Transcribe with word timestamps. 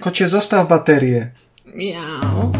Kocie, 0.00 0.28
zostaw 0.28 0.68
baterię. 0.68 1.30
Miau. 1.74 2.52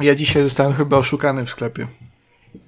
Ja 0.00 0.14
dzisiaj 0.14 0.42
zostałem 0.44 0.72
chyba 0.72 0.96
oszukany 0.96 1.46
w 1.46 1.50
sklepie. 1.50 1.86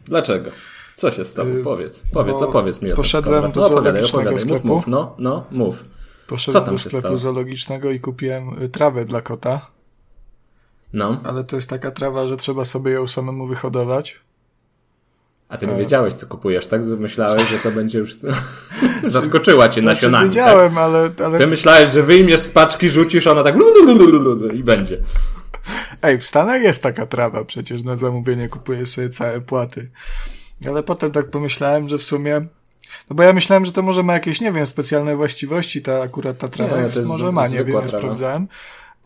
Dlaczego? 0.04 0.50
Co 0.94 1.10
się 1.10 1.24
stało? 1.24 1.48
Yy, 1.48 1.62
Powiedz, 1.62 2.02
powiedz, 2.12 2.40
bo 2.40 2.48
opowiedz 2.48 2.82
mi 2.82 2.92
o 2.92 2.96
poszedłem 2.96 3.42
tym. 3.42 3.52
do 3.52 3.60
no, 3.60 3.66
opowiadaj, 3.66 4.02
zoologicznego 4.06 4.30
opowiadaj, 4.30 4.34
mów, 4.34 4.58
sklepu. 4.60 4.74
mów, 4.74 4.86
no, 4.86 5.14
no, 5.18 5.44
mów. 5.50 5.84
Poszedłem 6.26 6.62
Co 6.62 6.66
tam 6.66 6.74
do 6.74 6.78
sklepu 6.78 6.98
stało? 7.00 7.18
zoologicznego 7.18 7.90
i 7.90 8.00
kupiłem 8.00 8.62
y, 8.62 8.68
trawę 8.68 9.04
dla 9.04 9.20
kota, 9.22 9.70
No, 10.92 11.20
ale 11.24 11.44
to 11.44 11.56
jest 11.56 11.70
taka 11.70 11.90
trawa, 11.90 12.26
że 12.26 12.36
trzeba 12.36 12.64
sobie 12.64 12.92
ją 12.92 13.08
samemu 13.08 13.46
wyhodować. 13.46 14.20
a 15.48 15.56
ty 15.56 15.66
nie 15.66 15.74
wiedziałeś, 15.76 16.14
co 16.14 16.26
kupujesz, 16.26 16.66
tak? 16.66 16.84
Myślałeś, 16.84 17.48
że 17.48 17.58
to 17.58 17.70
będzie 17.70 17.98
już... 17.98 18.16
Zaskoczyła 19.04 19.68
cię 19.68 19.80
Znaczy, 19.80 19.84
nasionami, 19.84 20.24
tak? 20.24 20.34
wiedziałem, 20.34 20.78
ale, 20.78 21.10
ale 21.24 21.38
Ty 21.38 21.46
myślałeś, 21.46 21.90
że 21.90 22.02
wyjmiesz 22.02 22.40
z 22.40 22.52
paczki, 22.52 22.88
rzucisz, 22.88 23.26
ona 23.26 23.44
tak 23.44 23.54
i 24.54 24.64
będzie. 24.64 24.98
Ej, 26.02 26.18
w 26.18 26.26
Stanach 26.26 26.62
jest 26.62 26.82
taka 26.82 27.06
trawa, 27.06 27.44
przecież 27.44 27.82
na 27.82 27.96
zamówienie 27.96 28.48
kupuję 28.48 28.86
sobie 28.86 29.08
całe 29.08 29.40
płaty. 29.40 29.90
Ale 30.66 30.82
potem 30.82 31.10
tak 31.10 31.30
pomyślałem, 31.30 31.88
że 31.88 31.98
w 31.98 32.02
sumie. 32.02 32.46
No 33.10 33.16
bo 33.16 33.22
ja 33.22 33.32
myślałem, 33.32 33.66
że 33.66 33.72
to 33.72 33.82
może 33.82 34.02
ma 34.02 34.12
jakieś, 34.12 34.40
nie 34.40 34.52
wiem, 34.52 34.66
specjalne 34.66 35.16
właściwości, 35.16 35.82
ta 35.82 36.02
akurat 36.02 36.38
ta 36.38 36.48
trawa 36.48 36.76
Nie, 36.76 36.82
jest, 36.82 37.06
może 37.06 37.32
ma, 37.32 37.48
nie 37.48 37.64
wiem, 37.64 37.82
nie 37.82 37.88
sprawdzałem. 37.88 38.48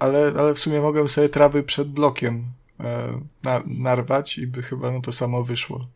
Ale, 0.03 0.33
ale 0.39 0.55
w 0.55 0.59
sumie 0.59 0.81
mogłem 0.81 1.09
sobie 1.09 1.29
trawy 1.29 1.63
przed 1.63 1.89
blokiem 1.89 2.45
e, 2.81 3.21
na, 3.45 3.63
narwać 3.67 4.39
i 4.39 4.47
by 4.47 4.63
chyba 4.63 4.91
no 4.91 5.01
to 5.01 5.13
samo 5.13 5.43
wyszło. 5.43 5.87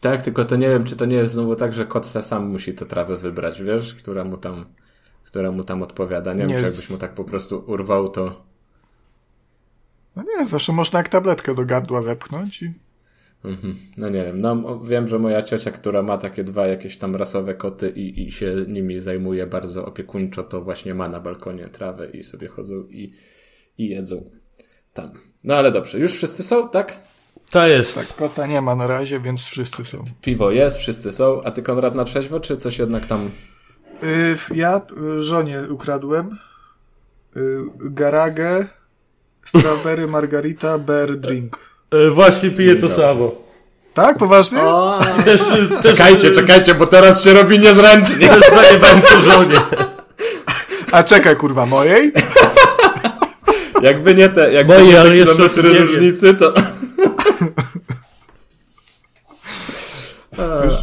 Tak, 0.00 0.22
tylko 0.22 0.44
to 0.44 0.56
nie 0.56 0.68
wiem, 0.68 0.84
czy 0.84 0.96
to 0.96 1.06
nie 1.06 1.16
jest 1.16 1.32
znowu 1.32 1.56
tak, 1.56 1.72
że 1.72 1.86
kot 1.86 2.06
sam 2.06 2.48
musi 2.48 2.74
tę 2.74 2.86
trawę 2.86 3.16
wybrać, 3.16 3.62
wiesz, 3.62 3.94
która 3.94 4.24
mu 4.24 4.36
tam, 4.36 4.64
która 5.24 5.50
mu 5.50 5.64
tam 5.64 5.82
odpowiada. 5.82 6.34
Nie, 6.34 6.40
Nie 6.40 6.48
wiem, 6.48 6.58
czy 6.58 6.64
jakbyś 6.64 6.90
mu 6.90 6.98
tak 6.98 7.14
po 7.14 7.24
prostu 7.24 7.64
urwał, 7.66 8.08
to... 8.08 8.44
No 10.16 10.22
nie, 10.22 10.46
zawsze 10.46 10.72
można 10.72 10.98
jak 10.98 11.08
tabletkę 11.08 11.54
do 11.54 11.64
gardła 11.64 12.02
wepchnąć 12.02 12.62
i 12.62 12.72
Mhm. 13.44 13.76
No 13.96 14.08
nie 14.08 14.24
wiem, 14.24 14.40
no 14.40 14.80
wiem, 14.80 15.08
że 15.08 15.18
moja 15.18 15.42
ciocia, 15.42 15.70
która 15.70 16.02
ma 16.02 16.18
takie 16.18 16.44
dwa 16.44 16.66
jakieś 16.66 16.96
tam 16.96 17.16
rasowe 17.16 17.54
koty 17.54 17.90
i, 17.90 18.26
i 18.26 18.32
się 18.32 18.54
nimi 18.68 19.00
zajmuje 19.00 19.46
bardzo 19.46 19.86
opiekuńczo, 19.86 20.42
to 20.42 20.60
właśnie 20.60 20.94
ma 20.94 21.08
na 21.08 21.20
balkonie 21.20 21.68
trawę 21.68 22.10
i 22.10 22.22
sobie 22.22 22.48
chodzą 22.48 22.84
i, 22.90 23.12
i 23.78 23.88
jedzą 23.88 24.30
tam. 24.94 25.10
No 25.44 25.54
ale 25.54 25.72
dobrze, 25.72 25.98
już 25.98 26.12
wszyscy 26.12 26.42
są, 26.42 26.68
tak? 26.68 26.96
To 27.50 27.66
jest. 27.66 27.94
tak, 27.94 28.16
kota 28.16 28.46
nie 28.46 28.60
ma 28.60 28.74
na 28.74 28.86
razie, 28.86 29.20
więc 29.20 29.40
wszyscy 29.40 29.84
są. 29.84 30.04
Piwo 30.22 30.50
jest, 30.50 30.76
wszyscy 30.76 31.12
są, 31.12 31.42
a 31.42 31.50
ty 31.50 31.62
Konrad 31.62 31.94
na 31.94 32.04
trzeźwo, 32.04 32.40
czy 32.40 32.56
coś 32.56 32.78
jednak 32.78 33.06
tam... 33.06 33.30
Y, 34.02 34.36
ja 34.54 34.80
y, 35.18 35.22
żonie 35.22 35.62
ukradłem 35.70 36.38
y, 37.36 37.58
garagę, 37.78 38.66
strawberry, 39.44 40.06
margarita, 40.16 40.78
bear 40.78 41.16
drink. 41.16 41.58
E, 41.90 42.10
właśnie 42.10 42.50
piję 42.50 42.76
to 42.76 42.90
samo. 42.90 43.32
Tak, 43.94 44.18
poważnie? 44.18 44.62
O, 44.62 45.00
też, 45.24 45.40
e, 45.40 45.82
też 45.82 45.82
czekajcie, 45.82 46.28
e, 46.28 46.32
czekajcie, 46.32 46.74
bo 46.74 46.86
teraz 46.86 47.22
się 47.24 47.32
robi 47.32 47.58
niezręcznie. 47.58 48.28
Też 48.28 48.40
zajebałem 48.62 49.02
to 49.02 49.20
żonie. 49.20 49.56
A 50.92 51.02
czekaj, 51.02 51.36
kurwa, 51.36 51.66
mojej? 51.66 52.12
Jakby 53.82 54.14
nie 54.14 54.28
te, 54.28 54.52
jakby 54.52 54.74
Moje, 54.74 54.86
nie 54.86 54.92
te 54.92 55.00
ale 55.00 55.10
kilometry 55.10 55.78
różnicy, 55.78 56.34
to... 56.34 56.52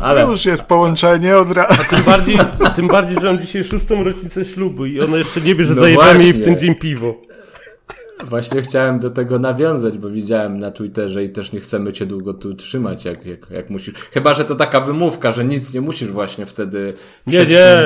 Ale 0.02 0.22
Już 0.22 0.46
jest 0.46 0.68
połączenie 0.68 1.38
od 1.38 1.52
razu. 1.52 1.84
Tym 1.90 2.04
bardziej, 2.04 2.38
tym 2.76 2.88
bardziej, 2.88 3.18
że 3.22 3.34
mam 3.34 3.42
dzisiaj 3.42 3.64
szóstą 3.64 4.04
rocznicę 4.04 4.46
ślubu 4.46 4.86
i 4.86 5.02
ona 5.02 5.18
jeszcze 5.18 5.42
nie 5.42 5.56
wie, 5.56 5.66
że 5.66 5.74
No 5.74 5.82
zajebałem 5.82 6.22
jej 6.22 6.34
w 6.34 6.44
ten 6.44 6.58
dzień 6.58 6.76
piwo. 6.76 7.16
Właśnie 8.26 8.62
chciałem 8.62 9.00
do 9.00 9.10
tego 9.10 9.40
nawiązać, 9.40 9.98
bo 9.98 10.10
widziałem 10.10 10.58
na 10.58 10.72
Twitterze 10.72 11.24
i 11.24 11.30
też 11.30 11.52
nie 11.52 11.60
chcemy 11.60 11.94
cię 11.94 12.06
długo 12.06 12.34
tu 12.34 12.54
trzymać, 12.54 13.06
jak, 13.06 13.26
jak, 13.26 13.50
jak 13.50 13.70
musisz. 13.70 13.94
Chyba, 13.94 14.34
że 14.34 14.46
to 14.46 14.56
taka 14.56 14.82
wymówka, 14.82 15.32
że 15.32 15.46
nic 15.46 15.74
nie 15.74 15.82
musisz 15.82 16.12
właśnie 16.12 16.46
wtedy 16.46 16.94
Nie, 17.28 17.46
nie, 17.46 17.78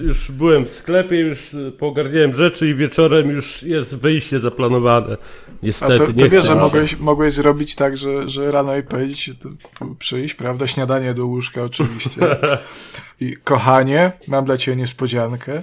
już 0.00 0.30
byłem 0.30 0.64
w 0.64 0.70
sklepie, 0.70 1.20
już 1.20 1.56
poogarniałem 1.78 2.34
rzeczy 2.34 2.68
i 2.68 2.74
wieczorem 2.74 3.30
już 3.30 3.62
jest 3.62 3.96
wyjście 3.96 4.40
zaplanowane. 4.40 5.16
A 5.50 5.54
Niestety, 5.62 5.98
to, 5.98 6.12
nie 6.12 6.24
to 6.24 6.28
wiesz, 6.28 6.46
że 6.46 6.54
mogłeś, 6.54 6.98
mogłeś 6.98 7.34
zrobić 7.34 7.74
tak, 7.74 7.96
że, 7.96 8.28
że 8.28 8.50
rano 8.50 8.76
i 8.76 8.82
powiedzieć, 8.82 9.30
to 9.40 9.48
przyjść, 9.98 10.34
prawda? 10.34 10.66
Śniadanie 10.66 11.14
do 11.14 11.26
łóżka 11.26 11.62
oczywiście. 11.62 12.20
I 13.20 13.36
kochanie, 13.44 14.12
mam 14.28 14.44
dla 14.44 14.56
ciebie 14.56 14.76
niespodziankę. 14.76 15.62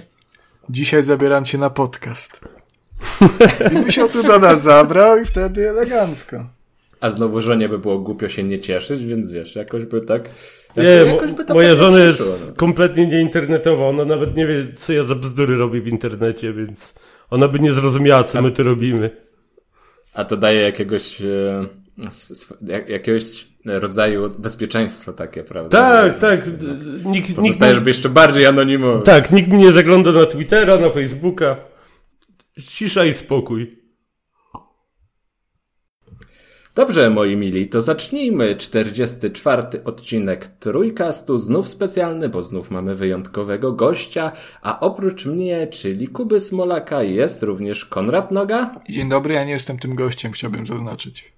Dzisiaj 0.70 1.02
zabieram 1.02 1.44
cię 1.44 1.58
na 1.58 1.70
podcast. 1.70 2.40
I 3.72 3.84
by 3.84 3.92
się 3.92 4.08
tu 4.08 4.22
do 4.22 4.38
nas 4.38 4.62
zabrał 4.62 5.18
i 5.18 5.24
wtedy 5.24 5.68
elegancko. 5.68 6.44
A 7.00 7.10
znowu 7.10 7.40
żonie 7.40 7.68
by 7.68 7.78
było 7.78 7.98
głupio 7.98 8.28
się 8.28 8.44
nie 8.44 8.58
cieszyć, 8.58 9.04
więc 9.04 9.30
wiesz, 9.30 9.56
jakoś 9.56 9.84
by 9.84 10.00
tak... 10.00 10.22
Nie, 10.76 10.82
jakoś 10.84 11.32
by 11.32 11.44
mo- 11.44 11.54
moja 11.54 11.68
pewnie 11.68 11.76
żona 11.84 11.98
jest 11.98 12.48
no. 12.48 12.54
kompletnie 12.56 13.06
nieinternetowa. 13.06 13.88
Ona 13.88 14.04
nawet 14.04 14.36
nie 14.36 14.46
wie, 14.46 14.66
co 14.78 14.92
ja 14.92 15.04
za 15.04 15.14
bzdury 15.14 15.56
robię 15.56 15.80
w 15.80 15.86
internecie, 15.88 16.52
więc 16.52 16.94
ona 17.30 17.48
by 17.48 17.60
nie 17.60 17.72
zrozumiała, 17.72 18.24
co 18.24 18.42
my 18.42 18.50
tu 18.50 18.62
robimy. 18.62 19.10
A 20.14 20.24
to 20.24 20.36
daje 20.36 20.60
jakiegoś, 20.60 21.20
e, 21.22 21.66
jakiegoś 22.88 23.46
rodzaju 23.64 24.30
bezpieczeństwo 24.38 25.12
takie, 25.12 25.44
prawda? 25.44 25.78
Tak, 25.78 26.12
Że- 26.12 26.18
tak. 26.18 26.46
Nikt, 27.04 27.28
nikt, 27.28 27.34
Pozostajesz 27.34 27.80
nie, 27.80 27.88
jeszcze 27.88 28.08
bardziej 28.08 28.46
anonimowy. 28.46 29.02
tak, 29.04 29.30
nikt 29.30 29.48
mi 29.48 29.58
nie 29.58 29.72
zagląda 29.72 30.12
na 30.12 30.26
Twittera, 30.26 30.76
na 30.78 30.90
Facebooka. 30.90 31.56
Cisza 32.58 33.04
i 33.04 33.14
spokój. 33.14 33.80
Dobrze, 36.74 37.10
moi 37.10 37.36
mili, 37.36 37.68
to 37.68 37.80
zacznijmy 37.80 38.56
44 38.56 39.84
odcinek 39.84 40.46
Trójkastu, 40.46 41.38
znów 41.38 41.68
specjalny, 41.68 42.28
bo 42.28 42.42
znów 42.42 42.70
mamy 42.70 42.96
wyjątkowego 42.96 43.72
gościa, 43.72 44.32
a 44.62 44.80
oprócz 44.80 45.26
mnie, 45.26 45.66
czyli 45.66 46.08
Kuby 46.08 46.40
Smolaka, 46.40 47.02
jest 47.02 47.42
również 47.42 47.84
Konrad 47.84 48.30
Noga. 48.30 48.74
Dzień 48.88 49.08
dobry, 49.08 49.34
ja 49.34 49.44
nie 49.44 49.52
jestem 49.52 49.78
tym 49.78 49.94
gościem, 49.94 50.32
chciałbym 50.32 50.66
zaznaczyć. 50.66 51.32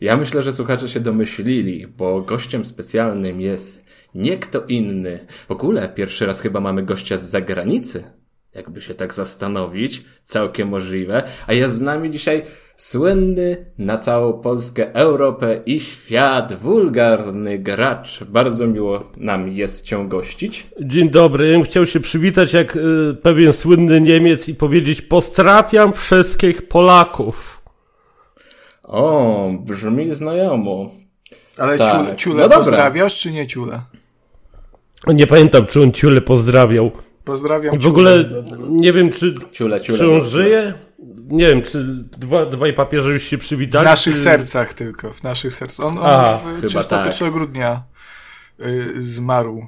Ja 0.00 0.16
myślę, 0.16 0.42
że 0.42 0.52
słuchacze 0.52 0.88
się 0.88 1.00
domyślili, 1.00 1.86
bo 1.86 2.20
gościem 2.20 2.64
specjalnym 2.64 3.40
jest 3.40 3.84
nie 4.14 4.38
kto 4.38 4.64
inny. 4.64 5.26
W 5.28 5.50
ogóle 5.50 5.88
pierwszy 5.88 6.26
raz 6.26 6.40
chyba 6.40 6.60
mamy 6.60 6.82
gościa 6.82 7.18
z 7.18 7.30
zagranicy. 7.30 8.04
Jakby 8.56 8.80
się 8.82 8.94
tak 8.94 9.14
zastanowić, 9.14 10.04
całkiem 10.24 10.68
możliwe. 10.68 11.22
A 11.46 11.52
jest 11.52 11.74
z 11.74 11.80
nami 11.80 12.10
dzisiaj 12.10 12.42
słynny 12.76 13.66
na 13.78 13.98
całą 13.98 14.32
Polskę, 14.32 14.94
Europę 14.94 15.60
i 15.66 15.80
świat 15.80 16.54
wulgarny 16.54 17.58
gracz. 17.58 18.24
Bardzo 18.24 18.66
miło 18.66 19.04
nam 19.16 19.48
jest 19.48 19.84
cię 19.84 20.04
gościć. 20.08 20.66
Dzień 20.80 21.10
dobry, 21.10 21.46
ja 21.48 21.52
bym 21.52 21.62
chciał 21.64 21.86
się 21.86 22.00
przywitać 22.00 22.52
jak 22.52 22.76
y, 22.76 22.80
pewien 23.22 23.52
słynny 23.52 24.00
Niemiec 24.00 24.48
i 24.48 24.54
powiedzieć 24.54 25.02
pozdrawiam 25.02 25.92
wszystkich 25.92 26.68
Polaków. 26.68 27.60
O, 28.84 29.50
brzmi 29.60 30.14
znajomo. 30.14 30.90
Ale 31.58 31.78
Tak. 31.78 31.96
ciule, 32.04 32.16
ciule 32.16 32.42
No 32.42 32.48
dobra. 32.48 32.58
pozdrawiasz, 32.58 33.20
czy 33.20 33.32
nie 33.32 33.46
ciule? 33.46 33.82
Nie 35.06 35.26
pamiętam, 35.26 35.66
czy 35.66 35.82
on 35.82 35.92
ciule 35.92 36.20
pozdrawiał. 36.20 36.90
Pozdrawiam 37.26 37.78
W 37.78 37.82
ciule. 37.82 37.90
ogóle 37.90 38.24
nie 38.68 38.92
wiem, 38.92 39.10
czy, 39.10 39.34
Ciule, 39.52 39.80
ciule. 39.80 39.98
czy 39.98 40.10
on 40.10 40.18
ciule. 40.18 40.30
żyje. 40.30 40.74
Nie 41.28 41.46
wiem, 41.48 41.62
czy 41.62 41.84
dwa, 42.18 42.46
dwaj 42.46 42.72
papieże 42.72 43.10
już 43.12 43.22
się 43.22 43.36
W 43.36 43.40
przywitali. 43.40 43.84
naszych 43.84 44.14
czy... 44.14 44.20
sercach 44.20 44.74
tylko, 44.74 45.12
w 45.12 45.22
naszych 45.22 45.54
sercach. 45.54 45.86
On, 45.86 45.98
on 45.98 46.04
Aha, 46.06 46.38
w 46.38 46.60
chyba 46.60 46.82
31 46.82 47.30
grudnia 47.32 47.82
y, 48.60 48.94
zmarł. 48.98 49.66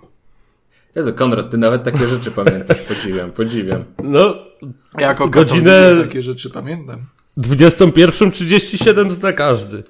Jezu, 0.95 1.13
Konrad, 1.15 1.51
ty 1.51 1.59
nawet 1.59 1.83
takie 1.83 2.07
rzeczy 2.09 2.31
pamiętasz. 2.31 2.77
Podziwiam, 2.81 3.31
podziwiam. 3.31 3.85
No, 4.03 4.35
Jako 4.99 5.29
Godzinę- 5.29 6.03
takie 6.05 6.23
rzeczy 6.23 6.51
pamiętam. 6.51 7.01
21.37 7.39 9.11
zna 9.11 9.33
każdy. 9.33 9.83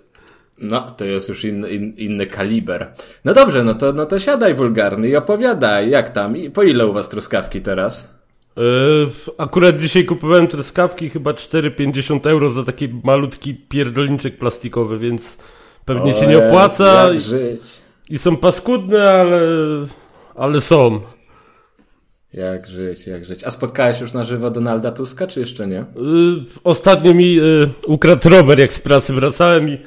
No, 0.60 0.80
to 0.96 1.04
jest 1.04 1.28
już 1.28 1.44
inny, 1.44 1.70
in, 1.70 1.94
inny 1.96 2.26
kaliber. 2.26 2.92
No 3.24 3.34
dobrze, 3.34 3.64
no 3.64 3.74
to, 3.74 3.92
no 3.92 4.06
to 4.06 4.18
siadaj 4.18 4.54
wulgarny 4.54 5.08
i 5.08 5.16
opowiadaj, 5.16 5.90
jak 5.90 6.10
tam, 6.10 6.36
i 6.36 6.50
po 6.50 6.62
ile 6.62 6.86
u 6.86 6.92
was 6.92 7.08
truskawki 7.08 7.60
teraz? 7.60 8.14
Yy, 8.56 9.10
akurat 9.38 9.76
dzisiaj 9.78 10.04
kupowałem 10.04 10.46
truskawki 10.46 11.10
chyba 11.10 11.30
4,50 11.32 12.28
euro 12.30 12.50
za 12.50 12.64
taki 12.64 12.88
malutki 13.04 13.54
pierdolniczek 13.54 14.38
plastikowy, 14.38 14.98
więc 14.98 15.36
pewnie 15.84 16.14
się 16.14 16.26
O 16.26 16.28
nie 16.28 16.32
Jezu, 16.32 16.46
opłaca 16.46 17.04
Jak 17.06 17.16
i, 17.16 17.20
żyć? 17.20 17.60
i 18.10 18.18
są 18.18 18.36
paskudne, 18.36 19.10
ale, 19.10 19.40
ale 20.34 20.60
są. 20.60 21.00
Jak 22.34 22.66
żyć, 22.66 23.06
jak 23.06 23.24
żyć. 23.24 23.44
A 23.44 23.50
spotkałeś 23.50 24.00
już 24.00 24.12
na 24.12 24.22
żywo 24.22 24.50
Donalda 24.50 24.90
Tuska, 24.90 25.26
czy 25.26 25.40
jeszcze 25.40 25.66
nie? 25.66 25.80
Y, 25.80 25.84
ostatnio 26.64 27.14
mi 27.14 27.40
y, 27.40 27.68
ukradł 27.86 28.28
rower, 28.28 28.58
jak 28.58 28.72
z 28.72 28.80
pracy 28.80 29.12
wracałem 29.12 29.68
i 29.68 29.78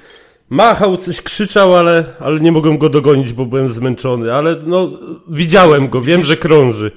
machał, 0.52 0.98
coś 0.98 1.22
krzyczał, 1.22 1.76
ale, 1.76 2.04
ale 2.20 2.40
nie 2.40 2.52
mogłem 2.52 2.78
go 2.78 2.90
dogonić, 2.90 3.34
bo 3.34 3.46
byłem 3.46 3.68
zmęczony. 3.68 4.34
Ale 4.34 4.56
no, 4.66 4.92
widziałem 5.30 5.90
go, 5.90 6.02
wiem, 6.02 6.26
że 6.26 6.38
krąży. 6.38 6.92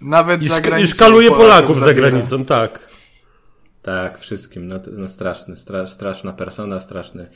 Nawet 0.00 0.42
I, 0.42 0.48
za 0.48 0.60
szk- 0.60 0.80
i 0.80 0.86
szkaluje 0.86 1.30
Polaków 1.30 1.78
za 1.78 1.94
granicą, 1.94 2.44
tak. 2.44 2.88
Tak, 3.82 4.18
wszystkim. 4.18 4.66
No, 4.66 4.80
no 4.92 5.08
straszny, 5.08 5.56
stra, 5.56 5.86
straszna 5.86 6.32
persona, 6.32 6.80
straszny. 6.80 7.28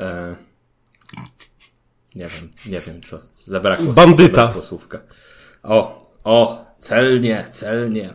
E, 0.00 0.36
nie 2.14 2.26
wiem, 2.26 2.50
nie 2.66 2.78
wiem 2.78 3.02
co. 3.02 3.18
Zabrakło, 3.34 3.92
Bandyta. 3.92 4.34
zabrakło 4.34 4.62
słówka. 4.62 5.00
O, 5.62 6.10
o, 6.24 6.64
celnie, 6.78 7.44
celnie. 7.50 8.14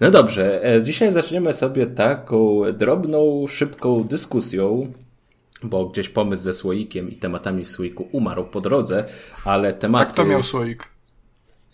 No 0.00 0.10
dobrze, 0.10 0.64
e, 0.64 0.82
dzisiaj 0.82 1.12
zaczniemy 1.12 1.52
sobie 1.52 1.86
taką 1.86 2.62
drobną, 2.72 3.46
szybką 3.48 4.04
dyskusją, 4.04 4.92
bo 5.62 5.86
gdzieś 5.86 6.08
pomysł 6.08 6.42
ze 6.42 6.52
słoikiem 6.52 7.10
i 7.10 7.16
tematami 7.16 7.64
w 7.64 7.70
słoiku 7.70 8.08
umarł 8.12 8.44
po 8.44 8.60
drodze, 8.60 9.04
ale 9.44 9.72
tematy... 9.72 10.10
A 10.10 10.12
kto 10.12 10.24
miał 10.24 10.42
słoik? 10.42 10.88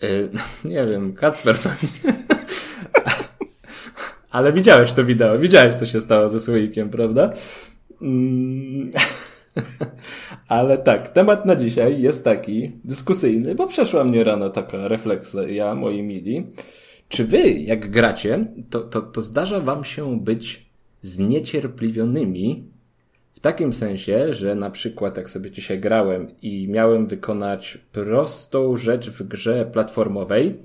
Y, 0.03 0.29
nie 0.65 0.85
wiem, 0.85 1.13
Kacper 1.13 1.57
pewnie. 1.57 2.15
Ale 4.31 4.53
widziałeś 4.53 4.93
to 4.93 5.05
wideo, 5.05 5.39
widziałeś 5.39 5.75
co 5.75 5.87
się 5.87 6.01
stało 6.01 6.29
ze 6.29 6.41
słoikiem, 6.41 6.91
prawda? 6.91 7.33
Mm. 8.03 8.91
Ale 10.49 10.79
tak, 10.79 11.09
temat 11.09 11.47
na 11.47 11.57
dzisiaj 11.57 12.03
jest 12.03 12.25
taki 12.25 12.73
dyskusyjny, 12.85 13.55
bo 13.55 13.67
przeszła 13.67 14.05
mnie 14.05 14.25
rano 14.25 14.51
taka 14.51 14.89
refleksja, 14.89 15.75
moi 15.75 16.03
mili. 16.03 16.47
Czy 17.09 17.25
wy, 17.25 17.51
jak 17.51 17.91
gracie, 17.91 18.47
to, 18.71 18.81
to, 18.81 19.03
to 19.03 19.23
zdarza 19.23 19.61
wam 19.61 19.85
się 19.85 20.21
być 20.21 20.67
zniecierpliwionymi 21.03 22.65
takim 23.47 23.73
sensie, 23.73 24.35
że 24.35 24.55
na 24.55 24.71
przykład 24.71 25.17
jak 25.17 25.31
sobie 25.31 25.51
dzisiaj 25.51 25.81
grałem 25.81 26.29
i 26.43 26.69
miałem 26.69 27.07
wykonać 27.07 27.79
prostą 27.93 28.77
rzecz 28.77 29.11
w 29.11 29.23
grze 29.23 29.67
platformowej, 29.73 30.59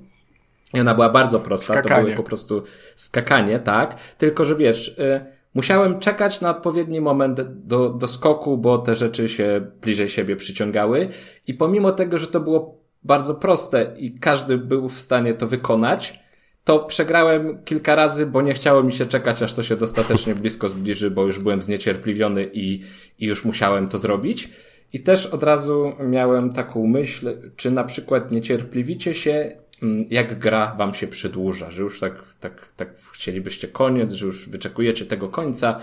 i 0.73 0.79
ona 0.79 0.93
była 0.93 1.09
bardzo 1.09 1.39
prosta, 1.39 1.73
to 1.73 1.79
Skakanie. 1.79 2.03
były 2.03 2.15
po 2.15 2.23
prostu 2.23 2.63
skakanie, 2.95 3.59
tak, 3.59 3.99
tylko 4.17 4.45
że 4.45 4.55
wiesz, 4.55 4.87
y, 4.99 5.25
musiałem 5.53 5.99
czekać 5.99 6.41
na 6.41 6.49
odpowiedni 6.49 7.01
moment 7.01 7.41
do, 7.41 7.89
do 7.89 8.07
skoku, 8.07 8.57
bo 8.57 8.77
te 8.77 8.95
rzeczy 8.95 9.29
się 9.29 9.61
bliżej 9.81 10.09
siebie 10.09 10.35
przyciągały 10.35 11.07
i 11.47 11.53
pomimo 11.53 11.91
tego, 11.91 12.17
że 12.17 12.27
to 12.27 12.39
było 12.39 12.77
bardzo 13.03 13.35
proste 13.35 13.93
i 13.97 14.19
każdy 14.19 14.57
był 14.57 14.89
w 14.89 14.99
stanie 14.99 15.33
to 15.33 15.47
wykonać, 15.47 16.20
to 16.63 16.79
przegrałem 16.79 17.63
kilka 17.65 17.95
razy, 17.95 18.25
bo 18.25 18.41
nie 18.41 18.53
chciało 18.53 18.83
mi 18.83 18.93
się 18.93 19.05
czekać, 19.05 19.41
aż 19.41 19.53
to 19.53 19.63
się 19.63 19.75
dostatecznie 19.75 20.35
blisko 20.35 20.69
zbliży, 20.69 21.11
bo 21.11 21.25
już 21.25 21.39
byłem 21.39 21.61
zniecierpliwiony 21.61 22.49
i, 22.53 22.81
i 23.19 23.25
już 23.25 23.45
musiałem 23.45 23.87
to 23.87 23.97
zrobić. 23.97 24.49
I 24.93 24.99
też 24.99 25.25
od 25.25 25.43
razu 25.43 25.93
miałem 25.99 26.49
taką 26.49 26.87
myśl, 26.87 27.37
czy 27.55 27.71
na 27.71 27.83
przykład 27.83 28.31
niecierpliwicie 28.31 29.15
się, 29.15 29.57
mm, 29.83 30.05
jak 30.09 30.39
gra 30.39 30.75
wam 30.77 30.93
się 30.93 31.07
przedłuża, 31.07 31.71
że 31.71 31.81
już 31.81 31.99
tak, 31.99 32.13
tak, 32.39 32.71
tak 32.75 32.89
chcielibyście 33.13 33.67
koniec, 33.67 34.11
że 34.13 34.25
już 34.25 34.49
wyczekujecie 34.49 35.05
tego 35.05 35.29
końca 35.29 35.79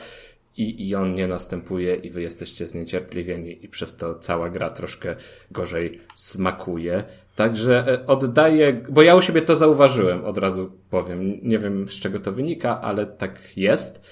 i, 0.59 0.89
i 0.89 0.95
on 0.95 1.13
nie 1.13 1.29
następuje 1.29 1.95
i 1.95 2.11
wy 2.11 2.23
jesteście 2.23 2.67
zniecierpliwieni 2.69 3.65
i 3.65 3.69
przez 3.69 3.97
to 3.97 4.15
cała 4.15 4.51
gra 4.51 4.71
troszkę 4.71 5.17
gorzej 5.51 6.01
smakuje. 6.15 7.05
Także 7.37 7.87
e, 7.89 8.07
oddaję, 8.07 8.85
bo 8.89 9.03
ja 9.03 9.15
u 9.15 9.23
siebie 9.23 9.43
to 9.43 9.57
zauważyłem, 9.57 10.25
od 10.25 10.39
razu 10.39 10.71
powiem. 10.91 11.39
Nie 11.43 11.59
wiem 11.59 11.89
z 11.89 11.95
czego 11.95 12.21
to 12.21 12.33
wynika, 12.33 12.81
ale 12.81 13.07
tak 13.07 13.57
jest. 13.57 14.07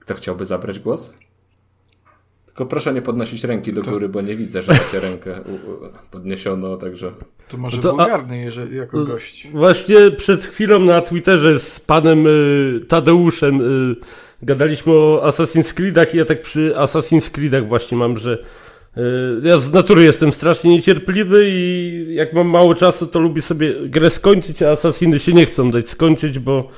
Kto 0.00 0.14
chciałby 0.14 0.44
zabrać 0.44 0.78
głos? 0.78 1.14
Tylko 2.46 2.66
proszę 2.66 2.94
nie 2.94 3.02
podnosić 3.02 3.44
ręki 3.44 3.72
do 3.72 3.82
góry, 3.82 4.08
bo 4.08 4.20
nie 4.20 4.36
widzę, 4.36 4.62
że 4.62 4.72
macie 4.72 5.00
rękę 5.00 5.40
podniesiono, 6.10 6.76
także... 6.76 7.12
To 7.48 7.56
może 7.56 7.76
No 7.76 7.82
to- 7.82 7.90
wulgarny, 7.90 8.38
jeżeli 8.40 8.76
jako 8.76 9.04
gość. 9.04 9.48
Właśnie 9.52 10.10
przed 10.10 10.44
chwilą 10.46 10.78
na 10.78 11.00
Twitterze 11.00 11.60
z 11.60 11.80
panem 11.80 12.26
y, 12.26 12.80
Tadeuszem 12.88 13.60
y, 13.60 13.96
gadaliśmy 14.42 14.92
o 14.92 15.22
Assassin's 15.24 15.72
Creedach 15.72 16.14
i 16.14 16.18
ja 16.18 16.24
tak 16.24 16.42
przy 16.42 16.74
Assassin's 16.76 17.30
Creedach 17.30 17.68
właśnie 17.68 17.96
mam, 17.96 18.18
że 18.18 18.38
y, 18.96 19.00
ja 19.42 19.58
z 19.58 19.72
natury 19.72 20.04
jestem 20.04 20.32
strasznie 20.32 20.70
niecierpliwy 20.70 21.44
i 21.46 22.06
jak 22.14 22.32
mam 22.32 22.48
mało 22.48 22.74
czasu, 22.74 23.06
to 23.06 23.20
lubię 23.20 23.42
sobie 23.42 23.72
grę 23.88 24.10
skończyć, 24.10 24.62
a 24.62 24.70
Assassiny 24.70 25.18
się 25.18 25.32
nie 25.32 25.46
chcą 25.46 25.70
dać 25.70 25.88
skończyć, 25.88 26.38
bo 26.38 26.68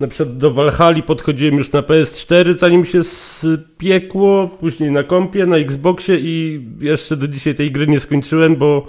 na 0.00 0.08
przykład 0.08 0.36
do 0.36 0.50
Valhalla 0.50 1.02
podchodziłem 1.02 1.54
już 1.54 1.72
na 1.72 1.82
PS4, 1.82 2.58
zanim 2.58 2.84
się 2.84 3.04
spiekło, 3.04 4.48
później 4.60 4.90
na 4.90 5.02
kompie, 5.02 5.46
na 5.46 5.56
Xboxie 5.56 6.18
i 6.18 6.64
jeszcze 6.80 7.16
do 7.16 7.28
dzisiaj 7.28 7.54
tej 7.54 7.72
gry 7.72 7.86
nie 7.86 8.00
skończyłem, 8.00 8.56
bo 8.56 8.86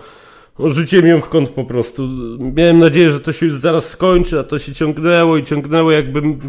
Rzuciłem 0.59 1.07
ją 1.07 1.21
w 1.21 1.29
kąt 1.29 1.49
po 1.49 1.65
prostu. 1.65 2.09
Miałem 2.39 2.79
nadzieję, 2.79 3.11
że 3.11 3.19
to 3.19 3.33
się 3.33 3.45
już 3.45 3.55
zaraz 3.55 3.89
skończy, 3.89 4.39
a 4.39 4.43
to 4.43 4.59
się 4.59 4.73
ciągnęło 4.73 5.37
i 5.37 5.43
ciągnęło, 5.43 5.91
jakbym 5.91 6.39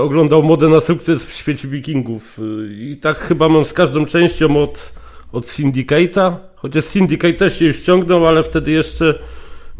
oglądał 0.00 0.42
modę 0.42 0.68
na 0.68 0.80
sukces 0.80 1.24
w 1.26 1.32
świecie 1.32 1.68
wikingów. 1.68 2.38
E, 2.38 2.72
I 2.72 2.96
tak 2.96 3.18
chyba 3.18 3.48
mam 3.48 3.64
z 3.64 3.72
każdą 3.72 4.06
częścią 4.06 4.62
od, 4.62 4.92
od 5.32 5.44
Syndicate'a. 5.46 6.32
Chociaż 6.56 6.84
Syndicate 6.84 7.32
też 7.34 7.58
się 7.58 7.64
już 7.64 7.80
ciągnął, 7.82 8.26
ale 8.26 8.42
wtedy 8.42 8.70
jeszcze, 8.70 9.18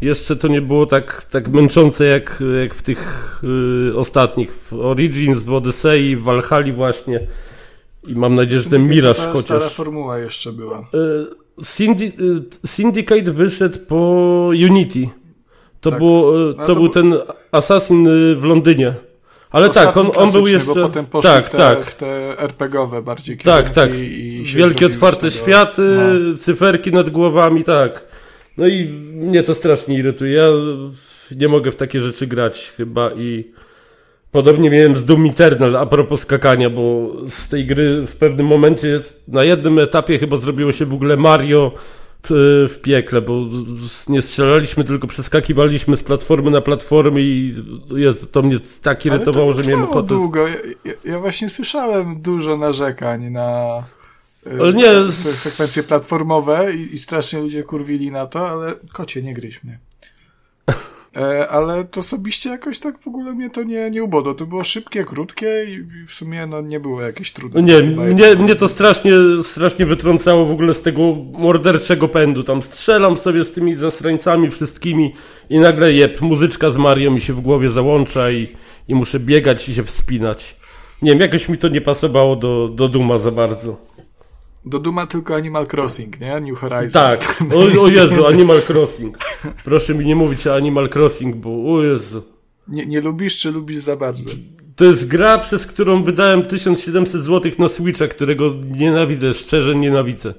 jeszcze 0.01 0.35
to 0.35 0.47
nie 0.47 0.61
było 0.61 0.85
tak, 0.85 1.25
tak 1.31 1.47
męczące 1.47 2.05
jak, 2.05 2.43
jak 2.61 2.73
w 2.73 2.81
tych 2.81 3.33
y, 3.91 3.97
ostatnich. 3.97 4.51
W 4.51 4.73
Origins, 4.73 5.43
w 5.43 5.53
Odyssey, 5.53 6.15
w 6.15 6.23
Valhalla 6.23 6.73
właśnie. 6.73 7.19
I 8.07 8.15
mam 8.15 8.35
nadzieję, 8.35 8.61
że 8.61 8.69
ten 8.69 8.87
Miraż 8.87 9.17
chociaż... 9.17 9.43
stara 9.43 9.69
formuła 9.69 10.19
jeszcze 10.19 10.53
była. 10.53 10.77
E, 10.79 11.63
Syndi 11.63 12.05
e, 12.05 12.11
Syndicate 12.67 13.31
wyszedł 13.31 13.79
po 13.87 13.95
Unity. 14.69 15.09
To, 15.81 15.89
Tak. 15.89 15.99
było, 15.99 16.35
e, 16.35 16.45
No 16.47 16.53
to, 16.53 16.65
to 16.65 16.75
był 16.75 16.89
ten 16.89 17.15
Assassin 17.51 18.07
e, 18.07 18.35
w 18.35 18.43
Londynie. 18.43 18.93
Ale 19.53 19.69
tak, 19.69 19.97
on, 19.97 20.11
on 20.15 20.31
był 20.31 20.47
jeszcze. 20.47 20.67
Bo 20.67 20.75
potem 20.75 21.05
poszli 21.05 21.29
tak, 21.29 21.45
w, 21.45 21.49
te, 21.49 21.57
tak. 21.57 21.85
w 21.85 21.95
te 21.95 22.39
RPGowe 22.39 23.01
bardziej 23.01 23.37
Tak, 23.37 23.69
tak. 23.69 23.91
Wielkie 24.43 24.85
otwarte 24.85 25.31
światy, 25.31 25.81
No. 25.81 26.37
cyferki 26.37 26.91
nad 26.91 27.09
głowami, 27.09 27.63
tak. 27.63 28.05
No 28.57 28.67
i 28.67 28.85
mnie 29.13 29.43
to 29.43 29.55
strasznie 29.55 29.97
irytuje. 29.97 30.33
Ja 30.33 30.47
nie 31.35 31.47
mogę 31.47 31.71
w 31.71 31.75
takie 31.75 31.99
rzeczy 31.99 32.27
grać 32.27 32.73
chyba 32.77 33.11
i 33.11 33.51
podobnie 34.31 34.69
miałem 34.69 34.97
z 34.97 35.05
Doom 35.05 35.25
Eternal 35.25 35.75
a 35.75 35.85
propos 35.85 36.21
skakania, 36.21 36.69
bo 36.69 37.11
z 37.27 37.49
tej 37.49 37.65
gry 37.65 38.07
w 38.07 38.15
pewnym 38.15 38.47
momencie 38.47 38.99
na 39.27 39.43
jednym 39.43 39.79
etapie 39.79 40.19
chyba 40.19 40.37
zrobiło 40.37 40.71
się 40.71 40.85
w 40.85 40.93
ogóle 40.93 41.17
Mario 41.17 41.71
w, 42.29 42.79
piekle, 42.81 43.21
bo 43.21 43.41
nie 44.07 44.21
strzelaliśmy, 44.21 44.83
tylko 44.83 45.07
przeskakiwaliśmy 45.07 45.97
z 45.97 46.03
platformy 46.03 46.51
na 46.51 46.61
platformę 46.61 47.21
i 47.21 47.55
jest, 47.95 48.31
to 48.31 48.41
mnie 48.41 48.59
tak 48.81 49.05
Ale 49.05 49.15
irytowało, 49.15 49.53
to 49.53 49.61
że 49.61 49.67
miałem 49.67 49.83
ochotę... 49.83 50.07
długo. 50.07 50.47
Ja, 50.47 50.55
ja, 51.05 51.19
właśnie 51.19 51.49
słyszałem 51.49 52.21
dużo 52.21 52.57
narzekań 52.57 53.29
na 53.29 53.79
y, 54.47 54.57
Ale 54.59 54.73
nie, 54.73 55.11
sekwencje 55.11 55.83
platformowe 55.83 56.73
i, 56.75 56.95
i 56.95 56.99
strasznie 56.99 57.39
ludzie 57.39 57.63
kurwili 57.63 58.11
na 58.11 58.27
to, 58.27 58.49
ale 58.49 58.73
kocie, 58.93 59.21
nie 59.21 59.33
gryź 59.33 59.63
mnie. 59.63 59.79
E, 61.15 61.47
ale 61.47 61.83
to 61.83 61.99
osobiście 61.99 62.49
jakoś 62.49 62.79
tak 62.79 62.99
w 62.99 63.07
ogóle 63.07 63.33
mnie 63.33 63.49
to 63.49 63.63
nie, 63.63 63.89
nie 63.91 64.03
ubodło. 64.03 64.33
To 64.33 64.45
było 64.45 64.63
szybkie, 64.63 65.03
krótkie 65.03 65.65
i 65.67 66.05
w 66.07 66.11
sumie 66.13 66.45
no, 66.45 66.61
nie 66.61 66.79
było 66.79 67.01
jakieś 67.01 67.31
trudne. 67.33 67.61
No 67.61 67.67
nie, 67.67 67.81
mnie, 67.83 68.35
mnie 68.35 68.55
to 68.55 68.69
strasznie, 68.69 69.11
strasznie 69.43 69.85
wytrącało 69.85 70.45
w 70.45 70.51
ogóle 70.51 70.73
z 70.73 70.81
tego 70.81 71.15
morderczego 71.33 72.07
pędu. 72.07 72.43
Tam 72.43 72.61
strzelam 72.61 73.17
sobie 73.17 73.45
z 73.45 73.51
tymi 73.51 73.75
zasrańcami 73.75 74.51
wszystkimi 74.51 75.13
i 75.49 75.59
nagle 75.59 75.93
jeb, 75.93 76.21
muzyczka 76.21 76.71
z 76.71 76.77
Mario 76.77 77.11
mi 77.11 77.21
się 77.21 77.33
w 77.33 77.41
głowie 77.41 77.69
załącza 77.69 78.31
i, 78.31 78.47
i 78.87 78.95
muszę 78.95 79.19
biegać 79.19 79.69
i 79.69 79.75
się 79.75 79.83
wspinać. 79.83 80.55
Nie 81.01 81.11
wiem, 81.11 81.19
jakoś 81.19 81.49
mi 81.49 81.57
to 81.57 81.67
nie 81.67 81.81
pasowało 81.81 82.35
do, 82.35 82.67
do 82.67 82.87
Duma 82.87 83.17
za 83.17 83.31
bardzo. 83.31 83.77
Do 84.65 84.79
Duma 84.79 85.07
tylko 85.07 85.35
Animal 85.35 85.67
Crossing, 85.67 86.19
nie? 86.19 86.39
New 86.39 86.57
Horizons. 86.59 86.93
Tak, 86.93 87.41
o, 87.55 87.81
o 87.81 87.87
Jezu, 87.87 88.27
Animal 88.27 88.61
Crossing. 88.69 89.17
Proszę 89.63 89.95
mi 89.95 90.05
nie 90.05 90.15
mówić 90.15 90.47
o 90.47 90.55
Animal 90.55 90.89
Crossing, 90.89 91.35
bo 91.35 91.73
o 91.73 91.83
Jezu. 91.83 92.23
Nie, 92.67 92.85
nie 92.85 93.01
lubisz, 93.01 93.39
czy 93.39 93.51
lubisz 93.51 93.77
za 93.77 93.95
bardzo? 93.95 94.31
To 94.75 94.85
jest 94.85 95.07
gra, 95.07 95.37
przez 95.37 95.65
którą 95.65 96.03
wydałem 96.03 96.43
1700 96.43 97.21
zł 97.23 97.51
na 97.59 97.69
Switcha, 97.69 98.07
którego 98.07 98.53
nienawidzę, 98.71 99.33
szczerze 99.33 99.75
nienawidzę. 99.75 100.33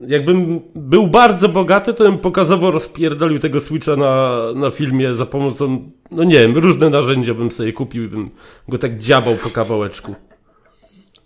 Jakbym 0.00 0.60
był 0.74 1.06
bardzo 1.06 1.48
bogaty, 1.48 1.94
to 1.94 2.04
bym 2.04 2.18
pokazowo 2.18 2.70
rozpierdolił 2.70 3.38
tego 3.38 3.60
Switcha 3.60 3.96
na, 3.96 4.42
na 4.54 4.70
filmie 4.70 5.14
za 5.14 5.26
pomocą, 5.26 5.90
no 6.10 6.24
nie 6.24 6.40
wiem, 6.40 6.56
różne 6.56 6.90
narzędzia 6.90 7.34
bym 7.34 7.50
sobie 7.50 7.72
kupił 7.72 8.04
i 8.04 8.08
bym 8.08 8.30
go 8.68 8.78
tak 8.78 8.98
dziabał 8.98 9.34
po 9.34 9.50
kawałeczku. 9.50 10.14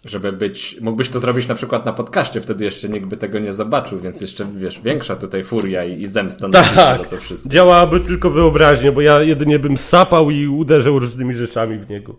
Żeby 0.05 0.33
być, 0.33 0.77
mógłbyś 0.81 1.09
to 1.09 1.21
zrobić 1.21 1.49
na 1.49 1.55
przykład 1.55 1.87
na 1.87 1.93
podcaście, 1.93 2.41
wtedy 2.41 2.65
jeszcze 2.65 2.89
nikt 2.89 3.07
by 3.07 3.17
tego 3.17 3.39
nie 3.39 3.53
zobaczył, 3.53 3.99
więc 3.99 4.21
jeszcze, 4.21 4.47
wiesz, 4.57 4.81
większa 4.81 5.17
tutaj 5.17 5.45
furia 5.45 5.85
i, 5.85 6.01
i 6.03 6.07
zemsta 6.07 6.49
na 6.49 6.53
Tak. 6.63 6.75
tak. 6.75 6.99
za 6.99 7.05
to 7.05 7.17
wszystko. 7.17 7.49
Działałaby 7.51 8.01
tylko 8.01 8.31
wyobraźnia, 8.31 8.93
bo 8.93 9.01
ja 9.01 9.23
jedynie 9.23 9.59
bym 9.59 9.77
sapał 9.77 10.31
i 10.31 10.47
uderzał 10.47 10.99
różnymi 10.99 11.35
rzeczami 11.35 11.79
w 11.79 11.89
niego. 11.91 12.17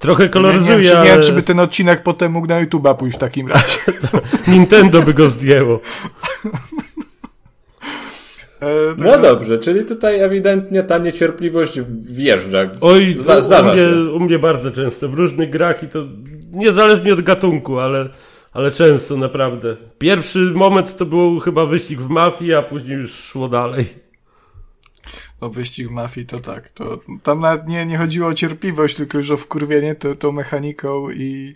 Trochę 0.00 0.22
Nie, 0.22 0.26
nie, 0.28 0.32
koloryzuje, 0.32 0.76
wiem, 0.78 0.84
czy, 0.86 0.92
nie 0.92 0.98
ale 1.00 1.08
wiem, 1.10 1.22
czy 1.22 1.32
by 1.32 1.42
ten 1.42 1.60
odcinek 1.60 2.02
potem 2.02 2.32
mógł 2.32 2.46
na 2.46 2.66
YouTube'a 2.66 2.96
pójść 2.96 3.16
w 3.16 3.20
takim 3.20 3.48
razie. 3.48 3.78
Nintendo 4.48 5.02
by 5.02 5.14
go 5.14 5.28
zdjęło. 5.28 5.80
E, 8.62 8.94
No 8.98 9.18
dobrze, 9.18 9.58
czyli 9.58 9.84
tutaj 9.84 10.20
ewidentnie 10.20 10.82
ta 10.82 10.98
niecierpliwość 10.98 11.80
wjeżdża. 12.02 12.70
Oj, 12.80 13.16
Zda, 13.40 13.60
u, 13.60 13.64
mnie, 13.64 13.74
się. 13.76 14.12
u 14.12 14.20
mnie 14.20 14.38
bardzo 14.38 14.70
często. 14.70 15.08
W 15.08 15.14
różnych 15.14 15.50
grach 15.50 15.82
i 15.82 15.88
to 15.88 15.98
niezależnie 16.52 17.12
od 17.12 17.20
gatunku, 17.20 17.78
ale, 17.78 18.08
ale 18.52 18.70
często 18.70 19.16
naprawdę. 19.16 19.76
Pierwszy 19.98 20.38
moment 20.38 20.96
to 20.96 21.06
był 21.06 21.40
chyba 21.40 21.66
wyścig 21.66 22.00
w 22.00 22.08
mafii, 22.08 22.54
a 22.54 22.62
później 22.62 22.96
już 22.96 23.14
szło 23.14 23.48
dalej. 23.48 23.86
O 25.40 25.48
wyścig 25.48 25.88
w 25.88 25.90
mafii 25.90 26.26
to 26.26 26.38
tak. 26.38 26.68
To, 26.68 27.00
tam 27.22 27.40
nawet 27.40 27.68
nie, 27.68 27.86
nie 27.86 27.98
chodziło 27.98 28.28
o 28.28 28.34
cierpliwość, 28.34 28.96
tylko 28.96 29.18
już 29.18 29.30
o 29.30 29.36
wkurwienie 29.36 29.94
to, 29.94 30.14
tą 30.14 30.32
mechaniką 30.32 31.10
i 31.10 31.54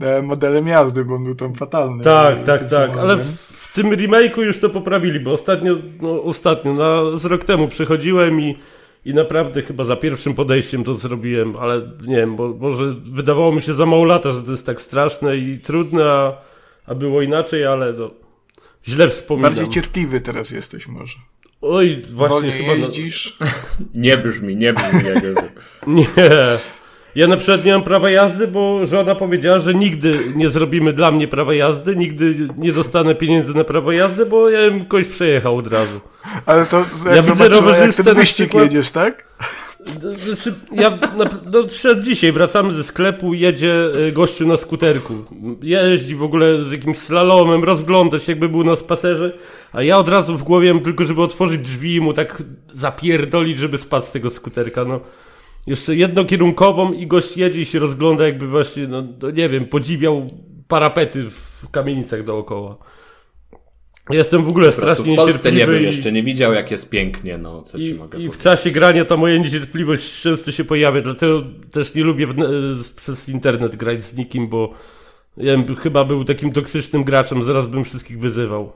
e, 0.00 0.22
modelem 0.22 0.66
jazdy, 0.66 1.04
bo 1.04 1.14
on 1.14 1.24
był 1.24 1.34
tam 1.34 1.54
fatalny. 1.54 2.04
Tak, 2.04 2.44
tak, 2.44 2.68
tak, 2.68 2.96
ale 2.96 3.16
w, 3.16 3.36
w 3.38 3.74
tym 3.74 3.90
remake'u 3.90 4.40
już 4.40 4.60
to 4.60 4.70
poprawili, 4.70 5.20
bo 5.20 5.32
ostatnio, 5.32 5.76
no 6.02 6.22
ostatnio, 6.22 6.72
na, 6.72 7.18
z 7.18 7.24
rok 7.24 7.44
temu 7.44 7.68
przychodziłem 7.68 8.40
i, 8.40 8.56
i 9.04 9.14
naprawdę 9.14 9.62
chyba 9.62 9.84
za 9.84 9.96
pierwszym 9.96 10.34
podejściem 10.34 10.84
to 10.84 10.94
zrobiłem, 10.94 11.56
ale 11.56 11.90
nie 12.06 12.16
wiem, 12.16 12.36
bo 12.36 12.48
może 12.48 12.94
wydawało 13.04 13.52
mi 13.52 13.62
się 13.62 13.74
za 13.74 13.86
mało 13.86 14.04
lata, 14.04 14.32
że 14.32 14.42
to 14.42 14.50
jest 14.50 14.66
tak 14.66 14.80
straszne 14.80 15.36
i 15.36 15.58
trudne, 15.58 16.04
a, 16.04 16.42
a 16.86 16.94
było 16.94 17.22
inaczej, 17.22 17.66
ale 17.66 17.94
to 17.94 18.10
źle 18.88 19.08
wspominam. 19.08 19.54
Bardziej 19.54 19.74
cierpliwy 19.74 20.20
teraz 20.20 20.50
jesteś 20.50 20.88
może. 20.88 21.16
Oj, 21.60 22.02
właśnie 22.12 22.34
Wolniej 22.34 22.52
chyba... 22.62 22.74
no- 22.74 22.86
jeździsz. 22.86 23.38
Nie 23.94 24.18
brzmi, 24.18 24.56
nie 24.56 24.72
brzmi 24.72 25.04
jak... 25.04 25.24
Nie. 25.86 26.06
Ja 27.14 27.26
na 27.26 27.36
przykład 27.36 27.64
nie 27.64 27.72
mam 27.72 27.82
prawa 27.82 28.10
jazdy, 28.10 28.48
bo 28.48 28.86
żona 28.86 29.14
powiedziała, 29.14 29.58
że 29.58 29.74
nigdy 29.74 30.18
nie 30.36 30.50
zrobimy 30.50 30.92
dla 30.92 31.10
mnie 31.10 31.28
prawa 31.28 31.54
jazdy, 31.54 31.96
nigdy 31.96 32.48
nie 32.56 32.72
dostanę 32.72 33.14
pieniędzy 33.14 33.54
na 33.54 33.64
prawo 33.64 33.92
jazdy, 33.92 34.26
bo 34.26 34.50
ja 34.50 34.70
bym 34.70 34.84
kogoś 34.84 35.06
przejechał 35.06 35.56
od 35.56 35.66
razu. 35.66 36.00
Ale 36.46 36.66
to 36.66 36.78
jak 36.78 37.16
Ja 37.16 37.22
widzę 37.22 37.36
zobaczyła, 37.36 37.56
jak 37.56 37.76
rowerzystę 37.76 38.04
ten 38.04 38.14
wyścig 38.14 38.48
przykład- 38.48 38.64
jedziesz, 38.64 38.90
tak? 38.90 39.24
Znaczy, 40.18 40.54
ja 40.72 40.90
na, 40.90 41.24
no, 41.52 41.64
dzisiaj 42.00 42.32
wracamy 42.32 42.72
ze 42.72 42.84
sklepu, 42.84 43.34
jedzie 43.34 43.74
y, 44.08 44.12
gościu 44.12 44.46
na 44.46 44.56
skuterku. 44.56 45.14
Jeździ 45.62 46.14
w 46.14 46.22
ogóle 46.22 46.64
z 46.64 46.72
jakimś 46.72 46.98
slalomem, 46.98 47.64
rozgląda 47.64 48.18
się 48.18 48.32
jakby 48.32 48.48
był 48.48 48.64
na 48.64 48.76
spacerze, 48.76 49.32
a 49.72 49.82
ja 49.82 49.98
od 49.98 50.08
razu 50.08 50.38
w 50.38 50.42
głowie 50.42 50.74
mam 50.74 50.82
tylko, 50.82 51.04
żeby 51.04 51.22
otworzyć 51.22 51.60
drzwi 51.60 51.94
i 51.94 52.00
mu 52.00 52.12
tak 52.12 52.42
zapierdolić, 52.74 53.58
żeby 53.58 53.78
spadł 53.78 54.06
z 54.06 54.10
tego 54.10 54.30
skuterka. 54.30 54.84
No. 54.84 55.00
Jeszcze 55.66 55.96
jednokierunkową 55.96 56.92
i 56.92 57.06
gość 57.06 57.36
jedzie 57.36 57.60
i 57.60 57.64
się 57.66 57.78
rozgląda 57.78 58.26
jakby 58.26 58.48
właśnie, 58.48 58.88
no, 58.88 59.02
nie 59.34 59.48
wiem, 59.48 59.66
podziwiał 59.66 60.26
parapety 60.68 61.30
w 61.30 61.70
kamienicach 61.70 62.24
dookoła. 62.24 62.76
Jestem 64.10 64.44
w 64.44 64.48
ogóle 64.48 64.72
strasznie 64.72 65.12
w 65.12 65.16
Polsce 65.16 65.52
nie 65.52 65.66
był 65.66 65.74
i- 65.80 65.82
jeszcze, 65.82 66.12
nie 66.12 66.22
widział 66.22 66.52
jak 66.52 66.70
jest 66.70 66.90
pięknie, 66.90 67.38
no 67.38 67.62
co 67.62 67.78
ci 67.78 67.88
i, 67.88 67.94
mogę 67.94 68.18
I 68.18 68.22
w 68.22 68.24
powiedzieć. 68.26 68.42
czasie 68.44 68.70
grania 68.70 69.04
ta 69.04 69.16
moja 69.16 69.36
niecierpliwość 69.38 70.20
często 70.22 70.52
się 70.52 70.64
pojawia, 70.64 71.00
dlatego 71.00 71.42
też 71.70 71.94
nie 71.94 72.04
lubię 72.04 72.26
w, 72.26 72.34
przez 72.96 73.28
internet 73.28 73.76
grać 73.76 74.04
z 74.04 74.16
nikim, 74.16 74.48
bo 74.48 74.74
ja 75.36 75.58
bym 75.58 75.76
chyba 75.76 76.04
był 76.04 76.24
takim 76.24 76.52
toksycznym 76.52 77.04
graczem, 77.04 77.42
zaraz 77.42 77.66
bym 77.66 77.84
wszystkich 77.84 78.18
wyzywał. 78.18 78.72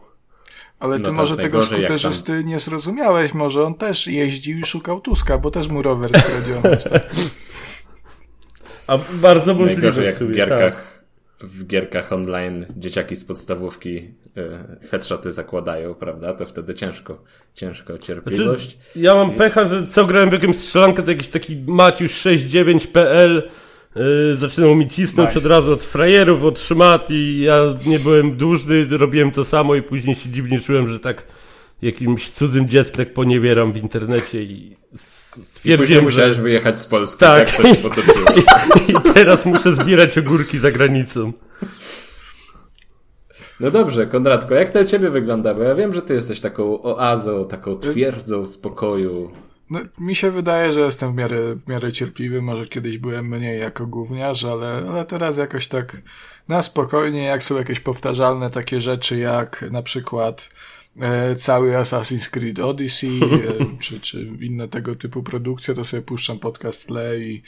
Ale 0.78 0.97
ty 0.97 1.02
No 1.02 1.12
może 1.12 1.37
tego 1.37 1.59
jak 1.59 1.68
tam- 1.68 1.78
skuterzysty 1.78 2.45
nie 2.45 2.61
zrozumiałeś. 2.61 3.35
Może 3.35 3.64
on 3.64 3.75
też 3.75 4.06
jeździł 4.06 4.59
i 4.59 4.64
szukał 4.64 5.00
Tuska, 5.00 5.38
bo 5.38 5.50
też 5.50 5.68
mu 5.68 5.83
rower 5.83 6.11
skradziony. 6.21 6.76
A 8.87 8.99
bardzo 9.12 9.54
możliwe 9.54 9.83
Najgorzej 9.83 10.06
jak 10.06 10.14
w 10.14 10.33
gierkach, 10.33 10.75
tak. 10.75 11.04
w 11.40 11.66
gierkach 11.66 12.12
online 12.12 12.66
dzieciaki 12.76 13.16
z 13.16 13.25
podstawówki 13.25 13.97
y, 13.99 14.09
headshoty 14.90 15.33
zakładają, 15.33 15.95
prawda? 15.95 16.35
To 16.35 16.47
wtedy 16.47 16.75
ciężko, 16.75 17.23
ciężko 17.54 17.99
cierpliwość. 17.99 18.71
Znaczy, 18.71 18.88
ja 18.97 19.14
mam 19.14 19.30
pecha, 19.30 19.68
że 19.68 19.87
co 19.87 20.04
grałem 20.04 20.30
w 20.30 20.33
jakąś 20.33 20.56
strzelankę, 20.56 21.02
to 21.02 21.11
jakiś 21.11 21.28
taki 21.28 21.56
Maciuś69.pl 21.56 23.50
yy, 23.97 24.37
zaczynał 24.37 24.75
mi 24.75 24.88
cisnąć 24.88 25.29
Nice. 25.29 25.38
od 25.38 25.47
razu 25.47 25.73
od 25.73 25.83
frajerów, 25.85 26.43
od 26.45 26.61
szmat 26.61 27.07
i 27.11 27.41
ja 27.41 27.62
nie 27.87 27.99
byłem 27.99 28.37
dłużny, 28.37 28.87
robiłem 28.91 29.31
to 29.31 29.45
samo 29.45 29.75
i 29.75 29.83
później 29.83 30.17
się 30.17 30.29
dziwnie 30.31 30.61
czułem, 30.61 30.88
że 30.88 31.00
tak 31.00 31.23
jakimś 31.83 32.31
cudzym 32.31 32.69
dzieckiem 32.69 32.97
tak 32.97 33.15
poniewieram 33.15 33.73
w 33.73 33.76
internecie 33.76 34.43
i 34.43 34.76
s- 34.95 35.35
I 35.38 35.43
stwierdziłem, 35.45 36.05
musiałeś 36.05 36.37
że 36.37 36.43
wyjechać 36.43 36.79
z 36.81 36.87
Polski, 36.87 37.21
Tak. 37.21 37.50
tak, 37.50 37.57
to 37.62 37.69
się 37.69 37.75
potoczyło. 37.75 38.31
i 38.88 39.12
teraz 39.15 39.47
muszę 39.47 39.75
zbierać 39.75 40.19
ogórki 40.19 40.59
za 40.59 40.71
granicą. 40.71 41.33
No 43.61 43.71
dobrze, 43.71 44.07
Konradko, 44.07 44.55
jak 44.55 44.71
to 44.71 44.81
u 44.81 44.85
ciebie 44.85 45.11
wygląda? 45.11 45.55
Bo 45.55 45.62
ja 45.62 45.75
wiem, 45.75 45.95
że 45.95 46.03
ty 46.03 46.15
jesteś 46.15 46.41
taką 46.41 46.83
oazą, 46.83 47.45
taką 47.49 47.76
twierdzą 47.76 48.47
spokoju. 48.47 49.31
No, 49.71 49.81
mi 49.99 50.15
się 50.15 50.31
wydaje, 50.31 50.73
że 50.73 50.81
jestem 50.81 51.13
w 51.13 51.17
miarę, 51.17 51.55
w 51.55 51.69
miarę 51.69 51.93
cierpliwy. 51.93 52.43
Może 52.43 52.67
kiedyś 52.67 52.99
byłem 52.99 53.29
mniej 53.29 53.61
jako 53.61 53.87
gówniarz, 53.87 54.45
ale, 54.45 54.85
ale 54.91 55.05
teraz 55.05 55.37
jakoś 55.37 55.69
tak 55.69 55.97
na 56.49 56.63
spokojnie, 56.63 57.25
jak 57.25 57.43
są 57.43 57.57
jakieś 57.57 57.81
powtarzalne 57.81 58.51
takie 58.51 58.81
rzeczy, 58.81 59.19
jak 59.19 59.65
na 59.71 59.83
przykład 59.83 60.49
e, 61.01 61.35
cały 61.35 61.73
Assassin's 61.73 62.31
Creed 62.31 62.59
Odyssey, 62.59 63.21
e, 63.25 63.67
czy, 63.81 64.01
czy 64.01 64.29
inne 64.41 64.69
tego 64.69 64.95
typu 64.95 65.23
produkcje, 65.23 65.75
to 65.75 65.85
sobie 65.85 66.03
puszczam 66.03 66.39
podcast 66.39 66.83
w 66.83 66.87
tle 66.87 67.19
i, 67.19 67.43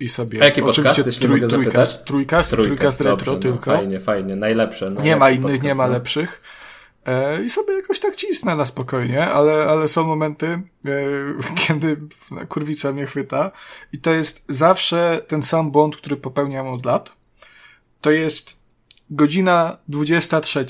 i 0.00 0.08
sobie... 0.08 0.42
A 0.42 0.44
jaki 0.44 0.62
podcast, 0.62 1.06
jeśli 1.06 1.28
mogę 1.28 1.48
trójkast, 1.48 1.90
zapytać? 1.92 2.06
trójkast, 2.06 2.50
trójkast 2.50 3.00
retro 3.00 3.32
dobrze, 3.32 3.50
tylko. 3.50 3.70
No, 3.70 3.76
fajnie, 3.76 4.00
fajnie, 4.00 4.36
najlepsze. 4.36 4.90
No, 4.90 5.02
Nie 5.02 5.16
ma 5.16 5.30
innych, 5.30 5.52
nie 5.52 5.58
podcast, 5.58 5.78
ma 5.78 5.86
no. 5.86 5.92
lepszych. 5.92 6.42
E, 7.06 7.42
I 7.44 7.50
sobie 7.50 7.74
jakoś 7.74 8.00
tak 8.00 8.16
cisnę 8.16 8.56
na 8.56 8.64
spokojnie, 8.64 9.26
ale, 9.26 9.64
ale 9.64 9.88
są 9.88 10.06
momenty, 10.06 10.46
e, 10.46 10.62
kiedy 11.66 11.96
kurwica 12.48 12.92
mnie 12.92 13.06
chwyta 13.06 13.52
i 13.92 13.98
to 13.98 14.14
jest 14.14 14.44
zawsze 14.48 15.20
ten 15.28 15.42
sam 15.42 15.70
błąd, 15.70 15.96
który 15.96 16.16
popełniam 16.16 16.68
od 16.68 16.86
lat. 16.86 17.12
To 18.00 18.10
jest 18.10 18.56
godzina 19.10 19.78
23. 19.88 20.66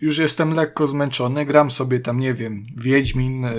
Już 0.00 0.18
jestem 0.18 0.54
lekko 0.54 0.86
zmęczony, 0.86 1.44
gram 1.44 1.70
sobie 1.70 2.00
tam, 2.00 2.20
nie 2.20 2.34
wiem, 2.34 2.62
Wiedźmin, 2.76 3.44
e, 3.44 3.54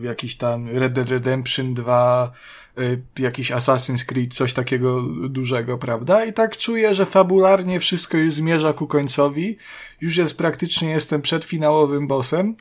jakiś 0.00 0.36
tam 0.36 0.68
Red 0.68 0.92
Dead 0.92 1.08
Redemption 1.08 1.74
2, 1.74 2.32
e, 2.78 2.82
jakiś 3.22 3.52
Assassin's 3.52 4.04
Creed, 4.04 4.34
coś 4.34 4.52
takiego 4.52 5.02
dużego, 5.28 5.78
prawda? 5.78 6.24
I 6.24 6.32
tak 6.32 6.56
czuję, 6.56 6.94
że 6.94 7.06
fabularnie 7.06 7.80
wszystko 7.80 8.16
już 8.16 8.34
zmierza 8.34 8.72
ku 8.72 8.86
końcowi. 8.86 9.56
Już 10.00 10.16
jest 10.16 10.38
praktycznie, 10.38 10.90
jestem 10.90 11.22
przed 11.22 11.44
finałowym 11.44 12.06
bossem, 12.08 12.56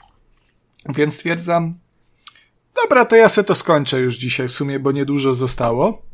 więc 0.96 1.14
stwierdzam, 1.14 1.74
dobra, 2.84 3.06
to 3.06 3.16
ja 3.16 3.30
se 3.30 3.44
to 3.44 3.56
skończę 3.56 4.00
już 4.00 4.16
dzisiaj 4.16 4.48
w 4.48 4.52
sumie, 4.52 4.80
bo 4.80 4.92
niedużo 4.92 5.36
zostało. 5.36 6.13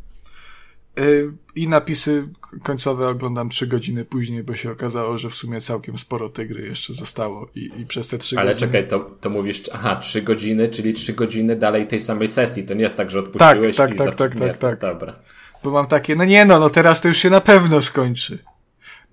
Y, 0.99 1.31
I 1.55 1.67
napisy 1.67 2.27
końcowe 2.63 3.07
oglądam 3.07 3.49
trzy 3.49 3.67
godziny 3.67 4.05
później, 4.05 4.43
bo 4.43 4.55
się 4.55 4.71
okazało, 4.71 5.17
że 5.17 5.29
w 5.29 5.35
sumie 5.35 5.61
całkiem 5.61 5.97
sporo 5.97 6.29
tej 6.29 6.47
gry 6.47 6.67
jeszcze 6.67 6.93
zostało 6.93 7.49
i, 7.55 7.71
i 7.77 7.85
przez 7.85 8.07
te 8.07 8.17
trzy 8.17 8.39
Ale 8.39 8.53
godziny... 8.53 8.71
czekaj, 8.71 8.87
to, 8.87 8.99
to 9.21 9.29
mówisz, 9.29 9.61
aha, 9.73 9.95
trzy 9.95 10.21
godziny, 10.21 10.67
czyli 10.67 10.93
trzy 10.93 11.13
godziny 11.13 11.55
dalej 11.55 11.87
tej 11.87 11.99
samej 12.01 12.27
sesji. 12.27 12.63
To 12.65 12.73
nie 12.73 12.81
jest 12.81 12.97
tak, 12.97 13.11
że 13.11 13.19
odpuściłeś 13.19 13.75
tak, 13.75 13.93
i 13.93 13.97
tak, 13.97 14.07
zaczy- 14.07 14.17
tak, 14.17 14.35
tak, 14.35 14.57
to- 14.57 14.67
tak. 14.67 14.79
Dobra. 14.79 15.15
Bo 15.63 15.71
mam 15.71 15.87
takie, 15.87 16.15
no 16.15 16.25
nie 16.25 16.45
no, 16.45 16.59
no 16.59 16.69
teraz 16.69 17.01
to 17.01 17.07
już 17.07 17.17
się 17.17 17.29
na 17.29 17.41
pewno 17.41 17.81
skończy. 17.81 18.37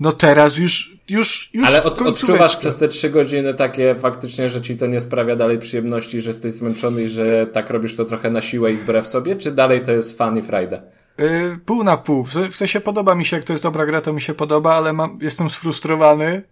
No 0.01 0.13
teraz 0.13 0.59
już, 0.59 0.97
już, 1.09 1.51
już 1.55 1.69
Ale 1.69 1.83
od, 1.83 2.03
odczuwasz 2.03 2.57
przez 2.57 2.79
te 2.79 2.89
trzy 2.89 3.11
godziny 3.11 3.55
takie 3.55 3.95
faktycznie, 3.99 4.49
że 4.49 4.63
ci 4.63 4.77
to 4.77 4.87
nie 4.87 5.01
sprawia 5.01 5.37
dalej 5.37 5.59
przyjemności, 5.59 6.21
że 6.21 6.31
jesteś 6.31 6.53
zmęczony 6.53 7.03
i 7.03 7.09
że 7.09 7.47
tak 7.47 7.71
robisz 7.71 7.97
to 7.97 8.05
trochę 8.05 8.31
na 8.31 8.41
siłę 8.41 8.73
i 8.73 8.77
wbrew 8.77 9.09
sobie, 9.09 9.37
czy 9.37 9.53
dalej 9.53 9.81
to 9.81 9.93
jest 9.93 10.19
fan 10.19 10.39
i 10.39 10.43
frajda? 10.43 10.83
Y, 11.21 11.59
pół 11.67 11.85
na 11.85 11.97
pół. 11.97 12.25
W 12.25 12.33
se- 12.33 12.49
w 12.51 12.57
sensie 12.57 12.81
podoba 12.81 13.15
mi 13.15 13.25
się, 13.25 13.37
jak 13.37 13.45
to 13.45 13.53
jest 13.53 13.63
dobra 13.63 13.87
gra, 13.87 14.01
to 14.01 14.13
mi 14.13 14.23
się 14.23 14.35
podoba, 14.35 14.75
ale 14.75 14.93
mam, 14.93 15.19
jestem 15.23 15.51
sfrustrowany, 15.51 16.43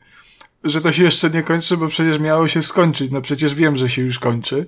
że 0.65 0.81
to 0.81 0.93
się 0.93 1.05
jeszcze 1.05 1.31
nie 1.31 1.43
kończy, 1.43 1.77
bo 1.77 1.89
przecież 1.89 2.19
miało 2.19 2.49
się 2.49 2.63
skończyć. 2.63 3.11
No 3.11 3.21
przecież 3.21 3.55
wiem, 3.55 3.77
że 3.77 3.89
się 3.91 4.03
już 4.03 4.19
kończy. 4.19 4.67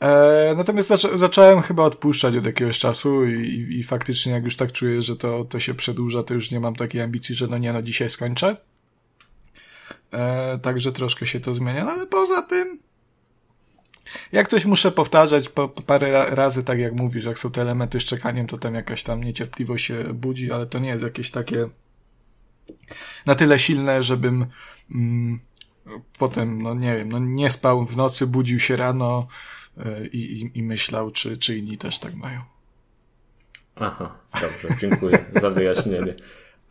E, 0.00 0.54
natomiast 0.56 0.88
zaczą, 0.88 1.18
zacząłem 1.18 1.62
chyba 1.62 1.82
odpuszczać 1.82 2.36
od 2.36 2.46
jakiegoś 2.46 2.78
czasu 2.78 3.26
i, 3.26 3.32
i, 3.32 3.78
i 3.78 3.82
faktycznie 3.82 4.32
jak 4.32 4.44
już 4.44 4.56
tak 4.56 4.72
czuję, 4.72 5.02
że 5.02 5.16
to, 5.16 5.44
to 5.44 5.60
się 5.60 5.74
przedłuża, 5.74 6.22
to 6.22 6.34
już 6.34 6.50
nie 6.50 6.60
mam 6.60 6.74
takiej 6.74 7.00
ambicji, 7.00 7.34
że 7.34 7.46
no 7.46 7.58
nie, 7.58 7.72
no 7.72 7.82
dzisiaj 7.82 8.10
skończę. 8.10 8.56
E, 10.12 10.58
także 10.58 10.92
troszkę 10.92 11.26
się 11.26 11.40
to 11.40 11.54
zmienia, 11.54 11.84
no 11.84 11.90
ale 11.90 12.06
poza 12.06 12.42
tym 12.42 12.78
jak 14.32 14.48
coś 14.48 14.64
muszę 14.64 14.92
powtarzać 14.92 15.48
po, 15.48 15.68
po 15.68 15.82
parę 15.82 16.26
razy, 16.30 16.64
tak 16.64 16.78
jak 16.78 16.92
mówisz, 16.92 17.24
jak 17.24 17.38
są 17.38 17.50
te 17.50 17.62
elementy 17.62 18.00
z 18.00 18.04
czekaniem, 18.04 18.46
to 18.46 18.58
tam 18.58 18.74
jakaś 18.74 19.02
tam 19.02 19.24
niecierpliwość 19.24 19.84
się 19.84 20.04
budzi, 20.14 20.52
ale 20.52 20.66
to 20.66 20.78
nie 20.78 20.88
jest 20.88 21.04
jakieś 21.04 21.30
takie 21.30 21.68
na 23.26 23.34
tyle 23.34 23.58
silne, 23.58 24.02
żebym 24.02 24.46
mm, 24.90 25.40
potem, 26.18 26.62
no 26.62 26.74
nie 26.74 26.96
wiem, 26.96 27.08
no 27.08 27.18
nie 27.18 27.50
spał 27.50 27.84
w 27.84 27.96
nocy, 27.96 28.26
budził 28.26 28.60
się 28.60 28.76
rano 28.76 29.26
yy, 29.76 30.06
i, 30.12 30.50
i 30.58 30.62
myślał, 30.62 31.10
czy, 31.10 31.36
czy 31.36 31.58
inni 31.58 31.78
też 31.78 31.98
tak 31.98 32.14
mają. 32.14 32.40
Aha, 33.76 34.18
dobrze, 34.40 34.68
dziękuję 34.80 35.24
za 35.40 35.50
wyjaśnienie. 35.50 36.14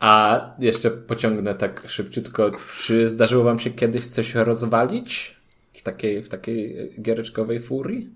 A 0.00 0.40
jeszcze 0.58 0.90
pociągnę 0.90 1.54
tak 1.54 1.82
szybciutko. 1.88 2.50
Czy 2.78 3.08
zdarzyło 3.08 3.44
wam 3.44 3.58
się 3.58 3.70
kiedyś 3.70 4.06
coś 4.06 4.34
rozwalić 4.34 5.36
w 5.82 5.84
takiej, 5.84 6.22
w 6.22 6.28
takiej 6.28 6.90
giereczkowej 7.00 7.60
furii? 7.60 8.08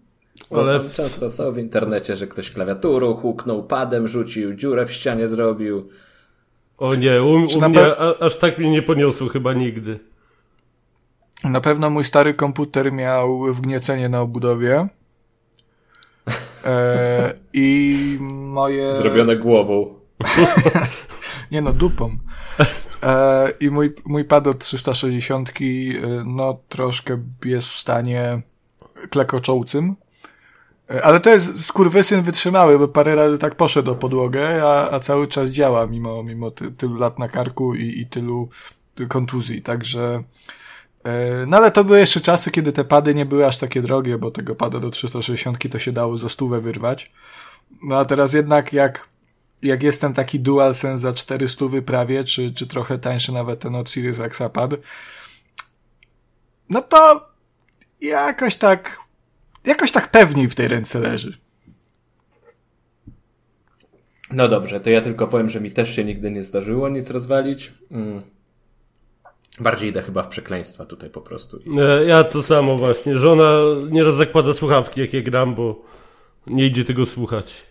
Bo 0.51 0.61
Ale 0.61 0.81
tam 0.81 0.91
często 0.91 1.31
są 1.31 1.53
w 1.53 1.59
internecie, 1.59 2.17
że 2.17 2.27
ktoś 2.27 2.51
klawiaturą 2.51 3.15
huknął, 3.15 3.63
padem 3.63 4.09
rzucił, 4.09 4.55
dziurę 4.55 4.87
w 4.87 4.93
ścianie 4.93 5.29
zrobił. 5.29 5.89
O 6.79 6.95
nie, 6.95 7.23
u, 7.23 7.33
u 7.35 7.69
mnie 7.69 7.97
a, 7.99 8.19
aż 8.19 8.37
tak 8.37 8.59
mnie 8.59 8.71
nie 8.71 8.83
poniosło 8.83 9.29
chyba 9.29 9.53
nigdy. 9.53 9.99
Na 11.45 11.61
pewno 11.61 11.91
mój 11.91 12.05
stary 12.05 12.35
komputer 12.35 12.93
miał 12.93 13.55
wgniecenie 13.55 14.09
na 14.09 14.21
obudowie. 14.21 14.89
E, 16.65 17.35
I 17.53 18.19
moje. 18.21 18.95
Zrobione 18.95 19.37
głową. 19.37 19.95
Nie 21.53 21.63
no, 21.63 21.73
dupą. 21.73 22.17
E, 23.07 23.53
I 23.61 23.71
mój, 23.71 23.95
mój 24.05 24.25
pad 24.25 24.47
od 24.47 24.59
360 24.59 25.51
e, 25.51 25.53
no 26.25 26.59
troszkę 26.69 27.23
jest 27.45 27.69
w 27.69 27.77
stanie 27.77 28.43
klekoczołcym. 29.11 29.97
E, 30.91 31.05
ale 31.05 31.21
to 31.21 31.31
jest 31.31 31.65
skurwysyn 31.65 32.23
wytrzymały, 32.23 32.79
bo 32.79 32.89
parę 32.89 33.15
razy 33.15 33.39
tak 33.39 33.55
poszedł 33.55 33.91
o 33.91 33.95
podłogę, 33.95 34.63
a, 34.65 34.91
a 34.91 35.01
cały 35.01 35.29
czas 35.29 35.51
działa 35.51 35.87
mimo, 35.87 36.23
mimo 36.23 36.51
ty, 36.51 36.73
tylu 36.73 36.95
lat 36.95 37.19
na 37.19 37.29
karku 37.29 37.75
i, 37.75 38.01
i 38.01 38.07
tylu 38.07 38.49
kontuzji. 39.09 39.63
Także 39.63 40.23
no 41.47 41.57
ale 41.57 41.71
to 41.71 41.85
były 41.85 41.99
jeszcze 41.99 42.21
czasy, 42.21 42.51
kiedy 42.51 42.73
te 42.73 42.85
pady 42.85 43.15
nie 43.15 43.27
były 43.27 43.47
aż 43.47 43.59
takie 43.59 43.83
drogie, 43.83 44.19
bo 44.19 44.31
tego 44.31 44.55
pada 44.55 44.81
do 44.81 44.91
360 44.91 45.71
to 45.71 45.79
się 45.79 45.93
dało 45.93 46.17
za 46.17 46.29
stówę 46.29 46.61
wyrwać. 46.61 47.13
No 47.83 47.99
a 47.99 48.05
teraz 48.05 48.33
jednak 48.33 48.73
jak 48.73 49.09
jak 49.63 49.83
jest 49.83 50.01
ten 50.01 50.15
taki 50.15 50.41
DualSense 50.41 51.03
za 51.03 51.13
400 51.13 51.67
prawie, 51.87 52.25
czy, 52.25 52.55
czy 52.55 52.67
trochę 52.67 52.99
tańszy 52.99 53.33
nawet 53.33 53.61
ten 53.61 53.75
od 53.75 53.91
Series 53.91 54.21
Xapad, 54.21 54.71
no 56.71 56.83
to 56.83 57.29
jakoś 58.01 58.57
tak, 58.57 58.99
jakoś 59.65 59.93
tak 59.93 60.11
pewniej 60.11 60.49
w 60.49 60.55
tej 60.55 60.69
ręce 60.69 61.01
leży. 61.01 61.39
No 64.31 64.49
dobrze, 64.49 64.81
to 64.81 64.91
ja 64.91 65.01
tylko 65.01 65.29
powiem, 65.29 65.51
że 65.51 65.61
mi 65.61 65.71
też 65.71 65.97
się 65.97 66.05
nigdy 66.05 66.31
nie 66.31 66.45
zdarzyło 66.45 66.89
nic 66.89 67.11
rozwalić. 67.11 67.73
Mm. 67.91 68.23
Bardziej 69.61 69.89
idę 69.89 70.03
chyba 70.03 70.23
w 70.23 70.29
przekleństwa 70.29 70.85
tutaj 70.85 71.11
po 71.11 71.21
prostu. 71.21 71.61
Ja 72.07 72.25
to 72.25 72.43
samo 72.43 72.77
właśnie. 72.77 73.19
Żona 73.19 73.61
nieraz 73.91 74.15
zakłada 74.15 74.55
słuchawki, 74.55 75.01
jak 75.01 75.13
je 75.13 75.23
gram, 75.23 75.55
bo 75.55 75.83
nie 76.47 76.67
idzie 76.67 76.85
tego 76.85 77.07
słuchać. 77.07 77.67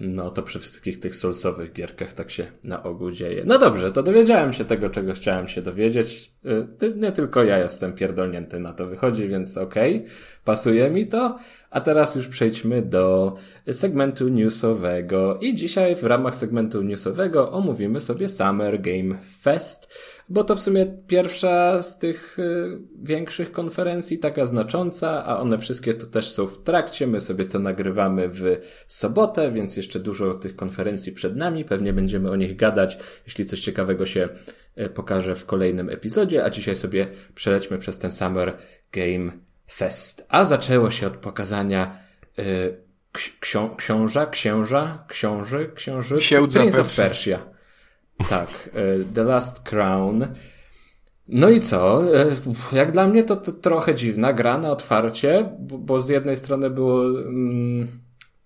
No 0.00 0.30
to 0.30 0.42
przy 0.42 0.58
wszystkich 0.60 1.00
tych 1.00 1.16
solsowych 1.16 1.72
gierkach 1.72 2.12
tak 2.12 2.30
się 2.30 2.46
na 2.64 2.82
ogół 2.82 3.10
dzieje. 3.10 3.42
No 3.46 3.58
dobrze, 3.58 3.92
to 3.92 4.02
dowiedziałem 4.02 4.52
się 4.52 4.64
tego, 4.64 4.90
czego 4.90 5.12
chciałem 5.12 5.48
się 5.48 5.62
dowiedzieć. 5.62 6.32
Y, 6.82 6.94
nie 6.96 7.12
tylko 7.12 7.44
ja 7.44 7.58
jestem 7.58 7.92
pierdolnięty 7.92 8.60
na 8.60 8.72
to 8.72 8.86
wychodzi, 8.86 9.28
więc 9.28 9.56
okej, 9.56 9.96
okay, 9.96 10.10
pasuje 10.44 10.90
mi 10.90 11.06
to. 11.06 11.38
A 11.70 11.80
teraz 11.80 12.14
już 12.14 12.28
przejdźmy 12.28 12.82
do 12.82 13.34
segmentu 13.72 14.28
newsowego. 14.28 15.38
I 15.40 15.54
dzisiaj 15.54 15.96
w 15.96 16.04
ramach 16.04 16.34
segmentu 16.34 16.82
newsowego 16.82 17.52
omówimy 17.52 18.00
sobie 18.00 18.28
Summer 18.28 18.80
Game 18.80 19.14
Fest 19.40 19.92
bo 20.28 20.44
to 20.44 20.56
w 20.56 20.60
sumie 20.60 20.86
pierwsza 21.06 21.82
z 21.82 21.98
tych 21.98 22.38
y, 22.38 22.78
większych 23.02 23.52
konferencji, 23.52 24.18
taka 24.18 24.46
znacząca, 24.46 25.24
a 25.24 25.40
one 25.40 25.58
wszystkie 25.58 25.94
to 25.94 26.06
też 26.06 26.30
są 26.30 26.46
w 26.46 26.62
trakcie. 26.62 27.06
My 27.06 27.20
sobie 27.20 27.44
to 27.44 27.58
nagrywamy 27.58 28.28
w 28.28 28.60
sobotę, 28.86 29.52
więc 29.52 29.76
jeszcze 29.76 30.00
dużo 30.00 30.34
tych 30.34 30.56
konferencji 30.56 31.12
przed 31.12 31.36
nami. 31.36 31.64
Pewnie 31.64 31.92
będziemy 31.92 32.30
o 32.30 32.36
nich 32.36 32.56
gadać, 32.56 32.98
jeśli 33.26 33.46
coś 33.46 33.60
ciekawego 33.60 34.06
się 34.06 34.28
y, 34.80 34.88
pokaże 34.88 35.36
w 35.36 35.46
kolejnym 35.46 35.90
epizodzie, 35.90 36.44
a 36.44 36.50
dzisiaj 36.50 36.76
sobie 36.76 37.06
przelećmy 37.34 37.78
przez 37.78 37.98
ten 37.98 38.10
Summer 38.10 38.56
Game 38.92 39.32
Fest. 39.70 40.26
A 40.28 40.44
zaczęło 40.44 40.90
się 40.90 41.06
od 41.06 41.16
pokazania 41.16 41.98
y, 42.38 42.88
ksią 43.40 43.76
książa, 43.76 44.26
księża, 44.26 45.04
książy, 45.08 45.70
książy, 45.74 46.16
Prince 46.48 46.78
of 46.78 46.96
Persia. 46.96 47.57
Tak, 48.28 48.70
e, 48.74 49.14
The 49.14 49.24
Last 49.24 49.60
Crown. 49.60 50.26
No 51.28 51.50
i 51.50 51.60
co? 51.60 52.02
E, 52.16 52.36
jak 52.72 52.92
dla 52.92 53.08
mnie 53.08 53.24
to, 53.24 53.36
to 53.36 53.52
trochę 53.52 53.94
dziwna 53.94 54.32
gra 54.32 54.58
na 54.58 54.70
otwarcie, 54.70 55.52
bo, 55.58 55.78
bo 55.78 56.00
z 56.00 56.08
jednej 56.08 56.36
strony 56.36 56.70
było. 56.70 57.04
Mm, 57.04 57.88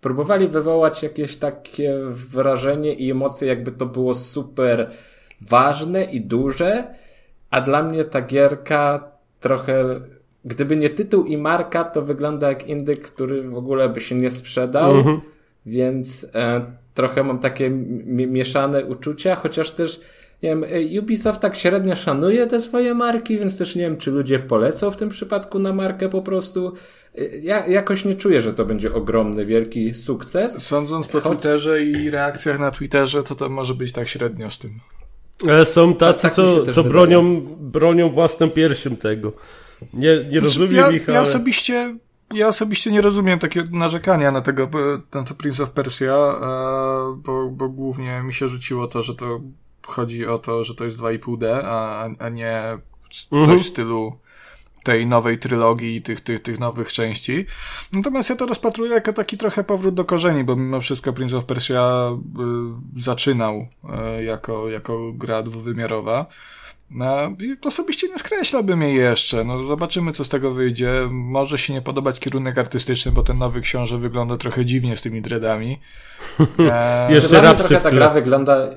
próbowali 0.00 0.48
wywołać 0.48 1.02
jakieś 1.02 1.36
takie 1.36 1.98
wrażenie 2.10 2.94
i 2.94 3.10
emocje, 3.10 3.48
jakby 3.48 3.72
to 3.72 3.86
było 3.86 4.14
super 4.14 4.90
ważne 5.40 6.04
i 6.04 6.20
duże, 6.20 6.94
a 7.50 7.60
dla 7.60 7.82
mnie 7.82 8.04
ta 8.04 8.22
gierka 8.22 9.10
trochę. 9.40 10.00
Gdyby 10.44 10.76
nie 10.76 10.90
tytuł 10.90 11.24
i 11.24 11.36
marka, 11.36 11.84
to 11.84 12.02
wygląda 12.02 12.48
jak 12.48 12.68
indyk, 12.68 13.02
który 13.02 13.42
w 13.42 13.56
ogóle 13.56 13.88
by 13.88 14.00
się 14.00 14.14
nie 14.14 14.30
sprzedał. 14.30 14.94
Mm 14.94 15.04
-hmm. 15.04 15.20
Więc 15.66 16.26
e, 16.34 16.60
trochę 16.94 17.24
mam 17.24 17.38
takie 17.38 17.70
mieszane 18.06 18.84
uczucia, 18.84 19.34
chociaż 19.34 19.70
też 19.70 20.00
nie 20.42 20.48
wiem, 20.48 20.64
e, 20.64 21.00
Ubisoft 21.00 21.40
tak 21.40 21.56
średnio 21.56 21.96
szanuje 21.96 22.46
te 22.46 22.60
swoje 22.60 22.94
marki, 22.94 23.38
więc 23.38 23.58
też 23.58 23.76
nie 23.76 23.82
wiem, 23.82 23.96
czy 23.96 24.10
ludzie 24.10 24.38
polecą 24.38 24.90
w 24.90 24.96
tym 24.96 25.08
przypadku 25.08 25.58
na 25.58 25.72
markę 25.72 26.08
po 26.08 26.22
prostu. 26.22 26.72
E, 27.18 27.38
ja 27.38 27.66
jakoś 27.66 28.04
nie 28.04 28.14
czuję, 28.14 28.40
że 28.40 28.52
to 28.52 28.64
będzie 28.64 28.94
ogromny, 28.94 29.46
wielki 29.46 29.94
sukces. 29.94 30.62
Sądząc 30.62 31.08
po 31.08 31.20
Choć... 31.20 31.32
Twitterze 31.32 31.84
i 31.84 32.10
reakcjach 32.10 32.58
na 32.58 32.70
Twitterze, 32.70 33.22
to 33.22 33.34
to 33.34 33.48
może 33.48 33.74
być 33.74 33.92
tak 33.92 34.08
średnio 34.08 34.50
z 34.50 34.58
tym. 34.58 34.80
Ale 35.48 35.64
są 35.64 35.94
tacy, 35.94 36.22
tak, 36.22 36.34
tak 36.34 36.34
co, 36.34 36.72
co 36.72 36.84
bronią, 36.84 37.40
bronią 37.60 38.10
własną 38.10 38.50
piersią 38.50 38.96
tego. 38.96 39.32
Nie, 39.94 40.16
nie 40.16 40.22
znaczy, 40.22 40.40
rozumiem 40.40 40.74
ja, 40.74 40.90
ich, 40.90 41.08
ale... 41.08 41.16
Ja 41.16 41.22
osobiście 41.22 41.96
ja 42.34 42.48
osobiście 42.48 42.92
nie 42.92 43.00
rozumiem 43.00 43.38
takiego 43.38 43.76
narzekania 43.76 44.30
na 44.30 44.40
tego, 44.40 44.68
na 45.14 45.22
to 45.22 45.34
Prince 45.34 45.60
of 45.60 45.70
Persia, 45.70 46.14
e, 46.14 47.16
bo, 47.16 47.48
bo 47.50 47.68
głównie 47.68 48.22
mi 48.22 48.34
się 48.34 48.48
rzuciło 48.48 48.86
to, 48.86 49.02
że 49.02 49.14
to 49.14 49.40
chodzi 49.86 50.26
o 50.26 50.38
to, 50.38 50.64
że 50.64 50.74
to 50.74 50.84
jest 50.84 50.98
2,5D, 50.98 51.60
a, 51.64 52.08
a 52.18 52.28
nie 52.28 52.78
coś 53.30 53.40
mhm. 53.40 53.58
w 53.58 53.66
stylu 53.66 54.18
tej 54.82 55.06
nowej 55.06 55.38
trylogii 55.38 55.96
i 55.96 56.02
tych, 56.02 56.20
tych, 56.20 56.42
tych 56.42 56.58
nowych 56.58 56.92
części. 56.92 57.46
Natomiast 57.92 58.30
ja 58.30 58.36
to 58.36 58.46
rozpatruję 58.46 58.92
jako 58.92 59.12
taki 59.12 59.38
trochę 59.38 59.64
powrót 59.64 59.94
do 59.94 60.04
korzeni, 60.04 60.44
bo 60.44 60.56
mimo 60.56 60.80
wszystko 60.80 61.12
Prince 61.12 61.34
of 61.34 61.44
Persia 61.44 62.10
y, 62.96 63.00
zaczynał 63.00 63.66
y, 64.18 64.24
jako, 64.24 64.70
jako 64.70 65.12
gra 65.12 65.42
dwuwymiarowa. 65.42 66.26
No, 66.94 67.36
osobiście 67.64 68.08
nie 68.08 68.18
skreślałbym 68.18 68.82
jej 68.82 68.94
jeszcze. 68.94 69.44
No, 69.44 69.62
zobaczymy, 69.62 70.12
co 70.12 70.24
z 70.24 70.28
tego 70.28 70.54
wyjdzie. 70.54 71.08
Może 71.10 71.58
się 71.58 71.72
nie 71.72 71.82
podobać 71.82 72.20
kierunek 72.20 72.58
artystyczny, 72.58 73.12
bo 73.12 73.22
ten 73.22 73.38
nowy 73.38 73.60
książę 73.60 73.98
wygląda 73.98 74.36
trochę 74.36 74.64
dziwnie 74.64 74.96
z 74.96 75.02
tymi 75.02 75.22
dreadami. 75.22 75.78
E... 76.58 77.12
jeszcze 77.12 77.40
raz 77.40 77.56
trochę 77.56 77.80
ta 77.80 77.90
gra 77.90 78.10
wygląda 78.10 78.70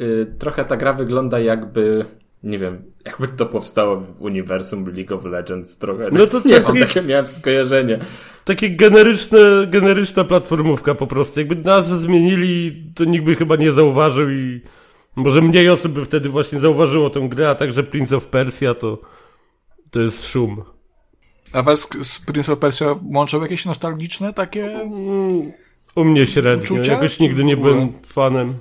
y, 0.00 0.26
trochę 0.38 0.64
ta 0.64 0.76
gra 0.76 0.92
wygląda 0.92 1.38
jakby 1.38 2.04
nie 2.44 2.58
wiem, 2.58 2.82
jakby 3.04 3.28
to 3.28 3.46
powstało 3.46 3.96
w 3.96 4.22
uniwersum 4.22 4.94
League 4.96 5.14
of 5.14 5.24
Legends 5.24 5.78
trochę. 5.78 6.08
No 6.12 6.26
to 6.26 6.40
nie 6.48 6.60
mam 6.60 6.78
takie 6.78 7.02
miałem 7.02 7.26
skojarzenie. 7.26 7.98
Takie 8.44 8.70
generyczne, 8.70 9.38
generyczna 9.66 10.24
platformówka 10.24 10.94
po 10.94 11.06
prostu. 11.06 11.40
Jakby 11.40 11.56
nazwę 11.56 11.96
zmienili, 11.96 12.82
to 12.94 13.04
nikt 13.04 13.24
by 13.24 13.36
chyba 13.36 13.56
nie 13.56 13.72
zauważył 13.72 14.30
i 14.30 14.60
może 15.16 15.42
mniej 15.42 15.68
osób 15.68 15.92
by 15.92 16.04
wtedy 16.04 16.28
właśnie 16.28 16.60
zauważyło 16.60 17.10
tę 17.10 17.20
grę, 17.28 17.50
a 17.50 17.54
także 17.54 17.82
Prince 17.82 18.12
of 18.12 18.26
Persia 18.26 18.74
to, 18.74 18.98
to 19.90 20.00
jest 20.00 20.26
szum. 20.26 20.62
A 21.52 21.62
was 21.62 21.88
z 22.02 22.18
Prince 22.18 22.48
of 22.48 22.58
Persia 22.58 22.94
łączą 23.14 23.42
jakieś 23.42 23.64
nostalgiczne 23.64 24.32
takie? 24.32 24.90
U 25.96 26.04
mnie 26.04 26.26
średnio. 26.26 26.64
Uczucia? 26.64 26.92
Jakoś 26.92 27.20
nigdy 27.20 27.44
nie 27.44 27.56
byłem 27.56 27.92
fanem. 28.06 28.54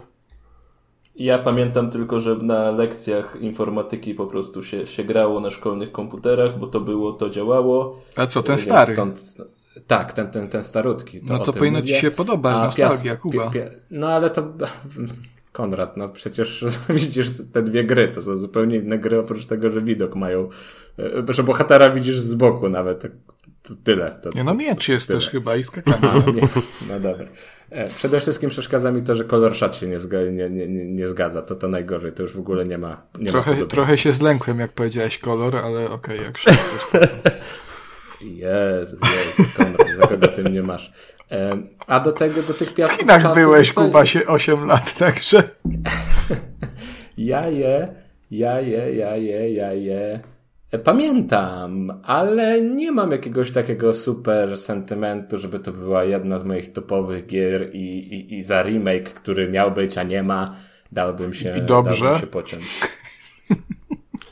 Ja 1.15 1.39
pamiętam 1.39 1.91
tylko, 1.91 2.19
że 2.19 2.35
na 2.35 2.71
lekcjach 2.71 3.37
informatyki 3.41 4.13
po 4.13 4.27
prostu 4.27 4.63
się, 4.63 4.87
się 4.87 5.03
grało 5.03 5.39
na 5.39 5.51
szkolnych 5.51 5.91
komputerach, 5.91 6.59
bo 6.59 6.67
to 6.67 6.79
było, 6.79 7.13
to 7.13 7.29
działało. 7.29 8.01
A 8.15 8.27
co, 8.27 8.43
ten 8.43 8.57
stary? 8.57 8.93
Stąd, 8.93 9.37
tak, 9.87 10.13
ten, 10.13 10.31
ten, 10.31 10.47
ten 10.47 10.63
starutki. 10.63 11.21
To 11.21 11.37
no 11.37 11.39
to 11.39 11.53
powinno 11.53 11.79
mówię. 11.79 11.93
ci 11.93 12.01
się 12.01 12.11
podobać, 12.11 12.55
nostalgia, 12.55 13.15
Kuba. 13.15 13.51
no 13.91 14.07
ale 14.07 14.29
to 14.29 14.43
Konrad, 15.53 15.97
no 15.97 16.09
przecież 16.09 16.65
widzisz 16.89 17.27
te 17.53 17.63
dwie 17.63 17.83
gry, 17.83 18.07
to 18.07 18.21
są 18.21 18.37
zupełnie 18.37 18.77
inne 18.77 18.97
gry, 18.99 19.19
oprócz 19.19 19.45
tego, 19.45 19.69
że 19.69 19.81
widok 19.81 20.15
mają, 20.15 20.49
e, 20.99 21.33
że 21.33 21.43
bohatera 21.43 21.89
widzisz 21.89 22.19
z 22.19 22.35
boku 22.35 22.69
nawet. 22.69 23.01
to 23.63 23.73
tyle. 23.83 24.19
To, 24.23 24.29
Nie 24.35 24.43
no, 24.43 24.53
miecz 24.53 24.89
jest 24.89 25.07
tyle. 25.07 25.19
też 25.19 25.29
chyba 25.29 25.55
i 25.55 25.63
skakanie. 25.63 25.97
A, 26.27 26.31
nie. 26.31 26.41
No 26.89 26.99
dobra. 26.99 27.25
E, 27.69 27.87
Przede 27.89 28.19
wszystkim 28.19 28.49
przeszkadza 28.49 28.91
mi 28.91 29.01
to, 29.03 29.15
że 29.15 29.23
kolor 29.25 29.55
szat 29.55 29.75
się 29.75 29.87
nie, 29.87 29.99
zga, 29.99 30.17
nie, 30.31 30.49
nie, 30.49 30.67
nie 30.85 31.07
zgadza. 31.07 31.41
To 31.41 31.55
to 31.55 31.67
najgorzej. 31.67 32.11
To 32.11 32.23
już 32.23 32.33
w 32.33 32.39
ogóle 32.39 32.65
nie 32.65 32.77
ma. 32.77 33.01
Nie 33.19 33.25
ma 33.25 33.31
Trochę, 33.31 33.45
podobieństwa. 33.51 33.75
trochę 33.75 33.97
się 33.97 34.13
zlękłem, 34.13 34.59
jak 34.59 34.71
powiedziałeś 34.71 35.17
kolor, 35.17 35.55
ale 35.57 35.89
okej, 35.89 36.21
jak 36.21 36.37
szybko. 36.37 36.61
Jezu, 38.23 38.97
Jezu, 39.03 39.49
Konrad, 39.57 39.88
za 39.97 40.07
kogo 40.07 40.27
ty 40.27 40.43
mnie 40.43 40.62
masz. 40.63 40.91
A 41.88 41.99
do 41.99 42.12
tego, 42.12 42.41
do 42.41 42.53
tych 42.53 42.69
W 42.69 42.73
piasków 42.73 42.99
Chinach 42.99 43.21
czasu, 43.21 43.36
byłeś, 43.36 43.71
co- 43.73 43.81
Kuba, 43.86 44.05
się 44.05 44.25
8 44.27 44.65
lat, 44.65 44.97
także... 44.97 45.43
Ja 47.17 47.47
je, 47.49 47.88
ja 48.31 48.62
je, 48.62 48.95
ja 48.95 49.15
je, 49.15 49.53
ja 49.53 49.73
je. 49.73 50.19
E, 50.71 50.79
Pamiętam, 50.79 52.01
ale 52.03 52.62
nie 52.62 52.91
mam 52.91 53.12
jakiegoś 53.12 53.51
takiego 53.51 53.93
super 53.93 54.57
sentymentu, 54.57 55.38
żeby 55.38 55.59
to 55.59 55.71
była 55.71 56.03
jedna 56.03 56.39
z 56.39 56.43
moich 56.43 56.73
topowych 56.73 57.25
gier 57.27 57.69
i, 57.75 57.97
i, 58.13 58.33
i 58.38 58.43
za 58.43 58.63
remake, 58.63 59.09
który 59.13 59.49
miał 59.49 59.71
być, 59.71 59.97
a 59.97 60.03
nie 60.03 60.23
ma, 60.23 60.55
dałbym 60.91 61.33
się, 61.33 61.57
I 61.57 61.62
dobrze. 61.62 62.03
dałbym 62.05 62.21
się 62.21 62.27
pociąć. 62.27 62.63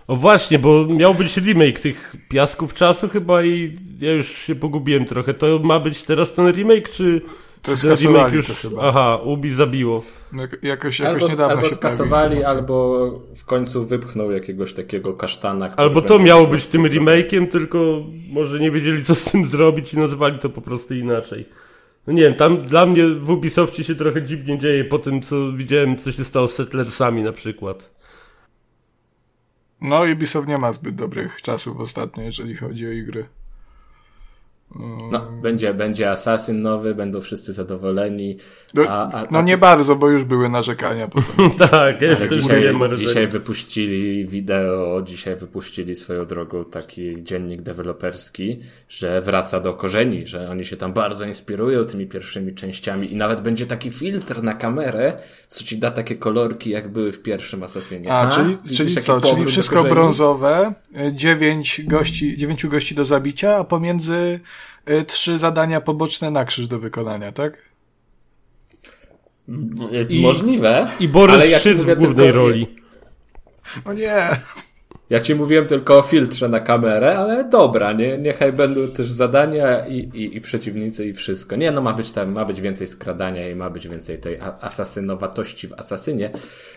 O 0.07 0.15
właśnie, 0.15 0.59
bo 0.59 0.85
miał 0.85 1.13
być 1.13 1.37
remake 1.37 1.79
tych 1.79 2.15
Piasków 2.29 2.73
Czasu 2.73 3.09
chyba 3.09 3.43
i 3.43 3.77
ja 3.99 4.11
już 4.13 4.27
się 4.27 4.55
pogubiłem 4.55 5.05
trochę. 5.05 5.33
To 5.33 5.59
ma 5.63 5.79
być 5.79 6.03
teraz 6.03 6.33
ten 6.33 6.51
remake, 6.51 6.89
czy, 6.89 7.21
To 7.61 7.77
skasowali 7.77 8.17
remake 8.17 8.33
już... 8.33 8.47
to 8.47 8.53
chyba. 8.53 8.81
Aha, 8.81 9.19
Ubi 9.23 9.53
zabiło. 9.53 10.03
Jak- 10.39 10.63
Jakoś, 10.63 10.99
jakoś 10.99 11.01
Albo, 11.01 11.27
niedawno 11.27 11.55
albo 11.55 11.69
się 11.69 11.75
skasowali, 11.75 12.43
albo 12.43 13.05
w 13.35 13.45
końcu 13.45 13.83
wypchnął 13.83 14.31
jakiegoś 14.31 14.73
takiego 14.73 15.13
kasztana. 15.13 15.67
który 15.69 15.81
Albo 15.87 16.01
to 16.01 16.19
miało 16.19 16.47
być 16.47 16.67
tym 16.67 16.83
remake'iem, 16.83 17.47
tylko 17.47 18.03
może 18.29 18.59
nie 18.59 18.71
wiedzieli 18.71 19.03
co 19.03 19.15
z 19.15 19.23
tym 19.23 19.45
zrobić 19.45 19.93
i 19.93 19.97
nazwali 19.97 20.39
to 20.39 20.49
po 20.49 20.61
prostu 20.61 20.93
inaczej. 20.95 21.45
No 22.07 22.13
nie 22.13 22.21
wiem, 22.21 22.33
tam 22.33 22.57
dla 22.57 22.85
mnie 22.85 23.07
w 23.07 23.29
Ubisoftie 23.29 23.83
się 23.83 23.95
trochę 23.95 24.21
dziwnie 24.23 24.57
dzieje 24.59 24.85
po 24.85 24.99
tym, 24.99 25.21
co 25.21 25.51
widziałem, 25.51 25.97
co 25.97 26.11
się 26.11 26.23
stało 26.23 26.47
z 26.47 26.55
Settlersami 26.55 27.23
na 27.23 27.31
przykład. 27.31 27.90
No, 29.81 30.01
Ubisoft 30.13 30.47
nie 30.47 30.57
ma 30.57 30.71
zbyt 30.71 30.95
dobrych 30.95 31.41
czasów 31.41 31.79
ostatnio, 31.79 32.23
jeżeli 32.23 32.55
chodzi 32.55 32.87
o 32.87 32.91
igry. 32.91 33.25
No, 35.11 35.31
będzie, 35.41 35.73
będzie 35.73 36.11
Assassin 36.11 36.61
nowy, 36.61 36.95
będą 36.95 37.21
wszyscy 37.21 37.53
zadowoleni. 37.53 38.37
No, 38.73 38.83
A, 38.89 39.11
a, 39.11 39.27
no 39.31 39.39
a 39.39 39.41
nie 39.41 39.57
bardzo, 39.57 39.95
bo 39.95 40.09
już 40.09 40.23
były 40.23 40.49
narzekania 40.49 41.07
potem. 41.07 41.51
tak, 41.69 41.73
Ale 41.73 41.93
też 41.93 42.29
dzisiaj, 42.29 42.63
nie 42.73 42.95
dzisiaj 42.97 43.27
wypuścili 43.27 44.25
wideo, 44.25 45.01
dzisiaj 45.01 45.35
wypuścili 45.35 45.95
swoją 45.95 46.25
drogą 46.25 46.65
taki 46.65 47.23
dziennik 47.23 47.61
deweloperski, 47.61 48.59
że 48.89 49.21
wraca 49.21 49.59
do 49.59 49.73
korzeni, 49.73 50.27
że 50.27 50.49
oni 50.49 50.65
się 50.65 50.77
tam 50.77 50.93
bardzo 50.93 51.25
inspirują 51.25 51.85
tymi 51.85 52.07
pierwszymi 52.07 52.55
częściami 52.55 53.13
i 53.13 53.15
nawet 53.15 53.41
będzie 53.41 53.65
taki 53.65 53.91
filtr 53.91 54.43
na 54.43 54.53
kamerę, 54.53 55.13
co 55.47 55.63
ci 55.63 55.77
da 55.77 55.91
takie 55.91 56.15
kolorki, 56.15 56.69
jak 56.69 56.91
były 56.91 57.11
w 57.11 57.21
pierwszym 57.21 57.63
Asasynie. 57.63 58.13
A, 58.13 58.27
czyli, 58.27 58.57
czyli 58.75 58.95
co? 58.95 59.21
Czyli 59.21 59.45
wszystko 59.45 59.83
brązowe, 59.83 60.73
y, 61.07 61.13
dziewięć 61.13 61.81
gości, 61.87 62.37
dziewięciu 62.37 62.69
gości 62.69 62.95
do 62.95 63.05
zabicia, 63.05 63.55
a 63.55 63.63
pomiędzy 63.63 64.39
trzy 65.07 65.39
zadania 65.39 65.81
poboczne 65.81 66.31
na 66.31 66.45
krzyż 66.45 66.67
do 66.67 66.79
wykonania, 66.79 67.31
tak? 67.31 67.57
I... 70.09 70.21
Możliwe. 70.21 70.87
I 70.99 71.07
Borys 71.07 71.49
ja 71.49 71.59
Szyc 71.59 71.81
w 71.81 71.85
głównej 71.85 72.25
tylko- 72.25 72.31
roli. 72.31 72.75
O 73.85 73.93
nie! 73.93 74.29
Ja 75.09 75.19
ci 75.19 75.35
mówiłem 75.35 75.67
tylko 75.67 75.97
o 75.97 76.01
filtrze 76.01 76.49
na 76.49 76.59
kamerę, 76.59 77.17
ale 77.17 77.49
dobra, 77.49 77.93
nie, 77.93 78.17
niechaj 78.17 78.53
będą 78.53 78.87
też 78.87 79.09
zadania 79.09 79.87
i, 79.87 79.97
i, 79.97 80.37
i 80.37 80.41
przeciwnicy 80.41 81.05
i 81.05 81.13
wszystko. 81.13 81.55
Nie, 81.55 81.71
no 81.71 81.81
ma 81.81 81.93
być 81.93 82.11
tam, 82.11 82.31
ma 82.31 82.45
być 82.45 82.61
więcej 82.61 82.87
skradania 82.87 83.49
i 83.49 83.55
ma 83.55 83.69
być 83.69 83.87
więcej 83.87 84.17
tej 84.17 84.39
asasynowatości 84.61 85.67
w 85.67 85.73
asasynie. 85.73 86.29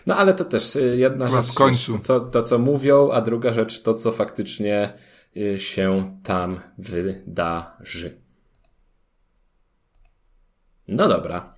No 0.05 0.17
ale 0.17 0.33
to 0.33 0.45
też 0.45 0.75
y, 0.75 0.93
jedna 0.97 1.31
rzecz, 1.31 1.51
w 1.51 1.53
końcu. 1.53 1.93
To, 1.93 1.99
co, 1.99 2.19
to 2.19 2.41
co 2.41 2.59
mówią, 2.59 3.11
a 3.11 3.21
druga 3.21 3.53
rzecz 3.53 3.81
to 3.81 3.93
co 3.93 4.11
faktycznie 4.11 4.93
y, 4.93 5.14
się 5.57 6.17
tam 6.23 6.59
wydarzy. 6.77 8.17
No 10.87 11.07
dobra. 11.07 11.53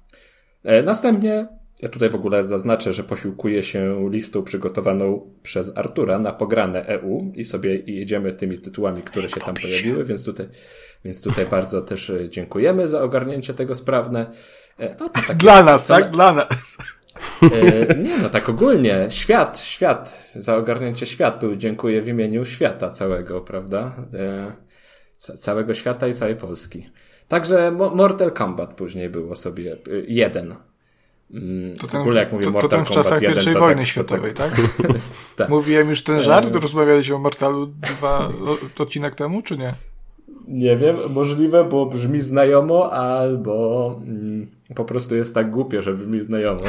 E, 0.63 0.84
Następnie, 0.84 1.48
ja 1.82 1.90
tutaj 1.90 2.10
w 2.10 2.16
ogóle 2.16 2.44
zaznaczę, 2.44 2.94
że 2.94 3.04
posiłkuję 3.04 3.63
się 3.63 4.10
listą 4.12 4.44
przygotowaną 4.44 5.34
przez 5.44 5.72
Artura 5.78 6.20
na 6.20 6.34
pograne 6.34 6.86
EU 6.86 7.32
i 7.36 7.46
sobie 7.46 7.76
jedziemy 7.76 8.34
tymi 8.34 8.60
tytułami, 8.60 9.02
które 9.02 9.30
się 9.30 9.40
tam 9.42 9.56
pojawiły, 9.56 10.06
więc 10.06 10.26
tutaj, 10.26 10.48
więc 11.06 11.22
tutaj 11.22 11.46
bardzo 11.46 11.82
też 11.82 12.10
e, 12.10 12.30
dziękujemy 12.30 12.88
za 12.88 13.02
ogarnięcie 13.04 13.54
tego 13.54 13.76
sprawne. 13.76 14.32
E, 14.80 14.96
takie, 15.28 15.36
Dla 15.36 15.63
nas, 15.63 15.88
tak? 15.88 16.12
Dla 16.12 16.34
nas. 16.34 16.48
E, 17.44 17.96
Nie, 17.98 18.18
no 18.18 18.30
tak 18.30 18.50
ogólnie. 18.50 19.06
Świat, 19.10 19.60
świat. 19.60 20.32
Za 20.36 20.56
ogarnięcie 20.58 21.06
światu. 21.06 21.56
Dziękuję 21.56 22.02
w 22.02 22.08
imieniu 22.08 22.46
świata 22.46 22.90
całego, 22.90 23.42
prawda? 23.42 23.96
E, 24.14 24.52
ca- 25.18 25.38
Całego 25.38 25.74
świata 25.74 26.08
i 26.08 26.14
całej 26.14 26.36
Polski. 26.36 26.90
Także 27.28 27.72
Mo- 27.72 27.96
Mortal 27.96 28.32
Kombat 28.32 28.74
później 28.74 29.10
było 29.10 29.36
sobie 29.36 29.72
e, 29.74 29.78
jeden. 30.08 30.56
Mm, 31.34 31.78
To 31.78 31.88
w 31.88 31.92
ten, 31.92 32.02
ogóle 32.02 32.20
jak 32.20 32.32
mówię 32.32 32.44
to, 32.44 32.50
to 32.50 32.54
Mortal 32.54 32.70
ten 32.70 32.86
w 32.86 32.88
Kombat 32.88 33.04
czasach 33.04 33.22
1, 33.22 33.34
pierwszej 33.36 33.54
to 33.54 33.60
wojny 33.60 33.76
tak, 33.76 33.86
to 33.86 33.92
światowej, 33.92 34.34
tak? 34.34 34.52
tak. 35.38 35.50
Mówiłem 35.50 35.90
już 35.90 36.04
ten 36.04 36.22
żart, 36.22 36.56
rozmawialiśmy 36.56 37.16
o 37.16 37.20
Mortalu 37.20 37.66
dwa 37.68 38.30
odcinek 38.80 39.16
temu, 39.16 39.42
czy 39.42 39.58
nie? 39.58 39.74
Nie 40.48 40.78
wiem, 40.78 40.96
możliwe, 41.10 41.64
bo 41.64 41.86
brzmi 41.86 42.22
znajomo, 42.22 42.92
albo 42.94 43.96
mm, 44.04 44.48
po 44.76 44.86
prostu 44.86 45.16
jest 45.16 45.34
tak 45.34 45.52
głupie, 45.52 45.82
że 45.82 45.94
brzmi 45.94 46.22
znajomo. 46.22 46.62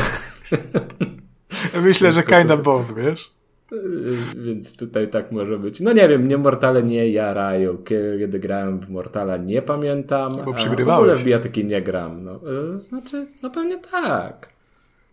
Myślę, 1.82 2.12
że 2.12 2.22
kinda 2.22 2.56
both, 2.56 2.94
wiesz? 2.94 3.38
Yy, 3.72 4.16
Więc 4.44 4.76
tutaj 4.76 5.08
tak 5.08 5.32
może 5.32 5.58
być. 5.58 5.80
No 5.80 5.92
nie 5.92 6.08
wiem, 6.08 6.22
mnie 6.22 6.38
Mortale 6.38 6.82
nie 6.82 7.08
jarają. 7.08 7.76
Kiedy 8.18 8.38
grałem 8.38 8.80
w 8.80 8.88
Mortala 8.88 9.36
nie 9.36 9.62
pamiętam. 9.62 10.36
Bo 10.44 10.50
a 10.50 10.54
przegrywałeś. 10.54 10.98
W 10.98 11.02
ogóle 11.02 11.16
w 11.16 11.24
bijatyki 11.24 11.64
nie 11.64 11.82
gram. 11.82 12.24
No, 12.24 12.40
yy, 12.72 12.78
znaczy, 12.78 13.26
no 13.42 13.50
pewnie 13.50 13.78
tak. 13.78 14.48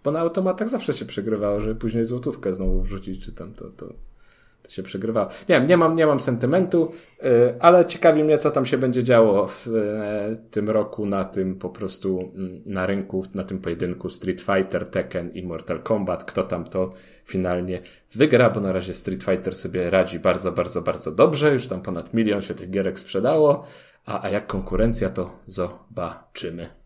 Bo 0.03 0.11
na 0.11 0.19
automatach 0.19 0.69
zawsze 0.69 0.93
się 0.93 1.05
przegrywało, 1.05 1.59
żeby 1.59 1.75
później 1.75 2.05
złotówkę 2.05 2.53
znowu 2.53 2.81
wrzucić, 2.81 3.25
czy 3.25 3.33
tam 3.33 3.53
to, 3.53 3.65
to, 3.69 3.93
to 4.65 4.71
się 4.71 4.83
przegrywało. 4.83 5.29
Nie 5.49 5.55
wiem, 5.55 5.67
nie 5.67 5.77
mam, 5.77 5.95
nie 5.95 6.05
mam 6.05 6.19
sentymentu, 6.19 6.91
yy, 7.23 7.29
ale 7.59 7.85
ciekawi 7.85 8.23
mnie, 8.23 8.37
co 8.37 8.51
tam 8.51 8.65
się 8.65 8.77
będzie 8.77 9.03
działo 9.03 9.47
w 9.47 9.67
yy, 9.67 10.37
tym 10.51 10.69
roku 10.69 11.05
na 11.05 11.25
tym 11.25 11.55
po 11.55 11.69
prostu 11.69 12.31
mm, 12.35 12.61
na 12.65 12.85
rynku, 12.85 13.25
na 13.35 13.43
tym 13.43 13.59
pojedynku 13.59 14.09
Street 14.09 14.41
Fighter, 14.41 14.85
Tekken 14.85 15.31
i 15.33 15.43
Mortal 15.43 15.79
Kombat. 15.79 16.23
Kto 16.23 16.43
tam 16.43 16.65
to 16.65 16.89
finalnie 17.25 17.81
wygra, 18.15 18.49
bo 18.49 18.59
na 18.59 18.71
razie 18.71 18.93
Street 18.93 19.23
Fighter 19.23 19.55
sobie 19.55 19.89
radzi 19.89 20.19
bardzo, 20.19 20.51
bardzo, 20.51 20.81
bardzo 20.81 21.11
dobrze. 21.11 21.53
Już 21.53 21.67
tam 21.67 21.81
ponad 21.81 22.13
milion 22.13 22.41
się 22.41 22.53
tych 22.53 22.69
gierek 22.69 22.99
sprzedało. 22.99 23.65
A, 24.05 24.23
a 24.23 24.29
jak 24.29 24.47
konkurencja, 24.47 25.09
to 25.09 25.39
zobaczymy. 25.47 26.84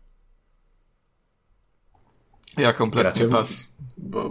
Ja 2.60 2.72
kompletnie 2.72 3.26
Gracie 3.26 3.28
pas. 3.28 3.70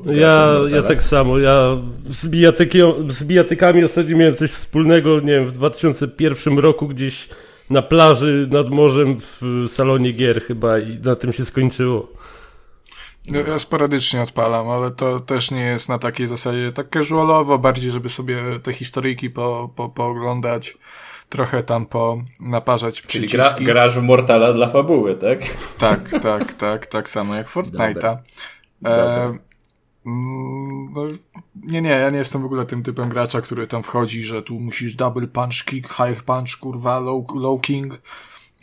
Ja, 0.05 0.13
ja 0.13 0.59
Mortale? 0.59 0.83
tak 0.83 1.03
samo. 1.03 1.37
Ja 1.37 1.77
z, 2.09 2.27
bijatyki- 2.27 3.11
z 3.11 3.23
bijatykami 3.23 3.83
ostatnio 3.83 4.17
miałem 4.17 4.35
coś 4.35 4.51
wspólnego, 4.51 5.19
nie 5.19 5.33
wiem, 5.33 5.47
w 5.47 5.51
2001 5.51 6.59
roku 6.59 6.87
gdzieś 6.87 7.29
na 7.69 7.81
plaży 7.81 8.47
nad 8.51 8.69
morzem 8.69 9.17
w 9.19 9.63
salonie 9.67 10.11
gier 10.11 10.41
chyba 10.41 10.79
i 10.79 10.99
na 11.03 11.15
tym 11.15 11.33
się 11.33 11.45
skończyło. 11.45 12.07
No, 13.31 13.39
Ja 13.39 13.59
sporadycznie 13.59 14.21
odpalam, 14.21 14.69
ale 14.69 14.91
to 14.91 15.19
też 15.19 15.51
nie 15.51 15.63
jest 15.63 15.89
na 15.89 15.99
takiej 15.99 16.27
zasadzie, 16.27 16.71
tak 16.71 16.89
casualowo, 16.89 17.57
bardziej, 17.57 17.91
żeby 17.91 18.09
sobie 18.09 18.59
te 18.63 18.73
historyjki 18.73 19.29
po, 19.29 19.73
po, 19.75 19.89
pooglądać, 19.89 20.77
trochę 21.29 21.63
tam 21.63 21.85
po 21.85 22.23
naparzać 22.39 23.01
Czyli 23.01 23.27
gra, 23.27 23.55
grasz 23.59 23.95
w 23.95 24.01
Mortala 24.01 24.53
dla 24.53 24.67
fabuły, 24.67 25.15
tak? 25.15 25.39
Tak, 25.77 26.19
tak, 26.21 26.53
tak, 26.53 26.87
tak 26.87 27.09
samo 27.09 27.35
jak 27.35 27.49
Fortnite'a. 27.49 28.17
E, 28.85 29.25
mm, 30.05 30.93
no, 30.93 31.01
nie, 31.55 31.81
nie, 31.81 31.89
ja 31.89 32.09
nie 32.09 32.17
jestem 32.17 32.41
w 32.41 32.45
ogóle 32.45 32.65
tym 32.65 32.83
typem 32.83 33.09
gracza, 33.09 33.41
który 33.41 33.67
tam 33.67 33.83
wchodzi, 33.83 34.23
że 34.23 34.41
tu 34.41 34.59
musisz 34.59 34.95
double 34.95 35.27
punch 35.27 35.65
kick, 35.65 35.87
high 35.87 36.23
punch, 36.23 36.59
kurwa, 36.59 36.99
low, 36.99 37.25
low 37.35 37.61
king, 37.61 38.01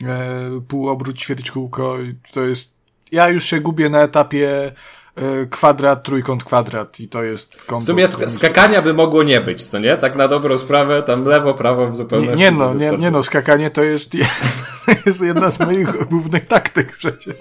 e, 0.03 0.61
pół 0.69 0.89
obrót, 0.89 1.19
ćwierć 1.19 1.51
kółko 1.51 2.01
i 2.01 2.15
to 2.33 2.43
jest, 2.43 2.77
ja 3.13 3.29
już 3.29 3.45
się 3.45 3.61
gubię 3.61 3.89
na 3.89 4.03
etapie 4.03 4.73
kwadrat, 5.51 6.03
trójkąt, 6.03 6.45
kwadrat 6.45 7.01
i 7.01 7.09
to 7.09 7.23
jest 7.23 7.57
kombo. 7.57 7.81
W 7.81 7.85
sumie 7.85 8.07
sk- 8.07 8.31
skakania 8.31 8.83
by 8.83 8.95
mogło 8.95 9.23
nie 9.23 9.41
być, 9.41 9.67
co 9.67 9.79
nie? 9.79 9.97
Tak 9.97 10.17
na 10.17 10.29
dobrą 10.29 10.59
sprawę, 10.59 11.03
tam 11.03 11.25
lewo, 11.25 11.55
prawo 11.55 11.87
w 11.87 11.91
nie, 11.91 11.97
zupełności. 11.97 12.39
nie 12.43 12.51
no, 12.51 12.75
by 12.75 12.81
nie, 12.81 12.91
nie 12.91 13.11
no, 13.11 13.23
skakanie 13.23 13.71
to 13.71 13.83
jest, 13.83 14.13
jest 15.07 15.21
jedna 15.23 15.51
z 15.51 15.61
moich 15.61 16.09
głównych 16.09 16.47
taktyk 16.47 16.97
przecież. 16.97 17.37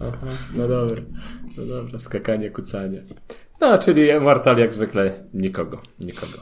Aha, 0.00 0.26
no 0.54 0.68
dobra, 0.68 1.02
no 1.56 1.64
dobra, 1.64 1.98
skakanie, 1.98 2.50
kucanie. 2.50 3.02
No, 3.60 3.78
czyli 3.78 4.20
Mortal 4.20 4.58
jak 4.58 4.74
zwykle 4.74 5.12
nikogo, 5.34 5.80
nikogo. 6.00 6.38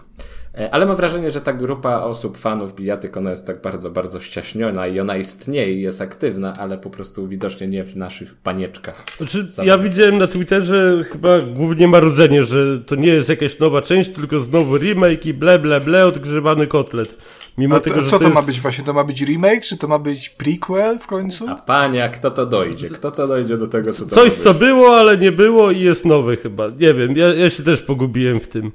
E, 0.59 0.71
ale 0.71 0.87
mam 0.87 0.97
wrażenie, 0.97 1.31
że 1.31 1.41
ta 1.41 1.53
grupa 1.53 2.01
osób, 2.01 2.39
fanów 2.39 2.75
bijatyk, 2.75 3.17
ona 3.17 3.31
jest 3.31 3.47
tak 3.47 3.63
bardzo, 3.63 3.91
bardzo 3.91 4.21
ściaśniona 4.21 4.87
i 4.87 5.01
ona 5.01 5.17
istnieje 5.17 5.73
i 5.73 5.81
jest 5.81 6.01
aktywna, 6.01 6.53
ale 6.61 6.79
po 6.79 6.91
prostu 6.91 7.29
widocznie 7.29 7.69
nie 7.69 7.85
w 7.85 7.97
naszych 7.97 8.35
panieczkach. 8.35 9.05
Znaczy, 9.17 9.49
ja 9.65 9.79
widziałem 9.79 10.19
na 10.19 10.27
Twitterze 10.27 11.05
chyba 11.13 11.41
głównie 11.41 11.89
marudzenie, 11.89 12.43
że 12.43 12.79
to 12.79 12.95
nie 12.95 13.09
jest 13.09 13.29
jakaś 13.29 13.59
nowa 13.59 13.83
część, 13.83 14.11
tylko 14.11 14.41
znowu 14.41 14.79
remake 14.79 15.27
i 15.27 15.35
ble, 15.35 15.59
ble, 15.59 15.81
ble, 15.81 16.07
odgrzewany 16.07 16.67
kotlet. 16.67 17.17
Mimo 17.59 17.77
A 17.77 17.79
to, 17.79 17.85
tego, 17.85 18.01
że 18.01 18.07
co 18.07 18.11
to, 18.11 18.19
to 18.19 18.25
jest... 18.25 18.35
ma 18.35 18.43
być 18.43 18.61
właśnie? 18.61 18.85
To 18.85 18.93
ma 18.93 19.05
być 19.05 19.23
remake, 19.23 19.65
czy 19.65 19.79
to 19.79 19.89
ma 19.89 19.99
być 19.99 20.29
prequel 20.29 20.99
w 20.99 21.07
końcu? 21.07 21.49
A 21.49 21.55
panie, 21.55 22.11
kto 22.15 22.31
to 22.31 22.47
dojdzie? 22.47 22.89
Kto 22.89 23.11
to 23.11 23.29
dojdzie 23.29 23.57
do 23.57 23.67
tego, 23.67 23.93
co 23.93 24.07
to 24.07 24.15
Coś, 24.15 24.33
co 24.33 24.55
było, 24.55 24.97
ale 24.99 25.17
nie 25.17 25.33
było 25.33 25.71
i 25.71 25.81
jest 25.81 26.05
nowe 26.05 26.37
chyba. 26.37 26.69
Nie 26.69 26.95
wiem, 26.95 27.17
ja, 27.17 27.35
ja 27.35 27.51
się 27.51 27.63
też 27.63 27.83
pogubiłem 27.83 28.41
w 28.41 28.49
tym. 28.49 28.73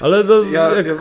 Ale 0.00 0.24
no, 0.24 0.42
ja, 0.42 0.74
jak... 0.74 0.86
ja, 0.86 0.94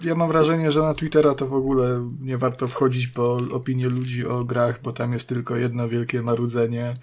ja 0.00 0.14
mam 0.14 0.28
wrażenie, 0.28 0.70
że 0.70 0.80
na 0.80 0.94
Twittera 0.94 1.34
to 1.34 1.46
w 1.46 1.54
ogóle 1.54 2.10
nie 2.22 2.38
warto 2.38 2.68
wchodzić 2.68 3.08
po 3.08 3.36
opinie 3.52 3.88
ludzi 3.88 4.26
o 4.26 4.44
grach, 4.44 4.82
bo 4.82 4.92
tam 4.92 5.12
jest 5.12 5.28
tylko 5.28 5.56
jedno 5.56 5.88
wielkie 5.88 6.22
marudzenie. 6.22 6.94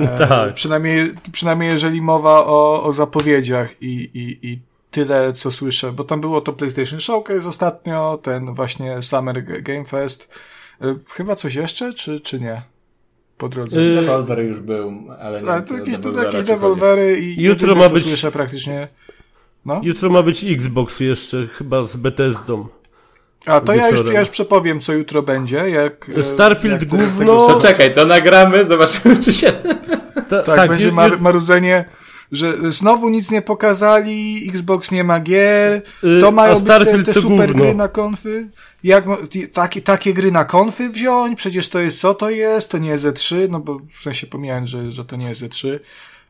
E, 0.00 0.18
tak. 0.18 0.54
Przynajmniej, 0.54 1.12
przynajmniej 1.32 1.70
jeżeli 1.70 2.02
mowa 2.02 2.46
o, 2.46 2.84
o 2.84 2.92
zapowiedziach 2.92 3.82
i, 3.82 4.10
i, 4.14 4.46
i 4.48 4.58
tyle, 4.90 5.32
co 5.32 5.50
słyszę, 5.50 5.92
bo 5.92 6.04
tam 6.04 6.20
było 6.20 6.40
to 6.40 6.52
PlayStation 6.52 7.00
Showcase 7.00 7.48
ostatnio, 7.48 8.18
ten 8.22 8.54
właśnie 8.54 9.02
Summer 9.02 9.62
Game 9.62 9.84
Fest. 9.84 10.28
E, 10.80 10.96
chyba 11.08 11.36
coś 11.36 11.54
jeszcze, 11.54 11.94
czy, 11.94 12.20
czy 12.20 12.40
nie? 12.40 12.62
Po 13.38 13.48
drodze. 13.48 13.82
Yy, 13.82 14.00
Devolver 14.00 14.44
już 14.44 14.60
był, 14.60 14.92
ale 15.20 15.42
nie. 15.42 15.50
A, 15.50 15.62
to 15.62 15.74
jakieś, 15.74 15.98
to 15.98 16.22
jakieś 16.22 16.44
Devolvery 16.44 17.20
i 17.20 17.42
jutro 17.42 17.74
ma 17.74 17.88
być. 17.88 18.04
Słyszę 18.04 18.32
praktycznie. 18.32 18.88
No? 19.68 19.80
Jutro 19.82 20.10
ma 20.10 20.22
być 20.22 20.44
Xbox 20.44 21.00
jeszcze, 21.00 21.46
chyba 21.46 21.82
z 21.82 21.96
Bethesdą. 21.96 22.66
A 23.46 23.60
to 23.60 23.74
ja 23.74 23.88
już, 23.88 24.12
ja 24.12 24.20
już 24.20 24.28
przepowiem, 24.28 24.80
co 24.80 24.92
jutro 24.92 25.22
będzie. 25.22 25.56
Jak, 25.56 26.10
e, 26.16 26.22
Starfield 26.22 26.80
jak 26.80 26.88
gówno. 26.88 27.18
Tego... 27.18 27.46
To 27.46 27.60
czekaj, 27.60 27.94
to 27.94 28.06
nagramy, 28.06 28.64
zobaczymy, 28.64 29.16
czy 29.16 29.32
się. 29.32 29.52
Ta, 30.28 30.42
tak, 30.42 30.56
tak, 30.56 30.70
będzie 30.70 30.92
mar 30.92 31.20
marudzenie 31.20 31.84
że 32.32 32.72
znowu 32.72 33.08
nic 33.08 33.30
nie 33.30 33.42
pokazali, 33.42 34.48
Xbox 34.48 34.90
nie 34.90 35.04
ma 35.04 35.20
gier, 35.20 35.82
y, 36.04 36.20
to 36.20 36.30
mają 36.30 36.60
być 36.60 36.66
te, 36.66 37.04
te 37.04 37.14
super 37.14 37.54
gry 37.54 37.74
na 37.74 37.88
konfy. 37.88 38.48
Jak 38.84 39.04
takie, 39.52 39.80
takie 39.80 40.14
gry 40.14 40.32
na 40.32 40.44
konfy 40.44 40.88
wziąć? 40.88 41.38
Przecież 41.38 41.68
to 41.68 41.78
jest 41.78 42.00
co 42.00 42.14
to 42.14 42.30
jest? 42.30 42.70
To 42.70 42.78
nie 42.78 42.88
jest 42.88 43.04
Z3, 43.04 43.50
no 43.50 43.60
bo 43.60 43.80
w 43.90 44.02
sensie 44.02 44.26
pomijając, 44.26 44.68
że, 44.68 44.92
że 44.92 45.04
to 45.04 45.16
nie 45.16 45.28
jest 45.28 45.42
Z3. 45.42 45.78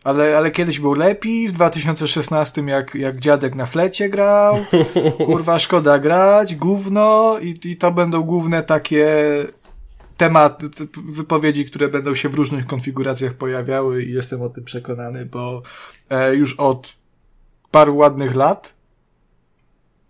Ale, 0.05 0.39
ale 0.39 0.51
kiedyś 0.51 0.81
był 0.81 0.95
lepiej, 0.95 1.49
w 1.49 1.53
2016 1.53 2.63
jak, 2.63 2.95
jak 2.95 3.19
dziadek 3.19 3.55
na 3.55 3.67
flecie 3.67 4.09
grał, 4.09 4.59
kurwa 5.27 5.59
szkoda 5.59 5.99
grać, 5.99 6.57
gówno. 6.57 7.39
I, 7.39 7.61
i 7.65 7.77
to 7.77 7.93
będą 7.93 8.23
główne 8.23 8.63
takie 8.63 9.25
temat, 10.17 10.63
wypowiedzi, 11.05 11.65
które 11.65 11.89
będą 11.89 12.15
się 12.15 12.29
w 12.29 12.35
różnych 12.35 12.67
konfiguracjach 12.67 13.35
pojawiały 13.35 14.05
i 14.05 14.13
jestem 14.13 14.43
o 14.43 14.49
tym 14.49 14.65
przekonany, 14.65 15.27
bo 15.27 15.63
e, 16.11 16.35
już 16.35 16.55
od 16.55 16.97
paru 17.71 17.97
ładnych 17.97 18.35
lat 18.35 18.78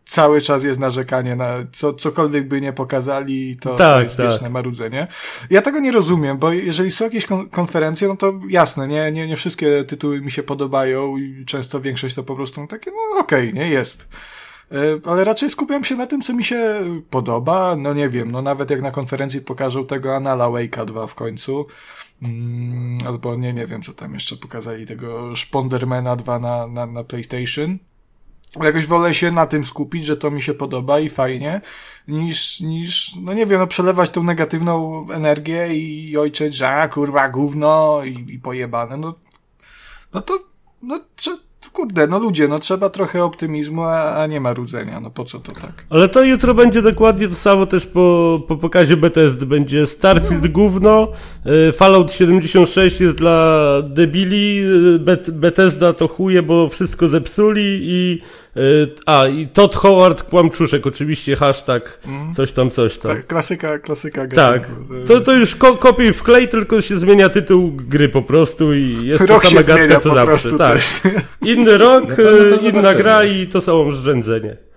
cały 0.09 0.41
czas 0.41 0.65
jest 0.65 0.81
narzekanie 0.81 1.37
na 1.37 1.55
co, 1.73 1.95
cokolwiek 1.95 2.49
by 2.49 2.61
nie 2.61 2.73
pokazali, 2.73 3.57
to, 3.57 3.75
tak, 3.75 3.97
to 3.97 4.03
jest 4.03 4.17
tak. 4.17 4.31
wieczne 4.31 4.51
marudzenie. 4.51 5.07
Ja 5.51 5.63
tego 5.63 5.81
nie 5.81 5.93
rozumiem, 5.93 6.39
bo 6.39 6.53
jeżeli 6.53 6.91
są 6.91 7.05
jakieś 7.05 7.27
kon 7.27 7.49
konferencje, 7.49 8.09
no 8.09 8.17
to 8.17 8.41
jasne, 8.49 8.89
nie, 8.89 9.13
nie, 9.13 9.27
nie 9.27 9.37
wszystkie 9.37 9.85
tytuły 9.85 10.21
mi 10.21 10.31
się 10.31 10.43
podobają 10.43 11.17
i 11.17 11.45
często 11.45 11.81
większość 11.81 12.15
to 12.15 12.23
po 12.23 12.37
prostu 12.37 12.67
takie, 12.67 12.91
no 12.91 13.21
okej, 13.21 13.49
okay, 13.49 13.53
nie, 13.53 13.69
jest. 13.69 14.09
E, 14.73 14.77
ale 15.11 15.25
raczej 15.25 15.51
skupiam 15.51 15.85
się 15.85 15.97
na 15.97 16.07
tym, 16.07 16.21
co 16.21 16.35
mi 16.35 16.45
się 16.45 16.85
podoba. 17.11 17.77
No 17.77 17.95
nie 17.95 18.09
wiem, 18.09 18.33
no 18.33 18.43
nawet 18.43 18.71
jak 18.71 18.83
na 18.83 18.91
konferencji 18.91 19.41
pokażą 19.41 19.87
tego 19.87 20.17
Anala 20.17 20.45
Wake'a 20.45 20.85
2 20.85 21.07
w 21.07 21.15
końcu, 21.15 21.67
mm, 22.23 22.99
albo 23.07 23.37
nie, 23.37 23.53
nie 23.53 23.67
wiem, 23.67 23.83
co 23.83 23.93
tam 23.93 24.15
jeszcze 24.15 24.37
pokazali, 24.37 24.87
tego 24.87 25.37
Spondermana 25.37 26.17
2 26.17 26.39
na, 26.39 26.67
na, 26.67 26.87
na 26.87 27.05
PlayStation. 27.05 27.79
Jakoś 28.65 28.87
wolę 28.87 29.15
się 29.15 29.31
na 29.31 29.47
tym 29.47 29.65
skupić, 29.65 30.05
że 30.05 30.17
to 30.17 30.31
mi 30.31 30.43
się 30.43 30.55
podoba 30.55 31.01
i 31.01 31.09
fajnie, 31.09 31.61
niż, 32.09 32.61
niż, 32.61 33.17
no 33.23 33.33
nie 33.33 33.47
wiem, 33.47 33.59
no 33.59 33.67
przelewać 33.67 34.11
tą 34.11 34.23
negatywną 34.23 35.07
energię 35.13 35.75
i 35.75 36.17
ojczeć, 36.17 36.55
że 36.55 36.69
a, 36.69 36.89
kurwa, 36.89 37.29
gówno 37.29 38.01
i, 38.05 38.35
i 38.35 38.39
pojebane. 38.39 38.97
No, 38.97 39.15
no 40.15 40.21
to, 40.21 40.39
no, 40.83 41.01
kurde, 41.79 42.07
no 42.07 42.19
ludzie, 42.19 42.49
no 42.49 42.59
trzeba 42.59 42.89
trochę 42.89 43.25
optymizmu, 43.25 43.83
a, 43.83 44.15
a 44.15 44.27
nie 44.27 44.41
marudzenia, 44.41 45.01
no 45.01 45.11
po 45.11 45.25
co 45.25 45.39
to 45.39 45.53
tak? 45.53 45.85
Ale 45.91 46.09
to 46.09 46.23
jutro 46.23 46.55
będzie 46.55 46.83
dokładnie 46.83 47.29
to 47.29 47.35
samo 47.35 47.67
też 47.67 47.87
po, 47.87 48.39
po 48.49 48.57
pokazie 48.57 48.97
Bethesdy, 48.97 49.47
będzie 49.47 49.87
Starfield 49.87 50.43
no. 50.43 50.49
gówno, 50.49 51.09
e, 51.69 51.73
Fallout 51.73 52.13
76 52.13 53.01
jest 53.01 53.17
dla 53.17 53.67
debili, 53.83 54.59
e, 54.95 54.99
Bet 54.99 55.31
Bethesda 55.31 55.93
to 55.93 56.09
chuje, 56.09 56.43
bo 56.43 56.69
wszystko 56.69 57.09
zepsuli 57.09 57.79
i 57.83 58.21
a, 59.07 59.27
i 59.27 59.47
Todd 59.47 59.77
Howard 59.77 60.23
kłamczuszek, 60.23 60.87
oczywiście 60.87 61.37
hashtag 61.37 62.01
mm. 62.07 62.35
coś 62.35 62.53
tam, 62.53 62.71
coś 62.71 62.99
tam. 62.99 63.17
Tak, 63.17 63.27
klasyka, 63.27 63.79
klasyka 63.79 64.27
gry. 64.27 64.37
Tak, 64.37 64.69
to, 65.07 65.21
to 65.21 65.35
już 65.35 65.57
ko 65.57 65.77
kopiuj 65.77 66.13
wklej, 66.13 66.49
tylko 66.49 66.81
się 66.81 66.99
zmienia 66.99 67.29
tytuł 67.29 67.73
gry 67.73 68.09
po 68.09 68.23
prostu 68.23 68.75
i 68.75 69.07
jest 69.07 69.25
Rok 69.25 69.43
ta 69.43 69.49
sama 69.49 69.63
gadka 69.63 70.01
co 70.01 70.15
zawsze. 70.15 70.53
Tak. 70.59 70.79
Inny 71.43 71.79
rok, 71.79 72.05
no 72.09 72.17
to, 72.17 72.23
no 72.23 72.57
to 72.57 72.69
inna 72.69 72.95
gra 72.95 73.25
i 73.25 73.47
to 73.47 73.61
samo 73.61 73.93
rzędzenie. 73.93 74.68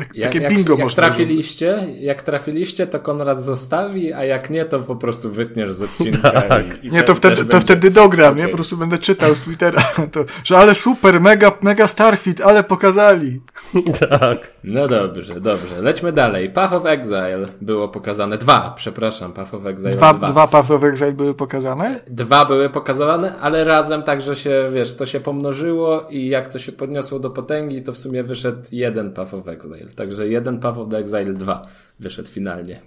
Tak, 0.00 0.16
jak, 0.16 0.32
takie 0.32 0.48
bingo 0.48 0.72
jak, 0.72 0.80
jak 0.80 0.92
trafiliście, 0.92 1.78
jak 2.00 2.22
trafiliście, 2.22 2.86
to 2.86 3.00
Konrad 3.00 3.42
zostawi, 3.42 4.12
a 4.12 4.24
jak 4.24 4.50
nie, 4.50 4.64
to 4.64 4.80
po 4.80 4.96
prostu 4.96 5.30
wytniesz 5.30 5.72
z 5.72 5.82
odcinka. 5.82 6.30
Tak. 6.30 6.84
I, 6.84 6.86
i 6.86 6.90
nie, 6.90 7.02
to 7.02 7.14
wtedy, 7.14 7.44
to 7.44 7.60
wtedy 7.60 7.90
dogram, 7.90 8.32
okay. 8.32 8.42
nie? 8.42 8.48
Po 8.48 8.54
prostu 8.54 8.76
będę 8.76 8.98
czytał 8.98 9.34
z 9.34 9.40
Twittera, 9.40 9.82
to, 10.12 10.24
że 10.44 10.58
ale 10.58 10.74
super, 10.74 11.20
mega, 11.20 11.52
mega 11.62 11.88
Starfit, 11.88 12.40
ale 12.40 12.64
pokazali. 12.64 13.40
Tak. 14.10 14.52
No 14.64 14.88
dobrze, 14.88 15.40
dobrze. 15.40 15.82
Lećmy 15.82 16.12
dalej. 16.12 16.50
Path 16.50 16.72
of 16.72 16.86
Exile 16.86 17.46
było 17.60 17.88
pokazane. 17.88 18.38
Dwa, 18.38 18.74
przepraszam, 18.76 19.32
Path 19.32 19.54
of 19.54 19.66
Exile 19.66 19.90
dwa. 19.90 20.14
Dwa, 20.14 20.28
dwa 20.28 20.46
Path 20.46 20.70
of 20.70 20.84
Exile 20.84 21.12
były 21.12 21.34
pokazane? 21.34 22.00
Dwa 22.06 22.44
były 22.44 22.70
pokazywane, 22.70 23.34
ale 23.40 23.64
razem 23.64 24.02
także 24.02 24.36
się, 24.36 24.70
wiesz, 24.74 24.96
to 24.96 25.06
się 25.06 25.20
pomnożyło 25.20 26.06
i 26.10 26.28
jak 26.28 26.48
to 26.48 26.58
się 26.58 26.72
podniosło 26.72 27.18
do 27.18 27.30
potęgi, 27.30 27.82
to 27.82 27.92
w 27.92 27.98
sumie 27.98 28.24
wyszedł 28.24 28.62
jeden 28.72 29.12
Path 29.12 29.34
of 29.34 29.48
Exile. 29.48 29.89
Także 29.94 30.28
jeden 30.28 30.60
Path 30.60 30.78
of 30.78 30.88
the 30.90 30.98
Exile 30.98 31.32
2 31.32 31.66
wyszedł 31.98 32.28
finalnie. 32.28 32.80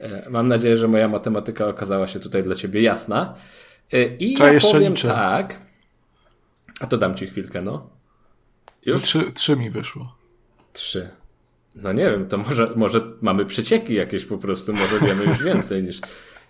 E, 0.00 0.30
mam 0.30 0.48
nadzieję, 0.48 0.76
że 0.76 0.88
moja 0.88 1.08
matematyka 1.08 1.66
okazała 1.66 2.06
się 2.06 2.20
tutaj 2.20 2.42
dla 2.42 2.54
ciebie 2.54 2.82
jasna. 2.82 3.34
E, 3.92 4.16
I 4.16 4.38
ja 4.38 4.52
jeszcze 4.52 4.72
powiem 4.72 4.92
liczę. 4.92 5.08
tak. 5.08 5.60
A 6.80 6.86
to 6.86 6.98
dam 6.98 7.14
ci 7.14 7.26
chwilkę, 7.26 7.62
no. 7.62 7.90
Już? 8.86 9.02
Trzy, 9.02 9.32
trzy 9.34 9.56
mi 9.56 9.70
wyszło. 9.70 10.14
Trzy. 10.72 11.08
No 11.74 11.92
nie 11.92 12.10
wiem, 12.10 12.28
to 12.28 12.38
może, 12.38 12.70
może 12.76 13.00
mamy 13.20 13.44
przecieki 13.44 13.94
jakieś 13.94 14.24
po 14.24 14.38
prostu, 14.38 14.72
może 14.72 14.98
wiemy 15.06 15.24
już 15.24 15.42
więcej 15.42 15.82
niż, 15.82 16.00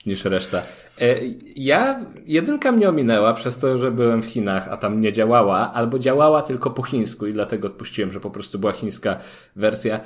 niż 0.06 0.24
reszta. 0.24 0.62
E, 1.00 1.16
ja, 1.56 2.06
jedynka 2.26 2.72
mnie 2.72 2.88
ominęła 2.88 3.34
przez 3.34 3.58
to, 3.58 3.78
że 3.78 3.90
byłem 3.90 4.22
w 4.22 4.26
Chinach, 4.26 4.68
a 4.68 4.76
tam 4.76 5.00
nie 5.00 5.12
działała, 5.12 5.72
albo 5.72 5.98
działała 5.98 6.42
tylko 6.42 6.70
po 6.70 6.82
chińsku 6.82 7.26
i 7.26 7.32
dlatego 7.32 7.66
odpuściłem, 7.68 8.12
że 8.12 8.20
po 8.20 8.30
prostu 8.30 8.58
była 8.58 8.72
chińska 8.72 9.18
wersja. 9.56 9.96
E, 9.96 10.00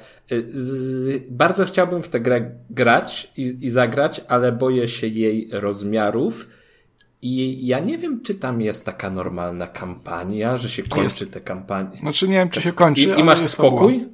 bardzo 1.30 1.64
chciałbym 1.64 2.02
w 2.02 2.08
tę 2.08 2.20
grę 2.20 2.50
grać 2.70 3.32
i, 3.36 3.56
i 3.60 3.70
zagrać, 3.70 4.20
ale 4.28 4.52
boję 4.52 4.88
się 4.88 5.06
jej 5.06 5.48
rozmiarów. 5.52 6.48
I 7.22 7.66
ja 7.66 7.80
nie 7.80 7.98
wiem, 7.98 8.20
czy 8.22 8.34
tam 8.34 8.60
jest 8.60 8.86
taka 8.86 9.10
normalna 9.10 9.66
kampania, 9.66 10.56
że 10.56 10.70
się 10.70 10.82
kończy 10.82 11.26
tę 11.26 11.40
kampanię. 11.40 11.98
Znaczy 12.00 12.28
nie 12.28 12.34
wiem, 12.34 12.48
czy 12.48 12.62
się 12.62 12.72
kończy. 12.72 13.14
I, 13.16 13.20
i 13.20 13.24
masz 13.24 13.40
spokój? 13.40 14.08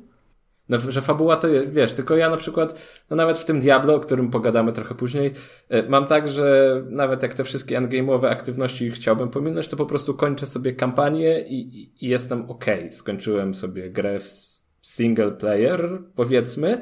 No, 0.71 0.79
że 0.79 1.03
fabuła 1.03 1.37
to, 1.37 1.49
wiesz, 1.67 1.95
tylko 1.95 2.17
ja 2.17 2.31
na 2.31 2.37
przykład, 2.37 2.81
no 3.11 3.17
nawet 3.17 3.39
w 3.39 3.45
tym 3.45 3.61
Diablo, 3.61 3.95
o 3.95 4.01
którym 4.01 4.31
pogadamy 4.31 4.73
trochę 4.73 4.95
później, 4.95 5.33
e, 5.69 5.83
mam 5.83 6.07
tak, 6.07 6.29
że 6.29 6.77
nawet 6.89 7.23
jak 7.23 7.35
te 7.35 7.45
wszystkie 7.45 7.81
endgame'owe 7.81 8.27
aktywności 8.27 8.91
chciałbym 8.91 9.29
pominąć, 9.29 9.69
to 9.69 9.77
po 9.77 9.87
prostu 9.87 10.15
kończę 10.15 10.47
sobie 10.47 10.73
kampanię 10.73 11.41
i, 11.41 11.91
i 12.01 12.09
jestem 12.09 12.51
ok. 12.51 12.65
Skończyłem 12.91 13.55
sobie 13.55 13.91
grę 13.91 14.21
w 14.21 14.29
single 14.83 15.31
player, 15.31 15.99
powiedzmy. 16.15 16.79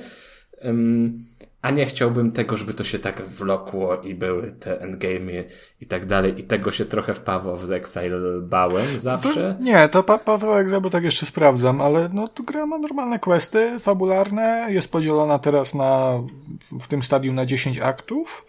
Um, 0.64 1.24
a 1.62 1.70
nie 1.70 1.86
chciałbym 1.86 2.32
tego, 2.32 2.56
żeby 2.56 2.74
to 2.74 2.84
się 2.84 2.98
tak 2.98 3.22
wlokło 3.22 4.02
i 4.02 4.14
były 4.14 4.52
te 4.52 4.80
endgamy 4.80 5.44
i 5.80 5.86
tak 5.86 6.06
dalej. 6.06 6.40
I 6.40 6.44
tego 6.44 6.70
się 6.70 6.84
trochę 6.84 7.14
w 7.14 7.20
Path 7.20 7.46
of 7.46 7.70
Exile 7.70 8.40
bałem 8.42 8.98
zawsze. 8.98 9.56
To, 9.58 9.64
nie, 9.64 9.88
to 9.88 10.02
Path 10.02 10.28
of 10.28 10.42
Exile, 10.42 10.90
tak 10.90 11.04
jeszcze 11.04 11.26
sprawdzam, 11.26 11.80
ale 11.80 12.10
no 12.12 12.28
tu 12.28 12.44
gra 12.44 12.66
ma 12.66 12.78
normalne 12.78 13.18
questy 13.18 13.80
fabularne, 13.80 14.66
jest 14.68 14.92
podzielona 14.92 15.38
teraz 15.38 15.74
na, 15.74 16.22
w 16.80 16.88
tym 16.88 17.02
stadium 17.02 17.34
na 17.34 17.46
10 17.46 17.78
aktów 17.78 18.46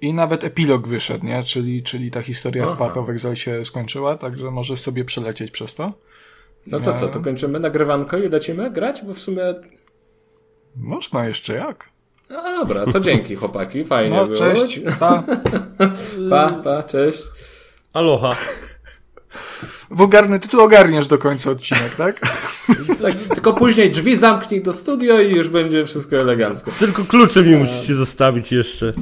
i 0.00 0.14
nawet 0.14 0.44
epilog 0.44 0.88
wyszedł, 0.88 1.26
nie? 1.26 1.42
Czyli, 1.42 1.82
czyli 1.82 2.10
ta 2.10 2.22
historia 2.22 2.64
Aha. 2.64 2.74
w 2.74 2.78
Path 2.78 2.96
of 2.96 3.08
Exile 3.08 3.36
się 3.36 3.64
skończyła, 3.64 4.16
także 4.16 4.50
możesz 4.50 4.80
sobie 4.80 5.04
przelecieć 5.04 5.50
przez 5.50 5.74
to. 5.74 5.92
No 6.66 6.80
to 6.80 6.92
co, 6.92 7.08
to 7.08 7.20
kończymy 7.20 7.60
nagrywanko 7.60 8.18
i 8.18 8.28
lecimy 8.28 8.70
grać, 8.70 9.02
bo 9.04 9.14
w 9.14 9.18
sumie... 9.18 9.42
Można 10.76 11.26
jeszcze 11.26 11.54
jak. 11.54 11.89
No 12.30 12.42
dobra, 12.42 12.86
to 12.92 13.00
dzięki 13.00 13.36
chłopaki, 13.36 13.84
fajnie 13.84 14.16
No, 14.16 14.26
było. 14.26 14.38
cześć. 14.38 14.80
Pa. 15.00 15.22
Pa, 16.30 16.50
pa, 16.64 16.82
cześć. 16.82 17.22
Aloha. 17.92 18.36
Wulgarny 19.90 20.40
tytuł 20.40 20.60
ogarniesz 20.60 21.06
do 21.06 21.18
końca 21.18 21.50
odcinek, 21.50 21.94
tak? 21.96 22.20
Tak, 23.02 23.14
tylko 23.34 23.52
później 23.52 23.90
drzwi 23.90 24.16
zamknij 24.16 24.62
do 24.62 24.72
studio 24.72 25.20
i 25.20 25.30
już 25.30 25.48
będzie 25.48 25.86
wszystko 25.86 26.16
elegancko. 26.16 26.70
Tylko 26.78 27.04
klucze 27.04 27.42
mi 27.42 27.56
musicie 27.56 27.94
zostawić 27.94 28.52
jeszcze. 28.52 28.92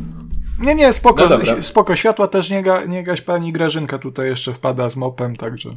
Nie, 0.60 0.74
nie, 0.74 0.92
spoko, 0.92 1.28
No 1.28 1.62
spoko. 1.62 1.96
Światła 1.96 2.28
też 2.28 2.50
nie, 2.50 2.62
ga, 2.62 2.84
nie 2.84 3.04
gaś 3.04 3.20
pani 3.20 3.52
Grażynka 3.52 3.98
tutaj 3.98 4.26
jeszcze 4.28 4.52
wpada 4.54 4.88
z 4.88 4.96
mopem, 4.96 5.36
także. 5.36 5.70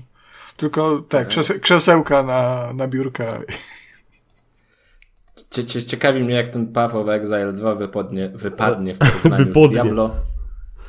Tylko 0.57 1.03
te 1.09 1.25
krzese, 1.25 1.59
krzesełka 1.59 2.23
na, 2.23 2.73
na 2.73 2.87
biurka. 2.87 3.41
Cie, 5.49 5.63
cie, 5.65 5.83
ciekawi 5.83 6.23
mnie, 6.23 6.35
jak 6.35 6.47
ten 6.47 6.67
Path 6.67 6.95
of 6.95 7.09
Exile 7.09 7.53
2 7.53 7.75
wypadnie, 7.75 8.31
wypadnie 8.35 8.93
w 8.93 8.97
porównaniu 8.99 9.45
Wypadnie. 9.45 9.67
z 9.69 9.71
Diablo. 9.71 10.11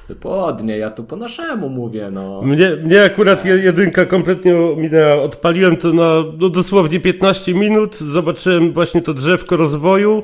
Wypadnie, 0.08 0.78
ja 0.78 0.90
tu 0.90 1.04
po 1.04 1.16
naszemu 1.16 1.68
mówię, 1.68 2.08
no. 2.12 2.42
Mnie, 2.42 2.70
mnie 2.84 3.04
akurat 3.04 3.44
je- 3.44 3.58
jedynka 3.58 4.06
kompletnie 4.06 4.54
minęła. 4.76 5.22
Odpaliłem 5.22 5.76
to 5.76 5.92
na 5.92 6.24
no, 6.38 6.48
dosłownie 6.48 7.00
15 7.00 7.54
minut. 7.54 7.96
Zobaczyłem 7.96 8.72
właśnie 8.72 9.02
to 9.02 9.14
drzewko 9.14 9.56
rozwoju. 9.56 10.22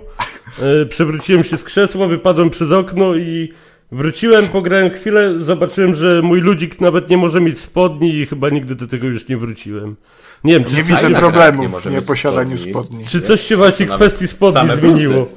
E, 0.83 0.87
przewróciłem 0.87 1.44
się 1.44 1.57
z 1.57 1.64
krzesła, 1.64 2.07
wypadłem 2.07 2.50
przez 2.50 2.72
okno 2.72 3.14
i 3.16 3.52
wróciłem, 3.92 4.48
pograłem 4.48 4.90
chwilę. 4.90 5.38
Zobaczyłem, 5.38 5.94
że 5.94 6.22
mój 6.22 6.40
ludzik 6.40 6.81
nawet 6.81 7.11
nie 7.11 7.16
może 7.16 7.40
mieć 7.40 7.59
spodni 7.61 8.14
i 8.14 8.27
chyba 8.27 8.48
nigdy 8.51 8.74
do 8.74 8.87
tego 8.87 9.07
już 9.07 9.29
nie 9.29 9.37
wróciłem. 9.37 9.96
Nie 10.44 10.53
wiem, 10.53 10.64
czy, 10.64 10.77
Nie 10.77 10.85
coś, 10.85 11.03
widzę 11.03 11.14
problemu 11.14 11.62
nie 11.62 11.68
w 11.68 11.87
nieposiadaniu 11.90 12.59
spodni. 12.59 12.72
spodni. 12.72 13.07
czy 13.07 13.20
coś 13.20 13.40
się 13.40 13.57
właśnie 13.57 13.87
w 13.87 13.90
kwestii 13.94 14.29
spodni 14.29 14.70
zmieniło. 14.81 15.29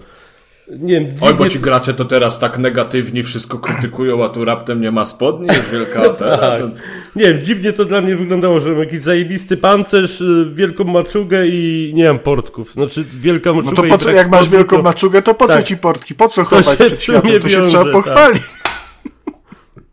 Nie 0.79 0.93
wiem, 1.01 1.09
Oj, 1.21 1.33
bo 1.33 1.43
dziwnie- 1.43 1.49
ci 1.49 1.59
gracze 1.59 1.93
to 1.93 2.05
teraz 2.05 2.39
tak 2.39 2.57
negatywni 2.57 3.23
wszystko 3.23 3.59
krytykują, 3.59 4.25
a 4.25 4.29
tu 4.29 4.45
raptem 4.45 4.81
nie 4.81 4.91
ma 4.91 5.05
spodni, 5.05 5.47
jest 5.47 5.69
wielka 5.71 6.01
afera. 6.11 6.37
Tak. 6.37 6.59
To... 6.61 6.67
Nie 7.15 7.25
wiem, 7.33 7.41
dziwnie 7.41 7.73
to 7.73 7.85
dla 7.85 8.01
mnie 8.01 8.15
wyglądało, 8.15 8.59
że 8.59 8.69
mam 8.69 8.79
jakiś 8.79 8.99
zajebisty 9.01 9.57
pancerz, 9.57 10.21
y, 10.21 10.51
wielką 10.53 10.83
maczugę 10.83 11.47
i 11.47 11.91
nie 11.95 12.07
mam 12.07 12.19
portków. 12.19 12.73
Znaczy, 12.73 13.05
wielka 13.13 13.49
No 13.49 13.55
maczuga 13.55 13.75
to 13.75 13.85
i 13.85 13.89
po 13.89 13.97
co, 13.97 14.03
brak 14.03 14.15
jak 14.15 14.29
masz 14.29 14.49
wielką 14.49 14.77
to- 14.77 14.83
maczugę, 14.83 15.21
to 15.21 15.33
po 15.33 15.47
co 15.47 15.53
Tak. 15.53 15.65
ci 15.65 15.77
portki? 15.77 16.15
Po 16.15 16.27
co 16.27 16.43
chować 16.43 16.77
przed 16.79 17.01
światłem? 17.01 17.41
To 17.41 17.49
się 17.49 17.57
wiąże, 17.57 17.69
trzeba 17.69 17.83
tak. 17.83 17.93
pochwalić. 17.93 18.43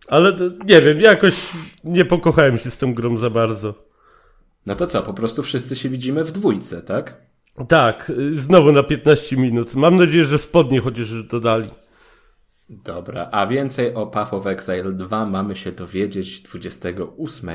Ale 0.08 0.32
to- 0.32 0.64
nie 0.64 0.82
wiem, 0.82 1.00
jakoś 1.00 1.34
nie 1.84 2.04
pokochałem 2.04 2.58
się 2.58 2.70
z 2.70 2.78
tą 2.78 2.94
grą 2.94 3.16
za 3.16 3.30
bardzo. 3.30 3.74
No 4.66 4.74
to 4.74 4.86
co, 4.86 5.02
po 5.02 5.14
prostu 5.14 5.42
wszyscy 5.42 5.76
się 5.76 5.88
widzimy 5.88 6.24
w 6.24 6.32
dwójce, 6.32 6.82
tak? 6.82 7.27
Tak, 7.68 8.10
y, 8.10 8.40
znowu 8.40 8.72
na 8.72 8.82
15 8.82 9.36
minut. 9.36 9.74
Mam 9.74 9.96
nadzieję, 9.96 10.24
że 10.24 10.38
spodnie 10.38 10.80
chociaż 10.80 11.10
już 11.10 11.24
dodali. 11.24 11.70
Dobra, 12.70 13.28
a 13.32 13.46
więcej 13.46 13.94
o 13.94 14.06
Path 14.06 14.34
of 14.34 14.46
Exile 14.46 14.92
2 14.92 15.26
mamy 15.26 15.56
się 15.56 15.72
dowiedzieć 15.72 16.42
28 16.42 17.50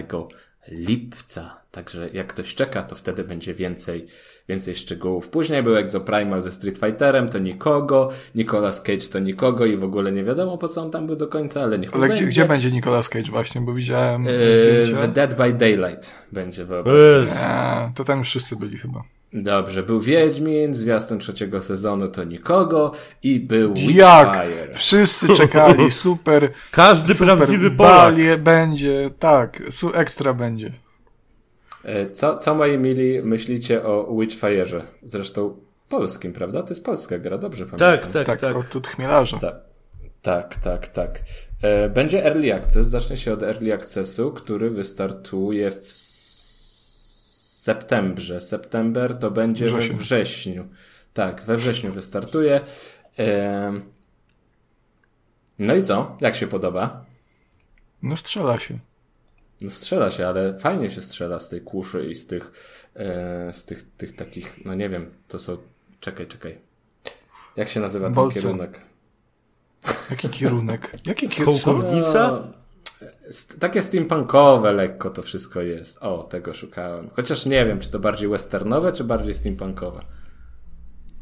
lipca. 0.68 1.64
Także 1.72 2.10
jak 2.14 2.28
ktoś 2.28 2.56
czeka, 2.56 2.84
to 2.84 2.96
wtedy 2.96 3.24
będzie 3.24 3.54
więcej, 3.54 4.06
więcej 4.50 4.76
szczegółów. 4.76 5.30
Później 5.30 5.64
był 5.64 5.76
Exoprimal 5.76 6.42
ze 6.42 6.52
Street 6.52 6.78
Fighterem, 6.78 7.30
to 7.30 7.40
nikogo. 7.40 8.10
Nicolas 8.36 8.82
Cage 8.82 9.08
to 9.12 9.20
nikogo 9.20 9.66
i 9.66 9.78
w 9.78 9.84
ogóle 9.84 10.12
nie 10.12 10.24
wiadomo 10.24 10.58
po 10.58 10.68
co 10.68 10.82
on 10.82 10.92
tam 10.92 11.08
był 11.08 11.16
do 11.16 11.28
końca, 11.28 11.62
ale 11.62 11.80
niech 11.80 11.94
Ale 11.94 12.08
będzie. 12.08 12.24
gdzie, 12.24 12.26
gdzie 12.26 12.46
będzie 12.46 12.72
Nicolas 12.72 13.10
Cage 13.10 13.32
właśnie, 13.32 13.62
bo 13.62 13.74
widziałem 13.74 14.26
Yy, 14.26 15.08
Dead 15.08 15.38
by 15.38 15.54
Daylight 15.54 16.12
będzie 16.32 16.66
wyobraź. 16.66 17.28
A, 17.44 17.92
to 17.96 18.04
tam 18.04 18.20
już 18.20 18.28
wszyscy 18.28 18.56
byli 18.56 18.78
chyba. 18.78 19.04
Dobrze, 19.34 19.84
był 19.84 20.00
Wiedźmin, 20.02 20.74
zwiastun 20.74 21.20
trzeciego 21.20 21.62
sezonu 21.62 22.08
to 22.08 22.24
nikogo 22.24 22.92
i 23.24 23.40
był 23.40 23.74
Jak? 23.78 24.28
Witchfire. 24.48 24.74
Wszyscy 24.76 25.28
czekali, 25.28 25.92
super. 26.06 26.52
Każdy 26.72 27.14
super 27.14 27.38
prawdziwy 27.38 27.72
Polak. 27.72 28.16
będzie, 28.42 29.10
tak, 29.20 29.62
su, 29.72 29.94
ekstra 29.96 30.34
będzie. 30.34 30.72
E, 31.84 32.10
Co, 32.10 32.38
co 32.38 32.56
moi 32.56 32.78
mili 32.78 33.22
myślicie 33.24 33.84
o 33.84 34.04
Witchfire'ze? 34.12 34.82
Zresztą 35.04 35.58
polskim, 35.90 36.34
prawda? 36.34 36.64
To 36.64 36.70
jest 36.70 36.86
polska 36.86 37.20
gra, 37.20 37.38
dobrze 37.38 37.66
pamiętam. 37.66 37.98
Tak, 37.98 38.08
tak, 38.08 38.26
Tak, 38.26 38.40
tak. 38.42 38.56
od, 38.56 38.76
od 38.76 38.88
chmielarza. 38.88 39.38
Tak, 39.40 39.56
tak, 40.22 40.56
tak. 40.56 40.88
tak. 40.88 41.20
E, 41.62 41.90
Będzie 41.90 42.26
Early 42.26 42.54
Access, 42.54 42.88
zacznie 42.88 43.18
się 43.18 43.34
od 43.34 43.44
Early 43.44 43.74
Accessu, 43.74 44.32
który 44.32 44.70
wystartuje 44.70 45.72
w 45.72 45.92
septembrze. 47.64 48.42
September 48.42 49.18
to 49.18 49.32
będzie 49.32 49.70
we 49.70 49.80
wrześniu. 49.80 50.68
Tak, 51.14 51.42
we 51.46 51.58
wrześniu 51.58 51.94
wystartuje. 51.94 52.62
No 55.60 55.76
i 55.76 55.84
co? 55.84 56.18
Jak 56.22 56.36
się 56.36 56.48
podoba? 56.48 57.06
No 58.02 58.18
strzela 58.18 58.60
się. 58.60 58.80
No 59.62 59.70
strzela 59.70 60.12
się, 60.12 60.28
ale 60.28 60.60
fajnie 60.60 60.92
się 60.92 61.02
strzela 61.02 61.40
z 61.40 61.50
tej 61.50 61.62
kuszy 61.62 62.08
i 62.08 62.16
z 62.16 62.28
tych, 62.28 62.52
e, 62.96 63.54
z 63.54 63.66
tych, 63.66 63.84
tych 63.98 64.16
takich, 64.16 64.66
no 64.66 64.76
nie 64.76 64.90
wiem, 64.90 65.12
to 65.28 65.40
są, 65.40 65.58
czekaj, 66.00 66.28
czekaj. 66.28 66.58
Jak 67.56 67.70
się 67.70 67.80
nazywa 67.80 68.06
ten 68.06 68.14
Bolce. 68.14 68.40
kierunek? 68.40 68.82
Jaki 70.10 70.30
kierunek? 70.30 70.98
Jaki 71.06 71.30
kierunek? 71.36 71.64
Kołkownica? 71.64 72.48
Takie 73.60 73.82
steampunkowe 73.82 74.74
lekko 74.74 75.10
to 75.10 75.22
wszystko 75.22 75.62
jest. 75.62 75.98
O, 76.02 76.24
tego 76.24 76.54
szukałem. 76.54 77.10
Chociaż 77.16 77.46
nie 77.46 77.66
wiem, 77.66 77.80
czy 77.80 77.90
to 77.90 78.00
bardziej 78.00 78.30
westernowe, 78.30 78.94
czy 78.94 79.04
bardziej 79.04 79.34
steampunkowe. 79.34 80.06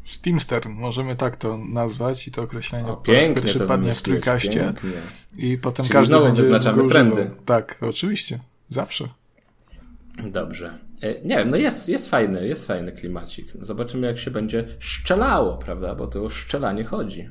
Steamster, 0.04 0.68
możemy 0.68 1.16
tak 1.16 1.36
to 1.36 1.58
nazwać 1.58 2.28
i 2.28 2.30
to 2.32 2.42
określenie 2.42 2.88
O, 2.88 2.96
pięknie 2.96 3.34
pierwszy 3.42 3.58
to 3.58 3.66
padnie 3.66 3.94
w 3.94 4.02
trójkaście 4.02 4.60
pięknie. 4.60 4.90
i 5.36 5.58
potem 5.58 5.84
Czyli 5.84 5.92
każdy 5.92 6.20
będzie 6.20 6.42
wyznaczamy 6.42 6.88
trendy. 6.88 7.30
Tak, 7.44 7.78
oczywiście. 7.80 8.38
Zawsze. 8.70 9.08
Dobrze. 10.30 10.78
E, 11.02 11.20
Nie 11.24 11.36
wiem, 11.36 11.48
no 11.48 11.56
jest, 11.56 11.88
jest 11.88 12.10
fajny, 12.10 12.48
jest 12.48 12.66
fajny 12.66 12.92
klimacik. 12.92 13.46
Zobaczymy, 13.60 14.06
jak 14.06 14.18
się 14.18 14.30
będzie 14.30 14.64
szczelało, 14.78 15.56
prawda? 15.56 15.94
Bo 15.94 16.06
to 16.06 16.24
o 16.24 16.28
szczelanie 16.28 16.84
chodzi. 16.84 17.30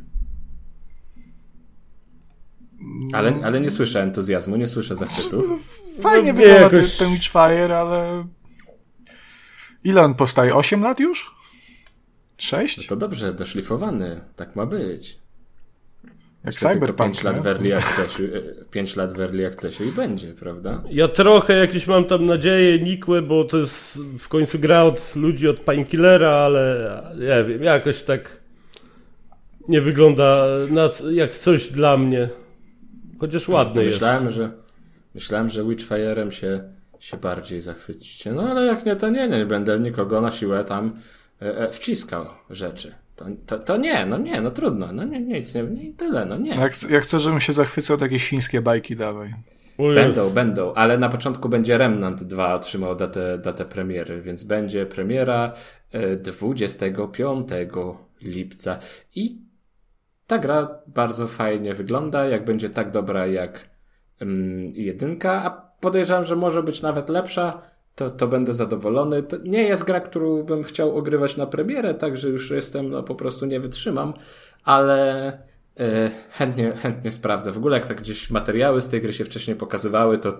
Ale, 3.14 3.34
ale 3.44 3.62
nie 3.62 3.72
słyszę 3.72 4.04
entuzjazmu, 4.04 4.56
nie 4.56 4.68
słyszę 4.68 4.96
zachwytów. 4.96 5.82
Fajnie 6.02 6.34
No, 6.34 6.40
wygląda 6.40 6.78
jakoś- 6.78 6.98
ten, 6.98 7.14
Witchfire, 7.14 7.78
ale... 7.78 8.26
Ile 9.84 10.02
on 10.02 10.14
powstaje? 10.16 10.56
8 10.56 10.84
lat 10.84 11.00
już? 11.00 11.36
6? 12.38 12.88
To 12.88 12.96
dobrze, 12.96 13.34
doszlifowany. 13.34 14.22
Tak 14.36 14.56
ma 14.56 14.66
być. 14.66 15.22
Jak 16.44 16.54
Jeszcze 16.54 16.60
tylko 16.70 16.74
Cyberpunk, 16.86 17.12
5 17.12 17.24
lat 17.24 17.40
w 17.40 17.48
early 17.48 17.76
accessie, 17.78 18.24
5 18.72 18.96
lat 18.96 19.14
w 19.14 19.20
early 19.20 19.48
accessie 19.48 19.84
i 19.84 19.92
będzie, 19.92 20.34
prawda? 20.34 20.84
Ja 20.90 21.08
trochę 21.08 21.54
jakieś 21.54 21.88
mam 21.88 22.06
tam 22.06 22.26
nadzieje 22.26 22.80
nikłe, 22.80 23.22
bo 23.22 23.44
to 23.44 23.58
jest 23.58 24.00
w 24.20 24.28
końcu 24.28 24.60
gra 24.60 24.84
od 24.84 25.16
ludzi 25.16 25.48
od 25.48 25.60
Painkillera, 25.60 26.30
ale 26.30 26.88
nie 27.20 27.44
wiem, 27.44 27.64
jakoś 27.64 28.04
tak 28.04 28.38
nie 29.68 29.82
wygląda 29.82 30.46
na, 30.70 30.90
jak 31.12 31.36
coś 31.36 31.72
dla 31.72 31.98
mnie. 31.98 32.30
Chociaż 33.22 33.50
ładny 33.50 33.86
jest. 33.86 33.96
Myślałem, 33.98 34.32
że 34.32 34.52
myślałem, 35.16 35.50
że 35.50 35.64
Witchfire'em 35.64 36.30
się, 36.30 36.64
się 37.00 37.18
bardziej 37.18 37.62
zachwycicie. 37.62 38.34
No 38.34 38.42
ale 38.50 38.66
jak 38.66 38.86
nie, 38.86 38.96
to 38.96 39.10
nie, 39.10 39.28
nie 39.28 39.46
będę 39.46 39.80
nikogo 39.80 40.22
na 40.22 40.32
siłę 40.32 40.64
tam 40.64 40.94
e, 41.42 41.58
e, 41.58 41.72
wciskał 41.72 42.26
rzeczy. 42.50 42.94
To, 43.16 43.26
to, 43.46 43.60
to 43.60 43.78
nie, 43.78 44.06
no 44.06 44.18
nie, 44.18 44.42
no 44.42 44.52
trudno, 44.52 44.92
no 44.94 45.04
nie, 45.04 45.22
nic 45.22 45.56
nie, 45.56 45.64
nie 45.64 45.94
tyle, 45.94 46.26
no 46.26 46.38
nie. 46.38 46.56
Jak, 46.56 46.90
jak 46.90 47.04
chcę, 47.04 47.20
żebym 47.20 47.40
się 47.40 47.54
zachwycał, 47.54 47.98
to 47.98 48.06
jakieś 48.06 48.30
chińskie 48.30 48.62
bajki 48.62 48.96
dawaj. 48.96 49.34
O. 49.78 49.94
Będą, 49.94 50.30
będą, 50.30 50.74
ale 50.74 50.98
na 50.98 51.10
początku 51.10 51.50
będzie 51.50 51.78
Remnant 51.78 52.24
2 52.24 52.56
otrzymał 52.56 52.96
datę, 52.96 53.38
datę 53.38 53.66
premiery, 53.66 54.22
więc 54.22 54.44
będzie 54.44 54.86
premiera 54.86 55.54
e, 55.92 56.16
25 56.16 57.48
lipca. 58.22 58.80
I 59.16 59.51
ta 60.32 60.38
gra 60.38 60.80
bardzo 60.88 61.28
fajnie 61.28 61.74
wygląda, 61.74 62.26
jak 62.26 62.46
będzie 62.46 62.70
tak 62.70 62.92
dobra 62.92 63.28
jak 63.28 63.70
mm, 64.22 64.72
jedynka, 64.74 65.32
a 65.32 65.72
podejrzewam, 65.80 66.26
że 66.26 66.36
może 66.36 66.64
być 66.64 66.82
nawet 66.82 67.10
lepsza, 67.10 67.62
to, 67.96 68.10
to 68.10 68.28
będę 68.28 68.54
zadowolony. 68.54 69.24
To 69.24 69.38
nie 69.44 69.64
jest 69.64 69.84
gra, 69.84 70.00
którą 70.00 70.44
bym 70.44 70.64
chciał 70.64 70.98
ogrywać 70.98 71.38
na 71.38 71.46
premierę, 71.46 71.94
także 71.94 72.30
już 72.30 72.52
jestem, 72.52 72.90
no 72.90 73.04
po 73.04 73.16
prostu 73.16 73.46
nie 73.46 73.60
wytrzymam, 73.60 74.14
ale 74.64 75.28
e, 75.80 76.12
chętnie, 76.32 76.72
chętnie 76.72 77.12
sprawdzę. 77.12 77.52
W 77.52 77.58
ogóle 77.58 77.78
jak 77.78 77.88
tak 77.88 78.02
gdzieś 78.02 78.30
materiały 78.30 78.82
z 78.82 78.90
tej 78.90 79.02
gry 79.02 79.14
się 79.14 79.26
wcześniej 79.26 79.56
pokazywały, 79.56 80.20
to, 80.20 80.32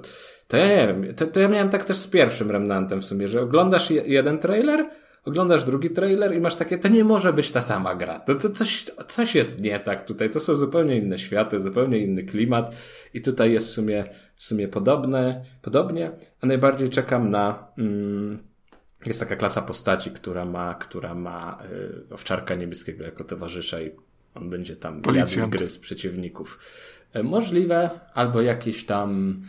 to 0.48 0.58
ja 0.58 0.68
nie 0.68 0.88
wiem, 0.88 1.16
to, 1.16 1.28
to 1.28 1.40
ja 1.40 1.48
miałem 1.48 1.70
tak 1.70 1.86
też 1.86 1.98
z 1.98 2.08
pierwszym 2.08 2.52
Remnantem 2.52 3.02
w 3.02 3.06
sumie, 3.06 3.28
że 3.28 3.42
oglądasz 3.42 3.92
je, 3.92 4.02
jeden 4.06 4.40
trailer, 4.40 4.90
oglądasz 5.26 5.64
drugi 5.64 5.90
trailer 5.90 6.36
i 6.36 6.40
masz 6.40 6.56
takie, 6.56 6.78
to 6.78 6.88
nie 6.88 7.04
może 7.04 7.34
być 7.34 7.52
ta 7.52 7.62
sama 7.62 7.96
gra. 7.96 8.20
To, 8.20 8.36
to 8.36 8.50
coś, 8.50 8.86
coś 9.08 9.36
jest 9.36 9.62
nie 9.62 9.80
tak 9.80 10.06
tutaj. 10.06 10.30
To 10.30 10.40
są 10.40 10.56
zupełnie 10.56 10.98
inne 10.98 11.20
światy, 11.20 11.62
zupełnie 11.62 11.98
inny 11.98 12.24
klimat 12.24 12.76
i 13.14 13.22
tutaj 13.22 13.52
jest 13.52 13.68
w 13.68 13.72
sumie, 13.72 14.04
w 14.36 14.44
sumie 14.44 14.68
podobne, 14.68 15.44
podobnie, 15.62 16.12
a 16.42 16.46
najbardziej 16.48 16.90
czekam 16.90 17.30
na, 17.30 17.68
mm, 17.78 18.40
Jest 19.06 19.20
taka 19.20 19.36
klasa 19.36 19.62
postaci, 19.62 20.12
która 20.12 20.46
ma, 20.46 20.74
która 20.74 21.16
ma 21.16 21.64
y, 22.10 22.14
owczarka 22.14 22.56
niebieskiego 22.56 23.04
jako 23.04 23.24
towarzysza 23.24 23.82
i 23.82 23.92
on 24.36 24.50
będzie 24.50 24.76
tam 24.76 25.02
jadł 25.16 25.48
gry 25.50 25.70
z 25.70 25.80
przeciwników. 25.80 26.60
Y, 27.16 27.24
możliwe, 27.24 27.90
albo 28.14 28.42
jakiś 28.42 28.86
tam 28.86 29.42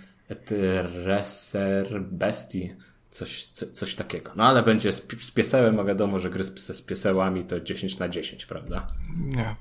treser 0.45 2.03
bestii, 2.03 2.75
coś, 3.13 3.45
co, 3.45 3.67
coś 3.67 3.95
takiego. 3.95 4.31
No 4.37 4.45
ale 4.45 4.63
będzie 4.63 4.93
z, 4.93 5.07
z 5.21 5.31
piesełem, 5.31 5.81
a 5.81 5.85
wiadomo, 5.85 6.19
że 6.19 6.31
gry 6.31 6.45
z, 6.45 6.77
z 6.77 6.83
piesełami 6.83 7.45
to 7.45 7.61
10 7.61 7.99
na 7.99 8.09
10, 8.09 8.47
prawda? 8.47 8.87
Nie. 9.17 9.57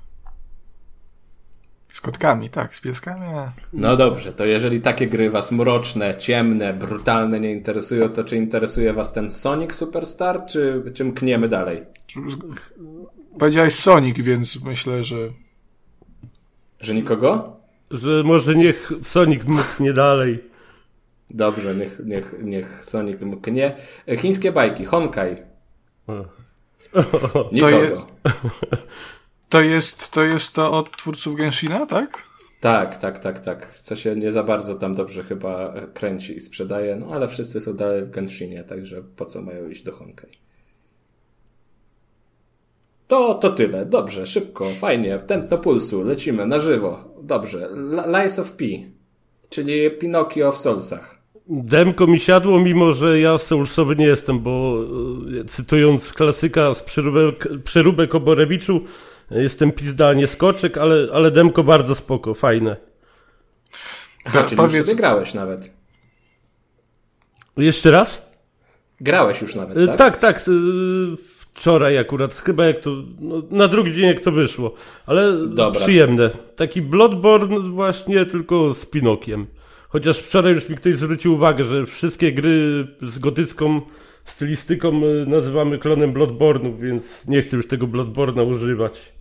Z 1.92 2.00
kotkami, 2.00 2.50
tak, 2.50 2.76
z 2.76 2.80
pieskami. 2.80 3.26
No 3.72 3.96
dobrze, 3.96 4.32
to 4.32 4.44
jeżeli 4.44 4.80
takie 4.80 5.06
gry 5.06 5.30
was 5.30 5.52
mroczne, 5.52 6.14
ciemne, 6.14 6.74
brutalne 6.74 7.40
nie 7.40 7.52
interesują, 7.52 8.08
to 8.08 8.24
czy 8.24 8.36
interesuje 8.36 8.92
was 8.92 9.12
ten 9.12 9.30
Sonic 9.30 9.74
Superstar, 9.74 10.46
czy, 10.46 10.82
czy 10.94 11.04
mkniemy 11.04 11.48
dalej? 11.48 11.82
Powiedziałeś 13.38 13.74
Sonic, 13.74 14.18
więc 14.18 14.62
myślę, 14.62 15.04
że 15.04 15.16
Że 16.80 16.94
nikogo? 16.94 17.56
Że 17.90 18.22
może 18.24 18.54
niech 18.54 18.92
Sonic 19.02 19.42
mknie 19.44 19.92
dalej. 19.92 20.51
Dobrze, 21.34 21.74
niech, 21.74 22.00
niech, 22.04 22.34
niech 22.42 22.84
Sonic 22.84 23.20
mknie. 23.20 23.76
E, 24.08 24.16
Chińskie 24.16 24.52
bajki, 24.52 24.84
Honkai. 24.84 25.36
Nikogo. 27.52 27.76
jest- 27.82 28.06
to 29.48 29.60
jest 29.60 30.10
to, 30.10 30.22
jest 30.22 30.54
to 30.54 30.72
od 30.72 30.96
twórców 30.96 31.36
Genshina, 31.36 31.86
tak? 31.86 32.22
Tak, 32.60 32.96
tak, 32.96 33.18
tak, 33.18 33.40
tak. 33.40 33.78
Co 33.78 33.96
się 33.96 34.16
nie 34.16 34.32
za 34.32 34.42
bardzo 34.42 34.74
tam 34.74 34.94
dobrze 34.94 35.24
chyba 35.24 35.74
kręci 35.94 36.36
i 36.36 36.40
sprzedaje, 36.40 36.96
no 36.96 37.06
ale 37.14 37.28
wszyscy 37.28 37.60
są 37.60 37.76
dalej 37.76 38.04
w 38.04 38.10
Genshinie, 38.10 38.64
także 38.64 39.02
po 39.16 39.24
co 39.24 39.42
mają 39.42 39.68
iść 39.68 39.82
do 39.82 39.92
Honkai? 39.92 40.30
To, 43.06 43.34
to 43.34 43.50
tyle. 43.50 43.86
Dobrze, 43.86 44.26
szybko, 44.26 44.70
fajnie. 44.70 45.18
Tętno 45.18 45.58
pulsu, 45.58 46.02
lecimy 46.02 46.46
na 46.46 46.58
żywo. 46.58 47.14
Dobrze. 47.22 47.64
L- 47.66 48.02
Lies 48.12 48.38
of 48.38 48.52
P, 48.52 48.64
czyli 49.48 49.90
Pinokio 49.90 50.52
w 50.52 50.58
Soulsach. 50.58 51.21
Demko 51.54 52.06
mi 52.06 52.18
siadło, 52.20 52.58
mimo 52.60 52.92
że 52.92 53.20
ja 53.20 53.38
soulsowy 53.38 53.96
nie 53.96 54.06
jestem, 54.06 54.40
bo 54.40 54.78
e, 55.40 55.44
cytując 55.44 56.12
klasyka 56.12 56.74
z 56.74 56.82
przeróbek, 56.82 57.48
przeróbek 57.64 58.14
o 58.14 58.20
Borewiczu, 58.20 58.80
jestem 59.30 59.72
pizda, 59.72 60.12
nie 60.14 60.26
skoczek, 60.26 60.78
ale, 60.78 61.08
ale 61.12 61.30
demko 61.30 61.64
bardzo 61.64 61.94
spoko, 61.94 62.34
fajne. 62.34 62.76
Aha, 64.24 64.44
czyli 64.44 64.56
powiedz- 64.56 64.74
już 64.74 64.86
sobie 64.86 64.96
grałeś 64.96 65.34
nawet. 65.34 65.70
Jeszcze 67.56 67.90
raz? 67.90 68.30
Grałeś 69.00 69.42
już 69.42 69.54
nawet, 69.54 69.78
E, 69.78 69.86
tak? 69.86 69.96
Tak, 69.96 70.16
tak. 70.16 70.38
e, 70.38 70.42
Wczoraj 71.54 71.98
akurat, 71.98 72.34
chyba 72.34 72.64
jak 72.64 72.78
to, 72.78 72.90
no, 73.20 73.42
na 73.50 73.68
drugi 73.68 73.92
dzień 73.92 74.06
jak 74.08 74.20
to 74.20 74.32
wyszło, 74.32 74.74
ale 75.06 75.32
Dobra. 75.46 75.80
przyjemne. 75.80 76.30
Taki 76.56 76.82
Bloodborne 76.82 77.58
właśnie, 77.60 78.26
tylko 78.26 78.74
z 78.74 78.86
Pinokiem. 78.86 79.46
Chociaż 79.92 80.18
wczoraj 80.18 80.52
już 80.54 80.68
mi 80.68 80.76
ktoś 80.76 80.96
zwrócił 80.96 81.34
uwagę, 81.34 81.64
że 81.64 81.86
wszystkie 81.86 82.32
gry 82.32 82.86
z 83.02 83.18
gotycką 83.18 83.80
stylistyką 84.24 84.88
e, 84.88 85.26
nazywamy 85.26 85.78
klonem 85.78 86.12
Bloodborne'u, 86.14 86.78
więc 86.80 87.26
nie 87.28 87.42
chcę 87.42 87.56
już 87.56 87.66
tego 87.68 87.86
Bloodborne'a 87.86 88.52
używać. 88.54 89.12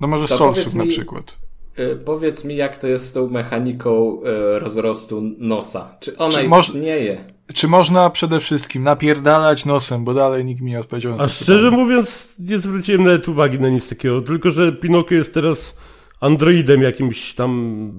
No 0.00 0.08
może 0.08 0.28
Soulsów 0.28 0.74
na 0.74 0.86
przykład. 0.86 1.38
Y, 1.78 1.96
Powiedz 2.04 2.44
mi, 2.44 2.56
jak 2.56 2.76
to 2.78 2.88
jest 2.88 3.06
z 3.06 3.12
tą 3.12 3.28
mechaniką 3.30 4.20
y, 4.56 4.58
rozrostu 4.58 5.22
nosa? 5.38 5.96
Czy 6.00 6.16
ona 6.16 6.32
Czy 6.38 6.48
moż- 6.48 6.68
istnieje? 6.68 7.24
Czy 7.54 7.68
można 7.68 8.10
przede 8.10 8.40
wszystkim 8.40 8.82
napierdalać 8.82 9.64
nosem, 9.66 10.04
bo 10.04 10.14
dalej 10.14 10.44
nikt 10.44 10.60
mi 10.60 10.70
nie 10.70 10.80
odpowiedział 10.80 11.16
na 11.16 11.24
A 11.24 11.26
to 11.26 11.32
szczerze 11.32 11.64
pytanie. 11.64 11.82
mówiąc, 11.84 12.34
nie 12.38 12.58
zwróciłem 12.58 13.04
nawet 13.04 13.28
uwagi 13.28 13.60
na 13.60 13.68
nic 13.68 13.88
takiego, 13.88 14.20
tylko 14.22 14.50
że 14.50 14.72
Pinokio 14.72 15.14
jest 15.14 15.34
teraz 15.34 15.76
androidem 16.20 16.82
jakimś 16.82 17.34
tam 17.34 17.92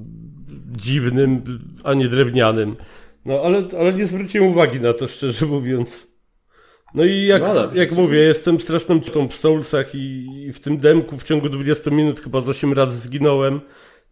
dziwnym, 0.71 1.43
a 1.83 1.93
nie 1.93 2.07
drewnianym. 2.07 2.75
No 3.25 3.41
ale, 3.43 3.63
ale 3.79 3.93
nie 3.93 4.05
zwróciłem 4.05 4.49
uwagi 4.49 4.79
na 4.79 4.93
to, 4.93 5.07
szczerze 5.07 5.45
mówiąc. 5.45 6.07
No 6.93 7.03
i 7.03 7.25
jak, 7.25 7.41
No 7.41 7.73
jak 7.73 7.91
mówię, 7.91 8.17
jestem 8.17 8.59
straszną 8.59 8.99
ciotą 8.99 9.27
w 9.27 9.35
Soulsach 9.35 9.95
i, 9.95 10.27
i 10.47 10.53
w 10.53 10.59
tym 10.59 10.77
demku 10.77 11.17
w 11.17 11.23
ciągu 11.23 11.49
20 11.49 11.91
minut 11.91 12.19
chyba 12.19 12.41
z 12.41 12.49
8 12.49 12.73
razy 12.73 12.99
zginąłem. 12.99 13.61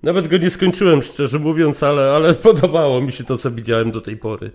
Nawet 0.04 0.28
go 0.28 0.38
nie 0.38 0.50
skończyłem, 0.50 1.04
szczerze 1.04 1.40
mówiąc, 1.40 1.84
ale, 1.84 2.12
ale 2.12 2.34
podobało 2.50 3.02
mi 3.02 3.12
się 3.12 3.24
to, 3.24 3.38
co 3.38 3.52
widziałem 3.52 3.92
do 3.92 4.02
tej 4.02 4.18
pory. 4.18 4.52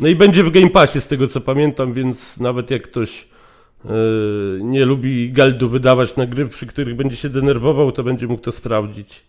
No 0.00 0.08
i 0.08 0.16
będzie 0.16 0.44
w 0.44 0.50
Game 0.50 0.70
Passie 0.70 1.00
z 1.00 1.06
tego 1.06 1.28
co 1.28 1.40
pamiętam, 1.40 1.92
więc 1.92 2.40
nawet 2.40 2.70
jak 2.70 2.82
ktoś 2.82 3.28
nie 4.60 4.84
lubi 4.84 5.32
galdu 5.32 5.68
wydawać 5.68 6.16
na 6.16 6.26
gry, 6.26 6.46
przy 6.46 6.66
których 6.66 6.96
będzie 6.96 7.16
się 7.16 7.28
denerwował, 7.28 7.92
to 7.92 8.02
będzie 8.02 8.26
mógł 8.26 8.42
to 8.42 8.52
sprawdzić. 8.52 9.22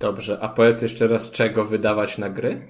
Dobrze, 0.00 0.38
a 0.40 0.48
powiedz 0.48 0.82
jeszcze 0.82 1.08
raz, 1.08 1.30
czego 1.30 1.64
wydawać 1.64 2.18
na 2.18 2.30
gry? 2.30 2.60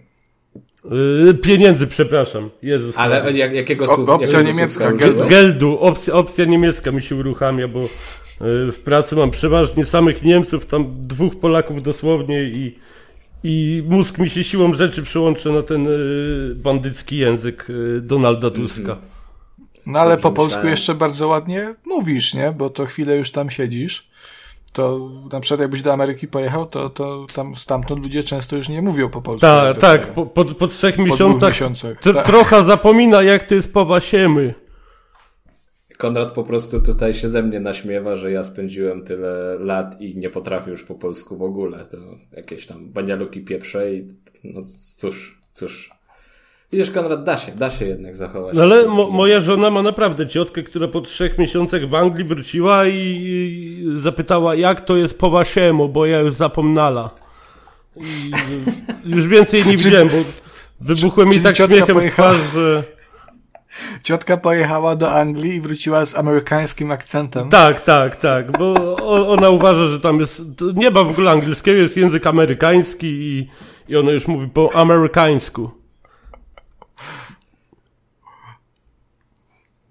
Yy, 1.25 1.35
pieniędzy, 1.35 1.87
przepraszam. 1.87 2.51
Jezus. 2.63 2.99
Ale 2.99 3.33
jak, 3.33 3.53
jakiego 3.55 3.87
słowa? 3.87 4.13
opcja 4.13 4.39
jakiego 4.39 4.57
niemiecka, 4.57 4.89
słówka 4.89 5.07
gel- 5.07 5.11
użyłeś? 5.11 5.31
Geldu, 5.31 5.79
opcja, 5.79 6.15
opcja 6.15 6.45
niemiecka 6.45 6.93
mi 6.93 7.03
się 7.03 7.17
uruchamia, 7.17 7.69
bo 7.69 7.81
yy, 7.81 8.73
w 8.73 8.81
pracy 8.85 9.17
mam 9.17 9.31
przeważnie 9.31 9.85
samych 9.85 10.23
Niemców, 10.23 10.67
tam 10.67 10.95
dwóch 11.01 11.41
Polaków 11.41 11.83
dosłownie 11.83 12.43
i, 12.43 12.79
i 13.45 13.83
mózg 13.89 14.19
mi 14.19 14.31
się 14.31 14.45
siłą 14.45 14.75
rzeczy 14.75 15.03
przełącza 15.03 15.51
na 15.51 15.63
ten 15.63 15.85
yy, 15.85 16.55
bandycki 16.55 17.17
język 17.17 17.67
yy, 17.69 18.01
Donalda 18.01 18.51
Tuska. 18.51 18.97
No 19.87 20.01
ale 20.01 20.17
po 20.17 20.33
polsku 20.33 20.57
myślałem. 20.57 20.71
jeszcze 20.71 20.95
bardzo 20.95 21.29
ładnie 21.29 21.75
mówisz, 21.87 22.35
nie? 22.35 22.53
Bo 22.53 22.71
to 22.71 22.87
chwilę 22.87 23.17
już 23.17 23.31
tam 23.31 23.51
siedzisz. 23.51 24.09
To 24.73 25.11
na 25.33 25.41
przykład 25.41 25.61
jakbyś 25.61 25.83
do 25.83 25.93
Ameryki 25.93 26.29
pojechał, 26.29 26.67
to, 26.67 26.91
to 26.91 27.27
tam 27.35 27.57
stamtąd 27.57 28.03
ludzie 28.03 28.25
często 28.25 28.57
już 28.57 28.69
nie 28.69 28.83
mówią 28.83 29.09
po 29.11 29.23
polsku. 29.23 29.41
Tak, 29.41 29.65
jak 29.65 29.79
tak, 29.79 29.97
dostają. 30.01 30.15
po, 30.15 30.45
po, 30.45 30.55
po 30.55 30.69
trzech 30.69 30.97
Po 30.97 31.03
miesiącach 31.03 31.51
miesiącach. 31.51 32.03
tr- 32.03 32.15
tak. 32.15 32.27
trochę 32.27 32.65
zapomina 32.65 33.23
jak 33.23 33.43
to 33.47 33.55
jest 33.55 33.73
po 33.73 33.85
wasiemy. 33.87 34.55
Konrad 35.99 36.33
po 36.33 36.45
prostu 36.45 36.81
tutaj 36.83 37.15
się 37.15 37.29
ze 37.29 37.43
mnie 37.43 37.61
naśmiewa, 37.61 38.17
że 38.17 38.31
ja 38.33 38.45
spędziłem 38.45 39.05
tyle 39.05 39.57
lat 39.59 40.01
i 40.01 40.17
nie 40.17 40.31
potrafię 40.31 40.71
już 40.71 40.83
po 40.85 40.95
polsku 40.95 41.37
w 41.37 41.43
ogóle. 41.43 41.87
To 41.87 41.97
jakieś 42.37 42.67
tam 42.67 42.89
banialuki 42.91 43.41
pieprze 43.41 43.95
i 43.95 44.09
no 44.45 44.61
cóż, 44.97 45.41
cóż. 45.53 45.91
Widzisz, 46.73 46.91
Konrad, 46.91 47.25
da 47.25 47.37
się, 47.37 47.53
da 47.53 47.71
się 47.71 47.87
jednak 47.87 48.17
zachować. 48.17 48.57
No 48.57 48.63
ale 48.63 48.87
mo, 48.87 49.11
moja 49.11 49.41
żona 49.41 49.71
ma 49.71 49.83
naprawdę 49.83 50.27
ciotkę, 50.27 50.63
która 50.63 50.89
po 50.89 51.01
trzech 51.01 51.39
miesiącach 51.39 51.89
w 51.89 51.95
Anglii 51.95 52.25
wróciła 52.25 52.87
i, 52.87 52.93
i 52.95 53.85
zapytała, 53.95 54.55
jak 54.55 54.81
to 54.81 54.97
jest 54.97 55.19
po 55.19 55.31
wasiemu, 55.31 55.89
bo 55.89 56.07
ja 56.07 56.19
już 56.19 56.35
zapomnala. 56.35 57.11
I 57.97 58.31
już 59.15 59.27
więcej 59.27 59.65
nie 59.67 59.77
widziałem, 59.77 60.09
bo 60.09 60.15
wybuchłem 60.81 61.29
mi 61.29 61.41
tak 61.41 61.57
śmiechem 61.57 61.87
w 61.87 62.01
pojechała- 62.01 62.13
twarz, 62.13 62.53
że... 62.55 62.83
Ciotka 64.03 64.37
pojechała 64.37 64.97
do 64.97 65.13
Anglii 65.13 65.55
i 65.55 65.61
wróciła 65.61 66.07
z 66.07 66.15
amerykańskim 66.15 66.91
akcentem. 66.91 67.49
Tak, 67.49 67.81
tak, 67.81 68.17
tak, 68.17 68.59
bo 68.59 68.97
ona 69.29 69.51
uważa, 69.51 69.89
że 69.89 70.01
tam 70.01 70.21
jest... 70.21 70.43
Nie 70.75 70.91
ma 70.91 71.05
w 71.05 71.11
ogóle 71.11 71.31
angielskiego, 71.31 71.79
jest 71.79 71.97
język 71.97 72.27
amerykański 72.27 73.07
i, 73.07 73.49
i 73.89 73.97
ona 73.97 74.11
już 74.11 74.27
mówi 74.27 74.49
po 74.49 74.75
amerykańsku. 74.75 75.82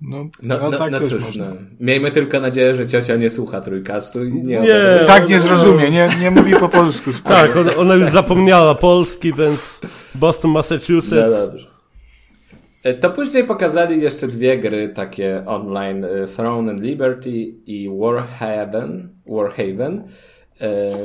No, 0.01 0.29
No, 0.43 0.69
no, 0.71 0.77
tak 0.77 0.91
no 0.91 0.99
też 0.99 1.09
cóż, 1.09 1.25
można. 1.25 1.49
no. 1.49 1.55
Miejmy 1.79 2.11
tylko 2.11 2.39
nadzieję, 2.39 2.75
że 2.75 2.87
ciocia 2.87 3.15
nie 3.15 3.29
słucha 3.29 3.61
trójkastu 3.61 4.25
i 4.25 4.33
nie... 4.33 4.59
Nie. 4.59 4.99
Tak 5.07 5.29
nie 5.29 5.39
zrozumie, 5.39 5.89
nie, 5.91 6.09
nie 6.21 6.31
mówi 6.31 6.53
po 6.59 6.69
polsku. 6.69 7.11
Tak, 7.23 7.55
ona, 7.57 7.75
ona 7.75 7.93
już 7.95 8.09
zapomniała 8.11 8.75
Polski, 8.75 9.33
więc 9.33 9.79
Boston, 10.15 10.51
No 10.51 10.53
Massachusetts. 10.53 11.31
dobrze. 11.47 11.67
E, 12.83 12.93
To 12.93 13.09
później 13.09 13.43
pokazali 13.43 14.01
jeszcze 14.01 14.27
dwie 14.27 14.57
gry 14.59 14.89
takie 14.89 15.43
online, 15.45 16.05
e, 16.05 16.27
Throne 16.27 16.71
and 16.71 16.81
Liberty 16.81 17.29
i 17.65 17.89
Warhaven. 17.99 19.09
Warhaven. 19.27 20.03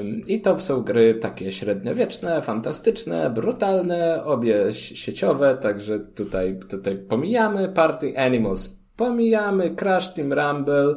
Ym, 0.00 0.22
I 0.26 0.40
to 0.40 0.60
są 0.60 0.80
gry 0.82 1.14
takie 1.14 1.52
średniowieczne, 1.52 2.42
fantastyczne, 2.42 3.30
brutalne, 3.30 4.24
obie 4.24 4.72
si- 4.72 4.96
sieciowe, 4.96 5.58
także 5.62 6.00
tutaj, 6.00 6.58
tutaj 6.70 6.96
pomijamy 7.08 7.68
Party 7.68 8.18
Animals, 8.18 8.75
pomijamy 8.96 9.70
Crash 9.74 10.14
Team 10.14 10.32
Rumble. 10.32 10.96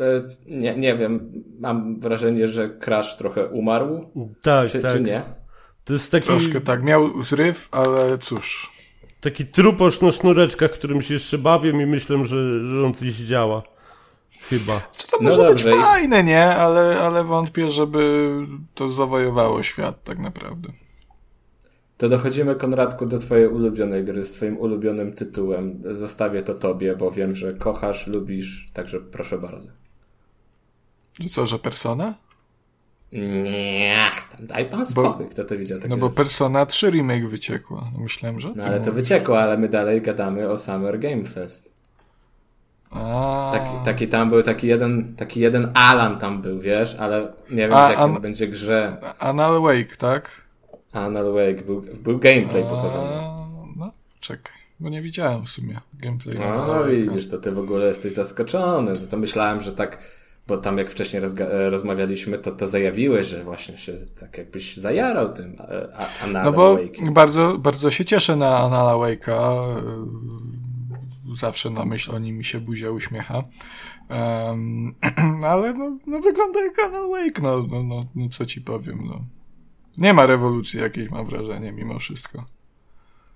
E, 0.00 0.22
Nie, 0.46 0.76
nie 0.76 0.94
wiem, 0.94 1.32
mam 1.60 2.00
wrażenie, 2.00 2.46
że 2.48 2.70
Crash 2.70 3.16
trochę 3.16 3.46
umarł, 3.46 4.10
Tak, 4.42 4.70
czy, 4.70 4.82
tak. 4.82 4.92
czy 4.92 5.00
nie? 5.00 5.22
To 5.84 5.92
jest 5.92 6.10
taki, 6.12 6.26
Troszkę 6.26 6.60
tak, 6.60 6.82
miał 6.82 7.22
zryw, 7.22 7.68
ale 7.70 8.18
cóż. 8.18 8.70
taki 9.20 9.46
truposz 9.46 10.00
na 10.00 10.12
sznureczkach, 10.12 10.70
którym 10.70 11.02
się 11.02 11.14
jeszcze 11.14 11.38
bawię 11.38 11.70
i 11.70 11.86
myślę, 11.86 12.26
że, 12.26 12.66
że 12.66 12.84
on 12.86 12.94
coś 12.94 13.08
działa. 13.14 13.62
Chyba. 14.40 14.80
Co 14.90 15.16
to 15.16 15.22
No 15.24 15.30
może 15.30 15.42
dobrze. 15.42 15.70
być 15.70 15.80
fajne, 15.80 16.24
nie? 16.24 16.44
Ale, 16.46 17.00
ale 17.00 17.24
wątpię, 17.24 17.70
żeby 17.70 18.30
to 18.74 18.88
zawojowało 18.88 19.62
świat 19.62 20.04
tak 20.04 20.18
naprawdę. 20.18 20.68
To 21.98 22.08
dochodzimy, 22.08 22.54
Konradku, 22.54 23.06
do 23.06 23.18
twojej 23.18 23.48
ulubionej 23.48 24.04
gry 24.04 24.24
z 24.24 24.32
twoim 24.32 24.58
ulubionym 24.58 25.12
tytułem. 25.12 25.82
Zostawię 25.84 26.42
to 26.42 26.54
tobie, 26.54 26.96
bo 26.96 27.10
wiem, 27.10 27.36
że 27.36 27.54
kochasz, 27.54 28.06
lubisz, 28.06 28.66
także 28.72 29.00
proszę 29.00 29.38
bardzo. 29.38 29.68
Co, 31.30 31.46
że 31.46 31.58
Persona? 31.58 32.14
Nie, 33.12 34.10
tam 34.36 34.46
daj 34.46 34.68
pan 34.70 34.86
spokój, 34.86 35.26
kto 35.28 35.44
to 35.44 35.58
widział. 35.58 35.78
Takie 35.78 35.88
No 35.88 35.96
bo 35.96 36.10
Persona 36.10 36.66
3 36.66 36.90
remake 36.90 37.28
wyciekła. 37.28 37.90
No 37.94 38.00
Myślałem, 38.00 38.40
że... 38.40 38.52
No 38.56 38.64
ale 38.64 38.80
to 38.80 38.92
wyciekło, 38.92 39.40
ale 39.40 39.58
my 39.58 39.68
dalej 39.68 40.02
gadamy 40.02 40.50
o 40.50 40.56
Summer 40.56 40.98
Game 40.98 41.24
Fest. 41.24 41.78
A, 42.90 43.50
Taki, 43.52 43.84
taki 43.84 44.08
tam 44.08 44.30
był, 44.30 44.42
taki 44.42 44.66
jeden, 44.66 45.14
taki 45.16 45.40
jeden 45.40 45.70
Alan 45.74 46.18
tam 46.18 46.42
był, 46.42 46.58
wiesz, 46.60 46.94
ale 46.94 47.32
nie 47.50 47.56
wiem 47.56 47.74
A, 47.74 47.86
w 47.88 47.90
jakim 47.90 48.16
a- 48.16 48.20
będzie 48.20 48.48
grze. 48.48 48.96
Anal 49.18 49.60
Wake, 49.62 49.96
tak? 49.96 50.47
Anal 50.92 51.32
Wake, 51.32 51.64
był, 51.66 51.82
był 52.02 52.18
gameplay 52.18 52.62
pokazany. 52.62 53.16
A, 53.20 53.46
No, 53.76 53.90
czekaj. 54.20 54.58
Bo 54.80 54.88
nie 54.88 55.02
widziałem 55.02 55.44
w 55.46 55.50
sumie 55.50 55.80
gameplayu. 55.94 56.38
No, 56.40 56.66
no 56.66 56.84
widzisz, 56.84 57.28
to 57.28 57.38
ty 57.38 57.52
w 57.52 57.58
ogóle 57.58 57.86
jesteś 57.86 58.12
zaskoczony. 58.12 58.98
To, 58.98 59.06
to 59.06 59.16
myślałem, 59.16 59.60
że 59.60 59.72
tak, 59.72 60.14
bo 60.46 60.58
tam 60.58 60.78
jak 60.78 60.90
wcześniej 60.90 61.22
e, 61.40 61.70
rozmawialiśmy, 61.70 62.38
to 62.38 62.52
to 62.52 62.66
zajawiłeś, 62.66 63.26
że 63.26 63.44
właśnie 63.44 63.78
się 63.78 63.92
tak 64.20 64.38
jakbyś 64.38 64.76
zajarał 64.76 65.34
tym 65.34 65.56
e, 65.60 65.88
Anal 66.24 66.44
No 66.44 66.52
bo 66.52 66.78
bardzo, 67.10 67.58
bardzo 67.58 67.90
się 67.90 68.04
cieszę 68.04 68.36
na 68.36 68.58
Anala 68.58 68.92
Wake'a. 68.92 69.76
Yy, 69.76 71.36
Zawsze 71.36 71.70
na 71.70 71.84
myśl 71.84 72.14
o 72.14 72.18
nim 72.18 72.36
mi 72.36 72.44
się 72.44 72.60
buzia 72.60 72.90
uśmiecha. 72.90 73.42
Em, 74.08 74.94
ale 75.50 75.74
no, 75.74 75.98
no 76.06 76.20
wygląda 76.20 76.60
jak 76.60 76.78
Anal 76.78 77.10
Wake, 77.10 77.42
no, 77.42 77.66
no, 77.70 77.82
no, 77.82 78.04
no 78.14 78.28
co 78.28 78.46
ci 78.46 78.60
powiem, 78.60 78.98
no. 79.06 79.24
Nie 79.98 80.14
ma 80.14 80.26
rewolucji 80.26 80.80
jakiejś, 80.80 81.10
mam 81.10 81.26
wrażenie, 81.26 81.72
mimo 81.72 81.98
wszystko. 81.98 82.44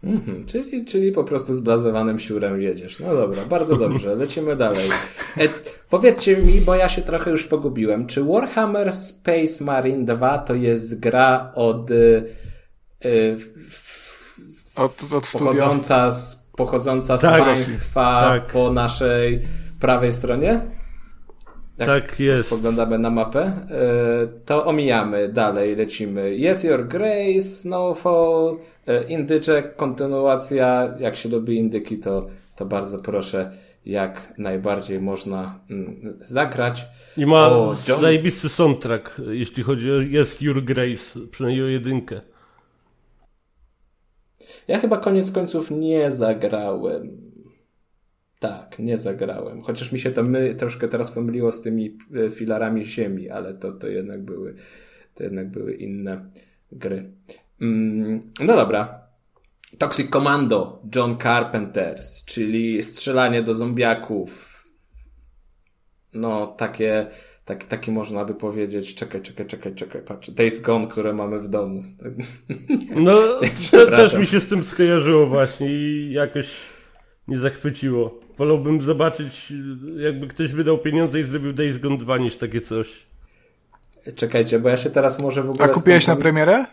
Mhm, 0.05 0.45
czyli, 0.47 0.85
czyli 0.85 1.13
po 1.13 1.25
prostu 1.25 1.55
zblazowanym 1.55 2.19
siurem 2.19 2.63
jedziesz. 2.63 3.01
No 3.01 3.15
dobra, 3.15 3.45
bardzo 3.45 3.77
dobrze, 3.77 4.15
lecimy 4.25 4.57
dalej. 4.57 4.89
E, 5.39 5.49
powiedzcie 5.91 6.37
mi, 6.37 6.61
bo 6.61 6.75
ja 6.75 6.89
się 6.89 7.03
trochę 7.03 7.31
już 7.31 7.47
pogubiłem, 7.47 8.07
czy 8.07 8.25
Warhammer 8.25 8.93
Space 8.93 9.65
Marine 9.65 10.05
2 10.05 10.39
to 10.39 10.55
jest 10.55 11.01
gra 11.01 11.53
od 11.55 11.91
y, 11.91 12.25
y, 13.05 13.37
Od, 14.77 15.05
od 15.13 15.31
pochodząca 15.33 16.11
z, 16.11 16.47
pochodząca 16.57 17.19
z 17.19 17.21
Tak, 17.21 17.45
państwa 17.45 18.21
tak. 18.21 18.47
po 18.47 18.73
naszej 18.73 19.41
prawej 19.81 20.13
stronie? 20.13 20.61
Jak 21.79 21.89
Tak 21.89 22.21
jest. 22.21 22.47
Spoglądamy 22.47 22.99
na 22.99 23.11
mapę. 23.11 23.41
E, 23.43 24.27
To 24.47 24.65
omijamy, 24.65 25.29
dalej 25.29 25.77
lecimy. 25.77 26.37
Yes, 26.51 26.65
Your 26.65 26.89
Grace, 26.89 27.43
Snowfall, 27.43 28.57
e, 28.87 29.03
Indyczek, 29.05 29.77
kontynuacja. 29.77 30.95
Jak 30.99 31.17
się 31.17 31.29
lubi 31.29 31.57
indyki, 31.57 31.99
to, 31.99 32.27
to 32.57 32.65
bardzo 32.67 32.99
proszę, 32.99 33.51
jak 33.87 34.35
najbardziej 34.39 35.01
można 35.01 35.61
mm, 35.71 36.19
zagrać. 36.27 36.87
I 37.17 37.27
ma 37.27 37.49
O, 37.49 37.75
John- 37.89 38.01
zajebisty 38.01 38.49
soundtrack, 38.49 39.21
jeśli 39.31 39.63
chodzi 39.63 39.91
o 39.93 40.21
Yes 40.21 40.41
Your 40.41 40.65
Grace, 40.65 41.21
przynajmniej 41.31 41.65
o 41.65 41.69
jedynkę. 41.69 42.21
Ja 44.69 44.79
chyba 44.79 44.97
koniec 44.97 45.33
końców 45.33 45.71
nie 45.71 46.11
zagrałem. 46.11 47.22
Tak, 48.43 48.79
nie 48.79 48.99
zagrałem. 48.99 49.63
Chociaż 49.63 49.93
mi 49.93 49.99
się 49.99 50.11
to 50.11 50.23
my 50.23 50.55
troszkę 50.55 50.89
teraz 50.89 51.11
pomyliło 51.11 51.53
z 51.53 51.61
tymi 51.61 51.99
e, 52.27 52.31
filarami 52.31 52.85
ziemi, 52.85 53.31
ale 53.31 53.55
to, 53.55 53.73
to 53.73 53.89
jednak 53.89 54.23
były 54.23 54.55
to 55.15 55.23
jednak 55.23 55.51
były 55.51 55.75
inne 55.75 56.25
gry. 56.73 57.13
Mm, 57.61 58.33
no 58.41 58.57
dobra. 58.57 59.01
Toxic 59.79 60.11
Commando, 60.11 60.83
John 60.97 61.19
Carpenters, 61.19 62.25
czyli 62.25 62.83
strzelanie 62.83 63.43
do 63.43 63.55
zombiaków. 63.55 64.63
No, 66.15 66.47
takie, 66.47 67.07
tak, 67.45 67.65
taki 67.65 67.91
można 67.91 68.25
by 68.25 68.35
powiedzieć, 68.35 68.95
czekaj, 68.95 69.23
czekaj, 69.23 69.47
czekaj, 69.47 69.75
czekaj, 69.75 70.03
patrz, 70.03 70.31
Days 70.31 70.61
Gone, 70.61 70.87
które 70.87 71.13
mamy 71.13 71.41
w 71.41 71.49
domu. 71.49 71.83
No, 72.97 73.19
te, 73.71 73.87
też 73.87 74.15
mi 74.15 74.27
się 74.27 74.41
z 74.41 74.49
tym 74.49 74.65
skojarzyło 74.65 75.27
właśnie 75.27 75.67
i 75.67 76.13
jakoś 76.13 76.49
nie 77.29 77.39
zachwyciło. 77.39 78.22
Wolałbym 78.43 78.83
zobaczyć, 78.83 79.53
jakby 79.97 80.27
ktoś 80.27 80.53
wydał 80.53 80.79
pieniądze 80.79 81.21
i 81.21 81.25
zrobił 81.25 81.53
Days 81.53 81.79
Gone 81.79 81.99
2 81.99 82.19
niż 82.19 82.37
takie 82.37 82.61
coś. 82.61 82.89
Czekajcie, 84.17 84.59
bo 84.59 84.69
ja 84.69 84.77
się 84.77 84.91
teraz 84.91 85.19
może 85.19 85.43
w 85.43 85.51
ogóle... 85.51 85.65
A 85.65 85.69
kupiłeś 85.69 86.07
na 86.07 86.13
skompromituję. 86.15 86.45
premierę? 86.47 86.67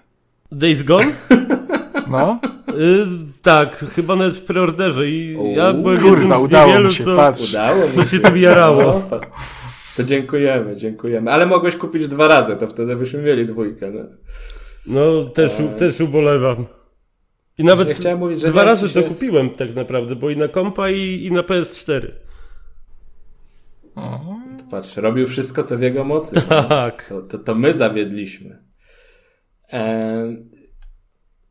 Days 0.52 0.84
Gone? 0.84 1.12
No. 2.10 2.40
Y, 2.70 3.06
tak, 3.42 3.78
chyba 3.78 4.16
nawet 4.16 4.36
w 4.36 4.42
preorderze 4.42 5.10
i 5.10 5.36
Uuu. 5.36 5.56
ja 5.56 5.74
byłem 5.74 5.98
Kurwa, 5.98 6.40
z 6.40 6.42
udało 6.42 6.68
niewielu, 6.68 6.88
mi 6.88 6.94
się, 6.94 7.04
co... 7.04 7.16
patrz. 7.16 7.50
Udało 7.50 7.82
Co 7.96 8.06
się 8.06 8.20
tym 8.20 8.38
jarało? 8.38 9.04
No, 9.12 9.20
to 9.98 10.04
dziękujemy, 10.04 10.76
dziękujemy. 10.76 11.32
Ale 11.32 11.46
mogłeś 11.46 11.76
kupić 11.76 12.08
dwa 12.08 12.28
razy, 12.28 12.56
to 12.56 12.68
wtedy 12.68 12.96
byśmy 12.96 13.22
mieli 13.22 13.46
dwójkę. 13.46 13.92
No. 13.92 14.04
No, 14.88 15.30
też, 15.30 15.52
też 15.78 16.00
ubolewam. 16.02 16.66
I 17.60 17.64
nawet 17.64 17.90
chciałem 17.90 18.20
mówić, 18.20 18.42
że 18.42 18.48
dwa 18.48 18.64
razy 18.64 18.90
się- 18.90 19.02
to 19.02 19.08
kupiłem 19.08 19.50
tak 19.50 19.76
naprawdę, 19.76 20.16
bo 20.16 20.30
i 20.30 20.38
na 20.38 20.48
kompa 20.48 20.90
i, 20.90 21.26
i 21.26 21.32
na 21.32 21.42
PS4. 21.42 22.08
To 23.96 24.64
patrz, 24.72 24.98
robił 24.98 25.28
wszystko, 25.28 25.64
co 25.64 25.78
w 25.78 25.82
jego 25.82 26.04
mocy. 26.04 26.42
Tak. 26.70 27.06
To, 27.10 27.22
to, 27.22 27.38
to 27.40 27.56
my 27.56 27.74
zawiedliśmy. 27.74 28.64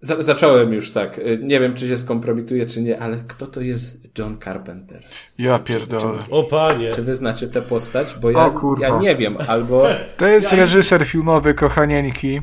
Za, 0.00 0.22
zacząłem 0.22 0.72
już 0.72 0.92
tak. 0.92 1.18
E, 1.18 1.36
Nie 1.36 1.60
wiem, 1.60 1.74
czy 1.74 1.88
się 1.88 1.98
skompromituje, 1.98 2.66
czy 2.66 2.82
nie, 2.82 2.98
ale 3.00 3.16
kto 3.28 3.46
to 3.46 3.60
jest 3.60 4.18
John 4.18 4.36
Carpenter? 4.44 5.04
Ja 5.38 5.58
pierdolę. 5.58 6.18
O 6.30 6.42
panie. 6.42 6.92
Czy 6.92 7.02
wy 7.02 7.16
znacie 7.16 7.48
tę 7.48 7.62
postać? 7.62 8.14
Bo 8.20 8.30
ja, 8.30 8.46
O 8.46 8.74
ja 8.80 8.98
nie 8.98 9.16
wiem, 9.16 9.36
albo... 9.48 9.86
To 10.16 10.26
jest 10.26 10.52
reżyser 10.52 11.06
filmowy 11.06 11.54
Kochanieńki. 11.54 12.40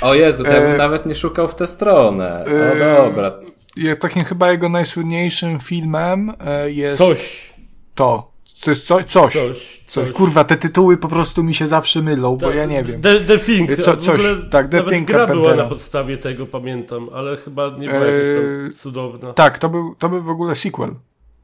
O 0.00 0.14
Jezu, 0.14 0.44
to 0.44 0.50
ja 0.52 0.60
bym 0.60 0.70
E, 0.72 0.76
nawet 0.78 1.06
nie 1.06 1.14
szukał 1.14 1.48
w 1.48 1.54
tę 1.54 1.66
stronę. 1.66 2.44
O 2.46 2.50
e, 2.50 2.96
dobra. 3.08 3.32
Je- 3.76 3.96
Takim 3.96 4.24
chyba 4.24 4.50
jego 4.52 4.68
najsłynniejszym 4.68 5.60
filmem 5.60 6.32
e, 6.46 6.70
jest 6.70 6.98
Coś. 6.98 7.50
to. 7.94 8.34
To 8.64 8.70
jest 8.70 8.86
co, 8.86 9.04
coś. 9.04 9.32
Coś. 9.32 9.84
Coś. 9.86 10.10
Kurwa, 10.10 10.44
te 10.44 10.56
tytuły 10.56 10.96
po 10.96 11.08
prostu 11.08 11.42
mi 11.44 11.54
się 11.54 11.68
zawsze 11.68 12.02
mylą, 12.02 12.36
bo 12.36 12.50
ja 12.50 12.66
nie 12.66 12.82
wiem. 12.82 13.00
The, 13.00 13.20
the 13.20 13.38
Thing. 13.38 13.76
Co- 13.76 13.90
a 13.92 13.96
w 13.96 13.98
coś, 13.98 14.22
tak, 14.50 14.68
The 14.68 14.76
Nawet 14.76 14.94
Thing 14.94 15.08
gra 15.08 15.26
była 15.26 15.54
na 15.54 15.64
podstawie 15.64 16.18
tego, 16.18 16.46
pamiętam, 16.46 17.08
ale 17.14 17.36
chyba 17.36 17.68
nie 17.78 17.88
była 17.88 18.06
jakaś 18.06 18.28
Eee, 18.28 18.64
tam 18.70 18.72
cudowna. 18.74 19.32
Tak, 19.32 19.58
to 19.58 19.68
był, 19.68 19.94
to 19.98 20.08
był 20.08 20.22
w 20.22 20.28
ogóle 20.28 20.54
sequel. 20.54 20.90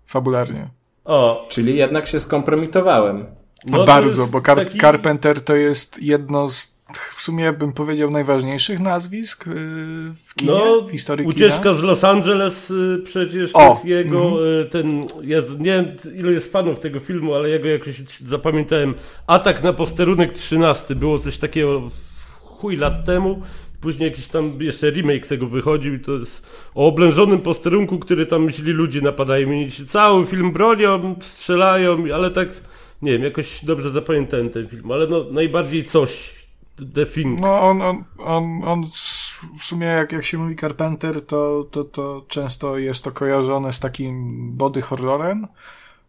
Fabularnie. 0.07 0.69
O, 1.05 1.47
Czyli 1.49 1.77
jednak 1.77 2.07
się 2.07 2.21
skompromitowałem. 2.21 3.27
no 3.67 3.79
to 3.79 3.85
Bardzo, 3.85 4.27
bo 4.27 4.39
Car- 4.41 4.57
taki- 4.57 4.79
Carpenter 4.79 5.41
to 5.45 5.57
jest 5.57 6.03
jedno 6.03 6.49
z, 6.49 6.75
w 7.17 7.21
sumie 7.21 7.53
bym 7.53 7.73
powiedział, 7.73 8.11
najważniejszych 8.11 8.81
nazwisk 8.81 9.47
yy, 9.47 9.55
w 10.27 10.35
kinie, 10.35 10.53
No, 10.53 10.81
w 10.83 10.91
historii 10.91 11.27
ucieczka 11.27 11.63
kina. 11.63 11.75
z 11.75 11.83
Los 11.83 12.05
Angeles 12.05 12.71
y, 12.71 13.03
przecież 13.05 13.51
O, 13.55 13.59
to 13.59 13.69
jest 13.73 13.85
jego, 13.85 14.23
mhm. 14.23 14.45
y, 14.61 14.65
ten, 14.65 15.07
jest, 15.23 15.51
nie 15.51 15.65
wiem 15.65 15.87
ilu 16.17 16.31
jest 16.31 16.53
fanów 16.53 16.81
tego 16.81 17.01
filmu, 17.01 17.35
ale 17.35 17.49
jego 17.49 17.69
jakoś 17.69 18.03
zapamiętałem. 18.27 18.95
Atak 19.27 19.63
na 19.63 19.73
posterunek 19.73 20.33
13, 20.33 20.95
było 20.95 21.19
coś 21.19 21.39
takiego 21.39 21.91
chuj 22.45 22.77
lat 22.77 23.05
temu. 23.05 23.43
Później 23.81 24.11
jakiś 24.11 24.29
tam 24.29 24.53
jeszcze 24.61 24.91
remake 24.91 25.27
tego 25.27 25.47
wychodził 25.47 25.95
i 25.95 26.01
to 26.01 26.13
jest 26.13 26.47
o 26.75 26.87
oblężonym 26.87 27.39
posterunku, 27.39 27.99
który 27.99 28.27
tam 28.27 28.51
źli 28.51 28.73
ludzie 28.73 29.01
napadają 29.01 29.53
i 29.53 29.71
się 29.71 29.85
cały 29.85 30.27
film 30.27 30.53
bronią, 30.53 31.17
strzelają, 31.21 32.05
ale 32.15 32.31
tak, 32.31 32.49
nie 33.03 33.13
wiem, 33.13 33.23
jakoś 33.23 33.65
dobrze 33.65 33.91
zapamiętałem 33.91 34.51
ten 34.51 34.69
film, 34.69 34.93
ale 34.93 35.07
no 35.07 35.25
najbardziej 35.31 35.85
coś, 35.85 36.40
The 36.95 37.07
Thing. 37.07 37.41
No, 37.41 37.61
on, 37.61 37.83
on, 37.83 38.05
on, 38.19 38.65
on 38.65 38.85
w 39.59 39.65
sumie, 39.65 39.87
jak, 39.87 40.13
jak 40.13 40.25
się 40.25 40.39
mówi 40.39 40.57
Carpenter, 40.57 41.27
to, 41.27 41.65
to, 41.71 41.85
to 41.85 42.25
często 42.29 42.79
jest 42.79 43.05
to 43.05 43.13
kojarzone 43.13 43.73
z 43.73 43.81
takim 43.81 44.29
body 44.57 44.83
horrorem. 44.83 45.47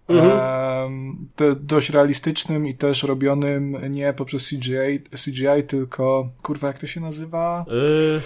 Mhm. 0.10 1.28
Dość 1.56 1.90
realistycznym 1.90 2.68
i 2.68 2.74
też 2.74 3.04
robionym 3.04 3.92
nie 3.92 4.14
poprzez 4.14 4.50
CGI, 4.50 5.00
CGI, 5.26 5.64
tylko 5.68 6.30
kurwa, 6.42 6.68
jak 6.68 6.78
to 6.78 6.88
się 6.88 7.02
nazywa? 7.02 7.66
Y, 7.68 8.22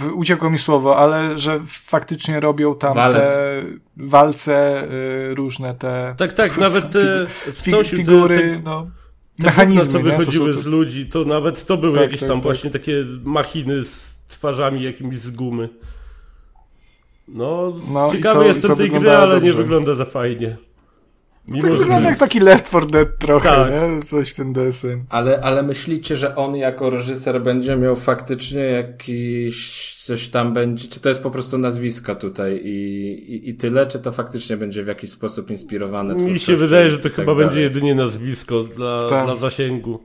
Y, 0.00 0.12
uciekło 0.14 0.50
mi 0.50 0.58
słowo, 0.58 0.96
ale 0.96 1.38
że 1.38 1.60
faktycznie 1.66 2.40
robią 2.40 2.74
tam 2.74 2.94
Walec. 2.94 3.36
te 3.36 3.62
walce 3.96 4.84
y, 5.30 5.34
różne 5.34 5.74
te 5.74 6.14
tak, 6.18 6.32
tak, 6.32 6.58
nawet 6.58 6.90
te, 6.90 7.26
w 7.26 7.62
fi- 7.62 7.70
coś, 7.70 7.90
te- 7.90 7.96
figury, 7.96 8.38
te- 8.38 8.60
no, 8.64 8.86
mechanizmy, 9.46 9.84
gówna, 9.84 9.92
co 9.92 9.98
nie? 10.06 10.12
To 10.12 10.18
wychodziły 10.18 10.54
są 10.54 10.60
z 10.60 10.66
ludzi, 10.66 11.06
to 11.06 11.24
nawet 11.24 11.66
to 11.66 11.76
były 11.76 11.92
Tak, 11.94 12.02
jakieś 12.02 12.20
tak, 12.20 12.28
tam 12.28 12.38
tak. 12.38 12.42
właśnie 12.44 12.70
takie 12.70 13.04
machiny 13.24 13.84
z 13.84 14.18
twarzami 14.28 14.82
jakimiś 14.82 15.18
z 15.18 15.30
gumy. 15.30 15.68
No, 17.28 17.72
No 17.92 18.12
ciekawy 18.12 18.40
to- 18.40 18.46
jestem 18.46 18.70
to 18.70 18.76
tej 18.76 18.90
gry, 18.90 19.10
ale 19.10 19.34
nie 19.34 19.40
dobrze. 19.40 19.62
wygląda 19.62 19.94
za 19.94 20.04
fajnie. 20.04 20.56
Mimo, 21.48 21.62
Tak 21.62 21.72
że 21.72 21.78
wygląda 21.78 22.08
jak 22.08 22.18
taki 22.18 22.40
Left 22.40 22.68
4 22.68 22.86
Dead 22.86 23.18
trochę, 23.18 23.48
Tak. 23.48 23.70
nie? 23.70 24.02
Coś 24.02 24.30
w 24.30 24.34
ten 24.36 24.52
deseń. 24.52 25.04
Ale, 25.10 25.40
ale 25.42 25.62
myślicie, 25.62 26.16
że 26.16 26.36
on 26.36 26.56
jako 26.56 26.90
reżyser 26.90 27.42
będzie 27.42 27.76
miał 27.76 27.96
faktycznie 27.96 28.60
jakiś 28.60 29.94
coś 30.04 30.28
tam 30.28 30.52
będzie, 30.52 30.88
czy 30.88 31.00
to 31.00 31.08
jest 31.08 31.22
po 31.22 31.30
prostu 31.30 31.58
nazwisko 31.58 32.14
tutaj 32.14 32.60
i, 32.64 33.08
i, 33.34 33.48
i 33.50 33.54
tyle, 33.54 33.86
czy 33.86 33.98
to 33.98 34.12
faktycznie 34.12 34.56
będzie 34.56 34.82
w 34.82 34.86
jakiś 34.86 35.10
sposób 35.10 35.50
inspirowane 35.50 36.14
Mi 36.14 36.38
się 36.40 36.56
wydaje, 36.56 36.90
że 36.90 36.96
to 36.98 37.02
tak 37.02 37.12
chyba 37.14 37.32
dalej? 37.32 37.46
będzie 37.46 37.60
jedynie 37.60 37.94
nazwisko 37.94 38.62
dla, 38.62 39.08
Tak. 39.08 39.24
dla 39.26 39.34
zasięgu. 39.34 40.00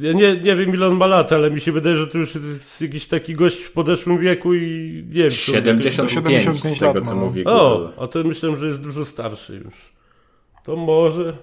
Ja 0.00 0.12
nie, 0.12 0.36
nie 0.36 0.56
wiem 0.56 0.74
ile 0.74 0.86
on 0.86 0.96
ma 0.96 1.06
lat, 1.06 1.32
ale 1.32 1.50
mi 1.50 1.60
się 1.60 1.72
wydaje, 1.72 1.96
że 1.96 2.06
to 2.06 2.18
już 2.18 2.34
jest 2.34 2.80
jakiś 2.82 3.06
taki 3.06 3.34
gość 3.34 3.58
w 3.62 3.72
podeszłym 3.72 4.18
wieku 4.18 4.54
i 4.54 4.60
nie 5.08 5.22
wiem. 5.22 5.30
czy 5.30 5.50
on- 5.50 5.54
75, 5.56 6.44
75 6.44 6.76
z 6.76 6.80
tego, 6.80 6.92
lat 6.94 7.04
co 7.08 7.14
ma. 7.16 7.22
mówi 7.22 7.44
O, 7.46 7.92
a 8.00 8.06
to 8.06 8.24
myślałem, 8.24 8.58
że 8.58 8.66
jest 8.66 8.80
dużo 8.80 9.04
starszy 9.04 9.54
już. 9.64 9.95
To 10.66 10.76
może. 10.76 11.36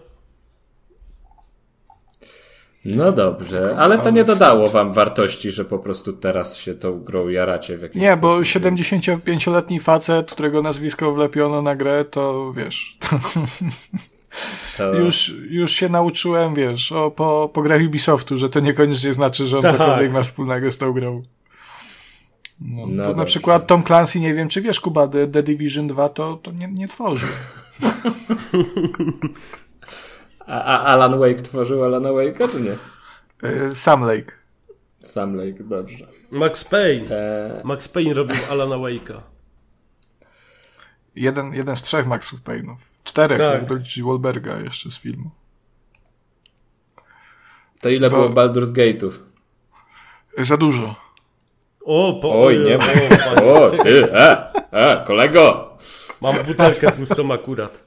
No 2.86 3.12
dobrze, 3.12 3.76
ale 3.78 4.00
to 4.00 4.10
nie 4.10 4.24
dodało 4.24 4.70
wam 4.70 4.94
wartości, 4.94 5.52
że 5.52 5.66
po 5.66 5.80
prostu 5.80 6.14
teraz 6.14 6.58
się 6.58 6.74
tą 6.74 7.00
grą 7.00 7.28
jaracie 7.28 7.78
w 7.78 7.82
jakiś 7.82 8.02
Nie, 8.02 8.18
bo 8.18 8.46
sposób. 8.46 8.64
75-letni 8.64 9.80
facet, 9.80 10.32
którego 10.32 10.62
nazwisko 10.62 11.14
wlepiono 11.14 11.62
na 11.62 11.76
grę, 11.76 12.06
to 12.06 12.54
wiesz, 12.54 12.98
to 13.00 13.20
To... 14.78 14.94
już, 14.94 15.34
już 15.50 15.72
się 15.72 15.90
nauczyłem, 15.90 16.56
wiesz, 16.56 16.92
o, 16.92 17.12
po, 17.12 17.50
po 17.54 17.62
grach 17.62 17.82
Ubisoftu, 17.88 18.38
że 18.38 18.50
to 18.50 18.60
niekoniecznie 18.60 19.14
znaczy, 19.14 19.48
że 19.48 19.58
on 19.58 19.64
Tak. 19.64 19.72
cokolwiek 19.72 20.14
ma 20.14 20.24
wspólnego 20.24 20.72
z 20.72 20.78
tą 20.78 20.94
grą. 20.94 21.24
No, 22.60 22.88
No 22.88 23.04
to 23.12 23.14
na 23.14 23.26
przykład 23.26 23.68
Tom 23.68 23.84
Clancy, 23.84 24.20
nie 24.20 24.34
wiem 24.34 24.50
czy 24.50 24.62
wiesz, 24.62 24.80
Kuba, 24.80 25.08
The, 25.08 25.28
The 25.28 25.44
Division 25.44 25.88
2 25.88 26.10
to, 26.10 26.36
to 26.44 26.52
nie, 26.52 26.68
nie 26.68 26.88
tworzył. 26.88 27.30
A, 30.48 30.62
a 30.64 30.80
Alan 30.94 31.20
Wake 31.20 31.42
tworzył 31.42 31.84
Alana 31.84 32.10
Wake'a, 32.10 32.52
czy 32.52 32.62
nie? 32.62 32.76
E, 33.50 33.76
Sam 33.76 34.04
Lake. 34.06 34.32
Sam 35.02 35.36
Lake, 35.36 35.64
dobrze. 35.64 36.08
Max 36.32 36.64
Payne. 36.64 37.06
Eee, 37.12 37.62
Max 37.64 37.88
Payne 37.90 38.14
robił 38.14 38.36
Alana 38.52 38.76
Wake'a. 38.76 39.22
Jeden, 41.16 41.54
jeden 41.54 41.76
z 41.76 41.82
trzech 41.82 42.08
Maxów 42.08 42.42
Payne'ów. 42.44 42.76
Czterech, 43.04 43.38
Tak. 43.40 43.54
jak 43.54 43.66
doliczyć 43.66 44.04
Wahlberga 44.04 44.60
jeszcze 44.60 44.92
z 44.92 44.98
filmu. 45.00 45.30
to 47.82 47.90
ile 47.90 48.10
To- 48.10 48.16
było 48.16 48.30
Baldur's 48.30 48.72
Gate'ów? 48.74 49.12
E, 50.38 50.46
Za 50.46 50.58
dużo. 50.58 50.96
O, 51.86 52.20
po, 52.22 52.44
Oj, 52.44 52.60
nie 52.60 52.78
o. 52.78 53.54
O, 53.54 53.70
ty, 53.70 54.14
e, 54.14 54.54
e, 54.72 55.04
kolego! 55.06 55.70
Mam 56.22 56.36
butelkę 56.48 56.92
pustą 56.92 57.34
akurat. 57.34 57.84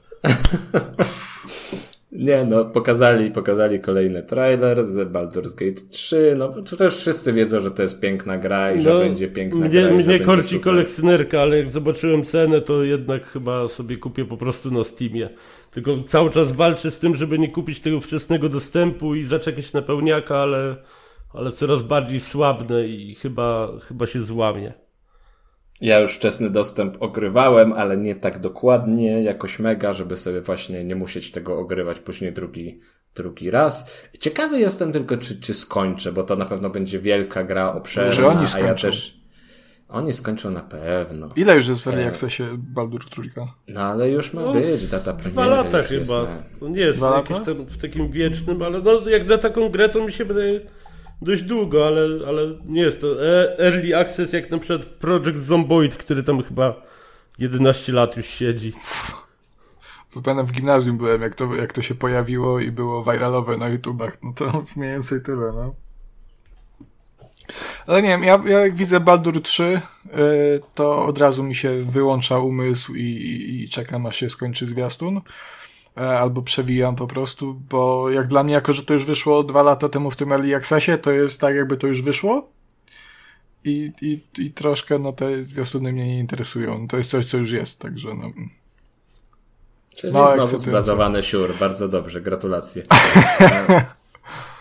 Nie 2.11 2.45
no, 2.45 2.65
pokazali, 2.65 3.31
pokazali 3.31 3.79
kolejny 3.79 4.23
trailer 4.23 4.83
z 4.83 5.11
Baldur's 5.11 5.55
Gate 5.55 5.81
3, 5.91 6.35
no 6.37 6.49
to 6.49 6.77
też 6.77 6.97
wszyscy 6.97 7.33
wiedzą, 7.33 7.59
że 7.59 7.71
to 7.71 7.83
jest 7.83 7.99
piękna 8.01 8.37
gra 8.37 8.71
i 8.71 8.79
że 8.79 8.99
będzie 8.99 9.27
piękna 9.27 9.59
mnie, 9.59 9.81
gra 9.81 9.91
Mnie 9.91 10.19
korci 10.19 10.59
kolekcjonerka, 10.59 11.41
ale 11.41 11.57
jak 11.57 11.69
zobaczyłem 11.69 12.23
cenę, 12.23 12.61
to 12.61 12.83
jednak 12.83 13.25
chyba 13.25 13.67
sobie 13.67 13.97
kupię 13.97 14.25
po 14.25 14.37
prostu 14.37 14.71
na 14.71 14.83
Steamie. 14.83 15.29
Tylko 15.71 15.91
cały 16.07 16.29
czas 16.29 16.51
walczę 16.51 16.91
z 16.91 16.99
tym, 16.99 17.15
żeby 17.15 17.39
nie 17.39 17.49
kupić 17.49 17.79
tego 17.79 18.01
wczesnego 18.01 18.49
dostępu 18.49 19.15
i 19.15 19.23
zaczekać 19.23 19.73
na 19.73 19.81
pełniaka, 19.81 20.37
ale, 20.37 20.75
ale 21.33 21.51
coraz 21.51 21.83
bardziej 21.83 22.19
słabnę 22.19 22.87
i 22.87 23.15
chyba, 23.15 23.67
chyba 23.87 24.07
się 24.07 24.21
złamie. 24.21 24.73
Ja 25.81 25.99
już 25.99 26.13
wczesny 26.15 26.49
dostęp 26.49 26.97
ogrywałem, 26.99 27.73
ale 27.73 27.97
nie 27.97 28.15
tak 28.15 28.39
dokładnie, 28.39 29.23
jakoś 29.23 29.59
mega, 29.59 29.93
żeby 29.93 30.17
sobie 30.17 30.41
właśnie 30.41 30.83
nie 30.83 30.95
musieć 30.95 31.31
tego 31.31 31.59
ogrywać 31.59 31.99
później 31.99 32.33
drugi, 32.33 32.79
drugi 33.15 33.51
raz. 33.51 33.91
Ciekawy 34.19 34.59
jestem 34.59 34.91
tylko, 34.91 35.17
czy, 35.17 35.41
czy 35.41 35.53
skończę, 35.53 36.11
bo 36.11 36.23
to 36.23 36.35
na 36.35 36.45
pewno 36.45 36.69
będzie 36.69 36.99
wielka 36.99 37.43
gra 37.43 37.73
obszerna, 37.73 38.11
Że 38.11 38.27
oni 38.27 38.39
a 38.39 38.41
ja 38.41 38.47
skończą. 38.47 38.87
też... 38.87 39.17
Oni 39.89 40.13
skończą 40.13 40.51
na 40.51 40.61
pewno. 40.61 41.29
Ile 41.35 41.55
już 41.55 41.67
jest 41.67 41.81
w 41.81 41.87
Early 41.87 42.03
E. 42.03 42.07
Accessie 42.07 42.43
Baldur 42.57 43.05
Trójka? 43.09 43.53
No 43.67 43.81
ale 43.81 44.09
już 44.09 44.33
ma 44.33 44.41
No, 44.41 44.53
być 44.53 44.87
data 44.87 45.13
premiery. 45.13 45.31
Dwa 45.31 45.45
lata 45.45 45.77
jest 45.77 45.89
chyba. 45.89 46.23
na- 46.23 46.43
To 46.59 46.69
nie 46.69 46.79
jest 46.81 46.99
tam, 46.99 47.65
w 47.65 47.77
takim 47.77 48.11
wiecznym, 48.11 48.61
ale 48.61 48.81
no, 48.81 49.09
jak 49.09 49.27
na 49.27 49.37
taką 49.37 49.69
grę 49.69 49.89
to 49.89 50.05
mi 50.05 50.11
się 50.11 50.25
wydaje 50.25 50.59
dość 51.21 51.43
długo, 51.43 51.87
ale, 51.87 52.27
ale 52.27 52.41
nie 52.65 52.81
jest 52.81 53.01
to 53.01 53.25
e- 53.25 53.59
early 53.59 53.97
access 53.97 54.33
jak 54.33 54.51
na 54.51 54.57
przykład 54.57 54.89
Project 54.89 55.37
Zomboid, 55.37 55.97
który 55.97 56.23
tam 56.23 56.43
chyba 56.43 56.81
11 57.39 57.93
lat 57.93 58.17
już 58.17 58.25
siedzi. 58.25 58.73
Pamiętam 60.23 60.45
w 60.45 60.51
gimnazjum 60.51 60.97
byłem, 60.97 61.21
jak 61.21 61.35
to, 61.35 61.55
jak 61.55 61.73
to 61.73 61.81
się 61.81 61.95
pojawiło 61.95 62.59
i 62.59 62.71
było 62.71 63.03
viralowe 63.03 63.57
na 63.57 63.69
YouTubach. 63.69 64.17
No 64.23 64.33
to 64.35 64.45
mniej 64.75 64.91
więcej 64.91 65.21
tyle, 65.21 65.51
no. 65.55 65.73
Ale 67.87 68.01
nie 68.01 68.07
wiem, 68.09 68.23
ja, 68.23 68.43
ja 68.45 68.59
jak 68.59 68.75
widzę 68.75 68.99
Baldur 68.99 69.41
3, 69.41 69.63
y, 69.63 70.61
to 70.75 71.05
od 71.05 71.17
razu 71.17 71.43
mi 71.43 71.55
się 71.55 71.81
wyłącza 71.81 72.39
umysł 72.39 72.95
i, 72.95 73.01
i, 73.01 73.63
i 73.63 73.69
czekam 73.69 74.05
aż 74.05 74.15
się 74.15 74.29
skończy 74.29 74.67
zwiastun. 74.67 75.21
E, 75.97 76.19
Albo 76.19 76.41
przewijam 76.41 76.95
po 76.95 77.07
prostu, 77.07 77.61
bo 77.69 78.09
jak 78.09 78.27
dla 78.27 78.43
mnie, 78.43 78.53
jako 78.53 78.73
że 78.73 78.85
to 78.85 78.93
już 78.93 79.05
wyszło 79.05 79.43
dwa 79.43 79.63
lata 79.63 79.89
temu 79.89 80.11
w 80.11 80.15
tym 80.15 80.31
Early 80.31 80.55
Accessie, 80.55 80.97
to 81.01 81.11
jest 81.11 81.41
tak 81.41 81.55
jakby 81.55 81.77
to 81.77 81.87
już 81.87 82.01
wyszło. 82.01 82.49
I, 83.63 83.91
i, 84.01 84.19
i 84.37 84.51
troszkę, 84.51 84.99
no 84.99 85.13
te 85.13 85.43
zwiastuny 85.43 85.91
mnie 85.91 86.07
nie 86.07 86.19
interesują. 86.19 86.87
To 86.87 86.97
jest 86.97 87.09
coś, 87.09 87.25
co 87.25 87.37
już 87.37 87.51
jest, 87.51 87.79
także 87.79 88.09
no. 88.13 88.31
Czyli 89.95 90.13
Mała 90.13 90.33
znowu 90.33 90.57
zbazowany 90.57 91.23
siur. 91.23 91.53
Bardzo 91.59 91.87
dobrze, 91.87 92.21
gratulacje. 92.21 92.83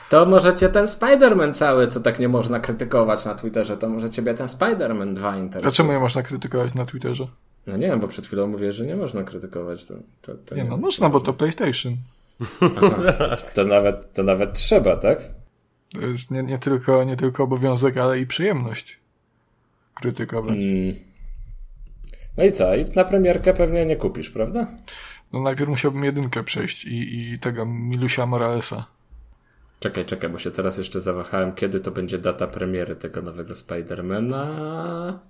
To 0.08 0.26
może 0.26 0.54
cię 0.54 0.68
ten 0.68 0.84
Spider-Man 0.84 1.54
cały, 1.54 1.86
co 1.86 2.00
tak 2.00 2.18
nie 2.18 2.28
można 2.28 2.60
krytykować 2.60 3.24
na 3.24 3.34
Twitterze, 3.34 3.76
to 3.76 3.88
może 3.88 4.10
ciebie 4.10 4.34
ten 4.34 4.46
Spider-Man 4.46 5.14
2 5.14 5.36
interesuje. 5.36 5.62
Dlaczego 5.62 5.92
je 5.92 6.00
można 6.00 6.22
krytykować 6.22 6.74
na 6.74 6.86
Twitterze? 6.86 7.26
No 7.66 7.76
nie 7.76 7.86
wiem, 7.86 8.00
bo 8.00 8.08
przed 8.08 8.26
chwilą 8.26 8.46
mówię, 8.46 8.72
że 8.72 8.86
nie 8.86 8.96
można 8.96 9.22
krytykować. 9.22 9.86
To, 9.86 9.94
to, 10.22 10.34
to 10.34 10.54
Nie 10.54 10.64
no, 10.64 10.70
wiem, 10.70 10.80
można, 10.80 11.08
bo 11.08 11.20
to 11.20 11.32
PlayStation. 11.32 11.96
Aha, 12.60 13.36
to, 13.54 13.64
nawet, 13.64 14.12
to 14.12 14.22
nawet 14.22 14.52
trzeba, 14.52 14.96
tak? 14.96 15.28
To 15.92 16.00
jest 16.00 16.30
nie, 16.30 16.42
nie, 16.42 16.58
tylko, 16.58 17.04
nie 17.04 17.16
tylko 17.16 17.42
obowiązek, 17.42 17.96
ale 17.96 18.20
i 18.20 18.26
przyjemność 18.26 18.98
krytykować. 19.94 20.62
Mm. 20.62 20.94
No 22.36 22.44
i 22.44 22.52
co? 22.52 22.74
I 22.74 22.84
na 22.84 23.04
premierkę 23.04 23.54
pewnie 23.54 23.86
nie 23.86 23.96
kupisz, 23.96 24.30
prawda? 24.30 24.66
No 25.32 25.40
najpierw 25.40 25.70
musiałbym 25.70 26.04
jedynkę 26.04 26.44
przejść 26.44 26.84
i, 26.84 27.32
i 27.32 27.38
tego 27.38 27.66
Milusia 27.66 28.26
Moralesa. 28.26 28.86
Czekaj, 29.80 30.04
czekaj, 30.04 30.30
bo 30.30 30.38
się 30.38 30.50
teraz 30.50 30.78
jeszcze 30.78 31.00
zawahałem, 31.00 31.54
kiedy 31.54 31.80
to 31.80 31.90
będzie 31.90 32.18
data 32.18 32.46
premiery 32.46 32.96
tego 32.96 33.22
nowego 33.22 33.54
Spidermana. 33.54 35.20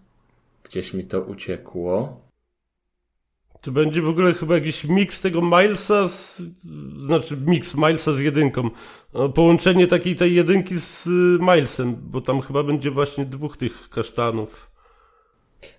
Gdzieś 0.64 0.95
mi 0.95 1.05
to 1.05 1.20
uciekło. 1.20 2.20
To 3.66 3.72
będzie 3.72 4.02
w 4.02 4.08
ogóle 4.08 4.34
chyba 4.34 4.54
jakiś 4.54 4.84
miks 4.84 5.20
tego 5.20 5.42
Milesa 5.42 6.08
z, 6.08 6.42
znaczy 7.04 7.36
miks 7.46 7.74
Milesa 7.74 8.12
z 8.12 8.18
jedynką. 8.18 8.70
No, 9.14 9.28
Połączenie 9.28 9.86
takiej 9.86 10.14
tej 10.14 10.34
jedynki 10.34 10.80
z 10.80 11.06
y, 11.06 11.10
Milesem, 11.40 11.96
bo 12.00 12.20
tam 12.20 12.40
chyba 12.40 12.62
będzie 12.62 12.90
właśnie 12.90 13.24
dwóch 13.24 13.56
tych 13.56 13.88
kasztanów. 13.90 14.70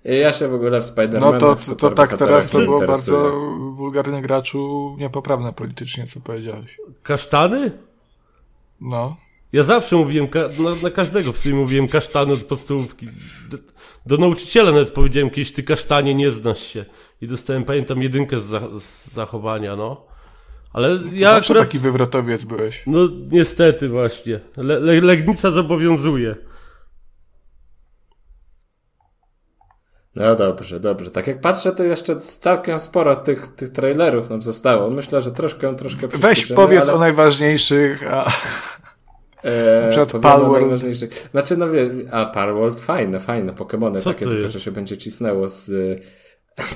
Ja 0.04 0.34
się 0.34 0.48
w 0.48 0.54
ogóle 0.54 0.82
w 0.82 0.86
Spidermana 0.86 1.32
No 1.32 1.40
to, 1.40 1.56
to, 1.56 1.76
to 1.76 1.92
tak 1.92 2.18
teraz 2.18 2.50
to 2.50 2.60
było 2.60 2.88
bardzo 2.88 3.32
wulgarnie 3.72 4.22
graczu, 4.22 4.96
niepoprawne 5.00 5.54
politycznie, 5.54 6.08
co 6.08 6.20
powiedziałeś. 6.20 6.78
Kasztany? 7.04 7.72
No. 8.82 9.16
Ja 9.54 9.64
zawsze 9.64 9.96
mówiłem, 9.96 10.28
ka- 10.28 10.50
na, 10.60 10.76
na 10.84 10.90
każdego 10.90 11.34
w 11.34 11.38
sumie 11.38 11.56
mówiłem 11.56 11.88
kasztany 11.88 12.34
od 12.34 12.44
podstawówki. 12.44 13.08
Do, 13.50 13.58
do 14.06 14.18
nauczyciela 14.18 14.72
nawet 14.72 14.92
powiedziałem 14.92 15.30
kiedyś, 15.30 15.54
ty 15.54 15.64
kasztanie 15.64 16.16
nie 16.16 16.32
znasz 16.32 16.60
się. 16.64 16.86
I 17.22 17.28
dostałem, 17.28 17.64
pamiętam, 17.66 18.02
jedynkę 18.04 18.40
z, 18.40 18.44
za- 18.44 18.80
z 18.80 19.14
zachowania, 19.14 19.76
no. 19.76 20.06
Ale 20.74 21.00
ja 21.14 21.30
Zawsze 21.36 21.54
akurat... 21.54 21.68
taki 21.68 21.80
wywrotowiec 21.80 22.44
byłeś. 22.44 22.84
No 22.88 23.00
niestety 23.32 23.90
właśnie. 23.90 24.40
Le, 24.58 24.80
le, 24.80 25.02
Legnica 25.02 25.52
zobowiązuje. 25.52 26.36
No 30.16 30.36
dobrze, 30.36 30.80
dobrze. 30.80 31.12
Tak 31.12 31.28
jak 31.28 31.42
patrzę, 31.42 31.72
to 31.72 31.84
jeszcze 31.84 32.16
całkiem 32.20 32.80
sporo 32.80 33.16
tych, 33.16 33.48
tych 33.48 33.70
trailerów 33.70 34.30
nam 34.30 34.42
zostało. 34.42 34.90
Myślę, 34.90 35.22
że 35.22 35.32
troszkę, 35.32 35.76
troszkę 35.76 36.08
Weź 36.08 36.46
powiedz 36.52 36.84
ale... 36.84 36.94
o 36.94 37.00
najważniejszych, 37.00 38.04
a 38.14 38.32
E, 39.48 40.02
o 40.02 40.20
Palworld. 40.20 40.82
Znaczy, 41.32 41.58
no 41.58 41.70
wie, 41.70 41.90
a 42.12 42.26
Palworld 42.26 42.82
fajne, 42.82 43.20
fajne 43.20 43.54
Pokémony 43.54 44.04
takie, 44.04 44.26
tylko 44.26 44.38
jest? 44.38 44.54
że 44.54 44.60
się 44.60 44.72
będzie 44.72 44.98
cisnęło 44.98 45.48
z 45.48 45.72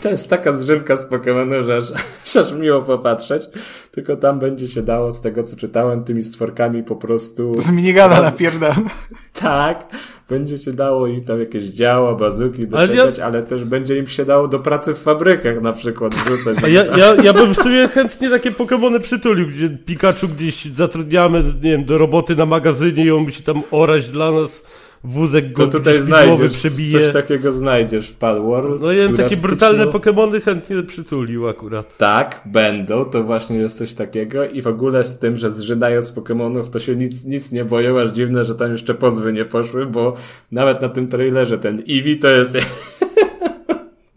To 0.01 0.09
jest 0.09 0.29
taka 0.29 0.53
zrzynka 0.53 0.97
z 0.97 1.05
Pokemonu, 1.05 1.63
że 1.63 1.77
aż, 1.77 2.35
aż 2.35 2.53
miło 2.53 2.81
popatrzeć. 2.81 3.43
Tylko 3.91 4.15
tam 4.15 4.39
będzie 4.39 4.67
się 4.67 4.81
dało, 4.81 5.11
z 5.11 5.21
tego 5.21 5.43
co 5.43 5.55
czytałem, 5.55 6.03
tymi 6.03 6.23
stworkami 6.23 6.83
po 6.83 6.95
prostu... 6.95 7.61
Z 7.61 7.71
minigana 7.71 8.21
napierdam. 8.21 8.89
Tak, 9.33 9.85
będzie 10.29 10.57
się 10.57 10.71
dało 10.71 11.07
im 11.07 11.23
tam 11.23 11.39
jakieś 11.39 11.63
działa, 11.63 12.15
bazuki 12.15 12.67
doczepiać, 12.67 12.99
ale, 12.99 13.17
ja... 13.17 13.25
ale 13.25 13.43
też 13.43 13.63
będzie 13.63 13.97
im 13.97 14.07
się 14.07 14.25
dało 14.25 14.47
do 14.47 14.59
pracy 14.59 14.93
w 14.93 14.97
fabrykach 14.97 15.61
na 15.61 15.73
przykład 15.73 16.15
wrzucać. 16.15 16.57
Ja, 16.61 16.85
ja, 16.97 17.15
ja 17.23 17.33
bym 17.33 17.55
sobie 17.55 17.87
chętnie 17.87 18.29
takie 18.29 18.51
Pokemony 18.51 18.99
przytulił, 18.99 19.47
gdzie 19.47 19.69
Pikachu 19.69 20.27
gdzieś 20.27 20.65
zatrudniamy, 20.65 21.43
nie 21.43 21.71
wiem, 21.71 21.85
do 21.85 21.97
roboty 21.97 22.35
na 22.35 22.45
magazynie 22.45 23.05
i 23.05 23.11
on 23.11 23.23
musi 23.23 23.43
tam 23.43 23.61
orać 23.71 24.09
dla 24.09 24.31
nas 24.31 24.63
wózek 25.03 25.53
go 25.53 25.67
to 25.67 25.77
tutaj 25.77 26.01
znajdziesz, 26.01 26.53
przebije. 26.53 26.99
Coś 26.99 27.13
takiego 27.13 27.51
znajdziesz 27.51 28.09
w 28.09 28.15
Palworld. 28.15 28.81
No 28.81 28.91
ja 28.91 29.07
bym 29.07 29.17
takie 29.17 29.37
brutalne 29.37 29.85
Pokémony 29.85 30.41
chętnie 30.41 30.83
przytulił 30.83 31.47
akurat. 31.47 31.97
Tak, 31.97 32.41
będą, 32.45 33.05
to 33.05 33.23
właśnie 33.23 33.57
jest 33.57 33.77
coś 33.77 33.93
takiego 33.93 34.45
i 34.45 34.61
w 34.61 34.67
ogóle 34.67 35.03
z 35.03 35.19
tym, 35.19 35.37
że 35.37 35.51
zżydają 35.51 36.01
z 36.01 36.15
Pokémonów, 36.15 36.69
to 36.69 36.79
się 36.79 36.95
nic, 36.95 37.25
nic 37.25 37.51
nie 37.51 37.65
boją, 37.65 37.99
aż 37.99 38.09
dziwne, 38.09 38.45
że 38.45 38.55
tam 38.55 38.71
jeszcze 38.71 38.93
pozwy 38.93 39.33
nie 39.33 39.45
poszły, 39.45 39.85
bo 39.85 40.13
nawet 40.51 40.81
na 40.81 40.89
tym 40.89 41.07
trailerze 41.07 41.57
ten 41.57 41.83
Eevee 41.89 42.17
to 42.17 42.27
jest... 42.27 42.57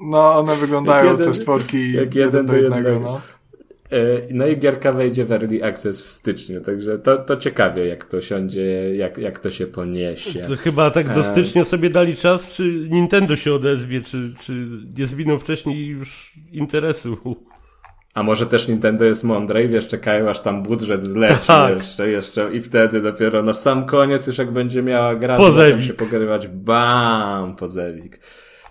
No, 0.01 0.39
one 0.39 0.57
wyglądają, 0.57 1.11
jeden, 1.13 1.27
te 1.27 1.35
stworki 1.35 1.93
jak 1.93 2.15
jeden 2.15 2.47
do 2.47 2.57
jednego, 2.57 2.89
jednego. 2.89 3.11
no. 3.11 3.21
E, 3.95 4.21
no 4.31 4.47
i 4.47 4.57
gierka 4.57 4.93
wejdzie 4.93 5.25
w 5.25 5.33
Early 5.33 5.65
Access 5.65 6.03
w 6.03 6.13
styczniu, 6.13 6.61
także 6.61 6.99
to, 6.99 7.17
to 7.17 7.37
ciekawie, 7.37 7.87
jak 7.87 8.05
to 8.05 8.21
siądzie, 8.21 8.97
jak, 8.97 9.19
jak 9.19 9.39
to 9.39 9.51
się 9.51 9.67
poniesie. 9.67 10.41
To 10.41 10.57
chyba 10.57 10.91
tak 10.91 11.15
do 11.15 11.21
e, 11.21 11.25
stycznia 11.25 11.65
sobie 11.65 11.91
dali 11.91 12.17
czas, 12.17 12.53
czy 12.53 12.63
Nintendo 12.91 13.37
się 13.37 13.55
odezwie, 13.55 14.01
czy, 14.01 14.31
czy 14.41 14.67
nie 14.99 15.07
zwinął 15.07 15.39
wcześniej 15.39 15.87
już 15.87 16.33
interesu. 16.53 17.37
A 18.15 18.23
może 18.23 18.47
też 18.47 18.69
Nintendo 18.69 19.05
jest 19.05 19.25
mądre 19.25 19.65
i 19.65 19.69
wiesz, 19.69 19.89
czekają 19.89 20.29
aż 20.29 20.41
tam 20.41 20.63
budżet 20.63 21.05
zleci 21.05 21.47
tak. 21.47 21.77
jeszcze, 21.77 22.09
jeszcze 22.09 22.53
i 22.53 22.61
wtedy 22.61 23.01
dopiero 23.01 23.43
na 23.43 23.53
sam 23.53 23.87
koniec 23.87 24.27
już 24.27 24.39
jak 24.39 24.51
będzie 24.51 24.83
miała 24.83 25.15
gra, 25.15 25.37
to 25.37 25.81
się 25.81 25.95
pogrywać, 25.95 26.49
bam, 26.49 27.57
pozewik. 27.57 28.21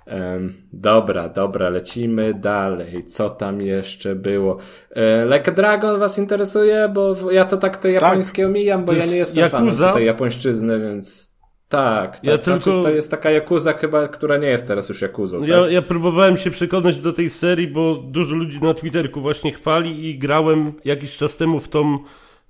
Um, 0.08 0.54
dobra, 0.74 1.30
dobra, 1.30 1.70
lecimy 1.70 2.34
dalej. 2.34 3.04
Co 3.04 3.30
tam 3.30 3.62
jeszcze 3.62 4.16
było? 4.16 4.58
E, 4.92 5.26
like 5.26 5.52
Dragon 5.52 6.00
was 6.00 6.18
interesuje? 6.18 6.90
Bo 6.90 7.32
ja 7.32 7.46
to 7.46 7.58
tak 7.58 7.78
to 7.78 7.88
japońskie 7.88 8.44
tak. 8.44 8.50
omijam, 8.50 8.86
bo 8.86 8.94
ja 8.94 9.06
nie 9.06 9.16
jestem 9.16 9.44
Yakuza? 9.46 9.78
fanem 9.78 9.94
tej 9.94 10.06
japońszczyzny, 10.06 10.80
więc 10.80 11.34
tak, 11.70 12.20
tak. 12.20 12.24
Ja 12.24 12.36
znaczy, 12.36 12.64
tylko... 12.64 12.84
To 12.84 12.90
jest 12.90 13.12
taka 13.12 13.32
Jakuza 13.32 13.74
chyba, 13.74 14.08
która 14.08 14.38
nie 14.38 14.48
jest 14.48 14.68
teraz 14.68 14.90
już 14.90 15.02
Jakuzą. 15.02 15.44
Ja, 15.44 15.62
tak? 15.62 15.72
ja 15.72 15.82
próbowałem 15.82 16.38
się 16.38 16.52
przekonać 16.52 16.98
do 16.98 17.14
tej 17.14 17.30
serii, 17.30 17.68
bo 17.68 17.96
dużo 17.96 18.36
ludzi 18.36 18.62
na 18.62 18.74
Twitterku 18.74 19.22
właśnie 19.22 19.52
chwali 19.52 20.10
i 20.10 20.20
grałem 20.20 20.74
jakiś 20.86 21.18
czas 21.18 21.38
temu 21.38 21.60
w 21.60 21.70
tą, 21.70 21.98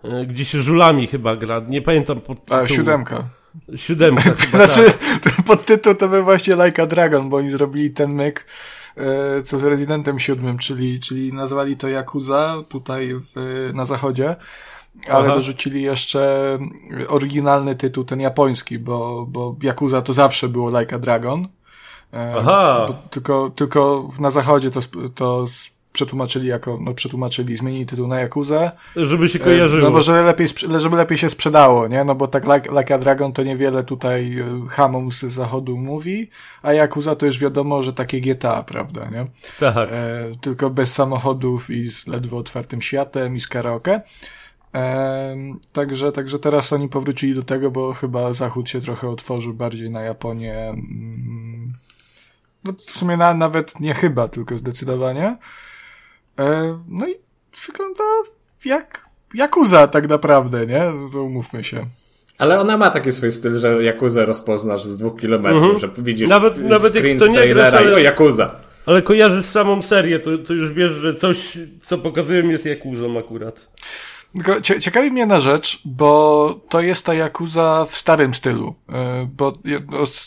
e, 0.04 0.26
gdzie 0.26 0.46
się 0.46 0.60
żulami 0.60 1.08
chyba 1.08 1.36
gra. 1.36 1.62
Nie 1.70 1.82
pamiętam 1.82 2.22
pod 2.22 2.38
A, 2.52 2.68
siódemka. 2.68 3.30
Siódemka 3.76 4.22
chyba, 4.38 4.66
Znaczy, 4.66 4.94
tak. 5.24 5.46
podtytuł 5.48 5.96
to 5.96 6.08
był 6.08 6.24
właśnie 6.24 6.56
Like 6.56 6.84
a 6.84 6.86
Dragon, 6.86 7.30
bo 7.30 7.38
oni 7.38 7.52
zrobili 7.52 7.92
ten 7.92 8.14
myk, 8.14 8.46
e, 8.98 9.44
co 9.44 9.60
z 9.60 9.64
Residentem 9.64 10.20
siódmym, 10.20 10.58
czyli, 10.58 11.00
czyli 11.00 11.34
nazwali 11.34 11.78
to 11.78 11.88
Yakuza 11.88 12.56
tutaj 12.70 13.14
w, 13.36 13.70
na 13.74 13.86
zachodzie, 13.86 14.36
ale 15.10 15.26
Aha. 15.26 15.36
dorzucili 15.36 15.82
jeszcze 15.82 16.58
oryginalny 17.08 17.76
tytuł, 17.76 18.04
ten 18.04 18.20
japoński, 18.20 18.80
bo, 18.80 19.26
bo 19.30 19.56
Yakuza 19.64 20.02
to 20.02 20.14
zawsze 20.14 20.50
było 20.50 20.80
Like 20.80 20.96
a 20.96 21.00
Dragon. 21.00 21.48
E, 22.14 22.36
Aha. 22.38 22.88
Tylko, 23.10 23.52
tylko 23.56 24.10
na 24.20 24.30
zachodzie 24.30 24.72
to, 24.72 24.80
to 25.16 25.46
przetłumaczyli 25.94 26.48
jako, 26.48 26.78
no 26.82 26.94
przetłumaczyli, 26.94 27.58
zmienili 27.58 27.86
tytuł 27.86 28.08
na 28.08 28.20
Jakuzę. 28.20 28.72
Żeby 28.96 29.30
się 29.30 29.40
kojarzyło. 29.40 29.82
No 29.82 29.92
bo 29.92 30.02
żeby 30.02 30.22
lepiej, 30.22 30.48
żeby 30.78 30.96
lepiej 30.96 31.18
się 31.18 31.30
sprzedało, 31.30 31.88
nie? 31.88 32.04
No 32.04 32.16
bo 32.16 32.28
tak 32.28 32.44
like, 32.44 32.80
like 32.80 32.96
a 32.96 32.98
Dragon 32.98 33.34
to 33.34 33.44
niewiele 33.44 33.84
tutaj 33.84 34.40
e, 34.40 34.70
hamom 34.70 35.12
z 35.12 35.20
zachodu 35.24 35.78
mówi, 35.78 36.30
a 36.62 36.74
Jakuza 36.74 37.16
to 37.16 37.26
już 37.26 37.40
wiadomo, 37.40 37.84
że 37.84 37.94
takie 37.94 38.22
GTA, 38.22 38.64
prawda, 38.64 39.10
nie? 39.10 39.26
Tak. 39.60 39.90
E, 39.92 40.32
tylko 40.42 40.70
bez 40.70 40.94
samochodów 40.94 41.70
i 41.70 41.92
z 41.92 42.08
ledwo 42.08 42.38
otwartym 42.38 42.82
światem 42.82 43.36
i 43.36 43.40
z 43.40 43.48
karaoke. 43.48 44.02
E, 44.76 45.36
także, 45.74 46.12
także 46.12 46.40
teraz 46.40 46.74
oni 46.74 46.90
powrócili 46.90 47.36
do 47.36 47.44
tego, 47.44 47.72
bo 47.72 47.94
chyba 47.94 48.34
Zachód 48.34 48.70
się 48.70 48.82
trochę 48.82 49.10
otworzył 49.10 49.54
bardziej 49.54 49.90
na 49.90 50.02
Japonię. 50.02 50.70
Mm, 50.70 51.68
no, 52.64 52.74
w 52.74 52.82
sumie 52.82 53.18
na, 53.18 53.34
nawet 53.34 53.80
nie 53.80 53.94
chyba, 53.94 54.28
tylko 54.28 54.58
zdecydowanie. 54.58 55.38
E, 56.40 56.80
no 56.88 57.08
i 57.08 57.16
wygląda 57.68 58.04
jak 58.66 59.10
Jakuza 59.34 59.88
tak 59.88 60.10
naprawdę, 60.10 60.68
nie? 60.68 60.92
To 61.14 61.24
umówmy 61.24 61.64
się. 61.64 61.86
Ale 62.38 62.60
ona 62.60 62.78
ma 62.78 62.90
taki 62.90 63.12
swój 63.12 63.32
styl, 63.32 63.60
że 63.60 63.84
Jakuzę 63.84 64.26
rozpoznasz 64.26 64.84
z 64.84 64.98
dwóch 64.98 65.20
kilometrów, 65.20 65.64
mhm. 65.64 65.80
że 65.80 65.90
widzisz 65.98 66.30
nawet, 66.30 66.58
nawet 66.58 66.96
jak 66.96 67.06
to 67.20 67.28
nie 67.28 67.48
grasz, 67.48 67.74
ale... 67.74 67.94
o 67.94 67.98
Jakuza. 67.98 68.56
Ale 68.86 69.02
kojarzysz 69.02 69.46
samą 69.46 69.82
serię, 69.82 70.20
to, 70.20 70.38
to 70.38 70.54
już 70.54 70.72
wiesz, 70.72 70.92
że 70.92 71.16
coś, 71.16 71.58
co 71.84 71.98
pokazują 71.98 72.50
jest 72.50 72.66
Jakuzą 72.66 73.20
akurat. 73.20 73.68
Ciekawi 74.80 75.12
mnie 75.12 75.26
na 75.26 75.40
rzecz, 75.40 75.82
bo 75.86 76.60
to 76.70 76.82
jest 76.82 77.06
ta 77.06 77.14
Jakuza 77.14 77.86
w 77.90 77.98
starym 77.98 78.34
stylu. 78.34 78.76
E, 78.90 79.30
bo 79.38 79.54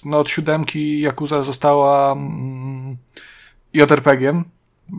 no, 0.05 0.19
od 0.19 0.31
siódemki 0.31 1.01
Jakuza 1.01 1.43
została 1.43 2.13
mm, 2.13 2.97
JRPG-iem, 3.73 4.45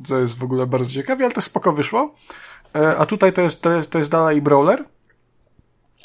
co 0.05 0.19
jest 0.19 0.37
w 0.37 0.43
ogóle 0.43 0.67
bardzo 0.67 0.91
ciekawe, 0.91 1.25
ale 1.25 1.33
to 1.33 1.41
spoko 1.41 1.73
wyszło. 1.73 2.15
E, 2.75 2.97
a 2.97 3.05
tutaj 3.05 3.33
to 3.33 3.41
jest, 3.41 3.61
to 3.61 3.71
jest, 3.71 3.91
to 3.91 3.97
jest 3.97 4.11
dalej 4.11 4.41
brawler. 4.41 4.83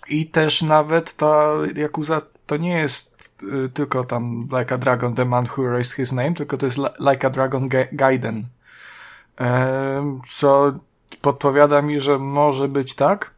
I 0.09 0.27
też 0.27 0.63
nawet 0.63 1.17
ta 1.17 1.49
Yakuza 1.77 2.23
to 2.47 2.57
nie 2.57 2.79
jest 2.79 3.33
y, 3.43 3.69
tylko 3.69 4.05
tam 4.05 4.49
Like 4.59 4.75
a 4.75 4.79
Dragon, 4.79 5.15
The 5.15 5.25
Man 5.25 5.49
Who 5.57 5.67
Erased 5.69 5.93
His 5.93 6.13
Name, 6.13 6.35
tylko 6.35 6.57
to 6.57 6.67
jest 6.67 6.79
Like 6.79 7.27
a 7.27 7.31
Dragon 7.31 7.69
Gaiden. 7.93 8.47
E, 9.41 10.21
co 10.29 10.73
podpowiada 11.21 11.83
mi, 11.83 12.01
że 12.01 12.19
może 12.19 12.69
być 12.69 12.95
tak, 12.95 13.31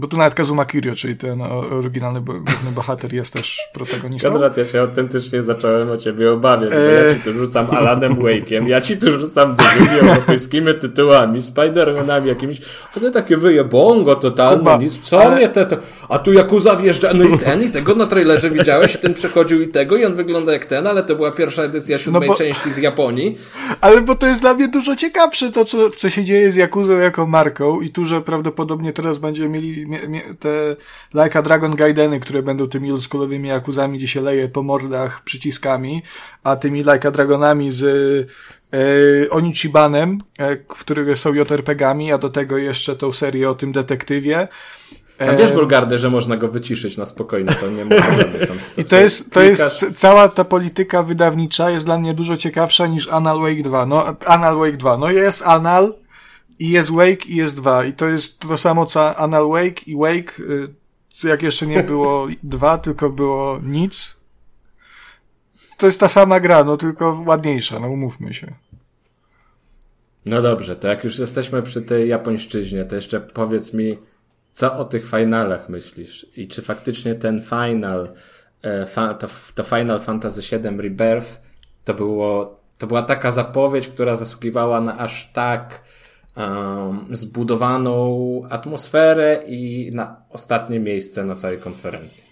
bo 0.00 0.06
tu 0.06 0.16
nawet 0.16 0.34
Kazuma 0.34 0.64
Kiryu, 0.64 0.94
czyli 0.94 1.16
ten 1.16 1.42
oryginalny 1.42 2.20
główny 2.20 2.70
bohater 2.74 3.14
jest 3.14 3.32
też 3.32 3.58
protagonistą. 3.72 4.32
Konrad, 4.32 4.56
ja 4.56 4.66
się 4.66 4.80
autentycznie 4.80 5.42
zacząłem 5.42 5.90
o 5.90 5.96
ciebie 5.96 6.32
obawiać, 6.32 6.70
bo 6.70 6.76
ja 6.76 7.14
ci 7.14 7.20
tu 7.20 7.32
rzucam 7.32 7.66
Alanem 7.70 8.16
Wake'iem, 8.16 8.66
ja 8.66 8.80
ci 8.80 8.96
tu 8.96 9.18
rzucam 9.18 9.56
dużymi 9.56 10.00
europejskimi 10.00 10.74
tytułami, 10.74 11.40
Spider-Manami 11.40 12.26
jakimiś, 12.26 12.60
ale 12.96 13.10
takie 13.10 13.36
wyjebongo 13.36 14.16
totalne, 14.16 14.58
Kuba, 14.58 14.76
nic, 14.76 15.00
co 15.00 15.22
ale... 15.22 15.36
mnie 15.36 15.48
te, 15.48 15.66
to... 15.66 15.76
A 16.08 16.18
tu 16.18 16.32
Yakuza 16.32 16.76
wjeżdża, 16.76 17.08
no 17.14 17.24
i 17.24 17.38
ten, 17.38 17.62
i 17.62 17.70
tego 17.70 17.94
na 17.94 18.06
trailerze 18.06 18.50
widziałeś, 18.50 18.96
ten 18.96 19.14
przechodził 19.14 19.62
i 19.62 19.68
tego, 19.68 19.96
i 19.96 20.04
on 20.04 20.14
wygląda 20.14 20.52
jak 20.52 20.64
ten, 20.64 20.86
ale 20.86 21.02
to 21.02 21.16
była 21.16 21.32
pierwsza 21.32 21.62
edycja 21.62 21.98
siódmej 21.98 22.28
no 22.28 22.34
bo... 22.34 22.38
części 22.38 22.72
z 22.72 22.76
Japonii. 22.76 23.38
Ale 23.80 24.02
bo 24.02 24.14
to 24.14 24.26
jest 24.26 24.40
dla 24.40 24.54
mnie 24.54 24.68
dużo 24.68 24.96
ciekawsze 24.96 25.52
to, 25.52 25.64
co, 25.64 25.90
co 25.90 26.10
się 26.10 26.24
dzieje 26.24 26.52
z 26.52 26.56
Yakuzą 26.56 26.98
jako 26.98 27.26
marką 27.26 27.80
i 27.80 27.90
tu, 27.90 28.06
że 28.06 28.20
prawdopodobnie 28.20 28.92
teraz 28.92 29.18
będziemy 29.18 29.48
mieli 29.48 29.89
te 30.38 30.76
Like 31.14 31.38
a 31.38 31.42
Dragon 31.42 31.76
Gaideny, 31.76 32.20
które 32.20 32.42
będą 32.42 32.68
tymi 32.68 32.92
oldschoolowymi 32.92 33.52
akuzami, 33.52 33.98
gdzie 33.98 34.08
się 34.08 34.20
leje 34.20 34.48
po 34.48 34.62
mordach 34.62 35.24
przyciskami, 35.24 36.02
a 36.44 36.56
tymi 36.56 36.78
Like 36.78 37.08
a 37.08 37.10
Dragonami 37.10 37.72
z 37.72 37.84
e, 38.72 39.30
Onichibanem, 39.30 40.18
e, 40.38 40.56
które 40.56 41.16
są 41.16 41.34
JRPG-ami, 41.34 42.12
a 42.12 42.18
do 42.18 42.28
tego 42.28 42.58
jeszcze 42.58 42.96
tą 42.96 43.12
serię 43.12 43.50
o 43.50 43.54
tym 43.54 43.72
detektywie. 43.72 44.48
Tam 45.26 45.36
wiesz, 45.36 45.52
Wulgardy, 45.52 45.98
że 45.98 46.10
można 46.10 46.36
go 46.36 46.48
wyciszyć 46.48 46.96
na 46.96 47.06
spokojnie, 47.06 47.54
to 47.54 47.70
nie 47.70 47.84
ma 47.84 47.96
problemu. 48.02 48.32
I 48.76 48.84
to 48.84 48.96
jest, 48.96 49.32
to 49.32 49.42
jest, 49.42 49.86
cała 49.96 50.28
ta 50.28 50.44
polityka 50.44 51.02
wydawnicza 51.02 51.70
jest 51.70 51.86
dla 51.86 51.98
mnie 51.98 52.14
dużo 52.14 52.36
ciekawsza 52.36 52.86
niż 52.86 53.08
Anal 53.08 53.40
Wake 53.40 53.62
2. 53.62 53.86
No, 53.86 54.16
Anal 54.26 54.56
Wake 54.56 54.76
2. 54.76 54.96
No 54.96 55.10
jest 55.10 55.42
Anal, 55.42 55.94
i 56.60 56.70
jest 56.70 56.90
Wake 56.90 57.26
i 57.26 57.36
jest 57.36 57.56
dwa. 57.56 57.84
I 57.84 57.92
to 57.92 58.08
jest 58.08 58.38
to 58.38 58.58
samo 58.58 58.86
co 58.86 59.16
Anal 59.16 59.48
Wake 59.48 59.82
i 59.86 59.96
Wake, 59.96 60.42
y, 61.24 61.28
jak 61.28 61.42
jeszcze 61.42 61.66
nie 61.66 61.82
było 61.82 62.28
dwa, 62.42 62.78
tylko 62.78 63.10
było 63.10 63.60
nic. 63.62 64.16
To 65.78 65.86
jest 65.86 66.00
ta 66.00 66.08
sama 66.08 66.40
gra, 66.40 66.64
no 66.64 66.76
tylko 66.76 67.22
ładniejsza, 67.26 67.78
no 67.80 67.88
umówmy 67.88 68.34
się. 68.34 68.54
No 70.26 70.42
dobrze, 70.42 70.76
to 70.76 70.88
jak 70.88 71.04
już 71.04 71.18
jesteśmy 71.18 71.62
przy 71.62 71.82
tej 71.82 72.08
japońszczyźnie, 72.08 72.84
to 72.84 72.94
jeszcze 72.94 73.20
powiedz 73.20 73.74
mi, 73.74 73.98
co 74.52 74.78
o 74.78 74.84
tych 74.84 75.10
finalach 75.10 75.68
myślisz? 75.68 76.26
I 76.36 76.48
czy 76.48 76.62
faktycznie 76.62 77.14
ten 77.14 77.42
final, 77.42 78.08
e, 78.62 78.86
to, 79.18 79.28
to 79.54 79.62
Final 79.62 80.00
Fantasy 80.00 80.58
VII 80.58 80.82
Rebirth, 80.82 81.40
to 81.84 81.94
było, 81.94 82.60
to 82.78 82.86
była 82.86 83.02
taka 83.02 83.32
zapowiedź, 83.32 83.88
która 83.88 84.16
zasługiwała 84.16 84.80
na 84.80 84.98
aż 84.98 85.32
tak 85.32 85.82
zbudowaną 87.10 88.42
atmosferę 88.50 89.42
i 89.46 89.90
na 89.94 90.16
ostatnie 90.30 90.80
miejsce 90.80 91.24
na 91.24 91.34
całej 91.34 91.58
konferencji. 91.58 92.30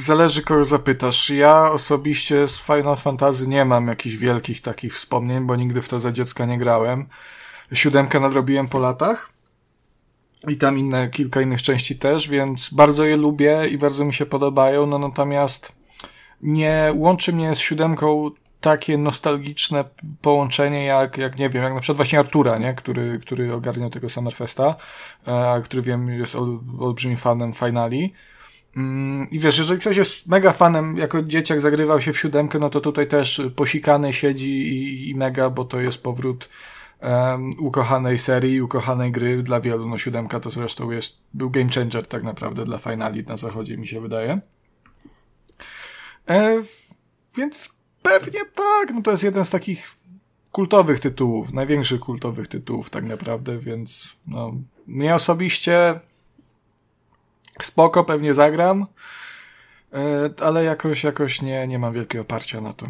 Zależy 0.00 0.42
kogo 0.42 0.64
zapytasz. 0.64 1.30
Ja 1.30 1.72
osobiście 1.72 2.48
z 2.48 2.58
Final 2.58 2.96
Fantasy 2.96 3.48
nie 3.48 3.64
mam 3.64 3.88
jakichś 3.88 4.16
wielkich 4.16 4.60
takich 4.60 4.94
wspomnień, 4.94 5.46
bo 5.46 5.56
nigdy 5.56 5.82
w 5.82 5.88
to 5.88 6.00
za 6.00 6.12
dziecka 6.12 6.46
nie 6.46 6.58
grałem. 6.58 7.06
Siódemkę 7.72 8.20
nadrobiłem 8.20 8.68
po 8.68 8.78
latach. 8.78 9.32
I 10.48 10.56
tam 10.56 10.78
inne, 10.78 11.10
kilka 11.10 11.40
innych 11.40 11.62
części 11.62 11.98
też, 11.98 12.28
więc 12.28 12.70
bardzo 12.74 13.04
je 13.04 13.16
lubię 13.16 13.66
i 13.70 13.78
bardzo 13.78 14.04
mi 14.04 14.14
się 14.14 14.26
podobają, 14.26 14.86
no 14.86 14.98
natomiast 14.98 15.72
nie 16.42 16.92
łączy 16.94 17.32
mnie 17.32 17.54
z 17.54 17.58
siódemką 17.58 18.30
takie 18.66 18.98
nostalgiczne 18.98 19.84
połączenie 20.22 20.84
jak, 20.84 21.18
jak 21.18 21.38
nie 21.38 21.50
wiem, 21.50 21.62
jak 21.62 21.74
na 21.74 21.80
przykład 21.80 21.96
właśnie 21.96 22.18
Artura, 22.18 22.58
nie? 22.58 22.74
Który, 22.74 23.18
który 23.18 23.54
ogarniał 23.54 23.90
tego 23.90 24.08
Summerfesta, 24.08 24.76
a 25.26 25.60
który 25.64 25.82
wiem 25.82 26.06
jest 26.06 26.36
ol, 26.36 26.60
olbrzymim 26.80 27.16
fanem 27.16 27.52
finali. 27.52 28.12
Mm, 28.76 29.30
I 29.30 29.38
wiesz, 29.38 29.58
jeżeli 29.58 29.80
ktoś 29.80 29.96
jest 29.96 30.26
mega 30.26 30.52
fanem, 30.52 30.96
jako 30.96 31.22
dzieciak 31.22 31.60
zagrywał 31.60 32.00
się 32.00 32.12
w 32.12 32.18
siódemkę, 32.18 32.58
no 32.58 32.70
to 32.70 32.80
tutaj 32.80 33.06
też 33.06 33.42
posikany 33.56 34.12
siedzi 34.12 34.50
i, 34.50 35.10
i 35.10 35.14
mega, 35.14 35.50
bo 35.50 35.64
to 35.64 35.80
jest 35.80 36.02
powrót 36.02 36.48
um, 37.02 37.50
ukochanej 37.58 38.18
serii, 38.18 38.60
ukochanej 38.60 39.12
gry 39.12 39.42
dla 39.42 39.60
wielu. 39.60 39.88
No 39.88 39.98
siódemka 39.98 40.40
to 40.40 40.50
zresztą 40.50 40.90
jest, 40.90 41.18
był 41.34 41.50
game 41.50 41.70
changer 41.74 42.06
tak 42.06 42.22
naprawdę 42.22 42.64
dla 42.64 42.78
finali 42.78 43.24
na 43.24 43.36
zachodzie, 43.36 43.76
mi 43.76 43.86
się 43.86 44.00
wydaje. 44.00 44.40
E, 46.28 46.62
więc 47.36 47.75
pewnie 48.08 48.40
tak, 48.54 48.94
no 48.94 49.02
to 49.02 49.10
jest 49.10 49.24
jeden 49.24 49.44
z 49.44 49.50
takich 49.50 49.96
kultowych 50.52 51.00
tytułów, 51.00 51.52
największych 51.52 52.00
kultowych 52.00 52.48
tytułów 52.48 52.90
tak 52.90 53.04
naprawdę, 53.04 53.58
więc 53.58 54.16
no, 54.26 54.54
mnie 54.86 55.14
osobiście 55.14 56.00
spoko, 57.62 58.04
pewnie 58.04 58.34
zagram, 58.34 58.86
e, 59.92 60.30
ale 60.40 60.64
jakoś, 60.64 61.04
jakoś 61.04 61.42
nie, 61.42 61.66
nie 61.66 61.78
mam 61.78 61.94
wielkiego 61.94 62.22
oparcia 62.22 62.60
na 62.60 62.72
to. 62.72 62.86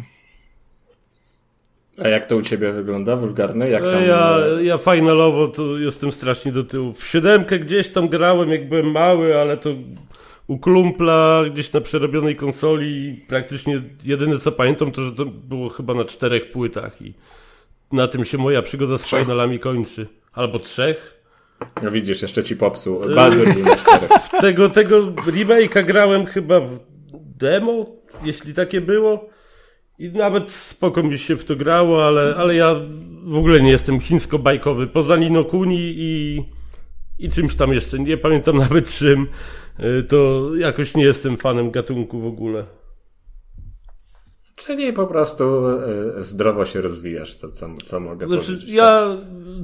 A 2.03 2.07
jak 2.07 2.25
to 2.25 2.35
u 2.35 2.41
ciebie 2.41 2.73
wygląda? 2.73 3.15
Wulgarne? 3.15 3.69
Jak 3.69 3.83
tam... 3.83 4.03
Ja, 4.03 4.37
ja 4.61 4.77
finalowo 4.77 5.47
to 5.47 5.77
jestem 5.77 6.11
strasznie 6.11 6.51
do 6.51 6.63
tyłu. 6.63 6.93
W 6.93 7.07
siódemkę 7.07 7.59
gdzieś 7.59 7.89
tam 7.89 8.09
grałem, 8.09 8.49
jak 8.49 8.69
byłem 8.69 8.91
mały, 8.91 9.39
ale 9.39 9.57
to 9.57 9.69
u 10.47 10.59
klumpla 10.59 11.43
gdzieś 11.51 11.73
na 11.73 11.81
przerobionej 11.81 12.35
konsoli 12.35 13.21
praktycznie 13.27 13.81
jedyne 14.03 14.39
co 14.39 14.51
pamiętam 14.51 14.91
to, 14.91 15.01
że 15.03 15.11
to 15.11 15.25
było 15.25 15.69
chyba 15.69 15.93
na 15.93 16.05
czterech 16.05 16.51
płytach 16.51 17.01
i 17.01 17.13
na 17.91 18.07
tym 18.07 18.25
się 18.25 18.37
moja 18.37 18.61
przygoda 18.61 18.97
z 18.97 19.01
trzech. 19.01 19.23
finalami 19.23 19.59
kończy. 19.59 20.07
Albo 20.33 20.59
trzech. 20.59 21.23
No 21.83 21.91
widzisz, 21.91 22.21
jeszcze 22.21 22.43
ci 22.43 22.55
popsuł. 22.57 23.01
Baldur 23.15 23.53
był 23.53 23.65
na 23.65 23.75
czterech. 23.75 24.09
Tego, 24.41 24.69
tego 24.69 25.11
remake'a 25.11 25.85
grałem 25.85 26.25
chyba 26.25 26.59
w 26.59 26.79
demo, 27.37 27.85
jeśli 28.23 28.53
takie 28.53 28.81
było. 28.81 29.29
I 29.99 30.09
nawet 30.09 30.51
spoko 30.51 31.03
mi 31.03 31.19
się 31.19 31.37
w 31.37 31.45
to 31.45 31.55
grało, 31.55 32.07
ale, 32.07 32.35
ale 32.37 32.55
ja 32.55 32.75
w 33.23 33.35
ogóle 33.35 33.61
nie 33.61 33.71
jestem 33.71 33.99
chińsko-bajkowy. 33.99 34.87
Poza 34.87 35.15
Nino 35.15 35.43
Kuni 35.43 35.93
i, 35.97 36.43
i 37.19 37.29
czymś 37.29 37.55
tam 37.55 37.73
jeszcze, 37.73 37.99
nie 37.99 38.17
pamiętam 38.17 38.57
nawet 38.67 38.89
czym, 38.89 39.27
to 40.07 40.49
jakoś 40.55 40.95
nie 40.95 41.03
jestem 41.03 41.37
fanem 41.37 41.71
gatunku 41.71 42.19
w 42.19 42.25
ogóle. 42.25 42.65
Czyli 44.57 44.93
po 44.93 45.07
prostu 45.07 45.67
y, 46.17 46.23
zdrowo 46.23 46.65
się 46.65 46.81
rozwijasz, 46.81 47.35
co, 47.35 47.49
co, 47.49 47.69
co 47.85 47.99
mogę 47.99 48.27
znaczy, 48.27 48.45
powiedzieć. 48.45 48.69
Ja 48.69 49.17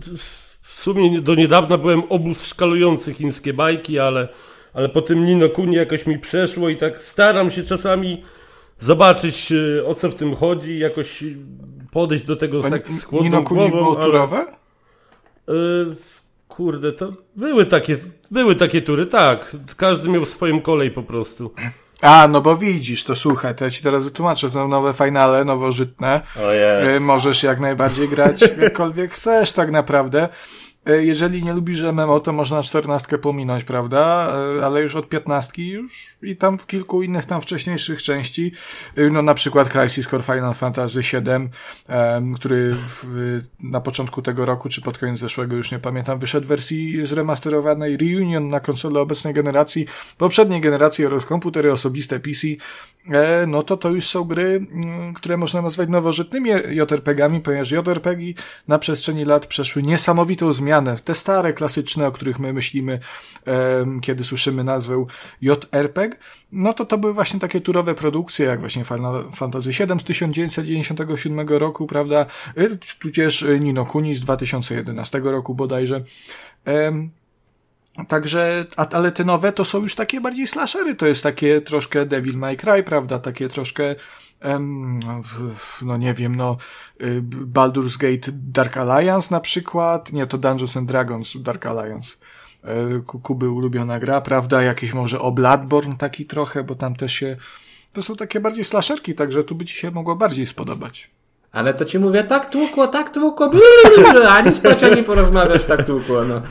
tak? 0.05 0.19
w 0.61 0.81
sumie 0.81 1.21
do 1.21 1.35
niedawna 1.35 1.77
byłem 1.77 2.03
obóz 2.09 2.45
szkalujący 2.45 3.13
chińskie 3.13 3.53
bajki, 3.53 3.99
ale, 3.99 4.27
ale 4.73 4.89
po 4.89 5.01
tym 5.01 5.25
Nino 5.25 5.49
Kuni 5.49 5.75
jakoś 5.75 6.05
mi 6.05 6.19
przeszło 6.19 6.69
i 6.69 6.75
tak 6.75 7.03
staram 7.03 7.51
się 7.51 7.63
czasami 7.63 8.23
zobaczyć 8.79 9.51
e, 9.51 9.85
o 9.85 9.93
co 9.93 10.09
w 10.09 10.15
tym 10.15 10.35
chodzi, 10.35 10.79
jakoś 10.79 11.23
podejść 11.91 12.25
do 12.25 12.35
tego 12.35 12.61
tak 12.61 12.91
z 12.91 13.03
chłodną 13.03 13.23
Nino 13.29 13.43
Kuni 13.43 13.71
było 13.71 13.95
ale... 13.95 14.05
turowe? 14.05 14.45
Yy, 15.47 15.95
kurde, 16.55 16.91
to 16.91 17.13
były 17.35 17.65
takie, 17.65 17.97
były 18.31 18.55
takie 18.55 18.81
tury, 18.81 19.05
tak. 19.05 19.55
Każdy 19.77 20.09
miał 20.09 20.25
swoją 20.25 20.61
kolej 20.61 20.91
po 20.91 21.03
prostu. 21.03 21.53
A, 22.01 22.27
no 22.27 22.41
bo 22.41 22.57
widzisz, 22.57 23.03
to 23.03 23.15
słuchaj, 23.15 23.55
to 23.55 23.63
ja 23.65 23.71
ci 23.71 23.83
teraz 23.83 24.03
wytłumaczę, 24.03 24.49
to 24.49 24.67
nowe 24.67 24.93
finale, 24.93 25.45
nowożytne. 25.45 26.21
Oh 26.39 26.53
yes. 26.53 27.01
Możesz 27.01 27.43
jak 27.43 27.59
najbardziej 27.59 28.09
grać 28.09 28.41
jakkolwiek 28.61 29.13
chcesz 29.13 29.51
tak 29.51 29.71
naprawdę. 29.71 30.29
E, 30.85 31.03
jeżeli 31.03 31.43
nie 31.43 31.53
lubisz 31.53 31.81
MMO, 31.81 32.19
to 32.19 32.33
można 32.33 32.63
czternastkę 32.63 33.17
pominąć, 33.17 33.63
prawda? 33.63 34.33
E, 34.59 34.65
ale 34.65 34.81
już 34.81 34.95
od 34.95 35.09
piętnastki 35.09 35.69
już 35.69 36.17
i 36.21 36.35
tam 36.35 36.57
w 36.57 36.67
kilku 36.67 37.03
innych 37.03 37.25
tam 37.25 37.41
wcześniejszych 37.41 38.03
części, 38.03 38.51
e, 38.95 39.09
no 39.09 39.21
na 39.21 39.33
przykład 39.33 39.69
Crisis 39.69 40.07
Core 40.07 40.23
Final 40.23 40.53
Fantasy 40.53 41.01
VII, 41.01 41.49
który 42.35 42.75
w, 43.03 43.41
na 43.59 43.81
początku 43.81 44.21
tego 44.21 44.45
roku, 44.45 44.69
czy 44.69 44.81
pod 44.81 44.97
koniec 44.97 45.19
zeszłego, 45.19 45.55
już 45.55 45.71
nie 45.71 45.79
pamiętam, 45.79 46.19
wyszedł 46.19 46.45
w 46.45 46.49
wersji 46.49 47.07
zremasterowanej 47.07 47.97
Reunion 47.97 48.49
na 48.49 48.59
konsolę 48.59 48.99
obecnej 48.99 49.33
generacji, 49.33 49.85
poprzedniej 50.17 50.61
generacji 50.61 51.05
oraz 51.05 51.25
komputery 51.25 51.71
osobiste 51.71 52.19
PC, 52.19 52.47
no 53.47 53.63
to 53.63 53.77
to 53.77 53.89
już 53.89 54.07
są 54.07 54.23
gry, 54.23 54.65
które 55.15 55.37
można 55.37 55.61
nazwać 55.61 55.89
nowożytnymi 55.89 56.49
JRPG-ami, 56.49 57.39
ponieważ 57.39 57.71
JRPG 57.71 58.23
na 58.67 58.79
przestrzeni 58.79 59.25
lat 59.25 59.47
przeszły 59.47 59.83
niesamowitą 59.83 60.53
zmianę 60.53 60.72
zmianę. 60.73 60.97
Te 61.03 61.15
stare, 61.15 61.53
klasyczne, 61.53 62.07
o 62.07 62.11
których 62.11 62.39
my 62.39 62.53
myślimy, 62.53 62.99
kiedy 64.01 64.23
słyszymy 64.23 64.63
nazwę 64.63 65.05
JRPG, 65.41 66.17
no 66.51 66.73
to 66.73 66.85
to 66.85 66.97
były 66.97 67.13
właśnie 67.13 67.39
takie 67.39 67.61
turowe 67.61 67.95
produkcje, 67.95 68.45
jak 68.45 68.59
właśnie 68.59 68.83
Final 68.83 69.31
Fantasy 69.35 69.69
VII 69.69 69.99
z 69.99 70.03
1997 70.03 71.47
roku, 71.49 71.87
prawda, 71.87 72.25
y, 72.57 72.77
tudzież 72.99 73.45
Nino 73.59 73.85
Kuni 73.85 74.15
z 74.15 74.21
2011 74.21 75.21
roku 75.23 75.55
bodajże. 75.55 76.03
Także, 78.07 78.65
ale 78.91 79.11
te 79.11 79.23
nowe 79.23 79.51
to 79.51 79.65
są 79.65 79.81
już 79.81 79.95
takie 79.95 80.21
bardziej 80.21 80.47
slashery, 80.47 80.95
to 80.95 81.07
jest 81.07 81.23
takie 81.23 81.61
troszkę 81.61 82.05
Devil 82.05 82.37
May 82.37 82.57
Cry, 82.57 82.83
prawda, 82.83 83.19
takie 83.19 83.49
troszkę 83.49 83.95
no 85.81 85.97
nie 85.97 86.13
wiem, 86.13 86.35
no 86.35 86.57
y, 87.01 87.21
Baldur's 87.53 87.97
Gate 87.97 88.31
Dark 88.31 88.77
Alliance 88.77 89.27
na 89.31 89.39
przykład, 89.39 90.13
nie, 90.13 90.27
to 90.27 90.37
Dungeons 90.37 90.77
and 90.77 90.87
Dragons 90.87 91.41
Dark 91.41 91.65
Alliance. 91.65 92.15
E, 92.63 92.99
Kuby 93.23 93.49
ulubiona 93.49 93.99
gra, 93.99 94.21
prawda? 94.21 94.61
Jakieś 94.63 94.93
może 94.93 95.19
o 95.19 95.31
Bloodborne 95.31 95.97
taki 95.97 96.25
trochę, 96.25 96.63
bo 96.63 96.75
tam 96.75 96.95
też 96.95 97.13
się, 97.13 97.37
to 97.93 98.01
są 98.01 98.15
takie 98.15 98.39
bardziej 98.39 98.65
slasherki, 98.65 99.15
także 99.15 99.43
tu 99.43 99.55
by 99.55 99.65
ci 99.65 99.75
się 99.75 99.91
mogło 99.91 100.15
bardziej 100.15 100.47
spodobać. 100.47 101.11
Ale 101.51 101.73
to 101.73 101.85
ci 101.85 101.99
mówię, 101.99 102.23
tak 102.23 102.49
tłukło, 102.49 102.87
tak 102.87 103.09
tłukło, 103.09 103.51
a 104.29 104.41
nic 104.41 104.59
patrz, 104.59 104.83
ani 104.83 105.03
porozmawiać, 105.03 105.65
tak 105.65 105.85
tłukło, 105.85 106.23
no. 106.23 106.41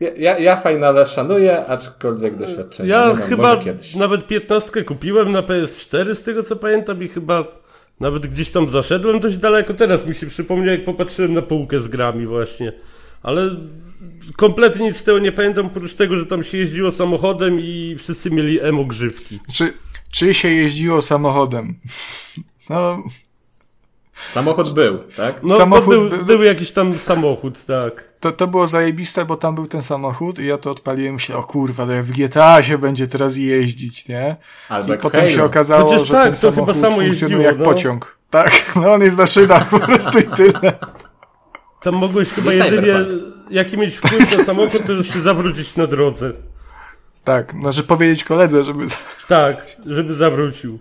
Ja, 0.00 0.38
ja 0.38 0.56
Finale 0.56 1.06
szanuję, 1.06 1.66
aczkolwiek 1.66 2.36
doświadczenie 2.36 2.88
Ja 2.88 3.08
mam, 3.08 3.16
chyba 3.16 3.60
nawet 3.96 4.26
15 4.26 4.84
kupiłem 4.84 5.32
na 5.32 5.42
PS4 5.42 6.14
z 6.14 6.22
tego 6.22 6.42
co 6.42 6.56
pamiętam 6.56 7.02
i 7.02 7.08
chyba 7.08 7.44
nawet 8.00 8.26
gdzieś 8.26 8.50
tam 8.50 8.68
zaszedłem 8.68 9.20
dość 9.20 9.36
daleko. 9.36 9.74
Teraz 9.74 10.06
mi 10.06 10.14
się 10.14 10.26
przypomniał 10.26 10.74
jak 10.74 10.84
popatrzyłem 10.84 11.34
na 11.34 11.42
półkę 11.42 11.80
z 11.80 11.88
grami 11.88 12.26
właśnie. 12.26 12.72
Ale 13.22 13.50
kompletnie 14.36 14.86
nic 14.86 14.96
z 14.96 15.04
tego 15.04 15.18
nie 15.18 15.32
pamiętam, 15.32 15.66
oprócz 15.66 15.94
tego, 15.94 16.16
że 16.16 16.26
tam 16.26 16.44
się 16.44 16.58
jeździło 16.58 16.92
samochodem 16.92 17.60
i 17.60 17.96
wszyscy 17.98 18.30
mieli 18.30 18.60
emo 18.60 18.84
grzywki. 18.84 19.40
Czy, 19.52 19.72
czy 20.10 20.34
się 20.34 20.48
jeździło 20.48 21.02
samochodem? 21.02 21.74
No... 22.70 23.02
Samochód 24.14 24.74
był, 24.74 24.98
tak? 25.16 25.42
No, 25.42 25.56
samochód 25.56 26.08
był, 26.08 26.24
był 26.24 26.42
jakiś 26.42 26.72
tam 26.72 26.98
samochód, 26.98 27.64
tak 27.64 28.14
to, 28.24 28.32
to 28.32 28.46
było 28.46 28.66
zajebiste, 28.66 29.24
bo 29.24 29.36
tam 29.36 29.54
był 29.54 29.66
ten 29.66 29.82
samochód 29.82 30.38
i 30.38 30.46
ja 30.46 30.58
to 30.58 30.70
odpaliłem 30.70 31.10
i 31.10 31.12
myślałem, 31.12 31.44
o 31.44 31.46
kurwa, 31.46 31.82
ale 31.82 32.02
w 32.02 32.10
GTA 32.10 32.62
się 32.62 32.78
będzie 32.78 33.06
teraz 33.06 33.36
jeździć, 33.36 34.08
nie? 34.08 34.36
Albo 34.68 34.94
I 34.94 34.98
potem 34.98 35.20
Halo. 35.20 35.32
się 35.32 35.44
okazało, 35.44 35.90
Chociaż 35.90 36.08
że 36.08 36.14
tak, 36.14 36.24
ten 36.24 36.36
samochód 36.36 36.74
chyba 36.74 36.88
samo 36.88 37.02
funkcjonuje 37.02 37.42
jak 37.42 37.58
no. 37.58 37.64
pociąg. 37.64 38.18
Tak, 38.30 38.52
no 38.82 38.92
on 38.92 39.02
jest 39.02 39.18
na 39.18 39.26
szynach 39.26 39.68
po 39.68 39.78
prostu 39.78 40.18
i 40.18 40.22
tyle. 40.22 40.78
Tam 41.80 41.94
mogłeś 41.94 42.28
chyba 42.28 42.52
jedynie, 42.52 42.94
jaki 43.50 43.78
mieć 43.78 43.96
wpływ 43.96 44.38
na 44.38 44.44
samochód, 44.44 44.86
to 44.86 44.92
już 44.92 45.12
się 45.12 45.20
zawrócić 45.20 45.76
na 45.76 45.86
drodze. 45.86 46.32
Tak, 47.24 47.54
znaczy 47.60 47.82
powiedzieć 47.82 48.24
koledze, 48.24 48.64
żeby... 48.64 48.86
Tak, 49.28 49.66
żeby 49.86 50.14
zawrócił. 50.14 50.78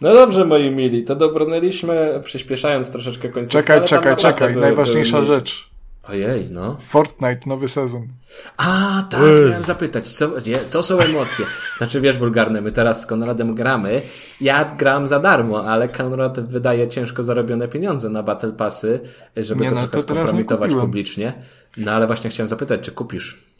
No 0.00 0.14
dobrze, 0.14 0.44
moi 0.44 0.70
mili, 0.70 1.04
to 1.04 1.16
dobrnęliśmy, 1.16 2.20
przyspieszając 2.24 2.90
troszeczkę 2.90 3.28
końcówkę. 3.28 3.62
Czekaj, 3.62 3.84
czekaj, 3.88 4.16
czekaj, 4.16 4.56
najważniejsza 4.56 5.24
rzecz. 5.24 5.70
Ojej, 6.08 6.50
no. 6.50 6.76
Fortnite, 6.80 7.40
nowy 7.46 7.68
sezon. 7.68 8.08
A, 8.56 9.02
tak, 9.10 9.20
miałem 9.20 9.62
zapytać. 9.62 10.08
Co, 10.08 10.30
nie, 10.46 10.58
to 10.58 10.82
są 10.82 10.98
emocje. 10.98 11.46
Znaczy, 11.78 12.00
wiesz, 12.00 12.18
wulgarne, 12.18 12.60
my 12.60 12.72
teraz 12.72 13.02
z 13.02 13.06
Konradem 13.06 13.54
gramy. 13.54 14.02
Ja 14.40 14.64
gram 14.64 15.06
za 15.06 15.18
darmo, 15.18 15.64
ale 15.64 15.88
Konrad 15.88 16.40
wydaje 16.40 16.88
ciężko 16.88 17.22
zarobione 17.22 17.68
pieniądze 17.68 18.08
na 18.08 18.22
Battle 18.22 18.52
Passy, 18.52 19.00
żeby 19.36 19.60
nie, 19.60 19.70
go 19.70 19.74
no, 19.74 19.88
trochę 19.88 20.02
skompromitować 20.02 20.70
publicznie. 20.74 21.32
No 21.76 21.92
ale 21.92 22.06
właśnie 22.06 22.30
chciałem 22.30 22.48
zapytać, 22.48 22.80
czy 22.80 22.92
kupisz 22.92 23.50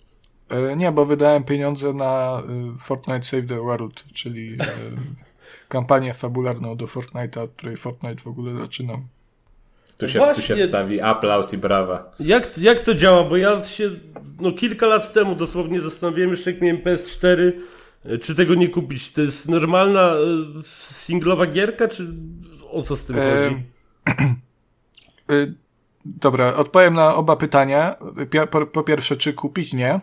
E, 0.50 0.76
nie, 0.76 0.92
bo 0.92 1.06
wydałem 1.06 1.44
pieniądze 1.44 1.92
na 1.92 2.42
y, 2.74 2.78
Fortnite 2.78 3.22
Save 3.22 3.46
the 3.46 3.60
World, 3.60 4.04
czyli 4.14 4.56
e, 4.60 4.66
kampanię 5.70 6.14
fabularną 6.14 6.76
do 6.76 6.86
Fortnite'a, 6.86 7.38
od 7.38 7.50
której 7.52 7.76
Fortnite 7.76 8.22
w 8.22 8.26
ogóle 8.26 8.60
zaczynał. 8.60 8.98
Tu 9.98 10.08
się, 10.08 10.18
Właśnie- 10.18 10.34
tu 10.34 10.42
się 10.42 10.56
wstawi 10.56 11.00
aplauz 11.00 11.52
i 11.54 11.58
brawa. 11.58 12.10
Jak, 12.20 12.58
jak 12.58 12.80
to 12.80 12.94
działa? 12.94 13.24
Bo 13.24 13.36
ja 13.36 13.64
się 13.64 13.90
no, 14.40 14.52
kilka 14.52 14.86
lat 14.86 15.12
temu 15.12 15.34
dosłownie 15.34 15.80
zastanawiałem 15.80 16.30
jeszcze 16.30 16.50
jak 16.52 16.60
miałem 16.60 16.78
PS4, 16.82 17.52
e, 18.04 18.18
czy 18.18 18.34
tego 18.34 18.54
nie 18.54 18.68
kupić. 18.68 19.12
To 19.12 19.20
jest 19.20 19.48
normalna 19.48 20.00
e, 20.00 20.16
singlowa 20.62 21.46
gierka, 21.46 21.88
czy 21.88 22.06
o 22.70 22.82
co 22.82 22.96
z 22.96 23.04
tym 23.04 23.16
chodzi? 23.16 23.62
Y, 25.30 25.54
Dobra, 26.04 26.54
odpowiem 26.54 26.94
na 26.94 27.14
oba 27.14 27.36
pytania. 27.36 27.96
Po, 28.50 28.66
po 28.66 28.82
pierwsze, 28.82 29.16
czy 29.16 29.32
kupić? 29.32 29.72
Nie. 29.72 30.00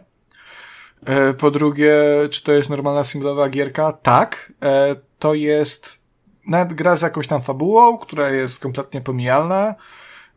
E, 1.05 1.34
Po 1.34 1.51
drugie, 1.51 1.95
czy 2.30 2.43
to 2.43 2.51
jest 2.53 2.70
normalna 2.70 3.03
singlowa 3.03 3.49
gierka? 3.49 3.91
Tak. 3.91 4.53
To 5.20 5.34
jest 5.34 5.97
nawet 6.47 6.74
gra 6.74 6.95
z 6.95 7.01
jakąś 7.01 7.28
tam 7.28 7.41
fabułą, 7.41 7.97
która 7.97 8.30
jest 8.30 8.59
kompletnie 8.59 9.01
pomijalna. 9.01 9.76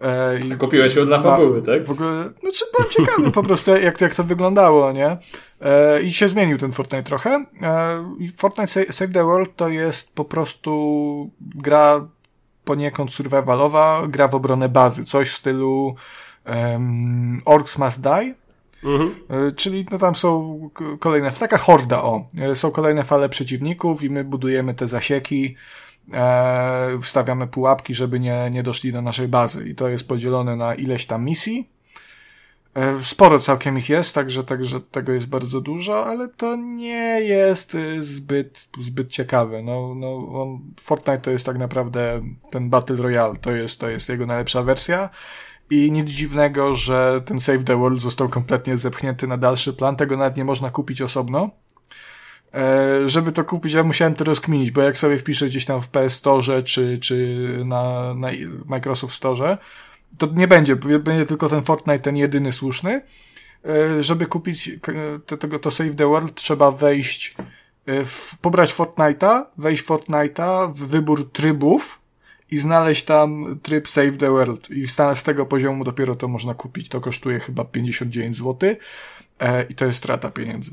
E, 0.00 0.38
i- 0.40 0.56
Kupiłeś 0.56 0.94
ją 0.94 1.06
dla 1.06 1.20
fabuły, 1.20 1.62
tak? 1.62 1.84
W 1.84 1.90
ogóle, 1.90 2.30
znaczy 2.40 2.64
byłem 2.76 2.90
ciekawy 2.90 3.30
po 3.30 3.42
prostu, 3.42 3.70
jak, 3.76 4.00
jak 4.00 4.14
to 4.14 4.24
wyglądało, 4.24 4.92
nie? 4.92 5.18
E, 5.60 6.02
I 6.02 6.12
się 6.12 6.28
zmienił 6.28 6.58
ten 6.58 6.72
Fortnite 6.72 7.02
trochę. 7.02 7.44
E, 7.62 8.04
Fortnite 8.36 8.68
Sa- 8.80 8.92
Save 8.92 9.12
the 9.12 9.24
World 9.24 9.56
to 9.56 9.68
jest 9.68 10.14
po 10.14 10.24
prostu 10.24 11.30
gra 11.40 12.08
poniekąd 12.64 13.12
survivalowa, 13.12 14.02
gra 14.08 14.28
w 14.28 14.34
obronę 14.34 14.68
bazy. 14.68 15.04
Coś 15.04 15.30
w 15.30 15.36
stylu 15.36 15.94
um, 16.46 17.38
Orcs 17.44 17.78
Must 17.78 18.00
Die. 18.00 18.34
Mhm. 18.84 19.14
E, 19.28 19.52
Czyli 19.52 19.86
no 19.90 19.98
tam 19.98 20.14
są 20.14 20.60
kolejne, 20.98 21.32
taka 21.32 21.58
horda, 21.58 22.02
o, 22.02 22.28
E, 22.38 22.54
są 22.54 22.70
kolejne 22.70 23.04
fale 23.04 23.28
przeciwników 23.28 24.02
i 24.02 24.10
my 24.10 24.24
budujemy 24.24 24.74
te 24.74 24.88
zasieki, 24.88 25.56
e, 26.12 26.98
wstawiamy 27.02 27.46
pułapki, 27.46 27.94
żeby 27.94 28.20
nie, 28.20 28.50
nie 28.50 28.62
doszli 28.62 28.92
do 28.92 29.02
naszej 29.02 29.28
bazy 29.28 29.68
i 29.68 29.74
to 29.74 29.88
jest 29.88 30.08
podzielone 30.08 30.56
na 30.56 30.74
ileś 30.74 31.06
tam 31.06 31.24
misji. 31.24 31.68
E, 32.74 33.04
Sporo 33.04 33.38
całkiem 33.38 33.78
ich 33.78 33.88
jest, 33.88 34.14
także, 34.14 34.44
także 34.44 34.80
tego 34.80 35.12
jest 35.12 35.28
bardzo 35.28 35.60
dużo, 35.60 36.06
ale 36.06 36.28
to 36.28 36.56
nie 36.56 37.20
jest 37.20 37.76
zbyt, 37.98 38.68
zbyt 38.80 39.10
ciekawe. 39.10 39.62
No, 39.62 39.94
no, 39.94 40.42
on, 40.42 40.60
Fortnite 40.80 41.18
to 41.18 41.30
jest 41.30 41.46
tak 41.46 41.58
naprawdę 41.58 42.22
ten 42.50 42.70
Battle 42.70 42.96
Royale, 42.96 43.36
to 43.36 43.50
jest, 43.50 43.80
to 43.80 43.90
jest 43.90 44.08
jego 44.08 44.26
najlepsza 44.26 44.62
wersja. 44.62 45.10
I 45.70 45.92
nic 45.92 46.10
dziwnego, 46.10 46.74
że 46.74 47.22
ten 47.24 47.40
Save 47.40 47.64
the 47.64 47.76
World 47.76 48.00
został 48.00 48.28
kompletnie 48.28 48.76
zepchnięty 48.76 49.26
na 49.26 49.36
dalszy 49.36 49.72
plan. 49.72 49.96
Tego 49.96 50.16
nawet 50.16 50.36
nie 50.36 50.44
można 50.44 50.70
kupić 50.70 51.02
osobno. 51.02 51.50
E, 52.54 53.08
żeby 53.08 53.32
to 53.32 53.44
kupić, 53.44 53.72
ja 53.72 53.82
musiałem 53.82 54.14
to 54.14 54.24
rozkminić, 54.24 54.70
bo 54.70 54.82
jak 54.82 54.98
sobie 54.98 55.18
wpiszę 55.18 55.46
gdzieś 55.46 55.64
tam 55.64 55.80
w 55.80 55.88
PS 55.88 56.12
Store 56.12 56.62
czy, 56.62 56.98
czy 56.98 57.36
na, 57.64 58.14
na 58.14 58.28
Microsoft 58.66 59.14
Store, 59.14 59.58
to 60.18 60.26
nie 60.34 60.48
będzie, 60.48 60.76
będzie 60.76 61.26
tylko 61.26 61.48
ten 61.48 61.62
Fortnite, 61.62 61.98
ten 61.98 62.16
jedyny 62.16 62.52
słuszny. 62.52 63.02
E, 63.64 64.02
żeby 64.02 64.26
kupić 64.26 64.70
te- 65.26 65.36
tego, 65.36 65.58
to 65.58 65.70
Save 65.70 65.96
the 65.96 66.06
World, 66.08 66.34
trzeba 66.34 66.70
wejść, 66.70 67.34
e, 67.86 68.04
w, 68.04 68.38
pobrać 68.40 68.74
Fortnite'a, 68.74 69.44
wejść 69.58 69.84
Fortnite'a 69.84 70.72
w 70.74 70.86
wybór 70.86 71.30
trybów 71.32 71.99
i 72.50 72.58
znaleźć 72.58 73.04
tam 73.04 73.58
tryb 73.62 73.88
Save 73.88 74.16
the 74.16 74.30
World. 74.30 74.70
I 74.70 74.86
z, 74.86 75.22
tego 75.24 75.46
poziomu 75.46 75.84
dopiero 75.84 76.16
to 76.16 76.28
można 76.28 76.54
kupić. 76.54 76.88
To 76.88 77.00
kosztuje 77.00 77.40
chyba 77.40 77.64
59 77.64 78.36
zł 78.36 78.74
e, 79.40 79.62
i 79.62 79.74
to 79.74 79.86
jest 79.86 79.98
strata 79.98 80.30
pieniędzy. 80.30 80.70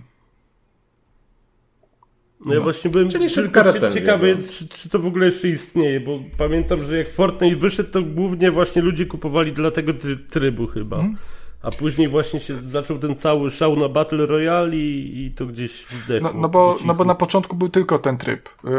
No 2.45 2.53
ja 2.53 2.61
właśnie 2.61 2.89
byłem 2.89 3.09
Czyli 3.09 3.29
tylko 3.29 3.63
recenzja 3.63 4.01
ciekawy, 4.01 4.35
była. 4.35 4.49
czy, 4.49 4.67
czy 4.67 4.89
to 4.89 4.99
w 4.99 5.05
ogóle 5.05 5.25
jeszcze 5.25 5.47
istnieje, 5.47 5.99
bo 5.99 6.19
pamiętam, 6.37 6.85
że 6.85 6.97
jak 6.97 7.09
Fortnite 7.09 7.55
wyszedł, 7.55 7.91
to 7.91 8.01
głównie 8.01 8.51
właśnie 8.51 8.81
ludzie 8.81 9.05
kupowali 9.05 9.53
dla 9.53 9.71
tego 9.71 9.93
trybu 10.29 10.67
chyba. 10.67 10.97
Mhm. 10.97 11.17
A 11.61 11.71
później 11.71 12.07
właśnie 12.07 12.39
się 12.39 12.61
zaczął 12.61 12.99
ten 12.99 13.15
cały 13.15 13.51
szał 13.51 13.75
na 13.75 13.89
Battle 13.89 14.25
Royale 14.25 14.75
i, 14.75 15.25
i 15.25 15.31
to 15.31 15.45
gdzieś 15.45 15.87
zdechło. 15.87 16.29
No, 16.33 16.39
no, 16.41 16.49
bo, 16.49 16.75
no 16.85 16.93
bo 16.93 17.05
na 17.05 17.15
początku 17.15 17.55
był 17.55 17.69
tylko 17.69 17.99
ten 17.99 18.17
tryb. 18.17 18.49
Y, 18.49 18.69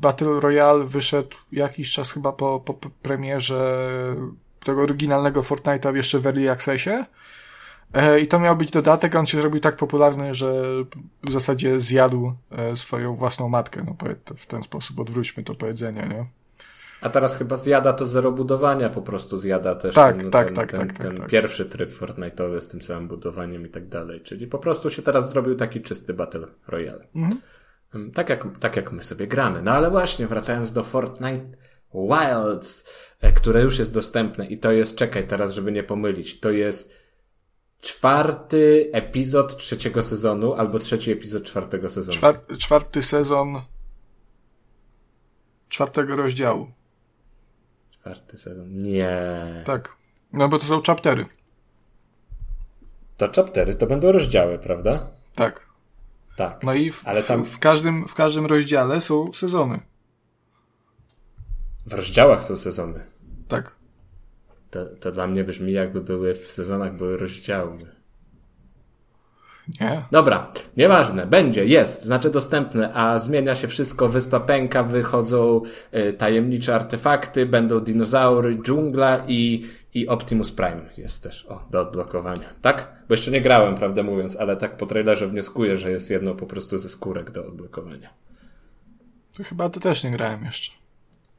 Battle 0.00 0.40
Royale 0.40 0.84
wyszedł 0.84 1.36
jakiś 1.52 1.92
czas 1.92 2.12
chyba 2.12 2.32
po, 2.32 2.60
po 2.60 2.74
premierze 3.02 3.86
tego 4.64 4.82
oryginalnego 4.82 5.42
Fortnite'a 5.42 5.96
jeszcze 5.96 6.18
w 6.18 6.26
Early 6.26 6.50
Accessie. 6.50 7.04
E, 7.92 8.20
I 8.20 8.26
to 8.26 8.38
miał 8.38 8.56
być 8.56 8.70
dodatek, 8.70 9.16
a 9.16 9.18
on 9.18 9.26
się 9.26 9.40
zrobił 9.40 9.60
tak 9.60 9.76
popularny, 9.76 10.34
że 10.34 10.64
w 11.22 11.32
zasadzie 11.32 11.80
zjadł 11.80 12.32
e, 12.50 12.76
swoją 12.76 13.14
własną 13.14 13.48
matkę. 13.48 13.84
No 13.86 13.96
w 14.36 14.46
ten 14.46 14.62
sposób 14.62 15.00
odwróćmy 15.00 15.42
to 15.42 15.54
powiedzenie, 15.54 16.08
nie? 16.10 16.26
A 17.02 17.10
teraz 17.10 17.36
chyba 17.36 17.56
zjada 17.56 17.92
to 17.92 18.06
zero 18.06 18.32
budowania, 18.32 18.88
po 18.88 19.02
prostu 19.02 19.38
zjada 19.38 19.74
też 19.74 19.94
Tak, 19.94 20.16
ten, 20.16 20.30
tak, 20.30 20.46
ten, 20.46 20.56
tak, 20.56 20.70
ten, 20.70 20.80
tak, 20.80 20.92
tak, 20.92 21.02
ten 21.02 21.16
tak. 21.16 21.30
pierwszy 21.30 21.64
tryb 21.64 21.90
Fortnite'owy 21.90 22.60
z 22.60 22.68
tym 22.68 22.82
samym 22.82 23.08
budowaniem 23.08 23.66
i 23.66 23.70
tak 23.70 23.88
dalej. 23.88 24.20
Czyli 24.20 24.46
po 24.46 24.58
prostu 24.58 24.90
się 24.90 25.02
teraz 25.02 25.30
zrobił 25.30 25.54
taki 25.54 25.80
czysty 25.80 26.14
Battle 26.14 26.46
Royale. 26.68 27.06
Mhm. 27.14 27.40
Tak 28.14 28.28
jak, 28.28 28.44
tak 28.60 28.76
jak 28.76 28.92
my 28.92 29.02
sobie 29.02 29.26
gramy. 29.26 29.62
No 29.62 29.70
ale 29.70 29.90
właśnie, 29.90 30.26
wracając 30.26 30.72
do 30.72 30.84
Fortnite 30.84 31.46
Wilds, 31.94 32.88
e, 33.20 33.32
które 33.32 33.62
już 33.62 33.78
jest 33.78 33.94
dostępne 33.94 34.46
i 34.46 34.58
to 34.58 34.72
jest, 34.72 34.96
czekaj 34.96 35.26
teraz, 35.26 35.52
żeby 35.52 35.72
nie 35.72 35.82
pomylić, 35.82 36.40
to 36.40 36.50
jest 36.50 37.02
czwarty 37.80 38.90
epizod 38.92 39.56
trzeciego 39.56 40.02
sezonu 40.02 40.54
albo 40.54 40.78
trzeci 40.78 41.12
epizod 41.12 41.44
czwartego 41.44 41.88
sezonu. 41.88 42.18
Czwar 42.18 42.46
czwarty 42.58 43.02
sezon 43.02 43.60
czwartego 45.68 46.16
rozdziału. 46.16 46.66
Czwarty 48.02 48.38
sezon. 48.38 48.76
Nie. 48.76 49.62
Tak. 49.66 49.96
No 50.32 50.48
bo 50.48 50.58
to 50.58 50.64
są 50.64 50.82
chaptery. 50.82 51.26
To 53.16 53.32
chaptery 53.32 53.74
to 53.74 53.86
będą 53.86 54.12
rozdziały, 54.12 54.58
prawda? 54.58 55.10
Tak. 55.34 55.66
Tak. 56.36 56.62
No 56.62 56.74
i 56.74 56.92
w, 56.92 57.08
Ale 57.08 57.22
tam- 57.22 57.44
w, 57.44 57.58
każdym, 57.58 58.08
w 58.08 58.14
każdym 58.14 58.46
rozdziale 58.46 59.00
są 59.00 59.32
sezony. 59.32 59.80
W 61.86 61.94
rozdziałach 61.94 62.44
są 62.44 62.56
sezony. 62.56 63.04
Tak. 63.48 63.76
To, 64.70 64.86
to 64.86 65.12
dla 65.12 65.26
mnie 65.26 65.44
brzmi 65.44 65.72
jakby 65.72 66.00
były 66.00 66.34
w 66.34 66.50
sezonach 66.50 66.96
były 66.96 67.16
rozdziały. 67.16 67.78
Nie. 69.80 70.02
Dobra, 70.10 70.52
nieważne, 70.76 71.26
będzie, 71.26 71.66
jest, 71.66 72.04
znaczy 72.04 72.30
dostępne, 72.30 72.94
a 72.94 73.18
zmienia 73.18 73.54
się 73.54 73.68
wszystko, 73.68 74.08
wyspa 74.08 74.40
pęka, 74.40 74.82
wychodzą 74.82 75.62
y, 75.94 76.12
tajemnicze 76.12 76.74
artefakty, 76.74 77.46
będą 77.46 77.80
dinozaury, 77.80 78.58
dżungla 78.62 79.24
i, 79.28 79.66
i 79.94 80.08
Optimus 80.08 80.52
Prime 80.52 80.82
jest 80.96 81.22
też, 81.22 81.46
o, 81.46 81.66
do 81.70 81.80
odblokowania. 81.80 82.48
Tak? 82.62 82.92
Bo 83.08 83.14
jeszcze 83.14 83.30
nie 83.30 83.40
grałem, 83.40 83.74
prawdę 83.74 84.02
mówiąc, 84.02 84.36
ale 84.36 84.56
tak 84.56 84.76
po 84.76 84.86
trailerze 84.86 85.28
wnioskuję, 85.28 85.76
że 85.76 85.90
jest 85.90 86.10
jedno 86.10 86.34
po 86.34 86.46
prostu 86.46 86.78
ze 86.78 86.88
skórek 86.88 87.30
do 87.30 87.46
odblokowania. 87.46 88.10
To 89.36 89.44
chyba 89.44 89.68
to 89.68 89.80
też 89.80 90.04
nie 90.04 90.10
grałem 90.10 90.44
jeszcze. 90.44 90.72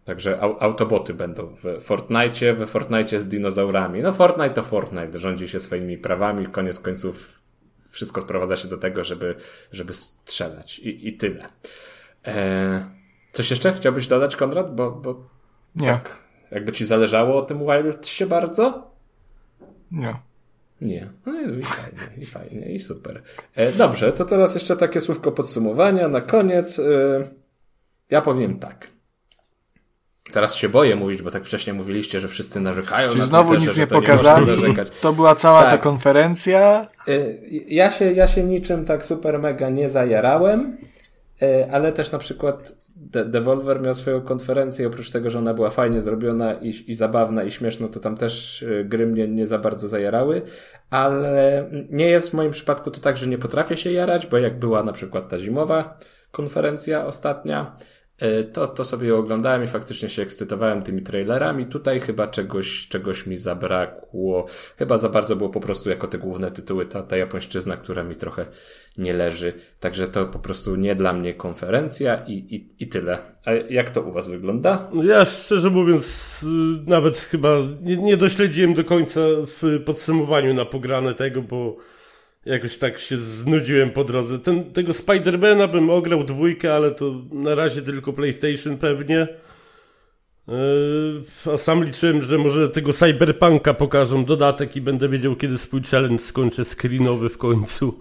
Także 0.05 0.41
au, 0.41 0.55
autoboty 0.59 1.13
będą 1.13 1.55
w 1.63 1.82
Fortnite, 1.82 2.53
we 2.53 2.67
Fortnite 2.67 3.19
z 3.19 3.28
dinozaurami. 3.28 4.01
No 4.01 4.13
Fortnite 4.13 4.49
to 4.49 4.63
Fortnite, 4.63 5.19
rządzi 5.19 5.49
się 5.49 5.59
swoimi 5.59 5.97
prawami, 5.97 6.47
koniec 6.47 6.80
końców 6.80 7.43
wszystko 7.94 8.22
sprowadza 8.22 8.56
się 8.56 8.68
do 8.68 8.78
tego, 8.78 9.04
żeby, 9.04 9.36
żeby 9.72 9.94
strzelać 9.94 10.80
i, 10.80 11.08
i 11.08 11.14
tyle. 11.18 11.46
Eee, 12.26 12.84
coś 13.32 13.52
jeszcze 13.52 13.74
chciałbyś 13.74 14.08
dodać, 14.08 14.36
Konrad? 14.36 14.76
Bo, 14.76 14.91
bo 14.91 15.30
Nie. 15.76 15.88
tak, 15.88 16.24
jakby 16.52 16.72
ci 16.72 16.86
zależało 16.86 17.38
o 17.38 17.41
tym 17.41 17.60
Wild 17.60 18.08
się 18.08 18.26
bardzo? 18.26 18.91
Nie. 19.91 20.16
Nie. 20.82 21.10
No 21.26 21.41
i 21.41 21.64
fajnie, 21.64 22.00
i 22.18 22.26
fajnie, 22.26 22.72
i 22.74 22.80
super. 22.80 23.22
E, 23.56 23.72
dobrze, 23.72 24.14
to 24.14 24.26
teraz 24.26 24.54
jeszcze 24.54 24.78
takie 24.78 25.02
słówko 25.02 25.32
podsumowania 25.32 26.08
na 26.08 26.22
koniec. 26.22 26.80
E, 26.80 26.84
ja 28.10 28.22
powiem 28.22 28.60
tak. 28.60 28.93
Teraz 30.34 30.55
się 30.55 30.69
boję 30.69 30.95
mówić, 30.95 31.21
bo 31.21 31.31
tak 31.31 31.45
wcześniej 31.45 31.75
mówiliście, 31.75 32.19
że 32.19 32.27
wszyscy 32.27 32.59
narzekają 32.61 33.09
Czyli 33.09 33.19
na 33.21 33.25
znowu 33.27 33.49
Twitterze, 33.49 33.69
nic 33.71 33.77
nie 33.79 33.88
to 33.88 33.95
pokazali. 34.01 34.47
narzekać. 34.47 34.89
To 35.01 35.13
była 35.13 35.36
cała 35.36 35.63
ta 35.63 35.69
Tak. 35.69 35.81
konferencja. 35.81 36.88
E, 37.07 37.11
Ja 37.67 37.91
się, 37.91 38.11
ja 38.13 38.27
się 38.27 38.43
niczym 38.43 38.86
tak 38.86 39.05
super 39.05 39.39
mega 39.39 39.69
nie 39.69 39.89
zajarałem, 39.89 40.77
e, 41.41 41.67
ale 41.71 41.91
też 41.91 42.11
na 42.11 42.17
przykład 42.19 42.73
De 42.95 43.25
Devolver 43.25 43.81
miał 43.81 43.95
swoją 43.95 44.21
konferencję, 44.21 44.88
oprócz 44.88 45.11
tego, 45.11 45.29
że 45.29 45.39
ona 45.39 45.53
była 45.53 45.69
fajnie 45.69 46.01
zrobiona 46.01 46.53
i, 46.53 46.73
i 46.88 46.93
zabawna 46.95 47.43
i 47.43 47.51
śmieszna, 47.51 47.88
to 47.88 47.99
tam 47.99 48.17
też 48.17 48.63
e, 48.63 48.84
gry 48.84 49.07
mnie 49.07 49.27
nie 49.27 49.47
za 49.47 49.57
bardzo 49.59 49.88
zajarały, 49.88 50.41
ale 50.89 51.65
nie 51.89 52.05
jest 52.07 52.29
w 52.29 52.34
moim 52.34 52.51
przypadku 52.51 52.91
to 52.91 53.01
tak, 53.01 53.17
że 53.17 53.27
nie 53.27 53.38
potrafię 53.38 53.77
się 53.77 53.91
jarać, 53.91 54.27
bo 54.27 54.38
jak 54.38 54.59
była 54.59 54.84
na 54.84 54.93
przykład 54.93 55.29
ta 55.29 55.39
zimowa 55.39 55.97
konferencja 56.31 57.05
ostatnia, 57.05 57.75
to, 58.53 58.67
to 58.67 58.86
sobie 58.86 59.15
oglądałem 59.15 59.63
i 59.63 59.67
faktycznie 59.67 60.09
się 60.09 60.21
ekscytowałem 60.21 60.82
tymi 60.82 61.01
trailerami. 61.01 61.65
Tutaj 61.65 61.99
chyba 61.99 62.28
czegoś, 62.28 62.88
czegoś 62.88 63.28
mi 63.28 63.38
zabrakło. 63.38 64.45
Chyba 64.78 64.97
za 64.97 65.09
bardzo 65.09 65.36
było 65.36 65.49
po 65.49 65.59
prostu 65.59 65.89
jako 65.89 66.07
te 66.07 66.17
główne 66.17 66.51
tytuły 66.51 66.86
ta, 66.86 67.03
ta 67.03 67.17
japońszczyzna, 67.17 67.78
która 67.78 68.03
mi 68.03 68.15
trochę 68.15 68.45
nie 68.97 69.13
leży. 69.13 69.53
Także 69.80 70.07
to 70.07 70.26
po 70.26 70.39
prostu 70.39 70.76
nie 70.76 70.95
dla 70.95 71.13
mnie 71.13 71.34
konferencja 71.34 72.24
i, 72.28 72.34
i, 72.34 72.84
i 72.84 72.88
tyle. 72.88 73.17
A 73.45 73.51
jak 73.51 73.89
to 73.89 74.01
u 74.01 74.11
was 74.11 74.30
wygląda? 74.30 74.89
Ja 75.03 75.26
szczerze 75.26 75.69
mówiąc 75.69 76.39
y, 76.43 76.89
nawet 76.89 77.17
chyba 77.17 77.49
nie, 77.82 77.97
nie 77.97 78.17
dośledziłem 78.17 78.74
do 78.74 78.84
końca 78.84 79.21
w 79.47 79.84
podsumowaniu 79.86 80.53
na 80.53 80.65
pograne 80.65 81.13
tego, 81.13 81.41
bo 81.41 81.78
Jakoś 82.46 82.78
tak 82.78 83.00
się 83.00 83.18
znudziłem 83.18 83.89
po 83.89 84.04
drodze. 84.04 84.39
Ten, 84.39 84.72
tego 84.72 84.94
Spidermana 84.94 85.68
bym 85.68 85.89
ograł 85.89 86.24
dwójkę, 86.24 86.74
ale 86.74 86.91
to 86.91 87.22
na 87.32 87.56
razie 87.56 87.82
tylko 87.82 88.14
PlayStation 88.14 88.78
pewnie. 88.78 89.28
Yy, 90.48 91.54
a 91.54 91.58
sam 91.58 91.84
liczyłem, 91.84 92.22
że 92.22 92.38
może 92.38 92.70
tego 92.70 92.94
Cyberpunka 92.94 93.74
pokażą 93.74 94.26
dodatek 94.26 94.76
i 94.76 94.82
będę 94.82 95.10
wiedział, 95.10 95.36
kiedy 95.36 95.58
swój 95.58 95.82
challenge 95.82 96.24
skończę 96.24 96.66
screenowy 96.66 97.30
w 97.30 97.38
końcu. 97.38 98.00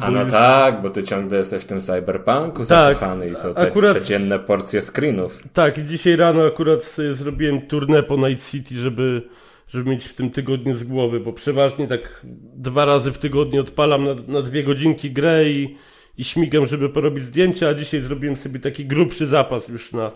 A 0.00 0.10
no 0.10 0.22
już... 0.22 0.32
tak, 0.32 0.82
bo 0.82 0.90
ty 0.90 1.02
ciągle 1.02 1.38
jesteś 1.38 1.64
w 1.64 1.66
tym 1.66 1.80
cyberpunku 1.80 2.58
tak, 2.58 2.66
zakochany 2.66 3.28
i 3.28 3.36
są 3.36 3.54
te, 3.54 3.60
akurat... 3.60 3.98
te 3.98 4.04
dzienne 4.04 4.38
porcje 4.38 4.82
screenów. 4.82 5.42
Tak, 5.52 5.78
i 5.78 5.84
dzisiaj 5.84 6.16
rano 6.16 6.46
akurat 6.46 6.84
sobie 6.84 7.14
zrobiłem 7.14 7.60
turnę 7.60 8.02
po 8.02 8.16
Night 8.16 8.50
City, 8.50 8.74
żeby 8.74 9.22
żeby 9.70 9.90
mieć 9.90 10.04
w 10.04 10.14
tym 10.14 10.30
tygodniu 10.30 10.74
z 10.74 10.84
głowy, 10.84 11.20
bo 11.20 11.32
przeważnie 11.32 11.86
tak 11.86 12.26
dwa 12.56 12.84
razy 12.84 13.12
w 13.12 13.18
tygodniu 13.18 13.60
odpalam 13.60 14.04
na, 14.04 14.14
na 14.28 14.42
dwie 14.42 14.64
godzinki 14.64 15.10
grę 15.10 15.50
i, 15.50 15.76
i 16.18 16.24
śmigam, 16.24 16.66
żeby 16.66 16.88
porobić 16.88 17.24
zdjęcia, 17.24 17.68
a 17.68 17.74
dzisiaj 17.74 18.00
zrobiłem 18.00 18.36
sobie 18.36 18.60
taki 18.60 18.86
grubszy 18.86 19.26
zapas 19.26 19.68
już 19.68 19.92
na, 19.92 20.12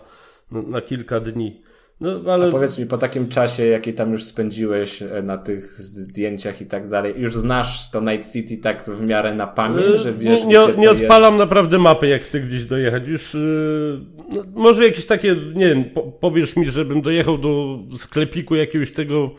na, 0.51 0.61
na 0.61 0.81
kilka 0.81 1.19
dni. 1.19 1.61
No, 2.01 2.33
ale... 2.33 2.47
A 2.47 2.51
powiedz 2.51 2.79
mi, 2.79 2.85
po 2.85 2.97
takim 2.97 3.27
czasie, 3.27 3.65
jaki 3.65 3.93
tam 3.93 4.11
już 4.11 4.23
spędziłeś 4.23 5.01
e, 5.01 5.21
na 5.23 5.37
tych 5.37 5.79
zdjęciach 5.79 6.61
i 6.61 6.65
tak 6.65 6.89
dalej, 6.89 7.13
już 7.17 7.35
znasz 7.35 7.91
to 7.91 8.01
Night 8.01 8.33
City 8.33 8.57
tak 8.57 8.83
w 8.85 9.07
miarę 9.07 9.35
na 9.35 9.47
pamięć, 9.47 9.87
e, 9.95 9.97
że 9.97 10.13
wiesz, 10.13 10.43
Nie, 10.43 10.47
nie, 10.47 10.73
nie 10.77 10.91
odpalam 10.91 11.33
jest... 11.33 11.39
naprawdę 11.39 11.79
mapy, 11.79 12.07
jak 12.07 12.21
chcę 12.21 12.39
gdzieś 12.39 12.63
dojechać. 12.63 13.07
Już 13.07 13.33
yy, 13.33 13.99
no, 14.29 14.43
może 14.53 14.85
jakieś 14.85 15.05
takie, 15.05 15.35
nie 15.55 15.67
wiem, 15.67 15.83
po, 15.83 16.01
powiesz 16.01 16.55
mi, 16.55 16.65
żebym 16.65 17.01
dojechał 17.01 17.37
do 17.37 17.79
sklepiku 17.97 18.55
jakiegoś 18.55 18.91
tego 18.91 19.31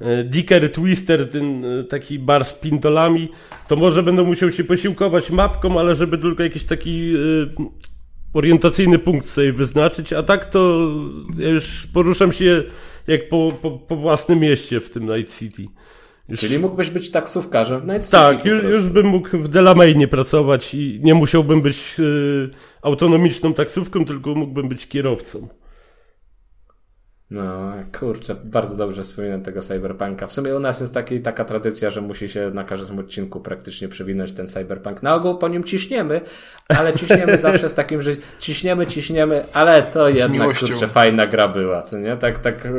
yy, 0.00 0.24
Dicker 0.24 0.72
Twister, 0.72 1.30
ten 1.30 1.62
yy, 1.62 1.84
taki 1.84 2.18
bar 2.18 2.44
z 2.44 2.54
pintolami, 2.54 3.28
to 3.68 3.76
może 3.76 4.02
będę 4.02 4.22
musiał 4.22 4.52
się 4.52 4.64
posiłkować 4.64 5.30
mapką, 5.30 5.80
ale 5.80 5.94
żeby 5.94 6.18
tylko 6.18 6.42
jakiś 6.42 6.64
taki 6.64 7.12
orientacyjny 8.34 8.98
punkt 8.98 9.28
sobie 9.28 9.52
wyznaczyć, 9.52 10.12
a 10.12 10.22
tak 10.22 10.44
to 10.44 10.90
ja 11.38 11.48
już 11.48 11.86
poruszam 11.92 12.32
się 12.32 12.62
jak 13.06 13.28
po, 13.28 13.52
po, 13.62 13.70
po 13.70 13.96
własnym 13.96 14.38
mieście 14.38 14.80
w 14.80 14.90
tym 14.90 15.06
Night 15.06 15.38
City. 15.38 15.66
Już... 16.28 16.40
Czyli 16.40 16.58
mógłbyś 16.58 16.90
być 16.90 17.10
taksówkarzem 17.10 17.80
w 17.80 17.84
Night 17.84 18.04
City? 18.04 18.10
Tak, 18.10 18.44
już, 18.44 18.62
już 18.62 18.84
bym 18.84 19.06
mógł 19.06 19.28
w 19.38 19.48
Delamainie 19.48 20.08
pracować 20.08 20.74
i 20.74 21.00
nie 21.02 21.14
musiałbym 21.14 21.62
być 21.62 21.96
y, 21.98 22.50
autonomiczną 22.82 23.54
taksówką, 23.54 24.04
tylko 24.04 24.34
mógłbym 24.34 24.68
być 24.68 24.88
kierowcą. 24.88 25.48
No, 27.34 27.72
kurczę, 27.98 28.36
bardzo 28.44 28.76
dobrze 28.76 29.02
wspominam 29.02 29.42
tego 29.42 29.62
cyberpunka. 29.62 30.26
W 30.26 30.32
sumie 30.32 30.56
u 30.56 30.58
nas 30.58 30.80
jest 30.80 30.94
taki, 30.94 31.20
taka 31.20 31.44
tradycja, 31.44 31.90
że 31.90 32.00
musi 32.00 32.28
się 32.28 32.50
na 32.54 32.64
każdym 32.64 32.98
odcinku 32.98 33.40
praktycznie 33.40 33.88
przewinąć 33.88 34.32
ten 34.32 34.46
cyberpunk. 34.46 35.02
Na 35.02 35.14
ogół 35.14 35.38
po 35.38 35.48
nim 35.48 35.64
ciśniemy, 35.64 36.20
ale 36.68 36.92
ciśniemy 36.92 37.38
zawsze 37.48 37.68
z 37.68 37.74
takim, 37.74 38.02
że 38.02 38.10
ciśniemy, 38.38 38.86
ciśniemy, 38.86 39.44
ale 39.52 39.82
to 39.82 40.08
jednak, 40.08 40.58
kurczę, 40.58 40.88
fajna 40.88 41.26
gra 41.26 41.48
była, 41.48 41.82
co 41.82 41.98
nie? 41.98 42.16
Tak, 42.16 42.38
tak, 42.38 42.66
e, 42.66 42.70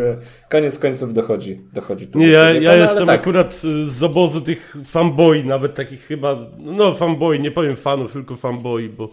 koniec 0.50 0.80
końców 0.80 1.14
dochodzi, 1.14 1.62
dochodzi. 1.74 2.08
Nie, 2.16 2.28
ja, 2.28 2.54
ja 2.54 2.76
jestem 2.76 3.06
tak. 3.06 3.20
akurat 3.20 3.54
z 3.88 4.04
obozu 4.04 4.42
tych 4.42 4.76
fanboy, 4.86 5.44
nawet 5.44 5.74
takich 5.74 6.02
chyba, 6.02 6.38
no 6.58 6.96
fanboy, 6.96 7.40
nie 7.40 7.52
powiem 7.52 7.76
fanów, 7.76 8.14
tylko 8.14 8.36
fanboy, 8.36 8.90
bo 8.90 9.10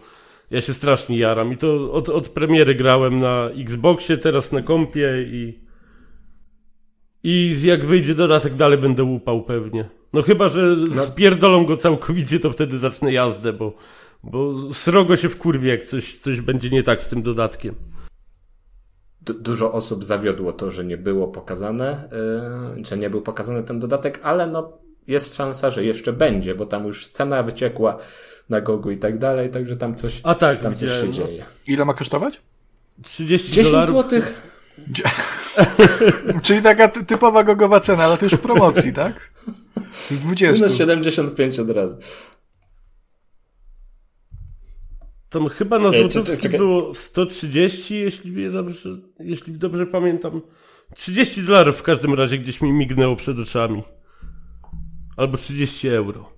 ja 0.53 0.61
się 0.61 0.75
strasznie 0.75 1.19
jaram 1.19 1.53
i 1.53 1.57
to 1.57 1.93
od, 1.93 2.09
od 2.09 2.29
premiery 2.29 2.75
grałem 2.75 3.21
na 3.21 3.51
Xboxie, 3.51 4.19
teraz 4.19 4.53
na 4.53 4.63
kompie 4.63 5.11
i 5.27 5.63
i 7.25 7.57
jak 7.63 7.85
wyjdzie 7.85 8.15
dodatek 8.15 8.55
dalej 8.55 8.79
będę 8.79 9.03
łupał 9.05 9.43
pewnie. 9.43 9.89
No 10.13 10.23
chyba, 10.23 10.49
że 10.49 10.77
no. 10.95 11.03
spierdolą 11.03 11.67
go 11.67 11.77
całkowicie, 11.77 12.41
to 12.41 12.51
wtedy 12.51 12.79
zacznę 12.79 13.13
jazdę, 13.13 13.53
bo, 13.53 13.73
bo 14.23 14.53
srogo 14.73 15.17
się 15.17 15.29
wkurwie, 15.29 15.71
jak 15.71 15.85
coś, 15.85 16.19
coś 16.19 16.41
będzie 16.41 16.71
nie 16.71 16.83
tak 16.83 17.03
z 17.03 17.09
tym 17.09 17.23
dodatkiem. 17.23 17.75
Du 19.21 19.35
dużo 19.35 19.73
osób 19.73 20.05
zawiodło 20.05 20.53
to, 20.53 20.71
że 20.71 20.85
nie 20.85 20.97
było 20.97 21.29
pokazane, 21.29 22.09
yy, 22.77 22.85
że 22.85 22.99
nie 22.99 23.11
był 23.11 23.23
pokazany 23.23 23.63
ten 23.63 23.81
dodatek, 23.81 24.21
ale 24.23 24.47
no 24.47 24.73
jest 25.09 25.37
szansa, 25.37 25.71
że 25.71 25.85
jeszcze 25.85 26.13
będzie, 26.13 26.55
bo 26.55 26.67
tam 26.67 26.87
już 26.87 27.09
cena 27.09 27.43
wyciekła 27.43 27.99
na 28.49 28.61
Gogu 28.61 28.91
i 28.91 28.99
tak 28.99 29.19
dalej, 29.19 29.51
także 29.51 29.77
tam 29.77 29.95
coś, 29.95 30.21
A 30.23 30.35
tak, 30.35 30.61
tam 30.61 30.75
coś 30.75 30.91
się 30.91 31.07
no. 31.07 31.13
dzieje. 31.13 31.45
Ile 31.67 31.85
ma 31.85 31.95
kosztować? 31.95 32.43
30 33.03 33.49
10 33.49 33.67
dolarów. 33.67 33.89
złotych. 33.89 34.53
Czyli 36.43 36.63
taka 36.63 36.89
typowa 36.89 37.45
gogowa 37.45 37.81
cena, 37.81 38.05
ale 38.05 38.19
to 38.19 38.25
już 38.25 38.35
w 38.35 38.39
promocji, 38.41 38.93
tak? 39.03 39.31
Z 39.93 40.21
20. 40.21 40.53
Minus 40.65 40.79
75 40.79 41.59
od 41.59 41.71
razu. 41.71 41.97
Tam 45.29 45.49
chyba 45.49 45.79
na 45.79 45.91
złotówki 45.91 46.49
było 46.49 46.95
130, 46.95 47.95
jeśli 47.95 48.53
dobrze, 48.53 48.89
jeśli 49.21 49.53
dobrze 49.53 49.87
pamiętam. 49.87 50.41
30 50.97 51.43
dolarów 51.43 51.77
w 51.77 51.83
każdym 51.83 52.15
razie 52.15 52.39
gdzieś 52.39 52.61
mi 52.61 52.73
mignęło 52.73 53.17
przed 53.17 53.39
oczami. 53.39 53.83
Albo 55.17 55.39
30 55.39 55.89
euro. 55.89 56.33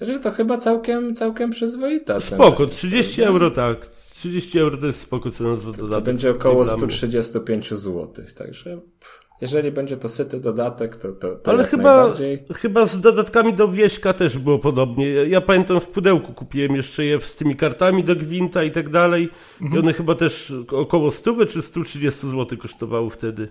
Że 0.00 0.18
to 0.18 0.30
chyba 0.30 0.58
całkiem, 0.58 1.14
całkiem 1.14 1.50
przyzwoita. 1.50 2.20
Spoko, 2.20 2.66
30 2.66 3.22
euro 3.22 3.50
tak. 3.50 3.86
30 4.14 4.58
euro 4.58 4.76
to 4.76 4.86
jest 4.86 5.00
spoko 5.00 5.30
cena 5.30 5.56
za 5.56 5.70
dodatek. 5.70 5.90
To, 5.90 5.94
to 5.94 6.00
będzie 6.00 6.30
około 6.30 6.64
135 6.64 7.70
zł, 7.70 8.08
także 8.36 8.80
jeżeli 9.42 9.72
będzie 9.72 9.96
to 9.96 10.08
syty 10.08 10.40
dodatek, 10.40 10.96
to, 10.96 11.12
to, 11.12 11.36
to 11.36 11.50
Ale 11.50 11.64
chyba, 11.64 12.14
chyba 12.56 12.86
z 12.86 13.00
dodatkami 13.00 13.54
do 13.54 13.68
Wieśka 13.68 14.12
też 14.12 14.38
było 14.38 14.58
podobnie. 14.58 15.10
Ja, 15.10 15.24
ja, 15.24 15.40
pamiętam 15.40 15.80
w 15.80 15.88
pudełku 15.88 16.32
kupiłem 16.32 16.76
jeszcze 16.76 17.04
je 17.04 17.20
z 17.20 17.36
tymi 17.36 17.56
kartami 17.56 18.04
do 18.04 18.16
Gwinta 18.16 18.64
i 18.64 18.70
tak 18.70 18.88
dalej. 18.88 19.28
Mhm. 19.60 19.74
I 19.74 19.84
one 19.84 19.92
chyba 19.92 20.14
też 20.14 20.52
około 20.68 21.10
100 21.10 21.46
czy 21.46 21.62
130 21.62 22.28
zł 22.28 22.58
kosztowały 22.58 23.10
wtedy. 23.10 23.48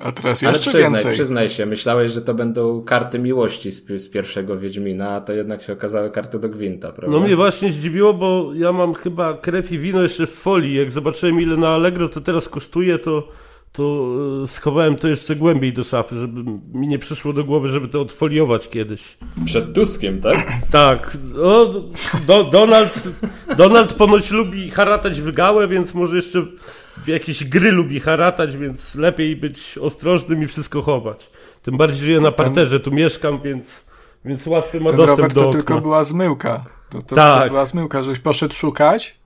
A 0.00 0.12
teraz 0.12 0.42
jeszcze 0.42 0.48
Ale 0.48 0.58
przyznaj, 0.58 0.82
więcej. 0.82 1.12
przyznaj 1.12 1.48
się, 1.48 1.66
myślałeś, 1.66 2.12
że 2.12 2.22
to 2.22 2.34
będą 2.34 2.82
karty 2.82 3.18
miłości 3.18 3.72
z, 3.72 3.86
z 3.86 4.08
pierwszego 4.08 4.58
Wiedźmina, 4.58 5.10
a 5.10 5.20
to 5.20 5.32
jednak 5.32 5.62
się 5.62 5.72
okazały 5.72 6.10
karty 6.10 6.38
do 6.38 6.48
Gwinta, 6.48 6.92
prawda? 6.92 7.16
No 7.16 7.24
mnie 7.24 7.36
właśnie 7.36 7.72
zdziwiło, 7.72 8.14
bo 8.14 8.50
ja 8.54 8.72
mam 8.72 8.94
chyba 8.94 9.34
krew 9.34 9.72
i 9.72 9.78
wino 9.78 10.02
jeszcze 10.02 10.26
w 10.26 10.32
folii. 10.32 10.74
Jak 10.74 10.90
zobaczyłem 10.90 11.40
ile 11.40 11.56
na 11.56 11.68
Allegro 11.68 12.08
to 12.08 12.20
teraz 12.20 12.48
kosztuje, 12.48 12.98
to, 12.98 13.28
to 13.72 14.06
e, 14.42 14.46
schowałem 14.46 14.96
to 14.96 15.08
jeszcze 15.08 15.36
głębiej 15.36 15.72
do 15.72 15.84
szafy, 15.84 16.16
żeby 16.16 16.44
mi 16.74 16.88
nie 16.88 16.98
przyszło 16.98 17.32
do 17.32 17.44
głowy, 17.44 17.68
żeby 17.68 17.88
to 17.88 18.00
odfoliować 18.00 18.68
kiedyś. 18.68 19.18
Przed 19.44 19.74
Tuskiem, 19.74 20.20
tak? 20.20 20.52
Tak. 20.70 21.16
O, 21.42 21.74
do, 22.26 22.44
Donald, 22.44 23.08
Donald 23.56 23.94
ponoć 23.94 24.30
lubi 24.30 24.70
haratać 24.70 25.20
w 25.20 25.32
gałę, 25.32 25.68
więc 25.68 25.94
może 25.94 26.16
jeszcze 26.16 26.46
jakieś 27.06 27.44
gry 27.44 27.72
lubi 27.72 28.00
haratać, 28.00 28.56
więc 28.56 28.94
lepiej 28.94 29.36
być 29.36 29.78
ostrożnym 29.78 30.42
i 30.42 30.46
wszystko 30.46 30.82
chować. 30.82 31.30
Tym 31.62 31.76
bardziej, 31.76 32.06
że 32.06 32.12
ja 32.12 32.20
na 32.20 32.32
parterze 32.32 32.80
tu 32.80 32.90
mieszkam, 32.90 33.42
więc, 33.42 33.84
więc 34.24 34.46
łatwy 34.46 34.80
ma 34.80 34.90
Ten 34.90 34.96
dostęp 34.96 35.18
Robert 35.18 35.34
do 35.34 35.40
to 35.40 35.48
okna. 35.48 35.58
tylko 35.58 35.80
była 35.80 36.04
zmyłka. 36.04 36.64
To, 36.90 37.02
to, 37.02 37.14
tak. 37.14 37.42
to 37.42 37.48
była 37.48 37.66
zmyłka, 37.66 38.02
żeś 38.02 38.18
poszedł 38.18 38.54
szukać, 38.54 39.16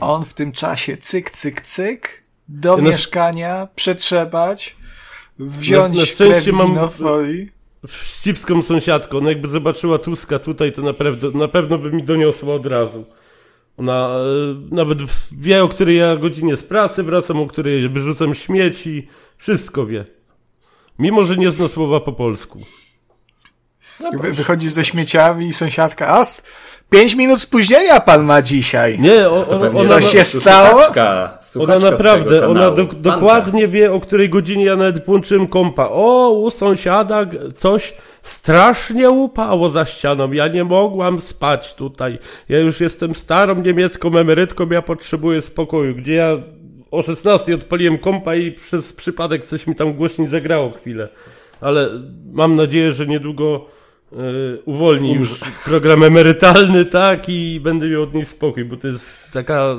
on 0.00 0.24
w 0.24 0.34
tym 0.34 0.52
czasie 0.52 0.96
cyk, 0.96 1.30
cyk, 1.30 1.60
cyk, 1.60 2.22
do 2.48 2.76
ja 2.76 2.82
mieszkania, 2.82 3.58
na... 3.58 3.66
przetrzebać, 3.66 4.76
wziąć 5.38 5.94
na, 5.94 6.00
na 6.00 6.06
szczęście 6.06 6.52
mam 6.52 6.90
folii. 6.90 7.50
Wścibską 7.88 8.62
sąsiadką, 8.62 9.18
ona 9.18 9.28
jakby 9.28 9.48
zobaczyła 9.48 9.98
Tuska 9.98 10.38
tutaj, 10.38 10.72
to 10.72 10.82
na 10.82 10.92
pewno, 10.92 11.30
na 11.30 11.48
pewno 11.48 11.78
by 11.78 11.92
mi 11.92 12.02
doniosła 12.02 12.54
od 12.54 12.66
razu. 12.66 13.04
Ona 13.78 14.08
e, 14.08 14.74
nawet 14.74 14.98
wie, 15.32 15.64
o 15.64 15.68
której 15.68 15.96
ja 15.96 16.16
godzinie 16.16 16.56
z 16.56 16.62
pracy 16.62 17.02
wracam, 17.02 17.40
o 17.40 17.46
której 17.46 17.88
wyrzucam 17.88 18.34
śmieci. 18.34 19.08
Wszystko 19.36 19.86
wie. 19.86 20.04
Mimo, 20.98 21.24
że 21.24 21.36
nie 21.36 21.50
zna 21.50 21.68
słowa 21.68 22.00
po 22.00 22.12
polsku. 22.12 22.60
No 24.00 24.10
Wychodzisz 24.18 24.72
ze 24.72 24.84
śmieciami 24.84 25.48
i 25.48 25.52
sąsiadka, 25.52 26.08
a 26.08 26.24
pięć 26.90 27.14
minut 27.14 27.40
spóźnienia 27.40 28.00
pan 28.00 28.24
ma 28.24 28.42
dzisiaj. 28.42 28.98
Nie, 28.98 29.28
o, 29.28 29.48
ona, 29.48 29.68
ona, 29.68 29.88
Co 29.88 30.00
się 30.00 30.24
stało? 30.24 30.68
Słuchaczka, 30.68 31.38
słuchaczka 31.40 31.76
ona 31.76 31.90
naprawdę, 31.90 32.48
ona 32.48 32.70
do, 32.70 32.84
dokładnie 32.84 33.68
wie, 33.68 33.92
o 33.92 34.00
której 34.00 34.28
godzinie 34.28 34.64
ja 34.64 34.76
nawet 34.76 35.06
włączyłem 35.06 35.46
kompa. 35.46 35.88
O, 35.90 36.30
u 36.30 36.50
sąsiada 36.50 37.26
coś 37.56 37.94
strasznie 38.22 39.10
upało 39.10 39.70
za 39.70 39.84
ścianą. 39.84 40.32
Ja 40.32 40.48
nie 40.48 40.64
mogłam 40.64 41.18
spać 41.18 41.74
tutaj. 41.74 42.18
Ja 42.48 42.58
już 42.58 42.80
jestem 42.80 43.14
starą 43.14 43.62
niemiecką 43.62 44.18
emerytką, 44.18 44.68
ja 44.70 44.82
potrzebuję 44.82 45.42
spokoju. 45.42 45.94
Gdzie 45.94 46.14
ja 46.14 46.38
o 46.90 47.02
16 47.02 47.54
odpaliłem 47.54 47.98
kompa 47.98 48.34
i 48.34 48.52
przez 48.52 48.92
przypadek 48.92 49.44
coś 49.44 49.66
mi 49.66 49.74
tam 49.74 49.92
głośniej 49.92 50.28
zagrało 50.28 50.70
chwilę. 50.70 51.08
Ale 51.60 51.88
mam 52.32 52.54
nadzieję, 52.54 52.92
że 52.92 53.06
niedługo 53.06 53.66
y, 54.12 54.16
uwolni 54.64 55.14
już 55.14 55.40
program 55.64 56.02
emerytalny, 56.02 56.84
tak, 56.84 57.28
i 57.28 57.60
będę 57.60 57.88
miał 57.88 58.02
od 58.02 58.14
niej 58.14 58.24
spokój, 58.24 58.64
bo 58.64 58.76
to 58.76 58.88
jest 58.88 59.30
taka 59.32 59.76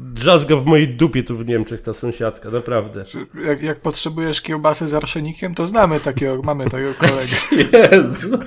drzazga 0.00 0.56
w 0.56 0.64
mojej 0.64 0.88
dupie 0.88 1.22
tu 1.22 1.36
w 1.36 1.46
Niemczech, 1.46 1.80
ta 1.80 1.92
sąsiadka, 1.92 2.50
naprawdę. 2.50 3.04
Jak, 3.44 3.62
jak 3.62 3.80
potrzebujesz 3.80 4.40
kiełbasy 4.40 4.88
z 4.88 4.94
arszenikiem, 4.94 5.54
to 5.54 5.66
znamy 5.66 6.00
takiego, 6.00 6.42
mamy 6.42 6.70
takiego 6.70 6.94
kolegę. 6.94 7.36
Jezu. 7.92 8.38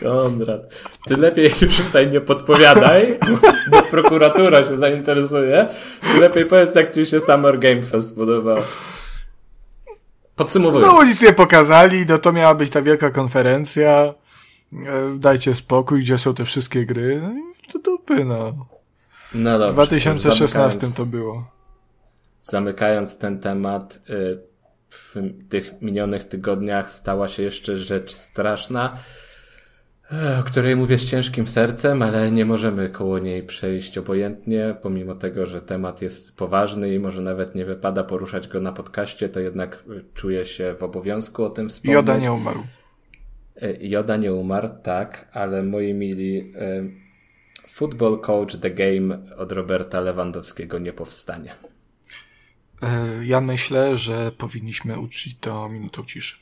Konrad, 0.00 0.62
ty 1.06 1.16
lepiej 1.16 1.52
już 1.60 1.76
tutaj 1.76 2.10
nie 2.10 2.20
podpowiadaj, 2.20 3.18
bo 3.70 3.82
prokuratura 3.82 4.64
się 4.64 4.76
zainteresuje. 4.76 5.68
Ty 6.12 6.20
lepiej 6.20 6.44
powiedz, 6.44 6.74
jak 6.74 6.94
ci 6.94 7.06
się 7.06 7.20
Summer 7.20 7.58
Game 7.58 7.82
Fest 7.82 8.16
podobał. 8.16 8.58
Podsumowując. 10.36 10.92
No 10.92 11.04
nic 11.04 11.22
nie 11.22 11.32
pokazali, 11.32 12.06
no 12.08 12.18
to 12.18 12.32
miała 12.32 12.54
być 12.54 12.70
ta 12.70 12.82
wielka 12.82 13.10
konferencja. 13.10 14.14
E, 14.72 15.18
Dajcie 15.18 15.54
spokój, 15.54 16.00
gdzie 16.00 16.18
są 16.18 16.34
te 16.34 16.44
wszystkie 16.44 16.86
gry. 16.86 17.20
No 17.22 17.30
i 17.68 17.72
to 17.72 17.78
dupy, 17.78 18.24
no. 18.24 18.77
No 19.34 19.56
W 19.56 19.60
dobrze. 19.60 19.74
2016 19.74 20.78
zamykając- 20.80 20.94
to 20.96 21.06
było. 21.06 21.50
Zamykając 22.42 23.18
ten 23.18 23.38
temat, 23.40 24.02
y, 24.10 24.38
w 24.90 25.14
tych 25.48 25.82
minionych 25.82 26.24
tygodniach 26.24 26.92
stała 26.92 27.28
się 27.28 27.42
jeszcze 27.42 27.76
rzecz 27.76 28.12
straszna, 28.12 28.96
e, 30.12 30.38
o 30.40 30.42
której 30.42 30.76
mówię 30.76 30.98
z 30.98 31.10
ciężkim 31.10 31.46
sercem, 31.46 32.02
ale 32.02 32.30
nie 32.30 32.44
możemy 32.44 32.88
koło 32.88 33.18
niej 33.18 33.42
przejść 33.42 33.98
obojętnie, 33.98 34.74
pomimo 34.82 35.14
tego, 35.14 35.46
że 35.46 35.60
temat 35.62 36.02
jest 36.02 36.36
poważny 36.36 36.94
i 36.94 36.98
może 36.98 37.22
nawet 37.22 37.54
nie 37.54 37.64
wypada 37.64 38.04
poruszać 38.04 38.48
go 38.48 38.60
na 38.60 38.72
podcaście, 38.72 39.28
to 39.28 39.40
jednak 39.40 39.84
y, 39.90 40.04
czuję 40.14 40.44
się 40.44 40.74
w 40.78 40.82
obowiązku 40.82 41.44
o 41.44 41.50
tym 41.50 41.68
wspomnieć. 41.68 41.94
Joda 41.94 42.16
nie 42.16 42.32
umarł. 42.32 42.60
E, 43.62 43.86
Joda 43.86 44.16
nie 44.16 44.34
umarł, 44.34 44.68
tak, 44.82 45.28
ale 45.32 45.62
moi 45.62 45.94
mili, 45.94 46.52
e, 46.56 46.82
Football 47.68 48.20
Coach 48.20 48.56
The 48.56 48.70
Game 48.70 49.36
od 49.36 49.52
Roberta 49.52 50.00
Lewandowskiego 50.00 50.78
nie 50.78 50.92
powstanie. 50.92 51.54
E, 52.82 53.24
Ja 53.24 53.40
myślę, 53.40 53.96
że 53.98 54.32
powinniśmy 54.32 54.98
uczyć 55.00 55.38
to 55.40 55.68
minutą 55.68 56.04
ciszy. 56.04 56.36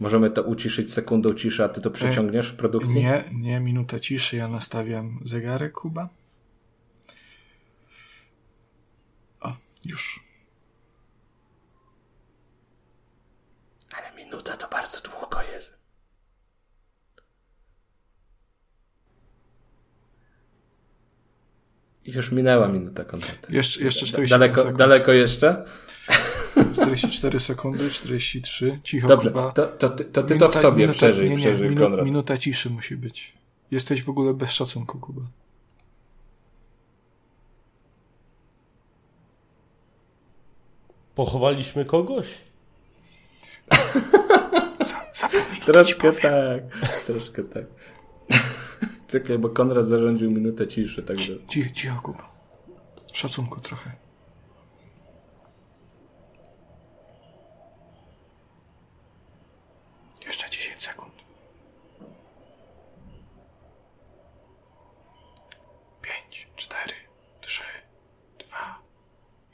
Możemy 0.00 0.30
to 0.30 0.42
uciszyć 0.42 0.92
sekundą 0.92 1.34
ciszy, 1.34 1.64
a 1.64 1.68
ty 1.68 1.80
to 1.80 1.90
przeciągniesz 1.90 2.48
w 2.52 2.56
produkcji? 2.56 2.94
Nie, 3.02 3.24
nie, 3.32 3.60
minuta 3.60 4.00
ciszy. 4.00 4.36
Ja 4.36 4.48
nastawiam 4.48 5.20
zegarek, 5.24 5.72
Kuba. 5.72 6.08
O, 9.40 9.56
już. 9.84 10.24
Ale 13.96 14.24
minuta 14.24 14.56
to 14.56 14.68
bardzo 14.68 15.00
długo 15.00 15.42
jest. 15.42 15.78
Już 22.14 22.32
minęła 22.32 22.68
minuta 22.68 23.04
kontaktu. 23.04 23.52
Jeszcze, 23.54 23.84
jeszcze 23.84 24.06
40 24.06 24.30
Daleko, 24.30 24.56
sekund. 24.60 24.78
daleko 24.78 25.12
jeszcze? 25.12 25.64
44 26.74 27.40
sekundy, 27.40 27.90
43. 27.90 28.80
Cicho, 28.84 29.08
Dobrze, 29.08 29.30
to, 29.54 29.66
to, 29.66 29.88
ty- 29.90 30.04
to 30.04 30.22
ty 30.22 30.36
to 30.38 30.48
w 30.48 30.54
sobie 30.56 30.88
przeżyj, 30.88 31.28
nie, 31.28 31.34
nie, 31.34 31.40
przeżyj 31.42 31.70
minu- 31.70 31.80
Konrad. 31.80 32.04
Minuta 32.06 32.38
ciszy 32.38 32.70
musi 32.70 32.96
być. 32.96 33.32
Jesteś 33.70 34.02
w 34.02 34.08
ogóle 34.08 34.34
bez 34.34 34.50
szacunku, 34.52 34.98
Kuba. 34.98 35.22
Pochowaliśmy 41.14 41.84
kogoś? 41.84 42.26
Zapomnij, 45.14 45.60
Troszkę 45.64 46.12
tak, 46.12 46.62
troszkę 47.06 47.42
tak. 47.42 47.64
Czekaj, 49.12 49.38
bo 49.38 49.48
Konrad 49.48 49.86
zarządził 49.86 50.30
minutę 50.30 50.68
ciszy, 50.68 51.02
także... 51.02 51.32
Cicho, 51.48 51.70
cicho, 51.70 52.00
Kuba. 52.02 52.32
Szacunku 53.12 53.60
trochę. 53.60 53.92
Jeszcze 60.26 60.50
10 60.50 60.82
sekund. 60.82 61.12
5, 66.02 66.48
4, 66.56 66.94
3, 67.40 67.62
2, 68.38 68.82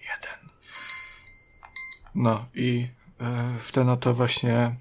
1. 0.01 0.49
No 2.15 2.47
i 2.55 2.89
e, 3.21 3.55
w 3.63 3.73
ten 3.73 3.89
oto 3.89 4.15
właśnie 4.15 4.77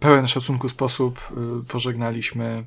pełen 0.00 0.26
szacunku 0.26 0.68
sposób 0.68 1.18
e, 1.30 1.64
pożegnaliśmy 1.68 2.64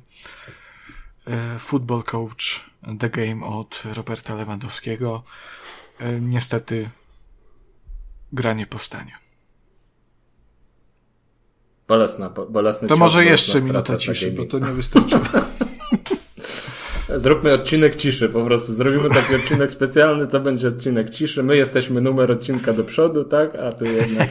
Football 1.58 2.02
Coach 2.02 2.70
The 2.98 3.10
Game 3.10 3.46
od 3.46 3.82
Roberta 3.94 4.34
Lewandowskiego. 4.34 5.22
E, 6.00 6.20
Niestety 6.20 6.90
gra 8.32 8.52
nie 8.52 8.66
powstanie. 8.66 9.12
Bolesna, 11.88 12.30
bo- 12.30 12.46
bolesny 12.46 12.88
To 12.88 12.96
może 12.96 13.24
jeszcze 13.24 13.62
minuta 13.62 13.96
ciszy, 13.96 14.32
bo 14.32 14.44
to 14.44 14.58
nie 14.58 14.66
wystarczy. 14.72 15.20
Zróbmy 17.18 17.52
odcinek 17.52 17.96
ciszy, 17.96 18.28
po 18.28 18.40
prostu 18.44 18.74
zrobimy 18.74 19.10
taki 19.10 19.34
odcinek 19.34 19.70
specjalny, 19.70 20.26
to 20.26 20.40
będzie 20.40 20.68
odcinek 20.68 21.10
ciszy. 21.10 21.42
My 21.42 21.56
jesteśmy 21.56 22.00
numer 22.00 22.32
odcinka 22.32 22.72
do 22.72 22.84
przodu, 22.84 23.24
tak? 23.24 23.54
A 23.56 23.72
tu 23.72 23.84
jednak 23.84 24.28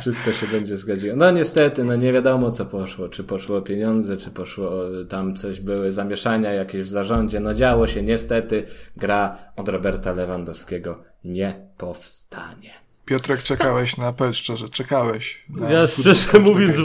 wszystko 0.00 0.32
się 0.32 0.46
będzie 0.46 0.76
zgodziło. 0.76 1.16
No 1.16 1.30
niestety, 1.30 1.84
no 1.84 1.96
nie 1.96 2.12
wiadomo 2.12 2.50
co 2.50 2.66
poszło. 2.66 3.08
Czy 3.08 3.24
poszło 3.24 3.60
pieniądze, 3.62 4.16
czy 4.16 4.30
poszło 4.30 4.68
o- 4.70 5.04
tam 5.08 5.36
coś, 5.36 5.60
były 5.60 5.92
zamieszania 5.92 6.52
jakieś 6.52 6.82
w 6.82 6.90
zarządzie. 6.90 7.40
No 7.40 7.54
działo 7.54 7.86
się, 7.86 8.02
niestety 8.02 8.66
gra 8.96 9.38
od 9.56 9.68
Roberta 9.68 10.12
Lewandowskiego 10.12 10.98
nie 11.24 11.66
powstanie. 11.78 12.70
Piotrek, 13.04 13.42
czekałeś 13.42 13.96
na, 13.96 14.12
powiedz 14.12 14.36
szczerze, 14.36 14.68
czekałeś. 14.68 15.44
Na 15.48 15.70
Ja 15.70 15.86
szczerze 15.86 16.38
mówiąc, 16.38 16.76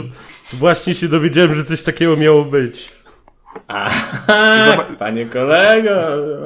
właśnie 0.52 0.94
się 0.94 1.08
dowiedziałem, 1.08 1.54
że 1.54 1.64
coś 1.64 1.82
takiego 1.82 2.16
miało 2.16 2.44
być. 2.44 2.88
Zobacz- 4.66 4.96
Panie 4.98 5.26
kolego! 5.26 5.90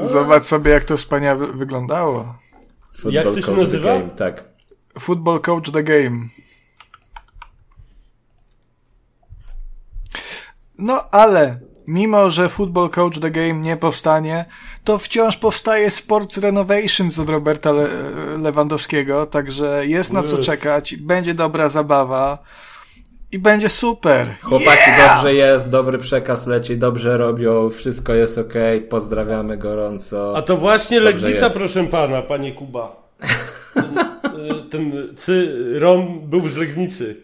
Zobacz 0.09 0.45
sobie, 0.45 0.71
jak 0.71 0.85
to 0.85 0.97
wspaniale 0.97 1.47
wyglądało. 1.47 2.35
Football 2.93 3.13
Jak 3.13 3.25
to 3.25 3.35
się 3.35 3.43
Coach 3.43 3.57
the 3.57 3.63
nazywa? 3.63 3.89
Game, 3.99 4.09
tak. 4.17 4.45
Football 4.99 5.41
Coach 5.41 5.71
The 5.71 5.83
Game. 5.83 6.29
No 10.79 11.03
ale, 11.11 11.59
mimo 11.87 12.31
że 12.31 12.49
Football 12.49 12.91
Coach 12.91 13.19
The 13.19 13.31
Game 13.31 13.55
nie 13.55 13.77
powstanie, 13.77 14.45
to 14.85 14.99
wciąż 14.99 15.37
powstaje 15.37 15.91
Sports 15.91 16.37
Renovations 16.39 17.19
od 17.19 17.29
Roberta 17.29 17.73
Le 17.73 17.89
Lewandowskiego, 18.39 19.27
także 19.27 19.87
jest 19.87 20.13
na 20.13 20.23
co 20.23 20.39
czekać, 20.39 20.97
będzie 20.97 21.35
dobra 21.35 21.69
zabawa 21.69 22.39
i 23.35 23.39
będzie 23.39 23.69
super. 23.69 24.35
Chłopaki, 24.43 24.91
dobrze 25.09 25.35
jest, 25.35 25.71
dobry 25.71 25.99
przekaz 25.99 26.47
leci, 26.47 26.77
dobrze 26.77 27.19
robią, 27.19 27.71
wszystko 27.71 28.15
jest 28.15 28.39
okej, 28.39 28.81
pozdrawiamy 28.81 29.57
gorąco. 29.57 30.37
A 30.37 30.43
to 30.43 30.57
właśnie 30.57 31.01
Dobrze 31.01 31.13
Legnica, 31.27 31.45
jest. 31.45 31.57
proszę 31.57 31.85
pana, 31.85 32.23
panie 32.23 32.53
Kuba. 32.53 32.97
Ten, 33.75 33.99
y, 34.51 34.71
ten 34.71 34.93
cy, 35.17 35.53
Rom 35.79 36.21
był 36.25 36.49
z 36.49 36.57
Legnicy. 36.57 37.17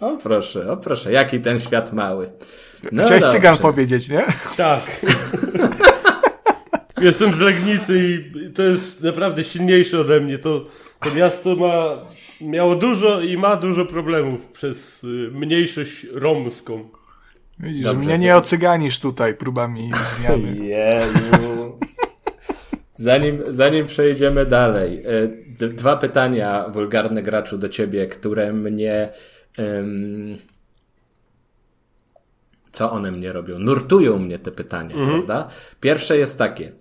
O 0.00 0.16
proszę, 0.22 0.72
o 0.72 0.76
proszę, 0.76 1.12
jaki 1.12 1.40
ten 1.40 1.60
świat 1.60 1.92
mały. 1.92 2.30
No 2.92 3.02
Chciałeś 3.02 3.22
dobrze. 3.22 3.36
cygan 3.36 3.58
powiedzieć, 3.58 4.08
nie? 4.08 4.24
Tak. 4.56 4.80
Jestem 7.00 7.34
z 7.34 7.40
Legnicy 7.40 7.98
i 7.98 8.50
to 8.52 8.62
jest 8.62 9.02
naprawdę 9.02 9.44
silniejsze 9.44 10.00
ode 10.00 10.20
mnie. 10.20 10.38
To, 10.38 10.60
to 11.04 11.14
miasto 11.14 11.56
ma, 11.56 11.98
miało 12.40 12.74
dużo 12.76 13.20
i 13.20 13.36
ma 13.36 13.56
dużo 13.56 13.86
problemów 13.86 14.46
przez 14.48 15.04
y, 15.04 15.06
mniejszość 15.32 16.06
romską. 16.12 16.88
Widzisz, 17.58 17.84
Dobrze, 17.84 18.06
mnie 18.06 18.18
nie 18.18 18.36
ocyganisz 18.36 19.00
tutaj 19.00 19.34
próbami 19.34 19.90
zmiany. 20.18 20.56
Jezu. 20.66 21.78
Zanim, 22.94 23.42
zanim 23.48 23.86
przejdziemy 23.86 24.46
dalej, 24.46 25.02
d- 25.58 25.68
dwa 25.68 25.96
pytania, 25.96 26.68
wulgarny 26.68 27.22
graczu, 27.22 27.58
do 27.58 27.68
ciebie, 27.68 28.06
które 28.06 28.52
mnie. 28.52 29.08
co 32.72 32.92
one 32.92 33.12
mnie 33.12 33.32
robią? 33.32 33.58
Nurtują 33.58 34.18
mnie 34.18 34.38
te 34.38 34.50
pytania, 34.52 34.96
prawda? 35.06 35.48
Pierwsze 35.80 36.18
jest 36.18 36.38
takie. 36.38 36.72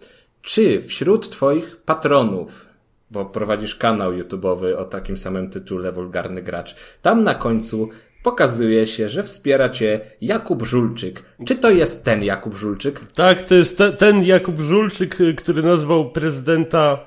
Czy 0.41 0.82
wśród 0.82 1.30
Twoich 1.30 1.78
patronów 1.78 2.69
bo 3.11 3.26
prowadzisz 3.26 3.76
kanał 3.76 4.11
YouTube'owy 4.11 4.76
o 4.77 4.86
takim 4.86 5.18
samym 5.18 5.49
tytule 5.49 5.91
Wulgarny 5.91 6.41
Gracz. 6.41 6.76
Tam 7.02 7.23
na 7.23 7.36
końcu 7.36 7.90
pokazuje 8.23 8.88
się, 8.88 9.10
że 9.10 9.23
wspiera 9.23 9.69
cię 9.69 9.99
Jakub 10.22 10.64
Żulczyk. 10.64 11.23
Czy 11.45 11.56
to 11.56 11.69
jest 11.69 12.06
ten 12.06 12.23
Jakub 12.23 12.56
Żulczyk? 12.56 12.99
Tak, 13.14 13.41
to 13.41 13.56
jest 13.56 13.77
te, 13.77 13.91
ten 13.91 14.23
Jakub 14.23 14.60
Żulczyk, 14.60 15.22
y, 15.22 15.34
który 15.34 15.64
nazwał 15.64 16.11
prezydenta 16.11 17.06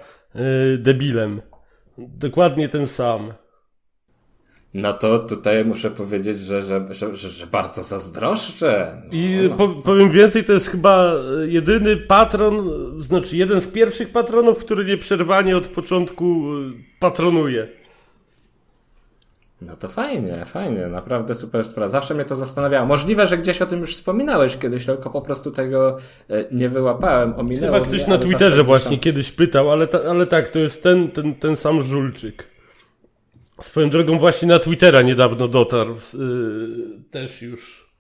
y, 0.75 0.79
debilem. 0.79 1.43
Dokładnie 1.99 2.69
ten 2.69 2.87
sam. 2.87 3.33
No 4.75 4.93
to 4.93 5.19
tutaj 5.19 5.65
muszę 5.65 5.91
powiedzieć, 5.91 6.39
że, 6.39 6.63
że, 6.63 6.87
że, 6.91 7.17
że, 7.17 7.47
bardzo 7.47 7.83
zazdroszczę. 7.83 9.03
No. 9.05 9.13
I 9.13 9.51
po, 9.59 9.69
powiem 9.69 10.11
więcej, 10.11 10.45
to 10.45 10.53
jest 10.53 10.69
chyba 10.69 11.13
jedyny 11.49 11.97
patron, 11.97 12.71
znaczy 12.99 13.37
jeden 13.37 13.61
z 13.61 13.69
pierwszych 13.69 14.13
patronów, 14.13 14.59
który 14.59 14.85
nieprzerwanie 14.85 15.57
od 15.57 15.67
początku 15.67 16.55
y, 16.55 16.73
patronuje. 17.01 17.69
No 19.67 19.77
to 19.77 19.89
fajnie, 19.89 20.45
fajnie, 20.45 20.87
naprawdę 20.87 21.35
super 21.35 21.65
sprawa. 21.65 21.89
Zawsze 21.89 22.15
mnie 22.15 22.25
to 22.25 22.37
zastanawiało. 22.37 22.87
Możliwe, 22.87 23.27
że 23.27 23.39
gdzieś 23.39 23.63
o 23.63 23.67
tym 23.67 23.81
już 23.81 23.95
wspominałeś 23.97 24.57
kiedyś, 24.57 24.87
tylko 24.87 25.11
po 25.11 25.23
prostu 25.23 25.51
tego 25.51 25.99
e, 26.31 26.45
nie 26.53 26.69
wyłapałem, 26.69 27.35
ominęło 27.37 27.73
Chyba 27.73 27.87
ktoś 27.87 27.99
mnie, 28.01 28.09
na 28.09 28.19
Twitterze 28.19 28.65
właśnie 28.65 28.91
tam- 28.91 29.01
kiedyś 29.01 29.33
pytał, 29.33 29.71
ale, 29.71 29.87
ta, 29.87 29.99
ale 30.11 30.27
tak, 30.27 30.49
to 30.49 30.59
jest 30.59 30.83
ten, 30.83 31.11
ten, 31.11 31.35
ten 31.35 31.57
sam 31.57 31.83
Żulczyk. 31.83 32.52
Swoją 33.63 33.91
drogą 33.91 34.19
właśnie 34.19 34.49
na 34.49 34.59
Twittera 34.59 35.03
niedawno 35.03 35.49
dotarł. 35.49 35.95
Yy, 36.15 37.03
też 37.11 37.43
już. 37.43 37.93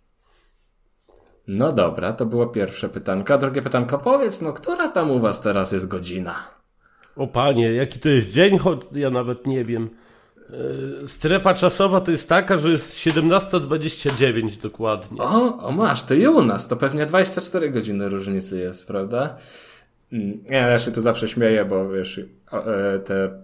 No 1.46 1.72
dobra, 1.72 2.12
to 2.12 2.26
było 2.26 2.46
pierwsze 2.46 2.88
pytanko. 2.88 3.34
A 3.34 3.38
drugie 3.38 3.62
pytanko, 3.62 3.98
powiedz, 3.98 4.40
no 4.40 4.52
która 4.52 4.88
tam 4.88 5.10
u 5.10 5.20
was 5.20 5.40
teraz 5.40 5.72
jest 5.72 5.88
godzina? 5.88 6.34
O 7.16 7.26
panie, 7.26 7.72
jaki 7.72 7.98
to 7.98 8.08
jest 8.08 8.32
dzień? 8.32 8.58
Choć 8.58 8.80
ja 8.92 9.10
nawet 9.10 9.46
nie 9.46 9.64
wiem. 9.64 9.90
Yy, 11.00 11.08
strefa 11.08 11.54
czasowa 11.54 12.00
to 12.00 12.10
jest 12.10 12.28
taka, 12.28 12.58
że 12.58 12.68
jest 12.68 12.94
17.29 12.94 14.62
dokładnie. 14.62 15.22
O, 15.22 15.58
o 15.58 15.72
masz, 15.72 16.02
to 16.02 16.14
i 16.14 16.26
u 16.26 16.44
nas, 16.44 16.68
to 16.68 16.76
pewnie 16.76 17.06
24 17.06 17.70
godziny 17.70 18.08
różnicy 18.08 18.60
jest, 18.60 18.86
prawda? 18.86 19.36
Mm, 20.12 20.44
ja 20.50 20.78
się 20.78 20.92
tu 20.92 21.00
zawsze 21.00 21.28
śmieję, 21.28 21.64
bo 21.64 21.88
wiesz, 21.88 22.20
e, 22.52 22.98
te 22.98 23.42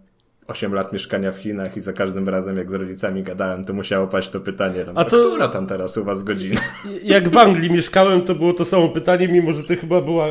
8 0.48 0.72
lat 0.74 0.92
mieszkania 0.92 1.32
w 1.32 1.36
Chinach 1.36 1.76
i 1.76 1.80
za 1.80 1.92
każdym 1.92 2.28
razem 2.28 2.56
jak 2.56 2.70
z 2.70 2.74
rodzicami 2.74 3.22
gadałem, 3.22 3.64
to 3.64 3.72
musiało 3.72 4.06
paść 4.06 4.28
to 4.28 4.40
pytanie, 4.40 4.84
tam, 4.84 4.98
A 4.98 5.00
A 5.00 5.04
to- 5.04 5.30
która 5.30 5.48
tam 5.48 5.66
teraz 5.66 5.96
u 5.96 6.04
was 6.04 6.22
godzina? 6.22 6.60
Jak 7.02 7.28
w 7.28 7.36
Anglii 7.38 7.70
mieszkałem, 7.70 8.22
to 8.22 8.34
było 8.34 8.52
to 8.52 8.64
samo 8.64 8.88
pytanie, 8.88 9.28
mimo 9.28 9.52
że 9.52 9.62
to 9.64 9.76
chyba 9.76 10.00
była 10.00 10.26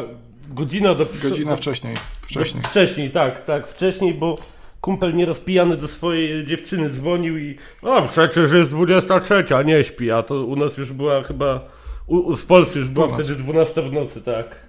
godzina 0.49 0.95
do 0.95 1.05
Godzina 1.23 1.55
wcześniej. 1.55 1.95
Wcześniej. 2.21 2.63
Wcześniej, 2.63 3.09
tak, 3.11 3.43
tak, 3.43 3.67
wcześniej, 3.67 4.13
bo 4.13 4.37
kumpel 4.81 5.15
nieraz 5.15 5.39
pijany 5.39 5.77
do 5.77 5.87
swojej 5.87 6.45
dziewczyny 6.45 6.89
dzwonił 6.89 7.37
i 7.37 7.57
o, 7.81 8.01
przecież 8.01 8.51
jest 8.51 8.71
23, 8.71 9.45
a 9.55 9.61
nie 9.61 9.83
śpi, 9.83 10.11
a 10.11 10.23
to 10.23 10.45
u 10.45 10.55
nas 10.55 10.77
już 10.77 10.91
była 10.93 11.23
chyba, 11.23 11.67
u, 12.07 12.35
w 12.35 12.45
Polsce 12.45 12.79
już 12.79 12.87
była 12.87 13.07
Północ. 13.07 13.25
wtedy 13.25 13.43
12 13.43 13.81
w 13.81 13.93
nocy, 13.93 14.21
tak. 14.21 14.66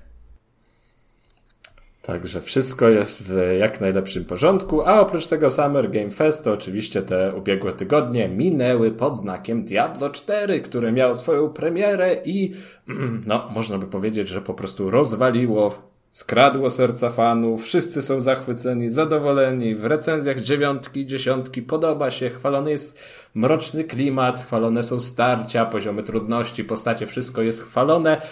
Także 2.08 2.40
wszystko 2.40 2.88
jest 2.88 3.22
w 3.22 3.56
jak 3.58 3.80
najlepszym 3.80 4.24
porządku, 4.24 4.82
a 4.82 5.00
oprócz 5.00 5.26
tego 5.26 5.50
Summer 5.50 5.90
Game 5.90 6.10
Fest 6.10 6.44
to 6.44 6.52
oczywiście 6.52 7.02
te 7.02 7.34
ubiegłe 7.34 7.72
tygodnie 7.72 8.28
minęły 8.28 8.90
pod 8.90 9.16
znakiem 9.16 9.64
Diablo 9.64 10.10
4, 10.10 10.60
które 10.60 10.92
miało 10.92 11.14
swoją 11.14 11.48
premierę 11.48 12.16
i 12.24 12.54
mm, 12.88 13.22
no, 13.26 13.48
można 13.54 13.78
by 13.78 13.86
powiedzieć, 13.86 14.28
że 14.28 14.40
po 14.40 14.54
prostu 14.54 14.90
rozwaliło, 14.90 15.82
skradło 16.10 16.70
serca 16.70 17.10
fanów, 17.10 17.64
wszyscy 17.64 18.02
są 18.02 18.20
zachwyceni, 18.20 18.90
zadowoleni, 18.90 19.74
w 19.74 19.84
recenzjach 19.84 20.40
dziewiątki, 20.40 21.06
dziesiątki, 21.06 21.62
podoba 21.62 22.10
się, 22.10 22.30
chwalony 22.30 22.70
jest 22.70 23.02
mroczny 23.34 23.84
klimat, 23.84 24.40
chwalone 24.40 24.82
są 24.82 25.00
starcia, 25.00 25.66
poziomy 25.66 26.02
trudności, 26.02 26.64
postacie, 26.64 27.06
wszystko 27.06 27.42
jest 27.42 27.62
chwalone. 27.62 28.22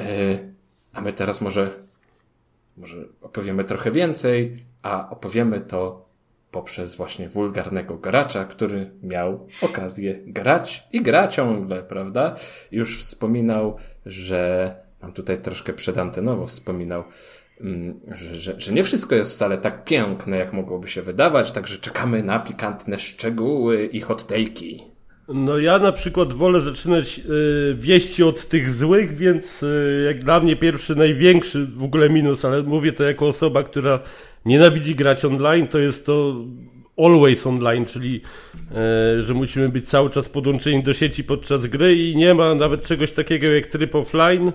Yy, 0.00 0.06
a 0.92 1.00
my 1.00 1.12
teraz 1.12 1.40
może 1.40 1.85
może 2.76 2.96
opowiemy 3.20 3.64
trochę 3.64 3.90
więcej, 3.90 4.64
a 4.82 5.10
opowiemy 5.10 5.60
to 5.60 6.06
poprzez 6.50 6.94
właśnie 6.94 7.28
wulgarnego 7.28 7.96
gracza, 7.96 8.44
który 8.44 8.90
miał 9.02 9.46
okazję 9.62 10.20
grać 10.26 10.88
i 10.92 11.02
gra 11.02 11.28
ciągle, 11.28 11.82
prawda? 11.82 12.36
Już 12.72 13.02
wspominał, 13.02 13.76
że 14.06 14.74
nam 15.02 15.12
tutaj 15.12 15.38
troszkę 15.38 15.72
przedantenowo 15.72 16.46
wspominał, 16.46 17.04
mm, 17.60 18.00
że, 18.14 18.34
że, 18.36 18.60
że 18.60 18.72
nie 18.72 18.84
wszystko 18.84 19.14
jest 19.14 19.32
wcale 19.32 19.58
tak 19.58 19.84
piękne, 19.84 20.36
jak 20.36 20.52
mogłoby 20.52 20.88
się 20.88 21.02
wydawać, 21.02 21.52
także 21.52 21.78
czekamy 21.78 22.22
na 22.22 22.38
pikantne 22.38 22.98
szczegóły 22.98 23.86
i 23.86 24.00
hot 24.00 24.22
take'i. 24.22 24.95
No 25.28 25.58
ja 25.58 25.78
na 25.78 25.92
przykład 25.92 26.32
wolę 26.32 26.60
zaczynać 26.60 27.18
y, 27.70 27.74
wieści 27.74 28.22
od 28.22 28.48
tych 28.48 28.72
złych, 28.72 29.16
więc 29.16 29.62
y, 29.62 30.04
jak 30.06 30.24
dla 30.24 30.40
mnie 30.40 30.56
pierwszy, 30.56 30.96
największy 30.96 31.66
w 31.66 31.82
ogóle 31.82 32.10
minus, 32.10 32.44
ale 32.44 32.62
mówię 32.62 32.92
to 32.92 33.04
jako 33.04 33.26
osoba, 33.26 33.62
która 33.62 34.00
nienawidzi 34.44 34.94
grać 34.94 35.24
online, 35.24 35.66
to 35.68 35.78
jest 35.78 36.06
to 36.06 36.44
always 36.96 37.46
online, 37.46 37.84
czyli 37.84 38.20
y, 39.18 39.22
że 39.22 39.34
musimy 39.34 39.68
być 39.68 39.88
cały 39.88 40.10
czas 40.10 40.28
podłączeni 40.28 40.82
do 40.82 40.94
sieci 40.94 41.24
podczas 41.24 41.66
gry 41.66 41.96
i 41.96 42.16
nie 42.16 42.34
ma 42.34 42.54
nawet 42.54 42.86
czegoś 42.86 43.12
takiego 43.12 43.46
jak 43.46 43.66
tryb 43.66 43.94
offline. 43.94 44.52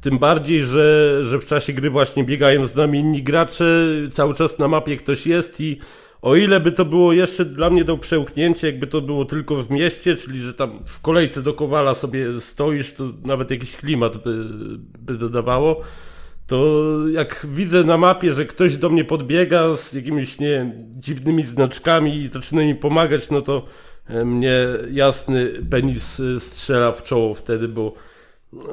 Tym 0.00 0.18
bardziej, 0.18 0.64
że, 0.64 1.18
że 1.24 1.38
w 1.38 1.44
czasie 1.44 1.72
gry 1.72 1.90
właśnie 1.90 2.24
biegają 2.24 2.66
z 2.66 2.74
nami 2.74 2.98
inni 2.98 3.22
gracze, 3.22 3.86
cały 4.10 4.34
czas 4.34 4.58
na 4.58 4.68
mapie 4.68 4.96
ktoś 4.96 5.26
jest 5.26 5.60
i 5.60 5.78
o 6.22 6.36
ile 6.36 6.60
by 6.60 6.72
to 6.72 6.84
było 6.84 7.12
jeszcze 7.12 7.44
dla 7.44 7.70
mnie 7.70 7.84
do 7.84 7.98
przełknięcia, 7.98 8.66
jakby 8.66 8.86
to 8.86 9.00
było 9.00 9.24
tylko 9.24 9.62
w 9.62 9.70
mieście, 9.70 10.16
czyli 10.16 10.40
że 10.40 10.54
tam 10.54 10.80
w 10.86 11.00
kolejce 11.00 11.42
do 11.42 11.54
Kowala 11.54 11.94
sobie 11.94 12.40
stoisz, 12.40 12.92
to 12.92 13.12
nawet 13.24 13.50
jakiś 13.50 13.76
klimat 13.76 14.16
by, 14.16 14.44
by 14.98 15.18
dodawało, 15.18 15.82
to 16.46 16.88
jak 17.08 17.46
widzę 17.50 17.84
na 17.84 17.96
mapie, 17.96 18.32
że 18.32 18.44
ktoś 18.44 18.76
do 18.76 18.90
mnie 18.90 19.04
podbiega 19.04 19.76
z 19.76 19.92
jakimiś, 19.92 20.38
nie 20.38 20.72
dziwnymi 20.90 21.42
znaczkami 21.42 22.16
i 22.16 22.28
zaczyna 22.28 22.62
mi 22.62 22.74
pomagać, 22.74 23.30
no 23.30 23.42
to 23.42 23.66
e, 24.06 24.24
mnie 24.24 24.66
jasny 24.90 25.50
penis 25.70 26.20
e, 26.20 26.40
strzela 26.40 26.92
w 26.92 27.02
czoło 27.02 27.34
wtedy, 27.34 27.68
bo 27.68 27.94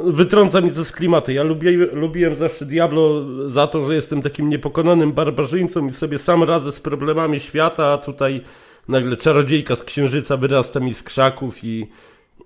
Wytrąca 0.03 0.61
mi 0.61 0.71
to 0.71 0.85
z 0.85 0.91
klimatu. 0.91 1.31
Ja 1.31 1.43
lubię, 1.43 1.71
lubiłem 1.71 2.35
zawsze 2.35 2.65
Diablo 2.65 3.25
za 3.49 3.67
to, 3.67 3.83
że 3.83 3.95
jestem 3.95 4.21
takim 4.21 4.49
niepokonanym 4.49 5.11
barbarzyńcą 5.11 5.87
i 5.87 5.93
sobie 5.93 6.19
sam 6.19 6.43
radzę 6.43 6.71
z 6.71 6.79
problemami 6.79 7.39
świata, 7.39 7.87
a 7.87 7.97
tutaj 7.97 8.41
nagle 8.87 9.17
czarodziejka 9.17 9.75
z 9.75 9.83
księżyca 9.83 10.37
wyrasta 10.37 10.79
mi 10.79 10.93
z 10.93 11.03
krzaków 11.03 11.63
i, 11.63 11.87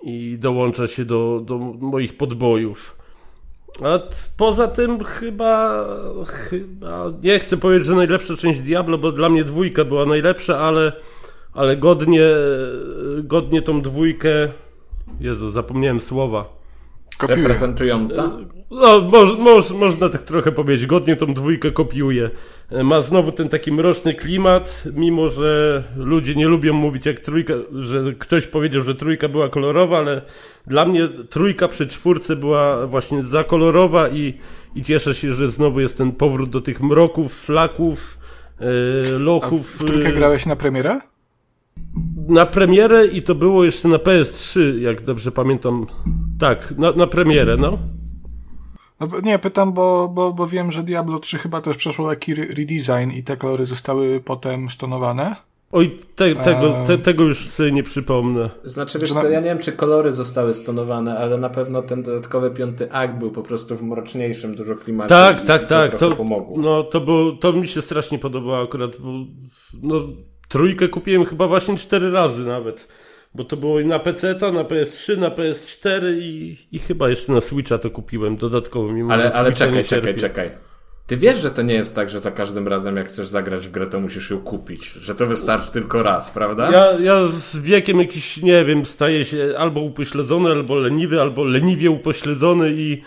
i 0.04 0.38
dołącza 0.40 0.88
się 0.88 1.06
do, 1.06 1.42
do 1.46 1.58
moich 1.58 2.18
podbojów. 2.18 2.96
A 3.82 4.00
poza 4.38 4.68
tym 4.68 5.04
chyba, 5.04 5.86
chyba, 6.26 7.12
nie 7.24 7.40
chcę 7.40 7.58
powiedzieć, 7.58 7.88
że 7.88 7.96
najlepsza 7.96 8.36
część 8.38 8.60
Diablo, 8.60 8.98
bo 8.98 9.12
dla 9.12 9.30
mnie 9.30 9.44
dwójka 9.44 9.86
była 9.86 10.06
najlepsza, 10.06 10.60
ale, 10.60 10.92
ale 11.54 11.78
godnie, 11.78 12.30
godnie 13.24 13.62
tą 13.62 13.82
dwójkę, 13.82 14.50
Jezu, 15.20 15.50
zapomniałem 15.50 16.00
słowa. 16.00 16.63
Kopiuję. 17.28 17.48
Reprezentująca? 17.48 18.32
No, 18.72 19.02
moż, 19.02 19.38
moż, 19.38 19.72
można 19.72 20.10
tak 20.10 20.22
trochę 20.22 20.52
powiedzieć, 20.52 20.88
godnie 20.88 21.16
tą 21.16 21.34
dwójkę 21.34 21.72
kopiuje. 21.72 22.30
Ma 22.84 23.02
znowu 23.02 23.32
ten 23.32 23.50
taki 23.50 23.72
mroczny 23.72 24.14
klimat, 24.14 24.84
mimo 24.94 25.30
że 25.30 25.84
ludzie 25.98 26.36
nie 26.36 26.48
lubią 26.48 26.74
mówić 26.74 27.06
jak 27.06 27.20
trójka, 27.20 27.54
że 27.74 28.14
ktoś 28.20 28.48
powiedział, 28.48 28.82
że 28.82 28.96
trójka 28.96 29.30
była 29.30 29.50
kolorowa, 29.50 29.98
ale 29.98 30.22
dla 30.68 30.86
mnie 30.86 31.08
trójka 31.30 31.68
przy 31.68 31.88
czwórce 31.88 32.36
była 32.36 32.88
właśnie 32.88 33.24
za 33.24 33.44
kolorowa 33.44 34.10
i, 34.10 34.34
i 34.76 34.82
cieszę 34.82 35.14
się, 35.14 35.34
że 35.34 35.52
znowu 35.52 35.80
jest 35.80 35.98
ten 35.98 36.12
powrót 36.12 36.50
do 36.50 36.62
tych 36.62 36.82
mroków, 36.82 37.34
flaków, 37.34 38.18
e, 38.62 38.66
A 39.42 39.50
w, 39.50 39.60
w 39.60 39.86
trójkę 39.86 40.10
e, 40.10 40.14
grałeś 40.14 40.46
na 40.46 40.56
premierę? 40.56 41.13
Na 42.28 42.46
premierę 42.46 43.06
i 43.06 43.22
to 43.22 43.36
było 43.36 43.64
jeszcze 43.64 43.88
na 43.88 43.98
PS3, 43.98 44.80
jak 44.80 45.02
dobrze 45.02 45.32
pamiętam. 45.32 45.86
Tak, 46.40 46.74
na, 46.78 46.92
na 46.92 47.08
premierę, 47.08 47.58
no. 47.58 47.78
No, 49.00 49.08
nie, 49.24 49.40
pytam, 49.40 49.74
bo, 49.74 50.08
bo, 50.14 50.34
bo 50.34 50.48
wiem, 50.48 50.72
że 50.72 50.84
Diablo 50.84 51.20
3 51.20 51.38
chyba 51.38 51.62
też 51.62 51.78
przeszło 51.78 52.10
taki 52.10 52.32
re- 52.32 52.46
redesign 52.46 53.12
i 53.12 53.24
te 53.24 53.38
kolory 53.38 53.66
zostały 53.66 54.22
potem 54.26 54.70
stonowane. 54.70 55.36
Oj, 55.72 55.98
te, 56.16 56.36
tego, 56.36 56.78
Eee. 56.78 56.86
te, 56.86 56.98
tego 56.98 57.24
już 57.24 57.50
sobie 57.50 57.72
nie 57.72 57.84
przypomnę. 57.84 58.50
Znaczy, 58.64 59.00
wiesz 59.00 59.14
co, 59.14 59.30
ja 59.30 59.40
nie 59.40 59.46
wiem, 59.46 59.60
czy 59.60 59.72
kolory 59.72 60.12
zostały 60.12 60.54
stonowane, 60.54 61.18
ale 61.18 61.38
na 61.38 61.50
pewno 61.50 61.82
ten 61.82 62.04
dodatkowy 62.04 62.52
piąty 62.52 62.92
akt 62.92 63.18
był 63.20 63.32
po 63.32 63.42
prostu 63.44 63.76
w 63.76 63.84
mroczniejszym 63.84 64.56
dużo 64.56 64.76
klimacie. 64.76 65.10
Tak, 65.10 65.44
i, 65.44 65.48
tak, 65.48 65.64
tak. 65.64 65.96
To, 65.96 66.12
pomogło. 66.12 66.58
no, 66.62 66.84
to, 66.84 67.02
było, 67.02 67.32
to 67.32 67.54
mi 67.54 67.68
się 67.68 67.82
strasznie 67.82 68.20
podobało 68.20 68.64
akurat. 68.64 68.92
Bo, 69.00 69.10
no, 69.84 70.00
trójkę 70.54 70.88
kupiłem 70.88 71.26
chyba 71.26 71.48
właśnie 71.48 71.78
cztery 71.78 72.12
razy 72.12 72.46
nawet. 72.46 72.88
Bo 73.36 73.44
to 73.44 73.58
było 73.58 73.80
i 73.80 73.86
na 73.86 74.00
PC, 74.00 74.34
na 74.34 74.64
PS3, 74.64 75.18
na 75.18 75.30
PS4 75.30 76.18
i, 76.20 76.58
i 76.72 76.80
chyba 76.80 77.10
jeszcze 77.10 77.34
na 77.34 77.42
Switcha 77.42 77.78
to 77.78 77.90
kupiłem 77.90 78.36
dodatkowo. 78.36 78.92
Mimo, 78.92 79.14
ale 79.14 79.34
ale 79.34 79.54
czekaj, 79.54 79.84
czekaj, 79.84 80.16
czekaj. 80.16 80.52
Ty 81.08 81.18
wiesz, 81.18 81.38
że 81.38 81.52
to 81.52 81.62
nie 81.62 81.74
jest 81.74 81.96
tak, 81.96 82.10
że 82.10 82.20
za 82.20 82.32
każdym 82.32 82.68
razem 82.68 82.96
jak 82.96 83.08
chcesz 83.08 83.28
zagrać 83.28 83.68
w 83.68 83.72
grę, 83.72 83.88
to 83.88 84.00
musisz 84.00 84.30
ją 84.30 84.40
kupić. 84.40 84.86
Że 84.86 85.16
to 85.16 85.28
wystarczy 85.28 85.72
tylko 85.72 86.04
raz, 86.04 86.32
prawda? 86.32 86.72
Ja, 86.72 87.00
ja 87.00 87.28
z 87.28 87.58
wiekiem 87.58 88.00
jakiś, 88.00 88.38
nie 88.38 88.66
wiem, 88.66 88.86
staję 88.86 89.26
się 89.26 89.56
albo 89.58 89.82
upośledzony, 89.82 90.52
albo 90.52 90.76
leniwy, 90.76 91.22
albo 91.22 91.44
leniwie 91.44 91.92
upośledzony 91.92 92.72
i 92.74 93.02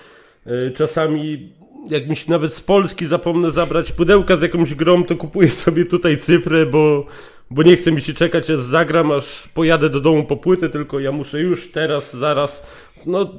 y, 0.47 0.73
czasami 0.77 1.52
jak 1.90 2.09
mi 2.09 2.16
się 2.16 2.31
nawet 2.31 2.55
z 2.55 2.60
Polski 2.60 3.06
zapomnę 3.06 3.51
zabrać 3.51 3.93
pudełka 3.93 4.36
z 4.36 4.43
jakąś 4.43 4.74
grą, 4.74 5.05
to 5.05 5.16
kupuję 5.16 5.51
sobie 5.51 5.85
tutaj 5.85 6.18
cyfrę, 6.18 6.66
bo, 6.66 7.06
bo 7.51 7.62
nie 7.62 7.77
chce 7.77 7.93
mi 7.93 8.01
się 8.01 8.14
czekać, 8.14 8.51
aż 8.51 8.60
zagram, 8.60 9.12
aż 9.12 9.48
pojadę 9.55 9.90
do 9.90 10.01
domu 10.01 10.24
po 10.24 10.36
płytę, 10.36 10.68
tylko 10.68 11.01
ja 11.01 11.12
muszę 11.12 11.40
już 11.40 11.73
teraz, 11.73 12.16
zaraz. 12.16 12.62
No, 13.06 13.32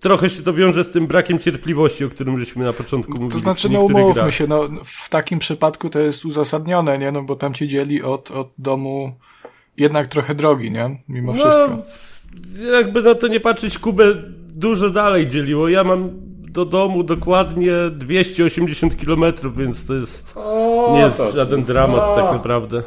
trochę 0.00 0.30
się 0.30 0.42
to 0.42 0.54
wiąże 0.54 0.84
z 0.84 0.90
tym 0.90 1.06
brakiem 1.06 1.38
cierpliwości, 1.38 2.04
o 2.04 2.08
którym 2.08 2.38
żeśmy 2.38 2.64
na 2.64 2.72
początku 2.72 3.12
mówili. 3.12 3.30
To 3.32 3.38
znaczy, 3.38 3.68
no 3.70 3.80
umówmy 3.80 4.32
się, 4.32 4.46
no, 4.46 4.68
w 4.84 5.08
takim 5.08 5.38
przypadku 5.38 5.90
to 5.90 5.98
jest 5.98 6.24
uzasadnione, 6.24 6.98
nie? 6.98 7.12
No 7.12 7.22
bo 7.22 7.36
tam 7.36 7.54
cię 7.54 7.68
dzieli 7.68 8.02
od, 8.02 8.30
od 8.30 8.50
domu 8.58 9.12
jednak 9.76 10.08
trochę 10.08 10.34
drogi, 10.34 10.70
nie? 10.70 11.02
Mimo 11.08 11.32
no, 11.32 11.38
wszystko. 11.38 11.78
Jakby 12.72 13.02
na 13.02 13.14
to 13.14 13.28
nie 13.28 13.40
patrzeć, 13.40 13.78
Kubę 13.78 14.04
dużo 14.48 14.90
dalej 14.90 15.28
dzieliło. 15.28 15.68
Ja 15.68 15.84
mam 15.84 16.10
do 16.52 16.64
domu 16.64 17.02
dokładnie 17.02 17.72
280 17.90 18.94
km, 19.04 19.24
więc 19.56 19.86
to 19.86 19.94
jest 19.94 20.32
O, 20.36 20.90
nie 20.94 21.00
jest 21.00 21.16
to- 21.16 21.32
żaden 21.32 21.64
dramat 21.64 22.04
o. 22.04 22.14
tak 22.14 22.32
naprawdę. 22.32 22.82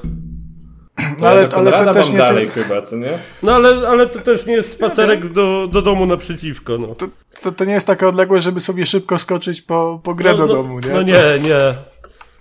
No, 1.19 1.27
ale- 1.27 1.49
ale, 1.53 1.72
to 1.85 1.93
też 1.93 2.05
mam 2.07 2.13
nie 2.13 2.17
dalej 2.19 2.47
ty- 2.49 2.63
chyba, 2.63 2.81
co 2.81 2.95
nie? 2.95 3.19
No 3.43 3.51
ale, 3.55 3.88
ale 3.89 4.07
to 4.07 4.19
też 4.19 4.45
nie 4.45 4.53
jest 4.53 4.72
spacerek 4.73 5.27
do, 5.27 5.67
do 5.67 5.81
domu 5.81 6.05
naprzeciwko, 6.05 6.77
no. 6.77 6.95
To, 6.95 7.07
to, 7.41 7.51
to 7.51 7.65
nie 7.65 7.73
jest 7.73 7.88
taka 7.88 8.07
odległość, 8.07 8.43
żeby 8.43 8.59
sobie 8.59 8.85
szybko 8.85 9.17
skoczyć 9.19 9.61
po, 9.61 9.99
po 10.03 10.15
grę 10.15 10.31
no, 10.31 10.38
do 10.38 10.45
no, 10.45 10.53
domu, 10.53 10.80
nie? 10.80 10.89
No 10.93 11.01
nie, 11.01 11.22
nie. 11.41 11.57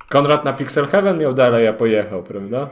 Konrad 0.09 0.45
na 0.45 0.53
Pixel 0.53 0.87
Heaven 0.87 1.19
miał 1.19 1.35
dalej, 1.35 1.69
a 1.69 1.73
pojechał, 1.73 2.23
prawda? 2.23 2.69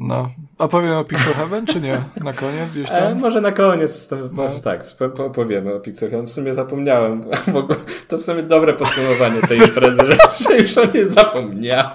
No. 0.00 0.30
A 0.58 0.68
powiem 0.68 0.92
o 0.92 1.04
Pixel 1.04 1.34
Heaven, 1.34 1.66
czy 1.66 1.80
nie? 1.80 2.00
Na 2.24 2.32
koniec 2.32 2.70
gdzieś 2.70 2.90
E, 2.90 2.94
tam? 3.00 3.18
może 3.18 3.40
na 3.40 3.52
koniec, 3.52 4.08
to, 4.08 4.16
może 4.32 4.60
tak, 4.60 4.84
spo- 4.86 5.08
po- 5.10 5.24
opowiemy 5.26 5.74
o 5.74 5.80
Pixel 5.80 6.10
Heaven. 6.10 6.26
W 6.26 6.30
sumie 6.30 6.54
zapomniałem, 6.54 7.24
w 7.52 7.56
ogóle, 7.56 7.78
to 8.08 8.18
w 8.18 8.22
sumie 8.22 8.42
dobre 8.42 8.72
podsumowanie 8.72 9.40
tej 9.40 9.58
imprezy, 9.58 10.02
że, 10.10 10.16
że 10.48 10.56
już 10.58 10.78
o 10.78 10.84
niej 10.84 11.04
zapomniałem. 11.04 11.90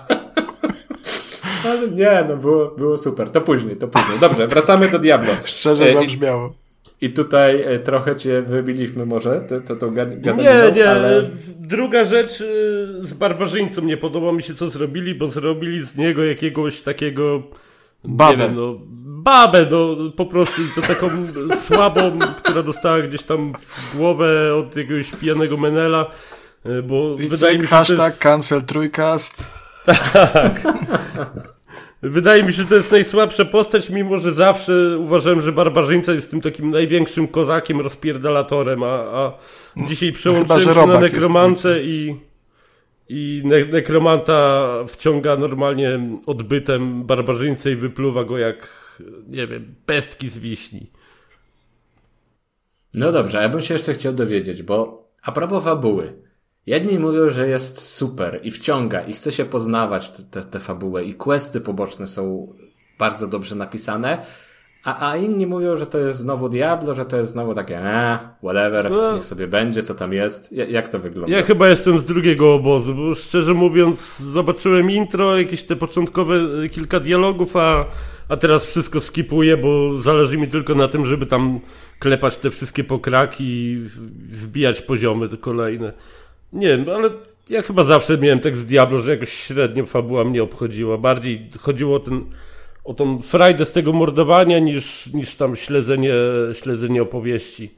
Ale 1.65 1.87
nie, 1.87 2.25
no 2.29 2.37
było, 2.37 2.67
było 2.77 2.97
super. 2.97 3.29
To 3.29 3.41
później, 3.41 3.75
to 3.75 3.87
później. 3.87 4.19
Dobrze, 4.19 4.47
wracamy 4.47 4.89
do 4.89 4.99
Diablo. 4.99 5.33
Szczerze 5.45 5.83
E, 5.85 5.91
i- 5.91 5.93
zabrzmiało. 5.93 6.53
I 7.01 7.09
tutaj 7.09 7.61
e, 7.61 7.79
trochę 7.79 8.15
cię 8.15 8.41
wybiliśmy 8.41 9.05
może, 9.05 9.41
to, 9.49 9.61
to, 9.61 9.75
to 9.75 9.89
Nie, 9.91 10.71
nie. 10.75 10.89
ale... 10.89 11.29
Druga 11.59 12.05
rzecz 12.05 12.41
y, 12.41 12.87
z 13.01 13.13
barbarzyńcą 13.13 13.81
nie 13.81 13.97
podoba 13.97 14.31
mi 14.31 14.43
się, 14.43 14.53
co 14.53 14.69
zrobili, 14.69 15.15
bo 15.15 15.27
zrobili 15.29 15.83
z 15.85 15.97
niego 15.97 16.23
jakiegoś 16.23 16.81
takiego. 16.81 17.43
Babę. 18.03 18.37
Nie 18.37 18.43
wiem, 18.47 18.55
no. 18.55 18.75
Babę, 19.05 19.67
no 19.71 19.95
po 20.15 20.25
prostu 20.25 20.61
i 20.61 20.65
to 20.75 20.81
taką 20.81 21.09
słabą, 21.67 22.19
która 22.37 22.63
dostała 22.63 23.01
gdzieś 23.01 23.23
tam 23.23 23.53
w 23.93 23.97
głowę 23.97 24.55
od 24.55 24.75
jakiegoś 24.75 25.11
pijanego 25.11 25.57
menela. 25.57 26.11
Bo 26.83 27.15
I 27.19 27.27
wydaje 27.27 27.57
mi 27.57 27.63
się, 27.63 27.69
hashtag 27.69 28.07
jest, 28.11 28.19
cancel 28.21 28.63
trójkast. 28.63 29.47
wydaje 32.09 32.43
mi 32.43 32.53
się, 32.53 32.61
że 32.61 32.67
to 32.67 32.75
jest 32.75 32.91
najsłabsza 32.91 33.45
postać, 33.45 33.89
mimo 33.89 34.17
że 34.17 34.33
zawsze 34.33 34.97
uważałem, 34.99 35.41
że 35.41 35.51
barbarzyńca 35.51 36.13
jest 36.13 36.31
tym 36.31 36.41
takim 36.41 36.71
największym 36.71 37.27
kozakiem, 37.27 37.81
rozpierdalatorem, 37.81 38.83
a, 38.83 38.87
a 38.87 39.33
dzisiaj 39.77 40.11
przełączyłem 40.11 40.59
chyba, 40.59 40.73
się 40.73 40.87
na 40.87 40.99
nekromantę 40.99 41.83
i, 41.83 42.15
i 43.09 43.41
ne 43.45 43.65
nekromanta 43.65 44.69
wciąga 44.87 45.37
normalnie 45.37 45.99
odbytem 46.25 47.03
barbarzyńcę 47.03 47.71
i 47.71 47.75
wypluwa 47.75 48.23
go 48.23 48.37
jak, 48.37 48.69
nie 49.27 49.47
wiem, 49.47 49.75
pestki 49.85 50.29
z 50.29 50.37
wiśni. 50.37 50.91
No 52.93 53.11
dobrze, 53.11 53.41
ja 53.41 53.49
bym 53.49 53.61
się 53.61 53.73
jeszcze 53.73 53.93
chciał 53.93 54.13
dowiedzieć, 54.13 54.63
bo 54.63 55.07
a 55.23 55.31
propos 55.31 55.63
fabuły. 55.63 56.24
Jedni 56.67 56.99
mówią, 56.99 57.29
że 57.29 57.47
jest 57.47 57.81
super 57.95 58.39
i 58.43 58.51
wciąga 58.51 59.01
i 59.01 59.13
chce 59.13 59.31
się 59.31 59.45
poznawać 59.45 60.09
tę 60.09 60.23
te, 60.31 60.43
te 60.43 60.59
fabułę 60.59 61.03
i 61.05 61.13
questy 61.13 61.61
poboczne 61.61 62.07
są 62.07 62.47
bardzo 62.99 63.27
dobrze 63.27 63.55
napisane, 63.55 64.25
a, 64.83 65.09
a 65.11 65.17
inni 65.17 65.47
mówią, 65.47 65.75
że 65.75 65.85
to 65.85 65.99
jest 65.99 66.19
znowu 66.19 66.49
Diablo, 66.49 66.93
że 66.93 67.05
to 67.05 67.17
jest 67.17 67.31
znowu 67.31 67.53
takie 67.53 67.79
eh, 67.79 68.19
whatever, 68.43 68.91
No. 68.91 69.15
niech 69.15 69.25
sobie 69.25 69.47
będzie, 69.47 69.83
co 69.83 69.95
tam 69.95 70.13
jest. 70.13 70.53
Ja- 70.53 70.65
Jak 70.65 70.87
to 70.87 70.99
wygląda? 70.99 71.37
Ja 71.37 71.43
chyba 71.43 71.67
jestem 71.69 71.99
z 71.99 72.05
drugiego 72.05 72.53
obozu, 72.53 72.95
bo 72.95 73.15
szczerze 73.15 73.53
mówiąc 73.53 74.17
zobaczyłem 74.19 74.91
intro, 74.91 75.37
jakieś 75.37 75.63
te 75.63 75.75
początkowe 75.75 76.35
y, 76.63 76.69
kilka 76.69 76.99
dialogów, 76.99 77.55
a, 77.55 77.85
a 78.29 78.37
teraz 78.37 78.65
wszystko 78.65 79.01
skipuję, 79.01 79.57
bo 79.57 79.95
zależy 80.01 80.37
mi 80.37 80.47
tylko 80.47 80.75
na 80.75 80.87
tym, 80.87 81.05
żeby 81.05 81.25
tam 81.25 81.59
klepać 81.99 82.37
te 82.37 82.51
wszystkie 82.51 82.83
pokraki 82.83 83.43
i 83.43 83.85
wbijać 84.31 84.81
poziomy 84.81 85.29
te 85.29 85.37
kolejne. 85.37 85.93
Nie 86.55 86.67
wiem, 86.67 86.85
ale 86.95 87.09
ja 87.49 87.61
chyba 87.61 87.83
zawsze 87.83 88.17
miałem 88.17 88.39
tak 88.39 88.57
z 88.57 88.65
Diablo, 88.65 88.99
że 88.99 89.11
jakoś 89.11 89.33
średnio 89.33 89.85
fabuła 89.85 90.23
mnie 90.23 90.43
obchodziła. 90.43 90.97
Bardziej 90.97 91.49
chodziło 91.59 91.95
o 91.95 91.99
ten 91.99 92.25
o 92.83 92.93
tą 92.93 93.21
frajdę 93.21 93.65
z 93.65 93.71
tego 93.71 93.93
mordowania 93.93 94.59
niż, 94.59 95.07
niż 95.13 95.35
tam 95.35 95.55
śledzenie, 95.55 96.13
śledzenie 96.53 97.01
opowieści. 97.01 97.71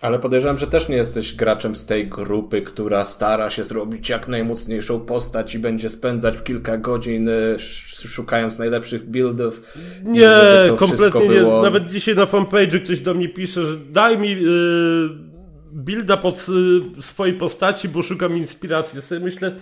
Ale 0.00 0.18
podejrzewam, 0.18 0.58
że 0.58 0.66
też 0.66 0.88
nie 0.88 0.96
jesteś 0.96 1.34
graczem 1.34 1.76
z 1.76 1.86
tej 1.86 2.06
grupy, 2.08 2.62
która 2.62 3.04
stara 3.04 3.50
się 3.50 3.64
zrobić 3.64 4.08
jak 4.08 4.28
najmocniejszą 4.28 5.00
postać 5.00 5.54
i 5.54 5.58
będzie 5.58 5.88
spędzać 5.90 6.34
kilka 6.44 6.78
godzin 6.78 7.28
sz- 7.28 8.10
szukając 8.10 8.58
najlepszych 8.58 9.10
buildów. 9.10 9.72
Nie, 10.04 10.30
kompletnie 10.76 11.20
nie. 11.28 11.40
było- 11.40 11.62
Nawet 11.62 11.88
dzisiaj 11.88 12.14
na 12.14 12.24
fanpage'u 12.26 12.84
ktoś 12.84 13.00
do 13.00 13.14
mnie 13.14 13.28
pisze, 13.28 13.66
że 13.66 13.76
daj 13.76 14.18
mi 14.18 14.30
yy, 14.30 15.33
builda 15.74 16.16
pod 16.16 16.46
y, 16.98 17.02
swojej 17.02 17.34
postaci, 17.34 17.88
bo 17.88 18.02
szukam 18.02 18.36
inspiracji. 18.36 19.02
Sobie 19.02 19.20
myślę, 19.20 19.56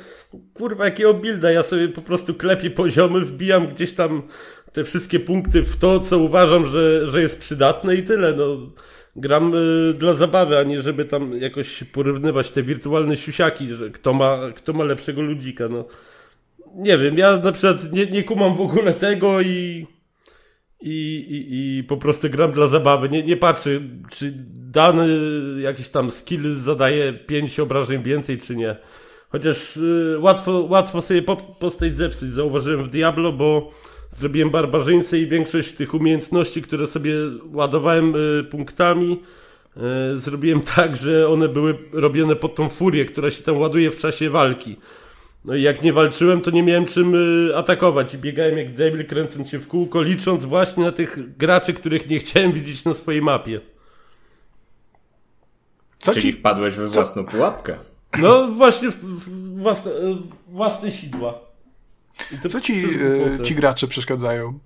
kurwa, 0.55 0.84
jakiego 0.84 1.14
builda? 1.14 1.51
Ja 1.51 1.62
sobie 1.62 1.89
po 1.89 2.02
prostu 2.02 2.34
klepię 2.34 2.70
poziomy, 2.70 3.20
wbijam 3.20 3.66
gdzieś 3.66 3.93
tam 3.93 4.22
te 4.72 4.84
wszystkie 4.84 5.20
punkty 5.20 5.62
w 5.62 5.76
to, 5.76 6.01
co 6.01 6.18
uważam, 6.18 6.66
że, 6.66 7.06
że 7.06 7.22
jest 7.22 7.39
przydatne 7.39 7.94
i 7.94 8.02
tyle. 8.02 8.34
No, 8.36 8.56
gram 9.16 9.55
y, 9.55 9.94
dla 9.94 10.12
zabawy, 10.12 10.59
a 10.59 10.62
nie 10.62 10.82
żeby 10.82 11.05
tam 11.05 11.39
jakoś 11.39 11.84
porównywać 11.84 12.51
te 12.51 12.62
wirtualne 12.62 13.16
siusiaki, 13.16 13.68
że 13.68 13.90
kto 13.90 14.12
ma, 14.12 14.39
kto 14.56 14.72
ma 14.72 14.84
lepszego 14.84 15.22
ludzika. 15.22 15.68
No. 15.68 15.84
Nie 16.74 16.98
wiem, 16.98 17.18
ja 17.18 17.36
na 17.36 17.52
przykład 17.52 17.93
nie, 17.93 18.06
nie 18.06 18.24
kumam 18.24 18.56
w 18.56 18.60
ogóle 18.60 18.93
tego 18.93 19.40
i, 19.40 19.86
i, 20.82 21.26
i, 21.28 21.78
i 21.78 21.84
po 21.84 21.96
prostu 21.96 22.30
gram 22.30 22.52
dla 22.52 22.66
zabawy. 22.66 23.09
Nie, 23.09 23.22
nie 23.22 23.36
patrzę, 23.36 23.70
czy 24.10 24.32
dany 24.70 25.09
jakiś 25.60 25.88
tam 25.88 26.10
skill 26.10 26.59
zadaje 26.59 27.12
5 27.12 27.60
obrażeń 27.60 28.02
więcej, 28.02 28.38
czy 28.38 28.56
nie. 28.56 28.76
Chociaż 29.28 29.76
y, 29.76 30.16
łatwo, 30.20 30.66
łatwo 30.68 31.00
sobie 31.00 31.22
po, 31.22 31.36
postać 31.36 31.96
zepsuć, 31.96 32.30
zauważyłem 32.30 32.84
w 32.84 32.88
Diablo, 32.88 33.32
bo 33.32 33.70
zrobiłem 34.18 34.50
barbarzyńcę 34.50 35.18
i 35.18 35.26
większość 35.26 35.72
tych 35.72 35.94
umiejętności, 35.94 36.62
które 36.62 36.86
sobie 36.86 37.14
ładowałem 37.52 38.16
y, 38.16 38.44
punktami, 38.44 39.20
y, 40.14 40.18
zrobiłem 40.18 40.60
tak, 40.60 40.96
że 40.96 41.28
one 41.28 41.48
były 41.48 41.74
robione 41.92 42.36
pod 42.36 42.54
tą 42.54 42.68
furię, 42.68 43.04
która 43.04 43.30
się 43.30 43.42
tam 43.42 43.59
ładuje 43.59 43.90
w 43.90 44.00
czasie 44.00 44.30
walki. 44.30 44.76
No 45.44 45.55
i 45.55 45.62
jak 45.62 45.82
nie 45.82 45.93
walczyłem, 45.93 46.40
to 46.40 46.51
nie 46.51 46.62
miałem 46.62 46.85
czym 46.86 47.14
y, 47.51 47.56
atakować 47.56 48.14
i 48.14 48.19
biegałem 48.19 48.59
jak 48.59 48.74
debil, 48.74 49.06
kręcąc 49.06 49.48
się 49.51 49.59
w 49.59 49.69
kółko, 49.69 50.02
licząc 50.02 50.44
właśnie 50.44 50.85
na 50.85 50.93
tych 50.93 51.36
graczy, 51.36 51.74
których 51.74 52.09
nie 52.09 52.19
chciałem 52.19 52.52
widzieć 52.59 52.85
na 52.85 52.94
swojej 52.94 53.23
mapie. 53.23 53.60
Co 55.98 56.12
Czyli 56.14 56.32
ci, 56.32 56.39
wpadłeś 56.39 56.74
we 56.74 56.86
własną 56.86 57.24
pułapkę. 57.24 57.77
No 58.19 58.48
właśnie 58.48 58.90
w, 58.90 58.94
w 58.97 59.59
własne, 59.62 59.90
y, 59.90 60.16
własne 60.48 60.93
sidła. 60.93 61.39
To- 62.43 62.48
co 62.48 62.60
ci, 62.60 62.82
głupota. 62.82 63.44
ci 63.44 63.55
gracze 63.55 63.86
przeszkadzają? 63.86 64.59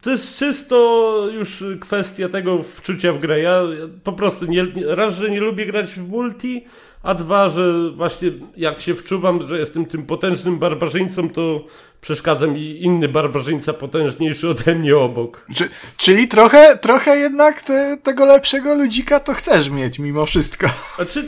To 0.00 0.10
jest 0.10 0.38
czysto 0.38 1.28
już 1.34 1.64
kwestia 1.80 2.28
tego 2.28 2.62
wczucia 2.62 3.12
w 3.12 3.18
grę. 3.18 3.40
Ja 3.40 3.62
po 4.04 4.12
prostu 4.12 4.46
nie, 4.46 4.66
nie- 4.74 4.94
raz, 4.94 5.14
że 5.14 5.30
nie 5.30 5.40
lubię 5.40 5.66
grać 5.66 5.86
w 5.94 6.08
multi, 6.08 6.64
a 7.04 7.14
dwa, 7.14 7.48
że 7.48 7.90
właśnie 7.90 8.30
jak 8.56 8.80
się 8.80 8.94
wczuwam, 8.94 9.46
że 9.46 9.58
jestem 9.58 9.86
tym 9.86 10.06
potężnym 10.06 10.58
barbarzyńcą, 10.58 11.28
to 11.28 11.66
przeszkadza 12.00 12.46
mi 12.46 12.82
inny 12.82 13.08
barbarzyńca 13.08 13.72
potężniejszy 13.72 14.48
ode 14.48 14.74
mnie 14.74 14.96
obok. 14.96 15.46
Czy, 15.54 15.68
czyli 15.96 16.28
trochę, 16.28 16.78
trochę 16.78 17.16
jednak 17.18 17.62
te, 17.62 17.98
tego 18.02 18.24
lepszego 18.24 18.74
ludzika 18.74 19.20
to 19.20 19.34
chcesz 19.34 19.70
mieć 19.70 19.98
mimo 19.98 20.26
wszystko. 20.26 20.66
A 20.98 21.04
czy... 21.04 21.24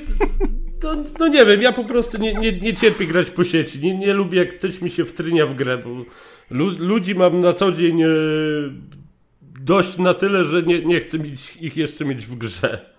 No, 0.82 0.90
no 1.18 1.28
nie 1.28 1.46
wiem, 1.46 1.62
ja 1.62 1.72
po 1.72 1.84
prostu 1.84 2.18
nie, 2.18 2.34
nie, 2.34 2.52
nie 2.52 2.74
cierpię 2.74 3.06
grać 3.06 3.30
po 3.30 3.44
sieci. 3.44 3.78
Nie, 3.78 3.98
nie 3.98 4.12
lubię, 4.14 4.38
jak 4.38 4.58
ktoś 4.58 4.80
mi 4.80 4.90
się 4.90 5.04
wtrynia 5.04 5.46
w 5.46 5.54
grę, 5.54 5.78
bo 5.78 5.90
lu, 6.50 6.70
ludzi 6.78 7.14
mam 7.14 7.40
na 7.40 7.52
co 7.52 7.72
dzień 7.72 8.02
e, 8.02 8.06
dość 9.60 9.98
na 9.98 10.14
tyle, 10.14 10.44
że 10.44 10.62
nie, 10.62 10.80
nie 10.80 11.00
chcę 11.00 11.18
mieć, 11.18 11.56
ich 11.60 11.76
jeszcze 11.76 12.04
mieć 12.04 12.26
w 12.26 12.36
grze. 12.36 12.95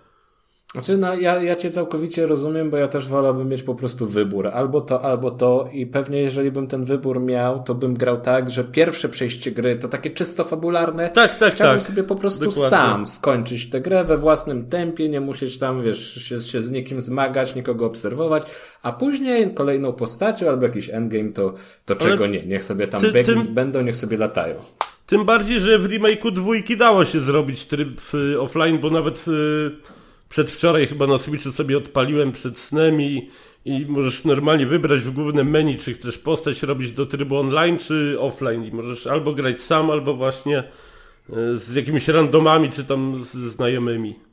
Znaczy, 0.78 0.98
no, 0.98 1.16
ja, 1.16 1.41
ja 1.44 1.56
cię 1.56 1.70
całkowicie 1.70 2.26
rozumiem, 2.26 2.70
bo 2.70 2.78
ja 2.78 2.88
też 2.88 3.08
wolałbym 3.08 3.49
mieć 3.49 3.64
po 3.64 3.76
prostu 3.76 4.08
wybór. 4.08 4.48
Albo 4.48 4.82
to, 4.82 5.02
albo 5.02 5.32
to 5.32 5.70
i 5.74 5.86
pewnie 5.86 6.22
jeżeli 6.22 6.52
bym 6.52 6.68
ten 6.68 6.86
wybór 6.86 7.22
miał, 7.22 7.64
to 7.64 7.76
bym 7.76 7.94
grał 7.94 8.22
tak, 8.22 8.49
że 8.49 8.64
pierwsze 8.64 9.10
przejście 9.10 9.52
gry 9.52 9.76
to 9.76 9.88
takie 9.88 10.10
czysto 10.10 10.44
fabularne. 10.44 11.10
Tak, 11.10 11.36
tak, 11.38 11.54
Chciałbym 11.54 11.80
tak. 11.80 11.88
sobie 11.88 12.04
po 12.04 12.16
prostu 12.16 12.45
Dokładnie. 12.45 12.70
sam 12.70 13.08
skończyć 13.08 13.70
tę 13.70 13.82
grę 13.82 14.04
we 14.04 14.18
własnym 14.18 14.66
tempie, 14.70 15.10
nie 15.10 15.22
musieć 15.22 15.58
tam, 15.60 15.84
wiesz, 15.84 16.14
się, 16.24 16.41
się 16.41 16.62
z 16.62 16.72
nikim 16.72 17.02
zmagać, 17.02 17.56
nikogo 17.56 17.86
obserwować, 17.86 18.44
a 18.84 18.91
później 18.91 19.54
kolejną 19.54 19.94
postacią 19.94 20.49
albo 20.49 20.64
jakiś 20.64 20.90
endgame 20.90 21.30
to, 21.32 21.54
to 21.86 21.95
czego 21.95 22.28
nie. 22.28 22.45
Niech 22.45 22.64
sobie 22.64 22.88
tam 22.88 23.02
ty- 23.02 23.24
tym- 23.24 23.44
będą, 23.54 23.82
niech 23.82 23.95
sobie 23.95 24.18
latają. 24.18 24.56
Tym 25.06 25.26
bardziej, 25.26 25.60
że 25.60 25.80
w 25.80 25.88
remake'u 25.90 26.32
dwójki 26.32 26.78
dało 26.78 27.06
się 27.06 27.20
zrobić 27.20 27.66
tryb 27.66 28.02
y, 28.14 28.41
offline, 28.41 28.80
bo 28.80 28.90
nawet 28.90 29.26
y, 29.28 29.72
przedwczoraj 30.30 30.88
chyba 30.88 31.08
na 31.08 31.18
Switchu 31.18 31.52
sobie 31.52 31.78
odpaliłem 31.78 32.32
przed 32.32 32.58
snem 32.58 33.02
i, 33.02 33.30
i 33.66 33.86
możesz 33.86 34.24
normalnie 34.24 34.66
wybrać 34.66 34.99
w 34.99 35.12
głównym 35.12 35.49
menu, 35.49 35.78
czy 35.78 35.94
chcesz 35.94 36.18
postać 36.18 36.64
robić 36.64 36.91
do 36.91 37.06
trybu 37.06 37.38
online, 37.38 37.78
czy 37.78 38.18
offline. 38.20 38.66
I 38.66 38.72
możesz 38.72 39.08
albo 39.08 39.34
grać 39.34 39.62
sam, 39.62 39.91
albo 39.91 40.14
właśnie 40.14 40.64
y, 41.30 41.58
z 41.58 41.76
jakimiś 41.76 42.08
randomami, 42.08 42.70
czy 42.70 42.84
tam 42.84 43.24
z 43.24 43.32
znajomymi. 43.32 44.27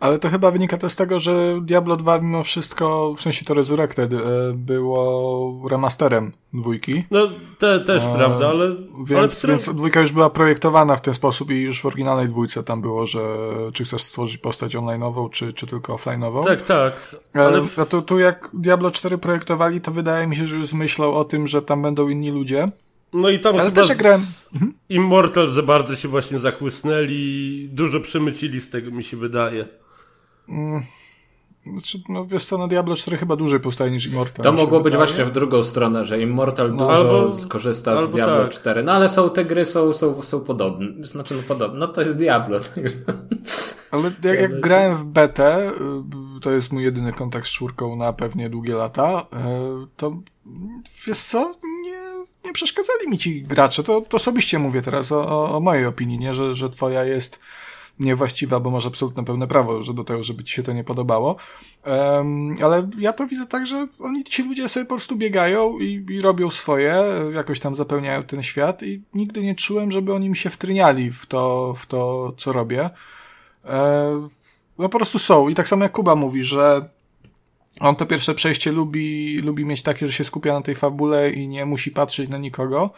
Ale 0.00 0.18
to 0.18 0.28
chyba 0.30 0.50
wynika 0.50 0.76
też 0.76 0.92
z 0.92 0.96
tego, 0.96 1.20
że 1.20 1.60
Diablo 1.62 1.96
2 1.96 2.20
mimo 2.20 2.44
wszystko, 2.44 3.14
w 3.14 3.22
sensie 3.22 3.44
to 3.44 3.54
Resurrected, 3.54 4.12
e, 4.12 4.18
było 4.54 5.68
remasterem 5.70 6.32
dwójki. 6.52 7.04
No, 7.10 7.28
te, 7.58 7.80
też 7.80 8.02
A, 8.02 8.14
prawda, 8.14 8.48
ale, 8.48 8.64
ale 8.64 8.76
Więc, 9.04 9.34
w 9.34 9.38
którym... 9.38 9.56
więc 9.56 9.68
dwójka 9.76 10.00
już 10.00 10.12
była 10.12 10.30
projektowana 10.30 10.96
w 10.96 11.00
ten 11.02 11.14
sposób 11.14 11.50
i 11.50 11.56
już 11.56 11.80
w 11.80 11.86
oryginalnej 11.86 12.28
dwójce 12.28 12.64
tam 12.64 12.80
było, 12.82 13.06
że 13.06 13.20
czy 13.72 13.84
chcesz 13.84 14.02
stworzyć 14.02 14.38
postać 14.38 14.76
online'ową, 14.76 15.30
czy, 15.30 15.52
czy 15.52 15.66
tylko 15.66 15.94
offline'ową. 15.96 16.44
Tak, 16.44 16.62
tak. 16.62 17.16
Ale 17.34 17.44
Ale 17.46 17.62
a 17.76 17.84
tu, 17.84 18.02
tu 18.02 18.18
jak 18.18 18.50
Diablo 18.54 18.90
4 18.90 19.18
projektowali, 19.18 19.80
to 19.80 19.90
wydaje 19.92 20.26
mi 20.26 20.36
się, 20.36 20.46
że 20.46 20.56
już 20.56 20.72
myślał 20.72 21.14
o 21.14 21.24
tym, 21.24 21.46
że 21.46 21.62
tam 21.62 21.82
będą 21.82 22.08
inni 22.08 22.30
ludzie. 22.30 22.66
no 23.12 23.30
i 23.30 23.38
tam 23.38 23.54
Ale 23.54 23.64
chyba 23.64 23.82
też 23.82 23.96
grałem- 23.96 24.20
z 24.20 24.50
Immortal 24.88 25.48
za 25.48 25.62
bardzo 25.62 25.96
się 25.96 26.08
właśnie 26.08 26.38
zachłysnęli, 26.38 27.68
dużo 27.72 28.00
przemycili 28.00 28.60
z 28.60 28.70
tego, 28.70 28.90
mi 28.90 29.04
się 29.04 29.16
wydaje. 29.16 29.68
Znaczy, 31.72 31.98
no 32.08 32.26
wiesz 32.26 32.44
co, 32.44 32.58
no 32.58 32.68
Diablo 32.68 32.96
4 32.96 33.16
chyba 33.16 33.36
dłużej 33.36 33.60
powstaje 33.60 33.90
niż 33.90 34.06
Immortal. 34.06 34.44
To 34.44 34.52
mogło 34.52 34.80
być 34.80 34.96
właśnie 34.96 35.24
w 35.24 35.30
drugą 35.30 35.62
stronę, 35.62 36.04
że 36.04 36.20
Immortal 36.22 36.72
dużo 36.72 36.92
albo- 36.92 37.34
skorzysta 37.34 37.96
z 37.96 37.98
albo 37.98 38.12
Diablo 38.12 38.42
tak. 38.42 38.50
4. 38.50 38.82
No 38.82 38.92
ale 38.92 39.08
są 39.08 39.30
te 39.30 39.44
gry, 39.44 39.64
są, 39.64 39.92
są, 39.92 40.22
są 40.22 40.40
podobne. 40.40 41.04
Znaczy, 41.04 41.34
no 41.34 41.42
podobne. 41.42 41.78
No 41.78 41.88
to 41.88 42.00
jest 42.00 42.16
Diablo. 42.16 42.60
Ale 43.90 44.10
jak, 44.24 44.40
jak 44.40 44.60
grałem 44.60 44.96
w 44.96 45.04
betę, 45.04 45.70
y, 45.70 46.40
to 46.40 46.50
jest 46.50 46.72
mój 46.72 46.84
jedyny 46.84 47.12
kontakt 47.12 47.46
z 47.46 47.50
czwórką 47.50 47.96
na 47.96 48.12
pewnie 48.12 48.50
długie 48.50 48.74
lata, 48.74 49.26
y, 49.32 49.86
to 49.96 50.16
wiesz 51.06 51.18
co, 51.18 51.54
nie, 51.84 51.98
nie 52.44 52.52
przeszkadzali 52.52 53.08
mi 53.08 53.18
ci 53.18 53.42
gracze. 53.42 53.84
To, 53.84 54.00
to 54.00 54.16
osobiście 54.16 54.58
mówię 54.58 54.82
teraz 54.82 55.12
o, 55.12 55.28
o, 55.28 55.56
o 55.56 55.60
mojej 55.60 55.86
opinii, 55.86 56.18
nie? 56.18 56.34
Że, 56.34 56.54
że 56.54 56.70
twoja 56.70 57.04
jest 57.04 57.40
niewłaściwa, 58.00 58.60
bo 58.60 58.70
masz 58.70 58.86
absolutne 58.86 59.24
pełne 59.24 59.46
prawo 59.46 59.82
że 59.82 59.94
do 59.94 60.04
tego, 60.04 60.22
żeby 60.22 60.44
ci 60.44 60.54
się 60.54 60.62
to 60.62 60.72
nie 60.72 60.84
podobało. 60.84 61.36
Em, 61.84 62.56
ale 62.62 62.88
ja 62.98 63.12
to 63.12 63.26
widzę 63.26 63.46
tak, 63.46 63.66
że 63.66 63.88
oni, 64.00 64.24
ci 64.24 64.42
ludzie 64.42 64.68
sobie 64.68 64.86
po 64.86 64.94
prostu 64.94 65.16
biegają 65.16 65.78
i, 65.78 66.06
i 66.10 66.20
robią 66.20 66.50
swoje, 66.50 67.04
jakoś 67.34 67.60
tam 67.60 67.76
zapełniają 67.76 68.22
ten 68.22 68.42
świat 68.42 68.82
i 68.82 69.02
nigdy 69.14 69.42
nie 69.42 69.54
czułem, 69.54 69.92
żeby 69.92 70.14
oni 70.14 70.28
mi 70.28 70.36
się 70.36 70.50
wtryniali 70.50 71.12
w 71.12 71.26
to, 71.26 71.74
w 71.76 71.86
to 71.86 72.32
co 72.36 72.52
robię. 72.52 72.90
E, 73.64 74.28
no 74.78 74.88
po 74.88 74.98
prostu 74.98 75.18
są. 75.18 75.48
I 75.48 75.54
tak 75.54 75.68
samo 75.68 75.82
jak 75.82 75.92
Kuba 75.92 76.14
mówi, 76.14 76.44
że 76.44 76.88
on 77.80 77.96
to 77.96 78.06
pierwsze 78.06 78.34
przejście 78.34 78.72
lubi, 78.72 79.38
lubi 79.38 79.64
mieć 79.64 79.82
takie, 79.82 80.06
że 80.06 80.12
się 80.12 80.24
skupia 80.24 80.52
na 80.52 80.62
tej 80.62 80.74
fabule 80.74 81.30
i 81.30 81.48
nie 81.48 81.66
musi 81.66 81.90
patrzeć 81.90 82.30
na 82.30 82.38
nikogo. 82.38 82.90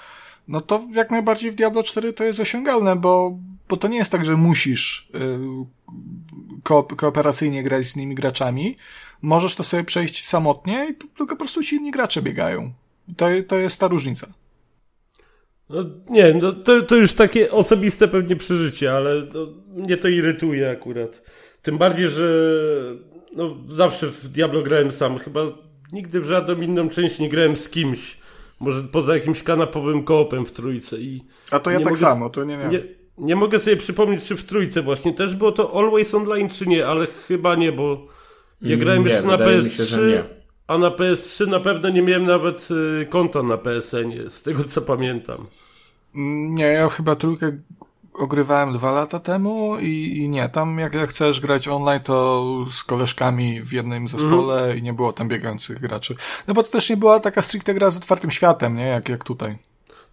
No 0.49 0.61
to 0.61 0.81
jak 0.93 1.11
najbardziej 1.11 1.51
w 1.51 1.55
Diablo 1.55 1.83
4 1.83 2.13
to 2.13 2.25
jest 2.25 2.41
osiągalne, 2.41 2.97
bo, 2.97 3.39
bo 3.71 3.77
to 3.77 3.89
nie 3.89 3.99
jest 3.99 4.13
tak, 4.13 4.25
że 4.25 4.37
musisz 4.37 5.11
y, 5.15 5.39
ko 6.63 6.83
kooperacyjnie 6.83 7.63
grać 7.63 7.87
z 7.87 7.97
innymi 7.97 8.15
graczami. 8.15 8.77
Możesz 9.23 9.55
to 9.55 9.65
sobie 9.65 9.85
przejść 9.85 10.27
samotnie 10.29 10.89
i 10.91 10.95
tylko 10.95 11.37
po 11.37 11.37
prostu 11.37 11.63
ci 11.63 11.77
inni 11.77 11.91
gracze 11.91 12.23
biegają. 12.23 12.73
To, 13.17 13.27
to 13.49 13.57
jest 13.57 13.81
ta 13.81 13.89
różnica. 13.89 14.27
No, 15.69 15.85
nie, 16.09 16.35
no, 16.35 16.53
to, 16.53 16.83
to 16.83 16.97
już 16.97 17.13
takie 17.13 17.51
osobiste 17.51 18.09
pewnie 18.09 18.37
przeżycie, 18.37 18.93
ale 18.93 19.27
no, 19.35 19.47
mnie 19.77 19.97
to 19.97 20.09
irytuje 20.09 20.71
akurat. 20.71 21.23
Tym 21.63 21.79
bardziej, 21.79 22.11
że 22.11 22.29
no, 23.37 23.57
zawsze 23.69 24.07
w 24.07 24.29
Diablo 24.29 24.63
grałem 24.63 24.91
sam. 24.91 25.19
Chyba 25.19 25.41
nigdy 25.93 26.21
w 26.21 26.27
żadną 26.27 26.61
inną 26.61 26.89
część 26.89 27.19
nie 27.19 27.29
grałem 27.29 27.57
z 27.57 27.69
kimś. 27.69 28.19
Może 28.61 28.83
poza 28.83 29.15
jakimś 29.15 29.43
kanapowym 29.43 30.05
koopem 30.05 30.47
w 30.47 30.53
trójce. 30.53 30.99
I 30.99 31.25
A 31.51 31.59
to 31.59 31.71
ja 31.71 31.79
tak 31.79 31.85
mogę- 31.85 32.01
samo, 32.01 32.31
to 32.31 32.45
nie, 32.45 32.57
nie. 32.57 32.69
nie, 32.69 32.81
nie 33.19 33.37
mogę 33.37 33.61
sobie 33.61 33.77
przypomnieć, 33.77 34.25
czy 34.25 34.37
w 34.37 34.45
trójce 34.45 34.83
właśnie 34.83 35.15
też 35.15 35.35
było 35.35 35.53
to 35.53 35.79
Always 35.79 36.15
Online, 36.15 36.49
czy 36.49 36.67
nie, 36.67 36.87
ale 36.87 37.07
chyba 37.29 37.55
nie, 37.55 37.73
bo 37.73 38.07
ja 38.63 38.77
grałem 38.77 39.05
Nie, 39.05 39.11
jeszcze 39.11 39.27
na 39.27 39.37
wydaje 39.37 39.59
mi 39.59 39.65
PS3, 39.65 39.85
się, 39.87 40.25
a 40.67 40.79
na 40.79 40.91
PS3 40.91 41.49
na 41.49 41.61
pewno 41.61 41.89
nie 41.89 42.03
miałem 42.03 42.27
nawet 42.27 42.69
y, 43.03 43.07
konta 43.07 43.43
na 43.43 43.57
PSN, 43.57 44.13
z 44.31 44.43
tego 44.43 44.65
co 44.65 44.83
pamiętam. 44.83 45.47
Mm, 46.15 46.55
Nie, 46.55 46.65
ja 46.65 46.89
chyba 46.89 47.15
trójkę 47.17 47.57
ogrywałem 48.15 48.73
dwa 48.73 48.93
lata 48.93 49.19
temu 49.21 49.77
i, 49.81 50.17
i 50.19 50.29
nie, 50.29 50.49
tam 50.49 50.79
jak, 50.79 50.95
jak 50.95 51.11
chcesz 51.11 51.41
grać 51.41 51.69
online, 51.69 52.01
to 52.01 52.45
z 52.71 52.85
koleżkami 52.85 53.63
w 53.63 53.73
jednym 53.73 54.09
zespole 54.09 54.77
i 54.79 54.83
nie 54.83 54.93
było 54.93 55.13
tam 55.13 55.29
biegających 55.29 55.81
graczy. 55.81 56.15
No 56.49 56.55
bo 56.55 56.63
to 56.63 56.71
też 56.71 56.91
nie 56.91 56.97
była 56.97 57.21
taka 57.21 57.43
stricte 57.43 57.75
gra 57.75 57.91
z 57.91 57.97
otwartym 57.97 58.31
światem, 58.31 58.77
nie? 58.77 58.87
Jak, 58.87 59.09
jak 59.09 59.25
tutaj. 59.25 59.59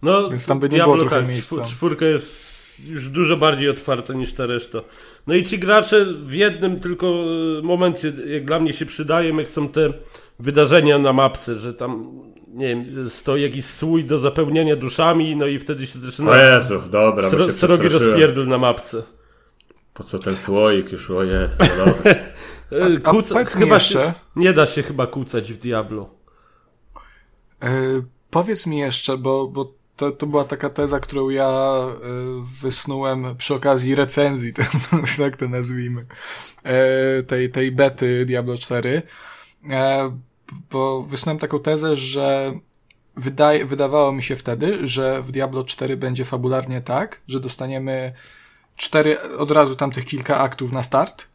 No, 0.02 0.30
Więc 0.30 0.46
tam 0.46 0.58
by 0.60 0.68
nie 0.68 0.76
Diablo, 0.76 0.94
było 0.94 1.06
trochę 1.08 1.22
tak, 1.22 1.28
miejsca. 1.30 1.56
czwór- 1.56 1.66
Czwórka 1.66 2.04
jest 2.04 2.47
już 2.86 3.08
dużo 3.08 3.36
bardziej 3.36 3.68
otwarta 3.68 4.14
niż 4.14 4.32
ta 4.32 4.46
reszta. 4.46 4.78
No 5.26 5.34
i 5.34 5.44
ci 5.44 5.58
gracze 5.58 6.04
w 6.26 6.32
jednym 6.32 6.80
tylko 6.80 7.06
e, 7.58 7.62
momencie, 7.62 8.12
jak 8.26 8.44
dla 8.44 8.60
mnie 8.60 8.72
się 8.72 8.86
przydają, 8.86 9.36
jak 9.36 9.48
są 9.48 9.68
te 9.68 9.92
wydarzenia 10.38 10.98
na 10.98 11.12
mapce, 11.12 11.58
że 11.58 11.74
tam, 11.74 12.22
nie 12.48 12.68
wiem, 12.68 13.10
stoi 13.10 13.42
jakiś 13.42 13.64
słój 13.64 14.04
do 14.04 14.18
zapełniania 14.18 14.76
duszami, 14.76 15.36
no 15.36 15.46
i 15.46 15.58
wtedy 15.58 15.86
się 15.86 15.98
zaczyna 15.98 16.30
O 16.30 16.36
Jezu, 16.36 16.82
dobra, 16.90 17.22
bo 17.22 17.30
sro, 17.30 17.46
się 17.46 17.52
srogi 17.52 17.88
rozpierdol 17.88 18.48
na 18.48 18.58
mapce. 18.58 19.02
Po 19.94 20.04
co 20.04 20.18
ten 20.18 20.36
słoik 20.36 20.92
już, 20.92 21.10
o 21.10 21.24
Jezu, 21.24 21.54
no 21.60 21.84
dobra. 21.84 22.14
E, 22.72 22.98
A 23.04 23.10
Kuca, 23.10 23.40
mi 23.40 23.46
chyba 23.46 23.74
jeszcze- 23.74 23.92
się, 23.92 24.14
nie 24.36 24.52
da 24.52 24.66
się 24.66 24.82
chyba 24.82 25.06
kucać 25.06 25.52
w 25.52 25.58
Diablo. 25.58 26.10
E, 27.62 27.70
powiedz 28.30 28.66
mi 28.66 28.78
jeszcze, 28.78 29.18
bo, 29.18 29.48
bo 29.48 29.74
to, 29.98 30.12
to 30.12 30.26
była 30.26 30.44
taka 30.44 30.70
teza, 30.70 31.00
którą 31.00 31.28
ja 31.28 31.48
e, 31.48 31.94
wysnułem 32.60 33.36
przy 33.36 33.54
okazji 33.54 33.94
recenzji, 33.94 34.52
tak 35.18 35.36
to 35.36 35.48
nazwijmy, 35.48 36.06
e, 36.64 37.22
tej, 37.22 37.50
tej 37.50 37.72
bety 37.72 38.24
Diablo 38.26 38.58
4, 38.58 39.02
e, 39.70 40.12
bo 40.70 41.02
wysnułem 41.02 41.38
taką 41.38 41.60
tezę, 41.60 41.96
że 41.96 42.52
wydaje, 43.16 43.66
wydawało 43.66 44.12
mi 44.12 44.22
się 44.22 44.36
wtedy, 44.36 44.86
że 44.86 45.22
w 45.22 45.32
Diablo 45.32 45.64
4 45.64 45.96
będzie 45.96 46.24
fabularnie 46.24 46.80
tak, 46.80 47.20
że 47.28 47.40
dostaniemy 47.40 48.12
cztery, 48.76 49.20
od 49.20 49.50
razu 49.50 49.76
tam 49.76 49.90
tych 49.90 50.04
kilka 50.04 50.38
aktów 50.38 50.72
na 50.72 50.82
start 50.82 51.27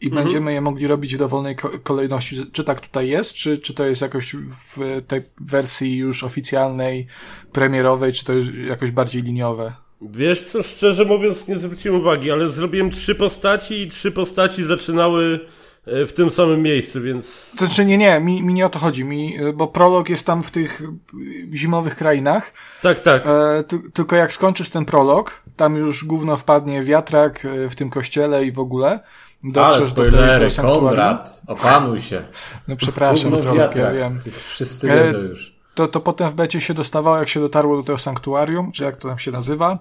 i 0.00 0.10
będziemy 0.10 0.52
je 0.52 0.60
mogli 0.60 0.86
robić 0.86 1.14
w 1.14 1.18
dowolnej 1.18 1.56
ko- 1.56 1.70
kolejności. 1.82 2.36
Czy 2.52 2.64
tak 2.64 2.80
tutaj 2.80 3.08
jest, 3.08 3.34
czy, 3.34 3.58
czy 3.58 3.74
to 3.74 3.86
jest 3.86 4.02
jakoś 4.02 4.36
w 4.76 5.02
tej 5.06 5.22
wersji 5.40 5.96
już 5.96 6.24
oficjalnej, 6.24 7.06
premierowej, 7.52 8.12
czy 8.12 8.24
to 8.24 8.32
jest 8.32 8.54
jakoś 8.54 8.90
bardziej 8.90 9.22
liniowe? 9.22 9.72
Wiesz 10.02 10.42
co, 10.42 10.62
szczerze 10.62 11.04
mówiąc 11.04 11.48
nie 11.48 11.58
zwróciłem 11.58 12.00
uwagi, 12.00 12.30
ale 12.30 12.50
zrobiłem 12.50 12.90
trzy 12.90 13.14
postaci 13.14 13.82
i 13.82 13.88
trzy 13.88 14.12
postaci 14.12 14.64
zaczynały 14.64 15.40
e, 15.86 16.06
w 16.06 16.12
tym 16.12 16.30
samym 16.30 16.62
miejscu, 16.62 17.02
więc 17.02 17.54
To 17.58 17.66
znaczy 17.66 17.84
nie, 17.84 17.98
nie, 17.98 18.20
mi, 18.20 18.42
mi 18.42 18.54
nie 18.54 18.66
o 18.66 18.68
to 18.68 18.78
chodzi, 18.78 19.04
mi, 19.04 19.36
bo 19.54 19.68
prolog 19.68 20.08
jest 20.08 20.26
tam 20.26 20.42
w 20.42 20.50
tych 20.50 20.80
y, 20.80 21.56
zimowych 21.56 21.96
krainach, 21.96 22.52
tak, 22.82 23.00
tak. 23.00 23.22
e, 23.26 23.64
ty, 23.64 23.78
tylko 23.92 24.16
jak 24.16 24.32
skończysz 24.32 24.68
ten 24.68 24.84
prolog, 24.84 25.42
tam 25.56 25.76
już 25.76 26.04
gówno 26.04 26.36
wpadnie 26.36 26.82
wiatrak 26.82 27.44
e, 27.44 27.68
w 27.68 27.76
tym 27.76 27.90
kościele 27.90 28.44
i 28.44 28.52
w 28.52 28.58
ogóle. 28.58 29.00
Ale 29.44 29.52
Dotrzesz 29.52 29.78
do 29.78 29.82
tego 29.82 29.90
spoilery, 29.90 30.50
sanktuarium. 30.50 30.88
Konrad, 30.88 31.42
opanuj 31.46 32.00
się. 32.00 32.22
No 32.68 32.76
przepraszam, 32.76 33.32
prolog, 33.32 33.76
ja 33.76 33.92
wiem. 33.92 34.20
Wszyscy 34.48 34.92
E, 34.92 35.04
wiedzą 35.04 35.18
już. 35.18 35.56
to, 35.74 35.88
to 35.88 36.00
potem 36.00 36.30
w 36.30 36.34
becie 36.34 36.60
się 36.60 36.74
dostawało, 36.74 37.16
jak 37.18 37.28
się 37.28 37.40
dotarło 37.40 37.76
do 37.76 37.82
tego 37.82 37.98
sanktuarium, 37.98 38.72
czy 38.72 38.84
jak 38.84 38.96
to 38.96 39.08
tam 39.08 39.18
się 39.18 39.30
nazywa, 39.30 39.78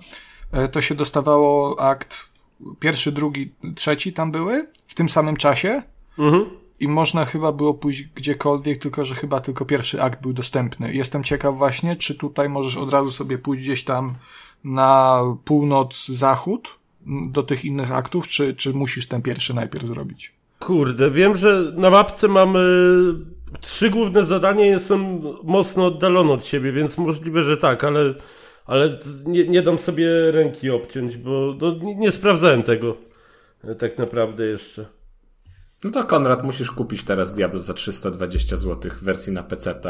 e, 0.51 0.67
to 0.67 0.81
się 0.81 0.95
dostawało 0.95 1.79
akt 1.81 2.29
pierwszy, 2.79 3.11
drugi, 3.11 3.53
trzeci 3.75 4.13
tam 4.13 4.31
były 4.31 4.67
w 4.87 4.95
tym 4.95 5.09
samym 5.09 5.37
czasie 5.37 5.81
Mhm. 6.19 6.45
i 6.79 6.87
można 6.87 7.25
chyba 7.25 7.51
było 7.51 7.73
pójść 7.73 8.03
gdziekolwiek, 8.03 8.81
tylko 8.81 9.05
że 9.05 9.15
chyba 9.15 9.39
tylko 9.41 9.65
pierwszy 9.65 10.01
akt 10.03 10.21
był 10.21 10.33
dostępny. 10.33 10.93
Jestem 10.93 11.23
ciekaw 11.23 11.57
właśnie, 11.57 11.95
czy 11.95 12.15
tutaj 12.15 12.49
możesz 12.49 12.77
od 12.77 12.93
razu 12.93 13.11
sobie 13.11 13.37
pójść 13.37 13.63
gdzieś 13.63 13.83
tam 13.83 14.15
na 14.63 15.21
północ, 15.45 16.07
zachód 16.07 16.78
do 17.05 17.43
tych 17.43 17.65
innych 17.65 17.91
aktów, 17.91 18.27
czy, 18.27 18.53
czy 18.53 18.73
musisz 18.73 19.07
ten 19.07 19.21
pierwszy 19.21 19.53
najpierw 19.53 19.87
zrobić. 19.87 20.33
Kurde, 20.59 21.11
wiem, 21.11 21.37
że 21.37 21.71
na 21.75 21.89
mapce 21.89 22.27
mamy 22.27 22.59
trzy 23.61 23.89
główne 23.89 24.25
zadania 24.25 24.65
i 24.65 24.69
jestem 24.69 25.21
mocno 25.43 25.85
oddalony 25.85 26.31
od 26.31 26.45
siebie, 26.45 26.71
więc 26.71 26.97
możliwe, 26.97 27.43
że 27.43 27.57
tak, 27.57 27.83
ale, 27.83 28.13
ale 28.65 28.99
nie, 29.25 29.47
nie 29.47 29.61
dam 29.61 29.77
sobie 29.77 30.31
ręki 30.31 30.69
obciąć, 30.69 31.17
bo 31.17 31.55
no, 31.61 31.75
nie, 31.81 31.95
nie 31.95 32.11
sprawdzałem 32.11 32.63
tego 32.63 32.97
e, 33.63 33.75
tak 33.75 33.97
naprawdę 33.97 34.45
jeszcze. 34.45 34.85
No 35.83 35.91
to 35.91 36.03
Konrad, 36.03 36.43
musisz 36.43 36.71
kupić 36.71 37.03
teraz 37.03 37.33
Diablo 37.33 37.59
za 37.59 37.73
320 37.73 38.57
zł 38.57 38.91
w 38.91 39.03
wersji 39.03 39.33
na 39.33 39.43
PC, 39.43 39.81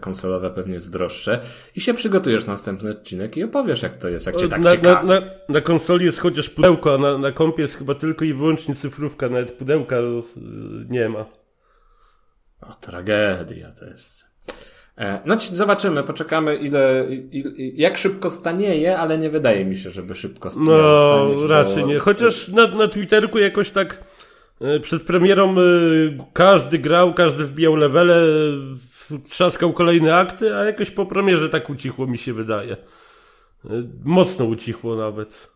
konsolowe 0.00 0.50
pewnie 0.50 0.74
jest 0.74 0.92
droższe 0.92 1.40
i 1.76 1.80
się 1.80 1.94
przygotujesz 1.94 2.46
na 2.46 2.52
następny 2.52 2.90
odcinek 2.90 3.36
i 3.36 3.44
opowiesz 3.44 3.82
jak 3.82 3.94
to 3.94 4.08
jest, 4.08 4.26
jak 4.26 4.36
cię 4.36 4.48
tak 4.48 4.60
na, 4.60 4.70
ciekawi. 4.70 5.08
Na, 5.08 5.20
na, 5.20 5.26
na, 5.48 5.60
konsoli 5.60 6.06
jest 6.06 6.18
chociaż 6.18 6.50
pudełko, 6.50 6.94
a 6.94 6.98
na, 6.98 7.18
na 7.18 7.32
kompie 7.32 7.62
jest 7.62 7.78
chyba 7.78 7.94
tylko 7.94 8.24
i 8.24 8.34
wyłącznie 8.34 8.74
cyfrówka, 8.74 9.28
nawet 9.28 9.52
pudełka 9.52 9.96
y, 9.96 10.02
nie 10.88 11.08
ma. 11.08 11.24
O, 12.60 12.74
tragedia 12.80 13.72
to 13.80 13.86
jest. 13.86 14.24
E, 14.98 15.20
no 15.26 15.36
zobaczymy, 15.52 16.02
poczekamy 16.02 16.56
ile, 16.56 17.06
jak 17.74 17.98
szybko 17.98 18.30
stanieje, 18.30 18.98
ale 18.98 19.18
nie 19.18 19.30
wydaje 19.30 19.64
mi 19.64 19.76
się, 19.76 19.90
żeby 19.90 20.14
szybko 20.14 20.50
stanieje. 20.50 20.78
No, 20.78 21.46
raczej 21.46 21.82
bo... 21.82 21.88
nie. 21.88 21.98
Chociaż 21.98 22.48
na, 22.48 22.66
na 22.66 22.88
Twitterku 22.88 23.38
jakoś 23.38 23.70
tak 23.70 24.13
przed 24.82 25.02
premierą 25.02 25.50
e, 25.50 25.62
każdy 26.32 26.78
grał, 26.78 27.14
każdy 27.14 27.44
wbijał 27.44 27.76
levele, 27.76 28.22
trzaskał 29.30 29.72
kolejne 29.72 30.16
akty, 30.16 30.56
a 30.56 30.64
jakoś 30.64 30.90
po 30.90 31.06
premierze 31.06 31.48
tak 31.48 31.70
ucichło 31.70 32.06
mi 32.06 32.18
się 32.18 32.32
wydaje. 32.32 32.76
Mocno 34.04 34.44
ucichło 34.44 34.96
nawet. 34.96 35.50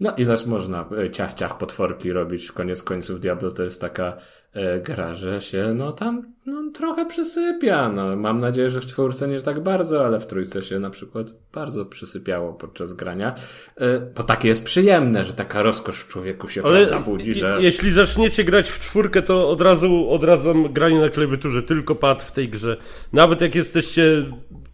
No 0.00 0.14
ileż 0.16 0.46
można 0.46 0.88
ciach, 1.12 1.34
ciach 1.34 1.58
potworki 1.58 2.12
robić. 2.12 2.52
Koniec 2.52 2.82
końców 2.82 3.20
Diablo 3.20 3.50
to 3.50 3.62
jest 3.62 3.80
taka 3.80 4.16
E, 4.54 4.80
gra, 4.80 5.14
że 5.14 5.40
się 5.40 5.74
no 5.74 5.92
tam 5.92 6.22
no, 6.46 6.62
trochę 6.74 7.06
przysypia. 7.06 7.88
No, 7.88 8.16
mam 8.16 8.40
nadzieję, 8.40 8.70
że 8.70 8.80
w 8.80 8.86
czwórce 8.86 9.28
nie 9.28 9.40
tak 9.40 9.62
bardzo, 9.62 10.06
ale 10.06 10.20
w 10.20 10.26
trójce 10.26 10.62
się 10.62 10.78
na 10.78 10.90
przykład 10.90 11.34
bardzo 11.52 11.84
przysypiało 11.84 12.52
podczas 12.52 12.92
grania. 12.92 13.34
E, 13.76 14.00
bo 14.16 14.22
takie 14.22 14.48
jest 14.48 14.64
przyjemne, 14.64 15.24
że 15.24 15.32
taka 15.32 15.62
rozkosz 15.62 16.00
w 16.00 16.08
człowieku 16.08 16.48
się 16.48 16.62
ale 16.62 17.00
budzi, 17.00 17.34
że... 17.34 17.58
Jeśli 17.60 17.92
zaczniecie 17.92 18.44
grać 18.44 18.70
w 18.70 18.80
czwórkę, 18.80 19.22
to 19.22 19.48
od 19.48 19.60
razu 19.60 20.10
odradzam 20.10 20.72
granie 20.72 21.00
na 21.00 21.08
klawiaturze, 21.08 21.62
tylko 21.62 21.94
pad 21.94 22.22
w 22.22 22.32
tej 22.32 22.48
grze. 22.48 22.76
Nawet 23.12 23.40
jak 23.40 23.54
jesteście 23.54 24.24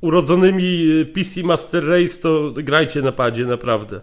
urodzonymi 0.01 0.89
PC 1.15 1.43
Master 1.43 1.89
Race, 1.89 2.19
to 2.23 2.53
grajcie 2.57 3.03
na 3.03 3.13
padzie, 3.13 3.47
naprawdę. 3.47 4.01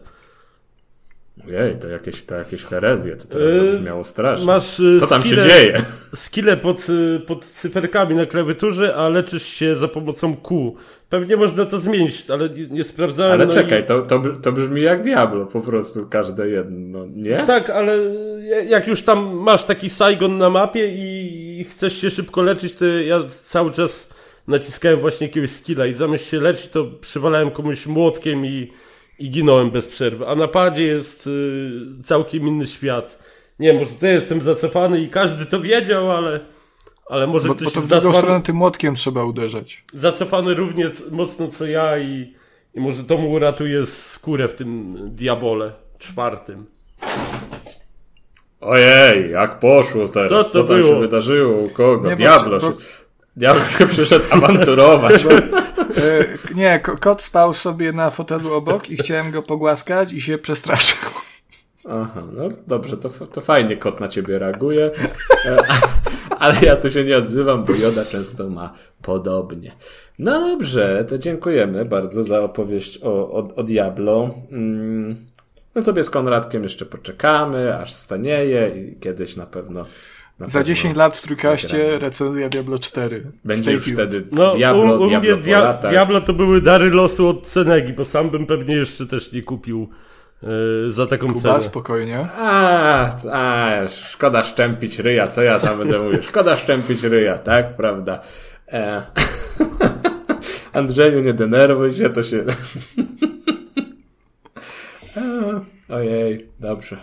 Ojej, 1.44 1.76
to 1.76 1.88
jakieś, 1.88 2.24
to 2.24 2.36
jakieś 2.36 2.64
herezje, 2.64 3.16
to 3.16 3.28
teraz 3.28 3.54
yy, 3.54 3.72
zabrzmiało 3.72 4.04
strasznie. 4.04 4.46
Masz 4.46 4.80
yy, 4.80 5.00
Co 5.00 5.08
tam 5.08 5.22
skille, 5.22 5.44
się 5.44 5.50
dzieje? 5.50 5.78
Skille 6.16 6.58
pod, 6.58 6.90
yy, 6.90 7.20
pod 7.20 7.46
cyferkami 7.46 8.16
na 8.16 8.26
klawiaturze, 8.26 8.96
a 8.96 9.10
leczysz 9.10 9.46
się 9.46 9.76
za 9.76 9.88
pomocą 9.88 10.36
Q. 10.36 10.76
Pewnie 11.10 11.38
można 11.38 11.66
to 11.66 11.80
zmienić, 11.80 12.30
ale 12.30 12.50
nie, 12.50 12.68
nie 12.68 12.84
sprawdzałem. 12.84 13.34
Ale 13.34 13.46
no 13.46 13.54
czekaj, 13.54 13.82
i... 13.82 13.86
to, 13.86 14.02
to, 14.02 14.22
to 14.42 14.52
brzmi 14.52 14.82
jak 14.82 15.02
Diablo 15.02 15.46
po 15.46 15.62
prostu, 15.62 16.08
każde 16.10 16.50
jedno, 16.50 17.06
nie? 17.06 17.44
Tak, 17.48 17.70
ale 17.70 17.98
jak 18.68 18.88
już 18.88 19.02
tam 19.02 19.36
masz 19.36 19.64
taki 19.64 19.90
Saigon 19.90 20.38
na 20.38 20.50
mapie 20.50 20.88
i 20.88 21.64
chcesz 21.70 22.02
się 22.02 22.10
szybko 22.10 22.42
leczyć, 22.42 22.76
to 22.76 22.86
ja 22.86 23.24
cały 23.44 23.72
czas 23.72 24.10
naciskałem 24.48 25.00
właśnie 25.00 25.28
jakiegoś 25.28 25.50
skilla 25.50 25.86
i 25.86 25.94
zamiast 25.94 26.30
się 26.30 26.42
leczyć, 26.42 26.68
to 26.68 26.86
przywalałem 27.02 27.52
komuś 27.52 27.86
młotkiem 27.86 28.46
i 28.46 28.72
i 29.20 29.30
ginąłem 29.30 29.72
bez 29.72 29.88
przerwy. 29.88 30.28
A 30.28 30.36
na 30.36 30.48
padzie 30.48 30.84
jest 30.84 31.28
y, 31.28 32.04
całkiem 32.04 32.48
inny 32.48 32.66
świat. 32.66 33.20
Nie 33.60 33.74
może 33.74 33.92
to 33.92 34.08
jestem 34.08 34.42
zacofany 34.42 35.02
i 35.02 35.10
każdy 35.10 35.46
to 35.46 35.62
wiedział, 35.62 36.12
ale, 36.12 36.40
ale 37.10 37.28
może 37.28 37.48
bo, 37.48 37.56
ktoś 37.56 37.66
bo 37.66 37.72
to 37.72 37.82
w 37.82 37.88
drugą 37.88 38.02
zacofany, 38.02 38.22
stronę 38.22 38.44
tym 38.44 38.56
młotkiem 38.56 38.96
trzeba 38.96 39.24
uderzać. 39.24 39.84
Zacofany 39.94 40.54
równie 40.54 40.90
mocno 41.12 41.48
co 41.48 41.66
ja 41.66 41.98
i, 41.98 42.34
i 42.74 42.80
może 42.80 43.04
to 43.04 43.18
mu 43.18 43.32
uratuje 43.32 43.86
skórę 43.86 44.48
w 44.48 44.54
tym 44.54 44.96
diabole 45.16 45.72
czwartym. 46.00 46.66
Ojej, 48.62 49.32
jak 49.32 49.60
poszło 49.60 50.08
teraz? 50.08 50.30
Co, 50.30 50.44
to 50.44 50.50
Co 50.50 50.64
tam 50.64 50.78
było? 50.78 50.94
się 50.94 51.00
wydarzyło? 51.00 51.58
U 51.58 51.70
kogo? 51.70 52.10
Nie, 52.10 52.16
Diablo 52.16 52.60
bo, 52.60 52.72
się... 52.72 52.76
Diablo 53.36 53.64
się 53.78 53.88
przyszedł 53.88 54.26
awanturować. 54.30 55.26
E, 55.98 56.54
nie, 56.56 56.80
kot 56.80 57.22
spał 57.22 57.54
sobie 57.54 57.92
na 57.94 58.10
fotelu 58.10 58.54
obok 58.54 58.90
i 58.90 58.98
chciałem 58.98 59.32
go 59.32 59.44
pogłaskać 59.44 60.14
i 60.14 60.22
się 60.22 60.38
przestraszył. 60.38 61.10
Aha, 61.90 62.24
no 62.34 62.50
dobrze, 62.68 62.98
to, 62.98 63.10
to 63.10 63.42
fajnie 63.42 63.78
kot 63.78 64.00
na 64.00 64.08
ciebie 64.08 64.40
reaguje. 64.40 64.92
E, 65.46 65.58
ale 66.40 66.56
ja 66.62 66.76
tu 66.76 66.90
się 66.90 67.04
nie 67.04 67.18
odzywam, 67.18 67.66
bo 67.66 67.74
Joda 67.74 68.06
często 68.06 68.50
ma 68.50 68.74
podobnie. 69.02 69.72
No 70.20 70.40
dobrze, 70.40 71.06
to 71.10 71.18
dziękujemy 71.18 71.86
bardzo 71.86 72.24
za 72.24 72.42
opowieść 72.42 73.04
o, 73.04 73.32
o, 73.32 73.48
o 73.56 73.64
Diablo. 73.64 74.30
Mm, 74.52 75.26
my 75.76 75.84
sobie 75.84 76.04
z 76.04 76.10
Konradkiem 76.10 76.64
jeszcze 76.64 76.86
poczekamy, 76.86 77.78
aż 77.78 77.94
stanieje 77.94 78.70
i 78.70 79.00
kiedyś 79.00 79.36
na 79.36 79.46
pewno 79.46 79.86
za 80.40 80.64
10 80.64 80.98
lat 80.98 81.18
w 81.18 81.22
trójkaście 81.22 82.00
recenzja 82.00 82.50
Diablo 82.50 82.80
4. 82.80 83.32
Będzie 83.46 83.72
już 83.72 83.94
wtedy 83.94 84.24
no, 84.32 84.54
Diablo, 84.54 85.00
u, 85.00 85.04
u 85.04 85.08
Diablo, 85.08 85.38
dia 85.38 85.74
Diablo 85.74 86.22
to 86.22 86.34
były 86.34 86.62
dary 86.62 86.90
losu 86.90 87.28
od 87.28 87.48
Cenegi, 87.48 87.94
bo 87.94 88.06
sam 88.06 88.30
bym 88.30 88.46
pewnie 88.46 88.76
jeszcze 88.76 89.06
też 89.06 89.32
nie 89.32 89.42
kupił 89.42 89.90
yy, 90.44 90.50
za 90.92 91.08
taką 91.08 91.28
Kuba, 91.28 91.42
cenę. 91.42 91.62
spokojnie. 91.62 92.28
A, 92.38 93.10
a, 93.32 93.88
szkoda 93.88 94.44
szczępić 94.44 95.00
ryja, 95.00 95.28
co 95.28 95.42
ja 95.44 95.60
tam 95.60 95.78
będę 95.78 96.00
mówił? 96.00 96.22
Szkoda 96.22 96.56
szczępić 96.56 97.04
ryja, 97.04 97.38
tak? 97.38 97.76
Prawda? 97.76 98.20
E... 98.72 99.02
Andrzeju, 100.74 101.22
nie 101.22 101.34
denerwuj 101.34 101.94
się, 101.94 102.10
to 102.10 102.24
się... 102.24 102.44
Ojej, 105.90 106.50
dobrze. 106.60 106.98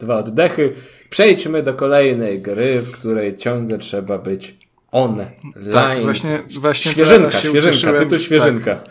Dwa 0.00 0.16
oddechy. 0.16 0.72
Przejdźmy 1.10 1.62
do 1.62 1.74
kolejnej 1.74 2.42
gry, 2.42 2.80
w 2.80 2.92
której 2.92 3.36
ciągle 3.36 3.78
trzeba 3.78 4.18
być 4.18 4.56
online. 4.92 5.30
Tak, 5.72 6.02
właśnie, 6.02 6.42
właśnie 6.60 6.92
świeżynka, 6.92 7.30
świeżynka, 7.30 7.92
tytuł 7.92 8.18
tak. 8.18 8.20
świeżynka. 8.20 8.74
Tak, 8.74 8.88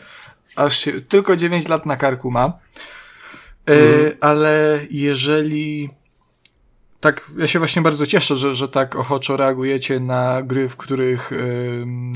aż 0.55 0.77
się, 0.77 1.01
tylko 1.01 1.35
9 1.35 1.67
lat 1.67 1.85
na 1.85 1.97
karku 1.97 2.31
ma. 2.31 2.59
Mm. 3.65 4.11
ale 4.19 4.79
jeżeli 4.91 5.89
tak, 6.99 7.31
ja 7.37 7.47
się 7.47 7.59
właśnie 7.59 7.81
bardzo 7.81 8.05
cieszę, 8.05 8.35
że, 8.35 8.55
że 8.55 8.67
tak 8.67 8.95
ochoczo 8.95 9.37
reagujecie 9.37 9.99
na 9.99 10.41
gry, 10.41 10.69
w 10.69 10.77
których 10.77 11.31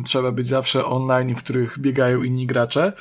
trzeba 0.06 0.32
być 0.32 0.48
zawsze 0.48 0.86
online 0.86 1.30
i 1.30 1.36
w 1.36 1.44
których 1.44 1.80
biegają 1.80 2.24
inni 2.24 2.48
gracze. 2.48 2.94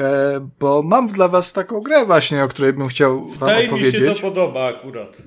E, 0.00 0.48
bo 0.60 0.82
mam 0.82 1.08
dla 1.08 1.28
was 1.28 1.52
taką 1.52 1.80
grę 1.80 2.04
właśnie, 2.04 2.44
o 2.44 2.48
której 2.48 2.72
bym 2.72 2.88
chciał 2.88 3.26
wam 3.26 3.38
Wydaje 3.38 3.66
opowiedzieć. 3.68 4.00
mi 4.00 4.08
się 4.08 4.14
to 4.14 4.20
podoba 4.20 4.64
akurat. 4.64 5.22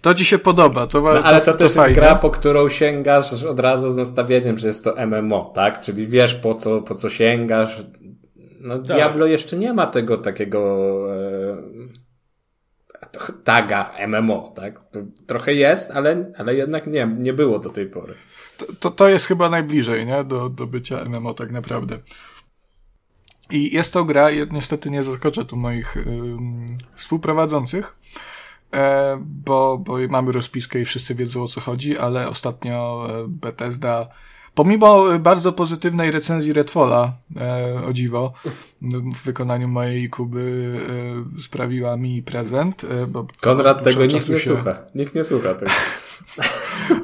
To 0.00 0.14
ci 0.14 0.24
się 0.24 0.38
podoba. 0.38 0.86
To, 0.86 1.00
no, 1.00 1.08
ale 1.08 1.40
to, 1.40 1.44
to, 1.44 1.52
to 1.52 1.58
też 1.58 1.72
fajne. 1.72 1.88
jest 1.88 2.00
gra, 2.00 2.14
po 2.14 2.30
którą 2.30 2.68
sięgasz 2.68 3.44
od 3.44 3.60
razu 3.60 3.90
z 3.90 3.96
nastawieniem, 3.96 4.58
że 4.58 4.68
jest 4.68 4.84
to 4.84 5.06
MMO, 5.06 5.52
tak? 5.54 5.80
Czyli 5.80 6.06
wiesz 6.06 6.34
po 6.34 6.54
co, 6.54 6.82
po 6.82 6.94
co 6.94 7.10
sięgasz. 7.10 7.82
No 8.60 8.78
tak. 8.78 8.86
Diablo 8.86 9.26
jeszcze 9.26 9.56
nie 9.56 9.72
ma 9.72 9.86
tego 9.86 10.18
takiego 10.18 10.98
e, 11.14 11.62
taga 13.44 13.90
MMO, 14.08 14.52
tak? 14.56 14.80
To 14.90 15.00
trochę 15.26 15.54
jest, 15.54 15.90
ale, 15.90 16.32
ale 16.38 16.54
jednak 16.54 16.86
nie, 16.86 17.14
nie 17.18 17.32
było 17.32 17.58
do 17.58 17.70
tej 17.70 17.86
pory. 17.86 18.14
To, 18.58 18.66
to, 18.80 18.90
to 18.90 19.08
jest 19.08 19.26
chyba 19.26 19.48
najbliżej, 19.48 20.06
nie? 20.06 20.24
Do, 20.24 20.48
do 20.48 20.66
bycia 20.66 21.04
MMO 21.04 21.34
tak 21.34 21.52
naprawdę. 21.52 21.98
I 23.50 23.74
jest 23.74 23.92
to 23.92 24.04
gra, 24.04 24.28
niestety 24.50 24.90
nie 24.90 25.02
zaskoczę 25.02 25.44
tu 25.44 25.56
moich 25.56 25.96
współprowadzących, 26.94 27.96
e, 28.72 29.18
bo, 29.20 29.78
bo 29.78 29.98
mamy 30.08 30.32
rozpiskę 30.32 30.80
i 30.80 30.84
wszyscy 30.84 31.14
wiedzą 31.14 31.42
o 31.42 31.48
co 31.48 31.60
chodzi, 31.60 31.98
ale 31.98 32.28
ostatnio 32.28 33.08
e, 33.10 33.24
Bethesda, 33.28 34.08
pomimo 34.54 35.18
bardzo 35.18 35.52
pozytywnej 35.52 36.10
recenzji 36.10 36.52
Redfalla, 36.52 37.12
e, 37.36 37.82
o 37.86 37.92
dziwo, 37.92 38.32
w 38.82 39.24
wykonaniu 39.24 39.68
mojej 39.68 40.10
Kuby 40.10 40.70
e, 41.38 41.40
sprawiła 41.42 41.96
mi 41.96 42.22
prezent. 42.22 42.84
E, 42.84 43.06
bo 43.06 43.26
Konrad 43.40 43.84
tego 43.84 44.06
nikt 44.06 44.28
nie 44.28 44.40
się... 44.40 44.54
słucha. 44.54 44.78
Nikt 44.94 45.14
nie 45.14 45.24
słucha 45.24 45.54
tego. 45.54 45.72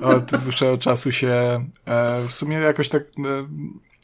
od 0.17 0.37
dłuższego 0.43 0.79
czasu 0.79 1.13
się 1.13 1.65
e, 1.87 2.21
w 2.29 2.33
sumie 2.33 2.57
jakoś 2.57 2.89
tak 2.89 3.03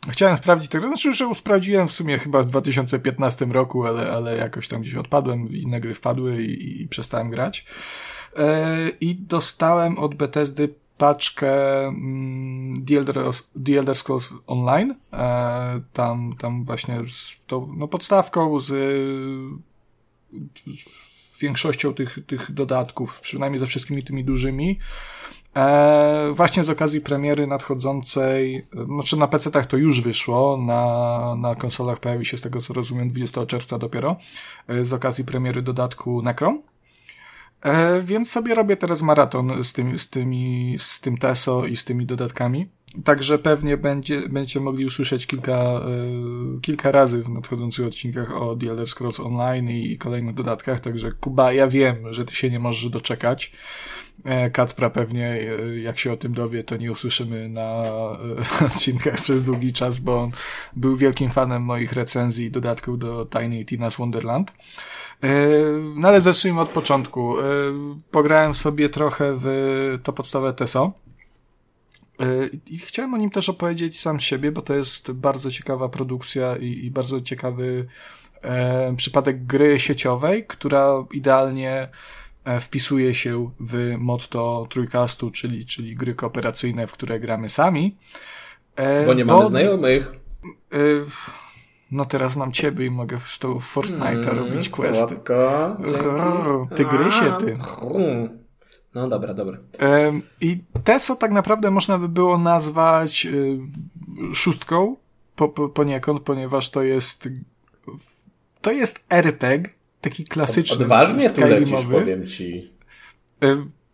Chciałem 0.09 0.37
sprawdzić 0.37 0.71
tego, 0.71 0.87
znaczy 0.87 1.09
już 1.09 1.39
sprawdziłem 1.39 1.89
w 1.89 1.93
sumie 1.93 2.19
chyba 2.19 2.43
w 2.43 2.47
2015 2.47 3.45
roku, 3.45 3.87
ale, 3.87 4.13
ale 4.13 4.37
jakoś 4.37 4.69
tam 4.69 4.81
gdzieś 4.81 4.95
odpadłem, 4.95 5.53
inne 5.53 5.81
gry 5.81 5.95
wpadły 5.95 6.43
i, 6.45 6.83
i 6.83 6.89
przestałem 6.89 7.31
grać. 7.31 7.65
E, 8.37 8.89
I 9.01 9.15
dostałem 9.17 9.99
od 9.99 10.15
Bethesdy 10.15 10.75
paczkę 10.99 11.87
mm, 11.87 12.85
The, 12.87 12.99
Elder, 13.79 13.97
Scrolls 13.97 14.31
Online. 14.47 14.95
E, 15.13 15.81
tam, 15.93 16.35
tam 16.39 16.65
właśnie 16.65 17.01
z 17.07 17.41
tą 17.47 17.75
no, 17.77 17.89
podstawką, 17.89 18.61
z 18.61 18.73
większością 21.41 21.95
tych, 21.95 22.19
tych 22.27 22.53
dodatków, 22.53 23.21
przynajmniej 23.21 23.59
ze 23.59 23.67
wszystkimi 23.67 24.03
tymi 24.03 24.25
dużymi. 24.25 24.79
E, 25.57 26.33
właśnie 26.35 26.65
z 26.65 26.71
okazji 26.71 27.01
premiery 27.01 27.47
nadchodzącej, 27.47 28.67
znaczy 28.87 29.17
na 29.17 29.27
PC-tach 29.27 29.67
to 29.67 29.77
już 29.77 30.01
wyszło, 30.01 30.57
na, 30.57 31.35
na 31.39 31.55
konsolach 31.55 32.01
pojawi 32.01 32.27
się 32.27 32.39
z 32.39 32.41
tego 32.41 32.61
co 32.61 32.75
rozumiem 32.75 33.09
20 33.09 33.47
czerwca 33.47 33.79
dopiero, 33.79 34.17
e, 34.69 34.85
z 34.85 34.93
okazji 34.93 35.25
premiery 35.25 35.63
dodatku 35.63 36.23
Necron. 36.23 36.63
E, 37.63 38.03
więc 38.03 38.31
sobie 38.31 38.55
robię 38.55 38.77
teraz 38.77 39.03
maraton 39.03 39.65
z, 39.65 39.73
tym, 39.73 39.99
z, 39.99 40.11
tymi, 40.11 40.77
z 40.79 41.01
tym 41.01 41.19
TESO 41.19 41.67
i 41.67 41.77
z 41.77 41.85
tymi 41.85 42.07
dodatkami. 42.07 42.69
Także 43.05 43.39
pewnie 43.39 43.77
będzie, 43.77 44.29
będziecie 44.29 44.61
mogli 44.61 44.87
usłyszeć 44.87 45.27
kilka, 45.27 45.53
e, 45.53 45.81
kilka 46.63 46.91
razy 46.91 47.23
w 47.23 47.29
nadchodzących 47.29 47.87
odcinkach 47.87 48.43
o 48.43 48.57
The 48.57 48.71
Elder 48.71 48.87
Scrolls 48.87 49.21
Online 49.21 49.71
i, 49.71 49.93
i 49.93 49.99
kolejnych 49.99 50.35
dodatkach. 50.35 50.81
Także 50.81 51.13
Kuba, 51.13 51.53
ja 51.53 51.67
wiem, 51.67 51.97
że 52.11 52.25
ty 52.25 52.35
się 52.35 52.51
nie 52.51 52.59
możesz 52.59 52.91
doczekać. 52.91 53.53
E, 54.25 54.51
Katpra 54.51 54.91
pewnie, 54.91 55.27
e, 55.27 55.81
jak 55.81 55.99
się 55.99 56.13
o 56.13 56.17
tym 56.17 56.35
dowie, 56.35 56.65
to 56.65 56.77
nie 56.77 56.93
usłyszymy 56.93 57.49
na 57.49 57.83
e, 58.61 58.65
odcinkach 58.67 59.21
przez 59.21 59.43
długi 59.43 59.73
czas, 59.73 59.99
bo 59.99 60.23
on 60.23 60.31
był 60.77 60.97
wielkim 60.97 61.31
fanem 61.31 61.63
moich 61.63 61.93
recenzji 61.93 62.47
i 62.47 62.51
dodatków 62.51 62.99
do 62.99 63.27
Tiny 63.27 63.65
Tina's 63.65 63.99
Wonderland. 63.99 64.53
No 65.97 66.09
ale 66.09 66.21
zacznijmy 66.21 66.61
od 66.61 66.69
początku. 66.69 67.35
Pograłem 68.11 68.55
sobie 68.55 68.89
trochę 68.89 69.33
w 69.37 69.99
to 70.03 70.13
podstawowe 70.13 70.53
TESO. 70.53 70.93
I 72.71 72.79
chciałem 72.79 73.15
o 73.15 73.17
nim 73.17 73.31
też 73.31 73.49
opowiedzieć 73.49 74.01
sam 74.01 74.21
siebie, 74.21 74.53
bo 74.53 74.63
to 74.63 74.75
jest 74.75 75.13
bardzo 75.13 75.51
ciekawa 75.51 75.89
produkcja 75.89 76.57
i, 76.57 76.67
i 76.67 76.91
bardzo 76.91 77.21
ciekawy 77.21 77.87
e, 78.43 78.95
przypadek 78.97 79.47
gry 79.47 79.81
sieciowej, 79.81 80.45
która 80.47 81.05
idealnie 81.13 81.89
wpisuje 82.61 83.15
się 83.15 83.51
w 83.61 83.95
motto 83.99 84.67
trójkastu, 84.71 85.31
czyli, 85.31 85.67
czyli 85.67 85.97
gry 85.97 86.15
kooperacyjne, 86.15 86.87
w 86.87 86.93
które 86.93 87.21
gramy 87.21 87.49
sami. 87.49 87.97
E, 88.77 89.07
bo 89.07 89.15
nie 89.15 89.25
mamy 89.25 89.47
znajomych. 89.47 90.13
E, 90.73 90.77
no 91.91 92.05
teraz 92.05 92.37
mam 92.37 92.53
ciebie 92.53 92.87
i 92.87 92.91
mogę 92.91 93.19
z 93.27 93.39
tą 93.39 93.59
Fortnite'a 93.59 94.31
mm, 94.31 94.39
robić 94.39 94.69
questy. 94.69 95.07
Słodko. 95.07 95.77
Ty 96.75 96.85
grysie, 96.85 97.37
ty. 97.41 97.59
No 98.95 99.09
dobra, 99.09 99.35
dobra. 99.35 99.59
I 100.41 100.59
TESO 100.85 101.17
tak 101.17 101.31
naprawdę 101.31 101.71
można 101.71 101.99
by 101.99 102.09
było 102.09 102.39
nazwać 102.39 103.29
szóstką 104.35 104.97
po, 105.37 105.49
po, 105.49 105.69
poniekąd, 105.69 106.21
ponieważ 106.21 106.71
to 106.71 106.83
jest 106.83 107.29
to 108.61 108.73
jest 108.73 109.05
RPG, 109.11 109.71
taki 110.01 110.25
klasyczny. 110.25 110.77
Odważnie 110.77 111.31
tu 111.31 111.41
lecisz, 111.41 111.87
powiem 111.91 112.27
ci. 112.27 112.71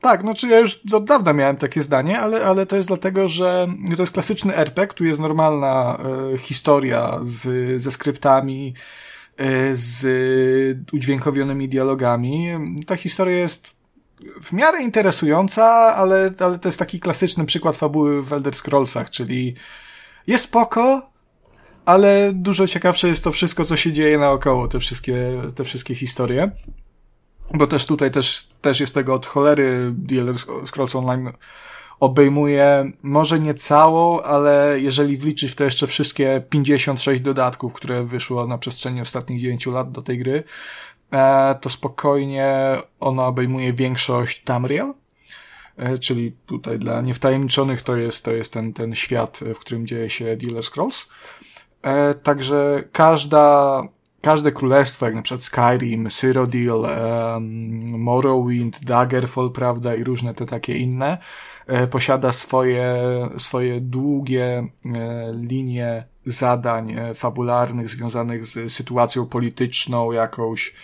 Tak, 0.00 0.24
no 0.24 0.34
czy 0.34 0.48
ja 0.48 0.58
już 0.58 0.80
od 0.92 1.04
dawna 1.04 1.32
miałem 1.32 1.56
takie 1.56 1.82
zdanie, 1.82 2.20
ale, 2.20 2.44
ale 2.44 2.66
to 2.66 2.76
jest 2.76 2.88
dlatego, 2.88 3.28
że 3.28 3.68
to 3.96 4.02
jest 4.02 4.12
klasyczny 4.12 4.56
RPG, 4.56 4.94
tu 4.94 5.04
jest 5.04 5.20
normalna 5.20 5.98
y, 6.34 6.38
historia 6.38 7.18
z, 7.22 7.82
ze 7.82 7.90
skryptami, 7.90 8.74
y, 9.40 9.44
z 9.72 10.06
udźwiękowionymi 10.92 11.68
dialogami. 11.68 12.50
Ta 12.86 12.96
historia 12.96 13.38
jest 13.38 13.76
w 14.42 14.52
miarę 14.52 14.82
interesująca, 14.82 15.64
ale, 15.96 16.32
ale 16.38 16.58
to 16.58 16.68
jest 16.68 16.78
taki 16.78 17.00
klasyczny 17.00 17.44
przykład 17.44 17.76
fabuły 17.76 18.22
w 18.22 18.32
Elder 18.32 18.54
Scrollsach, 18.54 19.10
czyli 19.10 19.54
jest 20.26 20.44
spoko, 20.44 21.10
ale 21.86 22.32
dużo 22.34 22.66
ciekawsze 22.66 23.08
jest 23.08 23.24
to 23.24 23.32
wszystko, 23.32 23.64
co 23.64 23.76
się 23.76 23.92
dzieje 23.92 24.18
naokoło, 24.18 24.68
te 24.68 24.80
wszystkie, 24.80 25.42
te 25.54 25.64
wszystkie 25.64 25.94
historie. 25.94 26.50
Bo 27.54 27.66
też 27.66 27.86
tutaj 27.86 28.10
też, 28.10 28.48
też 28.60 28.80
jest 28.80 28.94
tego 28.94 29.14
od 29.14 29.26
cholery 29.26 29.94
The 30.08 30.20
Elder 30.20 30.36
Scrolls 30.66 30.96
Online 30.96 31.32
obejmuje 32.00 32.92
może 33.02 33.40
nie 33.40 33.54
całą, 33.54 34.20
ale 34.20 34.80
jeżeli 34.80 35.16
wliczyć 35.16 35.52
w 35.52 35.54
to 35.54 35.64
jeszcze 35.64 35.86
wszystkie 35.86 36.42
56 36.50 37.22
dodatków, 37.22 37.72
które 37.72 38.04
wyszło 38.04 38.46
na 38.46 38.58
przestrzeni 38.58 39.00
ostatnich 39.00 39.40
9 39.40 39.66
lat 39.66 39.92
do 39.92 40.02
tej 40.02 40.18
gry, 40.18 40.44
e, 41.12 41.54
to 41.60 41.70
spokojnie 41.70 42.76
ona 43.00 43.26
obejmuje 43.26 43.72
większość 43.72 44.42
Tamriel, 44.42 44.94
e, 45.76 45.98
czyli 45.98 46.32
tutaj 46.46 46.78
dla 46.78 47.00
niewtajemniczonych 47.00 47.82
to 47.82 47.96
jest, 47.96 48.24
to 48.24 48.32
jest 48.32 48.52
ten, 48.52 48.72
ten 48.72 48.94
świat, 48.94 49.40
w 49.54 49.58
którym 49.58 49.86
dzieje 49.86 50.10
się 50.10 50.36
The 50.36 50.46
Elder 50.46 50.64
Scrolls. 50.64 51.08
E, 51.82 52.14
także 52.14 52.84
każda, 52.92 53.82
każde 54.20 54.52
królestwo, 54.52 55.06
jak 55.06 55.14
na 55.14 55.22
przykład 55.22 55.42
Skyrim, 55.42 56.10
Cyrodiil, 56.10 56.82
Morrowind, 57.98 58.84
Daggerfall, 58.84 59.50
prawda, 59.50 59.94
i 59.94 60.04
różne 60.04 60.34
te 60.34 60.44
takie 60.44 60.78
inne, 60.78 61.18
e, 61.66 61.86
posiada 61.86 62.32
swoje, 62.32 62.96
swoje 63.38 63.80
długie 63.80 64.66
e, 64.84 65.32
linie 65.34 66.04
zadań 66.26 66.92
e, 66.92 67.14
fabularnych 67.14 67.88
związanych 67.88 68.46
z 68.46 68.72
sytuacją 68.72 69.26
polityczną 69.26 70.12
jakąś, 70.12 70.74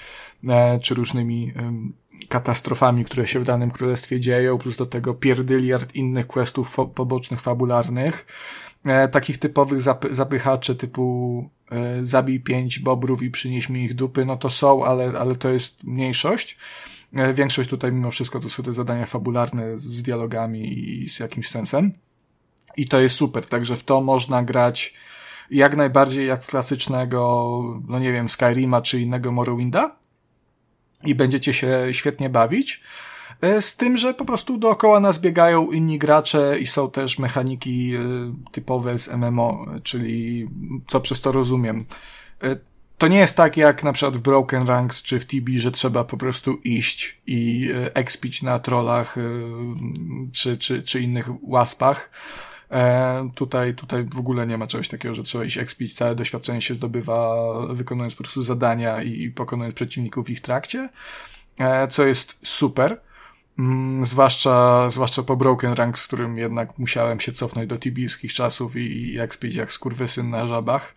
e, 0.49 0.79
czy 0.81 0.95
różnymi 0.95 1.53
katastrofami, 2.29 3.05
które 3.05 3.27
się 3.27 3.41
w 3.41 3.45
danym 3.45 3.71
królestwie 3.71 4.21
dzieją, 4.21 4.59
plus 4.59 4.77
do 4.77 4.87
tego 4.87 5.15
pierdyliard 5.15 5.95
innych 5.95 6.27
questów 6.27 6.71
fo 6.71 6.87
pobocznych, 6.87 7.41
fabularnych 7.41 8.27
e, 8.87 9.09
takich 9.09 9.39
typowych 9.39 9.81
zapy 9.81 10.15
zapychaczy 10.15 10.77
typu 10.77 11.49
e, 11.71 12.05
zabij 12.05 12.41
pięć 12.41 12.79
bobrów 12.79 13.23
i 13.23 13.31
przynieś 13.31 13.69
mi 13.69 13.85
ich 13.85 13.95
dupy, 13.95 14.25
no 14.25 14.37
to 14.37 14.51
są, 14.51 14.85
ale, 14.85 15.19
ale 15.19 15.35
to 15.35 15.51
jest 15.51 15.85
mniejszość. 15.85 16.59
E, 17.15 17.35
większość 17.35 17.71
tutaj 17.71 17.93
mimo 17.93 18.11
wszystko 18.11 18.41
to 18.41 18.49
są 18.49 18.63
te 18.63 18.73
zadania 18.73 19.07
fabularne 19.07 19.79
z, 19.79 19.83
z 19.83 20.03
dialogami 20.03 20.79
i 20.79 21.09
z 21.09 21.21
jakimś 21.21 21.49
sensem. 21.49 21.93
I 22.77 22.89
to 22.89 23.01
jest 23.01 23.17
super, 23.17 23.47
także 23.47 23.77
w 23.77 23.85
to 23.85 24.01
można 24.01 24.43
grać 24.43 24.95
jak 25.51 25.77
najbardziej 25.77 26.27
jak 26.27 26.45
w 26.45 26.47
klasycznego, 26.47 27.63
no 27.89 27.99
nie 27.99 28.13
wiem, 28.13 28.29
Skyrima 28.29 28.83
czy 28.83 29.01
innego 29.01 29.33
Morrowinda 29.33 29.97
i 31.05 31.15
będziecie 31.15 31.55
się 31.55 31.89
świetnie 31.93 32.31
bawić. 32.31 32.83
E, 33.41 33.63
z 33.63 33.77
tym, 33.77 33.97
że 33.97 34.15
po 34.15 34.25
prostu 34.25 34.59
dookoła 34.59 35.01
nas 35.01 35.19
biegają 35.19 35.71
inni 35.71 35.99
gracze 35.99 36.59
i 36.59 36.67
są 36.67 36.91
też 36.91 37.19
mechaniki 37.19 37.95
e, 37.95 38.01
typowe 38.53 38.99
z 38.99 39.09
MMO, 39.09 39.67
czyli 39.83 40.49
co 40.87 41.01
przez 41.01 41.21
to 41.21 41.33
rozumiem. 41.33 41.85
E, 42.43 42.57
to 42.99 43.09
nie 43.09 43.19
jest 43.19 43.37
tak 43.37 43.57
jak 43.57 43.85
na 43.85 43.93
przykład 43.93 44.17
w 44.17 44.21
Broken 44.21 44.67
Ranks 44.67 45.03
czy 45.03 45.21
w 45.21 45.27
TB, 45.27 45.49
że 45.57 45.71
trzeba 45.71 46.05
po 46.05 46.17
prostu 46.17 46.55
iść 46.65 47.21
i 47.27 47.71
expić 47.95 48.43
na 48.43 48.59
trollach 48.59 49.17
czy, 50.33 50.59
czy, 50.59 50.83
czy 50.83 51.01
innych 51.01 51.29
łaspach. 51.43 52.11
tutaj, 53.35 53.75
tutaj 53.75 54.05
w 54.05 54.19
ogóle 54.19 54.47
nie 54.47 54.59
ma 54.59 54.67
czegoś 54.67 54.89
takiego, 54.89 55.15
że 55.15 55.23
trzeba 55.23 55.45
iść 55.45 55.59
expić, 55.59 55.95
całe 55.95 56.15
doświadczenie 56.15 56.63
się 56.63 56.75
zdobywa 56.75 57.37
wykonując 57.71 58.15
po 58.15 58.23
prostu 58.23 58.43
zadania 58.43 59.03
i, 59.03 59.23
i 59.23 59.31
pokonując 59.31 59.75
przeciwników 59.75 60.27
w 60.27 60.31
ich 60.31 60.41
trakcie, 60.41 60.89
co 61.91 62.07
jest 62.07 62.39
super. 62.43 63.01
Mm, 63.59 64.07
zwłaszcza, 64.07 64.91
zwłaszcza 64.91 65.23
po 65.23 65.37
Broken 65.37 65.73
Rank, 65.73 65.99
z 65.99 66.07
którym 66.07 66.39
jednak 66.39 66.79
musiałem 66.79 67.21
się 67.21 67.33
cofnąć 67.33 67.69
do 67.69 67.79
tibijskich 67.79 68.35
czasów 68.35 68.77
i, 68.77 68.81
i 68.81 69.15
jak 69.15 69.35
spić 69.35 69.55
jak 69.55 69.73
skurwysyn 69.73 70.31
na 70.31 70.47
żabach. 70.47 70.95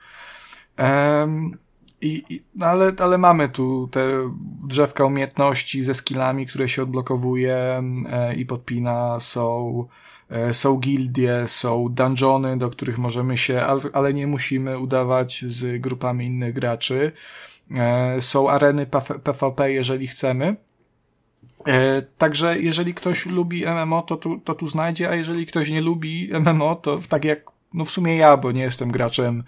Um, 0.77 1.57
i, 2.01 2.23
i, 2.29 2.43
no 2.55 2.65
ale, 2.65 2.91
ale 2.99 3.17
mamy 3.17 3.49
tu 3.49 3.89
te 3.91 4.31
drzewka 4.67 5.05
umiejętności 5.05 5.83
ze 5.83 5.93
skillami, 5.93 6.45
które 6.45 6.69
się 6.69 6.83
odblokowuje 6.83 7.55
e, 7.55 8.35
i 8.35 8.45
podpina, 8.45 9.19
są, 9.19 9.85
e, 10.29 10.53
są 10.53 10.77
gildie, 10.77 11.43
są 11.47 11.89
dungeony, 11.89 12.57
do 12.57 12.69
których 12.69 12.97
możemy 12.97 13.37
się, 13.37 13.61
ale, 13.61 13.81
ale 13.93 14.13
nie 14.13 14.27
musimy 14.27 14.79
udawać 14.79 15.45
z 15.47 15.81
grupami 15.81 16.25
innych 16.25 16.53
graczy. 16.53 17.11
E, 17.71 18.21
są 18.21 18.49
areny 18.49 18.85
PvP, 19.23 19.71
jeżeli 19.71 20.07
chcemy. 20.07 20.55
E, 21.67 22.01
także 22.01 22.59
jeżeli 22.59 22.93
ktoś 22.93 23.25
lubi 23.25 23.65
MMO, 23.65 24.01
to 24.01 24.17
tu, 24.17 24.39
to 24.39 24.55
tu 24.55 24.67
znajdzie, 24.67 25.09
a 25.09 25.15
jeżeli 25.15 25.45
ktoś 25.45 25.69
nie 25.69 25.81
lubi 25.81 26.29
MMO, 26.39 26.75
to 26.75 26.99
tak 27.09 27.25
jak, 27.25 27.39
no 27.73 27.85
w 27.85 27.89
sumie 27.89 28.15
ja, 28.15 28.37
bo 28.37 28.51
nie 28.51 28.61
jestem 28.61 28.91
graczem 28.91 29.43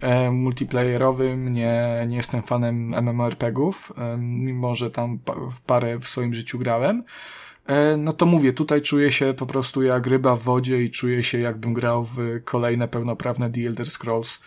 e, 0.00 0.30
multiplayerowym, 0.30 1.52
nie, 1.52 2.04
nie 2.08 2.16
jestem 2.16 2.42
fanem 2.42 2.94
MMORPGów, 3.02 3.92
e, 3.98 4.16
mimo 4.18 4.74
że 4.74 4.90
tam 4.90 5.18
w 5.52 5.60
parę 5.60 5.98
w 5.98 6.08
swoim 6.08 6.34
życiu 6.34 6.58
grałem, 6.58 7.04
e, 7.66 7.96
no 7.96 8.12
to 8.12 8.26
mówię, 8.26 8.52
tutaj 8.52 8.82
czuję 8.82 9.12
się 9.12 9.34
po 9.34 9.46
prostu 9.46 9.82
jak 9.82 10.06
ryba 10.06 10.36
w 10.36 10.42
wodzie 10.42 10.82
i 10.82 10.90
czuję 10.90 11.22
się 11.22 11.40
jakbym 11.40 11.74
grał 11.74 12.04
w 12.04 12.18
kolejne 12.44 12.88
pełnoprawne 12.88 13.50
The 13.50 13.60
Elder 13.60 13.90
Scrolls. 13.90 14.42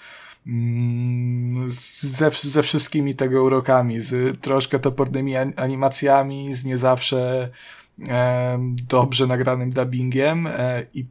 Mm, 0.48 1.70
ze, 1.70 2.32
ze 2.32 2.64
wszystkimi 2.64 3.16
tego 3.16 3.44
urokami, 3.44 4.02
z 4.02 4.42
troszkę 4.42 4.80
topornymi 4.80 5.36
animacjami, 5.36 6.54
z 6.54 6.66
nie 6.66 6.78
zawsze 6.78 7.50
e, 8.08 8.60
dobrze 8.90 9.28
nagranym 9.28 9.70
dubbingiem 9.70 10.48
e, 10.48 10.86
i, 10.94 11.06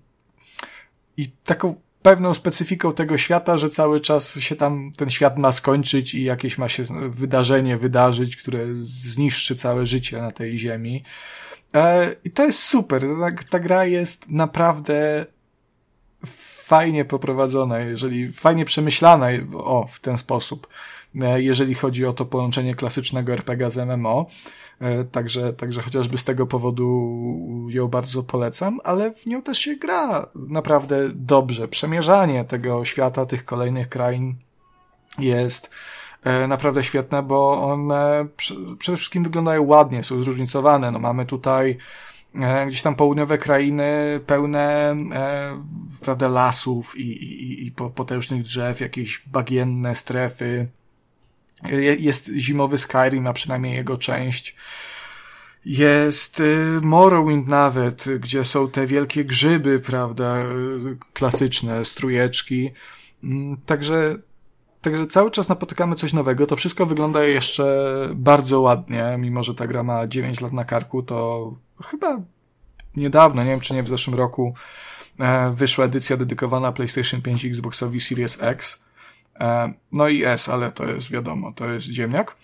i 1.17 1.29
taką 1.45 1.75
pewną 2.03 2.35
specyfiką 2.35 2.93
tego 2.93 3.19
świata, 3.19 3.59
że 3.59 3.71
cały 3.71 4.01
czas 4.01 4.39
się 4.39 4.57
tam 4.57 4.91
ten 4.97 5.11
świat 5.11 5.39
ma 5.39 5.53
skończyć 5.53 6.15
i 6.15 6.25
jakieś 6.25 6.59
ma 6.59 6.69
się 6.69 6.85
wydarzenie 7.11 7.77
wydarzyć, 7.77 8.37
które 8.37 8.67
zniszczy 8.83 9.57
całe 9.57 9.87
życie 9.87 10.21
na 10.21 10.33
tej 10.33 10.59
ziemi. 10.59 11.03
E, 11.75 12.17
I 12.25 12.31
to 12.31 12.45
jest 12.45 12.59
super. 12.59 13.03
Ta, 13.21 13.45
ta 13.51 13.59
gra 13.59 13.87
jest 13.87 14.31
naprawdę 14.31 15.27
fajnie 16.66 17.05
poprowadzona, 17.05 17.78
jeżeli 17.78 18.32
fajnie 18.32 18.64
przemyślana, 18.64 19.26
o, 19.55 19.86
w 19.90 20.01
ten 20.01 20.18
sposób, 20.18 20.68
e, 21.20 21.43
jeżeli 21.43 21.74
chodzi 21.74 22.06
o 22.06 22.12
to 22.12 22.24
połączenie 22.24 22.74
klasycznego 22.74 23.32
RPG 23.32 23.70
z 23.70 23.76
MMO. 23.76 24.26
E, 24.80 25.05
także, 25.05 25.52
także 25.52 25.82
chociażby 25.82 26.18
z 26.18 26.24
tego 26.24 26.47
powodu 26.47 27.18
ją 27.68 27.88
bardzo 27.88 28.22
polecam, 28.22 28.80
ale 28.84 29.12
w 29.12 29.26
nią 29.26 29.43
też 29.43 29.59
się 29.59 29.76
gra 29.76 30.26
naprawdę 30.34 31.09
dobrze. 31.14 31.68
Przemierzanie 31.68 32.44
tego 32.44 32.84
świata, 32.84 33.26
tych 33.26 33.44
kolejnych 33.44 33.88
krain 33.88 34.34
jest 35.18 35.70
e, 36.24 36.48
naprawdę 36.48 36.84
świetne, 36.84 37.22
bo 37.22 37.62
one 37.62 38.26
przede 38.78 38.97
wszystkim 38.97 39.24
wyglądają 39.24 39.62
ładnie, 39.62 40.05
są 40.05 40.22
zróżnicowane. 40.22 40.90
No 40.90 40.98
mamy 40.98 41.26
tutaj 41.26 41.78
gdzieś 42.67 42.83
tam 42.83 42.95
południowe 42.95 43.39
krainy 43.39 44.21
pełne 44.27 44.97
prawda, 46.01 46.29
lasów 46.29 46.99
i, 46.99 47.03
i, 47.03 47.67
i 47.67 47.73
potężnych 47.73 48.43
drzew, 48.43 48.81
jakieś 48.81 49.23
bagienne 49.27 49.95
strefy, 49.95 50.69
jest 51.99 52.31
zimowy 52.37 52.79
Skyrim, 52.79 53.27
a 53.27 53.33
przynajmniej 53.33 53.75
jego 53.75 53.97
część. 53.97 54.57
Jest 55.65 56.41
y, 56.41 56.81
Morrowind 56.83 57.49
nawet, 57.49 58.05
gdzie 58.21 58.45
są 58.45 58.71
te 58.71 58.87
wielkie 58.87 59.25
grzyby, 59.25 59.81
prawda, 59.81 60.37
klasyczne, 61.13 61.85
strujeczki. 61.85 62.71
Mm, 63.25 63.57
także, 63.67 64.19
także 64.81 65.07
cały 65.07 65.31
czas 65.31 65.49
napotykamy 65.49 65.97
coś 65.97 66.13
nowego. 66.13 66.47
To 66.47 66.57
wszystko 66.57 66.87
wygląda 66.87 67.25
jeszcze 67.25 67.95
bardzo 68.15 68.61
ładnie, 68.61 69.17
mimo 69.19 69.43
że 69.43 69.55
ta 69.55 69.67
gra 69.67 69.83
ma 69.83 70.07
9 70.07 70.41
lat 70.41 70.53
na 70.53 70.65
karku, 70.65 71.03
to 71.03 71.53
chyba 71.85 72.20
niedawno, 72.97 73.44
nie 73.44 73.51
wiem 73.51 73.61
czy 73.61 73.74
nie 73.74 73.82
w 73.82 73.89
zeszłym 73.89 74.16
roku, 74.16 74.55
e, 75.20 75.51
wyszła 75.51 75.85
edycja 75.85 76.16
dedykowana 76.16 76.73
PlayStation 76.73 77.23
5 77.23 77.44
i 77.44 77.48
Xboxowi 77.48 78.01
Series 78.01 78.43
X. 78.43 78.85
E, 79.40 79.73
no 79.93 80.09
i 80.09 80.24
S, 80.24 80.48
ale 80.48 80.73
to 80.73 80.86
jest 80.86 81.11
wiadomo, 81.11 81.53
to 81.53 81.69
jest 81.69 81.86
ziemniak. 81.86 82.36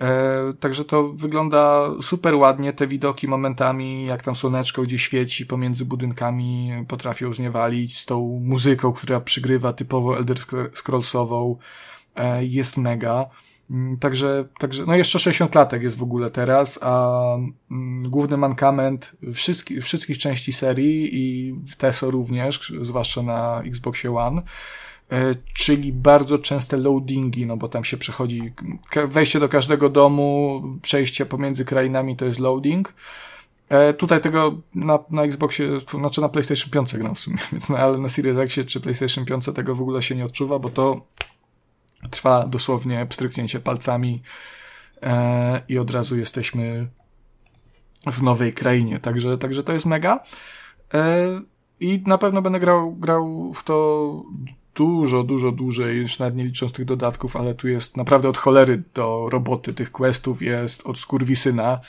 E, 0.00 0.52
także 0.60 0.84
to 0.84 1.08
wygląda 1.08 1.90
super 2.02 2.34
ładnie, 2.34 2.72
te 2.72 2.86
widoki 2.86 3.28
momentami, 3.28 4.06
jak 4.06 4.22
tam 4.22 4.34
słoneczko 4.34 4.82
gdzie 4.82 4.98
świeci 4.98 5.46
pomiędzy 5.46 5.84
budynkami, 5.84 6.72
potrafią 6.88 7.34
zniewalić 7.34 7.98
z 7.98 8.06
tą 8.06 8.40
muzyką, 8.44 8.92
która 8.92 9.20
przygrywa 9.20 9.72
typowo 9.72 10.18
Elder 10.18 10.38
Scrollsową, 10.74 11.56
jest 12.40 12.76
mega. 12.76 13.26
Mm, 13.72 13.98
także, 13.98 14.44
także, 14.58 14.86
no 14.86 14.96
jeszcze 14.96 15.18
60 15.18 15.54
latek 15.54 15.82
jest 15.82 15.96
w 15.96 16.02
ogóle 16.02 16.30
teraz, 16.30 16.78
a 16.82 17.18
mm, 17.70 18.10
główny 18.10 18.36
mankament 18.36 19.16
wszystkich, 19.34 19.84
wszystkich 19.84 20.18
części 20.18 20.52
serii 20.52 21.10
i 21.12 21.52
w 21.52 21.76
TESO 21.76 22.10
również, 22.10 22.72
zwłaszcza 22.82 23.22
na 23.22 23.62
Xboxie 23.62 24.16
One, 24.16 24.42
E, 25.12 25.34
czyli 25.54 25.92
bardzo 25.92 26.38
częste 26.38 26.76
loadingi, 26.76 27.46
no 27.46 27.56
bo 27.56 27.68
tam 27.68 27.84
się 27.84 27.96
przechodzi, 27.96 28.52
wejście 29.08 29.40
do 29.40 29.48
każdego 29.48 29.88
domu, 29.88 30.62
przejście 30.82 31.26
pomiędzy 31.26 31.64
krainami 31.64 32.16
to 32.16 32.24
jest 32.24 32.40
loading. 32.40 32.94
E, 33.68 33.94
tutaj 33.94 34.20
tego 34.20 34.58
na, 34.74 34.98
na 35.10 35.22
Xboxie, 35.22 35.80
znaczy 35.98 36.20
na 36.20 36.28
PlayStation 36.28 36.70
5 36.70 36.96
gram 36.96 37.14
w 37.14 37.20
sumie, 37.20 37.38
więc 37.52 37.68
na, 37.68 37.78
ale 37.78 37.98
na 37.98 38.08
Series 38.08 38.38
X 38.38 38.66
czy 38.66 38.80
PlayStation 38.80 39.24
5 39.24 39.44
tego 39.54 39.74
w 39.74 39.80
ogóle 39.82 40.02
się 40.02 40.14
nie 40.14 40.24
odczuwa, 40.24 40.58
bo 40.58 40.70
to 40.70 41.00
trwa 42.10 42.46
dosłownie 42.46 43.06
pstryknięcie 43.06 43.60
palcami 43.60 44.22
e, 45.02 45.62
i 45.68 45.78
od 45.78 45.90
razu 45.90 46.18
jesteśmy 46.18 46.88
w 48.06 48.22
nowej 48.22 48.52
krainie, 48.52 48.98
także, 48.98 49.38
także 49.38 49.62
to 49.62 49.72
jest 49.72 49.86
mega. 49.86 50.20
E, 50.94 51.26
I 51.80 52.02
na 52.06 52.18
pewno 52.18 52.42
będę 52.42 52.60
grał, 52.60 52.92
grał 52.92 53.52
w 53.52 53.64
to 53.64 54.22
dużo, 54.74 55.22
dużo 55.22 55.52
dłużej, 55.52 55.96
już 55.96 56.18
nawet 56.18 56.36
nie 56.36 56.44
licząc 56.44 56.72
tych 56.72 56.84
dodatków, 56.84 57.36
ale 57.36 57.54
tu 57.54 57.68
jest 57.68 57.96
naprawdę 57.96 58.28
od 58.28 58.38
cholery 58.38 58.82
do 58.94 59.28
roboty 59.30 59.74
tych 59.74 59.92
questów, 59.92 60.42
jest 60.42 60.86
od 60.86 60.98
skurwisyna. 60.98 61.80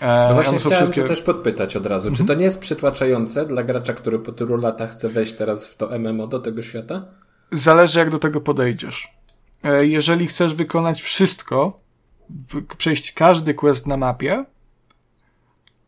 E, 0.00 0.28
no 0.28 0.34
właśnie 0.34 0.58
chciałem 0.58 0.76
wszystkie... 0.76 1.02
tu 1.02 1.08
też 1.08 1.22
podpytać 1.22 1.76
od 1.76 1.86
razu, 1.86 2.08
czy 2.08 2.22
mhm. 2.22 2.26
to 2.26 2.34
nie 2.34 2.44
jest 2.44 2.60
przytłaczające 2.60 3.46
dla 3.46 3.62
gracza, 3.62 3.92
który 3.92 4.18
po 4.18 4.32
tylu 4.32 4.56
latach 4.56 4.90
chce 4.90 5.08
wejść 5.08 5.32
teraz 5.32 5.66
w 5.66 5.76
to 5.76 5.98
MMO 5.98 6.26
do 6.26 6.40
tego 6.40 6.62
świata? 6.62 7.04
Zależy 7.52 7.98
jak 7.98 8.10
do 8.10 8.18
tego 8.18 8.40
podejdziesz. 8.40 9.15
E, 9.66 9.86
jeżeli 9.86 10.26
chcesz 10.26 10.54
wykonać 10.54 11.02
wszystko, 11.02 11.80
przejść 12.78 13.12
każdy 13.12 13.54
quest 13.54 13.86
na 13.86 13.96
mapie, 13.96 14.44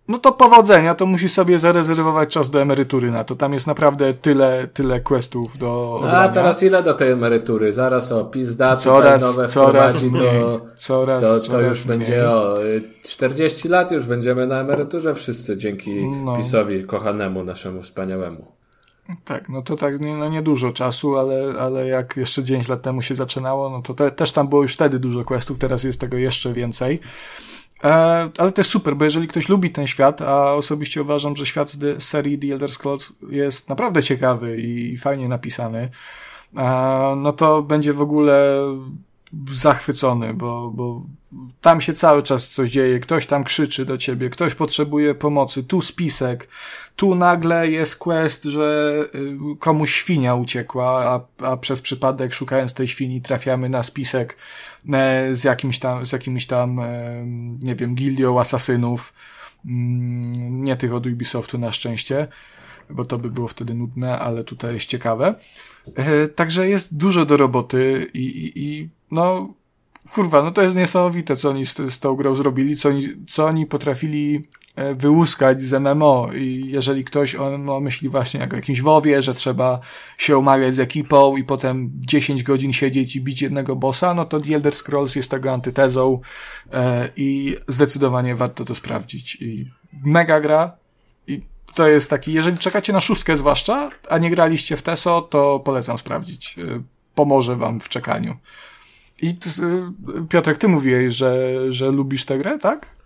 no 0.09 0.19
to 0.19 0.33
powodzenia, 0.33 0.95
to 0.95 1.07
musi 1.07 1.29
sobie 1.29 1.59
zarezerwować 1.59 2.29
czas 2.29 2.51
do 2.51 2.63
emerytury 2.63 3.11
na 3.11 3.25
to. 3.25 3.37
Tam 3.37 3.53
jest 3.55 3.67
naprawdę 3.67 4.15
tyle, 4.15 4.69
tyle 4.75 5.01
questów 5.01 5.59
do. 5.59 5.99
No, 6.03 6.11
a 6.11 6.29
teraz 6.29 6.63
ile 6.63 6.83
do 6.83 6.95
tej 6.95 7.11
emerytury? 7.11 7.73
Zaraz 7.73 8.13
o 8.13 8.25
pizda, 8.25 8.77
coraz, 8.77 9.23
nowe 9.23 9.49
coraz 9.49 10.03
mniej, 10.03 10.13
to, 10.41 10.61
coraz, 10.77 11.23
to, 11.23 11.41
to 11.41 11.47
coraz 11.47 11.69
już 11.69 11.87
mniej. 11.87 11.99
będzie 11.99 12.31
o 12.31 12.57
40 13.03 13.69
lat 13.69 13.93
już 13.93 14.07
będziemy 14.07 14.47
na 14.47 14.61
emeryturze 14.61 15.15
wszyscy 15.15 15.57
dzięki 15.57 16.09
no. 16.25 16.37
PiSowi 16.37 16.85
kochanemu 16.85 17.45
naszemu 17.45 17.83
wspaniałemu. 17.83 18.58
Tak, 19.25 19.49
no 19.49 19.63
to 19.63 19.77
tak 19.77 20.01
nie, 20.01 20.17
no 20.17 20.29
nie 20.29 20.43
dużo 20.43 20.73
czasu, 20.73 21.19
ale, 21.19 21.55
ale 21.61 21.89
jak 21.89 22.17
jeszcze 22.17 22.45
9 22.45 22.69
lat 22.69 22.83
temu 22.83 23.03
się 23.03 23.15
zaczynało, 23.15 23.71
no 23.71 23.83
to 23.83 23.95
te, 23.95 24.11
też 24.11 24.33
tam 24.33 24.49
było 24.49 24.63
już 24.63 24.75
wtedy 24.75 24.99
dużo 24.99 25.25
questów, 25.25 25.59
teraz 25.59 25.85
jest 25.85 26.01
tego 26.01 26.17
jeszcze 26.17 26.53
więcej. 26.53 27.01
E, 27.85 27.89
ale 28.39 28.53
to 28.53 28.61
jest 28.61 28.71
super, 28.71 28.97
bo 28.97 29.05
jeżeli 29.05 29.29
ktoś 29.29 29.49
lubi 29.49 29.71
ten 29.71 29.87
świat, 29.87 30.23
a 30.23 30.55
osobiście 30.55 31.03
uważam, 31.03 31.37
że 31.37 31.47
świat 31.47 31.71
z 31.71 32.03
serii 32.03 32.39
The 32.39 32.53
Elder 32.53 32.71
Scrolls 32.71 33.13
jest 33.31 33.69
naprawdę 33.69 34.03
ciekawy 34.03 34.61
i 34.61 34.99
fajnie 34.99 35.29
napisany, 35.29 35.89
e, 36.57 37.15
no 37.17 37.33
to 37.33 37.63
będzie 37.63 37.93
w 37.93 38.01
ogóle 38.01 38.57
zachwycony, 39.53 40.35
bo, 40.35 40.71
bo 40.71 41.03
tam 41.61 41.81
się 41.81 41.93
cały 41.93 42.23
czas 42.23 42.49
coś 42.49 42.71
dzieje, 42.71 43.01
ktoś 43.01 43.27
tam 43.27 43.45
krzyczy 43.45 43.85
do 43.87 43.99
ciebie, 43.99 44.31
ktoś 44.31 44.55
potrzebuje 44.55 45.15
pomocy, 45.15 45.65
tu 45.65 45.83
spisek, 45.83 46.49
tu 46.99 47.15
nagle 47.15 47.71
jest 47.71 47.97
quest, 47.97 48.45
że 48.45 48.95
y, 49.15 49.57
komuś 49.59 49.95
świnia 49.95 50.35
uciekła, 50.35 51.05
a, 51.41 51.47
a 51.47 51.57
przez 51.57 51.81
przypadek 51.81 52.35
szukając 52.35 52.75
tej 52.75 52.89
świni 52.89 53.23
trafiamy 53.23 53.69
na 53.69 53.83
spisek 53.83 54.37
e, 54.93 55.35
z 55.35 55.45
jakimś 55.45 55.79
tam, 55.79 56.07
z 56.07 56.13
jakimiś 56.13 56.47
tam, 56.47 56.81
e, 56.81 57.25
nie 57.63 57.75
wiem, 57.75 57.95
gildią 57.95 58.41
asasynów, 58.41 59.13
mm, 59.67 60.65
nie 60.65 60.77
tych 60.77 60.95
od 60.95 61.07
Ubisoftu 61.07 61.59
na 61.59 61.73
szczęście, 61.73 62.29
bo 62.91 63.05
to 63.05 63.19
by 63.19 63.31
było 63.31 63.49
wtedy 63.49 63.75
nudne, 63.75 64.19
ale 64.19 64.45
tutaj 64.45 64.75
jest 64.75 64.87
ciekawe. 64.87 65.35
E, 65.95 66.29
także 66.29 66.69
jest 66.69 66.97
dużo 66.97 67.27
do 67.27 67.37
roboty 67.37 68.11
i, 68.15 68.19
i, 68.19 68.65
i 68.65 68.89
no, 69.11 69.55
kurwa, 70.13 70.43
no 70.43 70.51
to 70.51 70.63
jest 70.63 70.77
niesamowite, 70.77 71.37
co 71.37 71.51
oni 71.51 71.67
z, 71.67 71.77
z 71.77 72.01
tą 72.01 72.15
grą 72.15 72.35
zrobili, 72.35 72.77
co 72.77 72.89
oni, 72.89 73.09
co 73.27 73.47
oni 73.47 73.67
potrafili 73.67 74.49
wyłuskać 74.95 75.63
z 75.63 75.73
MMO 75.73 76.31
i 76.35 76.65
jeżeli 76.69 77.05
ktoś 77.05 77.35
o 77.35 77.81
myśli 77.81 78.09
właśnie 78.09 78.41
jak 78.41 78.53
o 78.53 78.57
jakimś 78.57 78.83
WoWie, 78.83 79.23
że 79.23 79.35
trzeba 79.35 79.81
się 80.19 80.39
umawiać 80.39 80.75
z 80.75 80.81
ekipą 80.81 81.37
i 81.37 81.45
potem 81.45 81.91
10 81.95 82.43
godzin 82.43 82.73
siedzieć 82.73 83.17
i 83.17 83.21
bić 83.21 83.43
jednego 83.43 83.77
bossa, 83.77 84.15
no 84.15 84.25
to 84.25 84.41
The 84.41 84.55
Elder 84.55 84.77
Scrolls 84.77 85.17
jest 85.17 85.31
tego 85.31 85.53
antytezą 85.53 86.21
e, 86.73 87.09
i 87.17 87.57
zdecydowanie 87.69 88.35
warto 88.35 88.65
to 88.65 88.75
sprawdzić. 88.75 89.35
I 89.41 89.71
mega 90.05 90.41
gra 90.41 90.73
i 91.27 91.43
to 91.75 91.89
jest 91.89 92.11
taki, 92.11 92.33
jeżeli 92.33 92.59
czekacie 92.59 92.93
na 92.93 93.01
szóstkę 93.01 93.37
zwłaszcza, 93.37 93.91
a 94.09 94.19
nie 94.19 94.31
graliście 94.31 94.77
w 94.77 94.83
TESO, 94.83 95.23
to 95.23 95.61
polecam 95.61 95.99
sprawdzić. 95.99 96.59
E, 96.59 96.83
pomoże 97.15 97.57
wam 97.57 97.81
w 97.81 97.89
czekaniu. 97.89 98.37
I 99.23 99.37
Piotrek, 100.29 100.59
ty 100.59 100.69
mówiłeś, 100.69 101.15
że, 101.15 101.57
że 101.73 101.91
lubisz 101.91 102.25
tę 102.25 102.39
grę, 102.39 102.59
tak? 102.59 102.98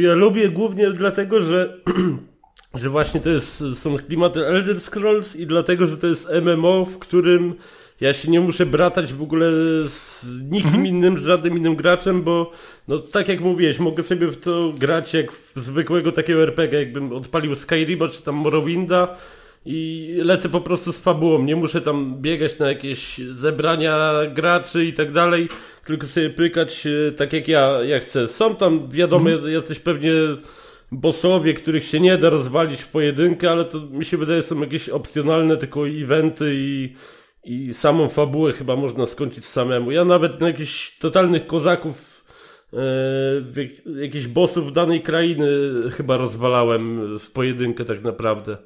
Ja 0.00 0.14
lubię 0.14 0.48
głównie 0.48 0.90
dlatego, 0.90 1.40
że, 1.40 1.80
że 2.74 2.90
właśnie 2.90 3.20
to 3.20 3.30
jest, 3.30 3.64
są 3.74 3.96
klimaty 3.96 4.46
Elder 4.46 4.80
Scrolls 4.80 5.36
i 5.36 5.46
dlatego, 5.46 5.86
że 5.86 5.96
to 5.96 6.06
jest 6.06 6.28
MMO, 6.42 6.84
w 6.84 6.98
którym 6.98 7.54
ja 8.00 8.12
się 8.12 8.30
nie 8.30 8.40
muszę 8.40 8.66
bratać 8.66 9.12
w 9.12 9.22
ogóle 9.22 9.50
z 9.88 10.26
nikim 10.50 10.66
mhm. 10.66 10.86
innym, 10.86 11.18
z 11.18 11.24
żadnym 11.24 11.56
innym 11.56 11.76
graczem, 11.76 12.22
bo 12.22 12.52
no 12.88 12.98
tak 12.98 13.28
jak 13.28 13.40
mówiłeś, 13.40 13.78
mogę 13.78 14.02
sobie 14.02 14.28
w 14.28 14.36
to 14.36 14.72
grać 14.78 15.14
jak 15.14 15.32
w 15.32 15.52
zwykłego 15.56 16.12
takiego 16.12 16.42
RPG, 16.42 16.78
jakbym 16.78 17.12
odpalił 17.12 17.54
Skyrima 17.54 18.08
czy 18.08 18.22
tam 18.22 18.34
Morrowinda 18.34 19.16
i 19.66 20.14
lecę 20.18 20.48
po 20.48 20.60
prostu 20.60 20.92
z 20.92 20.98
fabułą. 20.98 21.42
Nie 21.42 21.56
muszę 21.56 21.80
tam 21.80 22.16
biegać 22.20 22.58
na 22.58 22.68
jakieś 22.68 23.18
zebrania 23.18 24.12
graczy 24.34 24.84
i 24.84 24.92
tak 24.92 25.12
dalej, 25.12 25.48
tylko 25.84 26.06
sobie 26.06 26.30
pykać 26.30 26.88
tak 27.16 27.32
jak 27.32 27.48
ja, 27.48 27.82
ja 27.82 28.00
chcę. 28.00 28.28
Są 28.28 28.56
tam, 28.56 28.90
wiadomo, 28.90 29.30
mm. 29.30 29.52
jacyś 29.52 29.80
pewnie 29.80 30.12
bossowie, 30.92 31.54
których 31.54 31.84
się 31.84 32.00
nie 32.00 32.18
da 32.18 32.30
rozwalić 32.30 32.80
w 32.80 32.88
pojedynkę, 32.88 33.50
ale 33.50 33.64
to 33.64 33.80
mi 33.80 34.04
się 34.04 34.16
wydaje 34.16 34.42
są 34.42 34.60
jakieś 34.60 34.88
opcjonalne 34.88 35.56
tylko 35.56 35.88
eventy 35.88 36.54
i, 36.54 36.94
i 37.44 37.74
samą 37.74 38.08
fabułę 38.08 38.52
chyba 38.52 38.76
można 38.76 39.06
skończyć 39.06 39.44
samemu. 39.44 39.90
Ja 39.90 40.04
nawet 40.04 40.40
na 40.40 40.46
jakichś 40.46 40.98
totalnych 40.98 41.46
kozaków 41.46 42.24
e, 42.72 44.00
jakichś 44.00 44.26
bossów 44.26 44.72
danej 44.72 45.02
krainy 45.02 45.48
chyba 45.92 46.16
rozwalałem 46.16 47.18
w 47.18 47.30
pojedynkę 47.30 47.84
tak 47.84 48.02
naprawdę. 48.02 48.56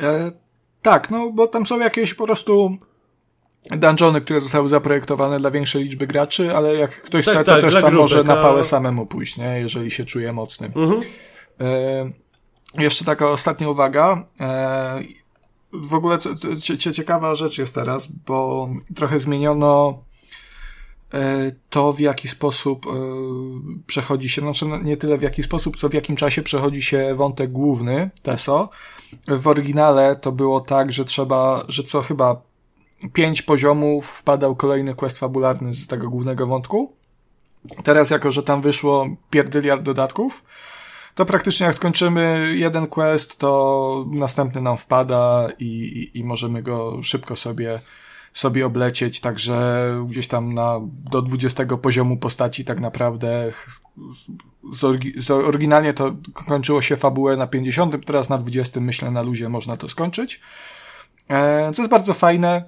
E, 0.00 0.32
tak, 0.82 1.10
no 1.10 1.32
bo 1.32 1.46
tam 1.46 1.66
są 1.66 1.78
jakieś 1.78 2.14
po 2.14 2.24
prostu 2.24 2.78
dungeony, 3.70 4.20
które 4.20 4.40
zostały 4.40 4.68
zaprojektowane 4.68 5.40
dla 5.40 5.50
większej 5.50 5.84
liczby 5.84 6.06
graczy, 6.06 6.56
ale 6.56 6.76
jak 6.76 7.02
ktoś 7.02 7.24
tak, 7.24 7.34
chce, 7.34 7.44
to 7.44 7.52
tak, 7.52 7.60
też 7.60 7.74
tam 7.74 7.82
grupek, 7.82 8.00
może 8.00 8.24
na 8.24 8.36
pałę 8.36 8.64
samemu 8.64 9.06
pójść, 9.06 9.36
nie? 9.36 9.60
jeżeli 9.60 9.90
się 9.90 10.04
czuje 10.04 10.32
mocnym. 10.32 10.72
Mhm. 10.76 11.02
E, 11.60 12.82
jeszcze 12.82 13.04
taka 13.04 13.30
ostatnia 13.30 13.68
uwaga. 13.68 14.24
E, 14.40 15.00
w 15.72 15.94
ogóle 15.94 16.18
ciekawa 16.94 17.34
rzecz 17.34 17.58
jest 17.58 17.74
teraz, 17.74 18.06
bo 18.06 18.68
trochę 18.94 19.20
zmieniono 19.20 19.98
e, 21.14 21.52
to, 21.70 21.92
w 21.92 22.00
jaki 22.00 22.28
sposób 22.28 22.86
e, 22.86 22.90
przechodzi 23.86 24.28
się, 24.28 24.42
znaczy 24.42 24.66
no, 24.66 24.76
nie 24.76 24.96
tyle 24.96 25.18
w 25.18 25.22
jaki 25.22 25.42
sposób, 25.42 25.76
co 25.76 25.88
w 25.88 25.94
jakim 25.94 26.16
czasie 26.16 26.42
przechodzi 26.42 26.82
się 26.82 27.14
wątek 27.14 27.52
główny, 27.52 28.10
TESO. 28.22 28.68
W 29.28 29.48
oryginale 29.48 30.16
to 30.16 30.32
było 30.32 30.60
tak, 30.60 30.92
że 30.92 31.04
trzeba, 31.04 31.64
że 31.68 31.84
co 31.84 32.02
chyba 32.02 32.45
pięć 33.12 33.42
poziomów 33.42 34.06
wpadał 34.06 34.56
kolejny 34.56 34.94
quest 34.94 35.18
fabularny 35.18 35.74
z 35.74 35.86
tego 35.86 36.10
głównego 36.10 36.46
wątku. 36.46 36.92
Teraz, 37.84 38.10
jako 38.10 38.32
że 38.32 38.42
tam 38.42 38.62
wyszło 38.62 39.08
pierdyliard 39.30 39.82
dodatków, 39.82 40.44
to 41.14 41.26
praktycznie 41.26 41.66
jak 41.66 41.74
skończymy 41.74 42.54
jeden 42.56 42.86
quest, 42.86 43.38
to 43.38 44.04
następny 44.10 44.60
nam 44.60 44.76
wpada 44.76 45.48
i, 45.58 45.64
i, 45.64 46.18
i 46.18 46.24
możemy 46.24 46.62
go 46.62 47.02
szybko 47.02 47.36
sobie, 47.36 47.80
sobie 48.32 48.66
oblecieć, 48.66 49.20
także 49.20 49.86
gdzieś 50.08 50.28
tam 50.28 50.54
na, 50.54 50.80
do 51.10 51.22
20 51.22 51.66
poziomu 51.66 52.16
postaci 52.16 52.64
tak 52.64 52.80
naprawdę 52.80 53.52
z, 54.72 54.84
orgi, 54.84 55.22
z 55.22 55.30
oryginalnie 55.30 55.94
to 55.94 56.16
kończyło 56.32 56.82
się 56.82 56.96
fabułę 56.96 57.36
na 57.36 57.46
50, 57.46 58.06
teraz 58.06 58.28
na 58.28 58.38
20 58.38 58.80
myślę 58.80 59.10
na 59.10 59.22
luzie 59.22 59.48
można 59.48 59.76
to 59.76 59.88
skończyć. 59.88 60.40
E, 61.28 61.72
co 61.74 61.82
jest 61.82 61.90
bardzo 61.90 62.14
fajne, 62.14 62.64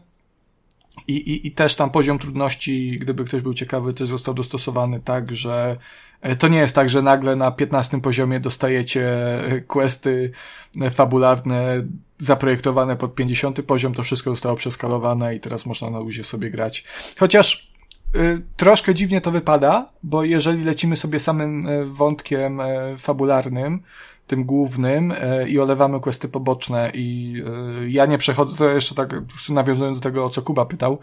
i, 1.08 1.12
i, 1.12 1.46
I 1.46 1.50
też 1.50 1.76
tam 1.76 1.90
poziom 1.90 2.18
trudności, 2.18 2.98
gdyby 2.98 3.24
ktoś 3.24 3.42
był 3.42 3.54
ciekawy, 3.54 3.94
też 3.94 4.08
został 4.08 4.34
dostosowany 4.34 5.00
tak, 5.00 5.32
że 5.32 5.76
e, 6.20 6.36
to 6.36 6.48
nie 6.48 6.58
jest 6.58 6.74
tak, 6.74 6.90
że 6.90 7.02
nagle 7.02 7.36
na 7.36 7.50
15 7.50 8.00
poziomie 8.00 8.40
dostajecie 8.40 9.04
e, 9.44 9.60
questy 9.60 10.32
e, 10.80 10.90
fabularne 10.90 11.82
zaprojektowane 12.18 12.96
pod 12.96 13.14
50 13.14 13.62
poziom, 13.62 13.94
to 13.94 14.02
wszystko 14.02 14.30
zostało 14.30 14.56
przeskalowane 14.56 15.34
i 15.34 15.40
teraz 15.40 15.66
można 15.66 15.90
na 15.90 15.98
luzie 15.98 16.24
sobie 16.24 16.50
grać. 16.50 16.84
Chociaż 17.18 17.70
y, 18.16 18.42
troszkę 18.56 18.94
dziwnie 18.94 19.20
to 19.20 19.30
wypada, 19.30 19.88
bo 20.02 20.24
jeżeli 20.24 20.64
lecimy 20.64 20.96
sobie 20.96 21.20
samym 21.20 21.62
wątkiem 21.86 22.58
fabularnym, 22.98 23.82
tym 24.28 24.44
głównym 24.44 25.12
e, 25.12 25.48
i 25.48 25.58
olewamy 25.58 26.00
questy 26.00 26.28
poboczne 26.28 26.90
i 26.94 27.34
e, 27.82 27.90
ja 27.90 28.06
nie 28.06 28.18
przechodzę, 28.18 28.56
to 28.56 28.68
jeszcze 28.68 28.94
tak 28.94 29.14
nawiązując 29.48 29.98
do 29.98 30.02
tego, 30.02 30.24
o 30.24 30.30
co 30.30 30.42
Kuba 30.42 30.66
pytał, 30.66 30.98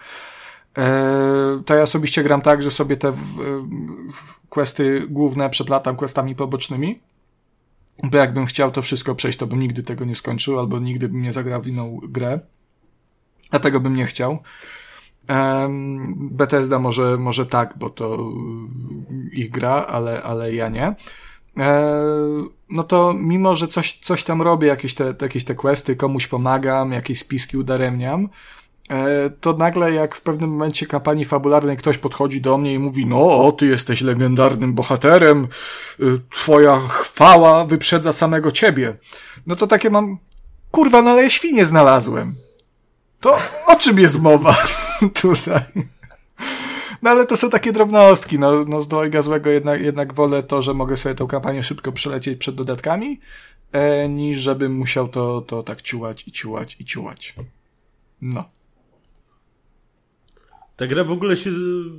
e, 0.78 1.62
to 1.66 1.76
ja 1.76 1.82
osobiście 1.82 2.24
gram 2.24 2.42
tak, 2.42 2.62
że 2.62 2.72
sobie 2.72 2.98
te 2.98 3.14
questy 4.50 5.08
główne 5.10 5.50
przeplatam 5.50 5.96
questami 5.96 6.36
pobocznymi, 6.36 7.00
bo 8.04 8.18
jakbym 8.18 8.46
chciał 8.46 8.72
to 8.72 8.82
wszystko 8.82 9.16
przejść, 9.16 9.40
to 9.40 9.48
bym 9.48 9.60
nigdy 9.60 9.84
tego 9.84 10.06
nie 10.06 10.16
skończył, 10.16 10.60
albo 10.60 10.80
nigdy 10.80 11.10
bym 11.10 11.22
nie 11.22 11.34
zagrał 11.34 11.62
w 11.62 11.68
inną 11.68 12.00
grę, 12.04 12.40
a 13.52 13.60
tego 13.60 13.80
bym 13.80 13.96
nie 13.96 14.06
chciał. 14.06 14.40
Bethesda 16.16 16.80
może, 16.80 17.18
może 17.18 17.46
tak, 17.46 17.74
bo 17.78 17.90
to 17.90 18.32
ich 19.32 19.52
gra, 19.52 19.72
ale, 19.72 20.24
ale 20.24 20.54
ja 20.56 20.70
nie. 20.70 20.96
E, 21.58 21.94
no 22.70 22.84
to 22.84 23.14
mimo, 23.14 23.56
że 23.56 23.68
coś, 23.68 24.00
coś 24.00 24.24
tam 24.24 24.42
robię, 24.42 24.68
jakieś 24.68 24.96
te, 24.96 25.14
jakieś 25.22 25.46
te 25.46 25.56
questy, 25.56 25.96
komuś 25.96 26.28
pomagam, 26.28 26.92
jakieś 26.92 27.20
spiski 27.20 27.58
udaremniam, 27.58 28.30
e, 28.90 29.30
to 29.30 29.54
nagle 29.54 29.94
jak 29.94 30.16
w 30.16 30.22
pewnym 30.22 30.50
momencie 30.50 30.86
kampanii 30.86 31.26
fabularnej 31.26 31.78
ktoś 31.78 31.98
podchodzi 31.98 32.42
do 32.42 32.58
mnie 32.58 32.74
i 32.74 32.80
mówi, 32.80 33.06
no, 33.06 33.52
ty 33.52 33.66
jesteś 33.66 34.02
legendarnym 34.02 34.74
bohaterem, 34.74 35.48
y, 36.00 36.22
twoja 36.30 36.80
chwała 36.80 37.66
wyprzedza 37.66 38.14
samego 38.14 38.52
ciebie. 38.52 38.98
No 39.48 39.56
to 39.56 39.68
takie 39.68 39.90
mam, 39.90 40.18
kurwa, 40.72 41.02
no 41.02 41.12
ale 41.12 41.24
ja 41.24 41.30
świnie 41.30 41.66
znalazłem. 41.66 42.36
To 43.20 43.38
o 43.68 43.76
czym 43.76 44.00
jest 44.00 44.22
mowa 44.22 44.58
tutaj? 45.22 45.62
No 47.02 47.10
ale 47.10 47.26
to 47.26 47.38
są 47.38 47.50
takie 47.50 47.72
drobnostki. 47.72 48.40
No, 48.40 48.66
no 48.66 48.82
z 48.82 48.88
dwojga 48.88 49.22
złego 49.22 49.50
jednak, 49.50 49.82
jednak 49.82 50.14
wolę 50.14 50.44
to, 50.44 50.62
że 50.62 50.74
mogę 50.74 50.98
sobie 50.98 51.16
tą 51.16 51.28
kampanię 51.28 51.64
szybko 51.64 51.92
przelecieć 51.92 52.40
przed 52.40 52.56
dodatkami, 52.56 53.20
e, 53.72 54.10
niż 54.10 54.38
żebym 54.38 54.74
musiał 54.74 55.08
to, 55.08 55.42
to 55.42 55.64
tak 55.64 55.82
ciułać 55.82 56.28
i 56.28 56.32
ciułać 56.32 56.78
i 56.80 56.86
ciułać. 56.86 57.36
No. 58.22 58.44
Ta 60.76 60.88
gra 60.88 61.04
w 61.04 61.12
ogóle 61.12 61.36
się 61.36 61.50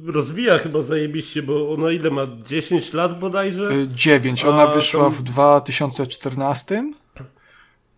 rozwija 0.07 0.59
chyba 0.59 0.83
zajebiście, 0.83 1.43
bo 1.43 1.73
ona 1.75 1.91
ile 1.91 2.11
ma? 2.11 2.27
10 2.45 2.93
lat 2.93 3.19
bodajże? 3.19 3.71
9. 3.89 4.45
E, 4.45 4.49
ona 4.49 4.63
A, 4.63 4.75
wyszła 4.75 5.05
tam... 5.05 5.13
w 5.13 5.23
2014. 5.23 6.93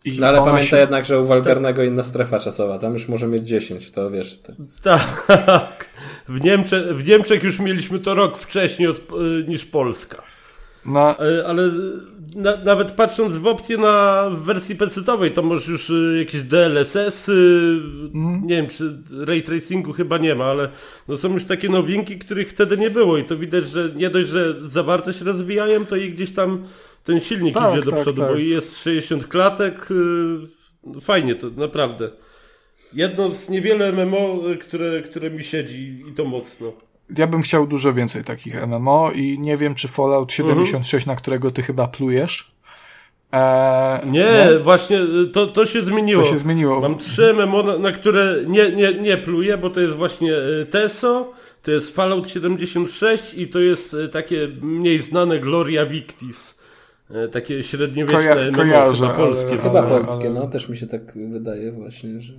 I 0.05 0.21
no 0.21 0.27
ale 0.27 0.39
pamiętaj 0.39 0.67
się... 0.67 0.77
jednak, 0.77 1.05
że 1.05 1.21
u 1.21 1.25
Walgarnego 1.25 1.83
inna 1.83 2.03
strefa 2.03 2.41
czasowa. 2.41 2.79
Tam 2.79 2.93
już 2.93 3.09
może 3.09 3.27
mieć 3.27 3.43
10, 3.43 3.91
to 3.91 4.11
wiesz. 4.11 4.41
Tak. 4.83 5.88
W, 6.29 6.45
Niemcze, 6.45 6.95
w 6.95 7.09
Niemczech 7.09 7.43
już 7.43 7.59
mieliśmy 7.59 7.99
to 7.99 8.15
rok 8.15 8.39
wcześniej 8.39 8.89
od, 8.89 8.99
e, 8.99 9.49
niż 9.49 9.65
Polska. 9.65 10.23
No. 10.87 11.29
E, 11.29 11.47
ale 11.47 11.71
na, 12.35 12.57
nawet 12.57 12.91
patrząc 12.91 13.37
w 13.37 13.47
opcję 13.47 13.79
na 13.79 14.31
wersji 14.31 14.77
pecetowej, 14.77 15.33
to 15.33 15.43
może 15.43 15.73
już 15.73 15.91
e, 15.91 16.19
jakieś 16.19 16.43
DLSS, 16.43 17.29
mm. 18.15 18.43
nie 18.47 18.57
wiem, 18.57 18.67
czy 18.67 18.99
ray 19.27 19.43
tracingu 19.43 19.93
chyba 19.93 20.19
nie 20.19 20.35
ma, 20.35 20.45
ale 20.45 20.69
no 21.09 21.17
są 21.17 21.33
już 21.33 21.45
takie 21.45 21.69
nowinki, 21.69 22.19
których 22.19 22.49
wtedy 22.49 22.77
nie 22.77 22.91
było 22.91 23.19
i 23.19 23.25
to 23.25 23.37
widać, 23.37 23.69
że 23.69 23.91
nie 23.97 24.11
dość, 24.11 24.29
że 24.29 24.55
zawartość 24.63 25.21
rozwijają, 25.21 25.87
to 25.87 25.97
i 25.97 26.13
gdzieś 26.13 26.31
tam 26.31 26.65
ten 27.05 27.21
silnik 27.21 27.55
tak, 27.55 27.73
idzie 27.73 27.83
do 27.83 27.91
tak, 27.91 28.01
przodu, 28.01 28.23
tak. 28.23 28.31
bo 28.31 28.37
jest 28.37 28.83
60 28.83 29.27
klatek, 29.27 29.89
fajnie 31.01 31.35
to, 31.35 31.51
naprawdę. 31.51 32.11
Jedno 32.93 33.31
z 33.31 33.49
niewiele 33.49 33.93
MMO, 33.93 34.41
które, 34.61 35.03
które 35.03 35.31
mi 35.31 35.45
siedzi 35.45 36.05
i 36.11 36.13
to 36.13 36.25
mocno. 36.25 36.73
Ja 37.17 37.27
bym 37.27 37.43
chciał 37.43 37.67
dużo 37.67 37.95
więcej 37.95 38.25
takich 38.25 38.67
MMO 38.67 39.11
i 39.15 39.39
nie 39.39 39.57
wiem, 39.57 39.75
czy 39.75 39.89
Fallout 39.89 40.33
76, 40.33 41.05
mhm. 41.05 41.17
na 41.17 41.21
którego 41.21 41.51
ty 41.51 41.63
chyba 41.63 41.89
plujesz. 41.89 42.53
Eee, 43.33 44.11
nie, 44.11 44.21
nie, 44.21 44.59
właśnie 44.63 45.01
to, 45.33 45.47
to 45.47 45.67
się 45.67 45.85
zmieniło. 45.85 46.23
To 46.23 46.31
się 46.31 46.39
zmieniło. 46.39 46.81
Mam 46.81 46.99
trzy 46.99 47.35
MMO, 47.35 47.63
na, 47.63 47.79
na, 47.79 47.93
które 47.93 48.37
nie, 48.47 48.73
nie, 48.73 48.95
nie 48.95 49.17
pluję, 49.17 49.59
bo 49.59 49.71
to 49.71 49.81
jest 49.81 49.95
właśnie 49.95 50.37
e, 50.37 50.65
TESO, 50.65 51.33
to 51.63 51.71
jest 51.71 51.95
Fallout 51.95 52.29
76 52.29 53.35
i 53.35 53.49
to 53.49 53.59
jest 53.59 53.97
takie 54.13 54.49
mniej 54.63 54.99
znane 54.99 55.39
Gloria 55.39 55.87
Victis. 55.87 56.59
Takie 57.33 57.63
średniowieczne 57.63 58.35
Koja, 58.35 58.51
MMO, 58.51 58.57
kojarzę, 58.57 59.07
chyba 59.07 59.17
polskie. 59.17 59.51
Ale, 59.51 59.59
chyba 59.59 59.83
polskie, 59.83 60.29
ale... 60.29 60.41
no 60.41 60.47
też 60.47 60.69
mi 60.69 60.77
się 60.77 60.87
tak 60.87 61.13
wydaje 61.31 61.73
właśnie, 61.73 62.21
że... 62.21 62.33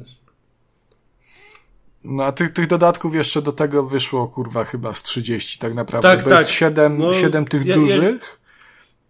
No 2.03 2.23
a 2.23 2.31
tych, 2.31 2.53
tych 2.53 2.67
dodatków 2.67 3.15
jeszcze 3.15 3.41
do 3.41 3.51
tego 3.51 3.83
wyszło, 3.83 4.27
kurwa, 4.27 4.63
chyba 4.63 4.93
z 4.93 5.03
30 5.03 5.59
tak 5.59 5.73
naprawdę. 5.73 6.09
Tak, 6.09 6.23
bo 6.23 6.29
tak. 6.29 6.39
jest 6.39 6.51
7, 6.51 6.97
no, 6.97 7.13
7 7.13 7.45
tych 7.45 7.65
ja, 7.65 7.75
dużych 7.75 8.39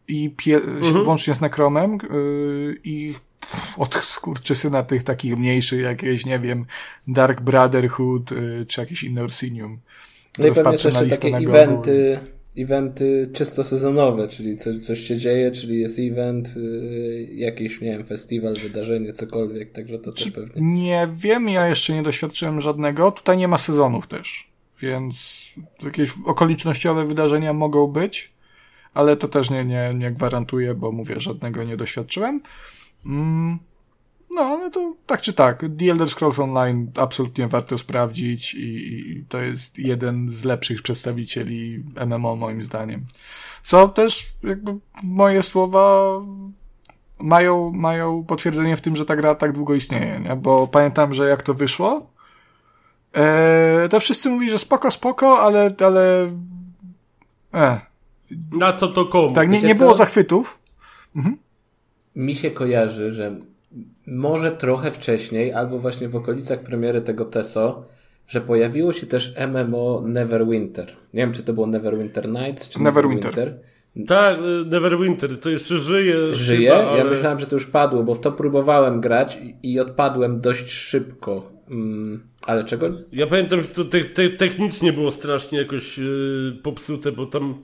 ja... 0.07 0.15
i 0.15 0.29
pie, 0.29 0.55
mhm. 0.55 1.03
włącznie 1.03 1.35
z 1.35 1.41
Necromem 1.41 1.97
yy, 2.09 2.77
i 2.83 3.15
od 3.77 3.95
skurczysyna 3.95 4.83
tych 4.83 5.03
takich 5.03 5.37
mniejszych, 5.37 5.81
jakieś, 5.81 6.25
nie 6.25 6.39
wiem, 6.39 6.65
Dark 7.07 7.41
Brotherhood 7.41 8.31
yy, 8.31 8.65
czy 8.67 8.81
jakieś 8.81 9.03
inne 9.03 9.23
Orsinium. 9.23 9.79
No 10.39 10.47
i 10.47 10.51
pewnie 10.51 10.71
jeszcze 10.71 11.07
takie 11.07 11.37
eventy, 11.37 12.19
eventy 12.61 13.29
czysto 13.33 13.63
sezonowe, 13.63 14.27
czyli 14.27 14.57
coś, 14.57 14.75
coś 14.75 14.99
się 14.99 15.17
dzieje, 15.17 15.51
czyli 15.51 15.79
jest 15.79 15.99
event, 15.99 16.55
yy, 16.55 17.27
jakiś, 17.33 17.81
nie 17.81 17.91
wiem, 17.91 18.05
festiwal, 18.05 18.53
wydarzenie, 18.53 19.13
cokolwiek, 19.13 19.71
także 19.71 19.99
to 19.99 20.11
też 20.11 20.31
pewnie. 20.31 20.61
Nie 20.61 21.09
wiem, 21.17 21.49
ja 21.49 21.67
jeszcze 21.67 21.93
nie 21.93 22.03
doświadczyłem 22.03 22.61
żadnego. 22.61 23.11
Tutaj 23.11 23.37
nie 23.37 23.47
ma 23.47 23.57
sezonów 23.57 24.07
też, 24.07 24.47
więc 24.81 25.45
jakieś 25.83 26.13
okolicznościowe 26.25 27.05
wydarzenia 27.05 27.53
mogą 27.53 27.87
być, 27.87 28.31
ale 28.93 29.17
to 29.17 29.27
też 29.27 29.49
nie, 29.49 29.65
nie, 29.65 29.93
nie 29.93 30.11
gwarantuję, 30.11 30.73
bo 30.73 30.91
mówię, 30.91 31.19
żadnego 31.19 31.63
nie 31.63 31.77
doświadczyłem. 31.77 32.41
Mm. 33.05 33.59
No, 34.31 34.57
no 34.57 34.69
to 34.69 34.93
tak 35.05 35.21
czy 35.21 35.33
tak. 35.33 35.65
The 35.79 35.91
Elder 35.91 36.09
Scrolls 36.09 36.39
Online 36.39 36.91
absolutnie 36.95 37.47
warto 37.47 37.77
sprawdzić 37.77 38.53
i, 38.53 38.59
i 38.59 39.25
to 39.29 39.41
jest 39.41 39.79
jeden 39.79 40.29
z 40.29 40.43
lepszych 40.43 40.81
przedstawicieli 40.81 41.83
MMO 42.05 42.35
moim 42.35 42.63
zdaniem. 42.63 43.05
Co 43.63 43.87
też 43.87 44.33
jakby 44.43 44.75
moje 45.03 45.43
słowa 45.43 46.11
mają, 47.19 47.71
mają 47.71 48.23
potwierdzenie 48.23 48.77
w 48.77 48.81
tym, 48.81 48.95
że 48.95 49.05
ta 49.05 49.15
gra 49.15 49.35
tak 49.35 49.53
długo 49.53 49.73
istnieje, 49.73 50.19
nie? 50.19 50.35
Bo 50.35 50.67
pamiętam, 50.67 51.13
że 51.13 51.29
jak 51.29 51.43
to 51.43 51.53
wyszło, 51.53 52.11
e, 53.13 53.89
to 53.89 53.99
wszyscy 53.99 54.29
mówili, 54.29 54.51
że 54.51 54.57
spoko, 54.57 54.91
spoko, 54.91 55.39
ale, 55.41 55.75
ale, 55.85 56.31
e. 57.53 57.81
Na 58.51 58.73
co 58.73 58.87
to 58.87 59.05
komu? 59.05 59.31
Tak, 59.33 59.49
nie, 59.49 59.61
nie 59.61 59.75
było 59.75 59.95
zachwytów. 59.95 60.59
Mhm. 61.15 61.37
Mi 62.15 62.35
się 62.35 62.51
kojarzy, 62.51 63.11
że 63.11 63.39
może 64.11 64.51
trochę 64.51 64.91
wcześniej, 64.91 65.53
albo 65.53 65.79
właśnie 65.79 66.09
w 66.09 66.15
okolicach 66.15 66.59
premiery 66.59 67.01
tego 67.01 67.25
TESO, 67.25 67.85
że 68.27 68.41
pojawiło 68.41 68.93
się 68.93 69.07
też 69.07 69.33
MMO 69.47 70.03
Neverwinter. 70.05 70.87
Nie 71.13 71.21
wiem, 71.21 71.33
czy 71.33 71.43
to 71.43 71.53
było 71.53 71.67
Neverwinter 71.67 72.29
Nights, 72.29 72.69
czy 72.69 72.81
Neverwinter. 72.81 73.35
Neverwinter. 73.35 73.69
Tak, 74.07 74.37
y, 74.39 74.65
Neverwinter, 74.65 75.39
to 75.39 75.49
jeszcze 75.49 75.77
żyje. 75.77 76.33
Żyje? 76.33 76.69
Chyba, 76.69 76.89
ale... 76.89 76.97
Ja 76.97 77.05
myślałem, 77.05 77.39
że 77.39 77.45
to 77.47 77.55
już 77.55 77.65
padło, 77.65 78.03
bo 78.03 78.15
w 78.15 78.19
to 78.19 78.31
próbowałem 78.31 79.01
grać 79.01 79.39
i 79.63 79.79
odpadłem 79.79 80.41
dość 80.41 80.71
szybko. 80.71 81.51
Mm, 81.69 82.23
ale 82.45 82.63
czego? 82.63 82.89
Ja 83.11 83.27
pamiętam, 83.27 83.61
że 83.61 83.67
to 83.67 83.85
te, 83.85 84.05
te, 84.05 84.29
technicznie 84.29 84.93
było 84.93 85.11
strasznie 85.11 85.59
jakoś 85.59 85.97
yy, 85.97 86.57
popsute, 86.63 87.11
bo 87.11 87.25
tam 87.25 87.61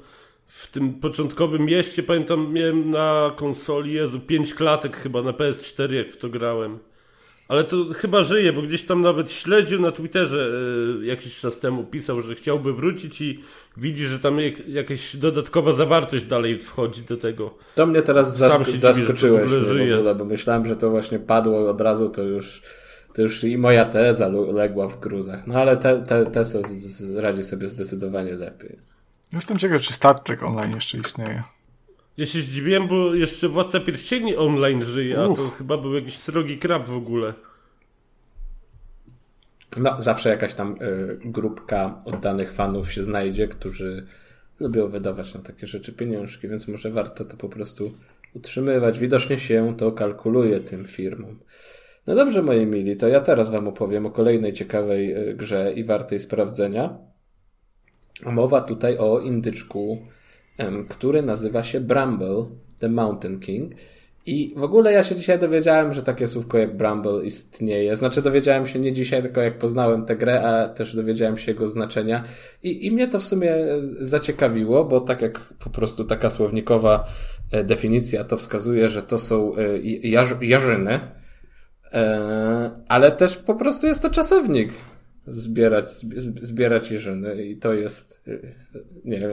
w 0.55 0.71
tym 0.71 0.93
początkowym 0.93 1.65
mieście, 1.65 2.03
pamiętam, 2.03 2.53
miałem 2.53 2.91
na 2.91 3.31
konsoli, 3.35 3.93
Jezu, 3.93 4.19
5 4.19 4.53
klatek 4.53 4.97
chyba 4.97 5.21
na 5.21 5.31
PS4, 5.31 5.91
jak 5.91 6.11
w 6.11 6.17
to 6.17 6.29
grałem. 6.29 6.79
Ale 7.47 7.63
to 7.63 7.85
chyba 7.93 8.23
żyje, 8.23 8.53
bo 8.53 8.61
gdzieś 8.61 8.83
tam 8.85 9.01
nawet 9.01 9.31
śledził 9.31 9.81
na 9.81 9.91
Twitterze 9.91 10.51
y, 11.01 11.05
jakiś 11.05 11.39
czas 11.39 11.59
temu, 11.59 11.83
pisał, 11.83 12.21
że 12.21 12.35
chciałby 12.35 12.73
wrócić 12.73 13.21
i 13.21 13.39
widzi, 13.77 14.07
że 14.07 14.19
tam 14.19 14.39
jak, 14.39 14.67
jakaś 14.67 15.15
dodatkowa 15.15 15.71
zawartość 15.71 16.25
dalej 16.25 16.59
wchodzi 16.59 17.01
do 17.01 17.17
tego. 17.17 17.53
To 17.75 17.85
mnie 17.85 18.01
teraz 18.01 18.37
zask 18.37 18.69
zaskoczyłeś 18.69 19.51
w 19.51 19.71
ogóle, 19.71 20.15
bo 20.15 20.25
myślałem, 20.25 20.67
że 20.67 20.75
to 20.75 20.89
właśnie 20.89 21.19
padło 21.19 21.69
od 21.69 21.81
razu, 21.81 22.09
to 22.09 22.23
już, 22.23 22.61
to 23.13 23.21
już 23.21 23.43
i 23.43 23.57
moja 23.57 23.85
teza 23.85 24.31
legła 24.53 24.87
w 24.87 24.99
gruzach. 24.99 25.47
No 25.47 25.55
ale 25.55 25.77
te, 25.77 26.01
te, 26.01 26.25
Teso 26.25 26.59
radzi 27.15 27.43
sobie 27.43 27.67
zdecydowanie 27.67 28.33
lepiej. 28.33 28.94
Jestem 29.33 29.57
ciekaw, 29.57 29.81
czy 29.81 29.93
Star 29.93 30.19
Trek 30.19 30.43
Online 30.43 30.75
jeszcze 30.75 30.97
istnieje. 30.97 31.43
Ja 32.17 32.25
się 32.25 32.41
zdziwiłem, 32.41 32.87
bo 32.87 33.15
jeszcze 33.15 33.49
Władca 33.49 33.79
Pierścieni 33.79 34.35
online 34.35 34.83
żyje, 34.83 35.21
a 35.21 35.35
to 35.35 35.49
chyba 35.49 35.77
był 35.77 35.93
jakiś 35.93 36.17
srogi 36.17 36.57
krab 36.57 36.85
w 36.85 36.95
ogóle. 36.95 37.33
No, 39.77 40.01
zawsze 40.01 40.29
jakaś 40.29 40.53
tam 40.53 40.75
y, 40.81 41.19
grupka 41.25 42.01
oddanych 42.05 42.53
fanów 42.53 42.91
się 42.91 43.03
znajdzie, 43.03 43.47
którzy 43.47 44.05
lubią 44.59 44.87
wydawać 44.87 45.33
na 45.33 45.41
takie 45.41 45.67
rzeczy 45.67 45.93
pieniążki, 45.93 46.47
więc 46.47 46.67
może 46.67 46.91
warto 46.91 47.25
to 47.25 47.37
po 47.37 47.49
prostu 47.49 47.91
utrzymywać. 48.33 48.99
Widocznie 48.99 49.39
się 49.39 49.77
to 49.77 49.91
kalkuluje 49.91 50.59
tym 50.59 50.87
firmom. 50.87 51.39
No 52.07 52.15
dobrze, 52.15 52.41
moi 52.41 52.65
mili, 52.65 52.97
to 52.97 53.07
ja 53.07 53.19
teraz 53.19 53.49
wam 53.49 53.67
opowiem 53.67 54.05
o 54.05 54.11
kolejnej 54.11 54.53
ciekawej 54.53 55.29
y, 55.29 55.35
grze 55.35 55.73
i 55.73 55.83
wartej 55.83 56.19
sprawdzenia. 56.19 56.97
Mowa 58.23 58.61
tutaj 58.61 58.97
o 58.97 59.19
indyczku 59.19 59.97
który 60.89 61.21
nazywa 61.21 61.63
się 61.63 61.79
Bramble, 61.79 62.45
The 62.79 62.89
Mountain 62.89 63.39
King. 63.39 63.71
I 64.27 64.53
w 64.57 64.63
ogóle 64.63 64.93
ja 64.93 65.03
się 65.03 65.15
dzisiaj 65.15 65.39
dowiedziałem, 65.39 65.93
że 65.93 66.03
takie 66.03 66.27
słówko 66.27 66.57
jak 66.57 66.77
Bramble 66.77 67.25
istnieje. 67.25 67.95
Znaczy 67.95 68.21
dowiedziałem 68.21 68.67
się 68.67 68.79
nie 68.79 68.93
dzisiaj, 68.93 69.21
tylko 69.21 69.41
jak 69.41 69.57
poznałem 69.57 70.05
tę 70.05 70.15
grę, 70.15 70.41
a 70.41 70.69
też 70.69 70.95
dowiedziałem 70.95 71.37
się 71.37 71.51
jego 71.51 71.69
znaczenia. 71.69 72.23
I, 72.63 72.85
i 72.85 72.91
mnie 72.91 73.07
to 73.07 73.19
w 73.19 73.27
sumie 73.27 73.55
zaciekawiło, 73.99 74.85
bo 74.85 75.01
tak 75.01 75.21
jak 75.21 75.39
po 75.39 75.69
prostu 75.69 76.05
taka 76.05 76.29
słownikowa 76.29 77.05
e, 77.51 77.63
definicja 77.63 78.23
to 78.23 78.37
wskazuje, 78.37 78.89
że 78.89 79.01
to 79.01 79.19
są 79.19 79.55
e, 79.55 79.79
jarz, 80.09 80.35
jarzyny, 80.41 80.99
e, 81.93 82.71
ale 82.87 83.11
też 83.11 83.37
po 83.37 83.55
prostu 83.55 83.87
jest 83.87 84.01
to 84.01 84.09
czasownik 84.09 84.73
zbierać, 85.27 85.89
zbierać 86.41 86.91
jeżyny 86.91 87.45
i 87.45 87.57
to 87.57 87.73
jest, 87.73 88.23
nie 89.05 89.19
wiem, 89.19 89.31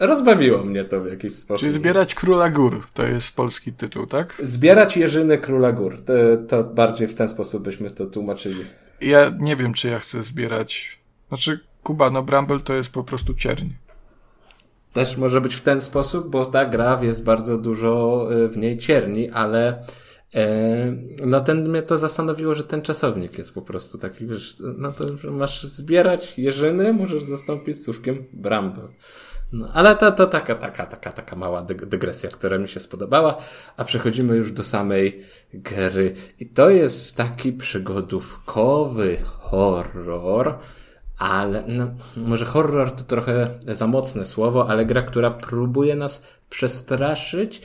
rozbawiło 0.00 0.64
mnie 0.64 0.84
to 0.84 1.00
w 1.00 1.06
jakiś 1.06 1.34
sposób. 1.34 1.60
Czyli 1.60 1.72
zbierać 1.72 2.14
Króla 2.14 2.50
Gór, 2.50 2.86
to 2.94 3.06
jest 3.06 3.36
polski 3.36 3.72
tytuł, 3.72 4.06
tak? 4.06 4.40
Zbierać 4.42 4.96
jeżyny 4.96 5.38
Króla 5.38 5.72
Gór, 5.72 6.00
to, 6.00 6.12
to 6.48 6.64
bardziej 6.64 7.08
w 7.08 7.14
ten 7.14 7.28
sposób 7.28 7.62
byśmy 7.62 7.90
to 7.90 8.06
tłumaczyli. 8.06 8.64
Ja 9.00 9.32
nie 9.38 9.56
wiem, 9.56 9.74
czy 9.74 9.88
ja 9.88 9.98
chcę 9.98 10.22
zbierać, 10.22 10.98
znaczy 11.28 11.60
Kuba, 11.82 12.10
no 12.10 12.22
Bramble 12.22 12.60
to 12.60 12.74
jest 12.74 12.92
po 12.92 13.04
prostu 13.04 13.34
cierń. 13.34 13.68
Też 14.92 15.16
może 15.16 15.40
być 15.40 15.54
w 15.54 15.60
ten 15.60 15.80
sposób, 15.80 16.30
bo 16.30 16.46
ta 16.46 16.64
gra 16.64 17.00
jest 17.02 17.24
bardzo 17.24 17.58
dużo 17.58 18.26
y, 18.32 18.48
w 18.48 18.56
niej 18.56 18.78
cierni, 18.78 19.30
ale 19.30 19.84
no 21.26 21.40
ten 21.40 21.68
mnie 21.68 21.82
to 21.82 21.98
zastanowiło, 21.98 22.54
że 22.54 22.64
ten 22.64 22.82
czasownik 22.82 23.38
jest 23.38 23.54
po 23.54 23.62
prostu 23.62 23.98
taki, 23.98 24.26
wiesz, 24.26 24.56
no 24.78 24.92
to 24.92 25.04
masz 25.30 25.64
zbierać 25.64 26.38
jeżyny, 26.38 26.92
możesz 26.92 27.22
zastąpić 27.22 27.84
słówkiem 27.84 28.24
bramble. 28.32 28.88
No, 29.52 29.66
ale 29.72 29.96
to, 29.96 30.12
to 30.12 30.26
taka, 30.26 30.54
taka, 30.54 30.86
taka, 30.86 31.12
taka 31.12 31.36
mała 31.36 31.62
dygresja, 31.62 32.30
która 32.30 32.58
mi 32.58 32.68
się 32.68 32.80
spodobała, 32.80 33.36
a 33.76 33.84
przechodzimy 33.84 34.36
już 34.36 34.52
do 34.52 34.64
samej 34.64 35.20
gry. 35.52 36.14
I 36.40 36.46
to 36.46 36.70
jest 36.70 37.16
taki 37.16 37.52
przygodówkowy 37.52 39.18
horror, 39.22 40.58
ale 41.18 41.64
no, 41.68 41.90
może 42.16 42.44
horror 42.44 42.90
to 42.90 43.04
trochę 43.04 43.58
za 43.68 43.86
mocne 43.86 44.24
słowo, 44.24 44.68
ale 44.68 44.86
gra, 44.86 45.02
która 45.02 45.30
próbuje 45.30 45.96
nas 45.96 46.22
przestraszyć, 46.50 47.62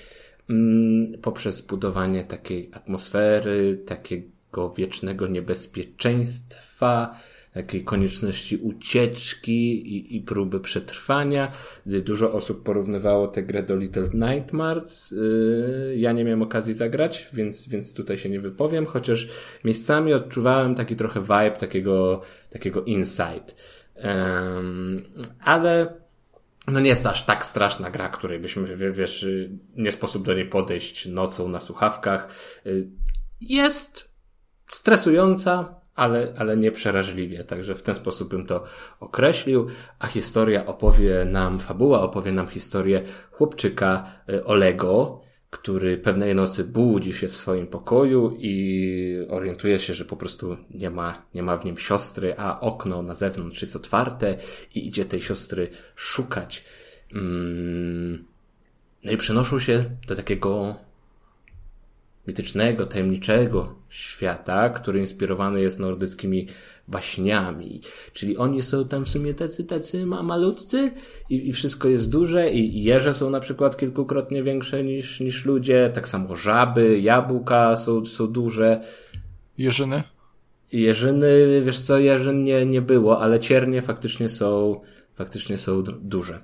poprzez 1.21 1.61
budowanie 1.61 2.23
takiej 2.23 2.69
atmosfery, 2.73 3.83
takiego 3.85 4.73
wiecznego 4.77 5.27
niebezpieczeństwa, 5.27 7.19
takiej 7.53 7.83
konieczności 7.83 8.57
ucieczki 8.57 9.87
i, 9.95 10.15
i 10.15 10.21
próby 10.21 10.59
przetrwania. 10.59 11.51
Dużo 11.85 12.33
osób 12.33 12.63
porównywało 12.63 13.27
tę 13.27 13.43
grę 13.43 13.63
do 13.63 13.75
Little 13.75 14.09
Nightmares. 14.13 15.11
Y, 15.11 15.93
ja 15.97 16.11
nie 16.11 16.23
miałem 16.23 16.41
okazji 16.41 16.73
zagrać, 16.73 17.29
więc, 17.33 17.69
więc 17.69 17.93
tutaj 17.93 18.17
się 18.17 18.29
nie 18.29 18.39
wypowiem, 18.39 18.85
chociaż 18.85 19.27
miejscami 19.63 20.13
odczuwałem 20.13 20.75
taki 20.75 20.95
trochę 20.95 21.21
vibe 21.21 21.57
takiego, 21.59 22.21
takiego 22.49 22.83
insight. 22.83 23.55
Um, 24.03 25.03
ale 25.39 25.98
no 26.67 26.79
nie 26.79 26.89
jest 26.89 27.05
aż 27.05 27.25
tak 27.25 27.45
straszna 27.45 27.89
gra, 27.89 28.09
której 28.09 28.39
byśmy, 28.39 28.91
wiesz, 28.91 29.25
nie 29.75 29.91
sposób 29.91 30.25
do 30.25 30.33
niej 30.33 30.49
podejść 30.49 31.05
nocą 31.05 31.47
na 31.47 31.59
słuchawkach. 31.59 32.27
Jest 33.41 34.15
stresująca, 34.67 35.79
ale, 35.95 36.33
ale 36.37 36.57
nie 36.57 36.71
przeraźliwie, 36.71 37.43
także 37.43 37.75
w 37.75 37.83
ten 37.83 37.95
sposób 37.95 38.29
bym 38.29 38.45
to 38.45 38.63
określił, 38.99 39.67
a 39.99 40.07
historia 40.07 40.65
opowie 40.65 41.25
nam, 41.25 41.57
fabuła 41.57 42.01
opowie 42.01 42.31
nam 42.31 42.47
historię 42.47 43.03
chłopczyka 43.31 44.11
y, 44.29 44.45
Olego, 44.45 45.21
który 45.49 45.97
pewnej 45.97 46.35
nocy 46.35 46.63
budzi 46.63 47.13
się 47.13 47.27
w 47.27 47.37
swoim 47.37 47.67
pokoju 47.67 48.37
i 48.39 49.25
orientuje 49.29 49.79
się, 49.79 49.93
że 49.93 50.05
po 50.05 50.15
prostu 50.17 50.57
nie 50.71 50.89
ma, 50.89 51.21
nie 51.33 51.43
ma 51.43 51.57
w 51.57 51.65
nim 51.65 51.77
siostry, 51.77 52.33
a 52.37 52.59
okno 52.59 53.01
na 53.01 53.13
zewnątrz 53.13 53.61
jest 53.61 53.75
otwarte 53.75 54.37
i 54.75 54.87
idzie 54.87 55.05
tej 55.05 55.21
siostry 55.21 55.69
szukać. 55.95 56.65
Mm. 57.13 58.25
No 59.03 59.11
i 59.11 59.17
przenoszą 59.17 59.59
się 59.59 59.85
do 60.07 60.15
takiego 60.15 60.75
mitycznego, 62.27 62.85
tajemniczego 62.85 63.75
świata, 63.89 64.69
który 64.69 64.99
inspirowany 64.99 65.61
jest 65.61 65.79
nordyckimi 65.79 66.47
baśniami. 66.89 67.81
Czyli 68.13 68.37
oni 68.37 68.61
są 68.61 68.87
tam 68.87 69.05
w 69.05 69.09
sumie 69.09 69.33
tacy, 69.33 69.63
tacy 69.63 70.05
malutcy 70.05 70.91
i, 71.29 71.49
i 71.49 71.53
wszystko 71.53 71.87
jest 71.87 72.09
duże 72.09 72.51
i 72.51 72.83
jeże 72.83 73.13
są 73.13 73.29
na 73.29 73.39
przykład 73.39 73.77
kilkukrotnie 73.77 74.43
większe 74.43 74.83
niż, 74.83 75.19
niż 75.19 75.45
ludzie, 75.45 75.91
tak 75.93 76.07
samo 76.07 76.35
żaby, 76.35 76.99
jabłka 76.99 77.75
są, 77.75 78.05
są 78.05 78.27
duże. 78.27 78.81
Jeżyny? 79.57 80.03
Jeżyny, 80.71 81.61
wiesz 81.65 81.79
co, 81.79 81.97
jeżyn 81.97 82.43
nie, 82.43 82.65
nie 82.65 82.81
było, 82.81 83.21
ale 83.21 83.39
ciernie 83.39 83.81
faktycznie 83.81 84.29
są, 84.29 84.81
faktycznie 85.13 85.57
są 85.57 85.83
duże. 85.83 86.39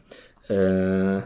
Eee... 0.50 1.22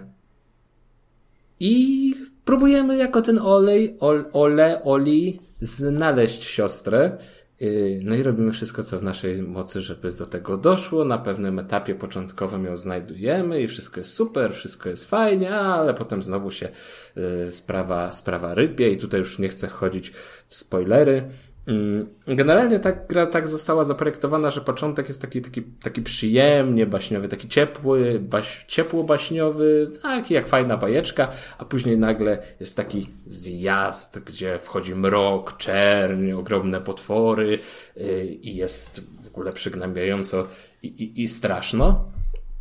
I 1.59 2.15
próbujemy 2.45 2.97
jako 2.97 3.21
ten 3.21 3.39
olej, 3.39 3.97
ol, 3.99 4.25
ole, 4.33 4.83
oli 4.83 5.39
znaleźć 5.61 6.43
siostrę. 6.43 7.17
Yy, 7.59 8.01
no 8.03 8.15
i 8.15 8.23
robimy 8.23 8.51
wszystko, 8.51 8.83
co 8.83 8.99
w 8.99 9.03
naszej 9.03 9.41
mocy, 9.41 9.81
żeby 9.81 10.11
do 10.11 10.25
tego 10.25 10.57
doszło. 10.57 11.05
Na 11.05 11.17
pewnym 11.17 11.59
etapie 11.59 11.95
początkowym 11.95 12.65
ją 12.65 12.77
znajdujemy 12.77 13.61
i 13.61 13.67
wszystko 13.67 13.99
jest 13.99 14.13
super, 14.13 14.53
wszystko 14.53 14.89
jest 14.89 15.09
fajnie, 15.09 15.55
ale 15.55 15.93
potem 15.93 16.23
znowu 16.23 16.51
się 16.51 16.69
yy, 17.15 17.51
sprawa, 17.51 18.11
sprawa 18.11 18.53
rypie 18.53 18.91
i 18.91 18.97
tutaj 18.97 19.19
już 19.19 19.39
nie 19.39 19.49
chcę 19.49 19.67
chodzić 19.67 20.09
w 20.47 20.55
spoilery. 20.55 21.29
Mm, 21.69 22.07
generalnie 22.27 22.79
ta 22.79 22.91
gra 22.91 23.27
tak 23.27 23.47
została 23.47 23.83
zaprojektowana, 23.83 24.49
że 24.49 24.61
początek 24.61 25.07
jest 25.07 25.21
taki, 25.21 25.41
taki, 25.41 25.61
taki 25.63 26.01
przyjemnie 26.01 26.85
baśniowy, 26.85 27.27
taki 27.27 27.47
ciepły, 27.47 28.19
baś, 28.19 28.65
ciepło 28.67 29.03
baśniowy, 29.03 29.91
taki 30.01 30.33
jak 30.33 30.47
fajna 30.47 30.77
bajeczka, 30.77 31.27
a 31.57 31.65
później 31.65 31.97
nagle 31.97 32.43
jest 32.59 32.77
taki 32.77 33.09
zjazd, 33.25 34.19
gdzie 34.19 34.59
wchodzi 34.59 34.95
mrok, 34.95 35.57
czerń, 35.57 36.31
ogromne 36.31 36.81
potwory 36.81 37.59
yy, 37.95 38.25
i 38.25 38.55
jest 38.55 39.01
w 39.23 39.27
ogóle 39.27 39.53
przygnębiająco 39.53 40.47
i, 40.83 40.87
i, 40.87 41.23
i 41.23 41.27
straszno. 41.27 42.05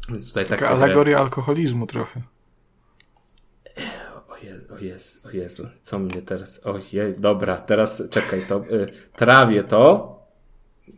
Więc 0.08 0.28
tutaj 0.28 0.44
tak 0.44 0.60
Taka 0.60 0.74
tak 0.74 0.82
alegoria 0.82 1.18
alkoholizmu 1.18 1.86
trochę. 1.86 2.22
O 4.78 4.80
Jezu, 4.80 5.28
o 5.28 5.30
Jezu, 5.30 5.68
co 5.82 5.98
mnie 5.98 6.22
teraz... 6.22 6.66
Ojej, 6.66 7.14
dobra, 7.18 7.56
teraz 7.56 8.02
czekaj, 8.10 8.42
to 8.48 8.64
y, 8.70 8.88
trawię 9.16 9.64
to. 9.64 10.18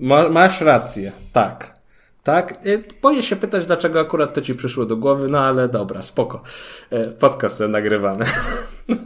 Ma, 0.00 0.28
masz 0.28 0.60
rację, 0.60 1.12
tak. 1.32 1.80
Tak? 2.22 2.66
Y, 2.66 2.84
boję 3.02 3.22
się 3.22 3.36
pytać, 3.36 3.66
dlaczego 3.66 4.00
akurat 4.00 4.34
to 4.34 4.40
ci 4.42 4.54
przyszło 4.54 4.86
do 4.86 4.96
głowy, 4.96 5.28
no 5.28 5.38
ale 5.38 5.68
dobra, 5.68 6.02
spoko. 6.02 6.42
Y, 6.92 7.12
podcast 7.12 7.60
nagrywamy. 7.60 8.24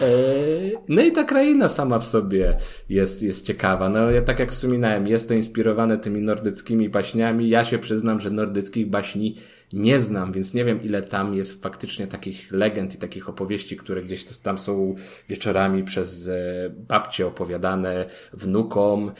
Y, 0.00 0.72
no 0.88 1.02
i 1.02 1.12
ta 1.12 1.24
kraina 1.24 1.68
sama 1.68 1.98
w 1.98 2.06
sobie 2.06 2.56
jest, 2.88 3.22
jest 3.22 3.46
ciekawa. 3.46 3.88
No 3.88 4.10
ja 4.10 4.22
tak 4.22 4.38
jak 4.38 4.50
wspominałem, 4.50 5.06
jest 5.06 5.28
to 5.28 5.34
inspirowane 5.34 5.98
tymi 5.98 6.22
nordyckimi 6.22 6.88
baśniami. 6.88 7.48
Ja 7.48 7.64
się 7.64 7.78
przyznam, 7.78 8.20
że 8.20 8.30
nordyckich 8.30 8.90
baśni 8.90 9.36
nie 9.72 10.00
znam, 10.00 10.32
więc 10.32 10.54
nie 10.54 10.64
wiem, 10.64 10.82
ile 10.82 11.02
tam 11.02 11.34
jest 11.34 11.62
faktycznie 11.62 12.06
takich 12.06 12.52
legend 12.52 12.94
i 12.94 12.98
takich 12.98 13.28
opowieści, 13.28 13.76
które 13.76 14.02
gdzieś 14.02 14.26
tam 14.26 14.58
są 14.58 14.94
wieczorami 15.28 15.84
przez 15.84 16.28
e, 16.28 16.70
babcie 16.70 17.26
opowiadane 17.26 18.06
wnukom, 18.32 19.12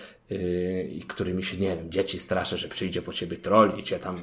i 0.90 1.02
którymi 1.08 1.42
się, 1.42 1.56
nie 1.56 1.76
wiem, 1.76 1.90
dzieci 1.90 2.18
straszy, 2.18 2.56
że 2.56 2.68
przyjdzie 2.68 3.02
po 3.02 3.12
ciebie 3.12 3.36
troll 3.36 3.72
i 3.78 3.82
cię 3.82 3.98
tam 3.98 4.16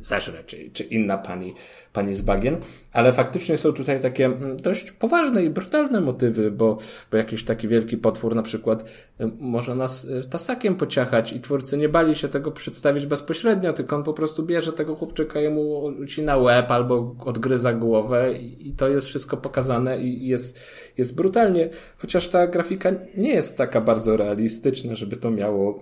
zeżre, 0.00 0.44
czy, 0.46 0.70
czy 0.72 0.82
inna 0.84 1.18
pani, 1.18 1.54
pani 1.92 2.14
z 2.14 2.22
bagien. 2.22 2.56
Ale 2.92 3.12
faktycznie 3.12 3.58
są 3.58 3.72
tutaj 3.72 4.00
takie 4.00 4.26
mm, 4.26 4.56
dość 4.56 4.92
poważne 4.92 5.44
i 5.44 5.50
brutalne 5.50 6.00
motywy, 6.00 6.50
bo, 6.50 6.78
bo 7.10 7.16
jakiś 7.16 7.44
taki 7.44 7.68
wielki 7.68 7.96
potwór 7.96 8.34
na 8.34 8.42
przykład 8.42 8.82
y, 9.20 9.24
może 9.38 9.74
nas 9.74 10.04
y, 10.04 10.28
tasakiem 10.30 10.74
pociachać 10.74 11.32
i 11.32 11.40
twórcy 11.40 11.78
nie 11.78 11.88
bali 11.88 12.14
się 12.14 12.28
tego 12.28 12.50
przedstawić 12.50 13.06
bezpośrednio, 13.06 13.72
tylko 13.72 13.96
on 13.96 14.02
po 14.02 14.12
prostu 14.12 14.42
bierze 14.42 14.72
tego 14.72 14.96
chłopczyka 14.96 15.40
i 15.40 15.48
mu 15.48 15.84
ucina 15.84 16.36
łeb 16.36 16.70
albo 16.70 17.16
odgryza 17.24 17.72
głowę 17.72 18.32
i, 18.38 18.68
i 18.68 18.72
to 18.72 18.88
jest 18.88 19.06
wszystko 19.06 19.36
pokazane 19.36 20.02
i 20.02 20.28
jest, 20.28 20.60
jest 20.98 21.14
brutalnie, 21.14 21.68
chociaż 21.98 22.28
ta 22.28 22.46
grafika 22.46 22.90
nie 23.16 23.34
jest 23.34 23.58
taka 23.58 23.80
bardzo 23.80 24.16
realistyczna, 24.16 24.94
żeby 24.94 25.13
to 25.16 25.30
miało 25.30 25.80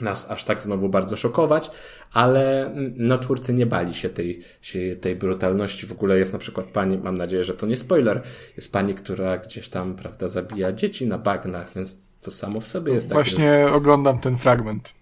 nas 0.00 0.30
aż 0.30 0.44
tak 0.44 0.60
znowu 0.60 0.88
bardzo 0.88 1.16
szokować, 1.16 1.70
ale 2.12 2.72
no 2.96 3.18
twórcy 3.18 3.54
nie 3.54 3.66
bali 3.66 3.94
się 3.94 4.08
tej, 4.08 4.40
się 4.60 4.96
tej 5.00 5.16
brutalności. 5.16 5.86
W 5.86 5.92
ogóle 5.92 6.18
jest 6.18 6.32
na 6.32 6.38
przykład 6.38 6.66
pani, 6.66 6.98
mam 6.98 7.18
nadzieję, 7.18 7.44
że 7.44 7.54
to 7.54 7.66
nie 7.66 7.76
spoiler, 7.76 8.22
jest 8.56 8.72
pani, 8.72 8.94
która 8.94 9.38
gdzieś 9.38 9.68
tam, 9.68 9.94
prawda, 9.94 10.28
zabija 10.28 10.72
dzieci 10.72 11.06
na 11.06 11.18
bagnach, 11.18 11.72
więc 11.76 12.08
to 12.20 12.30
samo 12.30 12.60
w 12.60 12.66
sobie 12.66 12.92
jest 12.92 13.08
takie... 13.08 13.22
Właśnie 13.22 13.68
oglądam 13.72 14.18
ten 14.18 14.36
fragment. 14.36 14.94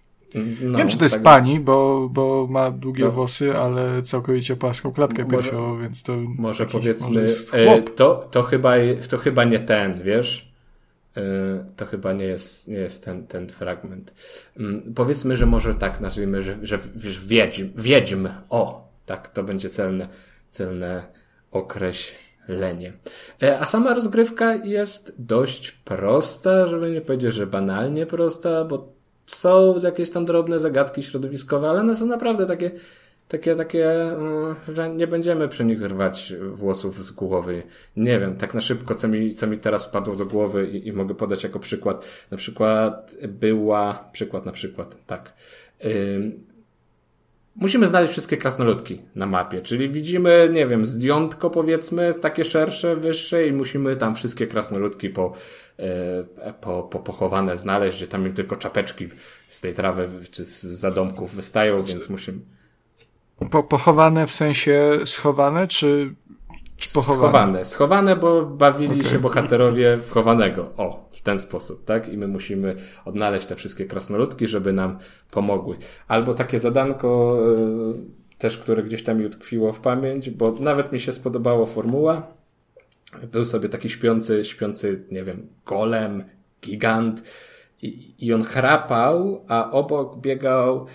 No, 0.61 0.69
nie 0.69 0.77
wiem, 0.77 0.87
czy 0.87 0.97
to 0.97 1.05
jest 1.05 1.15
tak... 1.15 1.23
pani, 1.23 1.59
bo, 1.59 2.09
bo 2.11 2.47
ma 2.49 2.71
długie 2.71 3.03
no. 3.03 3.11
włosy, 3.11 3.57
ale 3.57 4.03
całkowicie 4.03 4.55
płaską 4.55 4.91
klatkę 4.91 5.25
piersiową, 5.25 5.81
więc 5.81 6.03
to... 6.03 6.17
Może 6.37 6.65
powiedzmy, 6.65 7.21
może 7.21 7.71
e, 7.71 7.81
to, 7.81 8.27
to, 8.31 8.43
chyba, 8.43 8.73
to 9.09 9.17
chyba 9.17 9.43
nie 9.43 9.59
ten, 9.59 10.03
wiesz? 10.03 10.46
E, 11.17 11.65
to 11.75 11.85
chyba 11.85 12.13
nie 12.13 12.25
jest, 12.25 12.67
nie 12.67 12.77
jest 12.77 13.05
ten, 13.05 13.27
ten 13.27 13.49
fragment. 13.49 14.13
Mm, 14.57 14.93
powiedzmy, 14.95 15.37
że 15.37 15.45
może 15.45 15.73
tak 15.73 16.01
nazwijmy, 16.01 16.41
że, 16.41 16.57
że, 16.61 16.79
wiedźm, 17.25 17.69
wiedźm, 17.75 18.27
o, 18.49 18.91
tak, 19.05 19.29
to 19.29 19.43
będzie 19.43 19.69
celne, 19.69 20.07
celne 20.51 21.03
określenie. 21.51 22.93
E, 23.43 23.59
a 23.59 23.65
sama 23.65 23.93
rozgrywka 23.93 24.55
jest 24.55 25.15
dość 25.17 25.71
prosta, 25.71 26.67
żeby 26.67 26.91
nie 26.91 27.01
powiedzieć, 27.01 27.33
że 27.33 27.47
banalnie 27.47 28.05
prosta, 28.05 28.65
bo 28.65 28.93
są 29.25 29.79
jakieś 29.83 30.11
tam 30.11 30.25
drobne 30.25 30.59
zagadki 30.59 31.03
środowiskowe, 31.03 31.69
ale 31.69 31.79
one 31.79 31.95
są 31.95 32.05
naprawdę 32.05 32.45
takie 32.45 32.71
takie, 33.27 33.55
takie, 33.55 34.01
mm, 34.01 34.55
że 34.67 34.89
nie 34.89 35.07
będziemy 35.07 35.47
przy 35.47 35.65
nich 35.65 35.81
rwać 35.81 36.33
włosów 36.51 37.05
z 37.05 37.11
głowy. 37.11 37.63
Nie 37.95 38.19
wiem, 38.19 38.35
tak 38.35 38.53
na 38.53 38.61
szybko, 38.61 38.95
co 38.95 39.07
mi, 39.07 39.33
co 39.33 39.47
mi 39.47 39.57
teraz 39.57 39.87
wpadło 39.87 40.15
do 40.15 40.25
głowy 40.25 40.67
i, 40.67 40.87
i 40.87 40.93
mogę 40.93 41.15
podać 41.15 41.43
jako 41.43 41.59
przykład. 41.59 42.25
Na 42.31 42.37
przykład 42.37 43.15
była, 43.27 44.09
przykład 44.11 44.45
na 44.45 44.51
przykład, 44.51 45.05
tak. 45.05 45.33
musimy 47.55 47.87
znaleźć 47.87 48.11
wszystkie 48.11 48.37
krasnoludki 48.37 49.01
na 49.15 49.25
mapie, 49.25 49.61
czyli 49.61 49.89
widzimy, 49.89 50.49
nie 50.53 50.67
wiem, 50.67 50.85
zdjątko 50.85 51.49
powiedzmy, 51.49 52.13
takie 52.13 52.45
szersze, 52.45 52.95
wyższe 52.95 53.47
i 53.47 53.53
musimy 53.53 53.95
tam 53.95 54.15
wszystkie 54.15 54.47
krasnoludki 54.47 55.09
po, 55.09 55.33
y, 55.79 55.83
po, 56.61 56.83
po 56.83 56.99
pochowane 56.99 57.57
znaleźć, 57.57 57.97
gdzie 57.97 58.07
tam 58.07 58.25
im 58.25 58.33
tylko 58.33 58.55
czapeczki 58.55 59.07
z 59.49 59.61
tej 59.61 59.73
trawy 59.73 60.09
czy 60.31 60.45
z 60.45 60.63
zadomków 60.63 61.35
wystają, 61.35 61.83
więc 61.83 62.09
musimy 62.09 62.39
po, 63.45 63.63
pochowane 63.63 64.27
w 64.27 64.31
sensie 64.31 64.99
schowane, 65.05 65.67
czy, 65.67 66.15
czy 66.77 66.93
pochowane? 66.93 67.29
Schowane, 67.29 67.65
schowane, 67.65 68.15
bo 68.15 68.45
bawili 68.45 68.99
okay. 68.99 69.11
się 69.11 69.19
bohaterowie 69.19 69.97
w 69.97 70.11
chowanego. 70.11 70.71
O, 70.77 71.09
w 71.11 71.21
ten 71.21 71.39
sposób, 71.39 71.85
tak? 71.85 72.09
I 72.09 72.17
my 72.17 72.27
musimy 72.27 72.75
odnaleźć 73.05 73.45
te 73.45 73.55
wszystkie 73.55 73.85
krasnoludki, 73.85 74.47
żeby 74.47 74.73
nam 74.73 74.97
pomogły. 75.31 75.77
Albo 76.07 76.33
takie 76.33 76.59
zadanko, 76.59 77.37
yy, 77.41 78.37
też, 78.37 78.57
które 78.57 78.83
gdzieś 78.83 79.03
tam 79.03 79.17
mi 79.17 79.25
utkwiło 79.25 79.73
w 79.73 79.79
pamięć, 79.79 80.29
bo 80.29 80.51
nawet 80.51 80.91
mi 80.91 80.99
się 80.99 81.11
spodobała 81.11 81.65
formuła. 81.65 82.27
Był 83.31 83.45
sobie 83.45 83.69
taki 83.69 83.89
śpiący, 83.89 84.45
śpiący, 84.45 85.05
nie 85.11 85.23
wiem, 85.23 85.47
golem, 85.65 86.23
gigant 86.61 87.23
i, 87.81 88.13
i 88.19 88.33
on 88.33 88.43
chrapał, 88.43 89.45
a 89.47 89.71
obok 89.71 90.21
biegał 90.21 90.85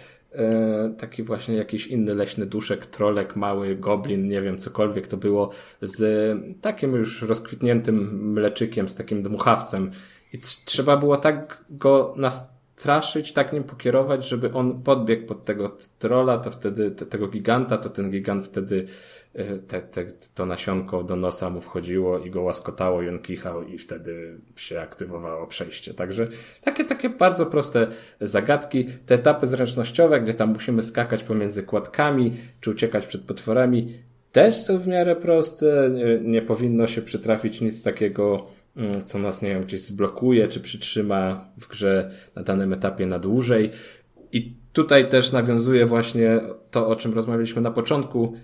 taki 0.98 1.22
właśnie 1.22 1.54
jakiś 1.54 1.86
inny 1.86 2.14
leśny 2.14 2.46
duszek, 2.46 2.86
trolek, 2.86 3.36
mały 3.36 3.76
goblin, 3.76 4.28
nie 4.28 4.42
wiem, 4.42 4.58
cokolwiek 4.58 5.08
to 5.08 5.16
było, 5.16 5.50
z 5.82 6.38
takim 6.60 6.92
już 6.92 7.22
rozkwitniętym 7.22 8.30
mleczykiem, 8.32 8.88
z 8.88 8.94
takim 8.94 9.22
dmuchawcem. 9.22 9.90
I 10.32 10.38
trzeba 10.64 10.96
było 10.96 11.16
tak 11.16 11.64
go 11.70 12.14
nastraszyć, 12.82 13.32
tak 13.32 13.52
nim 13.52 13.64
pokierować, 13.64 14.28
żeby 14.28 14.52
on 14.52 14.82
podbiegł 14.82 15.26
pod 15.26 15.44
tego 15.44 15.76
trola, 15.98 16.38
to 16.38 16.50
wtedy, 16.50 16.90
te, 16.90 17.06
tego 17.06 17.28
giganta, 17.28 17.78
to 17.78 17.88
ten 17.88 18.10
gigant 18.10 18.46
wtedy 18.46 18.86
Y, 19.38 19.58
te, 19.68 19.80
te, 19.80 20.04
to 20.34 20.46
nasionko 20.46 21.02
do 21.02 21.16
nosa 21.16 21.50
mu 21.50 21.60
wchodziło 21.60 22.18
i 22.18 22.30
go 22.30 22.42
łaskotało 22.42 23.02
i 23.02 23.08
on 23.08 23.18
kichał 23.18 23.62
i 23.62 23.78
wtedy 23.78 24.40
się 24.56 24.80
aktywowało 24.80 25.46
przejście. 25.46 25.94
Także 25.94 26.28
takie, 26.60 26.84
takie 26.84 27.08
bardzo 27.08 27.46
proste 27.46 27.86
zagadki. 28.20 28.84
Te 29.06 29.14
etapy 29.14 29.46
zręcznościowe, 29.46 30.20
gdzie 30.20 30.34
tam 30.34 30.52
musimy 30.52 30.82
skakać 30.82 31.24
pomiędzy 31.24 31.62
kładkami, 31.62 32.32
czy 32.60 32.70
uciekać 32.70 33.06
przed 33.06 33.22
potworami, 33.22 33.94
też 34.32 34.54
są 34.54 34.78
w 34.78 34.86
miarę 34.86 35.16
proste. 35.16 35.90
Nie, 35.92 36.30
nie 36.30 36.42
powinno 36.42 36.86
się 36.86 37.02
przytrafić 37.02 37.60
nic 37.60 37.82
takiego, 37.82 38.46
co 39.04 39.18
nas, 39.18 39.42
nie 39.42 39.48
wiem, 39.48 39.62
gdzieś 39.62 39.82
zblokuje, 39.82 40.48
czy 40.48 40.60
przytrzyma 40.60 41.48
w 41.58 41.68
grze 41.68 42.10
na 42.36 42.42
danym 42.42 42.72
etapie 42.72 43.06
na 43.06 43.18
dłużej. 43.18 43.70
I 44.32 44.56
tutaj 44.72 45.08
też 45.08 45.32
nawiązuje 45.32 45.86
właśnie 45.86 46.40
to, 46.70 46.88
o 46.88 46.96
czym 46.96 47.14
rozmawialiśmy 47.14 47.62
na 47.62 47.70
początku, 47.70 48.36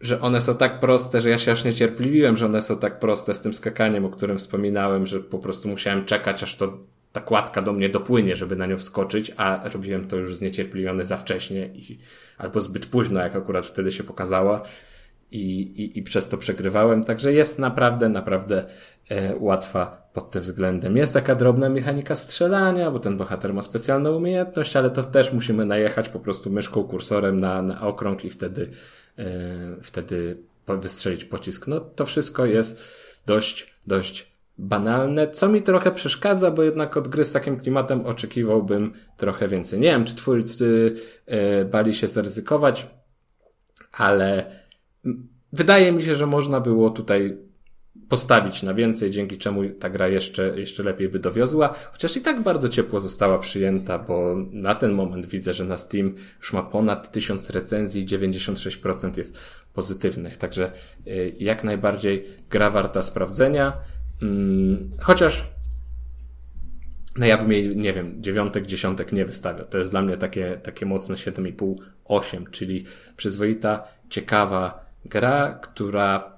że 0.00 0.20
one 0.20 0.40
są 0.40 0.56
tak 0.56 0.80
proste, 0.80 1.20
że 1.20 1.30
ja 1.30 1.38
się 1.38 1.52
aż 1.52 1.64
niecierpliwiłem, 1.64 2.36
że 2.36 2.46
one 2.46 2.60
są 2.60 2.76
tak 2.78 2.98
proste 2.98 3.34
z 3.34 3.42
tym 3.42 3.54
skakaniem, 3.54 4.04
o 4.04 4.10
którym 4.10 4.38
wspominałem, 4.38 5.06
że 5.06 5.20
po 5.20 5.38
prostu 5.38 5.68
musiałem 5.68 6.04
czekać, 6.04 6.42
aż 6.42 6.56
to 6.56 6.78
ta 7.12 7.20
kładka 7.20 7.62
do 7.62 7.72
mnie 7.72 7.88
dopłynie, 7.88 8.36
żeby 8.36 8.56
na 8.56 8.66
nią 8.66 8.76
wskoczyć, 8.76 9.32
a 9.36 9.68
robiłem 9.72 10.04
to 10.04 10.16
już 10.16 10.36
zniecierpliwiony 10.36 11.04
za 11.04 11.16
wcześnie 11.16 11.66
i, 11.66 11.98
albo 12.38 12.60
zbyt 12.60 12.86
późno, 12.86 13.20
jak 13.20 13.36
akurat 13.36 13.66
wtedy 13.66 13.92
się 13.92 14.04
pokazała 14.04 14.62
i, 15.32 15.60
i, 15.60 15.98
i 15.98 16.02
przez 16.02 16.28
to 16.28 16.36
przegrywałem. 16.36 17.04
Także 17.04 17.32
jest 17.32 17.58
naprawdę, 17.58 18.08
naprawdę 18.08 18.64
łatwa 19.40 20.08
pod 20.12 20.30
tym 20.30 20.42
względem. 20.42 20.96
Jest 20.96 21.14
taka 21.14 21.34
drobna 21.34 21.68
mechanika 21.68 22.14
strzelania, 22.14 22.90
bo 22.90 22.98
ten 22.98 23.16
bohater 23.16 23.54
ma 23.54 23.62
specjalną 23.62 24.16
umiejętność, 24.16 24.76
ale 24.76 24.90
to 24.90 25.04
też 25.04 25.32
musimy 25.32 25.66
najechać 25.66 26.08
po 26.08 26.20
prostu 26.20 26.50
myszką, 26.50 26.84
kursorem 26.84 27.40
na, 27.40 27.62
na 27.62 27.80
okrąg 27.80 28.24
i 28.24 28.30
wtedy 28.30 28.70
E, 29.18 29.24
wtedy 29.82 30.36
wystrzelić 30.68 31.24
pocisk. 31.24 31.66
No 31.66 31.80
to 31.80 32.06
wszystko 32.06 32.46
jest 32.46 32.82
dość, 33.26 33.74
dość 33.86 34.32
banalne, 34.58 35.30
co 35.30 35.48
mi 35.48 35.62
trochę 35.62 35.92
przeszkadza, 35.92 36.50
bo 36.50 36.62
jednak 36.62 36.96
od 36.96 37.08
gry 37.08 37.24
z 37.24 37.32
takim 37.32 37.60
klimatem 37.60 38.06
oczekiwałbym 38.06 38.92
trochę 39.16 39.48
więcej. 39.48 39.80
Nie 39.80 39.88
wiem, 39.88 40.04
czy 40.04 40.16
twórcy 40.16 40.94
e, 41.26 41.64
bali 41.64 41.94
się 41.94 42.06
zaryzykować, 42.06 42.86
ale 43.92 44.56
wydaje 45.52 45.92
mi 45.92 46.02
się, 46.02 46.14
że 46.14 46.26
można 46.26 46.60
było 46.60 46.90
tutaj 46.90 47.38
postawić 48.12 48.62
na 48.62 48.74
więcej, 48.74 49.10
dzięki 49.10 49.38
czemu 49.38 49.70
ta 49.70 49.90
gra 49.90 50.08
jeszcze, 50.08 50.60
jeszcze 50.60 50.82
lepiej 50.82 51.08
by 51.08 51.18
dowiozła, 51.18 51.74
chociaż 51.92 52.16
i 52.16 52.20
tak 52.20 52.42
bardzo 52.42 52.68
ciepło 52.68 53.00
została 53.00 53.38
przyjęta, 53.38 53.98
bo 53.98 54.36
na 54.50 54.74
ten 54.74 54.92
moment 54.92 55.26
widzę, 55.26 55.52
że 55.52 55.64
na 55.64 55.76
Steam 55.76 56.14
już 56.38 56.52
ma 56.52 56.62
ponad 56.62 57.12
1000 57.12 57.50
recenzji 57.50 58.02
i 58.02 58.06
96% 58.06 59.18
jest 59.18 59.38
pozytywnych, 59.74 60.36
także 60.36 60.72
y, 61.06 61.32
jak 61.38 61.64
najbardziej 61.64 62.24
gra 62.50 62.70
warta 62.70 63.02
sprawdzenia, 63.02 63.72
mm, 64.22 64.90
chociaż 65.00 65.46
no 67.16 67.26
ja 67.26 67.38
bym 67.38 67.52
jej, 67.52 67.76
nie 67.76 67.92
wiem, 67.92 68.22
dziewiątek, 68.22 68.66
dziesiątek 68.66 69.12
nie 69.12 69.24
wystawiał. 69.24 69.66
To 69.66 69.78
jest 69.78 69.90
dla 69.90 70.02
mnie 70.02 70.16
takie, 70.16 70.60
takie 70.62 70.86
mocne 70.86 71.14
7,5, 71.14 71.74
8, 72.04 72.46
czyli 72.50 72.84
przyzwoita, 73.16 73.84
ciekawa 74.08 74.86
gra, 75.04 75.58
która 75.62 76.31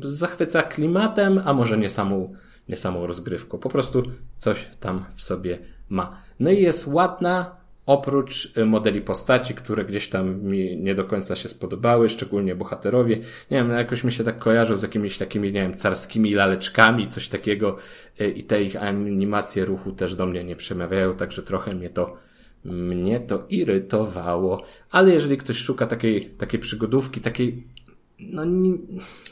zachwyca 0.00 0.62
klimatem, 0.62 1.42
a 1.44 1.52
może 1.52 1.78
nie 1.78 1.90
samą, 1.90 2.34
nie 2.68 2.76
samą 2.76 3.06
rozgrywką. 3.06 3.58
Po 3.58 3.68
prostu 3.68 4.02
coś 4.36 4.68
tam 4.80 5.04
w 5.16 5.22
sobie 5.22 5.58
ma. 5.88 6.22
No 6.40 6.50
i 6.50 6.62
jest 6.62 6.86
ładna, 6.86 7.56
oprócz 7.86 8.58
y, 8.58 8.64
modeli 8.64 9.00
postaci, 9.00 9.54
które 9.54 9.84
gdzieś 9.84 10.08
tam 10.08 10.42
mi 10.42 10.76
nie 10.76 10.94
do 10.94 11.04
końca 11.04 11.36
się 11.36 11.48
spodobały, 11.48 12.08
szczególnie 12.08 12.54
bohaterowie. 12.54 13.16
Nie 13.50 13.58
wiem, 13.58 13.70
jakoś 13.70 14.04
mi 14.04 14.12
się 14.12 14.24
tak 14.24 14.38
kojarzą 14.38 14.76
z 14.76 14.82
jakimiś 14.82 15.18
takimi, 15.18 15.52
nie 15.52 15.62
wiem, 15.62 15.76
carskimi 15.76 16.34
laleczkami, 16.34 17.08
coś 17.08 17.28
takiego 17.28 17.76
y, 18.20 18.30
i 18.30 18.42
te 18.42 18.62
ich 18.62 18.82
animacje 18.82 19.64
ruchu 19.64 19.92
też 19.92 20.14
do 20.14 20.26
mnie 20.26 20.44
nie 20.44 20.56
przemawiają, 20.56 21.14
także 21.14 21.42
trochę 21.42 21.74
mnie 21.74 21.90
to 21.90 22.16
mnie 22.64 23.20
to 23.20 23.46
irytowało, 23.48 24.62
ale 24.90 25.12
jeżeli 25.12 25.36
ktoś 25.36 25.56
szuka 25.56 25.86
takiej, 25.86 26.24
takiej 26.24 26.60
przygodówki, 26.60 27.20
takiej 27.20 27.64
no 28.18 28.44
nie, 28.44 28.72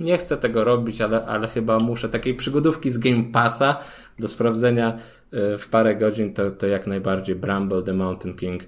nie, 0.00 0.18
chcę 0.18 0.36
tego 0.36 0.64
robić, 0.64 1.00
ale, 1.00 1.26
ale 1.26 1.48
chyba 1.48 1.78
muszę 1.78 2.08
takiej 2.08 2.34
przygodówki 2.34 2.90
z 2.90 2.98
Game 2.98 3.24
Passa 3.32 3.80
do 4.18 4.28
sprawdzenia 4.28 4.98
e, 5.32 5.58
w 5.58 5.68
parę 5.68 5.96
godzin, 5.96 6.34
to, 6.34 6.50
to 6.50 6.66
jak 6.66 6.86
najbardziej 6.86 7.36
Bramble 7.36 7.82
the 7.82 7.92
Mountain 7.92 8.36
King 8.36 8.62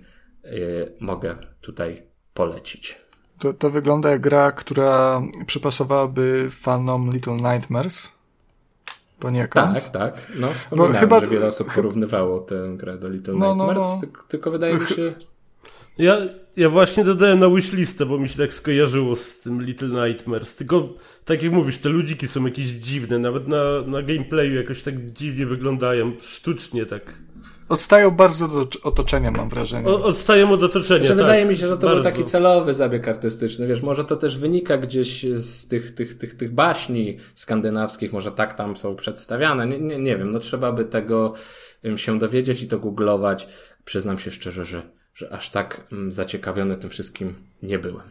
yy, 0.45 0.93
mogę 1.01 1.37
tutaj 1.61 2.03
polecić. 2.35 3.01
To, 3.39 3.53
to 3.53 3.71
wygląda 3.71 4.11
jak 4.11 4.21
gra, 4.21 4.53
która 4.53 5.23
przypasowałaby 5.47 6.49
fanom 6.51 7.11
Little 7.11 7.37
Nightmares. 7.37 8.13
Poniekąd. 9.21 9.75
Tak, 9.75 9.89
tak. 9.89 10.33
No, 10.37 10.49
wspominałem, 10.49 10.97
chyba... 10.97 11.21
że 11.21 11.27
wiele 11.27 11.47
osób 11.47 11.75
porównywało 11.75 12.41
tę 12.41 12.75
grę 12.77 12.99
do 12.99 13.09
Little 13.09 13.35
no, 13.35 13.55
Nightmares, 13.55 13.87
no, 14.03 14.09
no. 14.17 14.23
tylko 14.29 14.51
wydaje 14.51 14.75
mi 14.75 14.87
się... 14.87 15.15
Ja, 15.99 16.17
ja 16.59 16.71
właśnie 16.71 17.05
dodałem 17.05 17.41
na 17.41 17.51
wishlistę, 17.51 18.07
bo 18.07 18.19
mi 18.19 18.29
się 18.29 18.39
tak 18.39 18.53
skojarzyło 18.53 19.17
z 19.17 19.41
tym 19.41 19.63
Little 19.63 20.09
Nightmares. 20.09 20.57
Tylko, 20.57 20.89
tak 21.25 21.43
jak 21.43 21.53
mówisz, 21.53 21.79
te 21.79 21.89
ludziki 21.89 22.29
są 22.29 22.45
jakieś 22.45 22.67
dziwne. 22.67 23.19
Nawet 23.19 23.49
na, 23.49 23.63
na 23.87 24.03
gameplayu 24.03 24.55
jakoś 24.55 24.83
tak 24.83 25.11
dziwnie 25.11 25.47
wyglądają. 25.47 26.13
Sztucznie 26.23 26.87
tak. 26.87 27.15
Odstają 27.69 28.11
bardzo 28.11 28.61
od 28.61 28.77
otoczenia, 28.83 29.31
mam 29.31 29.49
wrażenie. 29.49 29.89
O, 29.89 30.05
odstają 30.05 30.53
od 30.53 30.63
otoczenia. 30.63 31.01
Znaczy, 31.01 31.17
tak, 31.17 31.17
wydaje 31.17 31.45
mi 31.45 31.57
się, 31.57 31.67
że 31.67 31.77
to 31.77 31.87
bardzo. 31.87 31.95
był 31.95 32.13
taki 32.13 32.25
celowy 32.25 32.75
zabieg 32.75 33.09
artystyczny. 33.09 33.67
Wiesz, 33.67 33.83
może 33.83 34.05
to 34.05 34.17
też 34.17 34.39
wynika 34.39 34.79
gdzieś 34.79 35.27
z 35.35 35.69
tych, 35.69 35.95
tych, 35.95 36.19
tych, 36.19 36.35
tych 36.35 36.55
baśni 36.55 37.17
skandynawskich, 37.35 38.13
może 38.13 38.33
tak 38.33 38.55
tam 38.55 38.77
są 38.77 38.97
przedstawiane. 38.97 39.67
Nie, 39.67 39.81
nie, 39.81 39.99
nie 39.99 40.17
wiem, 40.17 40.31
no 40.31 40.39
trzeba 40.39 40.73
by 40.73 40.85
tego 40.85 41.35
się 41.97 42.19
dowiedzieć 42.19 42.63
i 42.63 42.69
to 42.69 42.79
googlować. 42.79 43.49
Przyznam 43.85 44.19
się 44.19 44.31
szczerze, 44.31 44.65
że 44.65 44.98
że 45.19 45.33
aż 45.33 45.51
tak 45.51 45.87
mm, 45.93 46.13
zaciekawiony 46.13 46.77
tym 46.77 46.91
wszystkim 46.91 47.35
nie 47.63 47.79
byłem. 47.79 48.09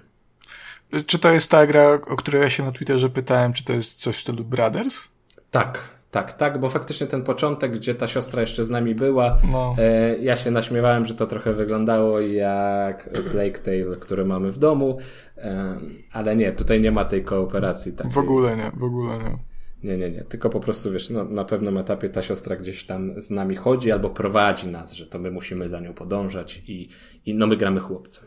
Czy 1.05 1.19
to 1.19 1.33
jest 1.33 1.49
ta 1.51 1.67
gra, 1.67 1.93
o 1.93 2.15
której 2.15 2.41
ja 2.41 2.49
się 2.49 2.65
na 2.65 2.71
Twitterze 2.71 3.09
pytałem, 3.09 3.53
czy 3.53 3.65
to 3.65 3.73
jest 3.73 3.99
coś 3.99 4.17
w 4.17 4.21
stylu 4.21 4.43
Brothers? 4.43 5.07
Tak, 5.51 5.89
tak, 6.11 6.33
tak, 6.33 6.59
bo 6.59 6.69
faktycznie 6.69 7.07
ten 7.07 7.23
początek, 7.23 7.71
gdzie 7.71 7.95
ta 7.95 8.07
siostra 8.07 8.41
jeszcze 8.41 8.65
z 8.65 8.69
nami 8.69 8.95
była, 8.95 9.37
no. 9.51 9.75
e, 9.77 10.17
ja 10.17 10.35
się 10.35 10.51
naśmiewałem, 10.51 11.05
że 11.05 11.15
to 11.15 11.27
trochę 11.27 11.53
wyglądało 11.53 12.19
jak 12.19 13.09
Plague 13.31 13.59
Tale, 13.63 13.95
który 13.99 14.25
mamy 14.25 14.51
w 14.51 14.57
domu, 14.57 14.97
e, 15.37 15.77
ale 16.11 16.35
nie, 16.35 16.51
tutaj 16.51 16.81
nie 16.81 16.91
ma 16.91 17.05
tej 17.05 17.23
kooperacji. 17.23 17.93
Takiej. 17.93 18.13
W 18.13 18.17
ogóle 18.17 18.57
nie, 18.57 18.71
w 18.75 18.83
ogóle 18.83 19.17
nie. 19.17 19.37
Nie, 19.83 19.97
nie, 19.97 20.09
nie. 20.09 20.21
Tylko 20.21 20.49
po 20.49 20.59
prostu, 20.59 20.91
wiesz, 20.91 21.09
no, 21.09 21.23
na 21.23 21.45
pewnym 21.45 21.77
etapie 21.77 22.09
ta 22.09 22.21
siostra 22.21 22.55
gdzieś 22.55 22.85
tam 22.85 23.21
z 23.21 23.29
nami 23.29 23.55
chodzi 23.55 23.91
albo 23.91 24.09
prowadzi 24.09 24.67
nas, 24.67 24.93
że 24.93 25.07
to 25.07 25.19
my 25.19 25.31
musimy 25.31 25.69
za 25.69 25.79
nią 25.79 25.93
podążać 25.93 26.61
i, 26.67 26.89
i 27.25 27.35
no 27.35 27.47
my 27.47 27.57
gramy 27.57 27.79
chłopcem. 27.79 28.25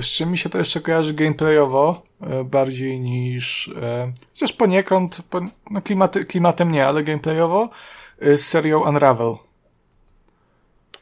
Z 0.00 0.06
czym 0.06 0.30
mi 0.30 0.38
się 0.38 0.50
to 0.50 0.58
jeszcze 0.58 0.80
kojarzy 0.80 1.14
gameplayowo 1.14 2.02
e, 2.20 2.44
bardziej 2.44 3.00
niż 3.00 3.68
e, 3.82 4.12
chociaż 4.32 4.52
poniekąd 4.52 5.22
po, 5.30 5.40
no 5.70 5.82
klimaty, 5.82 6.24
klimatem 6.24 6.72
nie, 6.72 6.86
ale 6.86 7.02
gameplayowo 7.02 7.70
e, 8.18 8.38
z 8.38 8.46
serią 8.46 8.88
Unravel. 8.88 9.34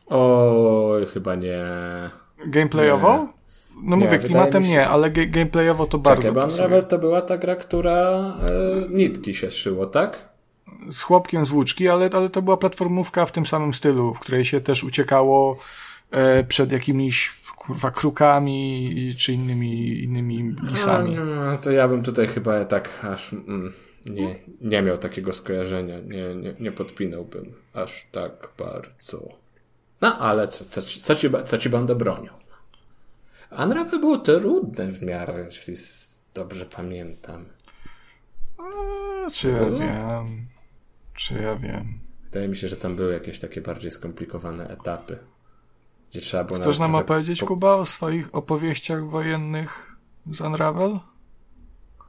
Oj, 0.06 1.06
chyba 1.06 1.34
nie. 1.34 1.60
Gameplayowo? 2.46 3.16
Nie. 3.16 3.41
No 3.82 3.96
nie, 3.96 4.04
mówię, 4.04 4.18
klimatem 4.18 4.62
się... 4.62 4.68
nie, 4.68 4.88
ale 4.88 5.10
gameplayowo 5.10 5.86
to 5.86 5.98
bardzo 5.98 6.22
Czekaj, 6.22 6.44
Unravel 6.44 6.84
to 6.84 6.98
była 6.98 7.22
ta 7.22 7.38
gra, 7.38 7.56
która 7.56 7.92
e, 8.42 8.88
nitki 8.90 9.34
się 9.34 9.50
szyło, 9.50 9.86
tak? 9.86 10.28
Z 10.90 11.02
chłopkiem 11.02 11.46
z 11.46 11.48
włóczki, 11.48 11.88
ale, 11.88 12.10
ale 12.12 12.30
to 12.30 12.42
była 12.42 12.56
platformówka 12.56 13.26
w 13.26 13.32
tym 13.32 13.46
samym 13.46 13.74
stylu, 13.74 14.14
w 14.14 14.20
której 14.20 14.44
się 14.44 14.60
też 14.60 14.84
uciekało 14.84 15.58
e, 16.10 16.44
przed 16.44 16.72
jakimiś 16.72 17.42
kurwa 17.56 17.90
krukami 17.90 19.14
czy 19.18 19.32
innymi, 19.32 20.02
innymi 20.04 20.54
lisami. 20.62 21.14
No, 21.14 21.24
no, 21.24 21.58
to 21.58 21.70
ja 21.70 21.88
bym 21.88 22.02
tutaj 22.02 22.26
chyba 22.26 22.64
tak 22.64 23.04
aż 23.04 23.32
mm, 23.32 23.72
nie, 24.06 24.36
nie 24.60 24.82
miał 24.82 24.98
takiego 24.98 25.32
skojarzenia, 25.32 26.00
nie, 26.00 26.34
nie, 26.34 26.54
nie 26.60 26.72
podpinałbym 26.72 27.52
aż 27.74 28.06
tak 28.12 28.48
bardzo. 28.58 29.28
No 30.00 30.18
ale 30.18 30.48
co, 30.48 30.64
co, 30.64 30.82
co, 30.82 31.14
ci, 31.14 31.30
co 31.44 31.58
ci 31.58 31.68
będę 31.68 31.94
bronił? 31.94 32.41
Unravel 33.58 34.00
było 34.00 34.18
trudne 34.18 34.92
w 34.92 35.02
miarę, 35.02 35.44
jeśli 35.44 35.74
dobrze 36.34 36.66
pamiętam. 36.66 37.44
A, 38.58 39.30
czy 39.30 39.50
ja 39.50 39.70
wiem? 39.70 40.46
Czy 41.14 41.34
ja 41.34 41.56
wiem? 41.56 42.00
Wydaje 42.24 42.48
mi 42.48 42.56
się, 42.56 42.68
że 42.68 42.76
tam 42.76 42.96
były 42.96 43.12
jakieś 43.12 43.38
takie 43.38 43.60
bardziej 43.60 43.90
skomplikowane 43.90 44.68
etapy. 44.68 45.18
Gdzie 46.10 46.20
trzeba 46.20 46.44
było 46.44 46.60
Chcesz 46.60 46.78
nam 46.78 46.94
opowiedzieć, 46.94 47.40
po... 47.40 47.46
Kuba, 47.46 47.74
o 47.74 47.86
swoich 47.86 48.34
opowieściach 48.34 49.08
wojennych 49.08 49.96
z 50.32 50.40
Unravel? 50.40 50.98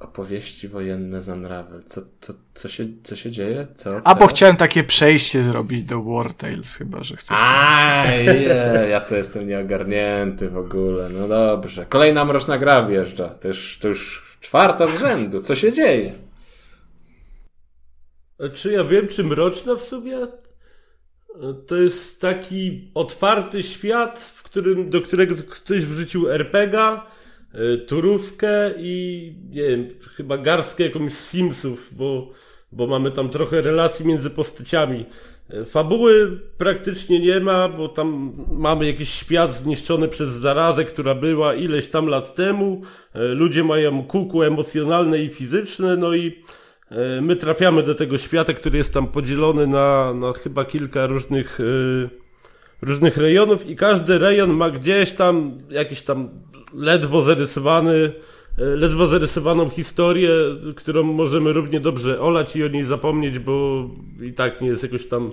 Opowieści 0.04 0.68
wojenne 0.68 1.22
z 1.22 1.30
Unravel. 1.30 1.84
Co, 1.84 2.02
co, 2.20 2.34
co, 2.54 2.70
się, 2.70 2.86
co 3.04 3.16
się 3.16 3.32
dzieje? 3.32 3.68
Co 3.76 3.98
A 3.98 4.02
teraz? 4.02 4.20
bo 4.20 4.28
chciałem 4.28 4.56
takie 4.56 4.84
przejście 4.84 5.44
zrobić 5.44 5.84
do 5.84 6.04
War 6.04 6.34
Tales, 6.34 6.76
chyba, 6.76 7.04
że 7.04 7.16
chcesz. 7.16 7.38
A, 7.40 8.06
je, 8.08 8.88
ja 8.90 9.02
to 9.02 9.16
jestem 9.16 9.48
nieogarnięty 9.48 10.50
w 10.50 10.58
ogóle. 10.58 11.10
No 11.10 11.28
dobrze. 11.28 11.86
Kolejna 11.86 12.26
mroczna 12.26 12.58
gra 12.58 12.88
wjeżdża. 12.88 13.30
To 13.30 13.48
już, 13.48 13.80
to 13.80 13.88
już 13.88 14.38
czwarta 14.42 14.88
z 14.88 15.00
rzędu. 15.00 15.42
Co 15.42 15.56
się 15.56 15.74
dzieje? 15.74 16.12
Czy 18.54 18.72
ja 18.72 18.84
wiem, 18.84 19.08
czy 19.08 19.24
mroczna 19.24 19.76
w 19.76 19.82
sobie? 19.82 20.18
To 21.68 21.76
jest 21.76 22.22
taki 22.22 22.92
otwarty 22.94 23.64
świat, 23.64 24.20
w 24.20 24.44
którym, 24.44 24.90
do 24.90 25.02
którego 25.02 25.36
ktoś 25.36 25.86
wrzucił 25.86 26.30
RPGa 26.30 26.94
E, 26.96 27.23
turówkę 27.88 28.72
i 28.78 29.36
nie 29.50 29.62
wiem, 29.62 29.88
chyba 30.16 30.38
garstkę 30.38 30.84
jakąś 30.84 31.14
Simsów, 31.14 31.90
bo, 31.92 32.32
bo 32.72 32.88
mamy 32.88 33.12
tam 33.12 33.30
trochę 33.30 33.62
relacji 33.62 34.06
między 34.06 34.30
postaciami. 34.30 35.06
E, 35.50 35.66
fabuły 35.66 36.40
praktycznie 36.58 37.20
nie 37.20 37.40
ma, 37.40 37.70
bo 37.70 37.90
tam 37.90 38.34
mamy 38.52 38.86
jakiś 38.86 39.10
świat 39.10 39.54
zniszczony 39.54 40.08
przez 40.08 40.34
zarazę, 40.34 40.84
która 40.84 41.16
była 41.16 41.56
ileś 41.56 41.88
tam 41.88 42.08
lat 42.08 42.36
temu. 42.36 42.82
E, 43.14 43.28
ludzie 43.28 43.64
mają 43.64 44.04
kuku 44.04 44.44
emocjonalne 44.44 45.20
i 45.20 45.30
fizyczne, 45.30 45.98
no 45.98 46.16
i 46.16 46.44
my 47.22 47.36
trafiamy 47.36 47.84
do 47.84 47.96
tego 47.96 48.18
świata, 48.18 48.54
który 48.54 48.78
jest 48.78 48.94
tam 48.94 49.08
podzielony 49.08 49.68
na, 49.68 50.14
na 50.14 50.34
chyba 50.34 50.66
kilka 50.66 51.08
różnych, 51.08 51.60
różnych 52.82 53.18
rejonów 53.18 53.70
i 53.70 53.76
każdy 53.76 54.18
rejon 54.18 54.54
ma 54.54 54.70
gdzieś 54.70 55.12
tam 55.12 55.58
jakiś 55.70 56.02
tam 56.02 56.30
ledwo 56.74 57.22
zarysowany, 57.22 58.12
e, 58.58 58.66
ledwo 58.66 59.08
zarysowaną 59.08 59.70
historię, 59.70 60.30
którą 60.76 61.04
możemy 61.04 61.54
równie 61.54 61.80
dobrze 61.80 62.22
olać 62.22 62.56
i 62.56 62.64
o 62.64 62.68
niej 62.68 62.86
zapomnieć, 62.86 63.40
bo 63.40 63.86
i 64.22 64.34
tak 64.34 64.62
nie 64.62 64.68
jest 64.68 64.84
jakoś 64.84 65.08
tam 65.08 65.32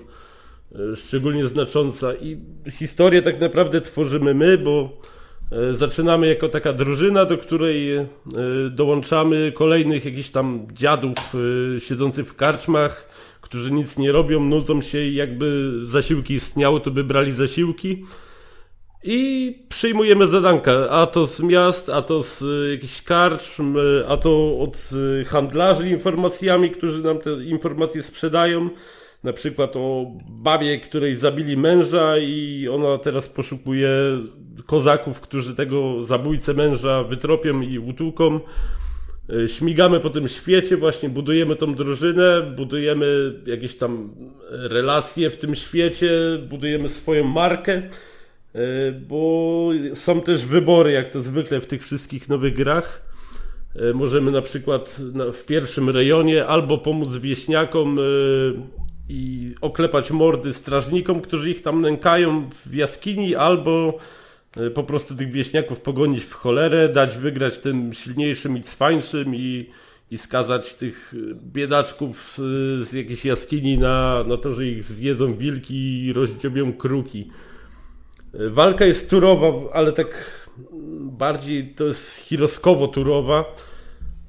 e, 0.73 0.97
szczególnie 0.97 1.47
znacząca. 1.47 2.15
I 2.15 2.39
historię 2.71 3.23
tak 3.23 3.41
naprawdę 3.41 3.81
tworzymy 3.81 4.35
my, 4.35 4.59
bo 4.59 5.01
e, 5.53 5.75
zaczynamy 5.75 6.27
jako 6.27 6.49
taka 6.49 6.73
drużyna, 6.73 7.25
do 7.25 7.39
której 7.39 7.91
dołączamy 8.71 9.53
kolejnych 9.53 10.05
jakichś 10.05 10.31
tam 10.31 10.67
dziadów 10.73 11.17
siedzących 11.79 12.29
w 12.29 12.35
karczmach, 12.35 13.09
którzy 13.41 13.73
nic 13.73 13.99
nie 13.99 14.13
robią, 14.13 14.41
nudzą 14.45 14.83
się 14.83 14.99
i 14.99 15.15
jakby 15.15 15.73
zasiłki 15.85 16.35
istniały, 16.35 16.81
to 16.81 16.91
by 16.91 17.05
brali 17.05 17.33
zasiłki. 17.33 18.05
I 19.05 19.59
przyjmujemy 19.69 20.27
zadanka, 20.27 20.91
a 20.91 21.07
to 21.07 21.27
z 21.27 21.41
miast, 21.41 21.89
a 21.89 22.03
to 22.03 22.23
z 22.23 22.43
y, 22.43 22.71
jakichś 22.71 23.03
karczm, 23.03 23.77
y, 23.77 24.05
a 24.09 24.17
to 24.17 24.59
od 24.59 24.91
y, 25.21 25.25
handlarzy 25.25 25.89
informacjami, 25.89 26.71
którzy 26.71 27.03
nam 27.03 27.19
te 27.19 27.31
informacje 27.45 28.03
sprzedają. 28.03 28.71
Na 29.25 29.33
przykład 29.33 29.77
o 29.77 30.07
babie, 30.31 30.79
której 30.79 31.17
zabili 31.17 31.57
męża 31.57 32.19
i 32.19 32.69
ona 32.73 32.99
teraz 32.99 33.29
poszukuje 33.29 33.91
kozaków, 34.67 35.21
którzy 35.21 35.55
tego 35.55 36.05
zabójcę 36.05 36.55
męża 36.55 37.03
wytropią 37.03 37.61
i 37.61 37.79
utłuką. 37.79 38.41
Śmigamy 39.47 40.01
po 40.01 40.11
tym 40.11 40.29
świecie, 40.29 40.77
właśnie 40.77 41.09
budujemy 41.09 41.57
tą 41.57 41.75
drużynę, 41.75 42.53
budujemy 42.57 43.41
jakieś 43.47 43.77
tam 43.77 44.15
relacje 44.51 45.31
w 45.31 45.37
tym 45.37 45.55
świecie, 45.55 46.11
budujemy 46.49 46.89
swoją 46.89 47.25
markę. 47.25 47.83
E, 48.55 48.93
bo 48.93 49.71
są 49.95 50.21
też 50.21 50.45
wybory, 50.45 50.93
jak 50.93 51.11
to 51.11 51.23
zwykle 51.23 51.61
w 51.61 51.67
tych 51.67 51.85
wszystkich 51.85 52.29
nowych 52.29 52.55
grach. 52.55 53.03
E, 53.77 53.93
możemy 53.93 54.31
na 54.31 54.43
przykład 54.43 55.01
w 55.33 55.45
pierwszym 55.45 55.91
rejonie 55.91 56.47
albo 56.47 56.79
pomóc 56.79 57.17
wieśniakom 57.17 57.99
e, 57.99 58.03
i 59.09 59.55
oklepać 59.61 60.11
mordy 60.11 60.53
strażnikom, 60.53 61.21
którzy 61.21 61.51
ich 61.51 61.63
tam 61.63 61.81
nękają 61.81 62.51
w 62.67 62.75
jaskini, 62.75 63.35
albo 63.35 63.99
po 64.75 64.83
prostu 64.83 65.15
tych 65.15 65.33
wieśniaków 65.33 65.81
pogonić 65.81 66.25
w 66.25 66.33
cholerę, 66.33 66.89
dać 66.89 67.17
wygrać 67.17 67.59
tym 67.59 67.93
silniejszym 67.93 68.57
i 68.57 68.61
cwańszym 68.61 69.35
i, 69.35 69.71
i 70.11 70.19
skazać 70.19 70.75
tych 70.75 71.15
biedaczków 71.53 72.33
z, 72.37 72.89
z 72.89 72.93
jakiejś 72.93 73.25
jaskini 73.25 73.79
na, 73.79 74.25
na 74.25 74.37
to, 74.37 74.53
że 74.53 74.67
ich 74.67 74.85
zjedzą 74.85 75.35
wilki 75.35 76.05
i 76.05 76.13
rozdziobią 76.13 76.73
kruki. 76.73 77.31
Walka 78.35 78.85
jest 78.85 79.11
turowa, 79.11 79.73
ale 79.73 79.93
tak 79.93 80.41
bardziej 81.01 81.75
to 81.75 81.85
jest 81.85 82.17
hiroskowo-turowa, 82.17 83.45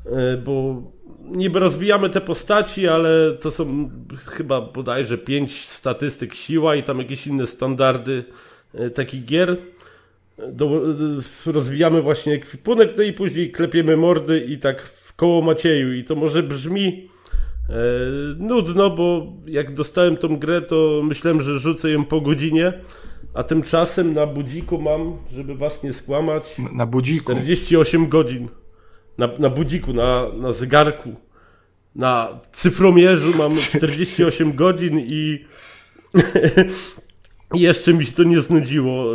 e, 0.05 0.37
bo 0.37 0.83
niby 1.31 1.59
rozwijamy 1.59 2.09
te 2.09 2.21
postaci, 2.21 2.87
ale 2.87 3.31
to 3.31 3.51
są 3.51 3.89
chyba 4.25 4.61
bodajże 4.61 5.17
pięć 5.17 5.69
statystyk 5.69 6.33
siła 6.33 6.75
i 6.75 6.83
tam 6.83 6.99
jakieś 6.99 7.27
inne 7.27 7.47
standardy 7.47 8.23
e, 8.73 8.89
takich 8.89 9.25
gier. 9.25 9.57
Do, 10.51 10.81
rozwijamy 11.45 12.01
właśnie 12.01 12.33
ekwipunek, 12.33 12.93
no 12.97 13.03
i 13.03 13.13
później 13.13 13.51
klepiemy 13.51 13.97
mordy 13.97 14.39
i 14.39 14.57
tak 14.57 14.81
w 14.81 15.15
koło 15.15 15.41
Macieju. 15.41 15.93
I 15.93 16.03
to 16.03 16.15
może 16.15 16.43
brzmi 16.43 17.09
e, 17.69 17.73
nudno, 18.37 18.89
bo 18.89 19.33
jak 19.47 19.73
dostałem 19.73 20.17
tą 20.17 20.37
grę, 20.37 20.61
to 20.61 21.01
myślałem, 21.03 21.41
że 21.41 21.59
rzucę 21.59 21.91
ją 21.91 22.05
po 22.05 22.21
godzinie, 22.21 22.73
a 23.33 23.43
tymczasem 23.43 24.13
na 24.13 24.25
budziku 24.25 24.81
mam, 24.81 25.17
żeby 25.33 25.55
was 25.55 25.83
nie 25.83 25.93
skłamać. 25.93 26.55
Na, 26.73 26.85
budziku. 26.85 27.31
48 27.31 28.09
godzin. 28.09 28.47
Na, 29.17 29.29
na 29.39 29.49
budziku, 29.49 29.93
na, 29.93 30.27
na 30.33 30.53
zegarku. 30.53 31.15
Na 31.95 32.39
cyfromierzu 32.51 33.37
mam 33.37 33.55
48 33.69 34.53
godzin 34.53 34.99
i 35.09 35.45
jeszcze 37.53 37.93
mi 37.93 38.05
się 38.05 38.11
to 38.11 38.23
nie 38.23 38.41
znudziło. 38.41 39.05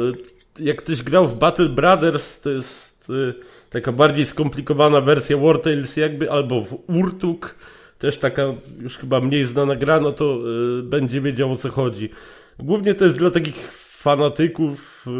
Jak 0.58 0.76
ktoś 0.76 1.02
grał 1.02 1.28
w 1.28 1.38
Battle 1.38 1.68
Brothers, 1.68 2.40
to 2.40 2.50
jest 2.50 3.10
y, 3.10 3.34
taka 3.70 3.92
bardziej 3.92 4.26
skomplikowana 4.26 5.00
wersja 5.00 5.36
War 5.36 5.58
Tales 5.58 5.96
jakby, 5.96 6.30
albo 6.30 6.64
w 6.64 6.90
Urtuk, 6.90 7.54
też 7.98 8.18
taka 8.18 8.42
już 8.80 8.98
chyba 8.98 9.20
mniej 9.20 9.44
znana 9.44 9.76
gra, 9.76 10.00
no 10.00 10.12
to 10.12 10.38
y, 10.78 10.82
będzie 10.82 11.20
wiedział 11.20 11.52
o 11.52 11.56
co 11.56 11.70
chodzi. 11.70 12.10
Głównie 12.58 12.94
to 12.94 13.04
jest 13.04 13.18
dla 13.18 13.30
takich 13.30 13.85
fanatyków, 14.06 15.06
y, 15.06 15.10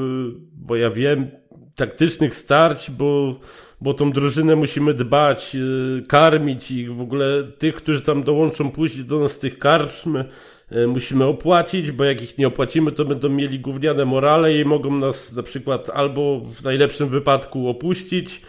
bo 0.52 0.76
ja 0.76 0.90
wiem, 0.90 1.30
taktycznych 1.74 2.34
starć, 2.34 2.90
bo, 2.90 3.40
bo 3.80 3.94
tą 3.94 4.12
drużynę 4.12 4.56
musimy 4.56 4.94
dbać, 4.94 5.56
y, 5.56 6.06
karmić 6.08 6.70
i 6.70 6.88
w 6.88 7.00
ogóle 7.00 7.44
tych, 7.58 7.74
którzy 7.74 8.02
tam 8.02 8.22
dołączą 8.22 8.70
później 8.70 9.04
do 9.04 9.20
nas 9.20 9.38
tych 9.38 9.58
karczm, 9.58 10.16
y, 10.16 10.86
musimy 10.86 11.24
opłacić, 11.24 11.90
bo 11.90 12.04
jak 12.04 12.22
ich 12.22 12.38
nie 12.38 12.46
opłacimy, 12.46 12.92
to 12.92 13.04
będą 13.04 13.28
mieli 13.28 13.60
gówniane 13.60 14.04
morale 14.04 14.58
i 14.58 14.64
mogą 14.64 14.96
nas 14.96 15.32
na 15.32 15.42
przykład 15.42 15.90
albo 15.90 16.40
w 16.40 16.62
najlepszym 16.64 17.08
wypadku 17.08 17.68
opuścić, 17.68 18.42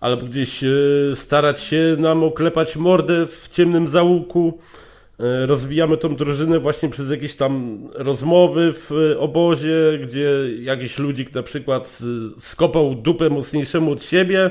albo 0.00 0.26
gdzieś 0.26 0.60
starać 1.14 1.60
się 1.60 1.96
nam 1.98 2.24
oklepać 2.24 2.76
mordę 2.76 3.26
w 3.26 3.48
ciemnym 3.48 3.88
załuku. 3.88 4.58
E, 5.20 5.46
rozwijamy 5.46 5.96
tą 5.96 6.16
drużynę 6.16 6.60
właśnie 6.60 6.88
przez 6.88 7.10
jakieś 7.10 7.34
tam 7.34 7.78
rozmowy 7.94 8.72
w 8.72 8.90
obozie, 9.18 9.76
gdzie 10.02 10.30
jakiś 10.60 10.98
ludzik 10.98 11.34
na 11.34 11.42
przykład 11.42 11.98
e, 12.36 12.40
skopał 12.40 12.94
dupę 12.94 13.30
mocniejszemu 13.30 13.92
od 13.92 14.04
siebie. 14.04 14.50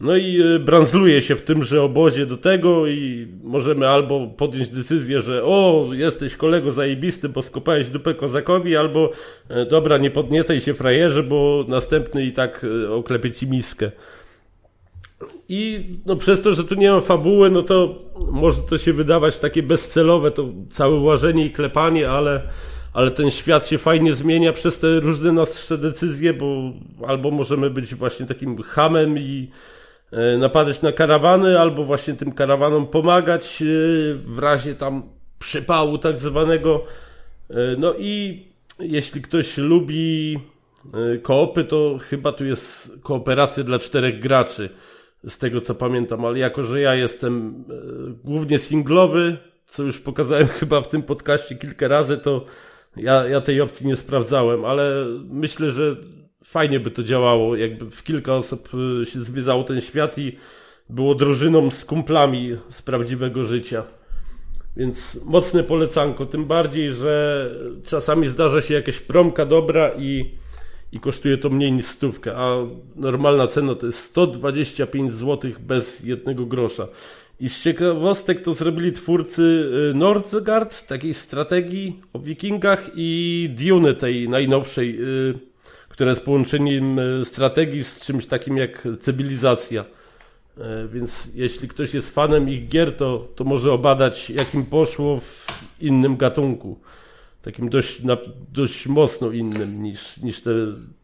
No 0.00 0.16
i 0.16 0.40
e, 0.40 0.58
branzluje 0.58 1.22
się 1.22 1.36
w 1.36 1.42
tymże 1.42 1.82
obozie 1.82 2.26
do 2.26 2.36
tego 2.36 2.86
i 2.86 3.28
możemy 3.42 3.88
albo 3.88 4.26
podjąć 4.26 4.68
decyzję, 4.68 5.20
że 5.20 5.44
o, 5.44 5.88
jesteś 5.92 6.36
kolego 6.36 6.72
zajebisty, 6.72 7.28
bo 7.28 7.42
skopałeś 7.42 7.88
dupę 7.88 8.14
kozakowi, 8.14 8.76
albo 8.76 9.12
dobra, 9.70 9.98
nie 9.98 10.10
podniecaj 10.10 10.60
się 10.60 10.74
frajerze, 10.74 11.22
bo 11.22 11.64
następny 11.68 12.24
i 12.24 12.32
tak 12.32 12.66
oklepie 12.90 13.30
ci 13.30 13.46
miskę. 13.46 13.90
I 15.48 15.90
no 16.06 16.16
przez 16.16 16.42
to, 16.42 16.54
że 16.54 16.64
tu 16.64 16.74
nie 16.74 16.90
ma 16.90 17.00
fabuły, 17.00 17.50
no 17.50 17.62
to 17.62 17.98
może 18.30 18.62
to 18.62 18.78
się 18.78 18.92
wydawać 18.92 19.38
takie 19.38 19.62
bezcelowe, 19.62 20.30
to 20.30 20.48
całe 20.70 21.00
łażenie 21.00 21.46
i 21.46 21.50
klepanie, 21.50 22.10
ale, 22.10 22.42
ale 22.92 23.10
ten 23.10 23.30
świat 23.30 23.66
się 23.66 23.78
fajnie 23.78 24.14
zmienia 24.14 24.52
przez 24.52 24.78
te 24.78 25.00
różne 25.00 25.32
nasze 25.32 25.78
decyzje, 25.78 26.34
bo 26.34 26.72
albo 27.06 27.30
możemy 27.30 27.70
być 27.70 27.94
właśnie 27.94 28.26
takim 28.26 28.62
hamem 28.62 29.18
i 29.18 29.50
e, 30.10 30.38
napadać 30.38 30.82
na 30.82 30.92
karawany, 30.92 31.60
albo 31.60 31.84
właśnie 31.84 32.14
tym 32.14 32.32
karawanom 32.32 32.86
pomagać 32.86 33.62
e, 33.62 33.64
w 34.14 34.38
razie 34.38 34.74
tam 34.74 35.02
przypału 35.38 35.98
tak 35.98 36.18
zwanego. 36.18 36.84
E, 37.50 37.54
no 37.78 37.94
i 37.98 38.42
jeśli 38.80 39.22
ktoś 39.22 39.56
lubi 39.56 40.38
koopy, 41.22 41.64
to 41.64 41.98
chyba 42.10 42.32
tu 42.32 42.44
jest 42.44 42.92
kooperacja 43.02 43.64
dla 43.64 43.78
czterech 43.78 44.20
graczy 44.20 44.70
z 45.28 45.38
tego 45.38 45.60
co 45.60 45.74
pamiętam, 45.74 46.24
ale 46.24 46.38
jako, 46.38 46.64
że 46.64 46.80
ja 46.80 46.94
jestem 46.94 47.64
e, 47.70 47.74
głównie 48.24 48.58
singlowy, 48.58 49.36
co 49.66 49.82
już 49.82 50.00
pokazałem 50.00 50.46
chyba 50.60 50.80
w 50.80 50.88
tym 50.88 51.02
podcaście 51.02 51.54
kilka 51.54 51.88
razy, 51.88 52.18
to 52.18 52.44
ja, 52.96 53.28
ja 53.28 53.40
tej 53.40 53.60
opcji 53.60 53.86
nie 53.86 53.96
sprawdzałem, 53.96 54.64
ale 54.64 55.06
myślę, 55.28 55.70
że 55.70 55.96
fajnie 56.44 56.80
by 56.80 56.90
to 56.90 57.02
działało, 57.02 57.56
jakby 57.56 57.90
w 57.90 58.02
kilka 58.02 58.34
osób 58.34 58.68
e, 59.02 59.06
się 59.06 59.24
zwiedzało 59.24 59.64
ten 59.64 59.80
świat 59.80 60.18
i 60.18 60.36
było 60.88 61.14
drużyną 61.14 61.70
z 61.70 61.84
kumplami 61.84 62.56
z 62.70 62.82
prawdziwego 62.82 63.44
życia. 63.44 63.84
Więc 64.76 65.24
mocne 65.24 65.64
polecanko, 65.64 66.26
tym 66.26 66.44
bardziej, 66.44 66.92
że 66.92 67.50
czasami 67.84 68.28
zdarza 68.28 68.60
się 68.60 68.74
jakaś 68.74 68.98
promka 68.98 69.46
dobra 69.46 69.90
i 69.98 70.30
i 70.92 71.00
kosztuje 71.00 71.38
to 71.38 71.50
mniej 71.50 71.72
niż 71.72 71.84
stówkę, 71.84 72.36
a 72.36 72.56
normalna 72.96 73.46
cena 73.46 73.74
to 73.74 73.86
jest 73.86 73.98
125 73.98 75.12
zł 75.12 75.50
bez 75.60 76.00
jednego 76.00 76.46
grosza. 76.46 76.88
I 77.40 77.48
z 77.48 77.62
ciekawostek 77.62 78.42
to 78.42 78.54
zrobili 78.54 78.92
twórcy 78.92 79.42
y, 79.90 79.94
Nordgard, 79.94 80.86
takiej 80.86 81.14
strategii 81.14 82.00
o 82.12 82.18
wikingach 82.18 82.90
i 82.94 83.50
Dune 83.58 83.94
tej 83.94 84.28
najnowszej, 84.28 85.00
y, 85.30 85.34
która 85.88 86.10
jest 86.10 86.24
połączeniem 86.24 86.98
y, 86.98 87.24
strategii 87.24 87.84
z 87.84 88.00
czymś 88.00 88.26
takim 88.26 88.56
jak 88.56 88.88
cywilizacja. 89.00 89.84
Więc 90.92 91.28
jeśli 91.34 91.68
ktoś 91.68 91.94
jest 91.94 92.14
fanem 92.14 92.48
ich 92.48 92.68
gier, 92.68 92.96
to, 92.96 93.28
to 93.36 93.44
może 93.44 93.72
obadać, 93.72 94.30
jak 94.30 94.54
im 94.54 94.66
poszło 94.66 95.20
w 95.20 95.46
innym 95.80 96.16
gatunku 96.16 96.80
takim 97.42 97.68
dość, 97.68 98.02
na, 98.02 98.16
dość 98.52 98.86
mocno 98.86 99.30
innym 99.30 99.82
niż, 99.82 100.16
niż 100.16 100.40
te 100.40 100.50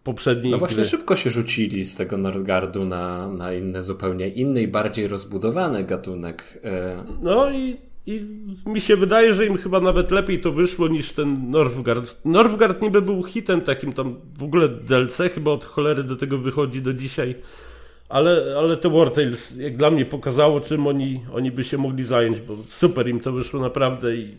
poprzednie. 0.04 0.50
No 0.50 0.58
właśnie 0.58 0.76
gry. 0.76 0.84
szybko 0.84 1.16
się 1.16 1.30
rzucili 1.30 1.84
z 1.84 1.96
tego 1.96 2.16
Nordgardu 2.16 2.84
na, 2.84 3.28
na 3.28 3.52
inny, 3.52 3.82
zupełnie 3.82 4.28
inny 4.28 4.62
i 4.62 4.68
bardziej 4.68 5.08
rozbudowany 5.08 5.84
gatunek. 5.84 6.60
E, 6.64 7.04
no 7.22 7.50
i, 7.50 7.76
i 8.06 8.26
mi 8.66 8.80
się 8.80 8.96
wydaje, 8.96 9.34
że 9.34 9.46
im 9.46 9.56
chyba 9.56 9.80
nawet 9.80 10.10
lepiej 10.10 10.40
to 10.40 10.52
wyszło 10.52 10.88
niż 10.88 11.12
ten 11.12 11.50
Northgard. 11.50 12.20
Northgard 12.24 12.82
niby 12.82 13.02
był 13.02 13.22
hitem 13.22 13.60
takim 13.60 13.92
tam, 13.92 14.16
w 14.38 14.42
ogóle 14.42 14.68
DLC 14.68 15.20
chyba 15.34 15.50
od 15.50 15.64
cholery 15.64 16.04
do 16.04 16.16
tego 16.16 16.38
wychodzi 16.38 16.82
do 16.82 16.94
dzisiaj. 16.94 17.34
Ale, 18.08 18.56
ale 18.58 18.76
to 18.76 18.90
War 18.90 19.10
Tales 19.10 19.56
jak 19.56 19.76
dla 19.76 19.90
mnie 19.90 20.04
pokazało, 20.04 20.60
czym 20.60 20.86
oni, 20.86 21.20
oni 21.32 21.50
by 21.50 21.64
się 21.64 21.78
mogli 21.78 22.04
zająć, 22.04 22.40
bo 22.40 22.56
super 22.68 23.08
im 23.08 23.20
to 23.20 23.32
wyszło 23.32 23.60
naprawdę 23.60 24.16
i 24.16 24.36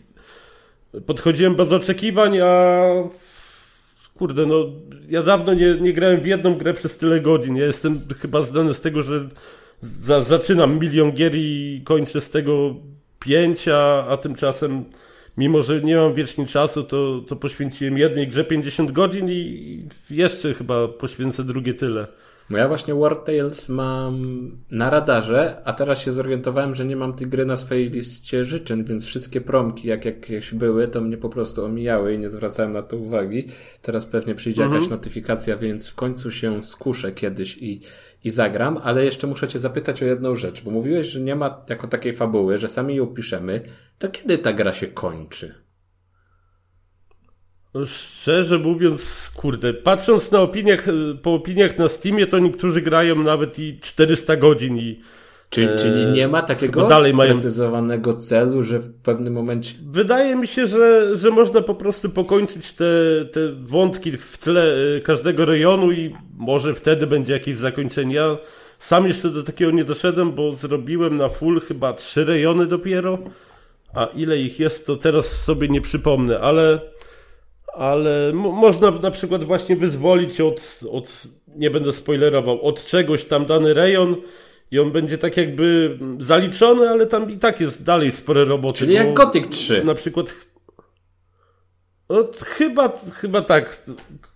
podchodziłem 1.06 1.54
bez 1.54 1.72
oczekiwań, 1.72 2.38
a 2.40 2.86
kurde, 4.14 4.46
no 4.46 4.66
ja 5.08 5.22
dawno 5.22 5.54
nie, 5.54 5.74
nie 5.80 5.92
grałem 5.92 6.20
w 6.20 6.26
jedną 6.26 6.54
grę 6.54 6.74
przez 6.74 6.96
tyle 6.96 7.20
godzin. 7.20 7.56
Ja 7.56 7.66
jestem 7.66 8.00
chyba 8.20 8.42
zdany 8.42 8.74
z 8.74 8.80
tego, 8.80 9.02
że 9.02 9.28
za, 9.82 10.22
zaczynam 10.22 10.78
milion 10.78 11.12
gier 11.12 11.32
i 11.34 11.82
kończę 11.84 12.20
z 12.20 12.30
tego 12.30 12.74
5, 13.18 13.68
a, 13.68 14.06
a 14.08 14.16
tymczasem 14.16 14.84
mimo, 15.36 15.62
że 15.62 15.80
nie 15.80 15.96
mam 15.96 16.14
wiecznie 16.14 16.46
czasu, 16.46 16.84
to, 16.84 17.20
to 17.28 17.36
poświęciłem 17.36 17.98
jednej 17.98 18.28
grze 18.28 18.44
50 18.44 18.92
godzin 18.92 19.30
i 19.30 19.82
jeszcze 20.10 20.54
chyba 20.54 20.88
poświęcę 20.88 21.44
drugie 21.44 21.74
tyle. 21.74 22.06
No 22.50 22.58
ja 22.58 22.68
właśnie 22.68 22.94
War 22.94 23.16
Tales 23.16 23.68
mam 23.68 24.48
na 24.70 24.90
radarze, 24.90 25.62
a 25.64 25.72
teraz 25.72 26.02
się 26.02 26.12
zorientowałem, 26.12 26.74
że 26.74 26.84
nie 26.84 26.96
mam 26.96 27.12
tej 27.12 27.26
gry 27.26 27.46
na 27.46 27.56
swojej 27.56 27.90
liście 27.90 28.44
życzeń, 28.44 28.84
więc 28.84 29.04
wszystkie 29.04 29.40
promki, 29.40 29.88
jak 29.88 30.04
jakieś 30.04 30.54
były, 30.54 30.88
to 30.88 31.00
mnie 31.00 31.16
po 31.16 31.28
prostu 31.28 31.64
omijały 31.64 32.14
i 32.14 32.18
nie 32.18 32.28
zwracałem 32.28 32.72
na 32.72 32.82
to 32.82 32.96
uwagi. 32.96 33.46
Teraz 33.82 34.06
pewnie 34.06 34.34
przyjdzie 34.34 34.62
mhm. 34.62 34.80
jakaś 34.80 34.90
notyfikacja, 34.90 35.56
więc 35.56 35.88
w 35.88 35.94
końcu 35.94 36.30
się 36.30 36.64
skuszę 36.64 37.12
kiedyś 37.12 37.58
i, 37.58 37.80
i 38.24 38.30
zagram, 38.30 38.78
ale 38.82 39.04
jeszcze 39.04 39.26
muszę 39.26 39.48
cię 39.48 39.58
zapytać 39.58 40.02
o 40.02 40.06
jedną 40.06 40.36
rzecz, 40.36 40.62
bo 40.62 40.70
mówiłeś, 40.70 41.06
że 41.06 41.20
nie 41.20 41.36
ma 41.36 41.64
jako 41.68 41.88
takiej 41.88 42.12
fabuły, 42.12 42.58
że 42.58 42.68
sami 42.68 42.96
ją 42.96 43.06
piszemy, 43.06 43.62
to 43.98 44.08
kiedy 44.08 44.38
ta 44.38 44.52
gra 44.52 44.72
się 44.72 44.86
kończy? 44.86 45.69
No, 47.74 47.86
szczerze 47.86 48.58
mówiąc, 48.58 49.30
kurde, 49.36 49.74
patrząc 49.74 50.30
na 50.30 50.40
opiniach, 50.40 50.86
po 51.22 51.34
opiniach 51.34 51.78
na 51.78 51.88
Steamie, 51.88 52.26
to 52.26 52.38
niektórzy 52.38 52.82
grają 52.82 53.22
nawet 53.22 53.58
i 53.58 53.78
400 53.80 54.36
godzin 54.36 54.76
i 54.78 55.00
Czyli, 55.50 55.66
e, 55.66 55.76
czyli 55.76 56.06
nie 56.06 56.28
ma 56.28 56.42
takiego 56.42 56.86
dalej 56.86 57.12
sprecyzowanego 57.12 58.10
mają... 58.10 58.22
celu, 58.22 58.62
że 58.62 58.78
w 58.78 58.94
pewnym 58.94 59.32
momencie... 59.32 59.74
Wydaje 59.90 60.36
mi 60.36 60.46
się, 60.46 60.66
że, 60.66 61.16
że 61.16 61.30
można 61.30 61.60
po 61.60 61.74
prostu 61.74 62.10
pokończyć 62.10 62.72
te, 62.72 62.84
te 63.32 63.40
wątki 63.52 64.12
w 64.12 64.38
tle 64.38 64.74
e, 64.96 65.00
każdego 65.00 65.44
rejonu 65.44 65.92
i 65.92 66.14
może 66.36 66.74
wtedy 66.74 67.06
będzie 67.06 67.32
jakieś 67.32 67.56
zakończenie. 67.56 68.14
Ja 68.14 68.38
sam 68.78 69.06
jeszcze 69.06 69.28
do 69.28 69.42
takiego 69.42 69.70
nie 69.70 69.84
doszedłem, 69.84 70.32
bo 70.32 70.52
zrobiłem 70.52 71.16
na 71.16 71.28
full 71.28 71.60
chyba 71.60 71.92
trzy 71.92 72.24
rejony 72.24 72.66
dopiero, 72.66 73.18
a 73.94 74.04
ile 74.04 74.38
ich 74.38 74.60
jest, 74.60 74.86
to 74.86 74.96
teraz 74.96 75.44
sobie 75.44 75.68
nie 75.68 75.80
przypomnę, 75.80 76.40
ale 76.40 76.80
ale 77.74 78.32
można 78.32 78.90
na 78.90 79.10
przykład 79.10 79.44
właśnie 79.44 79.76
wyzwolić 79.76 80.40
od, 80.40 80.80
od, 80.90 81.22
nie 81.56 81.70
będę 81.70 81.92
spoilerował, 81.92 82.62
od 82.62 82.84
czegoś 82.84 83.24
tam 83.24 83.46
dany 83.46 83.74
rejon 83.74 84.16
i 84.70 84.78
on 84.78 84.90
będzie 84.90 85.18
tak 85.18 85.36
jakby 85.36 85.98
zaliczony, 86.18 86.88
ale 86.88 87.06
tam 87.06 87.30
i 87.30 87.38
tak 87.38 87.60
jest 87.60 87.84
dalej 87.84 88.12
spore 88.12 88.44
roboty. 88.44 88.78
Czyli 88.78 88.94
jak 88.94 89.14
Gothic 89.14 89.48
3. 89.48 89.84
Na 89.84 89.94
przykład 89.94 90.34
no, 92.10 92.24
chyba, 92.46 92.92
chyba 93.12 93.42
tak. 93.42 93.82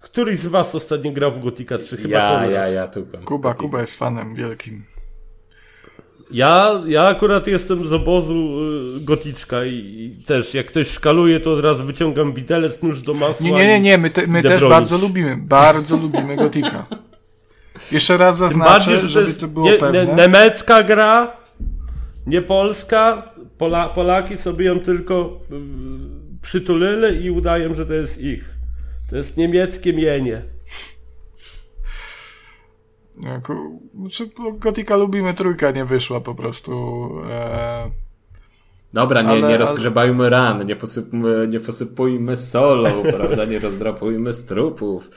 Któryś 0.01 0.41
z 0.41 0.47
was 0.47 0.75
ostatnio 0.75 1.11
grał 1.11 1.33
w 1.33 1.45
Gotika 1.45 1.79
3? 1.79 1.97
Chyba 1.97 2.19
ja, 2.19 2.47
ja, 2.51 2.69
ja, 2.69 2.89
tu. 2.89 3.07
Kuba, 3.25 3.55
Kuba 3.55 3.81
jest 3.81 3.97
fanem 3.97 4.35
wielkim. 4.35 4.85
Ja, 6.31 6.83
ja 6.87 7.03
akurat 7.03 7.47
jestem 7.47 7.87
z 7.87 7.93
obozu 7.93 8.35
y, 8.97 9.05
goticzka 9.05 9.65
i, 9.65 9.75
i, 9.75 10.25
też 10.27 10.55
jak 10.55 10.67
ktoś 10.67 10.89
szkaluje, 10.89 11.41
to 11.41 11.53
od 11.53 11.65
razu 11.65 11.85
wyciągam 11.85 12.33
widelec, 12.33 12.83
nóż 12.83 13.03
do 13.03 13.15
masła. 13.15 13.47
Nie, 13.47 13.53
nie, 13.53 13.67
nie, 13.67 13.81
nie 13.81 13.99
my, 13.99 14.11
te, 14.11 14.27
my 14.27 14.43
też 14.43 14.65
bardzo 14.65 14.99
lubimy, 14.99 15.37
bardzo 15.37 15.97
lubimy 15.97 16.37
gotika. 16.37 16.87
Jeszcze 17.93 18.17
raz 18.17 18.39
zaznaczę, 18.39 18.91
bardziej, 18.91 19.09
żeby 19.09 19.35
to, 19.35 19.41
to 19.41 19.49
było 19.49 19.71
nie, 19.71 19.79
pewne. 19.79 20.07
Nie, 20.07 20.15
niemiecka 20.15 20.83
gra, 20.83 21.37
nie 22.27 22.43
polska, 22.43 23.31
Pola, 23.59 23.89
Polaki 23.89 24.39
sobie 24.39 24.65
ją 24.65 24.81
tylko 24.81 25.41
y, 25.53 25.55
przytulili 26.43 27.25
i 27.25 27.31
udają, 27.31 27.75
że 27.75 27.87
to 27.87 27.95
jest 27.95 28.21
ich. 28.21 28.45
To 29.11 29.17
jest 29.17 29.37
niemieckie 29.37 29.93
mienie. 29.93 30.54
Znaczy, 33.95 34.31
Gotika 34.59 34.97
lubimy, 34.97 35.35
trójka 35.35 35.71
nie 35.71 35.85
wyszła 35.85 36.21
po 36.21 36.35
prostu. 36.35 36.73
E... 37.31 37.91
Dobra, 38.93 39.23
nie, 39.23 39.29
ale, 39.29 39.49
nie 39.49 39.57
rozgrzebajmy 39.57 40.21
ale... 40.21 40.31
ran, 40.31 40.67
nie, 40.67 40.77
posypmy, 40.77 41.49
nie 41.49 41.61
posypujmy 41.61 42.37
solą, 42.37 43.03
prawda, 43.17 43.45
nie 43.45 43.59
rozdrapujmy 43.59 44.33
strupów. 44.33 45.11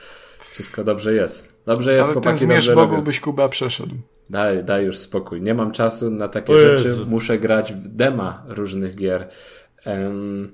Wszystko 0.50 0.84
dobrze 0.84 1.14
jest. 1.14 1.62
Dobrze 1.66 1.94
jest, 1.94 2.04
ale 2.04 2.12
chłopaki, 2.12 2.38
ten 2.38 2.48
dobrze 2.48 2.74
Bogu 2.74 3.02
byś 3.02 3.20
Kuba 3.20 3.48
przeszedł. 3.48 3.94
Daj, 4.30 4.64
daj 4.64 4.84
już 4.84 4.98
spokój. 4.98 5.42
Nie 5.42 5.54
mam 5.54 5.72
czasu 5.72 6.10
na 6.10 6.28
takie 6.28 6.52
o 6.52 6.58
rzeczy. 6.58 6.88
Jezu. 6.88 7.06
Muszę 7.06 7.38
grać 7.38 7.72
w 7.72 7.88
dema 7.88 8.42
różnych 8.48 8.94
gier. 8.94 9.28
Um, 9.86 10.52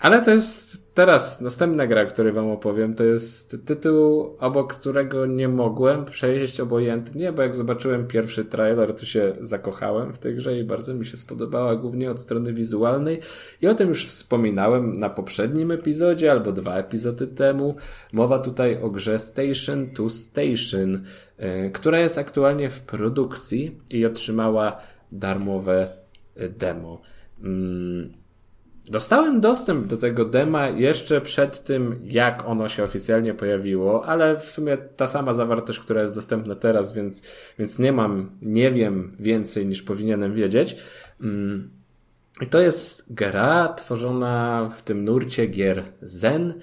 ale 0.00 0.24
to 0.24 0.30
jest 0.30 0.87
teraz 0.98 1.40
następna 1.40 1.86
gra, 1.86 2.02
o 2.02 2.06
której 2.06 2.32
wam 2.32 2.50
opowiem, 2.50 2.94
to 2.94 3.04
jest 3.04 3.66
tytuł, 3.66 4.36
obok 4.38 4.74
którego 4.74 5.26
nie 5.26 5.48
mogłem 5.48 6.04
przejść 6.04 6.60
obojętnie, 6.60 7.32
bo 7.32 7.42
jak 7.42 7.54
zobaczyłem 7.54 8.06
pierwszy 8.06 8.44
trailer, 8.44 8.94
to 8.94 9.06
się 9.06 9.32
zakochałem 9.40 10.12
w 10.12 10.18
tej 10.18 10.34
grze 10.34 10.58
i 10.58 10.64
bardzo 10.64 10.94
mi 10.94 11.06
się 11.06 11.16
spodobała, 11.16 11.76
głównie 11.76 12.10
od 12.10 12.20
strony 12.20 12.52
wizualnej. 12.52 13.20
I 13.62 13.66
o 13.68 13.74
tym 13.74 13.88
już 13.88 14.06
wspominałem 14.06 14.92
na 14.92 15.10
poprzednim 15.10 15.70
epizodzie, 15.70 16.30
albo 16.30 16.52
dwa 16.52 16.76
epizody 16.76 17.26
temu. 17.26 17.76
Mowa 18.12 18.38
tutaj 18.38 18.82
o 18.82 18.88
grze 18.88 19.18
Station 19.18 19.86
to 19.90 20.10
Station, 20.10 21.02
yy, 21.38 21.70
która 21.70 22.00
jest 22.00 22.18
aktualnie 22.18 22.68
w 22.68 22.80
produkcji 22.80 23.80
i 23.92 24.06
otrzymała 24.06 24.80
darmowe 25.12 25.92
e, 26.36 26.48
demo. 26.48 27.00
Yy. 27.42 28.27
Dostałem 28.90 29.40
dostęp 29.40 29.86
do 29.86 29.96
tego 29.96 30.24
dema 30.24 30.68
jeszcze 30.68 31.20
przed 31.20 31.64
tym, 31.64 32.00
jak 32.04 32.44
ono 32.46 32.68
się 32.68 32.84
oficjalnie 32.84 33.34
pojawiło, 33.34 34.06
ale 34.06 34.40
w 34.40 34.44
sumie 34.44 34.76
ta 34.76 35.06
sama 35.06 35.34
zawartość, 35.34 35.78
która 35.78 36.02
jest 36.02 36.14
dostępna 36.14 36.54
teraz, 36.54 36.92
więc, 36.92 37.22
więc 37.58 37.78
nie 37.78 37.92
mam, 37.92 38.30
nie 38.42 38.70
wiem 38.70 39.10
więcej 39.20 39.66
niż 39.66 39.82
powinienem 39.82 40.34
wiedzieć. 40.34 40.76
Mm. 41.20 41.70
I 42.40 42.46
to 42.46 42.60
jest 42.60 43.12
gra 43.12 43.68
tworzona 43.68 44.68
w 44.76 44.82
tym 44.82 45.04
nurcie 45.04 45.46
gier 45.46 45.82
Zen, 46.02 46.54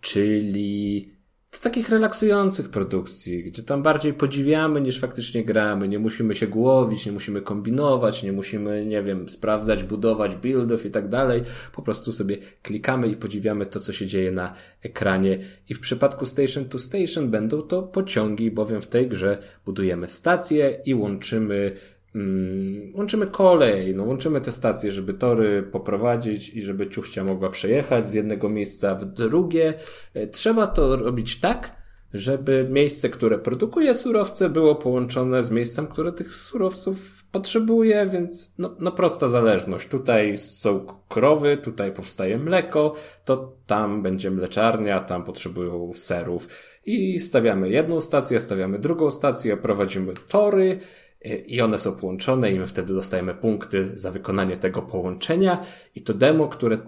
czyli 0.00 1.15
z 1.56 1.60
takich 1.60 1.88
relaksujących 1.88 2.68
produkcji, 2.68 3.44
gdzie 3.44 3.62
tam 3.62 3.82
bardziej 3.82 4.14
podziwiamy 4.14 4.80
niż 4.80 5.00
faktycznie 5.00 5.44
gramy. 5.44 5.88
Nie 5.88 5.98
musimy 5.98 6.34
się 6.34 6.46
głowić, 6.46 7.06
nie 7.06 7.12
musimy 7.12 7.42
kombinować, 7.42 8.22
nie 8.22 8.32
musimy, 8.32 8.86
nie 8.86 9.02
wiem, 9.02 9.28
sprawdzać, 9.28 9.84
budować 9.84 10.36
buildów 10.36 10.86
i 10.86 10.90
tak 10.90 11.08
dalej. 11.08 11.42
Po 11.72 11.82
prostu 11.82 12.12
sobie 12.12 12.36
klikamy 12.62 13.08
i 13.08 13.16
podziwiamy 13.16 13.66
to, 13.66 13.80
co 13.80 13.92
się 13.92 14.06
dzieje 14.06 14.32
na 14.32 14.54
ekranie. 14.82 15.38
I 15.68 15.74
w 15.74 15.80
przypadku 15.80 16.26
Station 16.26 16.64
to 16.64 16.78
Station 16.78 17.30
będą 17.30 17.62
to 17.62 17.82
pociągi, 17.82 18.50
bowiem 18.50 18.82
w 18.82 18.86
tej 18.86 19.08
grze 19.08 19.38
budujemy 19.64 20.08
stacje 20.08 20.80
i 20.84 20.94
łączymy 20.94 21.72
Mm, 22.16 22.92
łączymy 22.94 23.26
kolej, 23.26 23.94
no 23.94 24.04
łączymy 24.04 24.40
te 24.40 24.52
stacje, 24.52 24.92
żeby 24.92 25.14
tory 25.14 25.62
poprowadzić 25.62 26.48
i 26.48 26.62
żeby 26.62 26.90
ciuchcia 26.90 27.24
mogła 27.24 27.50
przejechać 27.50 28.06
z 28.06 28.14
jednego 28.14 28.48
miejsca 28.48 28.94
w 28.94 29.04
drugie. 29.04 29.74
E, 30.14 30.26
trzeba 30.26 30.66
to 30.66 30.96
robić 30.96 31.40
tak, 31.40 31.76
żeby 32.14 32.68
miejsce, 32.70 33.08
które 33.08 33.38
produkuje 33.38 33.94
surowce, 33.94 34.50
było 34.50 34.74
połączone 34.74 35.42
z 35.42 35.50
miejscem, 35.50 35.86
które 35.86 36.12
tych 36.12 36.34
surowców 36.34 37.24
potrzebuje, 37.32 38.06
więc 38.12 38.54
no, 38.58 38.76
no 38.78 38.92
prosta 38.92 39.28
zależność. 39.28 39.88
Tutaj 39.88 40.36
są 40.36 40.86
krowy, 41.08 41.56
tutaj 41.56 41.92
powstaje 41.92 42.38
mleko, 42.38 42.94
to 43.24 43.52
tam 43.66 44.02
będzie 44.02 44.30
mleczarnia, 44.30 45.00
tam 45.00 45.24
potrzebują 45.24 45.92
serów. 45.94 46.48
I 46.86 47.20
stawiamy 47.20 47.70
jedną 47.70 48.00
stację, 48.00 48.40
stawiamy 48.40 48.78
drugą 48.78 49.10
stację, 49.10 49.56
prowadzimy 49.56 50.14
tory, 50.28 50.78
i 51.46 51.60
one 51.60 51.78
są 51.78 51.92
połączone 51.96 52.52
i 52.52 52.58
my 52.58 52.66
wtedy 52.66 52.94
dostajemy 52.94 53.34
punkty 53.34 53.90
za 53.94 54.10
wykonanie 54.10 54.56
tego 54.56 54.82
połączenia 54.82 55.64
i 55.94 56.02
to 56.02 56.14
demo, 56.14 56.48
które 56.48 56.78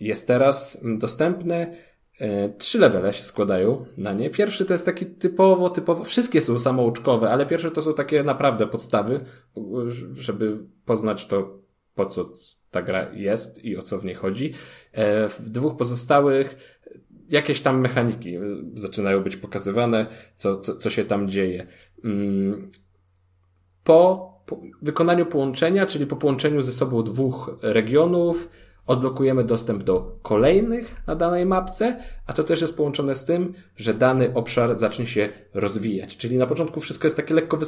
jest 0.00 0.26
teraz 0.26 0.78
dostępne, 0.98 1.76
e, 2.20 2.48
trzy 2.48 2.78
levele 2.78 3.12
się 3.12 3.22
składają 3.22 3.84
na 3.96 4.12
nie. 4.12 4.30
Pierwszy 4.30 4.64
to 4.64 4.74
jest 4.74 4.86
taki 4.86 5.06
typowo, 5.06 5.70
typowo, 5.70 6.04
wszystkie 6.04 6.40
są 6.40 6.58
samouczkowe, 6.58 7.30
ale 7.30 7.46
pierwsze 7.46 7.70
to 7.70 7.82
są 7.82 7.94
takie 7.94 8.22
naprawdę 8.22 8.66
podstawy, 8.66 9.20
żeby 10.12 10.58
poznać 10.84 11.26
to, 11.26 11.58
po 11.94 12.06
co 12.06 12.32
ta 12.70 12.82
gra 12.82 13.10
jest 13.14 13.64
i 13.64 13.76
o 13.76 13.82
co 13.82 13.98
w 13.98 14.04
niej 14.04 14.14
chodzi. 14.14 14.54
E, 14.92 15.28
w 15.28 15.50
dwóch 15.50 15.76
pozostałych 15.76 16.78
jakieś 17.28 17.60
tam 17.60 17.80
mechaniki 17.80 18.38
zaczynają 18.74 19.22
być 19.22 19.36
pokazywane, 19.36 20.06
co, 20.36 20.56
co, 20.56 20.76
co 20.76 20.90
się 20.90 21.04
tam 21.04 21.28
dzieje. 21.28 21.66
Po 23.88 24.32
wykonaniu 24.82 25.26
połączenia, 25.26 25.86
czyli 25.86 26.06
po 26.06 26.16
połączeniu 26.16 26.62
ze 26.62 26.72
sobą 26.72 27.02
dwóch 27.02 27.58
regionów, 27.62 28.48
odblokujemy 28.86 29.44
dostęp 29.44 29.82
do 29.82 30.18
kolejnych 30.22 31.02
na 31.06 31.14
danej 31.14 31.46
mapce, 31.46 31.96
a 32.26 32.32
to 32.32 32.44
też 32.44 32.60
jest 32.60 32.76
połączone 32.76 33.14
z 33.14 33.24
tym, 33.24 33.54
że 33.76 33.94
dany 33.94 34.34
obszar 34.34 34.76
zacznie 34.76 35.06
się 35.06 35.28
rozwijać. 35.54 36.16
Czyli 36.16 36.38
na 36.38 36.46
początku 36.46 36.80
wszystko 36.80 37.06
jest 37.06 37.16
takie 37.16 37.34
lekko 37.34 37.58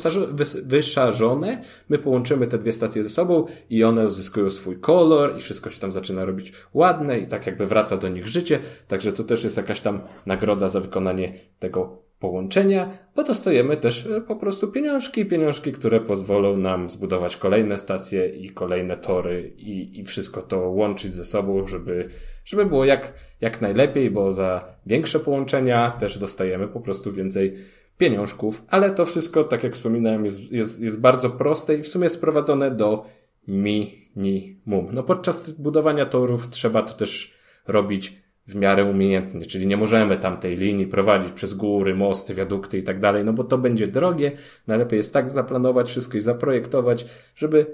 wyszarzone, 0.65 1.63
my 1.89 1.99
połączymy 1.99 2.47
te 2.47 2.59
dwie 2.59 2.73
stacje 2.73 3.03
ze 3.03 3.11
sobą 3.11 3.47
i 3.71 3.85
one 3.85 4.07
uzyskują 4.07 4.51
swój 4.51 4.81
kolor 4.81 5.37
i 5.37 5.41
wszystko 5.41 5.71
się 5.71 5.81
tam 5.81 5.93
zaczyna 5.93 6.25
robić 6.25 6.53
ładne 6.75 7.19
i 7.19 7.27
tak 7.27 7.47
jakby 7.47 7.67
wraca 7.67 7.97
do 7.97 8.09
nich 8.09 8.27
życie, 8.27 8.59
także 8.89 9.13
to 9.13 9.25
też 9.25 9.45
jest 9.45 9.57
jakaś 9.57 9.81
tam 9.81 10.01
nagroda 10.27 10.69
za 10.69 10.81
wykonanie 10.81 11.33
tego 11.59 12.10
połączenia, 12.21 12.99
bo 13.17 13.25
dostajemy 13.25 13.77
też 13.77 14.07
e, 14.07 14.21
po 14.21 14.37
prostu 14.37 14.69
pieniążki, 14.69 15.27
pieniążki, 15.27 15.73
które 15.73 16.01
pozwolą 16.01 16.57
nam 16.57 16.91
zbudować 16.91 17.37
kolejne 17.37 17.79
stacje 17.79 18.29
i 18.29 18.51
kolejne 18.51 18.97
tory 18.97 19.53
i, 19.57 20.01
i 20.01 20.05
wszystko 20.05 20.43
to 20.43 20.59
łączyć 20.59 21.13
ze 21.13 21.25
sobą, 21.25 21.67
żeby, 21.67 22.09
żeby 22.45 22.67
było 22.67 22.85
jak, 22.85 23.15
jak 23.41 23.61
najlepiej, 23.61 24.11
bo 24.11 24.33
za 24.33 24.65
większe 24.87 25.21
połączenia 25.21 25.91
też 25.91 26.19
dostajemy 26.19 26.69
po 26.69 26.81
prostu 26.81 27.13
więcej 27.13 27.57
pieniążków, 27.99 28.65
ale 28.69 28.91
to 28.91 29.07
wszystko, 29.07 29.45
tak 29.45 29.65
jak 29.65 29.73
wspominałem, 29.73 30.25
jest, 30.25 30.53
jest, 30.53 30.81
jest 30.81 31.01
bardzo 31.01 31.31
proste 31.31 31.75
i 31.75 31.83
w 31.83 31.89
sumie 31.89 32.09
sprowadzone 32.09 32.71
do 32.71 33.05
minimum. 33.49 34.89
No 34.93 35.03
podczas 35.03 35.51
budowania 35.51 36.07
torów 36.07 36.51
trzeba 36.51 36.83
to 36.83 36.95
też 36.95 37.35
robić 37.67 38.20
w 38.51 38.55
miarę 38.55 38.85
umiejętnie, 38.85 39.47
czyli 39.47 39.67
nie 39.67 39.77
możemy 39.77 40.17
tam 40.17 40.37
tej 40.37 40.57
linii 40.57 40.87
prowadzić 40.87 41.33
przez 41.33 41.55
góry, 41.55 41.95
mosty, 41.95 42.35
wiadukty 42.35 42.79
i 42.79 42.83
tak 42.83 43.01
dalej, 43.01 43.25
no 43.25 43.33
bo 43.33 43.45
to 43.45 43.59
będzie 43.59 43.87
drogie. 43.87 44.33
Najlepiej 44.67 44.97
jest 44.97 45.13
tak 45.13 45.31
zaplanować 45.31 45.89
wszystko 45.89 46.19
i 46.19 46.21
zaprojektować, 46.21 47.07
żeby 47.37 47.67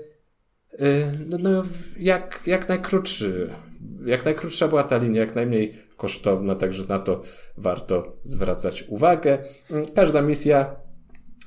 yy, 0.79 0.89
no, 1.27 1.39
no, 1.41 1.63
jak, 1.99 2.41
jak 2.47 2.69
najkrótszy, 2.69 3.51
jak 4.07 4.25
najkrótsza 4.25 4.69
była 4.69 4.85
ta 4.85 4.97
linia, 4.97 5.21
jak 5.21 5.35
najmniej 5.35 5.75
kosztowna, 5.97 6.55
także 6.55 6.85
na 6.89 6.99
to 6.99 7.23
warto 7.57 8.17
zwracać 8.23 8.85
uwagę. 8.89 9.39
Każda 9.95 10.23
misja 10.23 10.86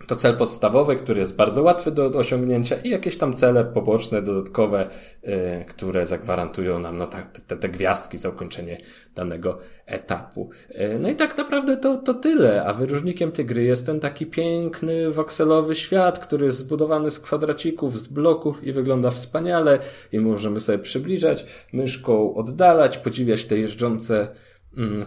to 0.09 0.15
cel 0.15 0.37
podstawowy, 0.37 0.95
który 0.95 1.19
jest 1.19 1.35
bardzo 1.35 1.63
łatwy 1.63 1.91
do, 1.91 2.09
do 2.09 2.19
osiągnięcia 2.19 2.75
i 2.75 2.89
jakieś 2.89 3.17
tam 3.17 3.35
cele 3.35 3.65
poboczne, 3.65 4.21
dodatkowe, 4.21 4.87
y, 5.23 5.65
które 5.67 6.05
zagwarantują 6.05 6.79
nam 6.79 6.97
no, 6.97 7.07
te, 7.47 7.57
te 7.57 7.69
gwiazdki 7.69 8.17
za 8.17 8.29
ukończenie 8.29 8.77
danego 9.15 9.59
etapu. 9.85 10.49
Y, 10.71 10.99
no 10.99 11.09
i 11.09 11.15
tak 11.15 11.37
naprawdę 11.37 11.77
to, 11.77 11.97
to 11.97 12.13
tyle, 12.13 12.65
a 12.65 12.73
wyróżnikiem 12.73 13.31
tej 13.31 13.45
gry 13.45 13.63
jest 13.63 13.85
ten 13.85 13.99
taki 13.99 14.25
piękny, 14.25 15.11
wokselowy 15.11 15.75
świat, 15.75 16.19
który 16.19 16.45
jest 16.45 16.57
zbudowany 16.57 17.11
z 17.11 17.19
kwadracików, 17.19 17.99
z 17.99 18.07
bloków 18.07 18.63
i 18.63 18.71
wygląda 18.71 19.11
wspaniale 19.11 19.79
i 20.11 20.19
możemy 20.19 20.59
sobie 20.59 20.79
przybliżać 20.79 21.45
myszką, 21.73 22.33
oddalać, 22.35 22.97
podziwiać 22.97 23.45
te 23.45 23.57
jeżdżące 23.57 24.27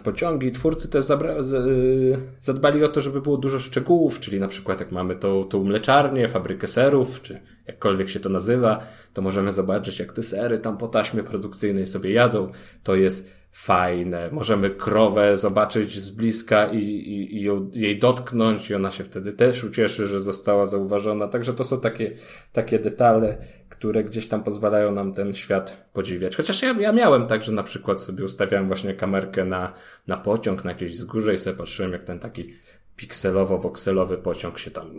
pociągi. 0.03 0.51
Twórcy 0.51 0.89
też 0.89 1.09
y, 1.09 2.17
zadbali 2.41 2.83
o 2.83 2.89
to, 2.89 3.01
żeby 3.01 3.21
było 3.21 3.37
dużo 3.37 3.59
szczegółów, 3.59 4.19
czyli 4.19 4.39
na 4.39 4.47
przykład 4.47 4.79
jak 4.79 4.91
mamy 4.91 5.15
tą, 5.15 5.43
tą 5.43 5.63
mleczarnię, 5.63 6.27
fabrykę 6.27 6.67
serów, 6.67 7.21
czy 7.21 7.39
jakkolwiek 7.67 8.09
się 8.09 8.19
to 8.19 8.29
nazywa, 8.29 8.79
to 9.13 9.21
możemy 9.21 9.51
zobaczyć, 9.51 9.99
jak 9.99 10.13
te 10.13 10.23
sery 10.23 10.59
tam 10.59 10.77
po 10.77 10.87
taśmie 10.87 11.23
produkcyjnej 11.23 11.87
sobie 11.87 12.11
jadą. 12.11 12.51
To 12.83 12.95
jest 12.95 13.43
fajne. 13.53 14.29
Możemy 14.31 14.69
krowę 14.69 15.37
zobaczyć 15.37 15.99
z 15.99 16.09
bliska 16.09 16.67
i, 16.67 16.77
i, 16.77 17.37
i 17.37 17.41
ją, 17.41 17.69
jej 17.73 17.99
dotknąć 17.99 18.69
i 18.69 18.75
ona 18.75 18.91
się 18.91 19.03
wtedy 19.03 19.33
też 19.33 19.63
ucieszy, 19.63 20.07
że 20.07 20.21
została 20.21 20.65
zauważona. 20.65 21.27
Także 21.27 21.53
to 21.53 21.63
są 21.63 21.79
takie, 21.79 22.11
takie 22.53 22.79
detale, 22.79 23.37
które 23.73 24.03
gdzieś 24.03 24.27
tam 24.27 24.43
pozwalają 24.43 24.91
nam 24.91 25.13
ten 25.13 25.33
świat 25.33 25.89
podziwiać. 25.93 26.35
Chociaż 26.35 26.61
ja, 26.61 26.75
ja 26.79 26.91
miałem 26.91 27.27
tak, 27.27 27.43
że 27.43 27.51
na 27.51 27.63
przykład 27.63 28.01
sobie 28.01 28.25
ustawiałem 28.25 28.67
właśnie 28.67 28.93
kamerkę 28.93 29.45
na, 29.45 29.73
na 30.07 30.17
pociąg, 30.17 30.63
na 30.63 30.71
jakieś 30.71 30.91
wzgórze 30.91 31.33
i 31.33 31.37
sobie 31.37 31.55
patrzyłem, 31.57 31.91
jak 31.91 32.03
ten 32.03 32.19
taki 32.19 32.53
pikselowo-wokselowy 32.97 34.17
pociąg 34.17 34.59
się 34.59 34.71
tam 34.71 34.91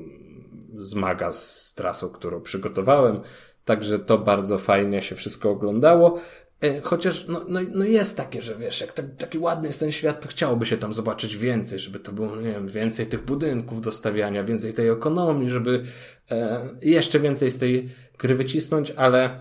zmaga 0.76 1.32
z 1.32 1.74
trasą, 1.74 2.08
którą 2.08 2.40
przygotowałem. 2.40 3.20
Także 3.64 3.98
to 3.98 4.18
bardzo 4.18 4.58
fajnie 4.58 5.02
się 5.02 5.14
wszystko 5.14 5.50
oglądało. 5.50 6.20
E, 6.60 6.80
chociaż 6.80 7.26
no, 7.28 7.44
no, 7.48 7.60
no 7.74 7.84
jest 7.84 8.16
takie, 8.16 8.42
że 8.42 8.56
wiesz, 8.56 8.80
jak 8.80 8.92
tak, 8.92 9.06
taki 9.18 9.38
ładny 9.38 9.66
jest 9.66 9.80
ten 9.80 9.92
świat, 9.92 10.20
to 10.20 10.28
chciałoby 10.28 10.66
się 10.66 10.76
tam 10.76 10.94
zobaczyć 10.94 11.36
więcej, 11.36 11.78
żeby 11.78 11.98
to 11.98 12.12
było, 12.12 12.36
nie 12.36 12.52
wiem, 12.52 12.68
więcej 12.68 13.06
tych 13.06 13.24
budynków 13.24 13.80
do 13.80 13.92
stawiania, 13.92 14.44
więcej 14.44 14.74
tej 14.74 14.88
ekonomii, 14.88 15.50
żeby 15.50 15.82
e, 16.30 16.68
jeszcze 16.82 17.20
więcej 17.20 17.50
z 17.50 17.58
tej 17.58 17.90
gry 18.18 18.34
wycisnąć, 18.34 18.90
ale 18.90 19.40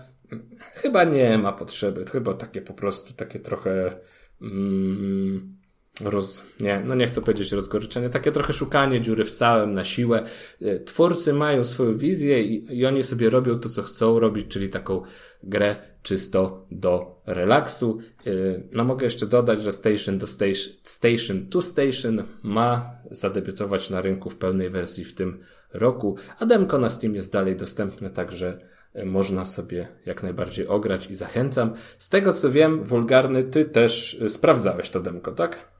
chyba 0.74 1.04
nie 1.04 1.38
ma 1.38 1.52
potrzeby. 1.52 2.04
Chyba 2.04 2.34
takie 2.34 2.62
po 2.62 2.74
prostu, 2.74 3.12
takie 3.12 3.38
trochę 3.38 4.00
mm, 4.42 5.56
roz, 6.00 6.46
nie, 6.60 6.82
no 6.86 6.94
nie 6.94 7.06
chcę 7.06 7.20
powiedzieć 7.20 7.52
rozgoryczenie, 7.52 8.10
takie 8.10 8.32
trochę 8.32 8.52
szukanie 8.52 9.00
dziury 9.00 9.24
w 9.24 9.30
całym 9.30 9.72
na 9.72 9.84
siłę. 9.84 10.24
E, 10.62 10.80
twórcy 10.80 11.32
mają 11.32 11.64
swoją 11.64 11.98
wizję 11.98 12.42
i, 12.42 12.78
i 12.78 12.86
oni 12.86 13.04
sobie 13.04 13.30
robią 13.30 13.58
to, 13.58 13.68
co 13.68 13.82
chcą 13.82 14.18
robić, 14.18 14.46
czyli 14.48 14.68
taką 14.68 15.02
grę 15.42 15.76
czysto 16.02 16.66
do 16.70 17.22
relaksu. 17.26 17.98
E, 18.26 18.30
no 18.72 18.84
mogę 18.84 19.04
jeszcze 19.04 19.26
dodać, 19.26 19.62
że 19.62 19.72
Station 19.72 20.18
to 20.18 20.26
Station, 20.26 20.72
Station 20.82 21.46
to 21.50 21.62
Station 21.62 22.22
ma 22.42 22.90
zadebiutować 23.10 23.90
na 23.90 24.00
rynku 24.00 24.30
w 24.30 24.36
pełnej 24.36 24.70
wersji 24.70 25.04
w 25.04 25.14
tym 25.14 25.40
roku, 25.74 26.16
a 26.38 26.46
demko 26.46 26.78
na 26.78 26.90
Steam 26.90 27.14
jest 27.14 27.32
dalej 27.32 27.56
dostępne, 27.56 28.10
także 28.10 28.58
e, 28.94 29.04
można 29.04 29.44
sobie 29.44 29.88
jak 30.06 30.22
najbardziej 30.22 30.66
ograć 30.66 31.10
i 31.10 31.14
zachęcam. 31.14 31.72
Z 31.98 32.08
tego 32.08 32.32
co 32.32 32.50
wiem, 32.50 32.84
wulgarny, 32.84 33.44
ty 33.44 33.64
też 33.64 34.20
sprawdzałeś 34.28 34.90
to 34.90 35.00
demko, 35.00 35.32
tak? 35.32 35.74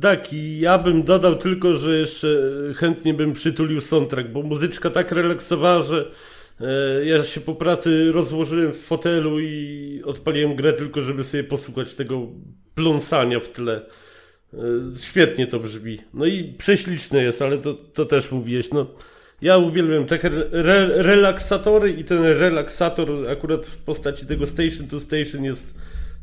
Tak, 0.00 0.32
i 0.32 0.60
ja 0.60 0.78
bym 0.78 1.02
dodał 1.02 1.36
tylko, 1.36 1.76
że 1.76 1.98
jeszcze 1.98 2.28
chętnie 2.76 3.14
bym 3.14 3.32
przytulił 3.32 3.80
soundtrack, 3.80 4.28
bo 4.28 4.42
muzyczka 4.42 4.90
tak 4.90 5.12
relaksowała, 5.12 5.82
że 5.82 6.10
e, 6.60 7.04
ja 7.04 7.24
się 7.24 7.40
po 7.40 7.54
pracy 7.54 8.12
rozłożyłem 8.12 8.72
w 8.72 8.78
fotelu 8.78 9.40
i 9.40 10.02
odpaliłem 10.04 10.56
grę 10.56 10.72
tylko, 10.72 11.02
żeby 11.02 11.24
sobie 11.24 11.44
posłuchać 11.44 11.94
tego 11.94 12.26
pląsania 12.74 13.40
w 13.40 13.48
tle. 13.48 13.86
E, 14.54 14.58
świetnie 14.98 15.46
to 15.46 15.60
brzmi. 15.60 15.98
No 16.14 16.26
i 16.26 16.44
prześliczne 16.58 17.22
jest, 17.22 17.42
ale 17.42 17.58
to, 17.58 17.74
to 17.74 18.04
też 18.04 18.32
mówiłeś. 18.32 18.70
No, 18.70 18.86
ja 19.42 19.56
uwielbiam 19.56 20.06
takie 20.06 20.30
re 20.52 21.02
relaksatory 21.02 21.90
i 21.92 22.04
ten 22.04 22.22
relaksator 22.24 23.30
akurat 23.30 23.66
w 23.66 23.78
postaci 23.78 24.26
tego 24.26 24.46
Station 24.46 24.86
to 24.88 25.00
Station 25.00 25.44
jest 25.44 25.74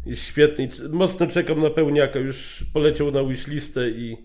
jest 0.06 0.24
świetny. 0.24 0.70
Mocno 0.90 1.28
czekam 1.28 1.62
na 1.62 1.70
pełniaka. 1.70 2.20
Już 2.20 2.66
poleciał 2.74 3.12
na 3.12 3.24
wishlistę 3.24 3.90
i 3.90 4.18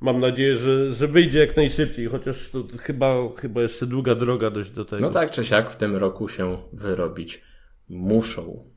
mam 0.00 0.20
nadzieję, 0.20 0.56
że, 0.56 0.92
że 0.92 1.08
wyjdzie 1.08 1.38
jak 1.38 1.56
najszybciej, 1.56 2.06
chociaż 2.06 2.50
to 2.50 2.64
chyba, 2.78 3.14
chyba 3.36 3.62
jeszcze 3.62 3.86
długa 3.86 4.14
droga 4.14 4.50
dość 4.50 4.70
do 4.70 4.84
tego. 4.84 5.02
No 5.02 5.10
tak 5.10 5.30
czy 5.30 5.44
siak 5.44 5.70
w 5.70 5.76
tym 5.76 5.96
roku 5.96 6.28
się 6.28 6.58
wyrobić 6.72 7.42
muszą. 7.88 8.70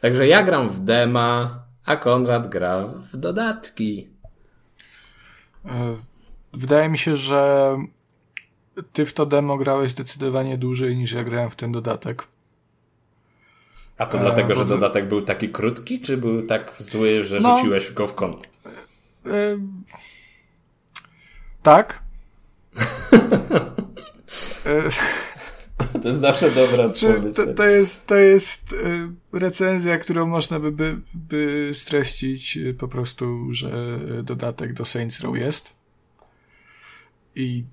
Także 0.00 0.26
ja 0.26 0.42
gram 0.42 0.68
w 0.68 0.84
dema, 0.84 1.65
a 1.86 1.96
Konrad 1.96 2.48
gra 2.48 2.86
w 2.86 3.16
dodatki. 3.16 4.08
E, 5.64 5.96
wydaje 6.52 6.88
mi 6.88 6.98
się, 6.98 7.16
że 7.16 7.76
ty 8.92 9.06
w 9.06 9.12
to 9.12 9.26
demo 9.26 9.56
grałeś 9.56 9.90
zdecydowanie 9.90 10.58
dłużej 10.58 10.96
niż 10.96 11.12
ja 11.12 11.24
grałem 11.24 11.50
w 11.50 11.56
ten 11.56 11.72
dodatek. 11.72 12.28
A 13.98 14.06
to 14.06 14.18
dlatego, 14.18 14.54
że 14.54 14.64
dodatek 14.64 15.08
był 15.08 15.22
taki 15.22 15.48
krótki, 15.48 16.00
czy 16.00 16.16
był 16.16 16.46
tak 16.46 16.72
zły, 16.78 17.24
że 17.24 17.40
no, 17.40 17.56
rzuciłeś 17.56 17.92
go 17.92 18.06
w 18.06 18.14
kąt? 18.14 18.48
E, 19.26 19.58
tak. 21.62 22.02
to 26.02 26.08
jest 26.08 26.20
zawsze 26.20 26.50
dobra 26.50 26.84
odpowiedź. 26.84 27.36
To, 27.36 27.46
to, 27.54 27.64
jest, 27.64 28.06
to 28.06 28.14
jest 28.14 28.74
e, 29.32 29.38
recenzja, 29.38 29.98
którą 29.98 30.26
można 30.26 30.60
by, 30.60 30.72
by, 30.72 31.00
by 31.14 31.70
streścić 31.74 32.56
e, 32.56 32.74
po 32.74 32.88
prostu, 32.88 33.46
że 33.50 33.98
dodatek 34.22 34.72
do 34.72 34.84
Saints 34.84 35.20
Row 35.20 35.36
jest. 35.36 35.76
I 37.34 37.64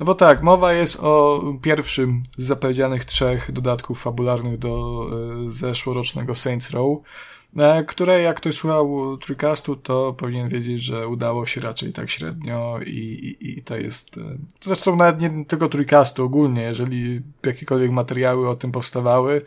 no 0.00 0.06
bo 0.06 0.14
tak, 0.14 0.42
mowa 0.42 0.72
jest 0.72 0.96
o 1.00 1.42
pierwszym 1.62 2.22
z 2.36 2.46
zapowiedzianych 2.46 3.04
trzech 3.04 3.52
dodatków 3.52 4.02
fabularnych 4.02 4.58
do 4.58 5.06
e, 5.46 5.50
zeszłorocznego 5.50 6.34
Saints 6.34 6.70
Row, 6.70 6.98
które 7.86 8.20
jak 8.20 8.36
ktoś 8.36 8.54
słuchał 8.54 9.16
Tricastu, 9.16 9.76
to 9.76 10.12
powinien 10.12 10.48
wiedzieć, 10.48 10.82
że 10.82 11.08
udało 11.08 11.46
się 11.46 11.60
raczej 11.60 11.92
tak 11.92 12.10
średnio 12.10 12.80
i, 12.86 12.90
i, 13.40 13.58
i 13.58 13.62
to 13.62 13.76
jest... 13.76 14.18
E, 14.18 14.20
zresztą 14.60 14.96
nawet 14.96 15.20
nie 15.20 15.44
tylko 15.44 15.68
Tricastu, 15.68 16.24
ogólnie, 16.24 16.62
jeżeli 16.62 17.20
jakiekolwiek 17.46 17.90
materiały 17.90 18.48
o 18.48 18.56
tym 18.56 18.72
powstawały, 18.72 19.42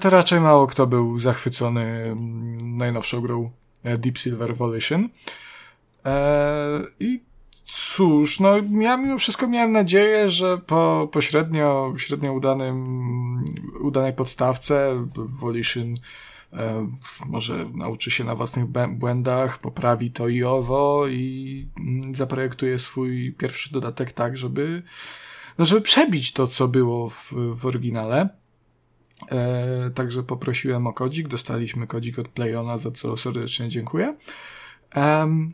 to 0.00 0.10
raczej 0.10 0.40
mało 0.40 0.66
kto 0.66 0.86
był 0.86 1.20
zachwycony 1.20 1.82
mm, 1.82 2.78
najnowszą 2.78 3.20
grą 3.20 3.50
Deep 3.84 4.18
Silver 4.18 4.56
Volition. 4.56 5.08
I 7.00 7.20
Cóż, 7.68 8.40
no 8.40 8.56
ja 8.80 8.96
mimo 8.96 9.18
wszystko 9.18 9.48
miałem 9.48 9.72
nadzieję, 9.72 10.30
że 10.30 10.58
po, 10.58 11.08
po 11.12 11.20
średnio, 11.20 11.94
średnio 11.96 12.32
udanym, 12.32 13.44
udanej 13.80 14.12
podstawce 14.12 15.06
Volition 15.14 15.94
e, 15.94 15.94
może 17.26 17.70
nauczy 17.74 18.10
się 18.10 18.24
na 18.24 18.34
własnych 18.34 18.66
błędach, 18.88 19.58
poprawi 19.58 20.10
to 20.10 20.28
i 20.28 20.44
owo 20.44 21.06
i 21.08 21.68
mm, 21.78 22.14
zaprojektuje 22.14 22.78
swój 22.78 23.32
pierwszy 23.32 23.72
dodatek 23.72 24.12
tak, 24.12 24.36
żeby, 24.36 24.82
no 25.58 25.64
żeby 25.64 25.80
przebić 25.80 26.32
to, 26.32 26.46
co 26.46 26.68
było 26.68 27.10
w, 27.10 27.32
w 27.54 27.66
oryginale. 27.66 28.28
E, 29.30 29.90
także 29.94 30.22
poprosiłem 30.22 30.86
o 30.86 30.92
kodzik, 30.92 31.28
dostaliśmy 31.28 31.86
kodzik 31.86 32.18
od 32.18 32.28
Playona, 32.28 32.78
za 32.78 32.90
co 32.90 33.16
serdecznie 33.16 33.68
dziękuję. 33.68 34.16
Um, 34.96 35.52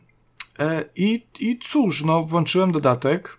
E, 0.59 0.85
I, 0.95 1.25
I 1.39 1.59
cóż, 1.59 2.03
no 2.03 2.23
włączyłem 2.23 2.71
dodatek. 2.71 3.37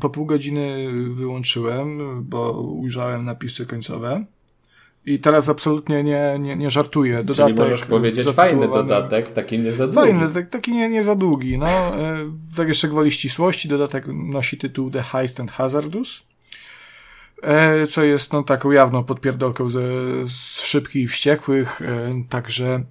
Po 0.00 0.10
pół 0.10 0.26
godziny 0.26 0.88
wyłączyłem, 1.14 1.98
bo 2.24 2.52
ujrzałem 2.60 3.24
napisy 3.24 3.66
końcowe. 3.66 4.24
I 5.06 5.18
teraz 5.18 5.48
absolutnie 5.48 6.02
nie, 6.02 6.36
nie, 6.38 6.56
nie 6.56 6.70
żartuję. 6.70 7.24
Dodatek 7.24 7.56
Czyli 7.56 7.58
możesz 7.58 7.84
powiedzieć 7.84 8.28
fajny 8.28 8.68
dodatek, 8.68 9.32
taki 9.32 9.58
nie 9.58 9.72
za 9.72 9.86
długi. 9.86 10.00
Fajny, 10.00 10.34
tak, 10.34 10.50
taki 10.50 10.72
nie, 10.72 10.88
nie 10.88 11.04
za 11.04 11.14
długi. 11.14 11.58
No, 11.58 11.66
e, 11.68 12.30
tak 12.56 12.68
jeszcze 12.68 12.88
gwoli 12.88 13.10
ścisłości, 13.10 13.68
dodatek 13.68 14.04
nosi 14.06 14.58
tytuł 14.58 14.90
The 14.90 15.02
Heist 15.02 15.40
and 15.40 15.50
Hazardous, 15.50 16.22
e, 17.42 17.86
co 17.86 18.04
jest 18.04 18.32
no, 18.32 18.42
taką 18.42 18.70
jawną 18.70 19.04
podpierdolką 19.04 19.68
ze, 19.68 19.80
z 20.28 20.60
szybkich 20.60 21.02
i 21.02 21.08
wściekłych, 21.08 21.82
e, 21.82 22.14
także 22.28 22.82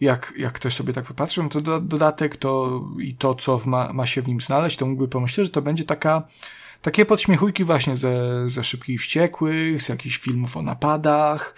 jak, 0.00 0.32
jak 0.36 0.52
ktoś 0.52 0.74
sobie 0.74 0.92
tak 0.92 1.04
popatrzył 1.04 1.44
na 1.44 1.50
to 1.50 1.80
dodatek 1.80 2.36
to 2.36 2.82
i 3.00 3.14
to, 3.14 3.34
co 3.34 3.60
ma, 3.64 3.92
ma 3.92 4.06
się 4.06 4.22
w 4.22 4.28
nim 4.28 4.40
znaleźć, 4.40 4.76
to 4.76 4.86
mógłby 4.86 5.08
pomyśleć, 5.08 5.46
że 5.46 5.52
to 5.52 5.62
będzie 5.62 5.84
taka 5.84 6.22
takie 6.82 7.04
podśmiechujki 7.04 7.64
właśnie 7.64 7.96
ze, 7.96 8.48
ze 8.48 8.64
Szybkich 8.64 9.00
Wściekłych, 9.00 9.82
z 9.82 9.88
jakichś 9.88 10.18
filmów 10.18 10.56
o 10.56 10.62
napadach. 10.62 11.54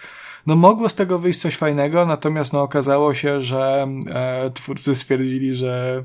No 0.47 0.55
mogło 0.55 0.89
z 0.89 0.95
tego 0.95 1.19
wyjść 1.19 1.39
coś 1.39 1.57
fajnego, 1.57 2.05
natomiast 2.05 2.53
no 2.53 2.61
okazało 2.61 3.13
się, 3.13 3.41
że 3.41 3.87
e, 4.07 4.51
twórcy 4.53 4.95
stwierdzili, 4.95 5.55
że 5.55 6.03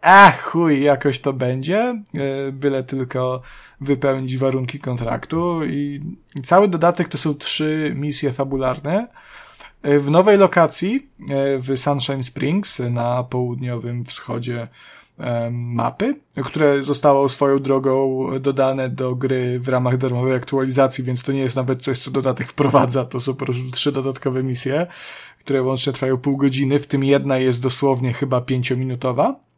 a 0.00 0.32
chuj, 0.42 0.82
jakoś 0.82 1.20
to 1.20 1.32
będzie, 1.32 2.02
e, 2.14 2.52
byle 2.52 2.84
tylko 2.84 3.42
wypełnić 3.80 4.38
warunki 4.38 4.78
kontraktu 4.78 5.64
i, 5.64 6.00
cały 6.44 6.68
dodatek 6.68 7.08
to 7.08 7.18
są 7.18 7.34
trzy 7.34 7.92
misje 7.96 8.32
fabularne. 8.32 9.08
E, 9.82 9.98
w 9.98 10.10
nowej 10.10 10.38
lokacji, 10.38 11.08
e, 11.30 11.58
w 11.58 11.78
Sunshine 11.78 12.24
Springs 12.24 12.78
na 12.78 13.24
południowym 13.24 14.04
wschodzie 14.04 14.68
mapy, 15.50 16.16
które 16.44 16.82
zostało 16.82 17.28
swoją 17.28 17.58
drogą 17.58 18.26
dodane 18.40 18.88
do 18.88 19.14
gry 19.14 19.60
w 19.60 19.68
ramach 19.68 19.96
darmowej 19.96 20.34
aktualizacji, 20.34 21.04
więc 21.04 21.22
to 21.22 21.32
nie 21.32 21.40
jest 21.40 21.56
nawet 21.56 21.82
coś, 21.82 21.98
co 21.98 22.10
dodatek 22.10 22.50
wprowadza, 22.50 23.04
to 23.04 23.20
są 23.20 23.34
po 23.34 23.44
prostu 23.44 23.70
trzy 23.70 23.92
dodatkowe 23.92 24.42
misje, 24.42 24.86
które 25.38 25.62
łącznie 25.62 25.92
trwają 25.92 26.16
pół 26.16 26.36
godziny, 26.36 26.78
w 26.78 26.86
tym 26.86 27.04
jedna 27.04 27.38
jest 27.38 27.62
dosłownie 27.62 28.12
chyba 28.12 28.40
pięciominutowa. 28.40 29.48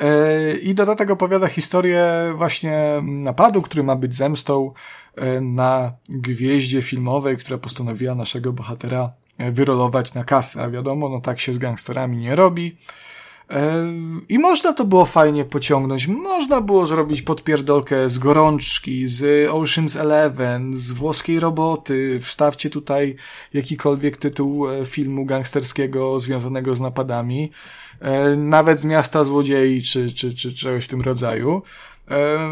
E, 0.00 0.54
I 0.54 0.74
dodatek 0.74 1.10
opowiada 1.10 1.46
historię 1.46 2.04
właśnie 2.36 3.02
napadu, 3.02 3.62
który 3.62 3.82
ma 3.82 3.96
być 3.96 4.14
zemstą 4.14 4.72
e, 5.16 5.40
na 5.40 5.92
gwieździe 6.08 6.82
filmowej, 6.82 7.36
która 7.36 7.58
postanowiła 7.58 8.14
naszego 8.14 8.52
bohatera 8.52 9.12
e, 9.38 9.52
wyrolować 9.52 10.14
na 10.14 10.24
kasę. 10.24 10.62
A 10.62 10.70
wiadomo, 10.70 11.08
no 11.08 11.20
tak 11.20 11.40
się 11.40 11.54
z 11.54 11.58
gangsterami 11.58 12.16
nie 12.16 12.36
robi. 12.36 12.76
I 14.28 14.38
można 14.38 14.72
to 14.72 14.84
było 14.84 15.06
fajnie 15.06 15.44
pociągnąć. 15.44 16.06
Można 16.06 16.60
było 16.60 16.86
zrobić 16.86 17.22
podpierdolkę 17.22 18.10
z 18.10 18.18
gorączki, 18.18 19.08
z 19.08 19.50
Ocean's 19.50 20.00
Eleven, 20.00 20.76
z 20.76 20.90
włoskiej 20.90 21.40
roboty. 21.40 22.20
Wstawcie 22.22 22.70
tutaj 22.70 23.16
jakikolwiek 23.54 24.16
tytuł 24.16 24.68
e, 24.68 24.86
filmu 24.86 25.24
gangsterskiego 25.24 26.20
związanego 26.20 26.76
z 26.76 26.80
napadami. 26.80 27.50
E, 28.00 28.36
nawet 28.36 28.80
z 28.80 28.84
miasta 28.84 29.24
złodziei, 29.24 29.82
czy, 29.82 30.14
czy, 30.14 30.34
czy 30.34 30.54
czegoś 30.54 30.84
w 30.84 30.88
tym 30.88 31.02
rodzaju. 31.02 31.62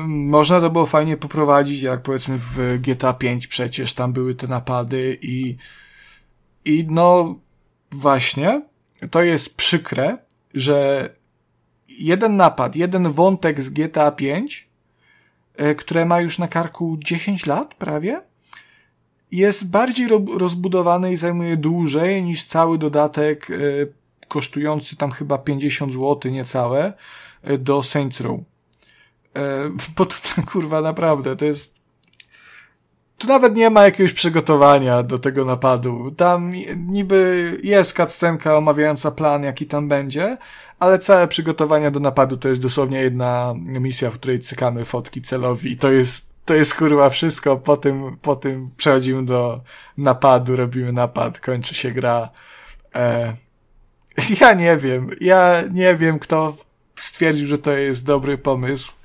Można 0.07 0.61
to 0.61 0.71
było 0.71 0.87
fajnie 0.87 1.17
poprowadzić, 1.17 1.83
jak 1.83 2.03
powiedzmy 2.03 2.39
w 2.39 2.79
GTA 2.81 3.13
5 3.13 3.47
przecież 3.47 3.95
tam 3.95 4.13
były 4.13 4.35
te 4.35 4.47
napady 4.47 5.19
i, 5.23 5.57
i 6.65 6.87
no 6.91 7.39
właśnie, 7.93 8.63
to 9.11 9.23
jest 9.23 9.57
przykre, 9.57 10.19
że 10.61 11.11
jeden 11.89 12.37
napad, 12.37 12.77
jeden 12.77 13.13
wątek 13.13 13.61
z 13.61 13.71
GTA 13.71 14.11
5, 14.11 14.69
e, 15.57 15.75
które 15.75 16.05
ma 16.05 16.21
już 16.21 16.39
na 16.39 16.49
karku 16.49 16.97
10 17.05 17.47
lat 17.47 17.75
prawie, 17.75 18.21
jest 19.33 19.67
bardziej 19.67 20.09
rozbudowany 20.39 21.13
i 21.13 21.17
zajmuje 21.17 21.57
dłużej 21.57 22.23
niż 22.23 22.45
cały 22.45 22.79
dodatek 22.79 23.51
e, 23.51 23.55
kosztujący 24.29 24.97
tam 24.97 25.11
chyba 25.11 25.39
50 25.39 25.93
zł 25.93 26.33
niecałe 26.33 26.93
e, 27.43 27.59
do 27.59 27.83
Saints 27.83 28.21
Row. 28.21 28.41
Bo 29.97 30.07
to 30.07 30.17
kurwa 30.47 30.81
naprawdę, 30.81 31.37
to 31.37 31.45
jest 31.45 31.78
tu 33.19 33.27
nawet 33.27 33.57
nie 33.57 33.71
ma 33.71 33.85
jakiegoś 33.85 34.13
przygotowania 34.13 35.03
do 35.03 35.19
tego 35.19 35.45
napadu. 35.45 36.11
Tam 36.11 36.53
niby 36.77 37.61
jest 37.63 37.97
cutscenka 37.97 38.57
omawiająca 38.57 39.11
plan, 39.11 39.43
jaki 39.43 39.67
tam 39.67 39.89
będzie, 39.89 40.37
ale 40.79 40.99
całe 40.99 41.29
przygotowania 41.29 41.91
do 41.91 42.01
napadu 42.01 42.37
to 42.37 42.49
jest 42.49 42.61
dosłownie 42.61 43.01
jedna 43.01 43.55
misja, 43.57 44.11
w 44.11 44.15
której 44.15 44.41
cykamy 44.41 44.85
fotki 44.85 45.23
celowi 45.23 45.73
i 45.73 45.77
to 45.77 45.91
jest, 45.91 46.31
to 46.45 46.55
jest 46.55 46.75
kurwa 46.75 47.11
wszystko. 47.11 47.57
Po 47.57 47.77
tym, 47.77 48.17
po 48.23 48.37
tym 48.37 48.71
przechodzimy 48.77 49.25
do 49.25 49.61
napadu, 49.97 50.57
robimy 50.57 50.93
napad, 50.93 51.41
kończy 51.41 51.75
się 51.75 51.91
gra. 51.91 52.31
E... 52.95 53.35
Ja 54.41 54.55
nie 54.55 54.77
wiem. 54.77 55.11
Ja 55.21 55.63
nie 55.73 55.97
wiem, 55.97 56.19
kto 56.19 56.57
stwierdził, 56.97 57.47
że 57.47 57.59
to 57.59 57.73
jest 57.73 58.07
dobry 58.07 58.39
pomysł. 58.39 58.98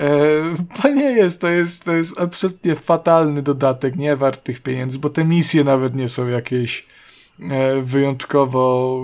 E, 0.00 0.90
nie 0.94 1.12
jest, 1.12 1.40
to 1.40 1.48
jest, 1.48 1.84
to 1.84 1.92
jest 1.92 2.20
absolutnie 2.20 2.76
fatalny 2.76 3.42
dodatek, 3.42 3.96
nie 3.96 4.16
wart 4.16 4.44
tych 4.44 4.62
pieniędzy, 4.62 4.98
bo 4.98 5.10
te 5.10 5.24
misje 5.24 5.64
nawet 5.64 5.94
nie 5.94 6.08
są 6.08 6.28
jakieś 6.28 6.86
e, 7.40 7.82
wyjątkowo 7.82 9.00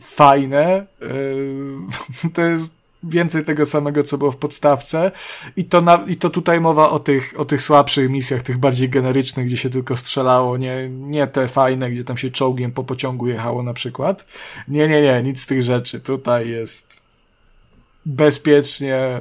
fajne. 0.00 0.86
E, 1.02 2.28
to 2.34 2.42
jest 2.42 2.80
więcej 3.02 3.44
tego 3.44 3.66
samego, 3.66 4.02
co 4.02 4.18
było 4.18 4.30
w 4.30 4.36
podstawce. 4.36 5.12
I 5.56 5.64
to, 5.64 5.80
na, 5.80 6.04
i 6.06 6.16
to 6.16 6.30
tutaj 6.30 6.60
mowa 6.60 6.90
o 6.90 6.98
tych, 6.98 7.34
o 7.36 7.44
tych 7.44 7.62
słabszych 7.62 8.10
misjach, 8.10 8.42
tych 8.42 8.58
bardziej 8.58 8.88
generycznych, 8.88 9.46
gdzie 9.46 9.56
się 9.56 9.70
tylko 9.70 9.96
strzelało, 9.96 10.56
nie, 10.56 10.88
nie 10.88 11.26
te 11.26 11.48
fajne, 11.48 11.90
gdzie 11.90 12.04
tam 12.04 12.16
się 12.16 12.30
czołgiem 12.30 12.72
po 12.72 12.84
pociągu 12.84 13.28
jechało 13.28 13.62
na 13.62 13.74
przykład. 13.74 14.26
Nie, 14.68 14.88
nie, 14.88 15.02
nie, 15.02 15.22
nic 15.22 15.40
z 15.40 15.46
tych 15.46 15.62
rzeczy. 15.62 16.00
Tutaj 16.00 16.48
jest 16.48 16.96
bezpiecznie, 18.06 19.20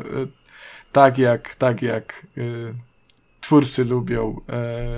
tak 0.91 1.17
jak, 1.17 1.55
tak 1.55 1.81
jak 1.81 2.25
y, 2.37 2.73
twórcy 3.41 3.85
lubią 3.85 4.41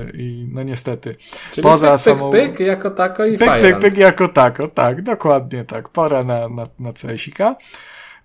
y, 0.05 0.17
i 0.17 0.47
no 0.51 0.63
niestety. 0.63 1.15
Czyli 1.51 1.63
Poza 1.63 1.91
pyk, 1.91 2.01
samą... 2.01 2.29
pyk, 2.29 2.51
pyk 2.51 2.59
jako 2.59 2.89
tako 2.89 3.25
i 3.25 3.37
pyk, 3.37 3.61
pyk, 3.61 3.79
pyk 3.79 3.97
jako 3.97 4.27
tako, 4.27 4.67
tak, 4.67 5.01
dokładnie 5.01 5.65
tak. 5.65 5.89
Pora 5.89 6.23
na, 6.23 6.49
na, 6.49 6.67
na 6.79 6.93
CS-ika. 6.93 7.55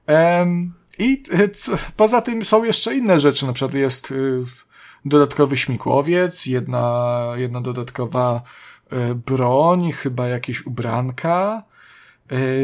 Um, 0.09 0.73
I 0.99 1.23
poza 1.97 2.23
tym 2.23 2.45
są 2.45 2.65
jeszcze 2.65 2.95
inne 2.95 3.19
rzeczy, 3.19 3.47
na 3.47 3.53
przykład 3.53 3.75
jest 3.75 4.11
y, 4.11 4.43
dodatkowy 5.05 5.57
śmigłowiec, 5.57 6.47
jedna, 6.47 7.33
jedna 7.37 7.61
dodatkowa 7.61 8.43
y, 8.93 9.15
broń, 9.15 9.93
chyba 9.93 10.29
jakieś 10.29 10.67
ubranka, 10.67 11.63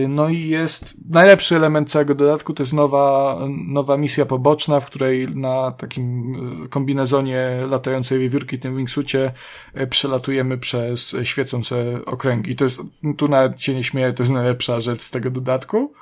no 0.09 0.29
i 0.29 0.49
jest 0.49 0.95
najlepszy 1.11 1.57
element 1.57 1.91
całego 1.91 2.15
dodatku, 2.15 2.55
to 2.55 2.63
jest 2.63 2.73
nowa, 2.73 3.39
nowa 3.67 3.97
misja 3.97 4.27
poboczna, 4.27 4.81
w 4.81 4.87
której 4.87 5.29
na 5.29 5.71
takim 5.71 6.35
yy, 6.63 6.69
kombinezonie 6.69 7.59
latającej 7.69 8.19
wiewiórki, 8.19 8.59
tym 8.59 8.77
wingsucie, 8.77 9.33
yy, 9.75 9.87
przelatujemy 9.87 10.59
przez 10.59 11.17
świecące 11.23 12.05
okręgi. 12.07 12.57
To 12.57 12.65
jest, 12.65 12.83
tu 13.17 13.29
nawet 13.29 13.61
się 13.61 13.75
nie 13.75 13.85
śmieję, 13.85 14.13
to 14.13 14.23
jest 14.23 14.33
najlepsza 14.33 14.81
rzecz 14.81 15.03
z 15.03 15.11
tego 15.11 15.31
dodatku. 15.31 15.93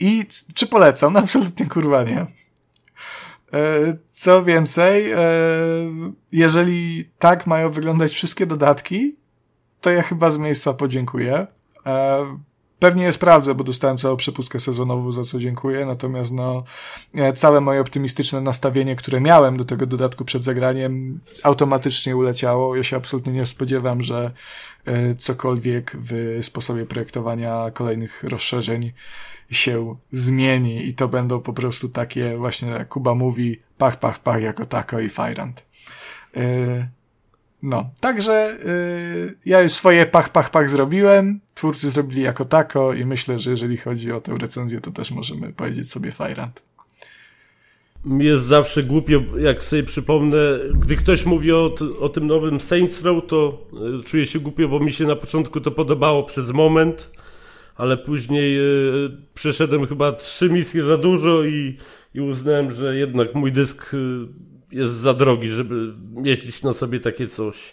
I 0.00 0.24
czy 0.54 0.66
polecam? 0.66 1.12
No 1.12 1.20
absolutnie 1.20 1.66
kurwa 1.66 2.04
nie. 2.04 2.26
Co 4.10 4.44
więcej, 4.44 5.12
jeżeli 6.32 7.10
tak 7.18 7.46
mają 7.46 7.70
wyglądać 7.70 8.12
wszystkie 8.12 8.46
dodatki, 8.46 9.16
to 9.84 9.90
ja 9.90 10.02
chyba 10.02 10.30
z 10.30 10.38
miejsca 10.38 10.74
podziękuję. 10.74 11.46
E, 11.86 12.26
pewnie 12.78 13.04
je 13.04 13.12
sprawdzę, 13.12 13.54
bo 13.54 13.64
dostałem 13.64 13.96
całą 13.96 14.16
przepustkę 14.16 14.60
sezonową, 14.60 15.12
za 15.12 15.24
co 15.24 15.38
dziękuję. 15.38 15.86
Natomiast 15.86 16.32
no, 16.32 16.64
e, 17.14 17.32
całe 17.32 17.60
moje 17.60 17.80
optymistyczne 17.80 18.40
nastawienie, 18.40 18.96
które 18.96 19.20
miałem 19.20 19.56
do 19.56 19.64
tego 19.64 19.86
dodatku 19.86 20.24
przed 20.24 20.44
zagraniem, 20.44 21.20
automatycznie 21.42 22.16
uleciało. 22.16 22.76
Ja 22.76 22.82
się 22.82 22.96
absolutnie 22.96 23.32
nie 23.32 23.46
spodziewam, 23.46 24.02
że 24.02 24.30
e, 24.84 25.14
cokolwiek 25.14 25.96
w 26.00 26.38
sposobie 26.42 26.86
projektowania 26.86 27.70
kolejnych 27.74 28.22
rozszerzeń 28.22 28.92
się 29.50 29.96
zmieni 30.12 30.88
i 30.88 30.94
to 30.94 31.08
będą 31.08 31.40
po 31.40 31.52
prostu 31.52 31.88
takie 31.88 32.36
właśnie, 32.36 32.70
jak 32.70 32.88
Kuba 32.88 33.14
mówi, 33.14 33.60
pach, 33.78 33.98
pach, 33.98 34.18
pach 34.18 34.42
jako 34.42 34.66
tako 34.66 35.00
i 35.00 35.08
Fajrant. 35.08 35.62
No, 37.64 37.90
także 38.00 38.58
yy, 38.64 39.34
ja 39.46 39.62
już 39.62 39.72
swoje 39.72 40.06
pach, 40.06 40.28
pach, 40.28 40.50
pach 40.50 40.70
zrobiłem. 40.70 41.40
Twórcy 41.54 41.90
zrobili 41.90 42.22
jako 42.22 42.44
tako 42.44 42.94
i 42.94 43.04
myślę, 43.04 43.38
że 43.38 43.50
jeżeli 43.50 43.76
chodzi 43.76 44.12
o 44.12 44.20
tę 44.20 44.36
recenzję, 44.40 44.80
to 44.80 44.90
też 44.90 45.10
możemy 45.10 45.52
powiedzieć 45.52 45.92
sobie 45.92 46.12
Fajrant. 46.12 46.62
Jest 48.18 48.44
zawsze 48.44 48.82
głupio, 48.82 49.20
jak 49.38 49.62
sobie 49.62 49.82
przypomnę, 49.82 50.36
gdy 50.74 50.96
ktoś 50.96 51.26
mówi 51.26 51.52
o, 51.52 51.74
o 52.00 52.08
tym 52.08 52.26
nowym 52.26 52.60
Saints 52.60 53.02
Row, 53.02 53.26
to 53.26 53.66
y, 54.00 54.02
czuję 54.02 54.26
się 54.26 54.40
głupio, 54.40 54.68
bo 54.68 54.80
mi 54.80 54.92
się 54.92 55.04
na 55.04 55.16
początku 55.16 55.60
to 55.60 55.70
podobało 55.70 56.22
przez 56.22 56.50
moment, 56.50 57.10
ale 57.76 57.96
później 57.96 58.58
y, 58.58 59.10
przeszedłem 59.34 59.86
chyba 59.86 60.12
trzy 60.12 60.50
misje 60.50 60.82
za 60.82 60.98
dużo 60.98 61.44
i, 61.44 61.76
i 62.14 62.20
uznałem, 62.20 62.72
że 62.72 62.96
jednak 62.96 63.34
mój 63.34 63.52
dysk 63.52 63.94
y, 63.94 63.98
jest 64.74 64.94
za 64.94 65.14
drogi, 65.14 65.48
żeby 65.48 65.92
mieścić 66.12 66.62
na 66.62 66.72
sobie 66.72 67.00
takie 67.00 67.28
coś. 67.28 67.72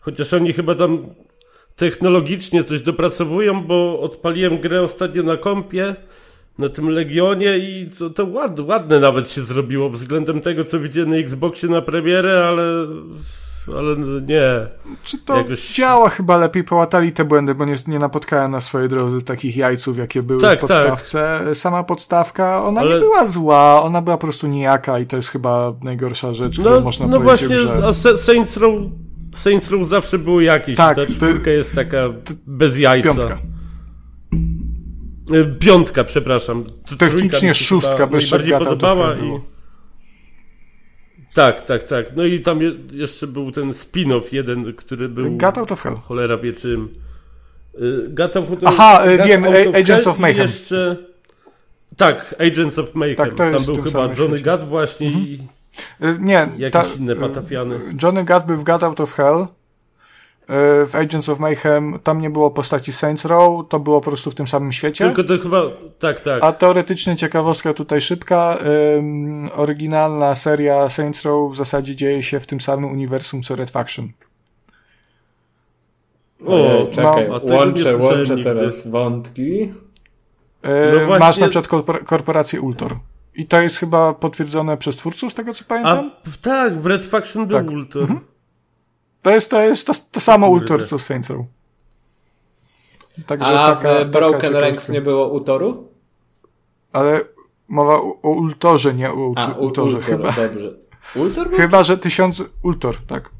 Chociaż 0.00 0.34
oni 0.34 0.52
chyba 0.52 0.74
tam 0.74 1.06
technologicznie 1.76 2.64
coś 2.64 2.82
dopracowują, 2.82 3.64
bo 3.64 4.00
odpaliłem 4.00 4.58
grę 4.58 4.82
ostatnio 4.82 5.22
na 5.22 5.36
kompie, 5.36 5.96
na 6.58 6.68
tym 6.68 6.88
Legionie 6.88 7.58
i 7.58 7.90
to, 7.98 8.10
to 8.10 8.24
ładne, 8.24 8.62
ładne 8.62 9.00
nawet 9.00 9.30
się 9.30 9.42
zrobiło 9.42 9.90
względem 9.90 10.40
tego, 10.40 10.64
co 10.64 10.80
widziałem 10.80 11.10
na 11.10 11.16
Xboxie 11.16 11.68
na 11.68 11.82
premierę, 11.82 12.46
ale, 12.46 12.86
ale 13.78 13.96
nie. 14.20 14.66
Czy 15.04 15.18
to 15.18 15.36
Jakoś- 15.36 15.74
działa 15.74 16.08
chyba 16.08 16.36
lepiej, 16.38 16.64
połatali 16.64 17.12
te 17.12 17.24
błędy, 17.24 17.54
bo 17.54 17.64
nie, 17.64 17.74
nie 17.86 17.98
napotkałem 17.98 18.50
na 18.50 18.60
swojej 18.60 18.88
drodze 18.88 19.22
takich 19.22 19.56
jajców, 19.56 19.98
jakie 19.98 20.22
były 20.22 20.40
Tak, 20.40 20.58
w 20.58 20.60
podstawce. 20.60 21.40
Sama 21.54 21.84
podstawka, 21.84 22.64
ona 22.64 22.80
Ale- 22.80 22.94
nie 22.94 23.00
była 23.00 23.26
zła, 23.26 23.82
ona 23.82 24.02
była 24.02 24.16
po 24.16 24.22
prostu 24.26 24.46
nijaka 24.46 24.98
i 24.98 25.06
to 25.06 25.16
jest 25.16 25.28
chyba 25.28 25.74
najgorsza 25.82 26.34
rzecz, 26.34 26.60
którą 26.60 26.74
No, 26.74 26.80
można 26.80 27.06
no 27.06 27.20
powiedzieć 27.20 27.48
właśnie, 27.48 27.72
w 27.72 27.76
grze. 27.76 28.12
a 28.12 28.16
Saints 28.16 28.56
Row, 28.56 28.74
Saints 29.34 29.70
Row 29.70 29.88
zawsze 29.88 30.18
było 30.18 30.40
jakieś. 30.40 30.76
Tak, 30.76 30.96
Ta 30.96 31.06
czwórka 31.06 31.50
jest 31.50 31.74
taka 31.74 31.98
bez 32.46 32.78
jajca. 32.78 33.08
Piątka. 33.14 33.38
E, 35.32 35.44
Piątka, 35.58 36.04
przepraszam. 36.04 36.64
Technicznie 36.98 37.28
trójka 37.38 37.54
szóstka, 37.54 38.06
bez 38.06 38.30
to 38.30 38.38
podobała 38.58 39.14
i... 39.14 39.18
było. 39.18 39.40
Tak, 41.34 41.62
tak, 41.62 41.82
tak. 41.82 42.16
No 42.16 42.24
i 42.24 42.40
tam 42.40 42.62
je, 42.62 42.72
jeszcze 42.92 43.26
był 43.26 43.52
ten 43.52 43.70
spin-off 43.70 44.32
jeden, 44.32 44.74
który 44.74 45.08
był... 45.08 45.36
Got 45.36 45.58
Out 45.58 45.72
of 45.72 45.80
Hell. 45.80 45.94
Cholera 45.96 46.36
wie 46.36 46.52
czym. 46.52 46.88
Y, 47.80 48.08
Got 48.08 48.36
Out 48.36 48.50
of 48.50 48.58
Aha, 48.64 49.06
y, 49.06 49.26
wiem, 49.26 49.44
A- 49.44 49.48
Agents 49.78 49.88
Hell 49.88 50.08
of 50.08 50.18
Mayhem. 50.18 50.46
Jeszcze... 50.46 50.96
Tak, 51.96 52.34
Agents 52.38 52.78
of 52.78 52.94
Mayhem. 52.94 53.16
Tak, 53.16 53.30
to 53.30 53.36
tam 53.36 53.64
był 53.74 53.82
chyba 53.82 54.04
Johnny 54.04 54.16
świecie. 54.26 54.42
Gat 54.42 54.68
właśnie 54.68 55.10
i 55.10 55.38
Y, 56.02 56.18
Nie, 56.20 56.48
jakieś 56.58 56.82
ta- 56.82 56.98
inne 56.98 57.16
patafiany. 57.16 57.78
Johnny 58.02 58.24
Gat 58.24 58.46
był 58.46 58.56
w 58.56 58.64
Got 58.64 58.82
Out 58.82 59.00
of 59.00 59.12
Hell. 59.12 59.46
Y, 60.50 60.86
W 60.86 60.94
Agents 60.94 61.28
of 61.28 61.38
Mayhem 61.38 61.98
tam 62.02 62.20
nie 62.20 62.30
było 62.30 62.50
postaci 62.50 62.92
Saints 62.92 63.24
Row, 63.24 63.68
to 63.68 63.80
było 63.80 64.00
po 64.00 64.10
prostu 64.10 64.30
w 64.30 64.34
tym 64.34 64.48
samym 64.48 64.72
świecie. 64.72 65.04
Tylko 65.04 65.24
to 65.24 65.38
chyba... 65.42 65.62
Tak, 65.98 66.20
tak. 66.20 66.42
A 66.44 66.52
teoretycznie 66.52 67.16
ciekawostka 67.16 67.74
tutaj 67.74 68.00
szybka. 68.00 68.58
Ym, 68.98 69.48
oryginalna 69.56 70.34
seria 70.34 70.90
Saints 70.90 71.24
Row 71.24 71.52
w 71.52 71.56
zasadzie 71.56 71.96
dzieje 71.96 72.22
się 72.22 72.40
w 72.40 72.46
tym 72.46 72.60
samym 72.60 72.90
uniwersum 72.90 73.42
co 73.42 73.56
Red 73.56 73.70
Faction. 73.70 74.08
Ojej, 76.46 76.90
czekaj, 76.90 77.28
no, 77.28 77.34
a 77.36 77.40
tego 77.40 77.52
nie 77.52 77.58
łączę, 77.58 77.96
łączę 77.96 78.34
nigdy. 78.36 78.44
teraz 78.44 78.88
wątki. 78.88 79.58
Yy, 79.58 79.70
No 80.92 81.06
właśnie- 81.06 81.18
Masz 81.26 81.38
na 81.38 81.48
przykład 81.48 81.68
korpor- 81.68 82.04
korporację 82.04 82.60
Ultor. 82.60 82.96
I 83.34 83.46
to 83.46 83.60
jest 83.60 83.76
chyba 83.76 84.14
potwierdzone 84.14 84.76
przez 84.76 84.96
twórców, 84.96 85.32
z 85.32 85.34
tego 85.34 85.54
co 85.54 85.64
A 85.64 85.68
pamiętam. 85.68 86.10
w- 86.26 86.36
tak, 86.38 86.80
w 86.80 86.86
Red 86.86 87.06
Faction 87.06 87.46
był 87.46 87.56
Tak. 87.58 87.70
Ultor. 87.70 88.08
To 89.22 89.30
jest 89.30 89.50
to, 89.50 89.62
jest 89.62 89.86
to, 89.86 89.92
to 90.12 90.20
samo 90.20 90.48
Kurde. 90.48 90.62
Ultor 90.74 90.88
co 90.88 90.98
Saints 90.98 91.30
Row. 91.30 91.46
Także 93.26 93.60
A 93.60 93.76
taka- 93.76 94.04
w 94.04 94.08
Broken. 94.10 94.56
Ranks 94.56 94.88
nie 94.88 95.00
było 95.00 95.28
Utoru? 95.28 95.88
Ale 96.92 97.20
mowa 97.68 97.94
o, 97.94 98.18
o 98.22 98.30
Ultorze, 98.30 98.94
nie 98.94 99.10
o 99.10 99.32
A, 99.36 99.46
Ult- 99.46 99.58
u, 99.58 99.64
Ultorze. 99.64 99.96
Ultor, 99.96 100.10
chyba, 100.16 100.32
dobrze. 100.32 100.74
Ultor 101.16 101.48
był? 101.48 101.58
chyba, 101.58 101.84
że 101.84 101.98
tysiąc... 101.98 102.42
Ultor, 102.62 102.96
tak. 103.06 103.30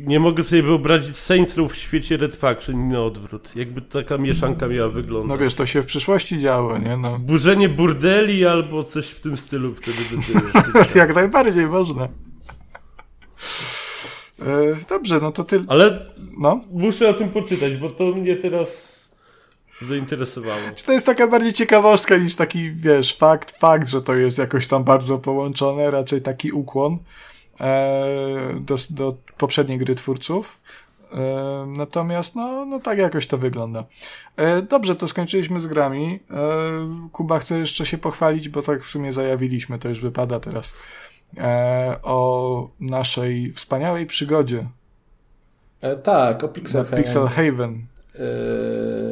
Nie 0.00 0.20
mogę 0.20 0.42
sobie 0.42 0.62
wyobrazić 0.62 1.16
Saints 1.16 1.56
Row 1.56 1.72
w 1.72 1.76
świecie 1.76 2.16
Red 2.16 2.36
Faction 2.36 2.74
i 2.74 2.92
na 2.92 3.00
odwrót. 3.02 3.56
Jakby 3.56 3.80
taka 3.82 4.18
mieszanka 4.18 4.68
miała 4.68 4.88
wyglądać. 4.88 5.28
No 5.28 5.44
wiesz, 5.44 5.54
to 5.54 5.66
się 5.66 5.82
w 5.82 5.86
przyszłości 5.86 6.38
działo, 6.38 6.78
nie? 6.78 6.96
No. 6.96 7.18
Burzenie 7.18 7.68
burdeli 7.68 8.46
albo 8.46 8.84
coś 8.84 9.08
w 9.08 9.20
tym 9.20 9.36
stylu 9.36 9.74
wtedy 9.74 9.98
będzie. 10.10 10.32
Jak 11.00 11.14
najbardziej 11.14 11.66
można. 11.66 12.08
E, 14.40 14.44
Dobrze, 14.88 15.18
no 15.22 15.32
to 15.32 15.44
ty. 15.44 15.64
Ale 15.68 16.06
No. 16.38 16.60
muszę 16.70 17.08
o 17.08 17.14
tym 17.14 17.28
poczytać, 17.28 17.76
bo 17.76 17.90
to 17.90 18.04
mnie 18.04 18.36
teraz 18.36 18.98
zainteresowało. 19.82 20.60
Czy 20.76 20.84
to 20.84 20.92
jest 20.92 21.06
taka 21.06 21.26
bardziej 21.26 21.52
ciekawostka 21.52 22.16
niż 22.16 22.36
taki, 22.36 22.70
wiesz, 22.72 23.16
fakt, 23.16 23.58
fakt, 23.58 23.88
że 23.88 24.02
to 24.02 24.14
jest 24.14 24.38
jakoś 24.38 24.66
tam 24.68 24.84
bardzo 24.84 25.18
połączone, 25.18 25.90
raczej 25.90 26.22
taki 26.22 26.52
ukłon 26.52 26.98
e, 27.60 28.06
do, 28.60 28.74
do 28.90 29.14
poprzedniej 29.38 29.78
gry 29.78 29.94
twórców. 29.94 30.60
E, 31.12 31.64
natomiast, 31.76 32.34
no, 32.36 32.64
no 32.64 32.80
tak 32.80 32.98
jakoś 32.98 33.26
to 33.26 33.38
wygląda. 33.38 33.84
E, 34.36 34.62
dobrze, 34.62 34.96
to 34.96 35.08
skończyliśmy 35.08 35.60
z 35.60 35.66
grami. 35.66 36.20
E, 36.30 37.08
Kuba 37.12 37.38
chce 37.38 37.58
jeszcze 37.58 37.86
się 37.86 37.98
pochwalić, 37.98 38.48
bo 38.48 38.62
tak 38.62 38.84
w 38.84 38.88
sumie 38.90 39.12
zajawiliśmy, 39.12 39.78
to 39.78 39.88
już 39.88 40.00
wypada 40.00 40.40
teraz, 40.40 40.74
o 42.02 42.70
naszej 42.80 43.52
wspaniałej 43.52 44.06
przygodzie 44.06 44.66
E, 45.80 45.96
tak, 45.96 46.44
o 46.44 46.48
Pixel, 46.48 46.84
Pixel 46.96 47.26
Haven. 47.26 47.82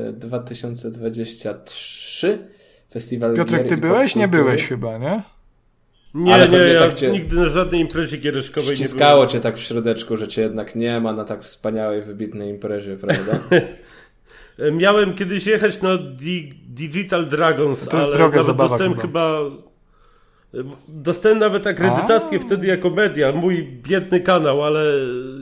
e, 0.08 0.12
2023 0.12 2.38
Festiwal 2.92 3.34
Piotrek, 3.36 3.60
gier 3.60 3.68
ty 3.68 3.76
byłeś? 3.76 4.16
Nie 4.16 4.28
byłeś 4.28 4.66
chyba, 4.66 4.98
nie? 4.98 5.22
Nie, 6.14 6.34
Ale 6.34 6.48
nie, 6.48 6.58
ja 6.58 6.80
tak 6.80 6.94
cię- 6.94 7.10
nigdy 7.10 7.36
na 7.36 7.48
żadnej 7.48 7.80
imprezie 7.80 8.16
giereszkowej 8.16 8.70
nie 8.70 8.76
Ściskało 8.76 9.14
byłem. 9.14 9.28
cię 9.28 9.40
tak 9.40 9.56
w 9.56 9.60
środeczku, 9.60 10.16
że 10.16 10.28
cię 10.28 10.42
jednak 10.42 10.76
nie 10.76 11.00
ma 11.00 11.12
na 11.12 11.24
tak 11.24 11.42
wspaniałej, 11.42 12.02
wybitnej 12.02 12.50
imprezie, 12.50 12.96
prawda? 12.96 13.32
E, 14.58 14.72
Miałem 14.72 15.14
kiedyś 15.14 15.46
jechać 15.46 15.82
na 15.82 15.96
Di 15.98 16.52
Digital 16.68 17.26
Dragons, 17.26 17.88
To 17.88 17.96
jest 17.96 18.08
ale 18.08 18.16
droga 18.16 18.30
nawet 18.36 18.46
zabawa 18.46 18.68
dostałem 18.68 18.92
chyba. 19.00 19.02
chyba... 19.02 19.40
Dostałem 20.88 21.38
nawet 21.38 21.66
akredytację 21.66 22.38
A. 22.38 22.42
wtedy 22.42 22.66
jako 22.66 22.90
media, 22.90 23.32
mój 23.32 23.62
biedny 23.82 24.20
kanał, 24.20 24.62
ale 24.64 24.80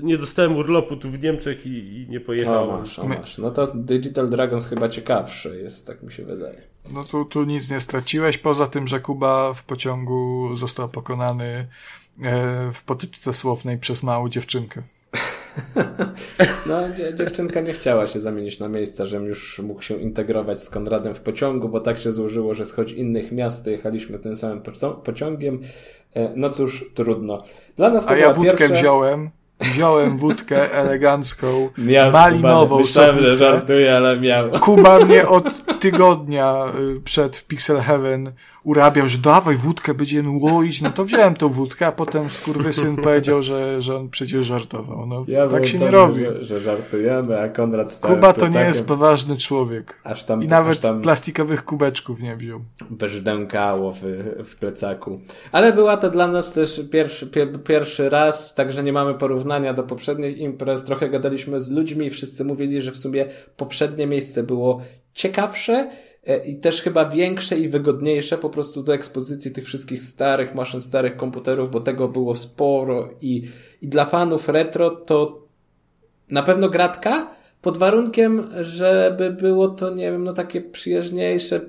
nie 0.02 0.18
dostałem 0.18 0.56
urlopu 0.56 0.96
tu 0.96 1.10
w 1.10 1.22
Niemczech 1.22 1.66
i, 1.66 1.70
i 1.70 2.06
nie 2.10 2.18
O, 2.18 2.20
pojechałem. 2.20 2.80
masz, 2.80 2.98
o, 2.98 3.06
masz. 3.08 3.38
No 3.38 3.50
to 3.50 3.66
Digital 3.74 4.28
Dragons 4.28 4.66
chyba 4.68 4.88
ciekawsze 4.88 5.56
jest, 5.56 5.86
tak 5.86 6.02
mi 6.02 6.12
się 6.12 6.24
wydaje. 6.24 6.62
No 6.92 7.04
tu, 7.04 7.24
tu 7.24 7.44
nic 7.44 7.70
nie 7.70 7.80
straciłeś, 7.80 8.38
poza 8.38 8.66
tym, 8.66 8.86
że 8.88 9.00
Kuba 9.00 9.52
w 9.54 9.64
pociągu 9.64 10.50
został 10.56 10.88
pokonany 10.88 11.66
e, 12.22 12.70
w 12.72 12.82
potyczce 12.84 13.32
słownej 13.32 13.78
przez 13.78 14.02
małą 14.02 14.28
dziewczynkę. 14.28 14.82
No, 16.66 16.80
dzie- 16.96 17.14
dziewczynka 17.14 17.60
nie 17.60 17.72
chciała 17.72 18.06
się 18.06 18.20
zamienić 18.20 18.60
na 18.60 18.68
miejsca, 18.68 19.06
żebym 19.06 19.26
już 19.26 19.58
mógł 19.58 19.82
się 19.82 19.94
integrować 19.94 20.62
z 20.62 20.70
Konradem 20.70 21.14
w 21.14 21.20
pociągu, 21.20 21.68
bo 21.68 21.80
tak 21.80 21.98
się 21.98 22.12
złożyło, 22.12 22.54
że 22.54 22.64
z 22.64 22.72
choć 22.72 22.92
innych 22.92 23.32
miast 23.32 23.66
jechaliśmy 23.66 24.18
tym 24.18 24.36
samym 24.36 24.62
pociągiem. 25.04 25.60
E, 26.16 26.32
No 26.36 26.48
cóż, 26.48 26.84
trudno. 26.94 27.44
Dla 27.76 27.90
nas 27.90 28.08
A 28.08 28.16
ja 28.16 28.32
wódkę 28.32 28.56
pierwsza... 28.56 28.74
wziąłem, 28.74 29.30
wziąłem 29.60 30.18
wódkę 30.18 30.72
elegancką, 30.82 31.68
Miał 31.78 32.12
malinową. 32.12 32.78
Myślałem, 32.78 33.20
że 33.20 33.36
żartuję, 33.36 33.96
ale 33.96 34.20
miał. 34.20 34.50
Kuba 34.50 34.98
mnie 35.04 35.28
od 35.28 35.44
tygodnia 35.80 36.64
y, 36.96 37.00
przed 37.00 37.46
Pixel 37.46 37.80
Heaven 37.80 38.32
urabiał, 38.64 39.08
że 39.08 39.18
dawaj 39.18 39.56
wódkę, 39.56 39.94
będziemy 39.94 40.30
łoić. 40.40 40.82
No 40.82 40.90
to 40.90 41.04
wziąłem 41.04 41.34
tą 41.34 41.48
wódkę, 41.48 41.86
a 41.86 41.92
potem 41.92 42.28
skurwysyn 42.28 42.96
powiedział, 42.96 43.42
że, 43.42 43.82
że 43.82 43.96
on 43.96 44.08
przecież 44.08 44.46
żartował. 44.46 45.06
No 45.06 45.24
Ja 45.28 45.48
tak 45.48 45.66
się 45.66 45.78
nie 45.78 45.90
robi. 45.90 46.24
Że, 46.24 46.44
że 46.44 46.60
żartujemy, 46.60 47.40
a 47.40 47.48
Konrad 47.48 47.92
stał 47.92 48.14
Kuba 48.14 48.32
to 48.32 48.48
nie 48.48 48.60
jest 48.60 48.86
poważny 48.88 49.36
człowiek. 49.36 50.00
Aż 50.04 50.24
tam, 50.24 50.42
I 50.42 50.44
aż 50.44 50.50
nawet 50.50 50.80
tam 50.80 51.02
plastikowych 51.02 51.64
kubeczków 51.64 52.20
nie 52.20 52.36
wziął. 52.36 52.60
brzdękało 52.90 53.92
w, 53.92 54.00
w 54.44 54.56
plecaku. 54.56 55.20
Ale 55.52 55.72
była 55.72 55.96
to 55.96 56.10
dla 56.10 56.26
nas 56.26 56.52
też 56.52 56.82
pierwszy, 56.92 57.26
pier, 57.26 57.62
pierwszy 57.62 58.10
raz, 58.10 58.54
także 58.54 58.82
nie 58.82 58.92
mamy 58.92 59.14
porównania 59.14 59.74
do 59.74 59.82
poprzednich 59.82 60.38
imprez. 60.38 60.84
Trochę 60.84 61.08
gadaliśmy 61.08 61.60
z 61.60 61.70
ludźmi 61.70 62.06
i 62.06 62.10
wszyscy 62.10 62.44
mówili, 62.44 62.80
że 62.80 62.92
w 62.92 62.96
sumie 62.98 63.26
poprzednie 63.56 64.06
miejsce 64.06 64.42
było 64.42 64.80
ciekawsze 65.12 65.90
i 66.46 66.56
też 66.56 66.82
chyba 66.82 67.08
większe 67.08 67.58
i 67.58 67.68
wygodniejsze 67.68 68.38
po 68.38 68.50
prostu 68.50 68.82
do 68.82 68.94
ekspozycji 68.94 69.50
tych 69.50 69.64
wszystkich 69.64 70.02
starych 70.02 70.54
maszyn, 70.54 70.80
starych 70.80 71.16
komputerów, 71.16 71.70
bo 71.70 71.80
tego 71.80 72.08
było 72.08 72.34
sporo 72.34 73.08
i, 73.20 73.48
i 73.82 73.88
dla 73.88 74.04
fanów 74.04 74.48
retro 74.48 74.90
to 74.90 75.44
na 76.30 76.42
pewno 76.42 76.68
gratka, 76.68 77.34
pod 77.62 77.78
warunkiem, 77.78 78.48
żeby 78.60 79.30
było 79.30 79.68
to, 79.68 79.94
nie 79.94 80.12
wiem, 80.12 80.24
no 80.24 80.32
takie 80.32 80.60
przyjaźniejsze 80.60 81.60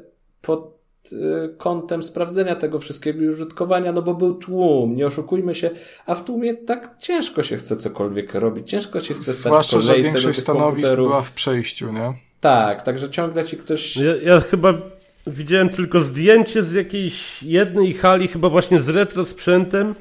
pod 0.42 0.80
y, 1.14 1.56
kątem 1.58 2.04
sprawdzenia 2.04 2.56
tego 2.56 2.80
wszystkiego 2.80 3.24
i 3.24 3.28
użytkowania, 3.28 3.92
no 3.92 4.02
bo 4.02 4.14
był 4.14 4.36
tłum, 4.36 4.96
nie 4.96 5.08
oszukujmy 5.08 5.56
się, 5.56 5.70
a 6.06 6.16
w 6.16 6.24
tłumie 6.24 6.54
tak 6.54 6.96
ciężko 7.00 7.44
się 7.44 7.58
chce 7.58 7.78
cokolwiek 7.78 8.36
robić, 8.36 8.70
ciężko 8.70 9.00
się 9.00 9.14
chce 9.14 9.34
stać 9.34 9.52
Zwłaszcza, 9.52 9.78
w 9.78 9.82
że 9.82 9.92
kolejce 9.94 10.14
większość 10.14 10.40
stanowisk 10.40 10.96
była 10.96 11.22
w 11.22 11.32
przejściu, 11.32 11.92
nie? 11.92 12.14
Tak, 12.46 12.82
także 12.82 13.10
ciągle 13.10 13.46
ci 13.46 13.58
ktoś... 13.58 13.98
Ja, 13.98 14.16
ja 14.24 14.40
chyba 14.42 14.74
widziałem 15.28 15.70
tylko 15.70 16.02
zdjęcie 16.02 16.64
z 16.64 16.74
jakiejś 16.74 17.44
jednej 17.44 17.94
hali, 17.94 18.28
chyba 18.28 18.50
właśnie 18.50 18.82
z 18.82 18.90
retro 18.90 19.26
sprzętem 19.26 19.96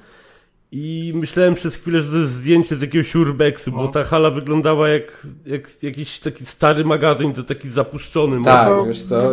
i 0.73 1.13
myślałem 1.15 1.55
przez 1.55 1.77
chwilę, 1.77 2.01
że 2.01 2.11
to 2.11 2.17
jest 2.17 2.33
zdjęcie 2.33 2.77
z 2.77 2.81
jakiegoś 2.83 3.15
urbexu, 3.15 3.73
bo 3.73 3.83
No. 3.83 3.89
ta 3.89 4.05
hala 4.05 4.31
wyglądała 4.31 4.89
jak, 4.89 5.27
jak 5.47 5.83
jakiś 5.83 6.19
taki 6.19 6.47
stary 6.47 6.85
magazyn, 6.85 7.33
to 7.33 7.43
taki 7.43 7.69
zapuszczony. 7.71 8.45
Tak, 8.45 8.69
to- 8.69 8.85
wiesz 8.87 9.03
co, 9.03 9.31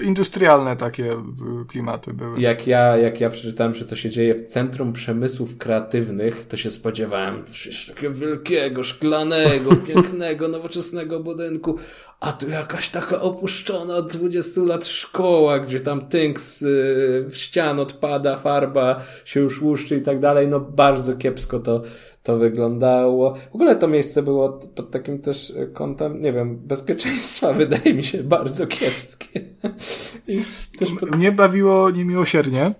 Industrialne 0.00 0.76
takie 0.76 1.12
y, 1.12 1.66
klimaty 1.68 2.12
były. 2.12 2.40
jak 2.40 2.66
ja, 2.66 2.96
jak 2.96 3.20
ja 3.20 3.30
przeczytałem, 3.30 3.74
że 3.74 3.84
to 3.84 3.96
się 3.96 4.10
dzieje 4.10 4.34
w 4.34 4.46
Centrum 4.46 4.92
Przemysłów 4.92 5.58
Kreatywnych, 5.58 6.46
to 6.46 6.56
się 6.56 6.70
spodziewałem 6.70 7.44
przecież 7.50 7.86
takiego 7.86 8.14
wielkiego, 8.14 8.82
szklanego, 8.82 9.76
pięknego, 9.88 10.48
nowoczesnego 10.48 11.20
budynku, 11.20 11.78
a 12.20 12.32
tu 12.32 12.48
jakaś 12.48 12.88
taka 12.88 13.20
opuszczona 13.20 13.94
od 13.94 14.12
20 14.12 14.60
lat 14.60 14.86
szkoła, 14.86 15.58
gdzie 15.58 15.80
tam 15.80 16.08
tynk 16.08 16.40
z 16.40 16.62
y, 16.62 17.34
ścian 17.34 17.80
odpada, 17.80 18.36
farba 18.36 19.00
się 19.24 19.40
już 19.40 19.62
łuszczy 19.62 19.96
i 19.96 20.02
tak 20.02 20.20
dalej. 20.20 20.48
No 20.48 20.60
bardzo 20.60 21.16
kiepsko 21.16 21.58
to, 21.58 21.82
to 22.28 22.36
wyglądało. 22.36 23.34
W 23.34 23.54
ogóle 23.54 23.76
to 23.76 23.88
miejsce 23.88 24.22
było 24.22 24.48
pod 24.74 24.90
takim 24.90 25.18
też 25.18 25.52
kątem, 25.72 26.22
nie 26.22 26.32
wiem, 26.32 26.56
bezpieczeństwa 26.56 27.52
wydaje 27.62 27.94
mi 27.94 28.04
się 28.04 28.22
bardzo 28.22 28.66
kiepskie. 28.66 29.40
I 30.28 30.44
też 30.78 30.90
pod... 31.00 31.16
Mnie 31.16 31.32
bawiło 31.32 31.90
niemiłosiernie, 31.90 32.72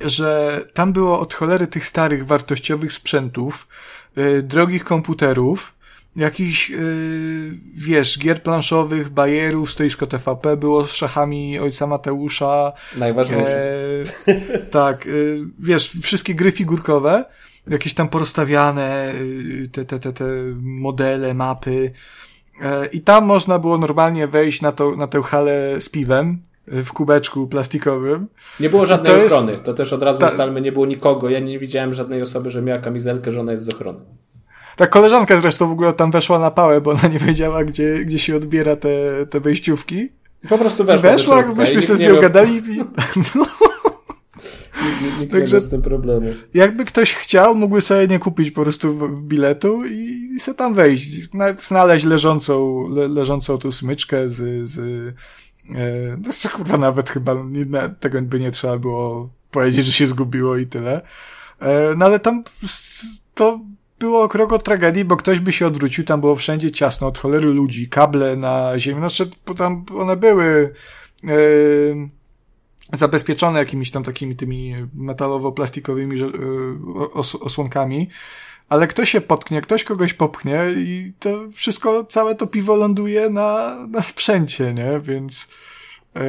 że 0.00 0.60
tam 0.74 0.92
było 0.92 1.20
od 1.20 1.34
cholery 1.34 1.66
tych 1.66 1.86
starych, 1.86 2.26
wartościowych 2.26 2.92
sprzętów, 2.92 3.68
y, 4.18 4.42
drogich 4.42 4.84
komputerów, 4.84 5.74
jakichś, 6.16 6.70
y, 6.70 7.58
wiesz, 7.74 8.18
gier 8.18 8.42
planszowych, 8.42 9.08
bajerów, 9.08 9.70
stoisko 9.70 10.06
TVP 10.06 10.56
było 10.56 10.86
z 10.86 10.92
szachami 10.92 11.58
ojca 11.58 11.86
Mateusza, 11.86 12.72
Najważniejsze. 12.96 13.72
E, 14.26 14.58
tak, 14.70 15.06
y, 15.06 15.40
wiesz, 15.58 15.92
wszystkie 16.02 16.34
gry 16.34 16.52
figurkowe, 16.52 17.24
jakieś 17.68 17.94
tam 17.94 18.08
porozstawiane, 18.08 19.12
y, 19.14 19.68
te, 19.72 19.84
te, 19.84 19.98
te, 19.98 20.12
te 20.12 20.24
modele, 20.62 21.34
mapy. 21.34 21.92
E, 22.62 22.86
I 22.86 23.00
tam 23.00 23.24
można 23.24 23.58
było 23.58 23.78
normalnie 23.78 24.26
wejść 24.26 24.62
na, 24.62 24.72
to, 24.72 24.96
na 24.96 25.06
tę 25.06 25.22
halę 25.22 25.76
z 25.80 25.88
piwem 25.88 26.38
y, 26.72 26.82
w 26.82 26.92
kubeczku 26.92 27.46
plastikowym. 27.46 28.26
Nie 28.60 28.70
było 28.70 28.86
żadnej 28.86 29.12
to 29.16 29.22
jest- 29.22 29.34
ochrony. 29.34 29.58
To 29.58 29.74
też 29.74 29.92
od 29.92 30.02
razu 30.02 30.20
Ta- 30.20 30.26
ustalmy, 30.26 30.60
nie 30.60 30.72
było 30.72 30.86
nikogo. 30.86 31.30
Ja 31.30 31.40
nie 31.40 31.58
widziałem 31.58 31.94
żadnej 31.94 32.22
osoby, 32.22 32.50
że 32.50 32.62
miała 32.62 32.80
kamizelkę, 32.80 33.32
że 33.32 33.40
ona 33.40 33.52
jest 33.52 33.64
z 33.64 33.68
ochrony. 33.74 33.98
Ta 34.76 34.86
koleżanka 34.86 35.40
zresztą 35.40 35.68
w 35.68 35.72
ogóle 35.72 35.92
tam 35.92 36.10
weszła 36.10 36.38
na 36.38 36.50
pałę, 36.50 36.80
bo 36.80 36.90
ona 36.90 37.08
nie 37.08 37.18
wiedziała, 37.18 37.64
gdzie, 37.64 38.04
gdzie 38.04 38.18
się 38.18 38.36
odbiera 38.36 38.76
te, 38.76 38.88
te 39.30 39.40
wejściówki. 39.40 40.08
Po 40.48 40.58
prostu 40.58 40.84
weszła, 40.84 41.10
weszła, 41.10 41.42
myśmy 41.56 41.82
się 41.82 41.96
z 41.96 42.00
nią 42.00 42.20
gadali. 42.20 42.56
I, 42.56 42.84
no, 43.34 43.46
Nikt, 45.02 45.20
nie 45.20 45.26
Także- 45.26 45.56
miał 45.56 45.60
z 45.60 45.70
tym 45.70 45.82
problemu. 45.82 46.26
jakby 46.54 46.84
ktoś 46.84 47.14
chciał, 47.14 47.54
mógłby 47.54 47.80
sobie 47.80 48.06
nie 48.06 48.18
kupić 48.18 48.50
po 48.50 48.62
prostu 48.62 49.08
biletu 49.22 49.84
i, 49.86 50.30
i 50.36 50.40
sobie 50.40 50.58
tam 50.58 50.74
wejść. 50.74 51.28
Znaleźć 51.58 52.04
leżącą, 52.04 52.88
le, 52.88 53.08
leżącą 53.08 53.58
tu 53.58 53.72
smyczkę 53.72 54.28
z, 54.28 54.68
z 54.68 54.78
e, 55.74 56.16
no, 56.44 56.50
kurwa 56.56 56.78
nawet 56.78 57.10
chyba 57.10 57.34
nie, 57.48 57.66
tego 58.00 58.22
by 58.22 58.40
nie 58.40 58.50
trzeba 58.50 58.78
było 58.78 59.30
powiedzieć, 59.50 59.86
że 59.86 59.92
się 59.92 60.06
zgubiło 60.06 60.56
i 60.56 60.66
tyle. 60.66 61.00
E, 61.60 61.94
no 61.96 62.04
ale 62.04 62.20
tam 62.20 62.44
to 63.34 63.60
było 63.98 64.28
krok 64.28 64.52
od 64.52 64.64
tragedii, 64.64 65.04
bo 65.04 65.16
ktoś 65.16 65.40
by 65.40 65.52
się 65.52 65.66
odwrócił, 65.66 66.04
tam 66.04 66.20
było 66.20 66.36
wszędzie 66.36 66.70
ciasno, 66.70 67.06
od 67.06 67.18
cholery 67.18 67.46
ludzi, 67.46 67.88
kable 67.88 68.36
na 68.36 68.78
ziemi, 68.78 68.98
znaczy 69.00 69.30
bo 69.46 69.54
tam 69.54 69.84
one 69.98 70.16
były 70.16 70.72
e, 71.24 71.28
zabezpieczone 72.92 73.58
jakimiś 73.58 73.90
tam 73.90 74.04
takimi 74.04 74.36
tymi 74.36 74.74
metalowo-plastikowymi 74.94 76.22
y, 76.22 77.12
os 77.12 77.34
osłonkami, 77.34 78.08
ale 78.68 78.86
ktoś 78.86 79.10
się 79.10 79.20
potknie, 79.20 79.60
ktoś 79.62 79.84
kogoś 79.84 80.14
popchnie 80.14 80.60
i 80.76 81.12
to 81.18 81.50
wszystko, 81.52 82.04
całe 82.04 82.34
to 82.34 82.46
piwo 82.46 82.76
ląduje 82.76 83.30
na, 83.30 83.76
na 83.90 84.02
sprzęcie, 84.02 84.74
nie? 84.74 85.00
Więc 85.00 85.48
e, 86.16 86.26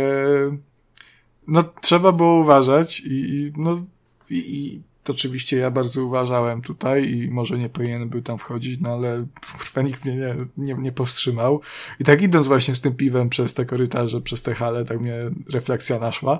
no 1.47 1.63
trzeba 1.81 2.11
było 2.11 2.39
uważać 2.39 2.99
i, 2.99 3.13
i 3.13 3.53
no 3.57 3.83
i, 4.29 4.37
i 4.37 4.81
to 5.07 5.13
oczywiście 5.13 5.57
ja 5.57 5.71
bardzo 5.71 6.05
uważałem 6.05 6.61
tutaj 6.61 7.11
i 7.11 7.31
może 7.31 7.57
nie 7.57 7.69
powinien 7.69 8.09
był 8.09 8.21
tam 8.21 8.37
wchodzić, 8.37 8.79
no 8.81 8.89
ale 8.89 9.25
kurwa, 9.51 9.81
nikt 9.81 10.05
mnie 10.05 10.15
nie, 10.15 10.35
nie, 10.57 10.73
nie 10.73 10.91
powstrzymał. 10.91 11.61
I 11.99 12.03
tak 12.03 12.21
idąc 12.21 12.47
właśnie 12.47 12.75
z 12.75 12.81
tym 12.81 12.95
piwem 12.95 13.29
przez 13.29 13.53
te 13.53 13.65
korytarze, 13.65 14.21
przez 14.21 14.41
te 14.41 14.55
hale, 14.55 14.85
tak 14.85 14.99
mnie 14.99 15.15
refleksja 15.53 15.99
naszła. 15.99 16.39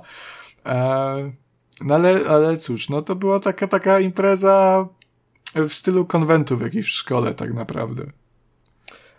E, 0.66 1.32
no 1.82 1.96
ale, 1.96 2.22
ale 2.30 2.58
cóż, 2.58 2.90
no 2.90 3.02
to 3.02 3.16
była 3.16 3.40
taka, 3.40 3.68
taka 3.68 4.00
impreza 4.00 4.88
w 5.56 5.74
stylu 5.74 6.06
konwentu 6.06 6.58
w 6.58 6.62
jakiejś 6.62 6.88
szkole 6.88 7.34
tak 7.34 7.54
naprawdę. 7.54 8.06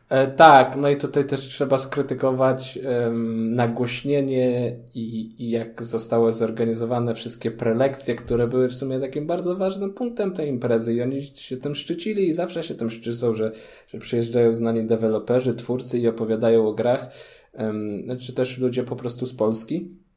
E, 0.09 0.27
tak, 0.27 0.77
no 0.77 0.91
i 0.91 0.97
tutaj 0.97 1.25
też 1.25 1.41
trzeba 1.41 1.79
skrytykować 1.79 2.79
em, 2.83 3.55
nagłośnienie 3.55 4.77
i, 4.95 5.35
i 5.39 5.51
jak 5.51 5.83
zostały 5.83 6.33
zorganizowane 6.33 7.15
wszystkie 7.15 7.51
prelekcje, 7.51 8.15
które 8.15 8.47
były 8.47 8.69
w 8.69 8.75
sumie 8.75 9.01
takim 9.01 9.27
bardzo 9.27 9.57
ważnym 9.57 9.95
punktem 9.95 10.33
tej 10.33 10.49
imprezy 10.49 10.95
i 10.95 11.03
oni 11.03 11.23
się 11.23 11.57
tym 11.57 11.75
szczycili 11.75 12.29
i 12.29 12.33
zawsze 12.33 12.65
się 12.65 12.75
tym 12.75 12.91
szczycą, 12.91 13.35
że, 13.35 13.53
że 13.89 13.99
przyjeżdżają 13.99 14.53
znani 14.53 14.85
deweloperzy, 14.85 15.55
twórcy 15.55 15.99
i 15.99 16.09
opowiadają 16.09 16.69
o 16.69 16.75
grach, 16.75 17.09
em, 17.53 18.19
czy 18.21 18.33
też 18.33 18.59
ludzie 18.59 18.83
po 18.85 18.97
prostu 18.97 19.27
z 19.27 19.35
Polski. 19.35 20.08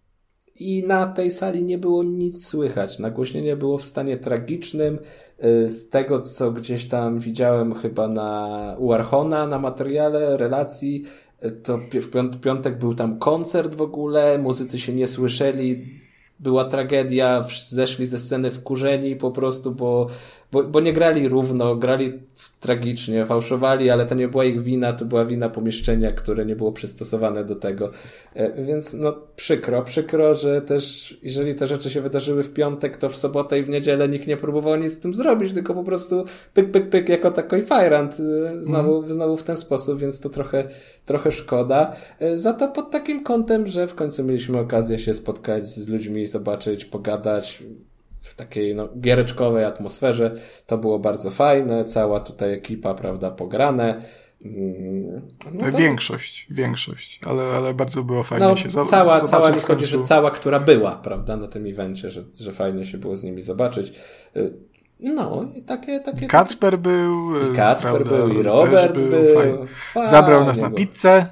I 0.61 0.83
na 0.87 1.07
tej 1.07 1.31
sali 1.31 1.63
nie 1.63 1.77
było 1.77 2.03
nic 2.03 2.47
słychać. 2.47 2.99
Nagłośnienie 2.99 3.55
było 3.55 3.77
w 3.77 3.85
stanie 3.85 4.17
tragicznym. 4.17 4.99
Y, 5.43 5.69
Z 5.69 5.89
tego, 5.89 6.19
co 6.19 6.51
gdzieś 6.51 6.85
tam 6.87 7.19
widziałem 7.19 7.73
chyba 7.73 8.07
na 8.07 8.75
u 8.79 8.91
Archona, 8.93 9.47
na 9.47 9.59
materiale 9.59 10.37
relacji, 10.37 11.03
y, 11.45 11.51
to 11.51 11.77
w 11.77 12.09
piąt- 12.11 12.39
piątek 12.39 12.77
był 12.79 12.95
tam 12.95 13.19
koncert 13.19 13.75
w 13.75 13.81
ogóle, 13.81 14.37
muzycy 14.37 14.79
się 14.79 14.93
nie 14.93 15.07
słyszeli, 15.07 16.01
była 16.39 16.65
tragedia, 16.65 17.45
zeszli 17.67 18.05
ze 18.07 18.19
sceny 18.19 18.51
wkurzeni 18.51 19.15
po 19.15 19.31
prostu, 19.31 19.71
bo, 19.71 20.07
bo, 20.51 20.63
bo 20.63 20.79
nie 20.79 20.93
grali 20.93 21.27
równo, 21.27 21.75
grali 21.75 22.13
tragicznie, 22.59 23.25
fałszowali, 23.25 23.89
ale 23.89 24.05
to 24.05 24.15
nie 24.15 24.27
była 24.27 24.45
ich 24.45 24.61
wina, 24.61 24.93
to 24.93 25.05
była 25.05 25.25
wina 25.25 25.49
pomieszczenia, 25.49 26.11
które 26.11 26.45
nie 26.45 26.55
było 26.55 26.71
przystosowane 26.71 27.45
do 27.45 27.55
tego. 27.55 27.91
E, 28.33 28.65
Więc 28.65 28.93
no 28.93 29.13
przykro, 29.35 29.81
przykro, 29.83 30.35
że 30.35 30.61
też 30.61 31.17
jeżeli 31.23 31.55
te 31.55 31.67
rzeczy 31.67 31.89
się 31.89 32.01
wydarzyły 32.01 32.43
w 32.43 32.53
piątek, 32.53 32.97
to 32.97 33.09
w 33.09 33.15
sobotę 33.15 33.59
i 33.59 33.63
w 33.63 33.69
niedzielę 33.69 34.09
nikt 34.09 34.27
nie 34.27 34.37
próbował 34.37 34.75
nic 34.75 34.93
z 34.93 34.99
tym 34.99 35.13
zrobić, 35.13 35.53
tylko 35.53 35.73
po 35.73 35.83
prostu 35.83 36.25
pyk, 36.53 36.71
pyk, 36.71 36.89
pyk, 36.89 37.09
jako 37.09 37.31
taki 37.31 37.61
fajrant 37.61 38.17
e, 38.19 38.63
znowu, 38.63 39.13
znowu 39.13 39.37
w 39.37 39.43
ten 39.43 39.57
sposób, 39.57 39.99
więc 39.99 40.19
to 40.19 40.29
trochę, 40.29 40.67
trochę 41.05 41.31
szkoda. 41.31 41.95
E, 42.19 42.37
Za 42.37 42.53
to 42.53 42.67
pod 42.67 42.91
takim 42.91 43.23
kątem, 43.23 43.67
że 43.67 43.87
w 43.87 43.95
końcu 43.95 44.23
mieliśmy 44.23 44.59
okazję 44.59 44.99
się 44.99 45.13
spotkać 45.13 45.69
z 45.69 45.87
ludźmi, 45.87 46.27
zobaczyć, 46.27 46.85
pogadać 46.85 47.63
w 48.21 48.35
takiej 48.35 48.75
no, 48.75 48.89
giereczkowej 49.01 49.65
atmosferze. 49.65 50.35
To 50.65 50.77
było 50.77 50.99
bardzo 50.99 51.31
fajne, 51.31 51.85
cała 51.85 52.19
tutaj 52.19 52.53
ekipa, 52.53 52.93
prawda, 52.93 53.31
pograne. 53.31 54.01
Mm, 54.45 55.21
no 55.53 55.71
to- 55.71 55.77
Większość, 55.77 56.47
większość, 56.49 57.19
ale, 57.25 57.43
ale 57.43 57.73
bardzo 57.73 58.03
było 58.03 58.23
fajnie 58.23 58.45
no, 58.47 58.55
się 58.55 58.69
za- 58.71 58.85
cała, 58.85 59.13
zobaczyć 59.13 59.29
cała 59.29 59.51
mi 59.51 59.61
chodzi, 59.61 59.85
że 59.85 60.03
cała, 60.03 60.31
która 60.31 60.59
była, 60.59 60.91
prawda, 60.91 61.37
na 61.37 61.47
tym 61.47 61.65
evencie, 61.65 62.09
że, 62.09 62.23
że 62.39 62.51
fajnie 62.51 62.85
się 62.85 62.97
było 62.97 63.15
z 63.15 63.23
nimi 63.23 63.41
zobaczyć. 63.41 63.99
Y, 64.35 64.53
No, 64.99 65.45
i 65.55 65.63
takie, 65.63 65.99
takie. 65.99 66.27
Kacper 66.27 66.79
był. 66.79 67.41
I 67.51 67.55
Kacper 67.55 67.91
prawda, 67.93 68.09
był, 68.09 68.39
i 68.39 68.43
Robert 68.43 68.97
był. 68.97 69.65
Fajnie 69.93 70.09
Zabrał 70.09 70.45
nas 70.45 70.57
na 70.57 70.71
pizzę. 70.71 71.25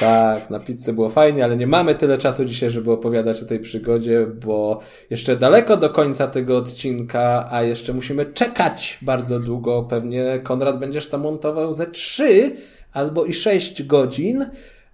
Tak, 0.00 0.50
na 0.50 0.60
pizzę 0.60 0.92
było 0.92 1.10
fajnie, 1.10 1.44
ale 1.44 1.56
nie 1.56 1.66
mamy 1.66 1.94
tyle 1.94 2.18
czasu 2.18 2.44
dzisiaj, 2.44 2.70
żeby 2.70 2.92
opowiadać 2.92 3.42
o 3.42 3.46
tej 3.46 3.60
przygodzie, 3.60 4.26
bo 4.26 4.80
jeszcze 5.10 5.36
daleko 5.36 5.76
do 5.76 5.90
końca 5.90 6.26
tego 6.28 6.56
odcinka, 6.56 7.48
a 7.50 7.62
jeszcze 7.62 7.92
musimy 7.92 8.26
czekać 8.26 8.98
bardzo 9.02 9.40
długo. 9.40 9.82
Pewnie 9.82 10.40
Konrad 10.42 10.78
będziesz 10.78 11.08
to 11.08 11.18
montował 11.18 11.72
ze 11.72 11.86
trzy 11.86 12.56
albo 12.92 13.24
i 13.24 13.34
sześć 13.34 13.82
godzin. 13.82 14.46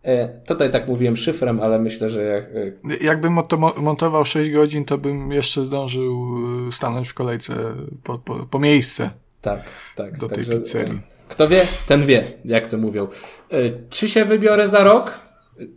E, 0.02 0.28
tutaj 0.28 0.70
tak 0.70 0.88
mówiłem 0.88 1.16
szyfrem, 1.16 1.60
ale 1.60 1.78
myślę, 1.78 2.08
że 2.08 2.22
jak, 2.22 2.44
e, 2.44 3.04
Jakbym 3.04 3.38
to 3.48 3.56
mo- 3.56 3.74
montował 3.76 4.24
6 4.24 4.50
godzin, 4.50 4.84
to 4.84 4.98
bym 4.98 5.32
jeszcze 5.32 5.64
zdążył 5.64 6.28
e, 6.68 6.72
stanąć 6.72 7.08
w 7.08 7.14
kolejce 7.14 7.54
po, 8.02 8.18
po, 8.18 8.46
po 8.50 8.58
miejsce. 8.58 9.10
Tak, 9.40 9.62
tak. 9.96 10.18
Do 10.18 10.28
tej 10.28 10.44
pizzerii. 10.44 11.00
Kto 11.28 11.48
wie, 11.48 11.62
ten 11.86 12.06
wie, 12.06 12.24
jak 12.44 12.66
to 12.66 12.78
mówią. 12.78 13.08
E, 13.52 13.56
Czy 13.90 14.08
się 14.08 14.24
wybiorę 14.24 14.68
za 14.68 14.84
rok? 14.84 15.18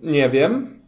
Nie 0.03 0.29
wiem. 0.29 0.81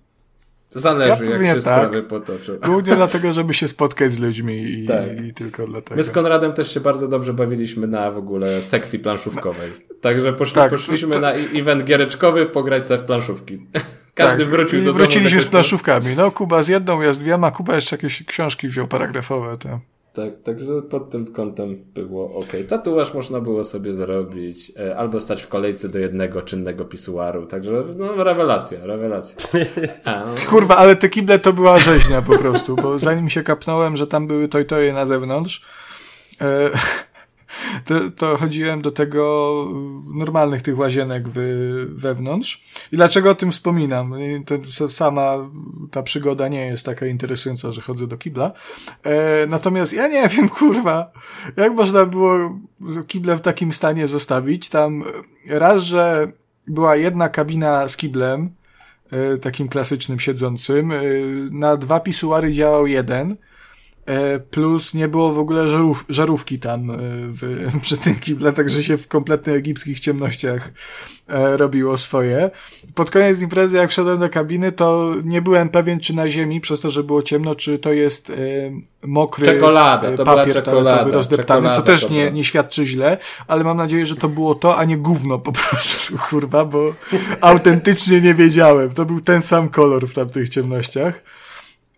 Zależy, 0.75 1.25
Ja 1.25 1.31
jak 1.31 1.45
się 1.45 1.53
tak. 1.53 1.61
sprawy 1.61 2.03
potoczą. 2.03 2.53
Głównie 2.65 2.95
dlatego, 2.95 3.33
żeby 3.33 3.53
się 3.53 3.67
spotkać 3.67 4.11
z 4.11 4.19
ludźmi 4.19 4.63
i, 4.63 4.85
Tak. 4.87 5.21
i 5.25 5.33
tylko 5.33 5.67
dlatego. 5.67 5.95
My 5.95 6.03
z 6.03 6.11
Konradem 6.11 6.53
też 6.53 6.73
się 6.73 6.79
bardzo 6.79 7.07
dobrze 7.07 7.33
bawiliśmy 7.33 7.87
na 7.87 8.11
w 8.11 8.17
ogóle 8.17 8.61
sekcji 8.61 8.99
planszówkowej. 8.99 9.71
Także 10.01 10.33
poszli, 10.33 10.55
Tak, 10.55 10.69
poszliśmy 10.69 11.13
to- 11.15 11.19
na 11.21 11.31
event 11.33 11.83
giereczkowy 11.83 12.45
pograć 12.45 12.85
sobie 12.85 12.99
w 12.99 13.03
planszówki. 13.03 13.59
Każdy 14.15 14.43
Tak, 14.43 14.51
wrócił 14.51 14.79
i 14.79 14.81
do 14.81 14.93
domu. 14.93 14.97
Wróciliśmy 15.03 15.41
z 15.41 15.45
planszówkami. 15.45 16.05
No, 16.17 16.31
Kuba 16.31 16.63
z 16.63 16.67
jedną, 16.67 17.01
ja 17.01 17.13
z 17.13 17.19
dwiema, 17.19 17.51
Kuba 17.51 17.75
jeszcze 17.75 17.95
jakieś 17.95 18.23
książki 18.25 18.67
wziął 18.67 18.87
paragrafowe. 18.87 19.57
To. 19.57 19.79
Tak, 20.13 20.41
także 20.43 20.81
pod 20.81 21.09
tym 21.09 21.33
kątem 21.33 21.75
było 21.93 22.33
ok. 22.33 22.51
Tatuaż 22.67 23.13
można 23.13 23.39
było 23.39 23.63
sobie 23.63 23.93
zrobić, 23.93 24.71
e, 24.79 24.97
albo 24.97 25.19
stać 25.19 25.43
w 25.43 25.47
kolejce 25.47 25.89
do 25.89 25.99
jednego 25.99 26.41
czynnego 26.41 26.85
pisuaru, 26.85 27.45
także 27.45 27.83
no 27.97 28.23
rewelacja, 28.23 28.85
rewelacja. 28.85 29.59
A. 30.05 30.23
Kurwa, 30.49 30.77
ale 30.77 30.95
te 30.95 31.09
kible 31.09 31.39
to 31.39 31.53
była 31.53 31.79
rzeźnia 31.79 32.21
po 32.21 32.37
prostu, 32.37 32.75
bo 32.75 32.99
zanim 32.99 33.29
się 33.29 33.43
kapnąłem, 33.43 33.97
że 33.97 34.07
tam 34.07 34.27
były 34.27 34.47
tojtoje 34.47 34.93
na 34.93 35.05
zewnątrz, 35.05 35.61
e, 36.41 36.69
to, 37.85 38.11
to 38.11 38.37
chodziłem 38.37 38.81
do 38.81 38.91
tego 38.91 39.53
normalnych 40.13 40.61
tych 40.61 40.77
łazienek 40.77 41.29
wy, 41.29 41.85
wewnątrz. 41.89 42.63
I 42.91 42.95
dlaczego 42.95 43.29
o 43.29 43.35
tym 43.35 43.51
wspominam? 43.51 44.13
To 44.45 44.89
sama 44.89 45.37
ta 45.91 46.03
przygoda 46.03 46.47
nie 46.47 46.65
jest 46.65 46.85
taka 46.85 47.05
interesująca, 47.05 47.71
że 47.71 47.81
chodzę 47.81 48.07
do 48.07 48.17
kibla. 48.17 48.51
E, 49.03 49.47
natomiast 49.47 49.93
ja 49.93 50.07
nie 50.07 50.29
wiem, 50.37 50.49
kurwa, 50.49 51.11
jak 51.57 51.73
można 51.73 52.05
było 52.05 52.59
kible 53.07 53.35
w 53.35 53.41
takim 53.41 53.73
stanie 53.73 54.07
zostawić. 54.07 54.69
Tam 54.69 55.03
raz, 55.47 55.81
że 55.81 56.31
była 56.67 56.95
jedna 56.95 57.29
kabina 57.29 57.87
z 57.87 57.97
kiblem, 57.97 58.49
e, 59.11 59.37
takim 59.37 59.69
klasycznym 59.69 60.19
siedzącym. 60.19 60.91
E, 60.91 61.01
Na 61.51 61.77
dwa 61.77 61.99
pisuary 61.99 62.53
działał 62.53 62.87
jeden. 62.87 63.37
E, 64.05 64.39
Plus 64.39 64.93
nie 64.93 65.07
było 65.07 65.33
w 65.33 65.39
ogóle 65.39 65.69
żarów, 65.69 66.05
żarówki 66.09 66.59
tam 66.59 66.91
e, 66.91 66.95
w, 67.27 67.41
przy 67.81 67.97
tym 67.97 68.15
kible, 68.15 68.53
także 68.53 68.83
się 68.83 68.97
w 68.97 69.07
kompletnych 69.07 69.55
egipskich 69.55 69.99
ciemnościach 69.99 70.71
e, 71.27 71.57
robiło 71.57 71.97
swoje. 71.97 72.51
Pod 72.95 73.11
koniec 73.11 73.41
imprezy, 73.41 73.77
jak 73.77 73.89
wszedłem 73.89 74.19
do 74.19 74.29
kabiny, 74.29 74.71
to 74.71 75.13
nie 75.23 75.41
byłem 75.41 75.69
pewien, 75.69 75.99
czy 75.99 76.15
na 76.15 76.27
ziemi, 76.31 76.61
przez 76.61 76.81
to, 76.81 76.89
że 76.89 77.03
było 77.03 77.21
ciemno, 77.21 77.55
czy 77.55 77.79
to 77.79 77.93
jest 77.93 78.31
mokry 79.03 79.45
Czekolada, 79.45 80.11
to 80.11 80.23
papier 80.23 80.53
czekolada, 80.53 80.83
toaletowy 80.83 81.11
rozdeptany, 81.11 81.61
co 81.61 81.75
czekolada 81.75 81.81
też 81.81 82.05
to 82.05 82.13
nie, 82.13 82.31
nie 82.31 82.43
świadczy 82.43 82.85
źle, 82.85 83.17
ale 83.47 83.63
mam 83.63 83.77
nadzieję, 83.77 84.05
że 84.05 84.15
to 84.15 84.29
było 84.29 84.55
to, 84.55 84.77
a 84.77 84.85
nie 84.85 84.97
gówno 84.97 85.39
po 85.39 85.51
prostu, 85.61 86.17
kurwa, 86.29 86.65
bo 86.65 86.93
autentycznie 87.41 88.21
nie 88.21 88.33
wiedziałem. 88.33 88.93
To 88.93 89.05
był 89.05 89.21
ten 89.21 89.41
sam 89.41 89.69
kolor 89.69 90.07
w 90.07 90.13
tamtych 90.13 90.49
ciemnościach. 90.49 91.21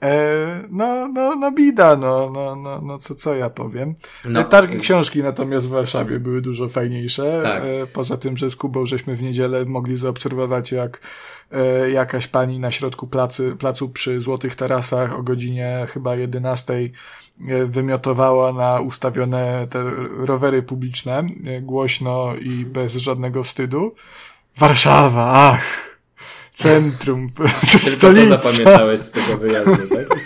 E, 0.06 0.64
no, 0.72 1.08
no, 1.08 1.36
no 1.36 1.52
bida, 1.52 1.96
no, 1.96 2.30
no, 2.30 2.56
no, 2.56 2.82
no 2.82 2.98
co, 2.98 3.16
co 3.16 3.36
ja 3.36 3.50
powiem. 3.50 3.96
No. 4.26 4.40
E, 4.40 4.44
Targi 4.44 4.80
książki 4.80 5.24
natomiast 5.24 5.68
w 5.68 5.70
Warszawie 5.70 6.20
były 6.20 6.42
dużo 6.42 6.70
fajniejsze. 6.70 7.40
Tak. 7.44 7.64
E, 7.64 7.88
poza 7.94 8.18
tym, 8.18 8.38
że 8.38 8.50
z 8.50 8.56
Kubą 8.56 8.86
żeśmy 8.86 9.16
w 9.16 9.24
niedzielę 9.24 9.66
mogli 9.66 9.98
zaobserwować, 9.98 10.72
jak 10.72 11.00
jakaś 11.92 12.28
pani 12.28 12.60
na 12.60 12.72
środku 12.72 13.08
placy, 13.08 13.56
placu 13.60 13.90
przy 13.90 14.22
Złotych 14.22 14.56
Tarasach 14.56 15.14
o 15.14 15.24
godzinie 15.24 15.88
chyba 15.90 16.16
11 16.16 16.74
e, 16.74 16.90
wymiotowała 17.66 18.54
na 18.54 18.80
ustawione 18.80 19.68
te 19.70 19.84
rowery 20.18 20.64
publiczne 20.64 21.24
głośno 21.62 22.36
i 22.36 22.66
bez 22.66 22.96
żadnego 22.96 23.44
wstydu. 23.44 23.96
Warszawa, 24.58 25.32
ach! 25.34 25.95
Centrum, 26.56 27.30
Tylko 27.34 27.50
to 27.72 27.80
stolica. 27.90 28.38
zapamiętałeś 28.38 29.00
z 29.00 29.12
tego 29.12 29.38
wyjazdu, 29.38 29.72
tak? 29.96 30.20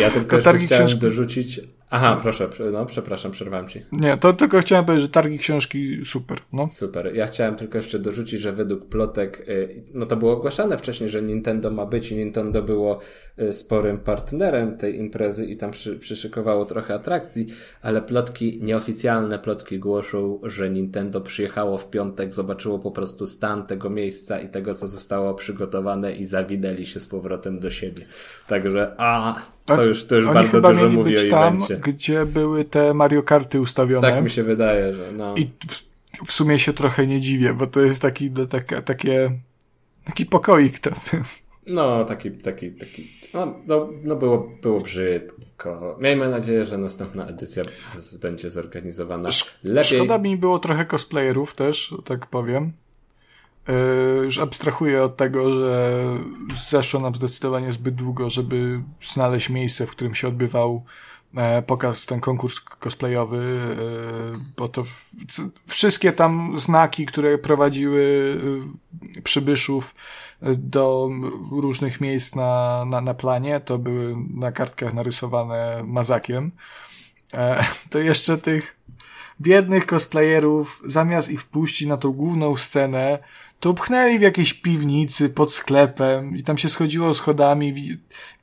Ja 0.00 0.10
tylko 0.10 0.38
chciałem 0.58 0.98
dorzucić... 0.98 1.60
Aha, 1.90 2.18
proszę, 2.22 2.48
no 2.72 2.86
przepraszam, 2.86 3.32
przerwam 3.32 3.68
ci. 3.68 3.82
Nie, 3.92 4.16
to 4.16 4.32
tylko 4.32 4.60
chciałem 4.60 4.84
powiedzieć, 4.84 5.06
że 5.06 5.12
targi 5.12 5.38
książki 5.38 6.04
super, 6.04 6.38
no. 6.52 6.70
Super. 6.70 7.14
Ja 7.14 7.26
chciałem 7.26 7.56
tylko 7.56 7.78
jeszcze 7.78 7.98
dorzucić, 7.98 8.40
że 8.40 8.52
według 8.52 8.86
plotek, 8.86 9.48
y, 9.48 9.82
no 9.94 10.06
to 10.06 10.16
było 10.16 10.32
ogłaszane 10.32 10.78
wcześniej, 10.78 11.10
że 11.10 11.22
Nintendo 11.22 11.70
ma 11.70 11.86
być 11.86 12.12
i 12.12 12.16
Nintendo 12.16 12.62
było 12.62 12.98
y, 13.38 13.52
sporym 13.52 13.98
partnerem 13.98 14.76
tej 14.76 14.96
imprezy 14.96 15.46
i 15.46 15.56
tam 15.56 15.70
przy, 15.70 15.98
przyszykowało 15.98 16.64
trochę 16.64 16.94
atrakcji, 16.94 17.46
ale 17.82 18.02
plotki, 18.02 18.58
nieoficjalne 18.62 19.38
plotki 19.38 19.78
głoszą, 19.78 20.40
że 20.42 20.70
Nintendo 20.70 21.20
przyjechało 21.20 21.78
w 21.78 21.90
piątek, 21.90 22.34
zobaczyło 22.34 22.78
po 22.78 22.90
prostu 22.90 23.26
stan 23.26 23.66
tego 23.66 23.90
miejsca 23.90 24.40
i 24.40 24.48
tego, 24.48 24.74
co 24.74 24.88
zostało 24.88 25.34
przygotowane 25.34 26.12
i 26.12 26.24
zawinęli 26.24 26.86
się 26.86 27.00
z 27.00 27.06
powrotem 27.06 27.60
do 27.60 27.70
siebie. 27.70 28.06
Także, 28.46 28.94
a, 28.98 29.42
to 29.74 29.84
już, 29.84 30.04
to 30.04 30.16
już 30.16 30.24
Oni 30.26 30.34
bardzo 30.34 30.58
chyba 30.58 30.72
dużo 30.72 30.84
mieli 30.84 30.96
mówi 30.96 31.12
być 31.12 31.30
tam, 31.30 31.54
evencie. 31.56 31.76
gdzie 31.76 32.26
były 32.26 32.64
te 32.64 32.94
Mario 32.94 33.22
Karty 33.22 33.60
ustawione. 33.60 34.10
Tak 34.10 34.24
mi 34.24 34.30
się 34.30 34.42
wydaje, 34.42 34.94
że 34.94 35.12
no. 35.12 35.34
I 35.36 35.50
w, 35.68 35.86
w 36.26 36.32
sumie 36.32 36.58
się 36.58 36.72
trochę 36.72 37.06
nie 37.06 37.20
dziwię, 37.20 37.54
bo 37.54 37.66
to 37.66 37.80
jest 37.80 38.02
taki, 38.02 38.30
no, 38.30 38.46
taka, 38.46 38.82
takie, 38.82 39.30
taki 40.04 40.26
pokoik 40.26 40.78
tam. 40.78 40.94
No, 41.66 42.04
taki, 42.04 42.30
taki, 42.30 42.70
taki, 42.70 43.10
no, 43.34 43.54
no, 43.66 43.88
no 44.04 44.16
było, 44.16 44.48
było 44.62 44.80
brzydko. 44.80 45.96
Miejmy 46.00 46.28
nadzieję, 46.28 46.64
że 46.64 46.78
następna 46.78 47.26
edycja 47.26 47.64
będzie 48.22 48.50
zorganizowana 48.50 49.28
lepiej. 49.64 49.98
Szkoda 49.98 50.18
mi 50.18 50.36
było 50.36 50.58
trochę 50.58 50.84
cosplayerów 50.84 51.54
też, 51.54 51.94
tak 52.04 52.26
powiem. 52.26 52.72
Yy, 53.68 54.24
już 54.24 54.38
abstrahuję 54.38 55.02
od 55.02 55.16
tego, 55.16 55.50
że 55.50 56.02
zeszło 56.68 57.00
nam 57.00 57.14
zdecydowanie 57.14 57.72
zbyt 57.72 57.94
długo, 57.94 58.30
żeby 58.30 58.80
znaleźć 59.12 59.50
miejsce, 59.50 59.86
w 59.86 59.90
którym 59.90 60.14
się 60.14 60.28
odbywał 60.28 60.84
e, 61.36 61.62
pokaz, 61.62 62.06
ten 62.06 62.20
konkurs 62.20 62.60
cosplayowy, 62.60 63.36
e, 63.36 64.38
bo 64.56 64.68
to 64.68 64.84
wszystkie 65.66 66.12
tam 66.12 66.58
znaki, 66.58 67.06
które 67.06 67.38
prowadziły 67.38 68.36
e, 69.16 69.22
przybyszów 69.22 69.94
do 70.56 71.10
różnych 71.50 72.00
miejsc 72.00 72.34
na, 72.34 72.84
na, 72.84 73.00
na 73.00 73.14
planie, 73.14 73.60
to 73.60 73.78
były 73.78 74.16
na 74.34 74.52
kartkach 74.52 74.94
narysowane 74.94 75.82
mazakiem. 75.86 76.50
To 77.90 77.98
jeszcze 77.98 78.38
tych 78.38 78.76
biednych 79.40 79.86
cosplayerów, 79.86 80.82
zamiast 80.84 81.30
ich 81.30 81.42
wpuścić 81.42 81.88
na 81.88 81.96
tą 81.96 82.12
główną 82.12 82.56
scenę, 82.56 83.18
to 83.60 83.74
pchnęli 83.74 84.18
w 84.18 84.22
jakiejś 84.22 84.54
piwnicy 84.54 85.28
pod 85.30 85.54
sklepem 85.54 86.36
i 86.36 86.42
tam 86.42 86.58
się 86.58 86.68
schodziło 86.68 87.14
schodami. 87.14 87.74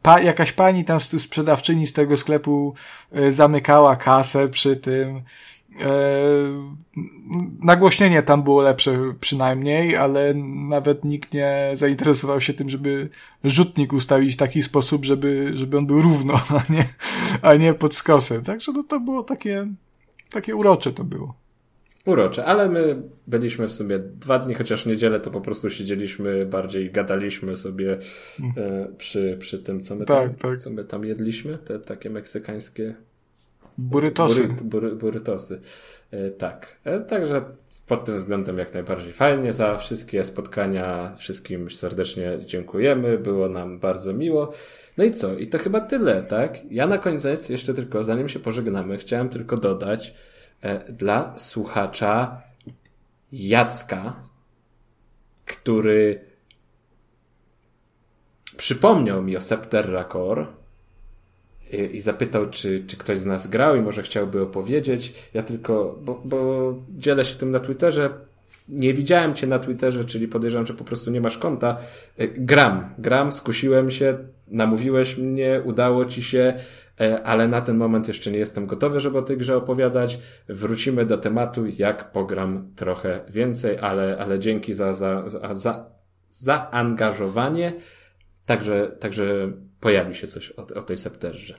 Pa, 0.01 0.21
jakaś 0.21 0.51
pani 0.51 0.85
tam 0.85 0.99
z- 0.99 1.21
sprzedawczyni 1.21 1.87
z 1.87 1.93
tego 1.93 2.17
sklepu 2.17 2.73
e, 3.11 3.31
zamykała 3.31 3.95
kasę 3.95 4.47
przy 4.47 4.75
tym. 4.75 5.21
E, 5.79 5.91
nagłośnienie 7.59 8.23
tam 8.23 8.43
było 8.43 8.61
lepsze 8.61 9.13
przynajmniej, 9.19 9.97
ale 9.97 10.33
nawet 10.69 11.05
nikt 11.05 11.33
nie 11.33 11.71
zainteresował 11.73 12.41
się 12.41 12.53
tym, 12.53 12.69
żeby 12.69 13.09
rzutnik 13.43 13.93
ustawić 13.93 14.33
w 14.33 14.37
taki 14.37 14.63
sposób, 14.63 15.05
żeby, 15.05 15.51
żeby 15.53 15.77
on 15.77 15.85
był 15.85 16.01
równo, 16.01 16.33
a 16.59 16.73
nie, 16.73 16.89
a 17.41 17.55
nie 17.55 17.73
pod 17.73 17.95
skosem. 17.95 18.43
Także 18.43 18.71
no, 18.71 18.83
to 18.83 18.99
było 18.99 19.23
takie, 19.23 19.67
takie 20.31 20.55
urocze 20.55 20.93
to 20.93 21.03
było. 21.03 21.42
Urocze, 22.05 22.45
ale 22.45 22.69
my 22.69 23.01
byliśmy 23.27 23.67
w 23.67 23.73
sumie 23.73 23.99
dwa 23.99 24.39
dni, 24.39 24.53
chociaż 24.53 24.85
niedzielę 24.85 25.19
to 25.19 25.31
po 25.31 25.41
prostu 25.41 25.69
siedzieliśmy, 25.69 26.45
bardziej 26.45 26.91
gadaliśmy 26.91 27.57
sobie 27.57 27.97
e, 28.57 28.87
przy, 28.97 29.37
przy 29.39 29.59
tym, 29.59 29.81
co 29.81 29.95
my, 29.95 30.05
Tak, 30.05 30.29
tam, 30.29 30.35
tak. 30.51 30.59
co 30.59 30.69
my 30.69 30.83
tam 30.85 31.05
jedliśmy, 31.05 31.57
te 31.57 31.79
takie 31.79 32.09
meksykańskie 32.09 32.95
Burytosy. 33.77 34.47
Bury. 34.47 34.97
E, 36.11 36.29
tak. 36.29 36.75
E, 36.83 36.99
także 36.99 37.41
pod 37.87 38.05
tym 38.05 38.17
względem 38.17 38.57
jak 38.57 38.73
najbardziej 38.73 39.13
fajnie. 39.13 39.53
Za 39.53 39.77
wszystkie 39.77 40.23
spotkania 40.23 41.15
wszystkim 41.17 41.71
serdecznie 41.71 42.37
dziękujemy. 42.45 43.17
Było 43.17 43.49
nam 43.49 43.79
bardzo 43.79 44.13
miło. 44.13 44.53
No 44.97 45.03
i 45.03 45.11
co? 45.11 45.37
I 45.37 45.47
to 45.47 45.57
chyba 45.57 45.81
tyle, 45.81 46.23
tak? 46.23 46.71
Ja 46.71 46.87
na 46.87 46.97
koniec 46.97 47.49
jeszcze 47.49 47.73
tylko, 47.73 48.03
zanim 48.03 48.29
się 48.29 48.39
pożegnamy, 48.39 48.97
chciałem 48.97 49.29
tylko 49.29 49.57
dodać 49.57 50.15
dla 50.89 51.39
słuchacza 51.39 52.41
Jacka, 53.31 54.23
który 55.45 56.25
przypomniał 58.57 59.23
mi 59.23 59.37
o 59.37 59.41
Septerra 59.41 60.03
Core 60.03 60.45
i, 61.71 61.95
i 61.95 62.01
zapytał, 62.01 62.49
czy, 62.49 62.83
czy 62.87 62.97
ktoś 62.97 63.17
z 63.17 63.25
nas 63.25 63.47
grał 63.47 63.75
i 63.75 63.81
może 63.81 64.01
chciałby 64.01 64.41
opowiedzieć. 64.41 65.29
Ja 65.33 65.43
tylko, 65.43 65.99
bo, 66.01 66.21
bo 66.25 66.73
dzielę 66.89 67.25
się 67.25 67.35
tym 67.35 67.51
na 67.51 67.59
Twitterze. 67.59 68.09
Nie 68.69 68.93
widziałem 68.93 69.35
cię 69.35 69.47
na 69.47 69.59
Twitterze, 69.59 70.05
czyli 70.05 70.27
podejrzewam, 70.27 70.65
że 70.65 70.73
po 70.73 70.83
prostu 70.83 71.11
nie 71.11 71.21
masz 71.21 71.37
konta. 71.37 71.77
Y, 72.19 72.33
Gram, 72.37 72.93
gram, 72.97 73.31
skusiłem 73.31 73.91
się, 73.91 74.17
namówiłeś 74.47 75.17
mnie, 75.17 75.61
udało 75.65 76.05
ci 76.05 76.23
się, 76.23 76.39
e, 76.39 76.57
ale 77.23 77.47
na 77.47 77.61
ten 77.61 77.77
moment 77.77 78.07
jeszcze 78.07 78.31
nie 78.31 78.37
jestem 78.37 78.65
gotowy, 78.67 78.99
żeby 78.99 79.17
o 79.17 79.21
tej 79.21 79.37
grze 79.37 79.57
opowiadać. 79.57 80.19
Wrócimy 80.49 81.05
do 81.05 81.17
tematu, 81.17 81.65
jak 81.77 82.11
pogram 82.11 82.71
trochę 82.75 83.19
więcej, 83.29 83.77
ale, 83.77 84.17
ale 84.17 84.39
dzięki 84.39 84.73
za, 84.73 84.93
za, 84.93 85.29
za, 85.29 85.53
za 85.53 85.93
zaangażowanie. 86.29 87.73
Także, 88.45 88.91
także 88.99 89.51
pojawi 89.79 90.15
się 90.15 90.27
coś 90.27 90.51
o, 90.51 90.67
o 90.75 90.81
tej 90.81 90.97
septerze. 90.97 91.55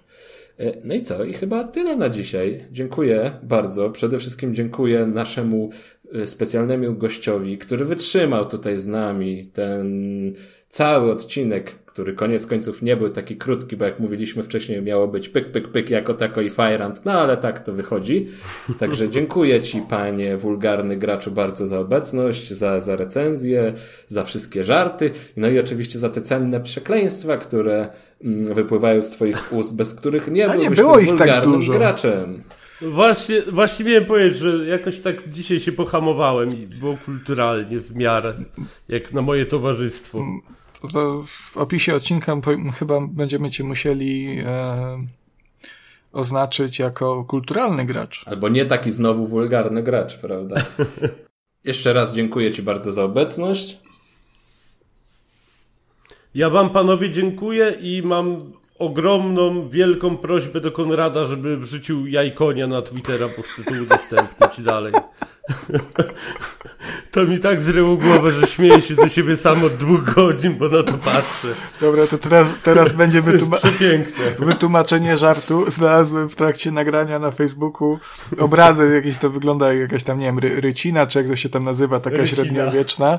E, 0.59 0.73
No 0.85 0.95
i 0.95 1.03
co? 1.03 1.25
I 1.25 1.33
chyba 1.33 1.65
tyle 1.65 1.97
na 1.97 2.09
dzisiaj. 2.09 2.65
Dziękuję 2.71 3.33
bardzo. 3.43 3.91
Przede 3.91 4.19
wszystkim 4.19 4.55
dziękuję 4.55 5.07
naszemu 5.07 5.71
e, 6.13 6.27
specjalnemu 6.27 6.95
gościowi, 6.95 7.59
który 7.59 7.85
wytrzymał 7.85 8.47
tutaj 8.47 8.79
z 8.79 8.87
nami 8.87 9.47
ten 9.47 10.33
cały 10.75 11.13
odcinek, 11.13 11.73
który 11.87 12.13
koniec 12.13 12.47
końców 12.47 12.83
nie 12.83 12.97
był 12.97 13.11
taki 13.11 13.37
krótki, 13.37 13.77
bo 13.77 13.85
jak 13.85 14.01
mówiliśmy 14.01 14.43
wcześniej, 14.43 14.83
miało 14.83 15.09
być 15.09 15.29
pyk, 15.29 15.51
pyk, 15.51 15.69
pyk 15.69 15.91
jako 15.91 16.15
tako 16.15 16.41
i 16.41 16.51
Fajrant, 16.51 17.05
no 17.05 17.13
ale 17.13 17.37
tak 17.37 17.61
to 17.61 17.73
wychodzi. 17.73 18.29
Także 18.79 19.09
dziękuję 19.09 19.63
Ci, 19.63 19.83
panie 19.91 20.37
wulgarny 20.37 20.97
graczu, 20.97 21.31
bardzo 21.31 21.67
za 21.67 21.79
obecność, 21.79 22.53
za, 22.53 22.81
za 22.81 22.97
recenzję, 22.97 23.73
za 24.07 24.25
wszystkie 24.25 24.65
żarty, 24.65 25.11
no 25.37 25.49
i 25.49 25.59
oczywiście 25.59 25.99
za 25.99 26.09
te 26.09 26.21
cenne 26.21 26.61
przekleństwa, 26.61 27.37
które 27.37 27.89
mm, 28.25 28.55
wypływają 28.55 29.03
z 29.03 29.11
Twoich 29.11 29.53
ust, 29.53 29.77
bez 29.77 29.95
których 29.95 30.31
nie 30.31 30.49
A 30.49 30.55
nie 30.55 30.61
byłbyś 30.61 30.79
było 30.79 30.99
ich 30.99 31.09
tak 31.09 31.19
wulgarnym 31.19 31.53
dużo. 31.53 31.73
graczem. 31.73 32.43
Właśnie, 32.81 33.43
właśnie 33.43 33.85
miałem 33.85 34.05
powiedzieć, 34.05 34.39
że 34.39 34.67
jakoś 34.67 35.01
tak 35.01 35.29
dzisiaj 35.29 35.61
się 35.61 35.73
pohamowałem 35.73 36.49
i 36.49 36.67
było 36.67 36.97
kulturalnie 37.05 37.81
w 37.81 37.97
miarę, 37.97 38.35
jak 38.89 39.13
na 39.13 39.23
moje 39.23 39.47
towarzystwo. 39.47 40.25
To, 40.85 40.89
to 40.89 41.25
w 41.27 41.57
opisie 41.57 41.95
odcinka 41.95 42.37
chyba 42.75 43.01
będziemy 43.01 43.51
cię 43.51 43.65
musieli 43.65 44.39
e, 44.47 44.99
oznaczyć 46.13 46.79
jako 46.79 47.25
kulturalny 47.25 47.85
gracz. 47.85 48.23
Albo 48.27 48.49
nie 48.49 48.65
taki 48.65 48.93
znowu 48.93 49.27
wulgarny 49.27 49.83
gracz, 49.83 50.19
prawda? 50.19 50.57
Jeszcze 51.65 51.93
raz 51.93 52.15
dziękuję 52.15 52.51
Ci 52.51 52.63
bardzo 52.63 52.93
za 52.93 53.05
obecność. 53.05 53.79
Ja 56.35 56.51
wam 56.51 56.71
panowie 56.71 57.11
dziękuję 57.11 57.75
i 57.81 58.03
mam 58.05 58.53
ogromną, 58.79 59.69
wielką 59.69 60.17
prośbę 60.17 60.61
do 60.61 60.73
Konrada, 60.73 61.25
żeby 61.25 61.57
wrzucił 61.57 62.07
jajkonia 62.07 62.67
na 62.67 62.83
Twittera, 62.83 63.29
bo 63.37 63.43
chcę 63.43 63.65
to 63.65 63.71
udostępnić 63.83 64.67
dalej. 64.67 64.93
To 67.11 67.25
mi 67.25 67.39
tak 67.39 67.61
zryło 67.61 67.97
głowę, 67.97 68.33
że 68.33 68.47
śmieję 68.47 68.81
się 68.81 68.95
do 68.95 69.09
siebie 69.09 69.37
sam 69.37 69.65
od 69.65 69.73
dwóch 69.73 70.15
godzin, 70.15 70.55
bo 70.55 70.69
na 70.69 70.83
to 70.83 70.93
patrzę. 70.93 71.49
Dobra, 71.81 72.07
to 72.07 72.19
teraz, 72.19 72.49
teraz 72.63 72.93
będzie 72.93 73.23
wytuma- 73.23 73.59
wytłumaczenie 74.39 75.17
żartu. 75.17 75.71
Znalazłem 75.71 76.29
w 76.29 76.37
trakcie 76.37 76.71
nagrania 76.71 77.19
na 77.19 77.31
Facebooku 77.31 77.99
obrazek, 78.39 78.93
jakiś 78.93 79.17
to 79.17 79.31
wygląda 79.31 79.73
jak 79.73 79.81
jakaś 79.81 80.05
tam, 80.05 80.19
nie 80.19 80.27
wiem, 80.27 80.39
ry- 80.39 80.61
rycina, 80.61 81.07
czy 81.07 81.19
jak 81.19 81.29
to 81.29 81.37
się 81.37 81.49
tam 81.49 81.65
nazywa, 81.65 82.01
taka 82.01 82.17
Rycina. 82.17 82.43
średniowieczna. 82.45 83.19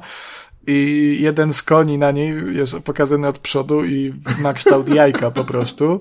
I 0.67 1.17
jeden 1.21 1.53
z 1.53 1.63
koni 1.63 1.97
na 1.97 2.11
niej 2.11 2.33
jest 2.55 2.79
pokazany 2.79 3.27
od 3.27 3.39
przodu 3.39 3.85
i 3.85 4.13
ma 4.41 4.53
kształt 4.53 4.89
jajka 4.89 5.31
po 5.31 5.43
prostu. 5.45 5.99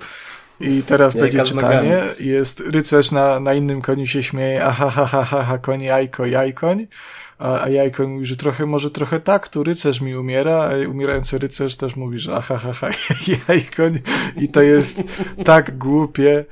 I 0.60 0.82
teraz 0.82 1.14
będzie 1.14 1.46
z 1.46 1.54
nogami. 1.54 1.88
czytanie. 1.90 2.04
Jest 2.20 2.60
rycerz 2.60 3.12
na, 3.12 3.40
na 3.40 3.54
innym 3.54 3.82
koniu 3.82 4.06
się 4.06 4.22
śmieje, 4.22 4.64
aha, 4.64 4.90
ha, 4.90 5.06
ha, 5.06 5.24
ha, 5.24 5.42
ha, 5.44 5.58
koń, 5.58 5.82
jajko, 5.82 6.26
jajkoń. 6.26 6.86
A, 7.38 7.60
a 7.64 7.68
jajko 7.68 8.08
mówi, 8.08 8.26
że 8.26 8.36
trochę, 8.36 8.66
może 8.66 8.90
trochę 8.90 9.20
tak, 9.20 9.48
tu 9.48 9.64
rycerz 9.64 10.00
mi 10.00 10.16
umiera, 10.16 10.70
a 10.70 10.88
umierający 10.88 11.38
rycerz 11.38 11.76
też 11.76 11.96
mówi, 11.96 12.18
że 12.18 12.34
aha, 12.34 12.58
ha, 12.58 12.72
ha, 12.72 12.88
jajkoń. 13.48 13.98
I 14.36 14.48
to 14.48 14.62
jest 14.62 15.02
tak 15.44 15.78
głupie, 15.78 16.44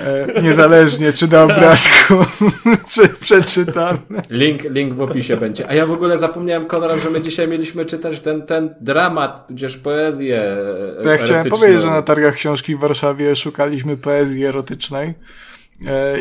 e, 0.00 0.42
niezależnie 0.42 1.12
czy 1.12 1.28
na 1.28 1.42
obrazku, 1.42 2.14
czy 2.92 3.08
przeczytane. 3.08 3.98
Link, 4.30 4.62
link 4.64 4.94
w 4.94 5.02
opisie 5.02 5.36
będzie. 5.36 5.70
A 5.70 5.74
ja 5.74 5.86
w 5.86 5.92
ogóle 5.92 6.18
zapomniałem, 6.18 6.66
Konrad, 6.66 7.00
że 7.00 7.10
my 7.10 7.20
dzisiaj 7.20 7.48
mieliśmy 7.48 7.84
czytać 7.84 8.20
ten, 8.20 8.42
ten 8.42 8.74
dramat, 8.80 9.48
tudzież 9.48 9.76
poezję 9.76 10.56
ja 11.04 11.16
chciałem 11.16 11.48
powiedzieć, 11.48 11.82
że 11.82 11.90
na 11.90 12.02
targach 12.02 12.34
książki 12.34 12.76
w 12.76 12.80
Warszawie 12.80 13.36
szukaliśmy 13.36 13.96
poezji 13.96 14.44
erotycznej 14.44 15.14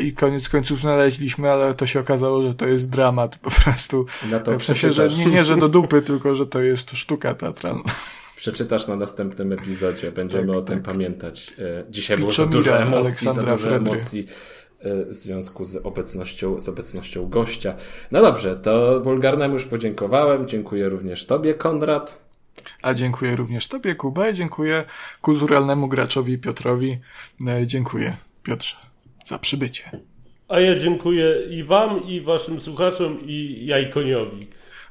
i 0.04 0.14
koniec 0.14 0.50
końców 0.50 0.82
znaleźliśmy, 0.82 1.52
ale 1.52 1.76
to 1.76 1.86
się 1.88 2.00
okazało, 2.00 2.48
że 2.48 2.54
to 2.54 2.68
jest 2.68 2.90
dramat 2.90 3.38
po 3.38 3.52
prostu. 3.52 4.06
Na 4.32 4.40
to 4.40 4.60
w 4.60 4.64
sensie, 4.66 4.92
że 4.92 5.08
nie, 5.10 5.26
nie, 5.26 5.44
że 5.44 5.58
do 5.58 5.70
dupy, 5.70 6.02
tylko 6.08 6.36
że 6.36 6.46
to 6.46 6.62
jest 6.62 6.92
sztuka 6.92 7.34
teatralna. 7.36 7.84
Przeczytasz 8.36 8.88
na 8.88 8.96
następnym 8.96 9.52
epizodzie, 9.52 10.12
będziemy 10.12 10.48
Tak, 10.48 10.56
o 10.56 10.62
tym 10.62 10.82
tak. 10.82 10.94
pamiętać. 10.94 11.54
E, 11.60 11.84
Dzisiaj 11.90 12.18
było 12.18 12.32
za 12.32 12.46
dużo 12.46 12.78
emocji, 12.80 13.26
za 13.26 13.30
Aleksandra 13.32 13.52
dużo 13.56 13.68
Fredry. 13.68 13.90
emocji 13.92 14.28
e, 14.80 15.06
w 15.06 15.14
związku 15.14 15.64
z 15.64 15.76
obecnością, 15.76 16.60
z 16.60 16.70
obecnością 16.70 17.30
gościa. 17.30 17.74
No 18.12 18.22
dobrze, 18.22 18.56
to 18.56 19.02
wulgarnemu 19.02 19.54
już 19.54 19.66
podziękowałem. 19.66 20.48
Dziękuję 20.48 20.90
również 20.90 21.26
Tobie, 21.26 21.54
Konrad. 21.54 22.28
A 22.82 22.94
dziękuję 22.94 23.36
również 23.36 23.68
Tobie, 23.68 23.96
Kuba, 23.96 24.30
i 24.30 24.34
dziękuję 24.34 24.84
kulturalnemu 25.22 25.88
graczowi 25.88 26.38
Piotrowi. 26.38 27.00
E, 27.48 27.68
Dziękuję, 27.68 28.18
Piotrze, 28.44 28.76
za 29.28 29.40
przybycie. 29.40 29.84
A 30.48 30.60
ja 30.60 30.80
dziękuję 30.80 31.34
i 31.50 31.64
wam, 31.64 32.08
i 32.08 32.22
waszym 32.22 32.62
słuchaczom, 32.62 33.18
i 33.26 33.66
jajkoniowi 33.66 34.40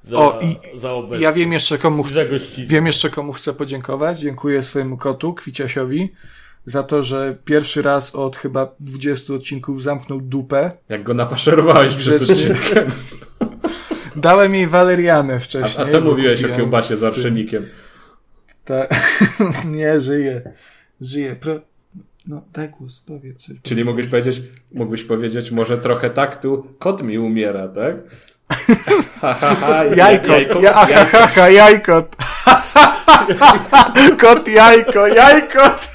za, 0.02 0.16
O, 0.16 0.40
i 0.42 0.78
za 0.78 0.92
obecność. 0.92 1.22
Ja 1.22 1.32
wiem 1.32 1.52
jeszcze 1.52 1.78
komu 1.78 2.02
gościnność. 2.02 2.56
wiem 2.58 2.86
jeszcze 2.86 3.10
komu 3.10 3.32
chcę 3.32 3.52
podziękować. 3.52 4.20
Dziękuję 4.20 4.62
swojemu 4.62 4.96
kotu, 4.96 5.34
Kwiciasiowi, 5.34 6.12
za 6.66 6.82
to, 6.82 7.02
że 7.02 7.36
pierwszy 7.44 7.82
raz 7.82 8.14
od 8.14 8.36
chyba 8.36 8.74
20 8.80 9.34
odcinków 9.34 9.82
zamknął 9.82 10.20
dupę. 10.20 10.70
Jak 10.88 11.02
go 11.02 11.14
nafaszerowałeś 11.14 11.94
przed 11.94 12.22
odcinkiem. 12.22 12.88
Dałem 14.16 14.54
jej 14.54 14.66
walerianę 14.66 15.34
A, 15.34 15.38
wcześniej. 15.38 15.86
a 15.86 15.90
co 15.90 16.02
bo 16.02 16.10
mówiłeś 16.10 16.44
o 16.44 16.56
kiełbasie 16.56 16.96
z 16.96 17.04
arszenikiem? 17.04 17.66
Ta... 18.64 18.86
nie, 19.76 20.00
żyje. 20.00 20.52
Żyje. 21.00 21.36
Pro... 21.36 21.60
No, 22.26 22.42
głos, 22.78 23.00
powiedz 23.00 23.46
coś. 23.46 23.56
Czyli 23.62 23.84
mógłbyś 23.84 24.06
powiedzieć, 24.06 24.42
mógłbyś 24.72 25.04
powiedzieć, 25.04 25.50
może 25.50 25.78
trochę 25.78 26.10
taktu, 26.10 26.66
kot 26.78 27.02
mi 27.02 27.18
umiera, 27.18 27.68
tak? 27.68 27.96
Ha, 29.20 29.34
ha, 29.34 29.54
ha, 29.54 29.84
Jajkot, 29.84 30.28
jajko, 30.28 30.60
ja, 30.60 30.88
jajko. 30.88 31.18
ha, 31.34 31.48
jajkot. 31.50 32.16
Kot 34.20 34.48
jajko, 34.48 35.06
jajkot. 35.06 35.88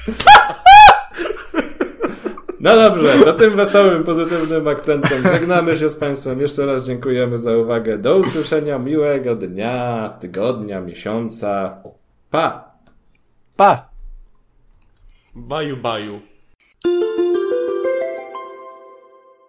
No 2.60 2.76
dobrze, 2.76 3.24
to 3.24 3.32
tym 3.32 3.56
wesołym, 3.56 4.04
pozytywnym 4.04 4.68
akcentem 4.68 5.22
żegnamy 5.30 5.76
się 5.76 5.88
z 5.88 5.96
Państwem. 5.96 6.40
Jeszcze 6.40 6.66
raz 6.66 6.84
dziękujemy 6.84 7.38
za 7.38 7.56
uwagę. 7.56 7.98
Do 7.98 8.16
usłyszenia, 8.16 8.78
miłego 8.78 9.36
dnia, 9.36 10.08
tygodnia, 10.20 10.80
miesiąca. 10.80 11.76
Pa! 12.30 12.72
Pa. 13.56 13.91
Baju, 15.34 15.76
baju. 15.76 16.20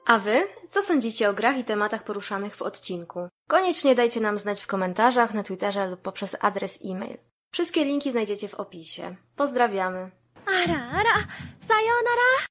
A 0.06 0.20
wy? 0.20 0.48
Co 0.70 0.82
sądzicie 0.84 1.30
o 1.30 1.34
grach 1.34 1.58
i 1.58 1.64
tematach 1.64 2.04
poruszanych 2.04 2.56
w 2.56 2.62
odcinku? 2.62 3.28
Koniecznie 3.48 3.96
dajcie 3.96 4.22
nam 4.22 4.38
znać 4.38 4.62
w 4.62 4.68
komentarzach, 4.68 5.34
na 5.34 5.44
Twitterze 5.44 5.88
lub 5.88 6.02
poprzez 6.02 6.38
adres 6.42 6.80
e-mail. 6.86 7.18
Wszystkie 7.54 7.86
linki 7.86 8.12
znajdziecie 8.12 8.48
w 8.48 8.56
opisie. 8.56 9.16
Pozdrawiamy. 9.36 10.12
Ara, 10.46 10.90
ara, 10.92 11.28
sayonara! 11.60 12.48